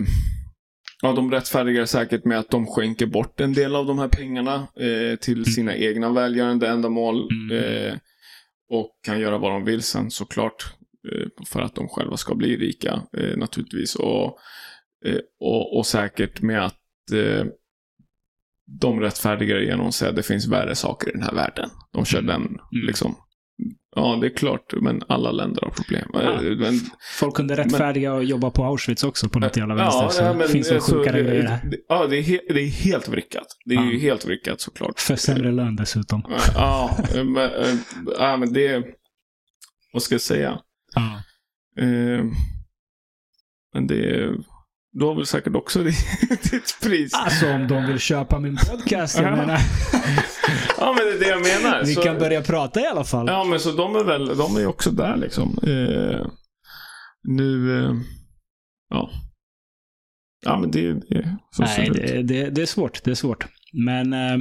ja, 1.07 1.12
de 1.12 1.31
rättfärdigar 1.31 1.85
säkert 1.85 2.24
med 2.24 2.39
att 2.39 2.51
de 2.51 2.66
skänker 2.66 3.07
bort 3.07 3.41
en 3.41 3.53
del 3.53 3.77
av 3.77 3.87
de 3.87 3.99
här 3.99 4.09
pengarna 4.09 4.69
eh, 4.77 5.16
till 5.19 5.55
sina 5.55 5.77
egna 5.77 6.12
välgörande 6.12 6.69
ändamål. 6.69 7.28
Mm. 7.31 7.65
Eh, 7.65 7.95
och 8.70 8.91
kan 9.03 9.20
göra 9.20 9.39
vad 9.39 9.53
de 9.53 9.65
vill 9.65 9.83
sen 9.83 10.11
såklart. 10.11 10.66
Eh, 11.12 11.27
för 11.47 11.61
att 11.61 11.74
de 11.74 11.89
själva 11.89 12.16
ska 12.16 12.35
bli 12.35 12.57
rika 12.57 13.03
eh, 13.16 13.37
naturligtvis. 13.37 13.95
Och, 13.95 14.39
eh, 15.07 15.19
och, 15.41 15.77
och 15.78 15.87
säkert 15.87 16.41
med 16.41 16.65
att 16.65 17.12
eh, 17.12 17.47
de 18.81 19.01
rättfärdigar 19.01 19.59
genom 19.59 19.87
att 19.87 19.95
säga 19.95 20.11
att 20.11 20.16
det 20.16 20.23
finns 20.23 20.47
värre 20.47 20.74
saker 20.74 21.09
i 21.09 21.12
den 21.12 21.23
här 21.23 21.35
världen. 21.35 21.70
De 21.93 22.05
kör 22.05 22.19
Mm. 22.19 22.27
den 22.27 22.59
liksom. 22.87 23.16
Ja, 23.98 24.18
det 24.20 24.27
är 24.27 24.36
klart, 24.36 24.74
men 24.81 25.02
alla 25.09 25.32
länder 25.32 25.62
har 25.62 25.70
problem. 25.70 26.10
Ja. 26.12 26.20
Eh, 26.20 26.40
Men, 26.43 26.81
Folk 27.18 27.35
kunde 27.35 27.56
rättfärdiga 27.56 28.12
och 28.14 28.24
jobba 28.24 28.51
på 28.51 28.64
Auschwitz 28.64 29.05
också 29.05 29.28
på 29.28 29.39
något 29.39 29.56
jävla 29.56 29.74
vänster. 29.74 30.09
så 30.09 30.32
det 30.39 30.48
finns 30.48 30.68
väl 30.70 30.77
alltså, 30.77 30.98
sjukare 30.98 31.16
det- 31.23 31.24
grejer 31.28 31.43
det- 31.70 31.77
Ja, 31.89 32.06
det 32.06 32.16
är, 32.18 32.23
he, 32.23 32.40
det 32.48 32.60
är 32.60 32.66
helt 32.70 33.09
vrickat. 33.09 33.47
Det 33.64 33.74
är 33.74 33.78
Ja. 33.78 33.90
ju 33.93 33.98
helt 33.98 34.24
vrickat 34.27 34.60
såklart. 34.60 35.01
För 35.01 35.16
sämre 35.16 35.52
lön 35.52 35.77
dessutom. 35.77 36.23
Ja, 36.55 36.98
men, 37.14 37.36
äh, 37.36 37.74
ja, 38.18 38.36
men 38.36 38.52
det... 38.52 38.85
Vad 39.93 40.02
ska 40.02 40.14
jag 40.14 40.20
säga? 40.23 40.59
Ja. 40.94 41.23
Eh, 41.85 42.24
men 43.74 43.86
det... 43.86 44.31
Du 44.98 45.05
har 45.05 45.14
väl 45.14 45.27
säkert 45.27 45.55
också 45.55 45.82
ditt, 45.82 46.78
pris? 46.82 47.14
Alltså 47.14 47.51
om 47.52 47.68
de 47.68 47.86
vill 47.86 47.98
köpa 47.98 48.39
min 48.40 48.56
podcast, 48.56 49.18
jag 49.18 49.27
Ja. 49.27 49.36
menar. 49.36 49.59
Ja, 50.78 50.94
men 50.98 51.05
det 51.06 51.12
är 51.12 51.18
det 51.20 51.28
jag 51.28 51.62
menar. 51.62 51.85
Vi 51.85 51.94
Så- 51.94 52.02
kan 52.02 52.18
börja 52.18 52.43
prata 52.43 52.81
i 52.81 52.86
alla 52.86 53.05
fall. 53.05 53.27
Ja, 53.28 53.44
men 53.44 53.60
så 53.60 53.73
de 53.73 53.97
är 53.97 54.05
väl, 54.05 54.36
de 54.36 54.56
är 54.56 54.66
också 54.66 54.90
där 54.90 55.16
liksom. 55.16 55.59
Eh, 55.62 56.27
nu, 57.28 57.81
eh, 57.85 57.93
ja. 58.90 59.10
Ja, 60.44 60.59
men 60.59 60.70
det, 60.70 60.93
det 60.93 61.36
Nej, 61.59 61.90
det 61.94 62.23
det, 62.23 62.51
det, 62.51 62.62
är 62.62 62.66
svårt. 62.66 63.05
Det 63.05 63.10
är 63.10 63.14
svårt. 63.14 63.47
Men 63.73 64.12
eh, 64.12 64.36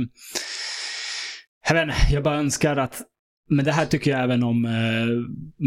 jag, 1.69 1.83
inte, 1.83 1.93
jag 2.11 2.23
bara 2.23 2.35
önskar 2.35 2.77
att 2.77 3.01
men 3.49 3.65
det 3.65 3.71
här 3.71 3.85
tycker 3.85 4.11
jag 4.11 4.23
även 4.23 4.43
om 4.43 4.65
eh, 4.65 5.07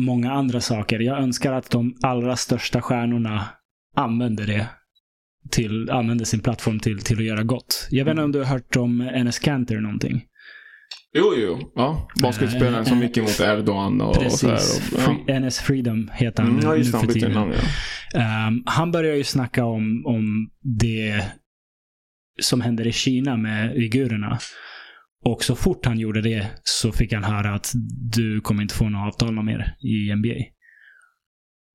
många 0.05 0.32
andra 0.32 0.60
saker. 0.60 0.98
Jag 1.01 1.19
önskar 1.19 1.52
att 1.52 1.70
de 1.70 1.97
allra 2.02 2.36
största 2.36 2.82
stjärnorna 2.82 3.44
använder 3.97 4.47
det. 4.47 4.66
Till, 5.51 5.91
använder 5.91 6.25
sin 6.25 6.41
plattform 6.41 6.81
till, 6.81 6.99
till 6.99 7.19
att 7.19 7.25
göra 7.25 7.43
gott. 7.43 7.89
Jag 7.91 8.05
vet 8.05 8.12
inte 8.12 8.23
om 8.23 8.33
du 8.33 8.39
har 8.39 8.47
hört 8.47 8.77
om 8.77 9.01
Enes 9.01 9.39
Kanter 9.39 9.81
någonting? 9.81 10.25
Jo, 11.15 11.35
jo. 11.37 11.73
Ja, 11.75 12.09
basketspelaren 12.23 12.87
som 12.87 13.03
gick 13.03 13.16
emot 13.16 13.41
Erdogan 13.41 14.01
och, 14.01 14.25
och 14.25 14.33
så 14.33 14.49
här. 14.49 14.55
Precis. 14.55 14.93
Och, 14.93 15.01
ja. 15.27 15.35
Enes 15.35 15.59
Freedom 15.61 16.11
heter 16.15 16.43
han 16.43 16.53
Mm, 16.53 16.65
ja, 16.65 16.73
nu 16.73 16.79
just. 16.79 16.93
Han 16.95 17.07
för 17.07 17.12
tiden. 17.12 17.33
namn, 17.33 17.53
ja. 18.12 18.20
Ehm, 18.20 18.62
han 18.66 18.93
börjar 18.93 19.15
ju 19.15 19.25
snacka 19.25 19.65
om, 19.65 20.03
om 20.07 20.51
det 20.81 21.25
som 22.41 22.61
händer 22.61 22.87
i 22.87 22.93
Kina 22.93 23.37
med 23.37 23.77
uigurerna. 23.77 24.39
Och 25.25 25.45
så 25.45 25.57
fort 25.57 25.87
han 25.87 25.99
gjorde 25.99 26.20
det 26.20 26.47
så 26.62 26.93
fick 26.93 27.12
han 27.12 27.25
höra 27.25 27.55
att 27.55 27.73
du 28.12 28.41
kommer 28.41 28.62
inte 28.62 28.75
få 28.75 28.89
något 28.89 29.15
avtal 29.15 29.35
något 29.35 29.45
mer 29.45 29.75
i 29.81 30.15
NBA. 30.15 30.35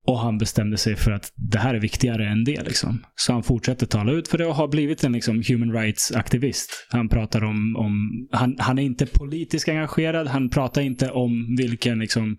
Och 0.05 0.19
han 0.19 0.37
bestämde 0.37 0.77
sig 0.77 0.95
för 0.95 1.11
att 1.11 1.31
det 1.35 1.57
här 1.57 1.75
är 1.75 1.79
viktigare 1.79 2.27
än 2.27 2.43
det. 2.43 2.63
Liksom. 2.63 3.03
Så 3.15 3.33
han 3.33 3.43
fortsätter 3.43 3.85
tala 3.85 4.11
ut 4.11 4.27
för 4.27 4.37
det 4.37 4.45
och 4.45 4.55
har 4.55 4.67
blivit 4.67 5.03
en 5.03 5.11
liksom, 5.11 5.43
human 5.47 5.71
rights-aktivist. 5.73 6.87
Han 6.89 7.09
pratar 7.09 7.43
om, 7.43 7.75
om 7.75 8.09
han, 8.31 8.55
han 8.59 8.79
är 8.79 8.83
inte 8.83 9.05
politiskt 9.05 9.69
engagerad. 9.69 10.27
Han 10.27 10.49
pratar 10.49 10.81
inte 10.81 11.11
om 11.11 11.55
vilken, 11.57 11.99
liksom, 11.99 12.37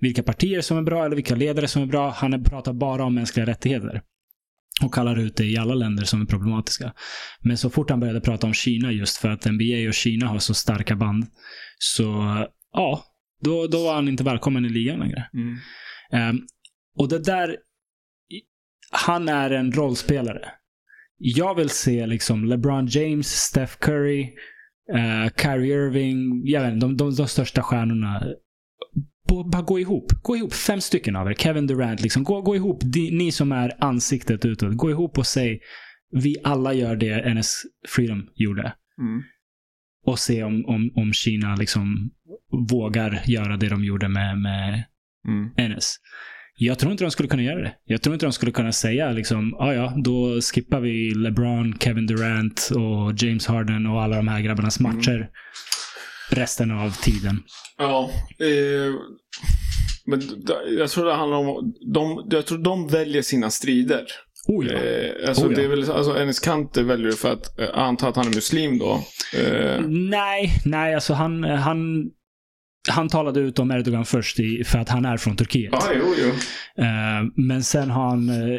vilka 0.00 0.22
partier 0.22 0.60
som 0.60 0.78
är 0.78 0.82
bra 0.82 1.04
eller 1.04 1.16
vilka 1.16 1.34
ledare 1.34 1.68
som 1.68 1.82
är 1.82 1.86
bra. 1.86 2.10
Han 2.10 2.44
pratar 2.44 2.72
bara 2.72 3.04
om 3.04 3.14
mänskliga 3.14 3.46
rättigheter. 3.46 4.02
Och 4.84 4.94
kallar 4.94 5.18
ut 5.18 5.36
det 5.36 5.44
i 5.44 5.56
alla 5.56 5.74
länder 5.74 6.04
som 6.04 6.22
är 6.22 6.26
problematiska. 6.26 6.92
Men 7.40 7.56
så 7.56 7.70
fort 7.70 7.90
han 7.90 8.00
började 8.00 8.20
prata 8.20 8.46
om 8.46 8.54
Kina 8.54 8.92
just 8.92 9.16
för 9.16 9.28
att 9.28 9.44
NBA 9.44 9.88
och 9.88 9.94
Kina 9.94 10.26
har 10.26 10.38
så 10.38 10.54
starka 10.54 10.96
band. 10.96 11.26
Så 11.78 12.02
ja, 12.72 13.04
då, 13.42 13.66
då 13.66 13.84
var 13.84 13.94
han 13.94 14.08
inte 14.08 14.24
välkommen 14.24 14.64
i 14.64 14.68
ligan 14.68 14.98
längre. 14.98 15.28
Mm. 15.34 15.56
Ehm, 16.12 16.40
och 16.96 17.08
det 17.08 17.18
där... 17.18 17.56
Han 18.90 19.28
är 19.28 19.50
en 19.50 19.72
rollspelare. 19.72 20.48
Jag 21.18 21.54
vill 21.54 21.70
se 21.70 22.06
liksom 22.06 22.44
LeBron 22.44 22.86
James, 22.86 23.26
Steph 23.28 23.76
Curry 23.78 24.34
Uh, 24.94 25.28
Kyrie 25.42 25.74
Irving, 25.74 26.42
jag 26.44 26.62
vet 26.62 26.72
inte, 26.72 26.86
de, 26.86 26.96
de, 26.96 27.14
de 27.14 27.28
största 27.28 27.62
stjärnorna. 27.62 28.22
B- 29.28 29.50
bara 29.52 29.62
gå 29.62 29.80
ihop. 29.80 30.12
Gå 30.22 30.36
ihop, 30.36 30.52
fem 30.52 30.80
stycken 30.80 31.16
av 31.16 31.30
er. 31.30 31.34
Kevin 31.34 31.66
Durant, 31.66 32.00
liksom. 32.02 32.24
gå, 32.24 32.42
gå 32.42 32.56
ihop. 32.56 32.80
De, 32.84 33.10
ni 33.10 33.32
som 33.32 33.52
är 33.52 33.84
ansiktet 33.84 34.44
utåt. 34.44 34.76
Gå 34.76 34.90
ihop 34.90 35.18
och 35.18 35.26
säg 35.26 35.60
vi 36.10 36.36
alla 36.44 36.72
gör 36.72 36.96
det 36.96 37.34
NS 37.34 37.62
Freedom 37.88 38.28
gjorde. 38.34 38.62
Mm. 39.00 39.22
Och 40.06 40.18
se 40.18 40.42
om, 40.42 40.66
om, 40.66 40.90
om 40.94 41.12
Kina 41.12 41.56
liksom 41.56 42.10
vågar 42.70 43.22
göra 43.26 43.56
det 43.56 43.68
de 43.68 43.84
gjorde 43.84 44.08
med, 44.08 44.38
med 44.38 44.84
Mm. 45.28 45.72
NS. 45.72 45.96
Jag 46.58 46.78
tror 46.78 46.92
inte 46.92 47.04
de 47.04 47.10
skulle 47.10 47.28
kunna 47.28 47.42
göra 47.42 47.60
det. 47.62 47.72
Jag 47.84 48.02
tror 48.02 48.14
inte 48.14 48.26
de 48.26 48.32
skulle 48.32 48.52
kunna 48.52 48.72
säga 48.72 49.10
liksom, 49.10 49.54
ah, 49.54 49.72
ja, 49.72 49.92
då 50.04 50.40
skippar 50.40 50.80
vi 50.80 51.14
LeBron, 51.14 51.78
Kevin 51.80 52.06
Durant 52.06 52.70
och 52.74 53.12
James 53.22 53.46
Harden 53.46 53.86
och 53.86 54.02
alla 54.02 54.16
de 54.16 54.28
här 54.28 54.40
grabbarnas 54.40 54.80
Mm. 54.80 54.96
matcher 54.96 55.28
resten 56.30 56.70
av 56.70 56.90
tiden. 57.02 57.42
Ja. 57.78 58.10
Eh, 58.38 58.94
men 60.06 60.22
jag 60.78 60.90
tror 60.90 61.04
det 61.04 61.14
handlar 61.14 61.38
om... 61.38 61.74
De, 61.94 62.26
jag 62.30 62.46
tror 62.46 62.58
de 62.58 62.88
väljer 62.88 63.22
sina 63.22 63.50
strider. 63.50 64.04
Oh, 64.48 64.66
ja. 64.66 64.72
Eh, 64.72 65.28
alltså, 65.28 65.46
Oh, 65.46 65.52
ja. 65.52 65.56
det 65.58 65.64
är 65.64 65.68
väl, 65.68 65.90
alltså, 65.90 66.18
Enes 66.18 66.38
Kanter 66.40 66.82
väljer 66.82 67.06
det 67.06 67.16
för 67.16 67.32
att, 67.32 67.58
eh, 67.58 67.68
anta 67.74 68.08
att 68.08 68.16
han 68.16 68.26
är 68.28 68.34
muslim 68.34 68.78
då. 68.78 69.04
Eh, 69.38 69.80
Nej, 69.88 70.52
nej, 70.64 70.94
alltså 70.94 71.12
han, 71.14 71.44
han, 71.44 72.10
han 72.88 73.08
talade 73.08 73.40
ut 73.40 73.58
om 73.58 73.70
Erdogan 73.70 74.04
först 74.04 74.40
i, 74.40 74.64
för 74.64 74.78
att 74.78 74.88
han 74.88 75.04
är 75.04 75.16
från 75.16 75.36
Turkiet. 75.36 75.70
ja, 75.72 75.82
jo, 75.94 76.14
jo. 76.22 76.28
Eh, 76.84 77.46
men 77.46 77.62
sen 77.62 77.90
har 77.90 78.08
han, 78.08 78.28
eh, 78.28 78.58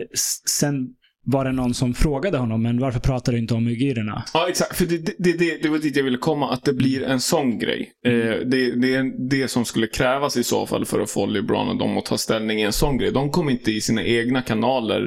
sen 0.59 0.87
var 1.29 1.45
det 1.45 1.51
någon 1.51 1.73
som 1.73 1.93
frågade 1.93 2.37
honom, 2.37 2.63
men 2.63 2.79
varför 2.79 2.99
pratar 2.99 3.31
du 3.31 3.37
inte 3.37 3.53
om 3.53 3.67
uigurerna? 3.67 4.23
Ja, 4.33 4.49
exakt. 4.49 4.75
För 4.77 4.85
det, 4.85 4.97
det, 5.19 5.37
det, 5.39 5.61
det 5.63 5.69
var 5.69 5.77
dit 5.77 5.95
jag 5.95 6.03
ville 6.03 6.17
komma, 6.17 6.53
att 6.53 6.63
det 6.63 6.73
blir 6.73 7.03
en 7.03 7.19
sån 7.19 7.59
grej. 7.59 7.91
Eh, 8.05 8.11
det, 8.45 8.71
det 8.81 8.95
är 8.95 9.29
det 9.29 9.47
som 9.47 9.65
skulle 9.65 9.87
krävas 9.87 10.37
i 10.37 10.43
så 10.43 10.65
fall 10.67 10.85
för 10.85 10.99
att 10.99 11.11
få 11.11 11.25
LeBron 11.25 11.67
och 11.69 11.77
dem 11.77 11.97
att 11.97 12.05
ta 12.05 12.17
ställning 12.17 12.59
i 12.59 12.63
en 12.63 12.73
sån 12.73 12.97
grej. 12.97 13.11
De 13.11 13.29
kommer 13.31 13.51
inte 13.51 13.71
i 13.71 13.81
sina 13.81 14.03
egna 14.03 14.41
kanaler 14.41 14.99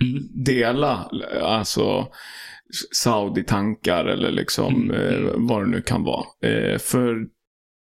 Mm. 0.00 0.22
dela, 0.44 1.10
alltså 1.42 2.06
Saudi-tankar 2.92 4.04
eller 4.04 4.30
liksom 4.30 4.90
Mm. 4.90 4.96
eh, 5.24 5.30
vad 5.34 5.62
det 5.62 5.70
nu 5.70 5.80
kan 5.82 6.04
vara. 6.04 6.24
Eh, 6.44 6.78
för 6.78 7.16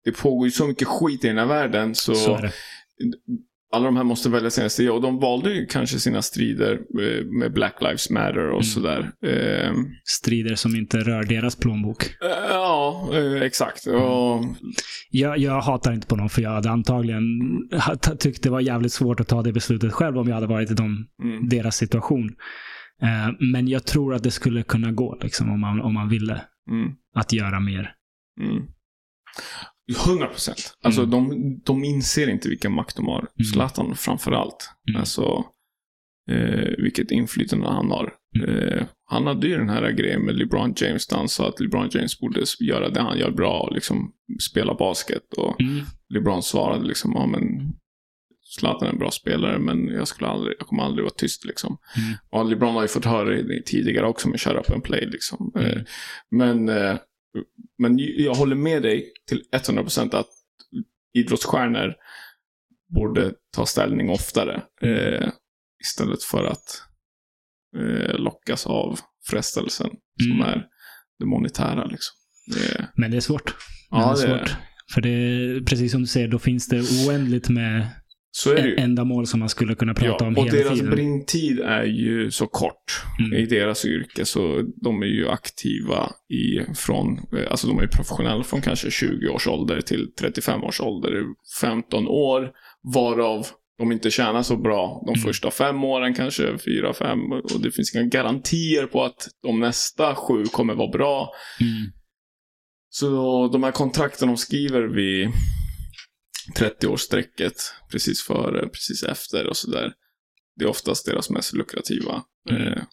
det 0.07 0.17
pågår 0.21 0.47
ju 0.47 0.51
så 0.51 0.67
mycket 0.67 0.87
skit 0.87 1.25
i 1.25 1.27
den 1.27 1.37
här 1.37 1.45
världen 1.45 1.95
så, 1.95 2.15
Så 2.15 2.39
alla 3.73 3.85
de 3.85 3.97
här 3.97 4.03
måste 4.03 4.29
välja 4.29 4.49
sina 4.49 4.69
strider. 4.69 4.93
Och 4.93 5.01
de 5.01 5.19
valde 5.19 5.53
ju 5.53 5.65
kanske 5.65 5.99
sina 5.99 6.21
strider 6.21 6.73
eh, 6.73 7.25
med 7.25 7.53
Black 7.53 7.75
Lives 7.81 8.09
Matter 8.09 8.47
och 8.47 8.51
Mm. 8.51 8.63
sådär. 8.63 9.11
Eh, 9.25 9.73
Strider 10.03 10.55
som 10.55 10.75
inte 10.75 10.97
rör 10.97 11.23
deras 11.23 11.55
plånbok. 11.55 12.03
Eh, 12.03 12.29
Ja, 12.49 13.09
exakt. 13.41 13.87
Och, 13.87 14.43
Jag, 15.09 15.37
jag 15.37 15.61
hatar 15.61 15.93
inte 15.93 16.07
på 16.07 16.15
dem, 16.15 16.29
för 16.29 16.41
jag 16.41 16.49
hade 16.49 16.69
antagligen 16.69 17.23
tyckt 18.19 18.43
det 18.43 18.49
var 18.49 18.59
jävligt 18.61 18.93
svårt 18.93 19.19
att 19.19 19.27
ta 19.27 19.41
det 19.41 19.53
beslutet 19.53 19.93
själv 19.93 20.17
om 20.17 20.27
jag 20.27 20.35
hade 20.35 20.47
varit 20.47 20.71
i 20.71 20.73
dem, 20.73 21.07
mm, 21.23 21.49
deras 21.49 21.75
situation. 21.75 22.35
Men 23.53 23.67
jag 23.67 23.85
tror 23.85 24.13
att 24.13 24.23
det 24.23 24.31
skulle 24.31 24.63
kunna 24.63 24.91
gå, 24.91 25.17
liksom, 25.23 25.51
om, 25.51 25.59
man, 25.59 25.81
om 25.81 25.93
man 25.93 26.09
ville, 26.09 26.41
mm, 26.71 26.91
att 27.15 27.33
göra 27.33 27.59
mer. 27.59 27.93
Mm. 29.89 30.01
100 30.11 30.27
procent. 30.27 30.77
Alltså 30.83 31.01
Mm. 31.01 31.11
de, 31.11 31.61
de 31.65 31.83
inser 31.83 32.29
inte 32.29 32.49
vilken 32.49 32.71
makt 32.73 32.95
de 32.95 33.05
har. 33.07 33.27
Zlatan 33.53 33.95
framför 33.95 34.31
allt. 34.31 34.69
Mm. 34.89 34.99
Alltså, 34.99 35.45
eh, 36.31 36.69
vilket 36.77 37.11
inflytande 37.11 37.67
han 37.67 37.91
har. 37.91 38.13
Mm. 38.35 38.49
Eh, 38.49 38.83
han 39.09 39.27
hade 39.27 39.47
ju 39.47 39.57
den 39.57 39.69
här 39.69 39.91
grejen 39.91 40.21
med 40.21 40.35
LeBron 40.35 40.73
James 40.77 41.07
där 41.07 41.17
han 41.17 41.29
sa 41.29 41.47
att 41.49 41.59
LeBron 41.59 41.89
James 41.91 42.19
borde 42.19 42.41
göra 42.59 42.89
det 42.89 43.01
han 43.01 43.17
gör 43.17 43.31
bra 43.31 43.59
och 43.59 43.73
liksom 43.75 44.11
spela 44.49 44.73
basket. 44.73 45.33
Och 45.37 45.61
Mm. 45.61 45.85
LeBron 46.13 46.43
svarade 46.43 46.85
liksom, 46.87 47.11
ja 47.15 47.25
men 47.25 47.41
Zlatan 48.59 48.87
är 48.87 48.91
en 48.91 48.99
bra 48.99 49.11
spelare 49.11 49.59
men 49.59 49.87
jag, 49.87 50.07
skulle 50.07 50.27
aldrig, 50.29 50.55
jag 50.59 50.67
kommer 50.67 50.83
aldrig 50.83 51.03
vara 51.03 51.13
tyst 51.17 51.45
liksom. 51.45 51.77
Mm. 51.97 52.17
Och 52.29 52.49
LeBron 52.49 52.73
har 52.75 52.81
ju 52.81 52.87
fått 52.87 53.05
höra 53.05 53.29
det 53.29 53.65
tidigare 53.65 54.07
också 54.07 54.29
med 54.29 54.39
shut 54.41 54.55
up 54.55 54.69
and 54.71 54.83
play 54.83 55.05
liksom. 55.05 55.51
Mm. 55.55 55.67
Eh, 55.71 55.81
Men, 56.31 56.69
eh, 56.69 56.97
men 57.77 57.99
jag 57.99 58.33
håller 58.35 58.55
med 58.55 58.81
dig 58.81 59.11
till 59.27 59.43
100% 59.51 60.15
att 60.15 60.27
idrottsstjärnor 61.13 61.93
borde 62.95 63.33
ta 63.55 63.65
ställning 63.65 64.09
oftare. 64.09 64.61
Eh, 64.81 65.29
istället 65.83 66.23
för 66.23 66.43
att 66.43 66.81
eh, 67.77 68.15
lockas 68.19 68.67
av 68.67 68.99
frestelsen 69.29 69.89
som 70.23 70.31
Mm. 70.31 70.41
är 70.49 70.65
det 71.19 71.25
monetära 71.25 71.85
liksom. 71.85 72.15
Det, 72.47 72.87
Men 72.95 73.11
det 73.11 73.17
är 73.17 73.21
svårt. 73.21 73.55
Ja, 73.89 73.97
det 74.15 74.23
är 74.23 74.27
det, 74.37 74.39
svårt. 74.47 74.57
För 74.93 75.01
det 75.01 75.65
precis 75.65 75.91
som 75.91 76.01
du 76.01 76.07
säger, 76.07 76.27
då 76.27 76.39
finns 76.39 76.67
det 76.67 77.07
oändligt 77.07 77.49
med 77.49 77.87
så 78.31 78.51
är 78.51 78.55
det 78.55 78.67
ju. 78.67 78.75
ändamål 78.75 79.27
som 79.27 79.39
man 79.39 79.49
skulle 79.49 79.75
kunna 79.75 79.93
prata 79.93 80.23
Ja, 80.23 80.27
om 80.27 80.37
och 80.37 80.45
hela 80.45 80.57
deras 80.57 80.73
tiden. 80.79 80.91
bringtid 80.91 81.59
är 81.59 81.83
ju 81.83 82.31
så 82.31 82.47
kort 82.47 83.03
Mm. 83.19 83.33
i 83.33 83.45
deras 83.45 83.85
yrke. 83.85 84.25
Så 84.25 84.61
de 84.83 85.01
är 85.01 85.05
ju 85.07 85.29
aktiva 85.29 86.11
i 86.29 86.73
från, 86.75 87.17
eh, 87.37 87.51
alltså 87.51 87.67
de 87.67 87.79
är 87.79 87.87
professionella 87.87 88.43
från 88.43 88.61
kanske 88.61 88.91
20 88.91 89.27
års 89.29 89.47
ålder 89.47 89.81
till 89.81 90.07
35 90.19 90.63
års 90.63 90.81
ålder. 90.81 91.23
15 91.61 92.07
år, 92.07 92.51
varav 92.93 93.47
de 93.79 93.91
inte 93.91 94.11
tjänar 94.11 94.43
så 94.43 94.57
bra 94.57 95.03
de 95.05 95.11
Mm. 95.19 95.21
första 95.27 95.51
fem 95.51 95.83
åren, 95.83 96.13
kanske 96.13 96.57
fyra, 96.57 96.93
fem. 96.93 97.19
Och 97.31 97.61
det 97.63 97.71
finns 97.71 97.95
inga 97.95 98.03
garantier 98.05 98.85
på 98.85 99.03
att 99.03 99.27
de 99.43 99.59
nästa 99.59 100.15
sju 100.15 100.43
kommer 100.43 100.73
vara 100.73 100.91
bra. 100.91 101.29
Mm. 101.61 101.91
Så 102.89 103.47
de 103.47 103.63
här 103.63 103.71
kontrakten 103.71 104.27
de 104.27 104.37
skriver 104.37 104.81
vid 104.81 105.27
30-årsstrecket, 106.55 107.53
precis 107.91 108.23
före, 108.23 108.67
precis 108.67 109.03
efter 109.03 109.47
och 109.47 109.57
sådär. 109.57 109.91
Det 110.55 110.65
är 110.65 110.69
oftast 110.69 111.05
deras 111.05 111.29
mest 111.29 111.53
lukrativa. 111.53 112.23
Mm. 112.49 112.61
Eh, 112.73 112.83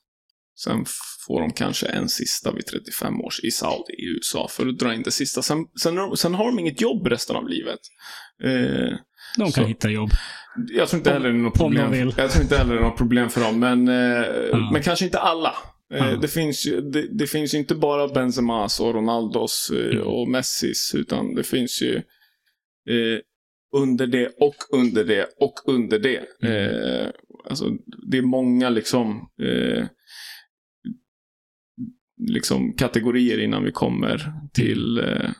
sen 0.57 0.85
får 1.27 1.41
de 1.41 1.53
kanske 1.53 1.87
en 1.87 2.09
sista 2.09 2.53
vid 2.53 2.67
35 2.67 3.21
års 3.21 3.41
i 3.45 3.51
Saudi 3.51 3.93
i 3.93 4.05
USA 4.17 4.49
för 4.51 4.67
att 4.67 4.79
dra 4.79 4.95
in 4.95 5.03
det 5.03 5.11
sista. 5.11 5.43
Sen, 5.43 5.59
sen, 5.83 5.97
har 5.97 6.07
de- 6.09 6.17
sen 6.17 6.35
har 6.35 6.47
de 6.47 6.59
inget 6.59 6.81
jobb 6.81 7.07
resten 7.07 7.37
av 7.37 7.49
livet. 7.49 7.81
Eh, 8.45 8.97
De 9.39 9.45
kan 9.45 9.53
Så. 9.53 9.65
hitta 9.65 9.91
jobb. 9.91 10.11
jag 10.71 10.89
tror 10.89 10.99
inte 10.99 11.11
Om- 11.11 11.15
heller 11.15 11.29
det 11.33 11.39
är 11.39 11.43
något 11.43 11.55
de 11.55 11.59
problem. 11.59 11.91
vill. 11.91 12.15
Jag 12.17 12.31
tror 12.31 12.43
inte 12.43 12.57
heller 12.59 12.75
det 12.75 12.81
är 12.81 12.85
något 12.85 12.99
problem 12.99 13.31
för 13.31 13.41
dem, 13.41 13.61
men, 13.61 13.89
eh, 13.89 14.25
Ja. 14.51 14.71
men 14.73 14.83
kanske 14.83 15.05
inte 15.05 15.19
alla. 15.19 15.55
Eh, 15.95 15.99
Ja. 16.11 16.17
det, 16.17 16.29
finns 16.29 16.65
det, 16.93 17.19
det 17.19 17.27
finns 17.27 17.55
ju 17.55 17.59
inte 17.59 17.75
bara 17.75 18.09
Benzemas 18.09 18.81
och 18.81 18.95
Ronaldos 18.95 19.71
eh, 19.75 19.91
Mm. 19.97 20.07
och 20.07 20.29
Messis, 20.29 20.95
utan 20.95 21.35
det 21.35 21.43
finns 21.45 21.83
ju 21.83 21.97
eh, 22.91 23.19
under 23.75 24.07
det 24.07 24.27
och 24.41 24.55
under 24.73 25.05
det 25.05 25.27
och 25.41 25.55
under 25.67 25.99
det. 25.99 26.21
Mm. 26.43 26.57
Eh, 26.57 27.09
alltså, 27.49 27.65
det 28.11 28.19
är 28.19 28.23
många 28.23 28.69
liksom, 28.71 29.29
eh, 29.43 29.87
liksom 32.29 32.73
kategorier 32.77 33.39
innan 33.41 33.65
vi 33.65 33.73
kommer 33.73 34.33
till 34.53 34.99
eh, 34.99 35.31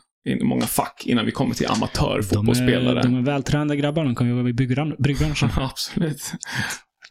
många 0.43 0.65
fack 0.65 1.03
innan 1.05 1.25
vi 1.25 1.31
kommer 1.31 1.55
till 1.55 1.65
De 1.67 1.71
är, 1.73 1.75
amatörfotbollsspelare. 1.77 3.01
de 3.01 3.15
är 3.15 3.21
vältränade 3.21 3.75
grabbar. 3.77 4.03
De 4.05 4.15
kan 4.15 4.27
jobba 4.29 4.49
i 4.49 4.53
byggbran- 4.53 4.95
byggbranschen. 5.03 5.49
Absolut. 5.57 6.31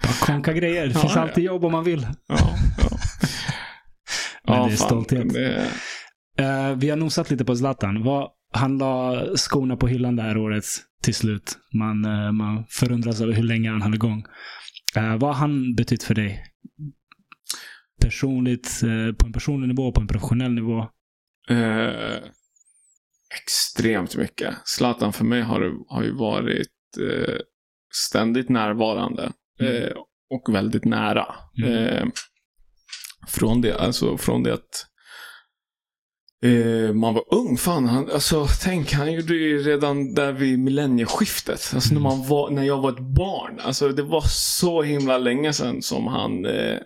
Bara 0.03 0.27
konka 0.35 0.53
grejer. 0.53 0.87
Det 0.87 0.93
Ja, 0.95 1.01
finns 1.01 1.15
ja. 1.15 1.21
alltid 1.21 1.45
jobb 1.45 1.65
om 1.65 1.73
man 1.73 1.85
vill. 1.85 2.07
Ja, 2.29 2.37
ja. 2.79 2.99
Men 4.55 4.69
det 4.69 4.73
är 4.75 4.77
stolthet. 4.77 5.33
Det, 5.33 5.67
Eh, 6.39 6.77
vi 6.77 6.91
har 6.91 6.97
nosat 6.97 7.31
lite 7.31 7.45
på 7.45 7.57
Zlatan. 7.57 8.03
Vad, 8.05 8.31
han 8.53 8.79
la 8.79 9.23
skorna 9.37 9.77
på 9.77 9.87
hyllan 9.89 10.17
det 10.17 10.23
här 10.23 10.37
året 10.37 10.65
till 11.05 11.14
slut. 11.14 11.59
Man, 11.72 12.05
eh, 12.05 12.32
man 12.32 12.64
förundras 12.68 13.20
över 13.20 13.32
hur 13.32 13.43
länge 13.43 13.70
han 13.70 13.82
höll 13.82 13.94
igång. 13.94 14.24
Eh, 14.97 15.16
vad 15.16 15.22
har 15.22 15.35
han 15.35 15.74
betytt 15.74 16.02
för 16.02 16.14
dig? 16.14 16.44
Personligt, 18.02 18.82
eh, 18.82 19.16
på 19.16 19.26
en 19.26 19.32
personlig 19.32 19.68
nivå, 19.68 19.93
på 19.93 20.01
en 20.01 20.06
professionell 20.06 20.52
nivå? 20.52 20.89
eh, 21.51 22.16
extremt 23.43 24.16
mycket. 24.16 24.55
Zlatan 24.64 25.12
för 25.12 25.24
mig 25.24 25.43
har, 25.43 25.72
har 25.89 26.02
ju 26.02 26.12
varit 26.12 26.68
eh, 27.01 27.36
ständigt 28.09 28.48
närvarande. 28.48 29.32
Mm. 29.60 29.82
Eh, 29.82 29.93
och 30.31 30.55
väldigt 30.55 30.85
nära. 30.85 31.35
Mm. 31.64 32.10
Från, 33.28 33.60
det, 33.60 33.74
alltså, 33.78 34.18
från 34.18 34.43
det 34.43 34.55
att 34.55 34.86
eh, 36.44 36.93
man 36.93 37.15
var 37.15 37.35
ung. 37.35 37.56
Fan, 37.56 37.89
han, 37.89 38.11
alltså, 38.11 38.47
tänk, 38.62 38.93
han 38.93 39.12
gjorde 39.12 39.35
ju 39.35 39.62
redan 39.62 40.15
där 40.15 40.32
vid 40.32 40.59
millennieskiftet. 40.59 41.70
Alltså, 41.74 41.94
när, 41.94 42.01
Mm. 42.01 42.02
man 42.02 42.28
var, 42.28 42.51
när 42.51 42.62
jag 42.65 42.81
var 42.82 42.90
ett 42.90 43.15
barn. 43.16 43.61
Alltså, 43.61 43.89
det 43.89 44.02
var 44.02 44.24
så 44.28 44.82
himla 44.82 45.19
länge 45.19 45.52
sedan 45.52 45.82
som 45.82 46.06
han 46.06 46.47
eh, 46.47 46.78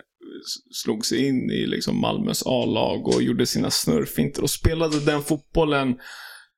slog 0.71 1.05
sig 1.05 1.27
in 1.27 1.51
i 1.51 1.65
liksom, 1.67 2.01
Malmös 2.01 2.43
A-lag 2.45 3.07
och 3.07 3.23
gjorde 3.23 3.45
sina 3.45 3.69
snurrfinter 3.71 4.43
och 4.43 4.49
spelade 4.49 4.99
den 4.99 5.21
fotbollen 5.21 5.95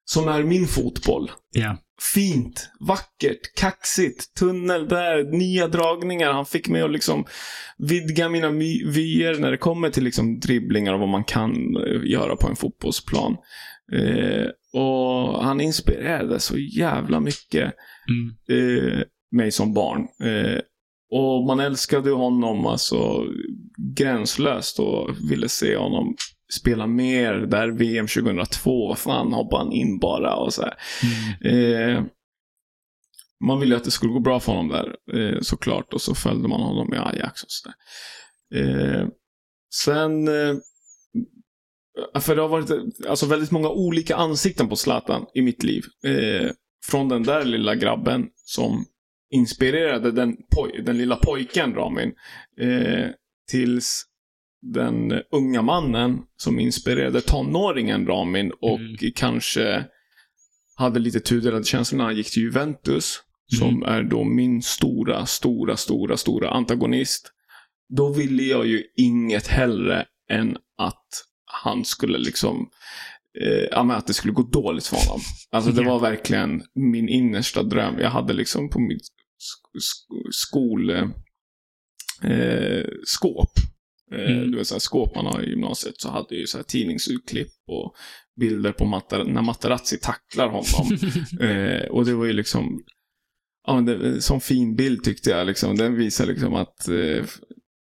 som 0.05 0.27
är 0.27 0.43
min 0.43 0.67
fotboll. 0.67 1.31
Ja. 1.51 1.77
Fint, 2.13 2.69
vackert, 2.87 3.55
kaxigt, 3.59 4.33
tunnel 4.39 4.87
där, 4.87 5.23
nya 5.37 5.67
dragningar. 5.67 6.33
Han 6.33 6.45
fick 6.45 6.69
mig 6.69 6.81
att 6.81 6.91
liksom 6.91 7.25
vidga 7.77 8.29
mina 8.29 8.49
vyer 8.85 9.39
när 9.39 9.51
det 9.51 9.57
kommer 9.57 9.89
till 9.89 10.03
liksom 10.03 10.39
dribblingar 10.39 10.93
och 10.93 10.99
vad 10.99 11.09
man 11.09 11.23
kan 11.23 11.51
eh, 11.77 12.11
göra 12.11 12.35
på 12.35 12.47
en 12.47 12.55
fotbollsplan. 12.55 13.37
Eh, 13.93 14.47
och 14.81 15.43
han 15.43 15.61
inspirerade 15.61 16.39
så 16.39 16.57
jävla 16.57 17.19
mycket 17.19 17.73
Mm. 18.09 18.87
eh, 18.89 18.99
mig 19.31 19.51
som 19.51 19.73
barn. 19.73 20.01
Eh, 20.23 20.59
och 21.11 21.45
man 21.47 21.59
älskade 21.59 22.11
honom 22.11 22.65
alltså 22.65 23.25
gränslöst 23.97 24.79
och 24.79 25.09
ville 25.31 25.49
se 25.49 25.75
honom 25.75 26.15
spela 26.51 26.87
mer. 26.87 27.33
Där 27.33 27.67
VM 27.67 28.07
2002, 28.07 28.87
vad 28.87 28.97
fan 28.97 29.33
hoppade 29.33 29.63
han 29.63 29.73
in 29.73 29.99
bara 29.99 30.35
och 30.35 30.53
så 30.53 30.61
här. 30.61 30.73
Mm. 31.43 31.97
Eh, 31.97 32.03
man 33.43 33.59
ville 33.59 33.75
att 33.75 33.83
det 33.83 33.91
skulle 33.91 34.13
gå 34.13 34.19
bra 34.19 34.39
för 34.39 34.51
honom 34.51 34.67
där, 34.67 34.95
eh, 35.13 35.39
såklart. 35.41 35.93
Och 35.93 36.01
så 36.01 36.15
följde 36.15 36.47
man 36.47 36.61
honom 36.61 36.93
i 36.93 36.97
Ajax 36.97 37.43
och 37.43 37.51
sådär. 37.51 37.75
Eh, 38.55 39.07
sen... 39.73 40.27
Eh, 40.27 40.55
för 42.21 42.35
det 42.35 42.41
har 42.41 42.49
varit 42.49 42.71
alltså, 43.07 43.25
väldigt 43.25 43.51
många 43.51 43.69
olika 43.69 44.15
ansikten 44.15 44.69
på 44.69 44.75
Zlatan 44.75 45.25
i 45.33 45.41
mitt 45.41 45.63
liv. 45.63 45.83
Eh, 46.05 46.51
från 46.85 47.09
den 47.09 47.23
där 47.23 47.45
lilla 47.45 47.75
grabben 47.75 48.27
som 48.35 48.85
inspirerade 49.33 50.11
den, 50.11 50.37
den 50.83 50.97
lilla 50.97 51.15
pojken 51.15 51.73
Ramin. 51.75 52.13
Eh, 52.61 53.09
tills 53.49 54.03
den 54.61 55.11
unga 55.31 55.61
mannen 55.61 56.19
som 56.37 56.59
inspirerade 56.59 57.21
tonåringen 57.21 58.07
Ramin 58.07 58.51
och 58.61 58.79
Mm. 58.79 58.95
kanske 59.15 59.85
hade 60.75 60.99
lite 60.99 61.19
tudelade 61.19 61.63
känslor 61.63 61.97
när 61.97 62.05
han 62.05 62.15
gick 62.15 62.31
till 62.31 62.43
Juventus. 62.43 63.19
Som 63.59 63.83
är 63.83 64.03
då 64.03 64.23
min 64.23 64.61
stora, 64.61 65.25
stora, 65.25 65.77
stora, 65.77 66.17
stora 66.17 66.49
antagonist. 66.49 67.31
Då 67.97 68.13
ville 68.13 68.43
jag 68.43 68.67
ju 68.67 68.83
inget 68.95 69.47
hellre 69.47 70.05
än 70.31 70.57
att 70.77 71.07
han 71.63 71.85
skulle 71.85 72.17
liksom 72.17 72.69
eh, 73.41 73.67
ja, 73.71 73.83
men 73.83 73.97
att 73.97 74.07
det 74.07 74.13
skulle 74.13 74.33
gå 74.33 74.41
dåligt 74.43 74.87
för 74.87 74.97
honom. 75.07 75.21
Alltså 75.51 75.71
det 75.71 75.83
var 75.83 75.99
verkligen 75.99 76.61
min 76.75 77.09
innersta 77.09 77.63
dröm. 77.63 77.99
Jag 77.99 78.09
hade 78.09 78.33
liksom 78.33 78.69
på 78.69 78.79
mitt 78.79 79.01
sk- 79.01 79.79
sk- 79.79 80.31
skol 80.31 80.89
eh, 82.23 82.85
skåp. 83.05 83.49
Eh, 84.13 84.31
Mm. 84.31 84.51
Du 84.51 84.57
vet 84.57 84.67
så 84.67 84.73
här, 84.75 84.79
skåp 84.79 85.15
man 85.15 85.25
har 85.25 85.41
i 85.41 85.49
gymnasiet 85.49 86.01
så 86.01 86.09
hade 86.09 86.35
ju 86.35 86.47
så 86.47 86.57
här 86.57 86.63
tidningsutklipp 86.63 87.51
och 87.67 87.95
bilder 88.39 88.71
på 88.71 88.85
Matar- 88.85 89.23
när 89.33 89.41
Materazzi 89.41 89.97
tacklar 89.97 90.47
honom. 90.47 90.97
eh, 91.49 91.89
och 91.89 92.05
det 92.05 92.13
var 92.13 92.25
ju 92.25 92.33
liksom 92.33 92.83
Ja, 93.67 93.75
men 93.75 93.85
det, 93.85 94.21
som 94.21 94.41
fin 94.41 94.75
bild 94.75 95.03
tyckte 95.03 95.29
jag. 95.29 95.47
Liksom. 95.47 95.75
Den 95.75 95.95
visar 95.95 96.25
liksom 96.25 96.53
att 96.55 96.87
eh, 96.87 97.23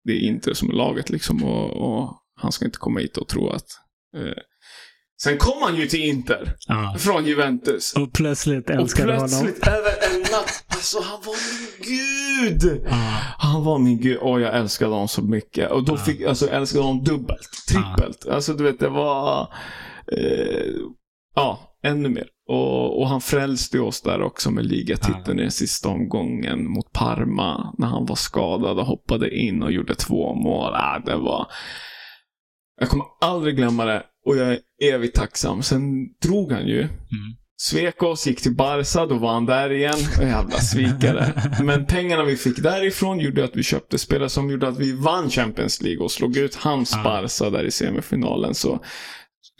det 0.04 0.14
är 0.14 0.20
inte 0.20 0.56
som 0.56 0.72
laget 0.72 1.10
liksom. 1.10 1.44
Och, 1.44 1.70
och 1.70 2.14
han 2.36 2.52
ska 2.52 2.66
inte 2.66 2.78
komma 2.78 3.00
hit 3.00 3.18
och 3.18 3.28
tro 3.28 3.50
att... 3.50 3.68
Eh. 4.18 4.44
Sen 5.24 5.38
kom 5.38 5.62
han 5.62 5.76
ju 5.76 5.88
till 5.88 6.04
Inter. 6.06 6.56
Ja. 6.68 6.96
Från 7.00 7.26
Juventus. 7.26 7.94
Och 7.94 8.14
plötsligt 8.14 8.70
Och 8.70 8.76
älskade 8.76 9.14
honom. 9.14 9.28
plötsligt 9.30 9.68
över 9.68 9.92
en 10.14 10.20
natt. 10.20 10.64
Alltså 10.68 11.02
han 11.02 11.20
var 11.26 11.36
min 11.60 11.70
gud. 12.62 12.82
Ja. 12.90 12.96
Han 13.38 13.64
var 13.64 13.80
min 13.80 14.02
gud. 14.02 14.18
Åh, 14.22 14.42
jag 14.42 14.58
älskade 14.58 14.92
honom 14.92 15.08
så 15.08 15.22
mycket. 15.22 15.72
Och 15.72 15.86
då 15.86 15.94
Ja. 15.94 15.98
fick 15.98 16.22
alltså, 16.22 16.46
jag 16.46 16.56
älskade 16.56 16.84
honom 16.84 17.04
dubbelt. 17.04 17.50
Trippelt. 17.70 18.28
Alltså 18.28 18.54
du 18.54 18.64
vet, 18.64 18.80
det 18.80 18.90
var... 18.90 19.42
Eh, 20.18 20.72
ja, 21.36 21.60
ännu 21.84 22.10
mer. 22.10 22.28
Och, 22.50 23.00
och 23.02 23.08
han 23.10 23.22
frälste 23.22 23.80
oss 23.80 24.02
där 24.02 24.22
också 24.22 24.52
med 24.52 24.66
ligatiteln 24.66 25.40
i 25.40 25.42
den 25.42 25.52
sista 25.52 25.90
omgången 25.90 26.72
mot 26.72 26.92
Parma. 26.94 27.74
När 27.78 27.88
han 27.88 28.06
var 28.06 28.16
skadad 28.16 28.80
och 28.80 28.86
hoppade 28.86 29.36
in 29.38 29.64
och 29.64 29.72
gjorde 29.72 29.96
två 29.96 30.34
mål. 30.34 30.74
Ah, 30.76 31.00
det 31.06 31.16
var... 31.16 31.48
Jag 32.80 32.90
kommer 32.90 33.06
aldrig 33.22 33.56
glömma 33.56 33.86
det. 33.86 34.04
Och 34.26 34.38
jag 34.38 34.48
är 34.48 34.60
evigt 34.82 35.16
tacksam. 35.16 35.64
Sen 35.64 35.82
drog 36.24 36.52
han 36.52 36.68
ju. 36.68 36.80
Mm. 36.82 36.92
Svek 37.62 38.04
oss, 38.04 38.28
gick 38.28 38.42
till 38.42 38.56
Barca, 38.56 39.06
då 39.06 39.16
var 39.18 39.34
han 39.34 39.46
där 39.46 39.72
igen. 39.72 39.98
Jävla 40.22 40.58
svikare. 40.58 41.34
Men 41.64 41.86
pengarna 41.86 42.24
vi 42.24 42.36
fick 42.36 42.64
därifrån 42.64 43.20
gjorde 43.20 43.44
att 43.44 43.56
vi 43.56 43.64
köpte 43.64 43.98
spelare 43.98 44.30
som 44.30 44.50
gjorde 44.50 44.68
att 44.68 44.80
vi 44.80 44.92
vann 44.92 45.30
Champions 45.30 45.82
League 45.82 46.04
och 46.04 46.12
slog 46.12 46.38
ut 46.38 46.56
hans 46.56 46.96
Ah. 46.96 47.04
Barca 47.04 47.50
där 47.50 47.64
i 47.64 47.72
semifinalen. 47.72 48.56
Så, 48.56 48.84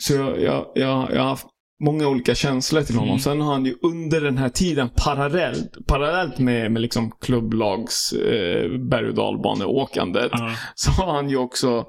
så 0.02 0.14
jag, 0.14 0.40
jag, 0.42 0.66
jag, 0.74 1.10
jag 1.14 1.20
har 1.20 1.28
haft 1.28 1.46
många 1.84 2.08
olika 2.08 2.34
känslor 2.34 2.82
till 2.82 2.94
honom. 2.94 3.08
Mm. 3.08 3.20
Sen 3.20 3.40
har 3.40 3.52
han 3.52 3.64
ju 3.66 3.74
under 3.82 4.20
den 4.20 4.38
här 4.38 4.48
tiden 4.48 4.88
parallellt, 4.96 5.86
parallellt 5.86 6.38
med, 6.38 6.72
med 6.72 6.82
liksom 6.82 7.10
klubblags 7.20 8.12
eh, 8.12 8.78
berg 8.90 9.08
och 9.08 9.14
dalbaneåkandet 9.14 10.30
Ja. 10.32 10.54
så 10.74 10.90
har 10.90 11.12
han 11.14 11.30
ju 11.30 11.36
också 11.36 11.84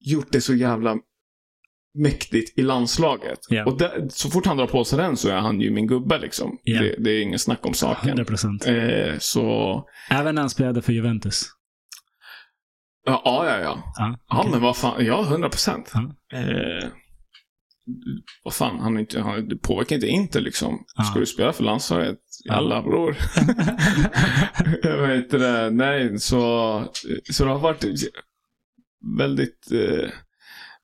gjort 0.00 0.28
det 0.32 0.40
så 0.40 0.54
jävla 0.54 0.96
mäktigt 1.98 2.58
i 2.58 2.62
landslaget. 2.62 3.38
Ja. 3.48 3.64
Och 3.64 3.78
där, 3.78 4.06
så 4.10 4.30
fort 4.30 4.46
han 4.46 4.56
drar 4.56 4.66
på 4.66 4.84
sig 4.84 4.98
den 4.98 5.16
så 5.16 5.28
är 5.28 5.36
han 5.36 5.60
ju 5.60 5.70
min 5.70 5.86
gubbe 5.86 6.18
liksom. 6.18 6.58
Ja. 6.62 6.82
Det, 6.82 6.94
det 6.98 7.10
är 7.10 7.22
ingen 7.22 7.38
snack 7.38 7.66
om 7.66 7.74
saken. 7.74 8.08
100 8.08 8.24
procent. 8.24 8.66
Eh, 8.66 9.18
så, 9.18 9.84
Även 10.10 10.34
när 10.34 10.42
han 10.42 10.50
spelade 10.50 10.82
för 10.82 10.92
Juventus. 10.92 11.46
ja, 13.06 13.22
ja, 13.24 13.44
ja. 13.44 13.58
Ja, 13.60 13.82
Ja, 13.98 14.16
ja 14.28 14.48
men 14.50 14.60
vad 14.60 14.76
fan, 14.76 15.04
ja, 15.04 15.22
100 15.22 15.48
procent. 15.48 15.92
Ja. 15.94 16.38
Eh, 16.38 16.88
vad 18.44 18.54
fan, 18.54 18.80
han, 18.80 18.98
inte, 18.98 19.20
han 19.20 19.48
det 19.48 19.56
påverkar 19.56 19.96
inte 19.96 20.06
Inter 20.06 20.40
liksom. 20.40 20.84
Ja. 20.96 21.04
Ska 21.04 21.18
du 21.18 21.26
spela 21.26 21.52
för 21.52 21.64
landslaget? 21.64 22.18
Ja. 22.44 22.54
Jalla 22.54 22.82
bror. 22.82 23.16
jag 24.82 25.08
vet 25.08 25.30
det, 25.30 25.70
nej, 25.70 26.18
så, 26.18 26.84
så 27.32 27.44
det 27.44 27.50
har 27.50 27.58
varit 27.58 27.84
väldigt 29.18 29.72
eh, 29.72 30.10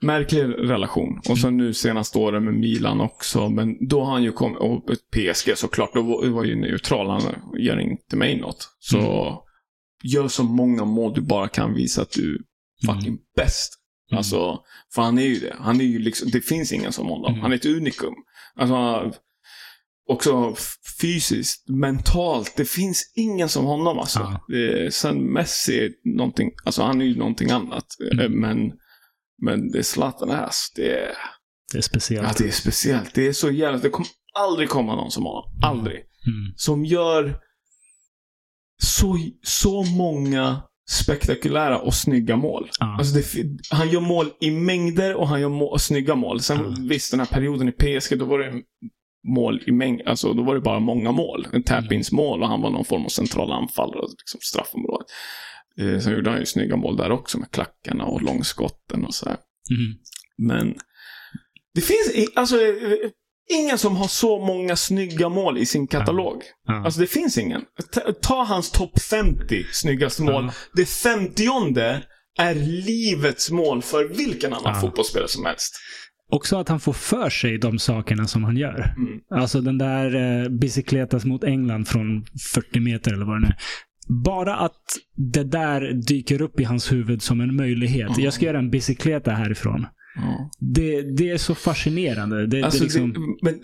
märklig 0.04 0.42
relation. 0.42 1.20
Och 1.28 1.38
så 1.38 1.50
nu 1.50 1.74
senaste 1.74 2.18
åren 2.18 2.44
med 2.44 2.54
Milan 2.54 3.00
också. 3.00 3.48
Men 3.48 3.88
då 3.88 4.04
har 4.04 4.12
han 4.12 4.22
ju 4.22 4.32
kommit, 4.32 4.58
och 4.58 4.82
PSG 5.16 5.56
såklart, 5.58 5.94
då 5.94 6.02
var, 6.02 6.26
var 6.28 6.44
ju 6.44 6.56
neutral. 6.56 7.10
Han 7.10 7.22
gör 7.58 7.80
inte 7.80 8.16
mig 8.16 8.40
något. 8.40 8.68
Så 8.78 8.98
Mm. 8.98 9.34
gör 10.04 10.28
så 10.28 10.42
många 10.44 10.84
mål 10.84 11.14
du 11.14 11.20
bara 11.20 11.48
kan 11.48 11.74
visa 11.74 12.02
att 12.02 12.10
du 12.10 12.34
är 12.34 12.86
fucking 12.86 13.08
Mm. 13.08 13.20
bäst. 13.36 13.72
Mm. 14.10 14.18
Alltså, 14.18 14.58
för 14.94 15.02
han 15.02 15.18
är 15.18 15.22
ju 15.26 15.38
det. 15.40 15.56
Han 15.60 15.80
är 15.80 15.84
ju 15.84 15.98
liksom, 15.98 16.28
det 16.30 16.40
finns 16.40 16.72
ingen 16.72 16.92
som 16.92 17.06
honom. 17.06 17.28
Mm. 17.32 17.40
Han 17.42 17.52
är 17.52 17.56
ett 17.56 17.66
unikum. 17.66 18.14
Alltså, 18.56 19.10
också 20.08 20.54
fysiskt, 21.00 21.68
mentalt. 21.68 22.54
Det 22.56 22.64
finns 22.64 23.12
ingen 23.16 23.48
som 23.48 23.64
honom 23.64 23.98
alltså. 23.98 24.40
Det, 24.48 24.94
sen 24.94 25.32
Messi, 25.32 25.78
är 25.84 25.90
någonting, 26.16 26.50
alltså 26.64 26.82
han 26.82 27.00
är 27.00 27.04
ju 27.04 27.16
någonting 27.16 27.50
annat. 27.50 27.86
Mm. 28.12 28.32
Men, 28.40 28.72
men 29.44 29.70
det 29.70 29.84
Zlatan 29.84 30.30
är, 30.30 30.36
alltså, 30.42 30.72
det 30.76 30.98
är, 30.98 31.10
Det 31.72 31.78
är 31.78 31.82
speciellt. 31.82 32.28
ja, 32.28 32.34
det 32.38 32.48
är 32.48 32.52
speciellt. 32.52 33.14
Det 33.14 33.26
är 33.28 33.32
så 33.32 33.50
jävla, 33.50 33.78
det 33.78 33.90
kommer 33.90 34.08
aldrig 34.38 34.68
komma 34.68 34.96
någon 34.96 35.10
som 35.10 35.24
honom. 35.24 35.44
Aldrig. 35.62 35.96
Mm. 35.96 36.52
Som 36.56 36.84
gör 36.84 37.40
så, 38.82 39.18
så 39.42 39.82
många 39.82 40.62
spektakulära 40.90 41.78
och 41.78 41.94
snygga 41.94 42.36
mål. 42.36 42.68
Ja. 42.80 42.96
Alltså 42.98 43.14
det, 43.14 43.24
han 43.70 43.88
gör 43.90 44.00
mål 44.00 44.26
i 44.40 44.50
mängder 44.50 45.14
och 45.14 45.28
han 45.28 45.40
gör 45.40 45.48
må, 45.48 45.78
snygga 45.78 46.14
mål. 46.14 46.40
Sen 46.40 46.58
Ja. 46.58 46.76
visst, 46.88 47.10
den 47.10 47.20
här 47.20 47.26
perioden 47.26 47.68
i 47.68 47.72
PSG, 47.72 48.18
då 48.18 48.24
var 48.24 48.38
det 48.38 48.52
mål 49.28 49.62
i 49.66 49.72
mängd. 49.72 50.02
Alltså 50.06 50.32
då 50.32 50.42
var 50.42 50.54
det 50.54 50.60
bara 50.60 50.80
många 50.80 51.12
mål. 51.12 51.46
En 51.52 51.62
tap-ins-mål 51.62 52.42
och 52.42 52.48
han 52.48 52.60
var 52.62 52.70
någon 52.70 52.84
form 52.84 53.04
av 53.04 53.08
central 53.08 53.52
anfallare 53.52 53.98
och 54.00 54.08
liksom 54.18 54.40
straffområdet. 54.42 55.06
Eh, 55.80 55.98
sen 56.00 56.12
gjorde 56.12 56.30
han 56.30 56.38
ju 56.40 56.46
snygga 56.46 56.76
mål 56.76 56.96
där 56.96 57.10
också 57.10 57.38
med 57.38 57.50
klackarna 57.50 58.04
och 58.04 58.22
långskotten 58.22 59.04
och 59.04 59.14
sådär. 59.14 59.36
Mm. 59.70 59.94
Men 60.38 60.74
det 61.74 61.80
finns 61.80 62.28
alltså 62.34 62.56
eh, 62.56 63.10
ingen 63.50 63.78
som 63.78 63.96
har 63.96 64.08
så 64.08 64.46
många 64.46 64.76
snygga 64.76 65.28
mål 65.28 65.58
i 65.58 65.66
sin 65.66 65.86
katalog. 65.86 66.42
Ja. 66.66 66.84
Alltså 66.84 67.00
det 67.00 67.06
finns 67.06 67.38
ingen. 67.38 67.62
Ta, 67.92 68.00
ta 68.22 68.44
hans 68.44 68.70
topp 68.70 69.00
50 69.00 69.64
snyggaste 69.72 70.22
mål. 70.22 70.44
Ja. 70.44 70.52
Det 70.74 70.86
femtionde 70.86 72.02
är 72.38 72.54
livets 72.54 73.50
mål 73.50 73.82
för 73.82 74.04
vilken 74.04 74.52
annan 74.52 74.74
Ja. 74.74 74.80
fotbollsspelare 74.80 75.28
som 75.28 75.44
helst. 75.44 75.74
Också 76.32 76.56
att 76.56 76.68
han 76.68 76.80
får 76.80 76.92
för 76.92 77.30
sig 77.30 77.58
de 77.58 77.78
sakerna 77.78 78.26
som 78.26 78.44
han 78.44 78.56
gör. 78.56 78.94
Mm. 78.96 79.20
Alltså 79.30 79.60
den 79.60 79.78
där 79.78 80.14
eh, 80.44 80.48
bicicletas 80.48 81.24
mot 81.24 81.44
England 81.44 81.88
från 81.88 82.24
40 82.54 82.80
meter 82.80 83.12
eller 83.12 83.24
vad 83.24 83.36
det 83.36 83.40
nu 83.40 83.46
är. 83.46 83.56
Bara 84.08 84.56
att 84.56 84.82
det 85.16 85.44
där 85.44 85.92
dyker 85.92 86.42
upp 86.42 86.60
i 86.60 86.64
hans 86.64 86.92
huvud 86.92 87.22
som 87.22 87.40
en 87.40 87.56
möjlighet. 87.56 88.08
Mm. 88.08 88.20
Jag 88.24 88.32
ska 88.32 88.44
göra 88.46 88.58
en 88.58 88.70
bicykleta 88.70 89.30
härifrån. 89.30 89.86
Ja. 90.16 90.50
Det, 90.58 91.02
det 91.02 91.30
är 91.30 91.38
så 91.38 91.54
fascinerande. 91.54 92.46
Det, 92.46 92.62
Alltså, 92.62 92.78
det 92.78 92.84
liksom, 92.84 93.12
det, 93.12 93.50
men, 93.50 93.60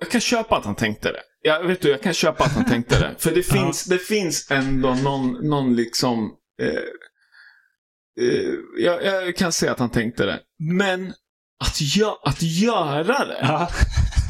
jag 0.00 0.10
kan 0.10 0.20
köpa 0.20 0.56
att 0.56 0.64
han 0.64 0.74
tänkte 0.74 1.12
det. 1.12 1.20
Jag, 1.42 1.66
vet 1.66 1.80
du, 1.80 1.90
jag 1.90 2.02
kan 2.02 2.14
köpa 2.14 2.44
att 2.44 2.52
han 2.52 2.64
tänkte 2.64 2.98
det. 2.98 3.14
För 3.18 3.30
det 3.30 3.36
Ja. 3.48 3.54
finns, 3.54 3.84
det 3.84 3.98
finns 3.98 4.50
ändå 4.50 4.94
någon, 4.94 5.48
någon 5.48 5.76
liksom... 5.76 6.32
Eh, 6.62 6.68
eh, 8.26 8.52
jag, 8.78 9.04
jag 9.04 9.36
kan 9.36 9.52
säga 9.52 9.72
att 9.72 9.78
han 9.78 9.90
tänkte 9.90 10.26
det. 10.26 10.40
Men 10.58 11.12
att, 11.64 11.80
gö 11.80 12.06
att 12.24 12.42
göra 12.42 13.24
det. 13.24 13.38
Ja. 13.42 13.68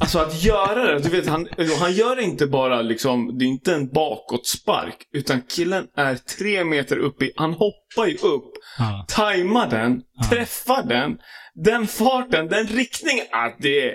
Alltså 0.00 0.18
att 0.18 0.42
göra 0.44 0.92
det. 0.94 0.98
Du 0.98 1.08
vet, 1.08 1.26
han, 1.28 1.48
han 1.80 1.92
gör 1.92 2.20
inte 2.20 2.46
bara 2.46 2.82
liksom, 2.82 3.38
det 3.38 3.44
är 3.44 3.46
inte 3.46 3.74
en 3.74 3.88
bakåtspark. 3.88 4.96
Utan 5.12 5.42
killen 5.48 5.86
är 5.96 6.14
tre 6.14 6.64
meter 6.64 6.96
upp 6.96 7.22
i, 7.22 7.32
han 7.36 7.50
hoppar 7.52 8.06
ju 8.06 8.14
upp, 8.14 8.52
Ja. 8.78 9.04
tajmar 9.08 9.70
den, 9.70 10.00
Ja. 10.14 10.28
träffar 10.30 10.82
den. 10.82 11.18
Den 11.64 11.86
farten, 11.86 12.48
den 12.48 12.66
riktningen. 12.66 13.24
Ah, 13.32 13.48
det, 13.58 13.92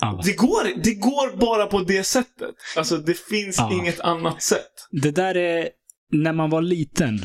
Ja. 0.00 0.20
det, 0.24 0.32
går, 0.32 0.82
det 0.84 0.94
går 0.94 1.36
bara 1.36 1.66
på 1.66 1.78
det 1.80 2.04
sättet. 2.04 2.54
Alltså 2.76 2.96
det 2.96 3.18
finns 3.18 3.58
Ja. 3.58 3.72
inget 3.72 4.00
annat 4.00 4.42
sätt. 4.42 4.72
Det 5.02 5.10
där 5.10 5.36
är 5.36 5.68
när 6.12 6.32
man 6.32 6.50
var 6.50 6.62
liten 6.62 7.18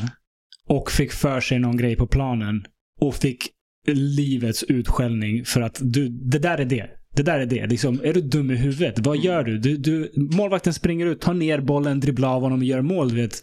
och 0.68 0.90
fick 0.90 1.12
för 1.12 1.40
sig 1.40 1.58
någon 1.58 1.76
grej 1.76 1.96
på 1.96 2.06
planen 2.06 2.64
och 3.00 3.14
fick 3.14 3.48
livets 3.86 4.62
utskällning 4.62 5.44
för 5.44 5.60
att 5.60 5.78
du, 5.82 6.08
det 6.08 6.38
där 6.38 6.58
är 6.58 6.64
det. 6.64 6.90
Det 7.16 7.22
där 7.22 7.38
är 7.38 7.46
det. 7.46 7.66
Liksom, 7.66 8.00
är 8.04 8.12
du 8.12 8.20
dum 8.20 8.50
i 8.50 8.56
huvudet? 8.56 8.98
Vad 8.98 9.16
gör 9.16 9.44
du? 9.44 9.58
du, 9.58 9.76
du 9.76 10.12
målvakten 10.16 10.74
springer 10.74 11.06
ut, 11.06 11.20
tar 11.20 11.34
ner 11.34 11.60
bollen, 11.60 12.00
dribblar 12.00 12.28
av 12.28 12.42
honom 12.42 12.58
och 12.58 12.64
gör 12.64 12.82
mål. 12.82 13.14
Vet. 13.14 13.40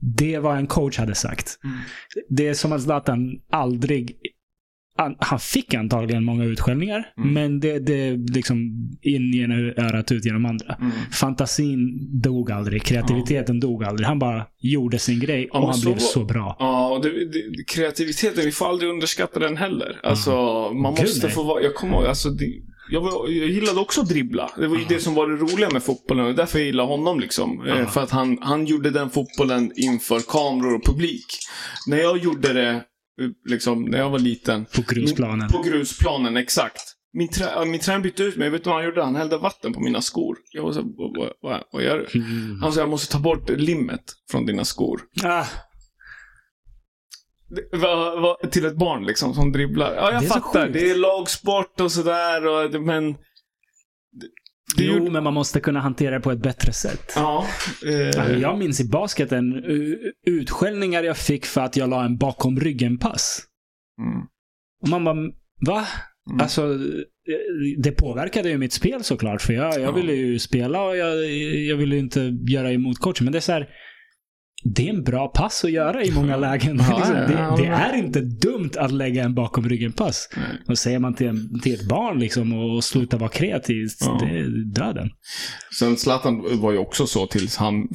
Det 0.00 0.38
var 0.38 0.56
en 0.56 0.66
coach 0.66 0.98
hade 0.98 1.14
sagt. 1.14 1.58
Det 2.28 2.48
är 2.48 2.54
som 2.54 2.72
att 2.72 2.82
Zlatan 2.82 3.40
aldrig... 3.50 4.16
Han, 4.96 5.16
han 5.18 5.38
fick 5.38 5.74
antagligen 5.74 6.24
många 6.24 6.44
utskällningar, 6.44 7.12
Mm. 7.18 7.32
men 7.32 7.60
det, 7.60 7.78
det 7.78 8.16
liksom 8.34 8.56
in 9.02 9.32
genom 9.32 9.58
örat, 9.76 10.12
ut 10.12 10.24
genom 10.24 10.46
andra. 10.46 10.74
Mm. 10.80 10.90
Fantasin 11.12 11.98
dog 12.22 12.50
aldrig, 12.52 12.82
kreativiteten 12.82 13.60
dog 13.60 13.84
aldrig. 13.84 14.06
Han 14.06 14.18
bara 14.18 14.46
gjorde 14.60 14.98
sin 14.98 15.20
grej 15.20 15.48
Ja, 15.52 15.58
och 15.58 15.60
men 15.60 15.68
han 15.70 15.78
så 15.78 15.88
blev 15.88 15.98
så 15.98 16.24
bra. 16.24 16.56
Ja, 16.58 16.88
och 16.88 17.02
det, 17.02 17.08
det, 17.10 17.64
kreativiteten, 17.68 18.44
vi 18.44 18.52
får 18.52 18.66
aldrig 18.68 18.90
underskatta 18.90 19.40
den 19.40 19.56
heller. 19.56 20.00
Alltså, 20.02 20.30
man 20.72 20.94
Gud, 20.94 21.04
måste 21.04 21.26
nej. 21.26 21.34
få 21.34 21.42
vara, 21.42 21.62
jag 21.62 21.74
kommer 21.74 21.94
ihåg, 21.96 22.06
alltså, 22.06 22.28
det, 22.30 22.52
jag, 22.90 23.00
var, 23.00 23.28
jag 23.28 23.48
gillade 23.48 23.80
också 23.80 24.00
att 24.00 24.08
dribbla. 24.08 24.50
Det 24.58 24.66
var 24.66 24.76
ju 24.76 24.82
Ja. 24.82 24.88
det 24.88 25.00
som 25.00 25.14
var 25.14 25.26
det 25.28 25.36
roliga 25.36 25.70
med 25.72 25.82
fotbollen 25.82 26.26
och 26.26 26.34
därför 26.34 26.58
jag 26.58 26.66
gillar 26.66 26.84
honom 26.84 27.20
liksom. 27.20 27.66
Eh, 27.66 27.78
Ja. 27.78 27.86
För 27.86 28.02
att 28.02 28.10
han, 28.10 28.38
han 28.40 28.66
gjorde 28.66 28.90
den 28.90 29.10
fotbollen 29.10 29.72
inför 29.76 30.20
kameror 30.20 30.74
och 30.74 30.84
publik. 30.86 31.26
När 31.86 31.96
jag 31.98 32.18
gjorde 32.18 32.52
det, 32.52 32.82
liksom, 33.44 33.84
när 33.84 33.98
jag 33.98 34.10
var 34.10 34.18
liten. 34.18 34.64
På 34.64 34.82
grusplanen. 34.88 35.48
På 35.48 35.62
grusplanen, 35.62 36.36
exakt. 36.36 36.82
Min, 37.12 37.28
trä, 37.28 37.64
min 37.64 37.80
tränare 37.80 38.02
bytte 38.02 38.22
ut 38.22 38.36
mig, 38.36 38.50
vet 38.50 38.64
du 38.64 38.70
vad 38.70 38.76
han 38.78 38.84
gjorde? 38.84 39.02
Han 39.02 39.16
hällde 39.16 39.38
vatten 39.38 39.72
på 39.72 39.80
mina 39.80 40.00
skor. 40.02 40.36
Jag 40.52 40.62
var 40.62 40.72
så 40.72 40.82
vad, 40.82 41.32
vad, 41.42 41.62
vad, 41.72 41.82
gör 41.82 42.08
du? 42.12 42.20
Mm. 42.20 42.60
Han 42.62 42.72
sa, 42.72 42.80
jag 42.80 42.88
måste 42.88 43.12
ta 43.12 43.18
bort 43.18 43.50
limmet 43.50 44.04
från 44.30 44.46
dina 44.46 44.64
skor. 44.64 45.00
Ah, 45.24 45.44
Det- 47.48 47.76
va- 47.78 48.16
va- 48.20 48.48
till 48.50 48.64
ett 48.66 48.76
barn 48.76 49.06
liksom 49.06 49.34
som 49.34 49.52
dribblar. 49.52 49.94
Ja, 49.94 50.12
jag 50.12 50.22
Det 50.22 50.26
fattar. 50.26 50.68
Det 50.68 50.90
är 50.90 50.94
lagsport 50.96 51.80
och 51.80 51.92
sådär. 51.92 52.78
Men... 52.78 53.14
Jo, 54.76 54.92
gjorde- 54.94 55.10
men 55.10 55.24
man 55.24 55.34
måste 55.34 55.60
kunna 55.60 55.80
hantera 55.80 56.14
det 56.14 56.20
på 56.20 56.30
ett 56.30 56.42
bättre 56.42 56.72
sätt. 56.72 57.12
Ja. 57.16 57.46
Alltså, 58.16 58.32
Eh, 58.32 58.38
jag 58.40 58.58
minns 58.58 58.80
i 58.80 58.88
basketen 58.88 59.64
utskällningar 60.26 61.02
jag 61.02 61.16
fick 61.16 61.46
för 61.46 61.60
att 61.60 61.76
jag 61.76 61.90
la 61.90 62.04
en 62.04 62.16
bakom 62.16 62.60
ryggen-pass. 62.60 63.42
mm, 64.00 64.26
Och 64.82 64.88
man 64.88 65.04
bara, 65.04 65.16
va? 65.66 65.86
Mm. 66.30 66.40
Alltså, 66.40 66.62
eh, 66.74 67.78
det 67.78 67.92
påverkade 67.92 68.48
ju 68.48 68.58
mitt 68.58 68.72
spel 68.72 69.02
såklart. 69.04 69.42
För 69.42 69.52
jag, 69.52 69.74
jag 69.74 69.80
Ja. 69.82 69.90
ville 69.92 70.12
ju 70.12 70.38
spela 70.38 70.82
och 70.82 70.96
jag, 70.96 71.30
jag 71.66 71.76
ville 71.76 71.96
inte 71.96 72.20
göra 72.48 72.72
emot 72.72 72.98
coachen. 72.98 73.24
Men 73.24 73.32
det 73.32 73.38
är 73.38 73.40
så 73.40 73.52
här, 73.52 73.68
det 74.74 74.88
är 74.88 74.94
en 74.94 75.02
bra 75.02 75.28
pass 75.28 75.64
att 75.64 75.70
göra 75.70 76.04
i 76.04 76.12
många 76.12 76.36
lägen. 76.36 76.76
Ja, 76.88 76.96
liksom, 76.98 77.14
det, 77.14 77.54
det 77.62 77.66
är 77.68 77.96
inte 77.96 78.20
dumt 78.20 78.70
att 78.78 78.92
lägga 78.92 79.24
en 79.24 79.34
bakom 79.34 79.68
ryggen-pass. 79.68 80.28
Och 80.68 80.78
säger 80.78 80.98
man 80.98 81.14
till, 81.14 81.26
en, 81.26 81.60
till 81.60 81.74
ett 81.74 81.88
barn 81.88 82.18
liksom 82.18 82.52
och 82.52 82.84
sluta 82.84 83.16
vara 83.16 83.30
kreativ, 83.30 83.86
Ja. 84.00 84.18
det 84.20 84.38
är 84.38 84.74
döden. 84.74 85.10
Sen 85.78 85.96
Zlatan 85.96 86.60
var 86.60 86.72
ju 86.72 86.78
också 86.78 87.06
så 87.06 87.26
tills 87.26 87.56
han 87.56 87.88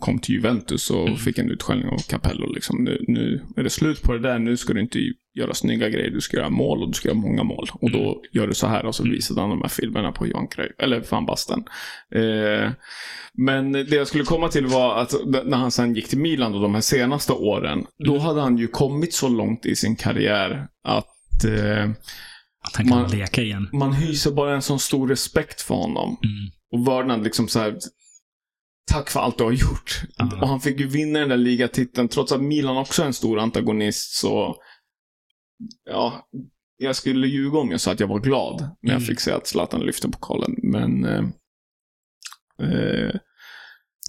kom 0.00 0.18
till 0.18 0.34
Juventus 0.34 0.90
och 0.90 1.06
Mm. 1.08 1.16
fick 1.18 1.38
en 1.38 1.50
utskällning 1.50 1.88
av 1.88 1.98
Capello. 1.98 2.52
Liksom. 2.52 2.84
Nu, 2.84 3.04
nu 3.08 3.42
är 3.56 3.62
det 3.62 3.70
slut 3.70 4.02
på 4.02 4.12
det 4.12 4.18
där. 4.18 4.38
Nu 4.38 4.56
ska 4.56 4.72
du 4.72 4.80
inte 4.80 4.98
göra 5.38 5.54
snygga 5.54 5.88
grejer. 5.88 6.10
Du 6.10 6.20
ska 6.20 6.36
göra 6.36 6.48
mål 6.50 6.82
och 6.82 6.88
du 6.88 6.92
ska 6.94 7.08
göra 7.08 7.18
många 7.18 7.42
mål. 7.42 7.68
Och 7.74 7.88
Mm. 7.88 8.00
då 8.02 8.22
gör 8.32 8.46
du 8.46 8.54
så 8.54 8.66
här 8.66 8.86
och 8.86 8.94
så 8.94 9.02
visade 9.02 9.40
han 9.40 9.50
de 9.50 9.60
här 9.62 9.68
filmerna 9.68 10.12
på 10.12 10.26
Johan 10.26 10.48
Cruyff. 10.48 10.72
Eller 10.78 11.04
Van 11.10 11.26
Basten. 11.26 11.64
Eh, 12.14 12.70
men 13.32 13.72
det 13.72 13.90
jag 13.92 14.06
skulle 14.06 14.24
komma 14.24 14.48
till 14.48 14.66
var 14.66 14.96
att 15.02 15.14
när 15.44 15.56
han 15.56 15.70
sen 15.70 15.94
gick 15.94 16.08
till 16.08 16.18
Milan 16.18 16.54
och 16.54 16.60
de 16.60 16.74
här 16.74 16.80
senaste 16.80 17.32
åren. 17.32 17.86
Då 18.04 18.12
Mm. 18.12 18.24
hade 18.26 18.40
han 18.40 18.58
ju 18.58 18.66
kommit 18.68 19.14
så 19.14 19.28
långt 19.28 19.66
i 19.66 19.76
sin 19.76 19.96
karriär 19.96 20.66
att 20.84 21.44
eh, 21.44 21.90
Att 22.66 22.76
han 22.76 22.88
kan 22.88 22.98
Man- 23.02 23.10
leka 23.10 23.42
igen. 23.42 23.68
man 23.72 23.92
hyser 23.92 24.30
bara 24.30 24.54
en 24.54 24.62
sån 24.62 24.78
stor 24.78 25.08
respekt 25.08 25.60
för 25.62 25.74
honom. 25.74 26.16
Mm. 26.24 26.50
Och 26.72 26.86
vördnad 26.86 27.24
liksom 27.24 27.48
så 27.48 27.58
här. 27.58 27.74
Tack 28.90 29.10
för 29.10 29.20
allt 29.20 29.38
du 29.38 29.44
har 29.44 29.52
gjort. 29.52 30.00
Ja. 30.16 30.30
Och 30.42 30.48
han 30.48 30.60
fick 30.60 30.80
ju 30.80 30.86
vinna 30.88 31.18
den 31.18 31.28
där 31.28 31.36
ligatiteln 31.36 32.08
trots 32.08 32.32
att 32.32 32.42
Milan 32.42 32.76
också 32.76 33.02
är 33.02 33.06
en 33.06 33.12
stor 33.12 33.38
antagonist 33.38 34.14
så... 34.20 34.56
Ja, 35.90 36.28
jag 36.76 36.96
skulle 36.96 37.26
ljuga 37.26 37.58
om 37.58 37.70
jag 37.70 37.80
sa 37.80 37.92
att 37.92 38.00
jag 38.00 38.06
var 38.08 38.20
glad 38.20 38.60
när 38.60 38.90
jag 38.92 38.96
Mm. 38.96 39.06
fick 39.06 39.20
se 39.20 39.32
att 39.32 39.46
Zlatan 39.46 39.80
lyfte 39.80 40.08
pokalen. 40.08 40.54
Men... 40.62 41.04
Eh, 41.04 41.24
eh, 42.62 43.14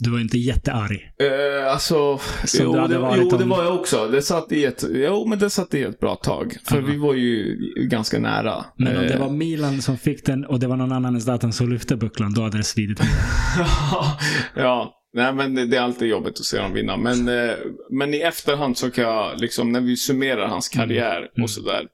Du 0.01 0.11
var 0.11 0.19
inte 0.19 0.37
jättearg. 0.37 1.11
eh, 1.21 1.71
alltså, 1.73 2.17
Som 2.45 2.65
jo, 2.65 2.73
det, 2.73 2.79
jo, 3.21 3.29
det 3.37 3.43
om- 3.43 3.49
var 3.49 3.63
jag 3.63 3.75
också. 3.79 4.07
Det 4.07 4.21
satt 4.21 4.51
i 4.51 4.65
ett, 4.65 4.83
jo, 4.89 5.25
men 5.27 5.39
det 5.39 5.49
satt 5.49 5.73
i 5.73 5.83
ett 5.83 5.99
bra 5.99 6.15
tag. 6.15 6.57
För 6.65 6.75
Ja. 6.75 6.85
vi 6.87 6.97
var 6.97 7.13
ju 7.13 7.55
ganska 7.89 8.19
nära. 8.19 8.65
Men 8.77 8.97
om 8.97 9.03
det 9.03 9.13
Eh, 9.13 9.19
var 9.19 9.29
Milan 9.29 9.81
som 9.81 9.97
fick 9.97 10.25
den 10.25 10.45
och 10.45 10.59
det 10.59 10.67
var 10.67 10.75
någon 10.75 10.91
annan 10.91 11.15
än 11.15 11.21
Zlatan 11.21 11.53
som 11.53 11.69
lyfte 11.69 11.95
bucklan, 11.95 12.33
då 12.33 12.41
hade 12.41 12.57
det 12.57 12.63
svidit. 12.63 12.99
ja, 14.55 14.93
nej 15.13 15.33
men 15.33 15.55
det, 15.55 15.65
det 15.65 15.77
är 15.77 15.81
alltid 15.81 16.07
jobbigt 16.07 16.39
att 16.39 16.45
se 16.45 16.57
dem 16.57 16.73
vinna. 16.73 16.97
Men, 16.97 17.27
eh, 17.27 17.55
men 17.89 18.13
i 18.13 18.17
efterhand 18.17 18.77
så 18.77 18.91
kan 18.91 19.03
jag, 19.03 19.39
liksom, 19.41 19.71
när 19.71 19.81
vi 19.81 19.97
summerar 19.97 20.47
hans 20.47 20.69
karriär 20.69 21.17
Mm. 21.17 21.43
och 21.43 21.49
sådär. 21.49 21.87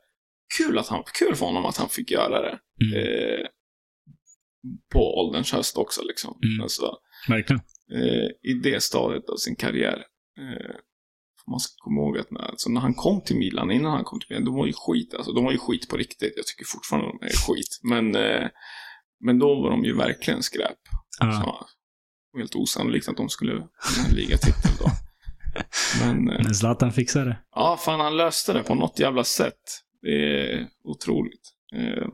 Kul, 0.57 0.77
att 0.77 0.87
han, 0.87 1.03
kul 1.19 1.35
för 1.35 1.45
honom 1.45 1.65
att 1.65 1.77
han 1.77 1.89
fick 1.89 2.11
göra 2.11 2.41
det. 2.41 2.59
Mm. 2.85 2.99
Eh, 2.99 3.45
på 4.93 4.99
ålderns 5.19 5.53
höst 5.53 5.77
också 5.77 6.01
liksom. 6.03 6.39
Mm. 6.43 6.61
Alltså, 6.63 6.97
Verkligen. 7.29 7.61
eh, 7.93 8.51
I 8.51 8.53
det 8.63 8.83
stadiet 8.83 9.29
av 9.29 9.37
sin 9.37 9.55
karriär. 9.55 9.97
Eh, 10.39 10.75
man 11.51 11.59
ska 11.59 11.71
komma 11.77 12.01
ihåg 12.01 12.17
att 12.17 12.31
när, 12.31 12.41
alltså 12.41 12.69
när 12.69 12.81
han 12.81 12.93
kom 12.93 13.21
till 13.21 13.37
Milan, 13.37 13.71
innan 13.71 13.91
han 13.91 14.03
kom 14.03 14.19
till 14.19 14.27
Milan, 14.29 14.45
de 14.45 14.55
var 14.55 14.65
ju 14.65 14.73
skit. 14.75 15.13
Alltså, 15.13 15.31
de 15.31 15.43
var 15.43 15.51
ju 15.51 15.57
skit 15.57 15.89
på 15.89 15.97
riktigt. 15.97 16.33
Jag 16.35 16.45
tycker 16.47 16.65
fortfarande 16.65 17.07
de 17.07 17.25
är 17.25 17.29
skit. 17.29 17.79
Men, 17.83 18.15
eh, 18.15 18.47
men 19.19 19.39
då 19.39 19.61
var 19.61 19.69
de 19.69 19.83
ju 19.85 19.95
verkligen 19.97 20.43
skräp. 20.43 20.77
Ja. 21.19 21.31
Så, 21.31 21.65
helt 22.37 22.55
osannolikt 22.55 23.07
att 23.07 23.17
de 23.17 23.29
skulle 23.29 23.53
vinna 23.53 23.69
en 24.09 24.15
ligatitel 24.15 24.71
då. 24.79 24.91
Men 25.99 26.29
eh, 26.29 26.43
Men 26.43 26.55
Zlatan 26.55 26.91
fixade 26.93 27.25
det. 27.25 27.37
ja, 27.55 27.77
fan 27.85 27.99
han 27.99 28.17
löste 28.17 28.53
det 28.53 28.63
på 28.63 28.75
något 28.75 28.99
jävla 28.99 29.23
sätt. 29.23 29.61
Det 30.01 30.09
är 30.51 30.67
otroligt. 30.83 31.41
Eh, 31.75 32.07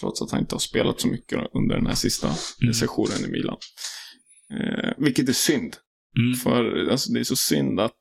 trots 0.00 0.22
att 0.22 0.30
han 0.30 0.40
inte 0.40 0.54
har 0.54 0.60
spelat 0.60 1.00
så 1.00 1.08
mycket 1.08 1.38
under 1.54 1.76
den 1.76 1.86
här 1.86 1.94
sista 1.94 2.34
Mm. 2.62 2.74
sessionen 2.74 3.24
i 3.24 3.28
Milan. 3.28 3.56
Eh, 4.60 4.90
vilket 4.98 5.28
är 5.28 5.32
synd. 5.32 5.76
Mm. 6.18 6.34
För 6.38 6.88
alltså, 6.90 7.12
det 7.12 7.20
är 7.20 7.24
så 7.24 7.36
synd 7.36 7.80
att 7.80 7.92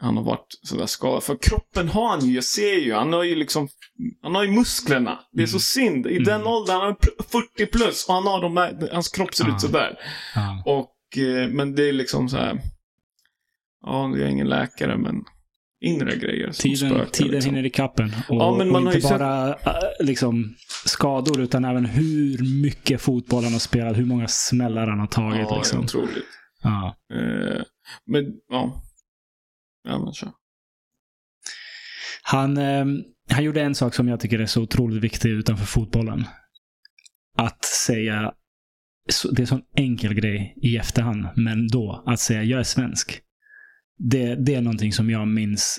han 0.00 0.16
har 0.16 0.24
varit 0.24 0.46
sådär 0.62 0.86
skadad. 0.86 1.22
För 1.22 1.36
kroppen 1.42 1.88
har 1.88 2.08
han 2.08 2.26
ju, 2.26 2.34
jag 2.34 2.44
ser 2.44 2.74
ju. 2.78 2.94
Han 2.94 3.12
har 3.12 3.24
ju 3.24 3.34
liksom, 3.34 3.68
han 4.22 4.34
har 4.34 4.44
ju 4.44 4.50
musklerna. 4.50 5.18
Det 5.32 5.42
är 5.42 5.46
så 5.46 5.58
synd. 5.58 6.06
I 6.06 6.18
den 6.18 6.34
Mm. 6.40 6.46
åldern, 6.46 6.76
han 6.80 6.88
är 6.90 6.94
pl- 6.94 7.24
40 7.56 7.66
plus 7.66 8.06
och 8.08 8.14
han 8.14 8.26
har 8.26 8.42
de 8.42 8.56
här, 8.56 8.88
hans 8.92 9.08
kropp 9.08 9.34
ser 9.34 9.44
Ja. 9.48 9.54
ut 9.54 9.60
sådär. 9.60 9.98
Ja. 10.34 10.62
Och, 10.66 11.18
eh, 11.22 11.48
men 11.48 11.74
det 11.74 11.88
är 11.88 11.92
liksom 11.92 12.28
så 12.28 12.36
här. 12.36 12.60
Ja, 13.86 14.08
jag 14.10 14.20
är 14.20 14.26
ingen 14.28 14.48
läkare, 14.48 14.96
men 14.96 15.24
inre 15.80 16.16
grejer 16.16 16.46
som 16.52 16.62
Tiden, 16.62 16.90
spökar. 16.90 17.06
tiden 17.10 17.30
liksom. 17.32 17.54
hinner 17.54 17.66
i 17.66 17.70
kappen. 17.70 18.12
Och, 18.28 18.36
Ja, 18.36 18.56
men 18.58 18.72
man 18.72 18.76
och 18.86 18.88
har 18.88 18.96
inte 18.96 19.08
sett- 19.08 19.18
bara 19.18 19.48
äh, 19.54 19.74
liksom, 20.00 20.54
skador, 20.84 21.40
utan 21.40 21.64
även 21.64 21.84
hur 21.86 22.62
mycket 22.62 23.00
fotboll 23.00 23.44
han 23.44 23.52
har 23.52 23.60
spelat, 23.60 23.96
hur 23.96 24.04
många 24.04 24.28
smällar 24.28 24.86
han 24.86 24.98
har 25.00 25.06
tagit. 25.06 25.46
Ja, 25.50 25.56
liksom. 25.56 25.80
otroligt. 25.84 26.24
ja. 26.62 26.96
Eh, 27.14 27.62
men, 28.06 28.24
ja. 28.48 28.82
Ja, 29.84 30.04
men 30.04 30.12
kör. 30.12 30.32
han, 32.22 32.56
eh, 32.56 32.84
han 33.30 33.44
gjorde 33.44 33.62
en 33.62 33.74
sak 33.74 33.94
som 33.94 34.08
jag 34.08 34.20
tycker 34.20 34.38
är 34.38 34.46
så 34.46 34.62
otroligt 34.62 35.04
viktig 35.04 35.28
utanför 35.30 35.64
fotbollen. 35.66 36.24
Att 37.36 37.64
säga, 37.64 38.32
så- 39.10 39.30
det 39.30 39.40
är 39.40 39.44
en 39.44 39.46
sån 39.46 39.62
enkel 39.76 40.14
grej 40.14 40.54
i 40.62 40.76
efterhand, 40.76 41.26
men 41.36 41.68
då, 41.68 42.02
att 42.06 42.20
säga 42.20 42.42
jag 42.42 42.60
är 42.60 42.64
svensk. 42.64 43.20
Det, 43.98 44.34
det 44.34 44.54
är 44.54 44.60
någonting 44.62 44.92
som 44.92 45.10
jag 45.10 45.28
minns 45.28 45.78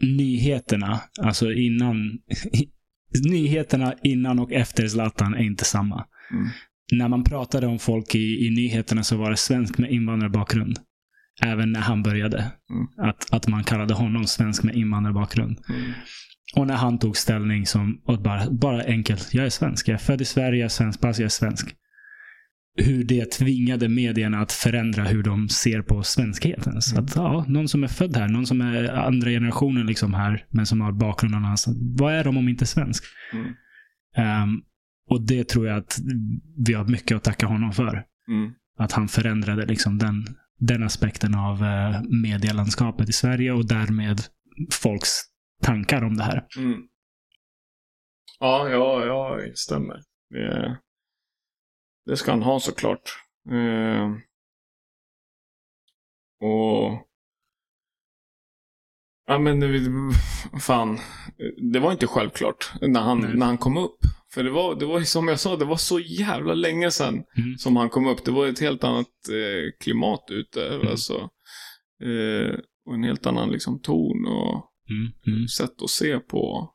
nyheterna, 0.00 1.00
alltså 1.20 1.52
innan 1.52 2.18
nyheterna 3.30 3.94
innan 4.02 4.38
och 4.38 4.52
efter 4.52 4.88
Zlatan 4.88 5.34
är 5.34 5.42
inte 5.42 5.64
samma. 5.64 6.06
Mm. 6.30 6.46
När 6.92 7.08
man 7.08 7.24
pratade 7.24 7.66
om 7.66 7.78
folk 7.78 8.14
i, 8.14 8.46
i 8.46 8.50
nyheterna 8.50 9.02
så 9.02 9.16
var 9.16 9.30
det 9.30 9.36
svensk 9.36 9.78
med 9.78 9.92
invandrarbakgrund. 9.92 10.78
Även 11.42 11.72
när 11.72 11.80
han 11.80 12.02
började. 12.02 12.38
Mm. 12.70 13.08
Att, 13.08 13.32
att 13.34 13.48
man 13.48 13.64
kallade 13.64 13.94
honom 13.94 14.24
svensk 14.24 14.62
med 14.62 14.74
invandrarbakgrund. 14.74 15.58
Mm. 15.68 15.92
Och 16.56 16.66
när 16.66 16.74
han 16.76 16.98
tog 16.98 17.16
ställning 17.16 17.66
som, 17.66 18.00
och 18.04 18.22
bara, 18.22 18.50
bara 18.50 18.82
enkelt, 18.82 19.34
jag 19.34 19.46
är 19.46 19.50
svensk. 19.50 19.88
Jag 19.88 19.94
är 19.94 19.98
född 19.98 20.20
i 20.20 20.24
Sverige, 20.24 20.58
jag 20.58 20.64
är 20.64 20.68
svensk 20.68 21.00
pass, 21.00 21.18
jag 21.18 21.24
är 21.24 21.28
svensk. 21.28 21.74
Hur 22.76 23.04
det 23.04 23.30
tvingade 23.30 23.88
medierna 23.88 24.40
att 24.40 24.52
förändra 24.52 25.04
hur 25.04 25.22
de 25.22 25.48
ser 25.48 25.82
på 25.82 26.02
svenskheten. 26.02 26.82
Så 26.82 27.00
att, 27.00 27.16
ja, 27.16 27.44
någon 27.48 27.68
som 27.68 27.84
är 27.84 27.88
född 27.88 28.16
här, 28.16 28.28
någon 28.28 28.46
som 28.46 28.60
är 28.60 28.88
andra 28.88 29.30
generationen 29.30 29.86
liksom 29.86 30.14
här, 30.14 30.44
men 30.50 30.66
som 30.66 30.80
har 30.80 30.92
bakgrund 30.92 31.34
annanstans. 31.34 31.76
Vad 31.98 32.14
är 32.14 32.24
de 32.24 32.36
om 32.36 32.48
inte 32.48 32.66
svensk? 32.66 33.04
Mm. 33.32 33.54
Ehm, 34.16 34.60
och 35.10 35.26
det 35.26 35.48
tror 35.48 35.66
jag 35.66 35.78
att 35.78 35.98
vi 36.66 36.72
har 36.72 36.84
mycket 36.84 37.16
att 37.16 37.24
tacka 37.24 37.46
honom 37.46 37.72
för. 37.72 38.04
Mm. 38.28 38.52
Att 38.78 38.92
han 38.92 39.08
förändrade 39.08 39.66
liksom 39.66 39.98
den, 39.98 40.26
den 40.58 40.82
aspekten 40.82 41.34
av 41.34 41.62
uh, 41.62 42.02
medielandskapet 42.22 43.08
i 43.08 43.12
Sverige 43.12 43.52
och 43.52 43.68
därmed 43.68 44.20
folks 44.72 45.20
tankar 45.62 46.04
om 46.04 46.16
det 46.16 46.24
här. 46.24 46.46
Mm. 46.56 46.80
Ja, 48.40 48.68
ja, 48.68 49.06
ja, 49.06 49.36
det 49.36 49.58
stämmer. 49.58 50.02
Det, 50.30 50.78
det 52.06 52.16
ska 52.16 52.30
han 52.30 52.42
ha 52.42 52.60
såklart. 52.60 53.18
Eh, 53.50 54.12
och... 56.40 57.08
Ja 59.26 59.38
men 59.38 59.60
det, 59.60 59.80
fan. 60.60 60.98
Det 61.72 61.78
var 61.78 61.92
inte 61.92 62.06
självklart 62.06 62.72
när 62.80 63.00
han, 63.00 63.20
Nej. 63.20 63.36
när 63.36 63.46
han 63.46 63.58
kom 63.58 63.76
upp. 63.76 63.98
För 64.34 64.44
det 64.44 64.50
var, 64.50 64.74
det 64.74 64.86
var 64.86 65.00
som 65.00 65.28
jag 65.28 65.40
sa, 65.40 65.56
det 65.56 65.64
var 65.64 65.76
så 65.76 66.00
jävla 66.00 66.54
länge 66.54 66.90
sedan 66.90 67.14
Mm. 67.14 67.58
som 67.58 67.76
han 67.76 67.88
kom 67.90 68.06
upp. 68.06 68.24
Det 68.24 68.30
var 68.30 68.46
ett 68.46 68.60
helt 68.60 68.84
annat 68.84 69.06
eh, 69.28 69.84
klimat 69.84 70.24
ute. 70.30 70.68
Mm. 70.68 70.88
Alltså, 70.88 71.14
eh, 72.04 72.58
och 72.86 72.94
en 72.94 73.04
helt 73.04 73.26
annan 73.26 73.50
liksom 73.50 73.80
ton 73.80 74.26
och 74.26 74.70
Mm. 74.90 75.12
Mm. 75.36 75.48
sätt 75.48 75.82
att 75.82 75.90
se 75.90 76.18
på 76.18 76.70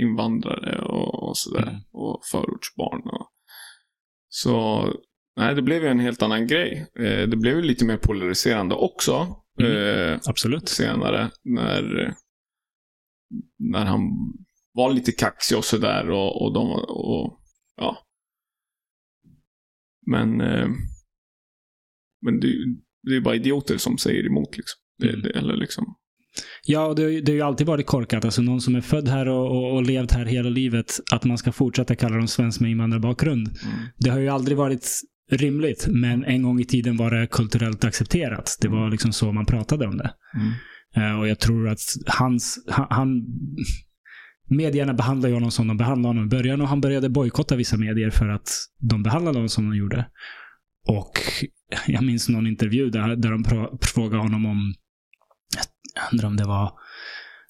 invandrare 0.00 0.78
och, 0.82 1.28
och 1.28 1.36
sådär. 1.36 1.62
Mm. 1.68 1.80
Och 1.92 2.20
förortsbarn. 2.32 3.02
Och. 3.02 3.28
Så, 4.28 4.84
nej, 5.36 5.54
det 5.54 5.62
blev 5.62 5.82
ju 5.82 5.88
en 5.88 6.00
helt 6.00 6.22
annan 6.22 6.46
grej. 6.46 6.86
Eh, 6.98 7.28
det 7.28 7.36
blev 7.36 7.56
ju 7.56 7.62
lite 7.62 7.84
mer 7.84 7.96
polariserande 7.96 8.74
också. 8.74 9.36
Mm. 9.60 9.72
Eh, 10.12 10.18
Absolut. 10.28 10.68
senare. 10.68 11.30
När, 11.44 12.14
när 13.58 13.84
han 13.84 14.00
var 14.76 14.92
lite 14.92 15.12
kaxig 15.12 15.58
och 15.58 15.64
sådär. 15.64 16.10
Och, 16.10 16.42
och 16.42 16.54
de 16.54 16.70
och, 16.88 17.40
ja. 17.76 17.98
Men, 20.06 20.40
eh, 20.40 20.68
men 22.24 22.40
det, 22.40 22.52
det 23.02 23.16
är 23.16 23.20
bara 23.20 23.34
idioter 23.34 23.76
som 23.76 23.98
säger 23.98 24.26
emot 24.26 24.56
liksom. 24.56 24.78
Mm. 25.04 25.22
det, 25.22 25.30
eller 25.30 25.56
liksom. 25.56 25.84
Ja, 26.64 26.86
och 26.86 26.96
det, 26.96 27.02
har 27.02 27.10
ju- 27.10 27.20
det 27.20 27.32
har 27.32 27.36
ju 27.36 27.42
alltid 27.42 27.66
varit 27.66 27.86
korkat. 27.86 28.24
Alltså 28.24 28.42
någon 28.42 28.60
som 28.60 28.74
är 28.74 28.80
född 28.80 29.08
här 29.08 29.28
och, 29.28 29.46
och, 29.50 29.74
och 29.74 29.82
levt 29.82 30.12
här 30.12 30.24
hela 30.24 30.48
livet, 30.48 30.92
att 31.12 31.24
man 31.24 31.38
ska 31.38 31.52
fortsätta 31.52 31.94
kalla 31.96 32.16
dem 32.16 32.28
svensk 32.28 32.60
med 32.60 32.70
invandrarbakgrund. 32.70 33.48
Mm. 33.48 33.78
Det 33.98 34.10
har 34.10 34.18
ju 34.18 34.28
aldrig 34.28 34.56
varit 34.56 34.88
rimligt, 35.30 35.86
men 35.90 36.24
en 36.24 36.42
gång 36.42 36.60
i 36.60 36.64
tiden 36.64 36.96
var 36.96 37.10
det 37.10 37.26
kulturellt 37.26 37.84
accepterat. 37.84 38.56
Det 38.60 38.68
var 38.68 38.90
liksom 38.90 39.12
så 39.12 39.32
man 39.32 39.46
pratade 39.46 39.86
om 39.86 39.96
det. 39.96 40.10
Mm. 40.34 40.52
Eh, 41.12 41.20
och 41.20 41.28
jag 41.28 41.38
tror 41.40 41.68
att 41.68 41.78
hans, 42.06 42.64
han, 42.68 42.86
han 42.90 43.08
Medierna 44.48 44.94
behandlade 44.94 45.34
honom 45.34 45.50
som 45.50 45.68
de 45.68 45.76
behandlade 45.76 46.08
honom 46.08 46.24
i 46.24 46.28
början 46.28 46.60
och 46.60 46.68
han 46.68 46.80
började 46.80 47.08
bojkotta 47.08 47.56
vissa 47.56 47.76
medier 47.76 48.10
för 48.10 48.28
att 48.28 48.50
de 48.78 49.02
behandlade 49.02 49.38
honom 49.38 49.48
som 49.48 49.70
de 49.70 49.76
gjorde. 49.76 50.06
Och 50.88 51.12
jag 51.86 52.04
minns 52.04 52.28
någon 52.28 52.46
intervju 52.46 52.90
där, 52.90 53.16
där 53.16 53.30
de 53.30 53.44
frågade 53.82 54.22
honom 54.22 54.46
om, 54.46 54.74
jag 55.94 56.12
undrar 56.12 56.28
om 56.28 56.36
det 56.36 56.44
var 56.44 56.72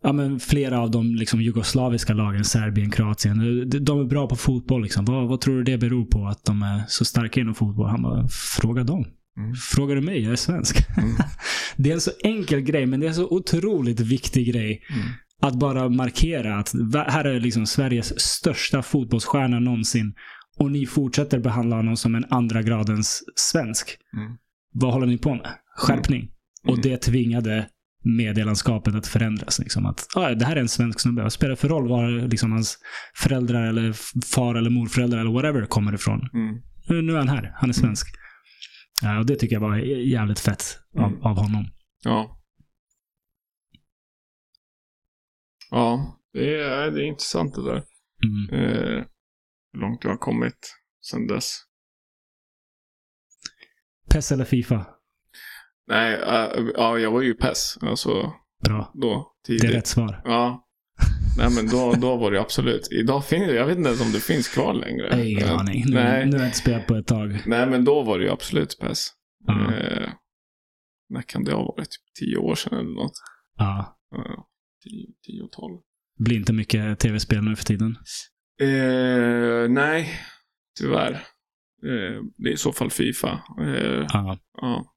Ja, 0.02 0.12
men 0.12 0.40
flera 0.40 0.80
av 0.80 0.90
de 0.90 1.14
liksom, 1.14 1.42
jugoslaviska 1.42 2.14
lagen, 2.14 2.44
Serbien, 2.44 2.90
Kroatien, 2.90 3.38
de, 3.70 3.78
de 3.78 4.00
är 4.00 4.04
bra 4.04 4.28
på 4.28 4.36
fotboll. 4.36 4.82
Liksom. 4.82 5.04
Vad, 5.04 5.28
vad 5.28 5.40
tror 5.40 5.56
du 5.56 5.62
det 5.62 5.78
beror 5.78 6.04
på 6.04 6.26
att 6.26 6.44
de 6.44 6.62
är 6.62 6.82
så 6.88 7.04
starka 7.04 7.40
inom 7.40 7.54
fotboll? 7.54 7.88
Han 7.88 8.02
bara, 8.02 8.28
fråga 8.28 8.84
dem. 8.84 9.04
Mm. 9.36 9.54
Frågar 9.54 9.96
du 9.96 10.02
mig? 10.02 10.22
Jag 10.22 10.32
är 10.32 10.36
svensk. 10.36 10.98
Mm. 10.98 11.16
det 11.76 11.90
är 11.90 11.94
en 11.94 12.00
så 12.00 12.10
enkel 12.24 12.60
grej, 12.60 12.86
men 12.86 13.00
det 13.00 13.06
är 13.06 13.08
en 13.08 13.14
så 13.14 13.28
otroligt 13.28 14.00
viktig 14.00 14.46
grej. 14.52 14.82
Mm. 14.90 15.06
Att 15.42 15.58
bara 15.58 15.88
markera 15.88 16.58
att 16.58 16.72
här 17.08 17.24
är 17.24 17.40
liksom 17.40 17.66
Sveriges 17.66 18.20
största 18.20 18.82
fotbollsstjärna 18.82 19.58
någonsin. 19.60 20.14
Och 20.58 20.70
ni 20.72 20.86
fortsätter 20.86 21.38
behandla 21.38 21.76
honom 21.76 21.96
som 21.96 22.14
en 22.14 22.24
andra 22.30 22.62
gradens 22.62 23.22
svensk. 23.34 23.96
Mm. 24.16 24.36
Vad 24.72 24.92
håller 24.92 25.06
ni 25.06 25.18
på 25.18 25.34
med? 25.34 25.48
Skärpning. 25.76 26.30
Och 26.64 26.68
Mm. 26.78 26.80
det 26.82 26.96
tvingade 26.96 27.66
medielandskapet 28.04 28.94
att 28.94 29.06
förändras. 29.06 29.58
Liksom 29.58 29.86
att, 29.86 30.06
ah, 30.16 30.28
det 30.30 30.44
här 30.44 30.56
är 30.56 30.60
en 30.60 30.68
svensk 30.68 31.00
snubbe. 31.00 31.22
Vad 31.22 31.32
spelar 31.32 31.50
det 31.50 31.56
för 31.56 31.68
roll 31.68 31.88
var 31.88 32.28
liksom 32.28 32.52
hans 32.52 32.78
föräldrar 33.16 33.66
eller 33.66 33.92
far 34.34 34.54
eller 34.54 34.70
morföräldrar 34.70 35.18
eller 35.20 35.32
whatever 35.32 35.66
kommer 35.66 35.94
ifrån? 35.94 36.28
Mm. 36.34 37.06
Nu 37.06 37.12
är 37.12 37.18
han 37.18 37.28
här. 37.28 37.52
Han 37.56 37.68
är 37.70 37.74
svensk. 37.74 38.06
Ja, 39.02 39.18
och 39.18 39.26
det 39.26 39.36
tycker 39.36 39.56
jag 39.56 39.60
var 39.60 39.76
jävligt 40.12 40.38
fett 40.40 40.62
av, 40.98 41.04
Mm. 41.10 41.22
av 41.22 41.36
honom. 41.38 41.66
Ja. 42.04 42.40
Ja, 45.70 46.20
det 46.32 46.60
är, 46.62 46.90
det 46.90 47.00
är 47.02 47.06
intressant 47.06 47.54
det 47.54 47.64
där. 47.64 47.84
Mm. 48.24 48.64
Eh, 48.64 49.04
hur 49.72 49.80
långt 49.80 50.02
du 50.02 50.08
har 50.08 50.16
kommit 50.16 50.76
sedan 51.10 51.26
dess. 51.26 51.58
PES 54.10 54.32
eller 54.32 54.44
Fifa? 54.44 54.86
Nej, 55.86 56.14
äh, 56.14 56.64
ja, 56.74 56.98
jag 56.98 57.10
var 57.10 57.22
ju 57.22 57.34
PES. 57.34 57.78
Alltså, 57.80 58.32
Bra. 58.64 58.90
då. 58.94 59.32
Det 59.46 59.54
är 59.54 59.58
Tidigt. 59.58 59.74
rätt 59.76 59.86
svar. 59.86 60.22
Ja. 60.24 60.62
Nej, 61.38 61.50
men 61.56 61.66
då, 61.68 61.92
då 62.00 62.16
var 62.16 62.30
det 62.30 62.40
absolut. 62.40 62.88
Idag 62.92 63.24
finns 63.24 63.50
jag 63.52 63.66
vet 63.66 63.78
inte 63.78 63.88
ens 63.88 64.02
om 64.06 64.12
det 64.12 64.20
finns 64.20 64.48
kvar 64.48 64.74
längre. 64.74 65.26
Ingen 65.30 65.42
Eh, 65.48 65.58
aning. 65.58 65.84
Nu, 65.86 65.94
Nej. 65.94 66.26
nu 66.26 66.32
har 66.32 66.38
jag 66.38 66.48
inte 66.48 66.58
spelat 66.58 66.86
på 66.86 66.94
ett 66.94 67.06
tag. 67.06 67.42
Nej, 67.46 67.66
men 67.66 67.84
då 67.84 68.02
var 68.02 68.18
det 68.18 68.24
ju 68.24 68.30
absolut 68.30 68.78
PES. 68.80 69.08
Ja. 69.46 69.74
Eh, 69.74 70.10
när 71.08 71.22
kan 71.22 71.44
det 71.44 71.52
ha 71.52 71.62
varit? 71.62 71.90
Typ 71.90 72.14
tio 72.20 72.36
år 72.36 72.54
sedan 72.54 72.78
eller 72.78 72.94
något. 72.94 73.12
Ja. 73.56 73.98
Ja, 74.86 74.90
tio, 74.90 75.06
tio, 75.26 75.48
tolv. 75.52 75.78
Blir 76.18 76.36
inte 76.36 76.52
mycket 76.52 76.98
tv-spel 76.98 77.42
nu 77.44 77.56
för 77.56 77.64
tiden. 77.64 77.96
Eh, 78.60 79.68
nej, 79.70 80.10
tyvärr. 80.80 81.12
Eh, 81.84 82.22
det 82.36 82.48
är 82.48 82.52
i 82.52 82.56
så 82.56 82.72
fall 82.72 82.90
Fifa. 82.90 83.42
Eh, 83.60 84.06
Ja. 84.12 84.38
ja. 84.60 84.92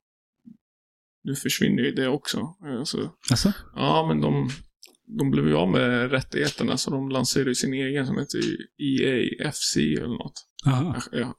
Nu 1.24 1.36
försvinner 1.36 1.84
ju 1.84 1.92
det 1.92 2.08
också. 2.08 2.38
Eh, 2.38 2.84
så, 2.84 3.16
Alltså? 3.32 3.54
ja, 3.76 4.06
men 4.08 4.22
de, 4.22 4.50
de 5.18 5.32
blev 5.32 5.48
ju 5.48 5.56
av 5.56 5.70
med 5.72 6.12
rättigheterna 6.12 6.78
så 6.78 6.92
de 6.92 7.10
lanserade 7.10 7.56
sin 7.56 7.74
egen 7.74 8.06
som 8.06 8.18
heter 8.18 8.40
EA 8.78 9.52
FC 9.52 9.78
eller 9.78 10.18
något. 10.18 10.34
Aha. 10.68 11.02
Jag, 11.12 11.20
jag 11.20 11.26
har 11.26 11.36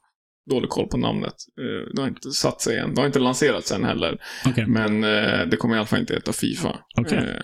dålig 0.51 0.71
koll 0.71 0.89
på 0.89 0.97
namnet. 0.97 1.35
Eh, 1.61 1.95
det 1.95 2.01
har 2.03 2.09
inte 2.09 2.31
satt 2.31 2.61
sig 2.61 2.79
än. 2.79 2.95
Det 2.95 3.01
har 3.01 3.07
inte 3.07 3.19
lanserats 3.19 3.73
än 3.73 3.85
heller. 3.85 4.23
Okej. 4.47 4.67
Men 4.67 5.05
eh, 5.05 5.47
det 5.51 5.57
kommer 5.57 5.75
i 5.75 5.79
alla 5.79 5.87
fall 5.87 6.01
inte 6.01 6.15
heta 6.15 6.33
Fifa. 6.33 6.79
Okej. 6.97 7.43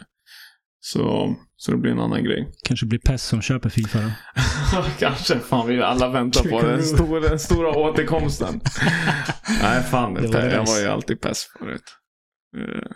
Så, 0.92 1.34
så 1.56 1.70
det 1.72 1.76
blir 1.78 1.92
en 1.92 2.00
annan 2.00 2.24
grej. 2.24 2.48
Kanske 2.64 2.86
blir 2.86 2.98
PES 2.98 3.22
som 3.22 3.42
köper 3.42 3.68
Fifa 3.68 3.98
då. 3.98 4.10
Kanske. 4.98 5.38
Fan, 5.38 5.66
vi 5.68 5.82
alla 5.82 6.08
väntar 6.08 6.50
på 6.50 6.62
den 6.62 6.82
stora, 6.82 7.20
den 7.20 7.38
stora 7.38 7.70
återkomsten. 7.78 8.60
Nej, 9.62 9.82
fan. 9.82 10.14
Det 10.14 10.28
var 10.28 10.40
jag 10.40 10.66
var 10.66 10.78
ju 10.80 10.86
alltid 10.86 11.20
PES 11.20 11.46
förut. 11.58 11.82
Eh, 12.56 12.90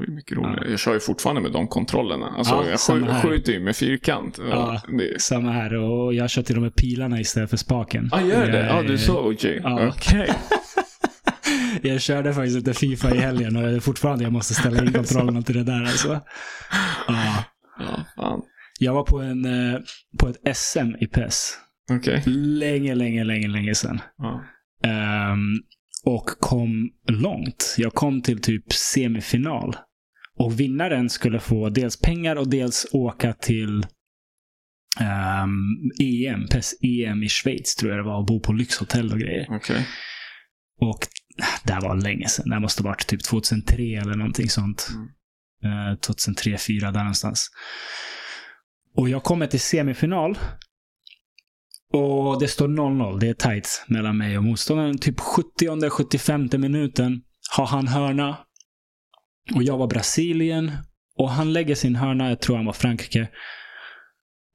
Det 0.00 0.06
ju 0.06 0.12
mycket 0.14 0.36
roligare. 0.38 0.62
Ja. 0.64 0.70
Jag 0.70 0.78
kör 0.80 0.94
ju 0.94 1.00
fortfarande 1.00 1.42
med 1.42 1.52
de 1.52 1.68
kontrollerna. 1.68 2.26
Alltså, 2.38 2.54
Ja, 2.54 2.64
jag 2.70 2.76
skj- 2.76 3.10
här. 3.10 3.22
skjuter 3.22 3.52
ju 3.52 3.60
med 3.60 3.76
fyrkant. 3.76 4.38
Ja, 4.38 4.80
Ja. 4.86 4.92
det... 4.98 5.20
Samma 5.22 5.52
här. 5.52 5.74
Och 5.74 6.14
jag 6.14 6.30
kör 6.30 6.42
till 6.42 6.56
och 6.56 6.62
med 6.62 6.74
pilarna 6.74 7.20
istället 7.20 7.50
för 7.50 7.56
spaken. 7.56 8.08
ah, 8.12 8.20
gör 8.20 8.46
det? 8.52 8.58
Ja, 8.66 8.76
Jag- 8.76 8.86
du 8.86 8.92
är 8.92 8.96
så 8.96 9.28
OG. 9.28 9.60
Ja. 9.62 9.88
Okej. 9.88 10.32
Jag 11.82 12.00
körde 12.00 12.34
faktiskt 12.34 12.56
lite 12.56 12.74
Fifa 12.74 13.14
i 13.14 13.18
helgen 13.18 13.56
och 13.56 13.82
fortfarande 13.82 14.24
jag 14.24 14.32
måste 14.32 14.54
ställa 14.54 14.82
in 14.84 14.92
kontrollerna 14.92 15.42
till 15.42 15.54
det 15.54 15.64
där 15.64 15.80
alltså. 15.82 16.20
Ja. 17.08 17.44
Ja, 17.78 18.04
fan. 18.16 18.42
Jag 18.78 18.94
var 18.94 19.02
på, 19.02 19.20
en, 19.20 19.44
eh, 19.44 19.80
på 20.18 20.28
ett 20.28 20.56
SM 20.56 20.94
i 21.00 21.06
PES. 21.06 21.58
Okej. 21.90 22.22
Länge, 22.26 22.94
länge, 22.94 23.24
länge, 23.24 23.48
länge 23.48 23.74
sedan. 23.74 24.00
Ja. 24.18 24.44
Ehm, 24.84 25.62
och 26.04 26.26
kom 26.26 26.90
långt. 27.08 27.74
Jag 27.78 27.94
kom 27.94 28.22
till 28.22 28.40
typ 28.40 28.72
semifinal. 28.72 29.76
Och 30.38 30.60
vinnaren 30.60 31.10
skulle 31.10 31.40
få 31.40 31.68
dels 31.68 32.00
pengar 32.00 32.36
och 32.36 32.50
dels 32.50 32.86
åka 32.92 33.32
till 33.32 33.86
ehm, 35.00 35.90
EM, 36.00 36.46
PES 36.46 36.74
EM 36.82 37.22
i 37.22 37.28
Schweiz 37.28 37.74
tror 37.74 37.90
jag 37.90 38.00
det 38.00 38.08
var. 38.08 38.18
Och 38.18 38.26
bo 38.26 38.40
på 38.40 38.52
lyxhotell 38.52 39.12
och 39.12 39.18
grejer. 39.18 39.46
Okej. 39.50 39.88
Och 40.80 40.98
det 41.64 41.72
här 41.72 41.80
var 41.80 41.96
länge 41.96 42.28
sedan. 42.28 42.48
Det 42.48 42.54
här 42.54 42.60
måste 42.60 42.82
varit 42.82 43.06
typ 43.06 43.22
2003 43.22 43.82
eller 43.82 44.14
någonting 44.14 44.48
sånt. 44.48 44.88
Mm. 45.62 45.90
Eh, 45.92 45.98
2003, 45.98 46.50
2004 46.50 46.90
där 46.90 47.00
någonstans. 47.00 47.50
Och 48.96 49.08
jag 49.08 49.22
kommer 49.22 49.46
till 49.46 49.60
semifinal. 49.60 50.38
Och 51.92 52.40
det 52.40 52.48
står 52.48 52.68
0-0. 52.68 53.18
Det 53.18 53.28
är 53.28 53.34
tight 53.34 53.84
mellan 53.88 54.18
mig 54.18 54.38
och 54.38 54.44
motståndaren. 54.44 54.98
Typ 54.98 55.20
70 55.20 55.90
75 55.90 56.48
minuten 56.52 57.22
har 57.56 57.66
han 57.66 57.88
hörna. 57.88 58.38
Och 59.54 59.62
jag 59.62 59.78
var 59.78 59.86
Brasilien. 59.86 60.72
Och 61.16 61.30
han 61.30 61.52
lägger 61.52 61.74
sin 61.74 61.96
hörna, 61.96 62.28
jag 62.28 62.40
tror 62.40 62.56
han 62.56 62.66
var 62.66 62.72
Frankrike. 62.72 63.28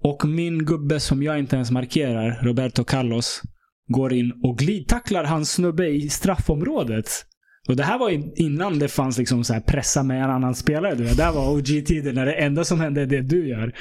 Och 0.03 0.25
min 0.25 0.65
gubbe 0.65 0.99
som 0.99 1.23
jag 1.23 1.39
inte 1.39 1.55
ens 1.55 1.71
markerar, 1.71 2.39
Roberto 2.41 2.83
Carlos, 2.83 3.41
går 3.89 4.13
in 4.13 4.33
och 4.43 4.57
glidtacklar 4.57 5.23
hans 5.23 5.51
snubbe 5.51 5.87
i 5.87 6.09
straffområdet. 6.09 7.25
Och 7.67 7.75
det 7.75 7.83
här 7.83 7.99
var 7.99 8.39
innan 8.41 8.79
det 8.79 8.87
fanns 8.87 9.17
liksom 9.17 9.43
så 9.43 9.53
här 9.53 9.61
pressa 9.61 10.03
med 10.03 10.23
en 10.23 10.29
annan 10.29 10.55
spelare. 10.55 10.95
Du 10.95 11.03
vet. 11.03 11.17
Det 11.17 11.23
här 11.23 11.31
var 11.31 11.51
OG-tiden 11.51 12.15
när 12.15 12.25
det 12.25 12.33
enda 12.33 12.63
som 12.63 12.79
hände 12.79 13.01
är 13.01 13.05
det 13.05 13.21
du 13.21 13.49
gör. 13.49 13.73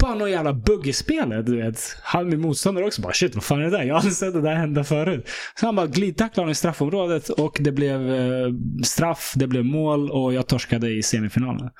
Bara 0.00 0.14
någon 0.14 0.30
jävla 0.30 0.52
bugg 0.52 0.86
i 0.86 0.92
spelet, 0.92 1.46
du 1.46 1.56
vet. 1.56 1.96
Han 2.02 2.28
min 2.28 2.40
motståndare 2.40 2.86
också 2.86 3.02
bara 3.02 3.12
shit, 3.12 3.34
vad 3.34 3.44
fan 3.44 3.60
är 3.60 3.64
det 3.64 3.70
där? 3.70 3.82
Jag 3.82 3.94
har 3.94 3.98
aldrig 3.98 4.14
sett 4.14 4.34
det 4.34 4.40
där 4.40 4.54
hända 4.54 4.84
förut. 4.84 5.28
Så 5.60 5.66
han 5.66 5.76
bara 5.76 5.86
glidtacklade 5.86 6.40
honom 6.40 6.52
i 6.52 6.54
straffområdet 6.54 7.28
och 7.28 7.56
det 7.60 7.72
blev 7.72 8.14
eh, 8.14 8.48
straff, 8.84 9.32
det 9.36 9.46
blev 9.46 9.64
mål 9.64 10.10
och 10.10 10.34
jag 10.34 10.46
torskade 10.46 10.90
i 10.90 11.02
semifinalen. 11.02 11.70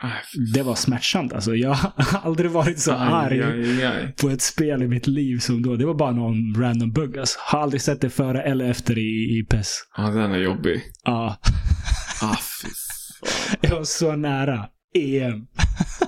Aj, 0.00 0.10
Det 0.54 0.62
var 0.62 0.74
smärtsamt 0.74 1.32
alltså. 1.32 1.54
Jag 1.54 1.74
har 1.74 1.92
aldrig 2.24 2.50
varit 2.50 2.78
så 2.78 2.92
arg 2.92 3.42
aj, 3.42 3.60
aj, 3.70 3.84
aj. 3.84 4.14
på 4.20 4.28
ett 4.30 4.42
spel 4.42 4.82
i 4.82 4.88
mitt 4.88 5.06
liv 5.06 5.38
som 5.38 5.62
då. 5.62 5.76
Det 5.76 5.86
var 5.86 5.94
bara 5.94 6.10
någon 6.12 6.54
random 6.62 6.92
bugg 6.92 7.18
alltså. 7.18 7.38
Har 7.42 7.60
aldrig 7.60 7.82
sett 7.82 8.00
det 8.00 8.10
före 8.10 8.42
eller 8.42 8.70
efter 8.70 8.98
i, 8.98 9.38
i 9.38 9.46
PES. 9.50 9.80
Ja, 9.96 10.02
den 10.02 10.32
är 10.32 10.38
jobbig. 10.38 10.82
Ja, 11.04 11.36
Ah, 12.22 12.36
fy 12.62 12.68
fan. 12.68 13.56
jag 13.60 13.76
var 13.76 13.84
så 13.84 14.16
nära. 14.16 14.66
EM. 14.94 15.46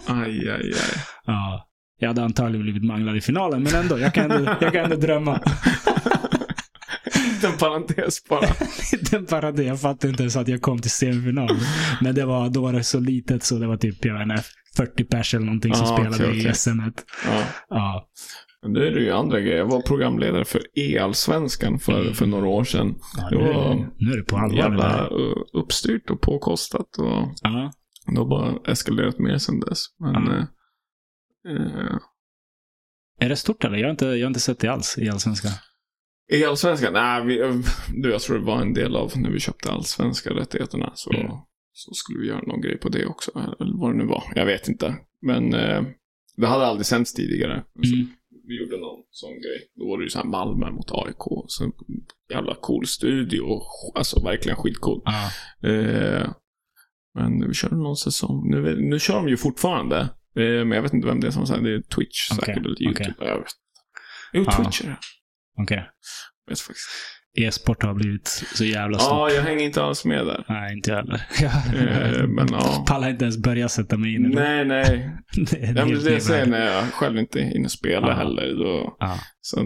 Aj, 0.06 0.48
aj, 0.50 0.72
aj. 0.72 0.72
Ja. 1.26 1.66
Jag 1.98 2.08
hade 2.08 2.22
antagligen 2.22 2.62
blivit 2.62 2.84
manglad 2.84 3.16
i 3.16 3.20
finalen, 3.20 3.62
men 3.62 3.74
ändå. 3.74 3.98
Jag 3.98 4.14
kan 4.14 4.30
ändå, 4.30 4.56
jag 4.60 4.72
kan 4.72 4.84
ändå 4.84 4.96
drömma. 4.96 5.40
En 7.44 7.58
parentes 7.58 8.24
bara. 8.28 8.46
Den 9.10 9.26
parade, 9.26 9.62
jag 9.62 9.80
fattade 9.80 10.08
inte 10.10 10.22
ens 10.22 10.36
att 10.36 10.48
jag 10.48 10.62
kom 10.62 10.78
till 10.78 10.90
semifinal. 10.90 11.56
Men 12.00 12.14
det 12.14 12.24
var, 12.24 12.48
då 12.48 12.62
var 12.62 12.72
det 12.72 12.84
så 12.84 13.00
litet 13.00 13.42
så 13.44 13.58
det 13.58 13.66
var 13.66 13.76
typ, 13.76 14.04
jag 14.04 14.14
vet 14.18 14.22
inte, 14.22 14.42
40 14.76 15.04
pers 15.04 15.34
eller 15.34 15.46
någonting 15.46 15.74
som 15.74 15.86
Ah, 15.86 15.96
spelade 15.96 16.24
okej, 16.24 16.38
i 16.38 16.42
okej. 16.42 16.54
SM. 16.54 16.80
Ja. 17.26 17.42
Ja. 17.68 18.08
Men 18.62 18.72
det 18.72 18.86
är 18.86 18.90
det 18.90 19.00
ju 19.00 19.10
andra 19.10 19.40
grejer. 19.40 19.56
Jag 19.56 19.66
var 19.70 19.82
programledare 19.82 20.44
för 20.44 20.62
E-allsvenskan 20.78 21.78
för, 21.78 22.12
för 22.12 22.26
några 22.26 22.46
år 22.46 22.64
sedan. 22.64 22.94
ja 23.16 23.28
Det 23.30 23.36
nu, 23.44 23.52
var 23.52 23.74
nu 23.98 24.12
är 24.12 24.16
det 24.16 24.22
på 24.24 24.36
allvar. 24.36 24.58
Jävla 24.58 25.08
uppstyrt 25.52 26.10
och 26.10 26.20
påkostat. 26.20 26.98
Och 26.98 27.34
Ja. 27.42 27.72
det 28.06 28.18
har 28.18 28.26
bara 28.28 28.72
eskalerat 28.72 29.18
mer 29.18 29.38
sedan 29.38 29.60
dess. 29.60 29.84
Men, 29.98 30.14
Ja. 30.14 30.46
eh, 31.50 31.56
eh, 31.56 31.96
Är 33.20 33.28
det 33.28 33.36
stort 33.36 33.64
eller? 33.64 33.76
Jag 33.78 33.86
har 33.86 33.90
inte, 33.90 34.06
jag 34.06 34.26
har 34.26 34.26
inte 34.30 34.40
sett 34.40 34.58
det 34.58 34.68
alls 34.68 34.98
i 34.98 35.08
Allsvenskan. 35.08 35.52
E-allsvenskan? 36.32 36.92
Nej, 36.92 37.24
vi, 37.26 37.62
du, 38.02 38.10
jag 38.10 38.20
tror 38.20 38.38
det 38.38 38.44
var 38.44 38.60
en 38.62 38.74
del 38.74 38.96
av 38.96 39.12
när 39.16 39.30
vi 39.30 39.40
köpte 39.40 39.70
allsvenska 39.72 40.30
rättigheterna. 40.30 40.92
Så, 40.94 41.12
Mm. 41.12 41.26
så 41.72 41.94
skulle 41.94 42.18
vi 42.20 42.26
göra 42.26 42.40
någon 42.42 42.60
grej 42.60 42.78
på 42.78 42.88
det 42.88 43.06
också. 43.06 43.30
Eller 43.60 43.80
vad 43.80 43.92
det 43.92 43.98
nu 43.98 44.06
var. 44.06 44.22
Jag 44.34 44.46
vet 44.46 44.68
inte. 44.68 44.96
Men 45.22 45.54
eh, 45.54 45.82
det 46.36 46.46
hade 46.46 46.66
aldrig 46.66 46.86
sänts 46.86 47.14
tidigare. 47.14 47.52
Mm. 47.52 48.08
vi 48.48 48.58
gjorde 48.60 48.76
någon 48.76 49.04
sån 49.10 49.30
grej. 49.32 49.70
Då 49.74 49.88
var 49.88 49.98
det 49.98 50.04
ju 50.04 50.10
så 50.10 50.18
här 50.18 50.26
Malmö 50.26 50.70
mot 50.70 50.90
AIK. 50.92 51.44
Så 51.46 51.72
jävla 52.32 52.54
cool 52.54 52.86
studio. 52.86 53.60
Alltså 53.94 54.24
verkligen 54.24 54.56
skitcool. 54.56 55.02
Ja. 55.04 55.30
Eh, 55.68 56.30
men 57.14 57.48
vi 57.48 57.54
körde 57.54 57.76
någon 57.76 57.96
säsong. 57.96 58.50
Nu, 58.50 58.76
nu 58.80 58.98
kör 58.98 59.14
de 59.14 59.28
ju 59.28 59.36
fortfarande. 59.36 59.98
Eh, 60.36 60.42
men 60.64 60.70
jag 60.70 60.82
vet 60.82 60.92
inte 60.94 61.06
vem 61.06 61.20
det 61.20 61.26
är 61.26 61.30
som 61.30 61.46
säger 61.46 61.62
det. 61.62 61.74
är 61.74 61.80
Twitch 61.82 62.30
Okej, 62.32 62.44
säkert. 62.46 62.56
Eller 62.66 62.82
YouTube. 62.82 63.14
vet. 63.18 63.44
Jo. 64.32 64.44
Twitch 64.44 64.80
är 64.80 64.86
det. 64.86 64.96
Okej. 65.58 65.88
Jag 66.46 66.52
vet 66.52 66.60
faktiskt. 66.60 66.88
E-sport 67.38 67.82
har 67.82 67.94
blivit 67.94 68.26
så 68.54 68.64
jävla 68.64 68.98
stort. 68.98 69.10
Ja, 69.12 69.30
jag 69.30 69.42
hänger 69.42 69.64
inte 69.64 69.82
alls 69.82 70.04
med 70.04 70.26
där. 70.26 70.44
Nej, 70.48 70.76
inte 70.76 70.90
jag 70.90 70.96
heller. 70.96 71.20
Eh, 72.20 72.26
men 72.26 72.48
ja. 72.52 72.84
Pallar 72.88 73.10
inte 73.10 73.24
ens 73.24 73.38
börja 73.42 73.68
sätta 73.68 73.96
mig 73.96 74.14
in 74.14 74.26
i 74.26 74.28
det. 74.28 74.34
Nej, 74.34 74.64
nej. 74.64 75.16
Det 75.50 75.56
är 75.62 75.76
Ja, 75.76 75.86
men 75.86 76.04
det 76.04 76.12
jag 76.12 76.22
säger 76.22 76.46
när 76.46 76.66
jag 76.66 76.84
själv 76.92 77.18
inte 77.18 77.40
hinner 77.42 77.68
spela 77.68 78.08
Ja. 78.08 78.14
heller. 78.14 78.54
Då. 78.54 78.96
Sen 79.46 79.64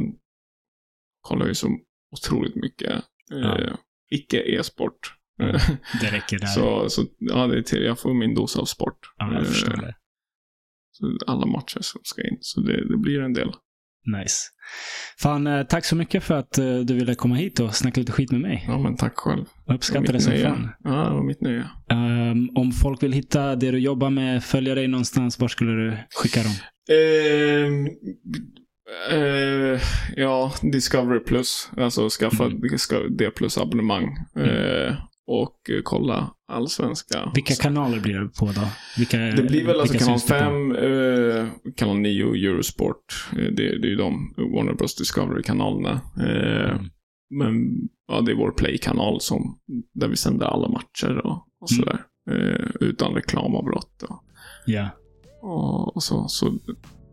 kollar 1.20 1.46
jag 1.46 1.56
så 1.56 1.68
otroligt 2.16 2.54
mycket 2.56 2.92
eh, 3.32 3.74
icke 4.10 4.38
e-sport. 4.58 5.14
Mm. 5.42 5.54
Eh, 5.54 5.62
Det 6.00 6.10
räcker 6.12 6.38
där. 6.38 6.46
så, 6.46 6.90
så 6.90 7.04
ja, 7.18 7.46
det 7.46 7.58
är 7.58 7.62
till. 7.62 7.82
Jag 7.84 7.98
får 7.98 8.14
min 8.14 8.34
dos 8.34 8.56
av 8.58 8.64
sport. 8.64 8.98
ja, 9.16 9.32
jag 9.32 9.40
Eh, 9.42 9.46
förstår 9.48 9.76
det. 9.76 9.94
så 10.92 11.18
alla 11.26 11.46
matcher 11.46 11.78
som 11.80 12.00
ska 12.04 12.22
in. 12.22 12.38
Så 12.40 12.60
det, 12.60 12.88
det 12.88 12.96
blir 12.96 13.20
en 13.20 13.32
del. 13.32 13.52
Nice. 14.06 14.36
Fan, 15.18 15.46
eh, 15.46 15.62
tack 15.62 15.84
så 15.84 15.96
mycket 15.96 16.24
för 16.24 16.34
att 16.34 16.58
eh, 16.58 16.76
du 16.78 16.94
ville 16.94 17.14
komma 17.14 17.34
hit 17.34 17.60
och 17.60 17.74
snacka 17.74 18.00
lite 18.00 18.12
skit 18.12 18.30
med 18.32 18.40
mig. 18.40 18.64
Ja, 18.68 18.78
men 18.78 18.96
tack 18.96 19.12
själv. 19.16 19.44
Jag 19.66 19.74
uppskattar 19.74 20.12
det 20.12 20.20
som 20.20 20.32
nöje. 20.32 20.44
fan. 20.48 20.70
Ja, 20.84 20.90
det 20.90 21.14
var 21.14 21.22
mitt 21.22 21.40
nöje. 21.40 21.64
Ehm, 21.90 22.48
om 22.54 22.72
folk 22.72 23.02
vill 23.02 23.12
hitta 23.12 23.56
det 23.56 23.70
du 23.70 23.78
jobbar 23.78 24.10
med, 24.10 24.44
följa 24.44 24.74
dig 24.74 24.88
någonstans, 24.88 25.38
var 25.40 25.48
skulle 25.48 25.72
du 25.72 25.96
skicka 26.14 26.40
dem? 26.42 26.52
Ehm, 26.96 27.86
eh, 29.10 29.80
ja, 30.16 30.52
Discovery 30.72 31.20
Plus. 31.20 31.70
Alltså 31.76 32.08
skaffa 32.08 32.44
Mm. 32.44 32.78
ska, 32.78 32.98
D 33.08 33.30
plus 33.30 33.58
abonnemang. 33.58 34.04
Eh, 34.36 34.94
och 35.26 35.70
eh, 35.70 35.80
kolla 35.82 36.30
allsvenska. 36.52 37.30
Vilka 37.34 37.54
kanaler 37.54 38.00
blir 38.00 38.14
det 38.20 38.28
på 38.28 38.46
då? 38.46 38.68
Vilka, 38.98 39.16
Det 39.16 39.42
blir 39.42 39.66
väl 39.66 39.80
alltså 39.80 39.98
kanal 39.98 40.18
syns 40.20 40.24
det 40.26 40.34
på? 40.34 40.38
5, 40.44 40.76
eh, 40.76 41.46
kanal 41.76 41.96
9 41.98 42.24
Eurosport. 42.34 43.28
Eh, 43.32 43.36
det, 43.38 43.52
det 43.78 43.86
är 43.86 43.90
ju 43.90 43.96
de 43.96 44.34
Warner 44.36 44.72
Bros 44.74 44.96
Discovery-kanalerna. 44.96 46.00
Eh, 46.20 46.70
Mm. 46.70 46.90
Men 47.44 47.54
ja, 48.08 48.20
det 48.20 48.32
är 48.32 48.36
vår 48.36 48.50
Play-kanal 48.50 49.20
som, 49.20 49.58
där 49.94 50.08
vi 50.08 50.16
sänder 50.16 50.46
alla 50.46 50.68
matcher 50.68 51.26
och, 51.26 51.32
och 51.60 51.70
Mm. 51.72 51.84
sådär. 51.84 52.00
Eh, 52.30 52.66
utan 52.80 53.14
reklamavbrott 53.14 54.02
och, 54.02 54.24
Ja, 54.66 54.88
och, 55.42 55.96
och 55.96 56.02
så. 56.02 56.28
Så 56.28 56.58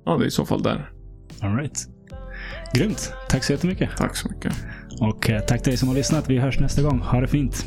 ja, 0.05 0.17
det 0.17 0.23
är 0.23 0.27
i 0.27 0.31
så 0.31 0.45
fall 0.45 0.63
där. 0.63 0.91
alright. 1.41 1.87
Grymt. 2.73 3.13
Tack 3.29 3.43
så 3.43 3.53
jättemycket. 3.53 3.97
Tack 3.97 4.15
så 4.15 4.29
mycket. 4.29 4.53
Och 5.01 5.29
eh, 5.29 5.41
tack 5.41 5.63
till 5.63 5.71
dig 5.71 5.77
som 5.77 5.87
har 5.87 5.95
lyssnat. 5.95 6.29
Vi 6.29 6.37
hörs 6.37 6.59
nästa 6.59 6.81
gång. 6.81 6.99
Ha 6.99 7.21
det 7.21 7.27
fint. 7.27 7.65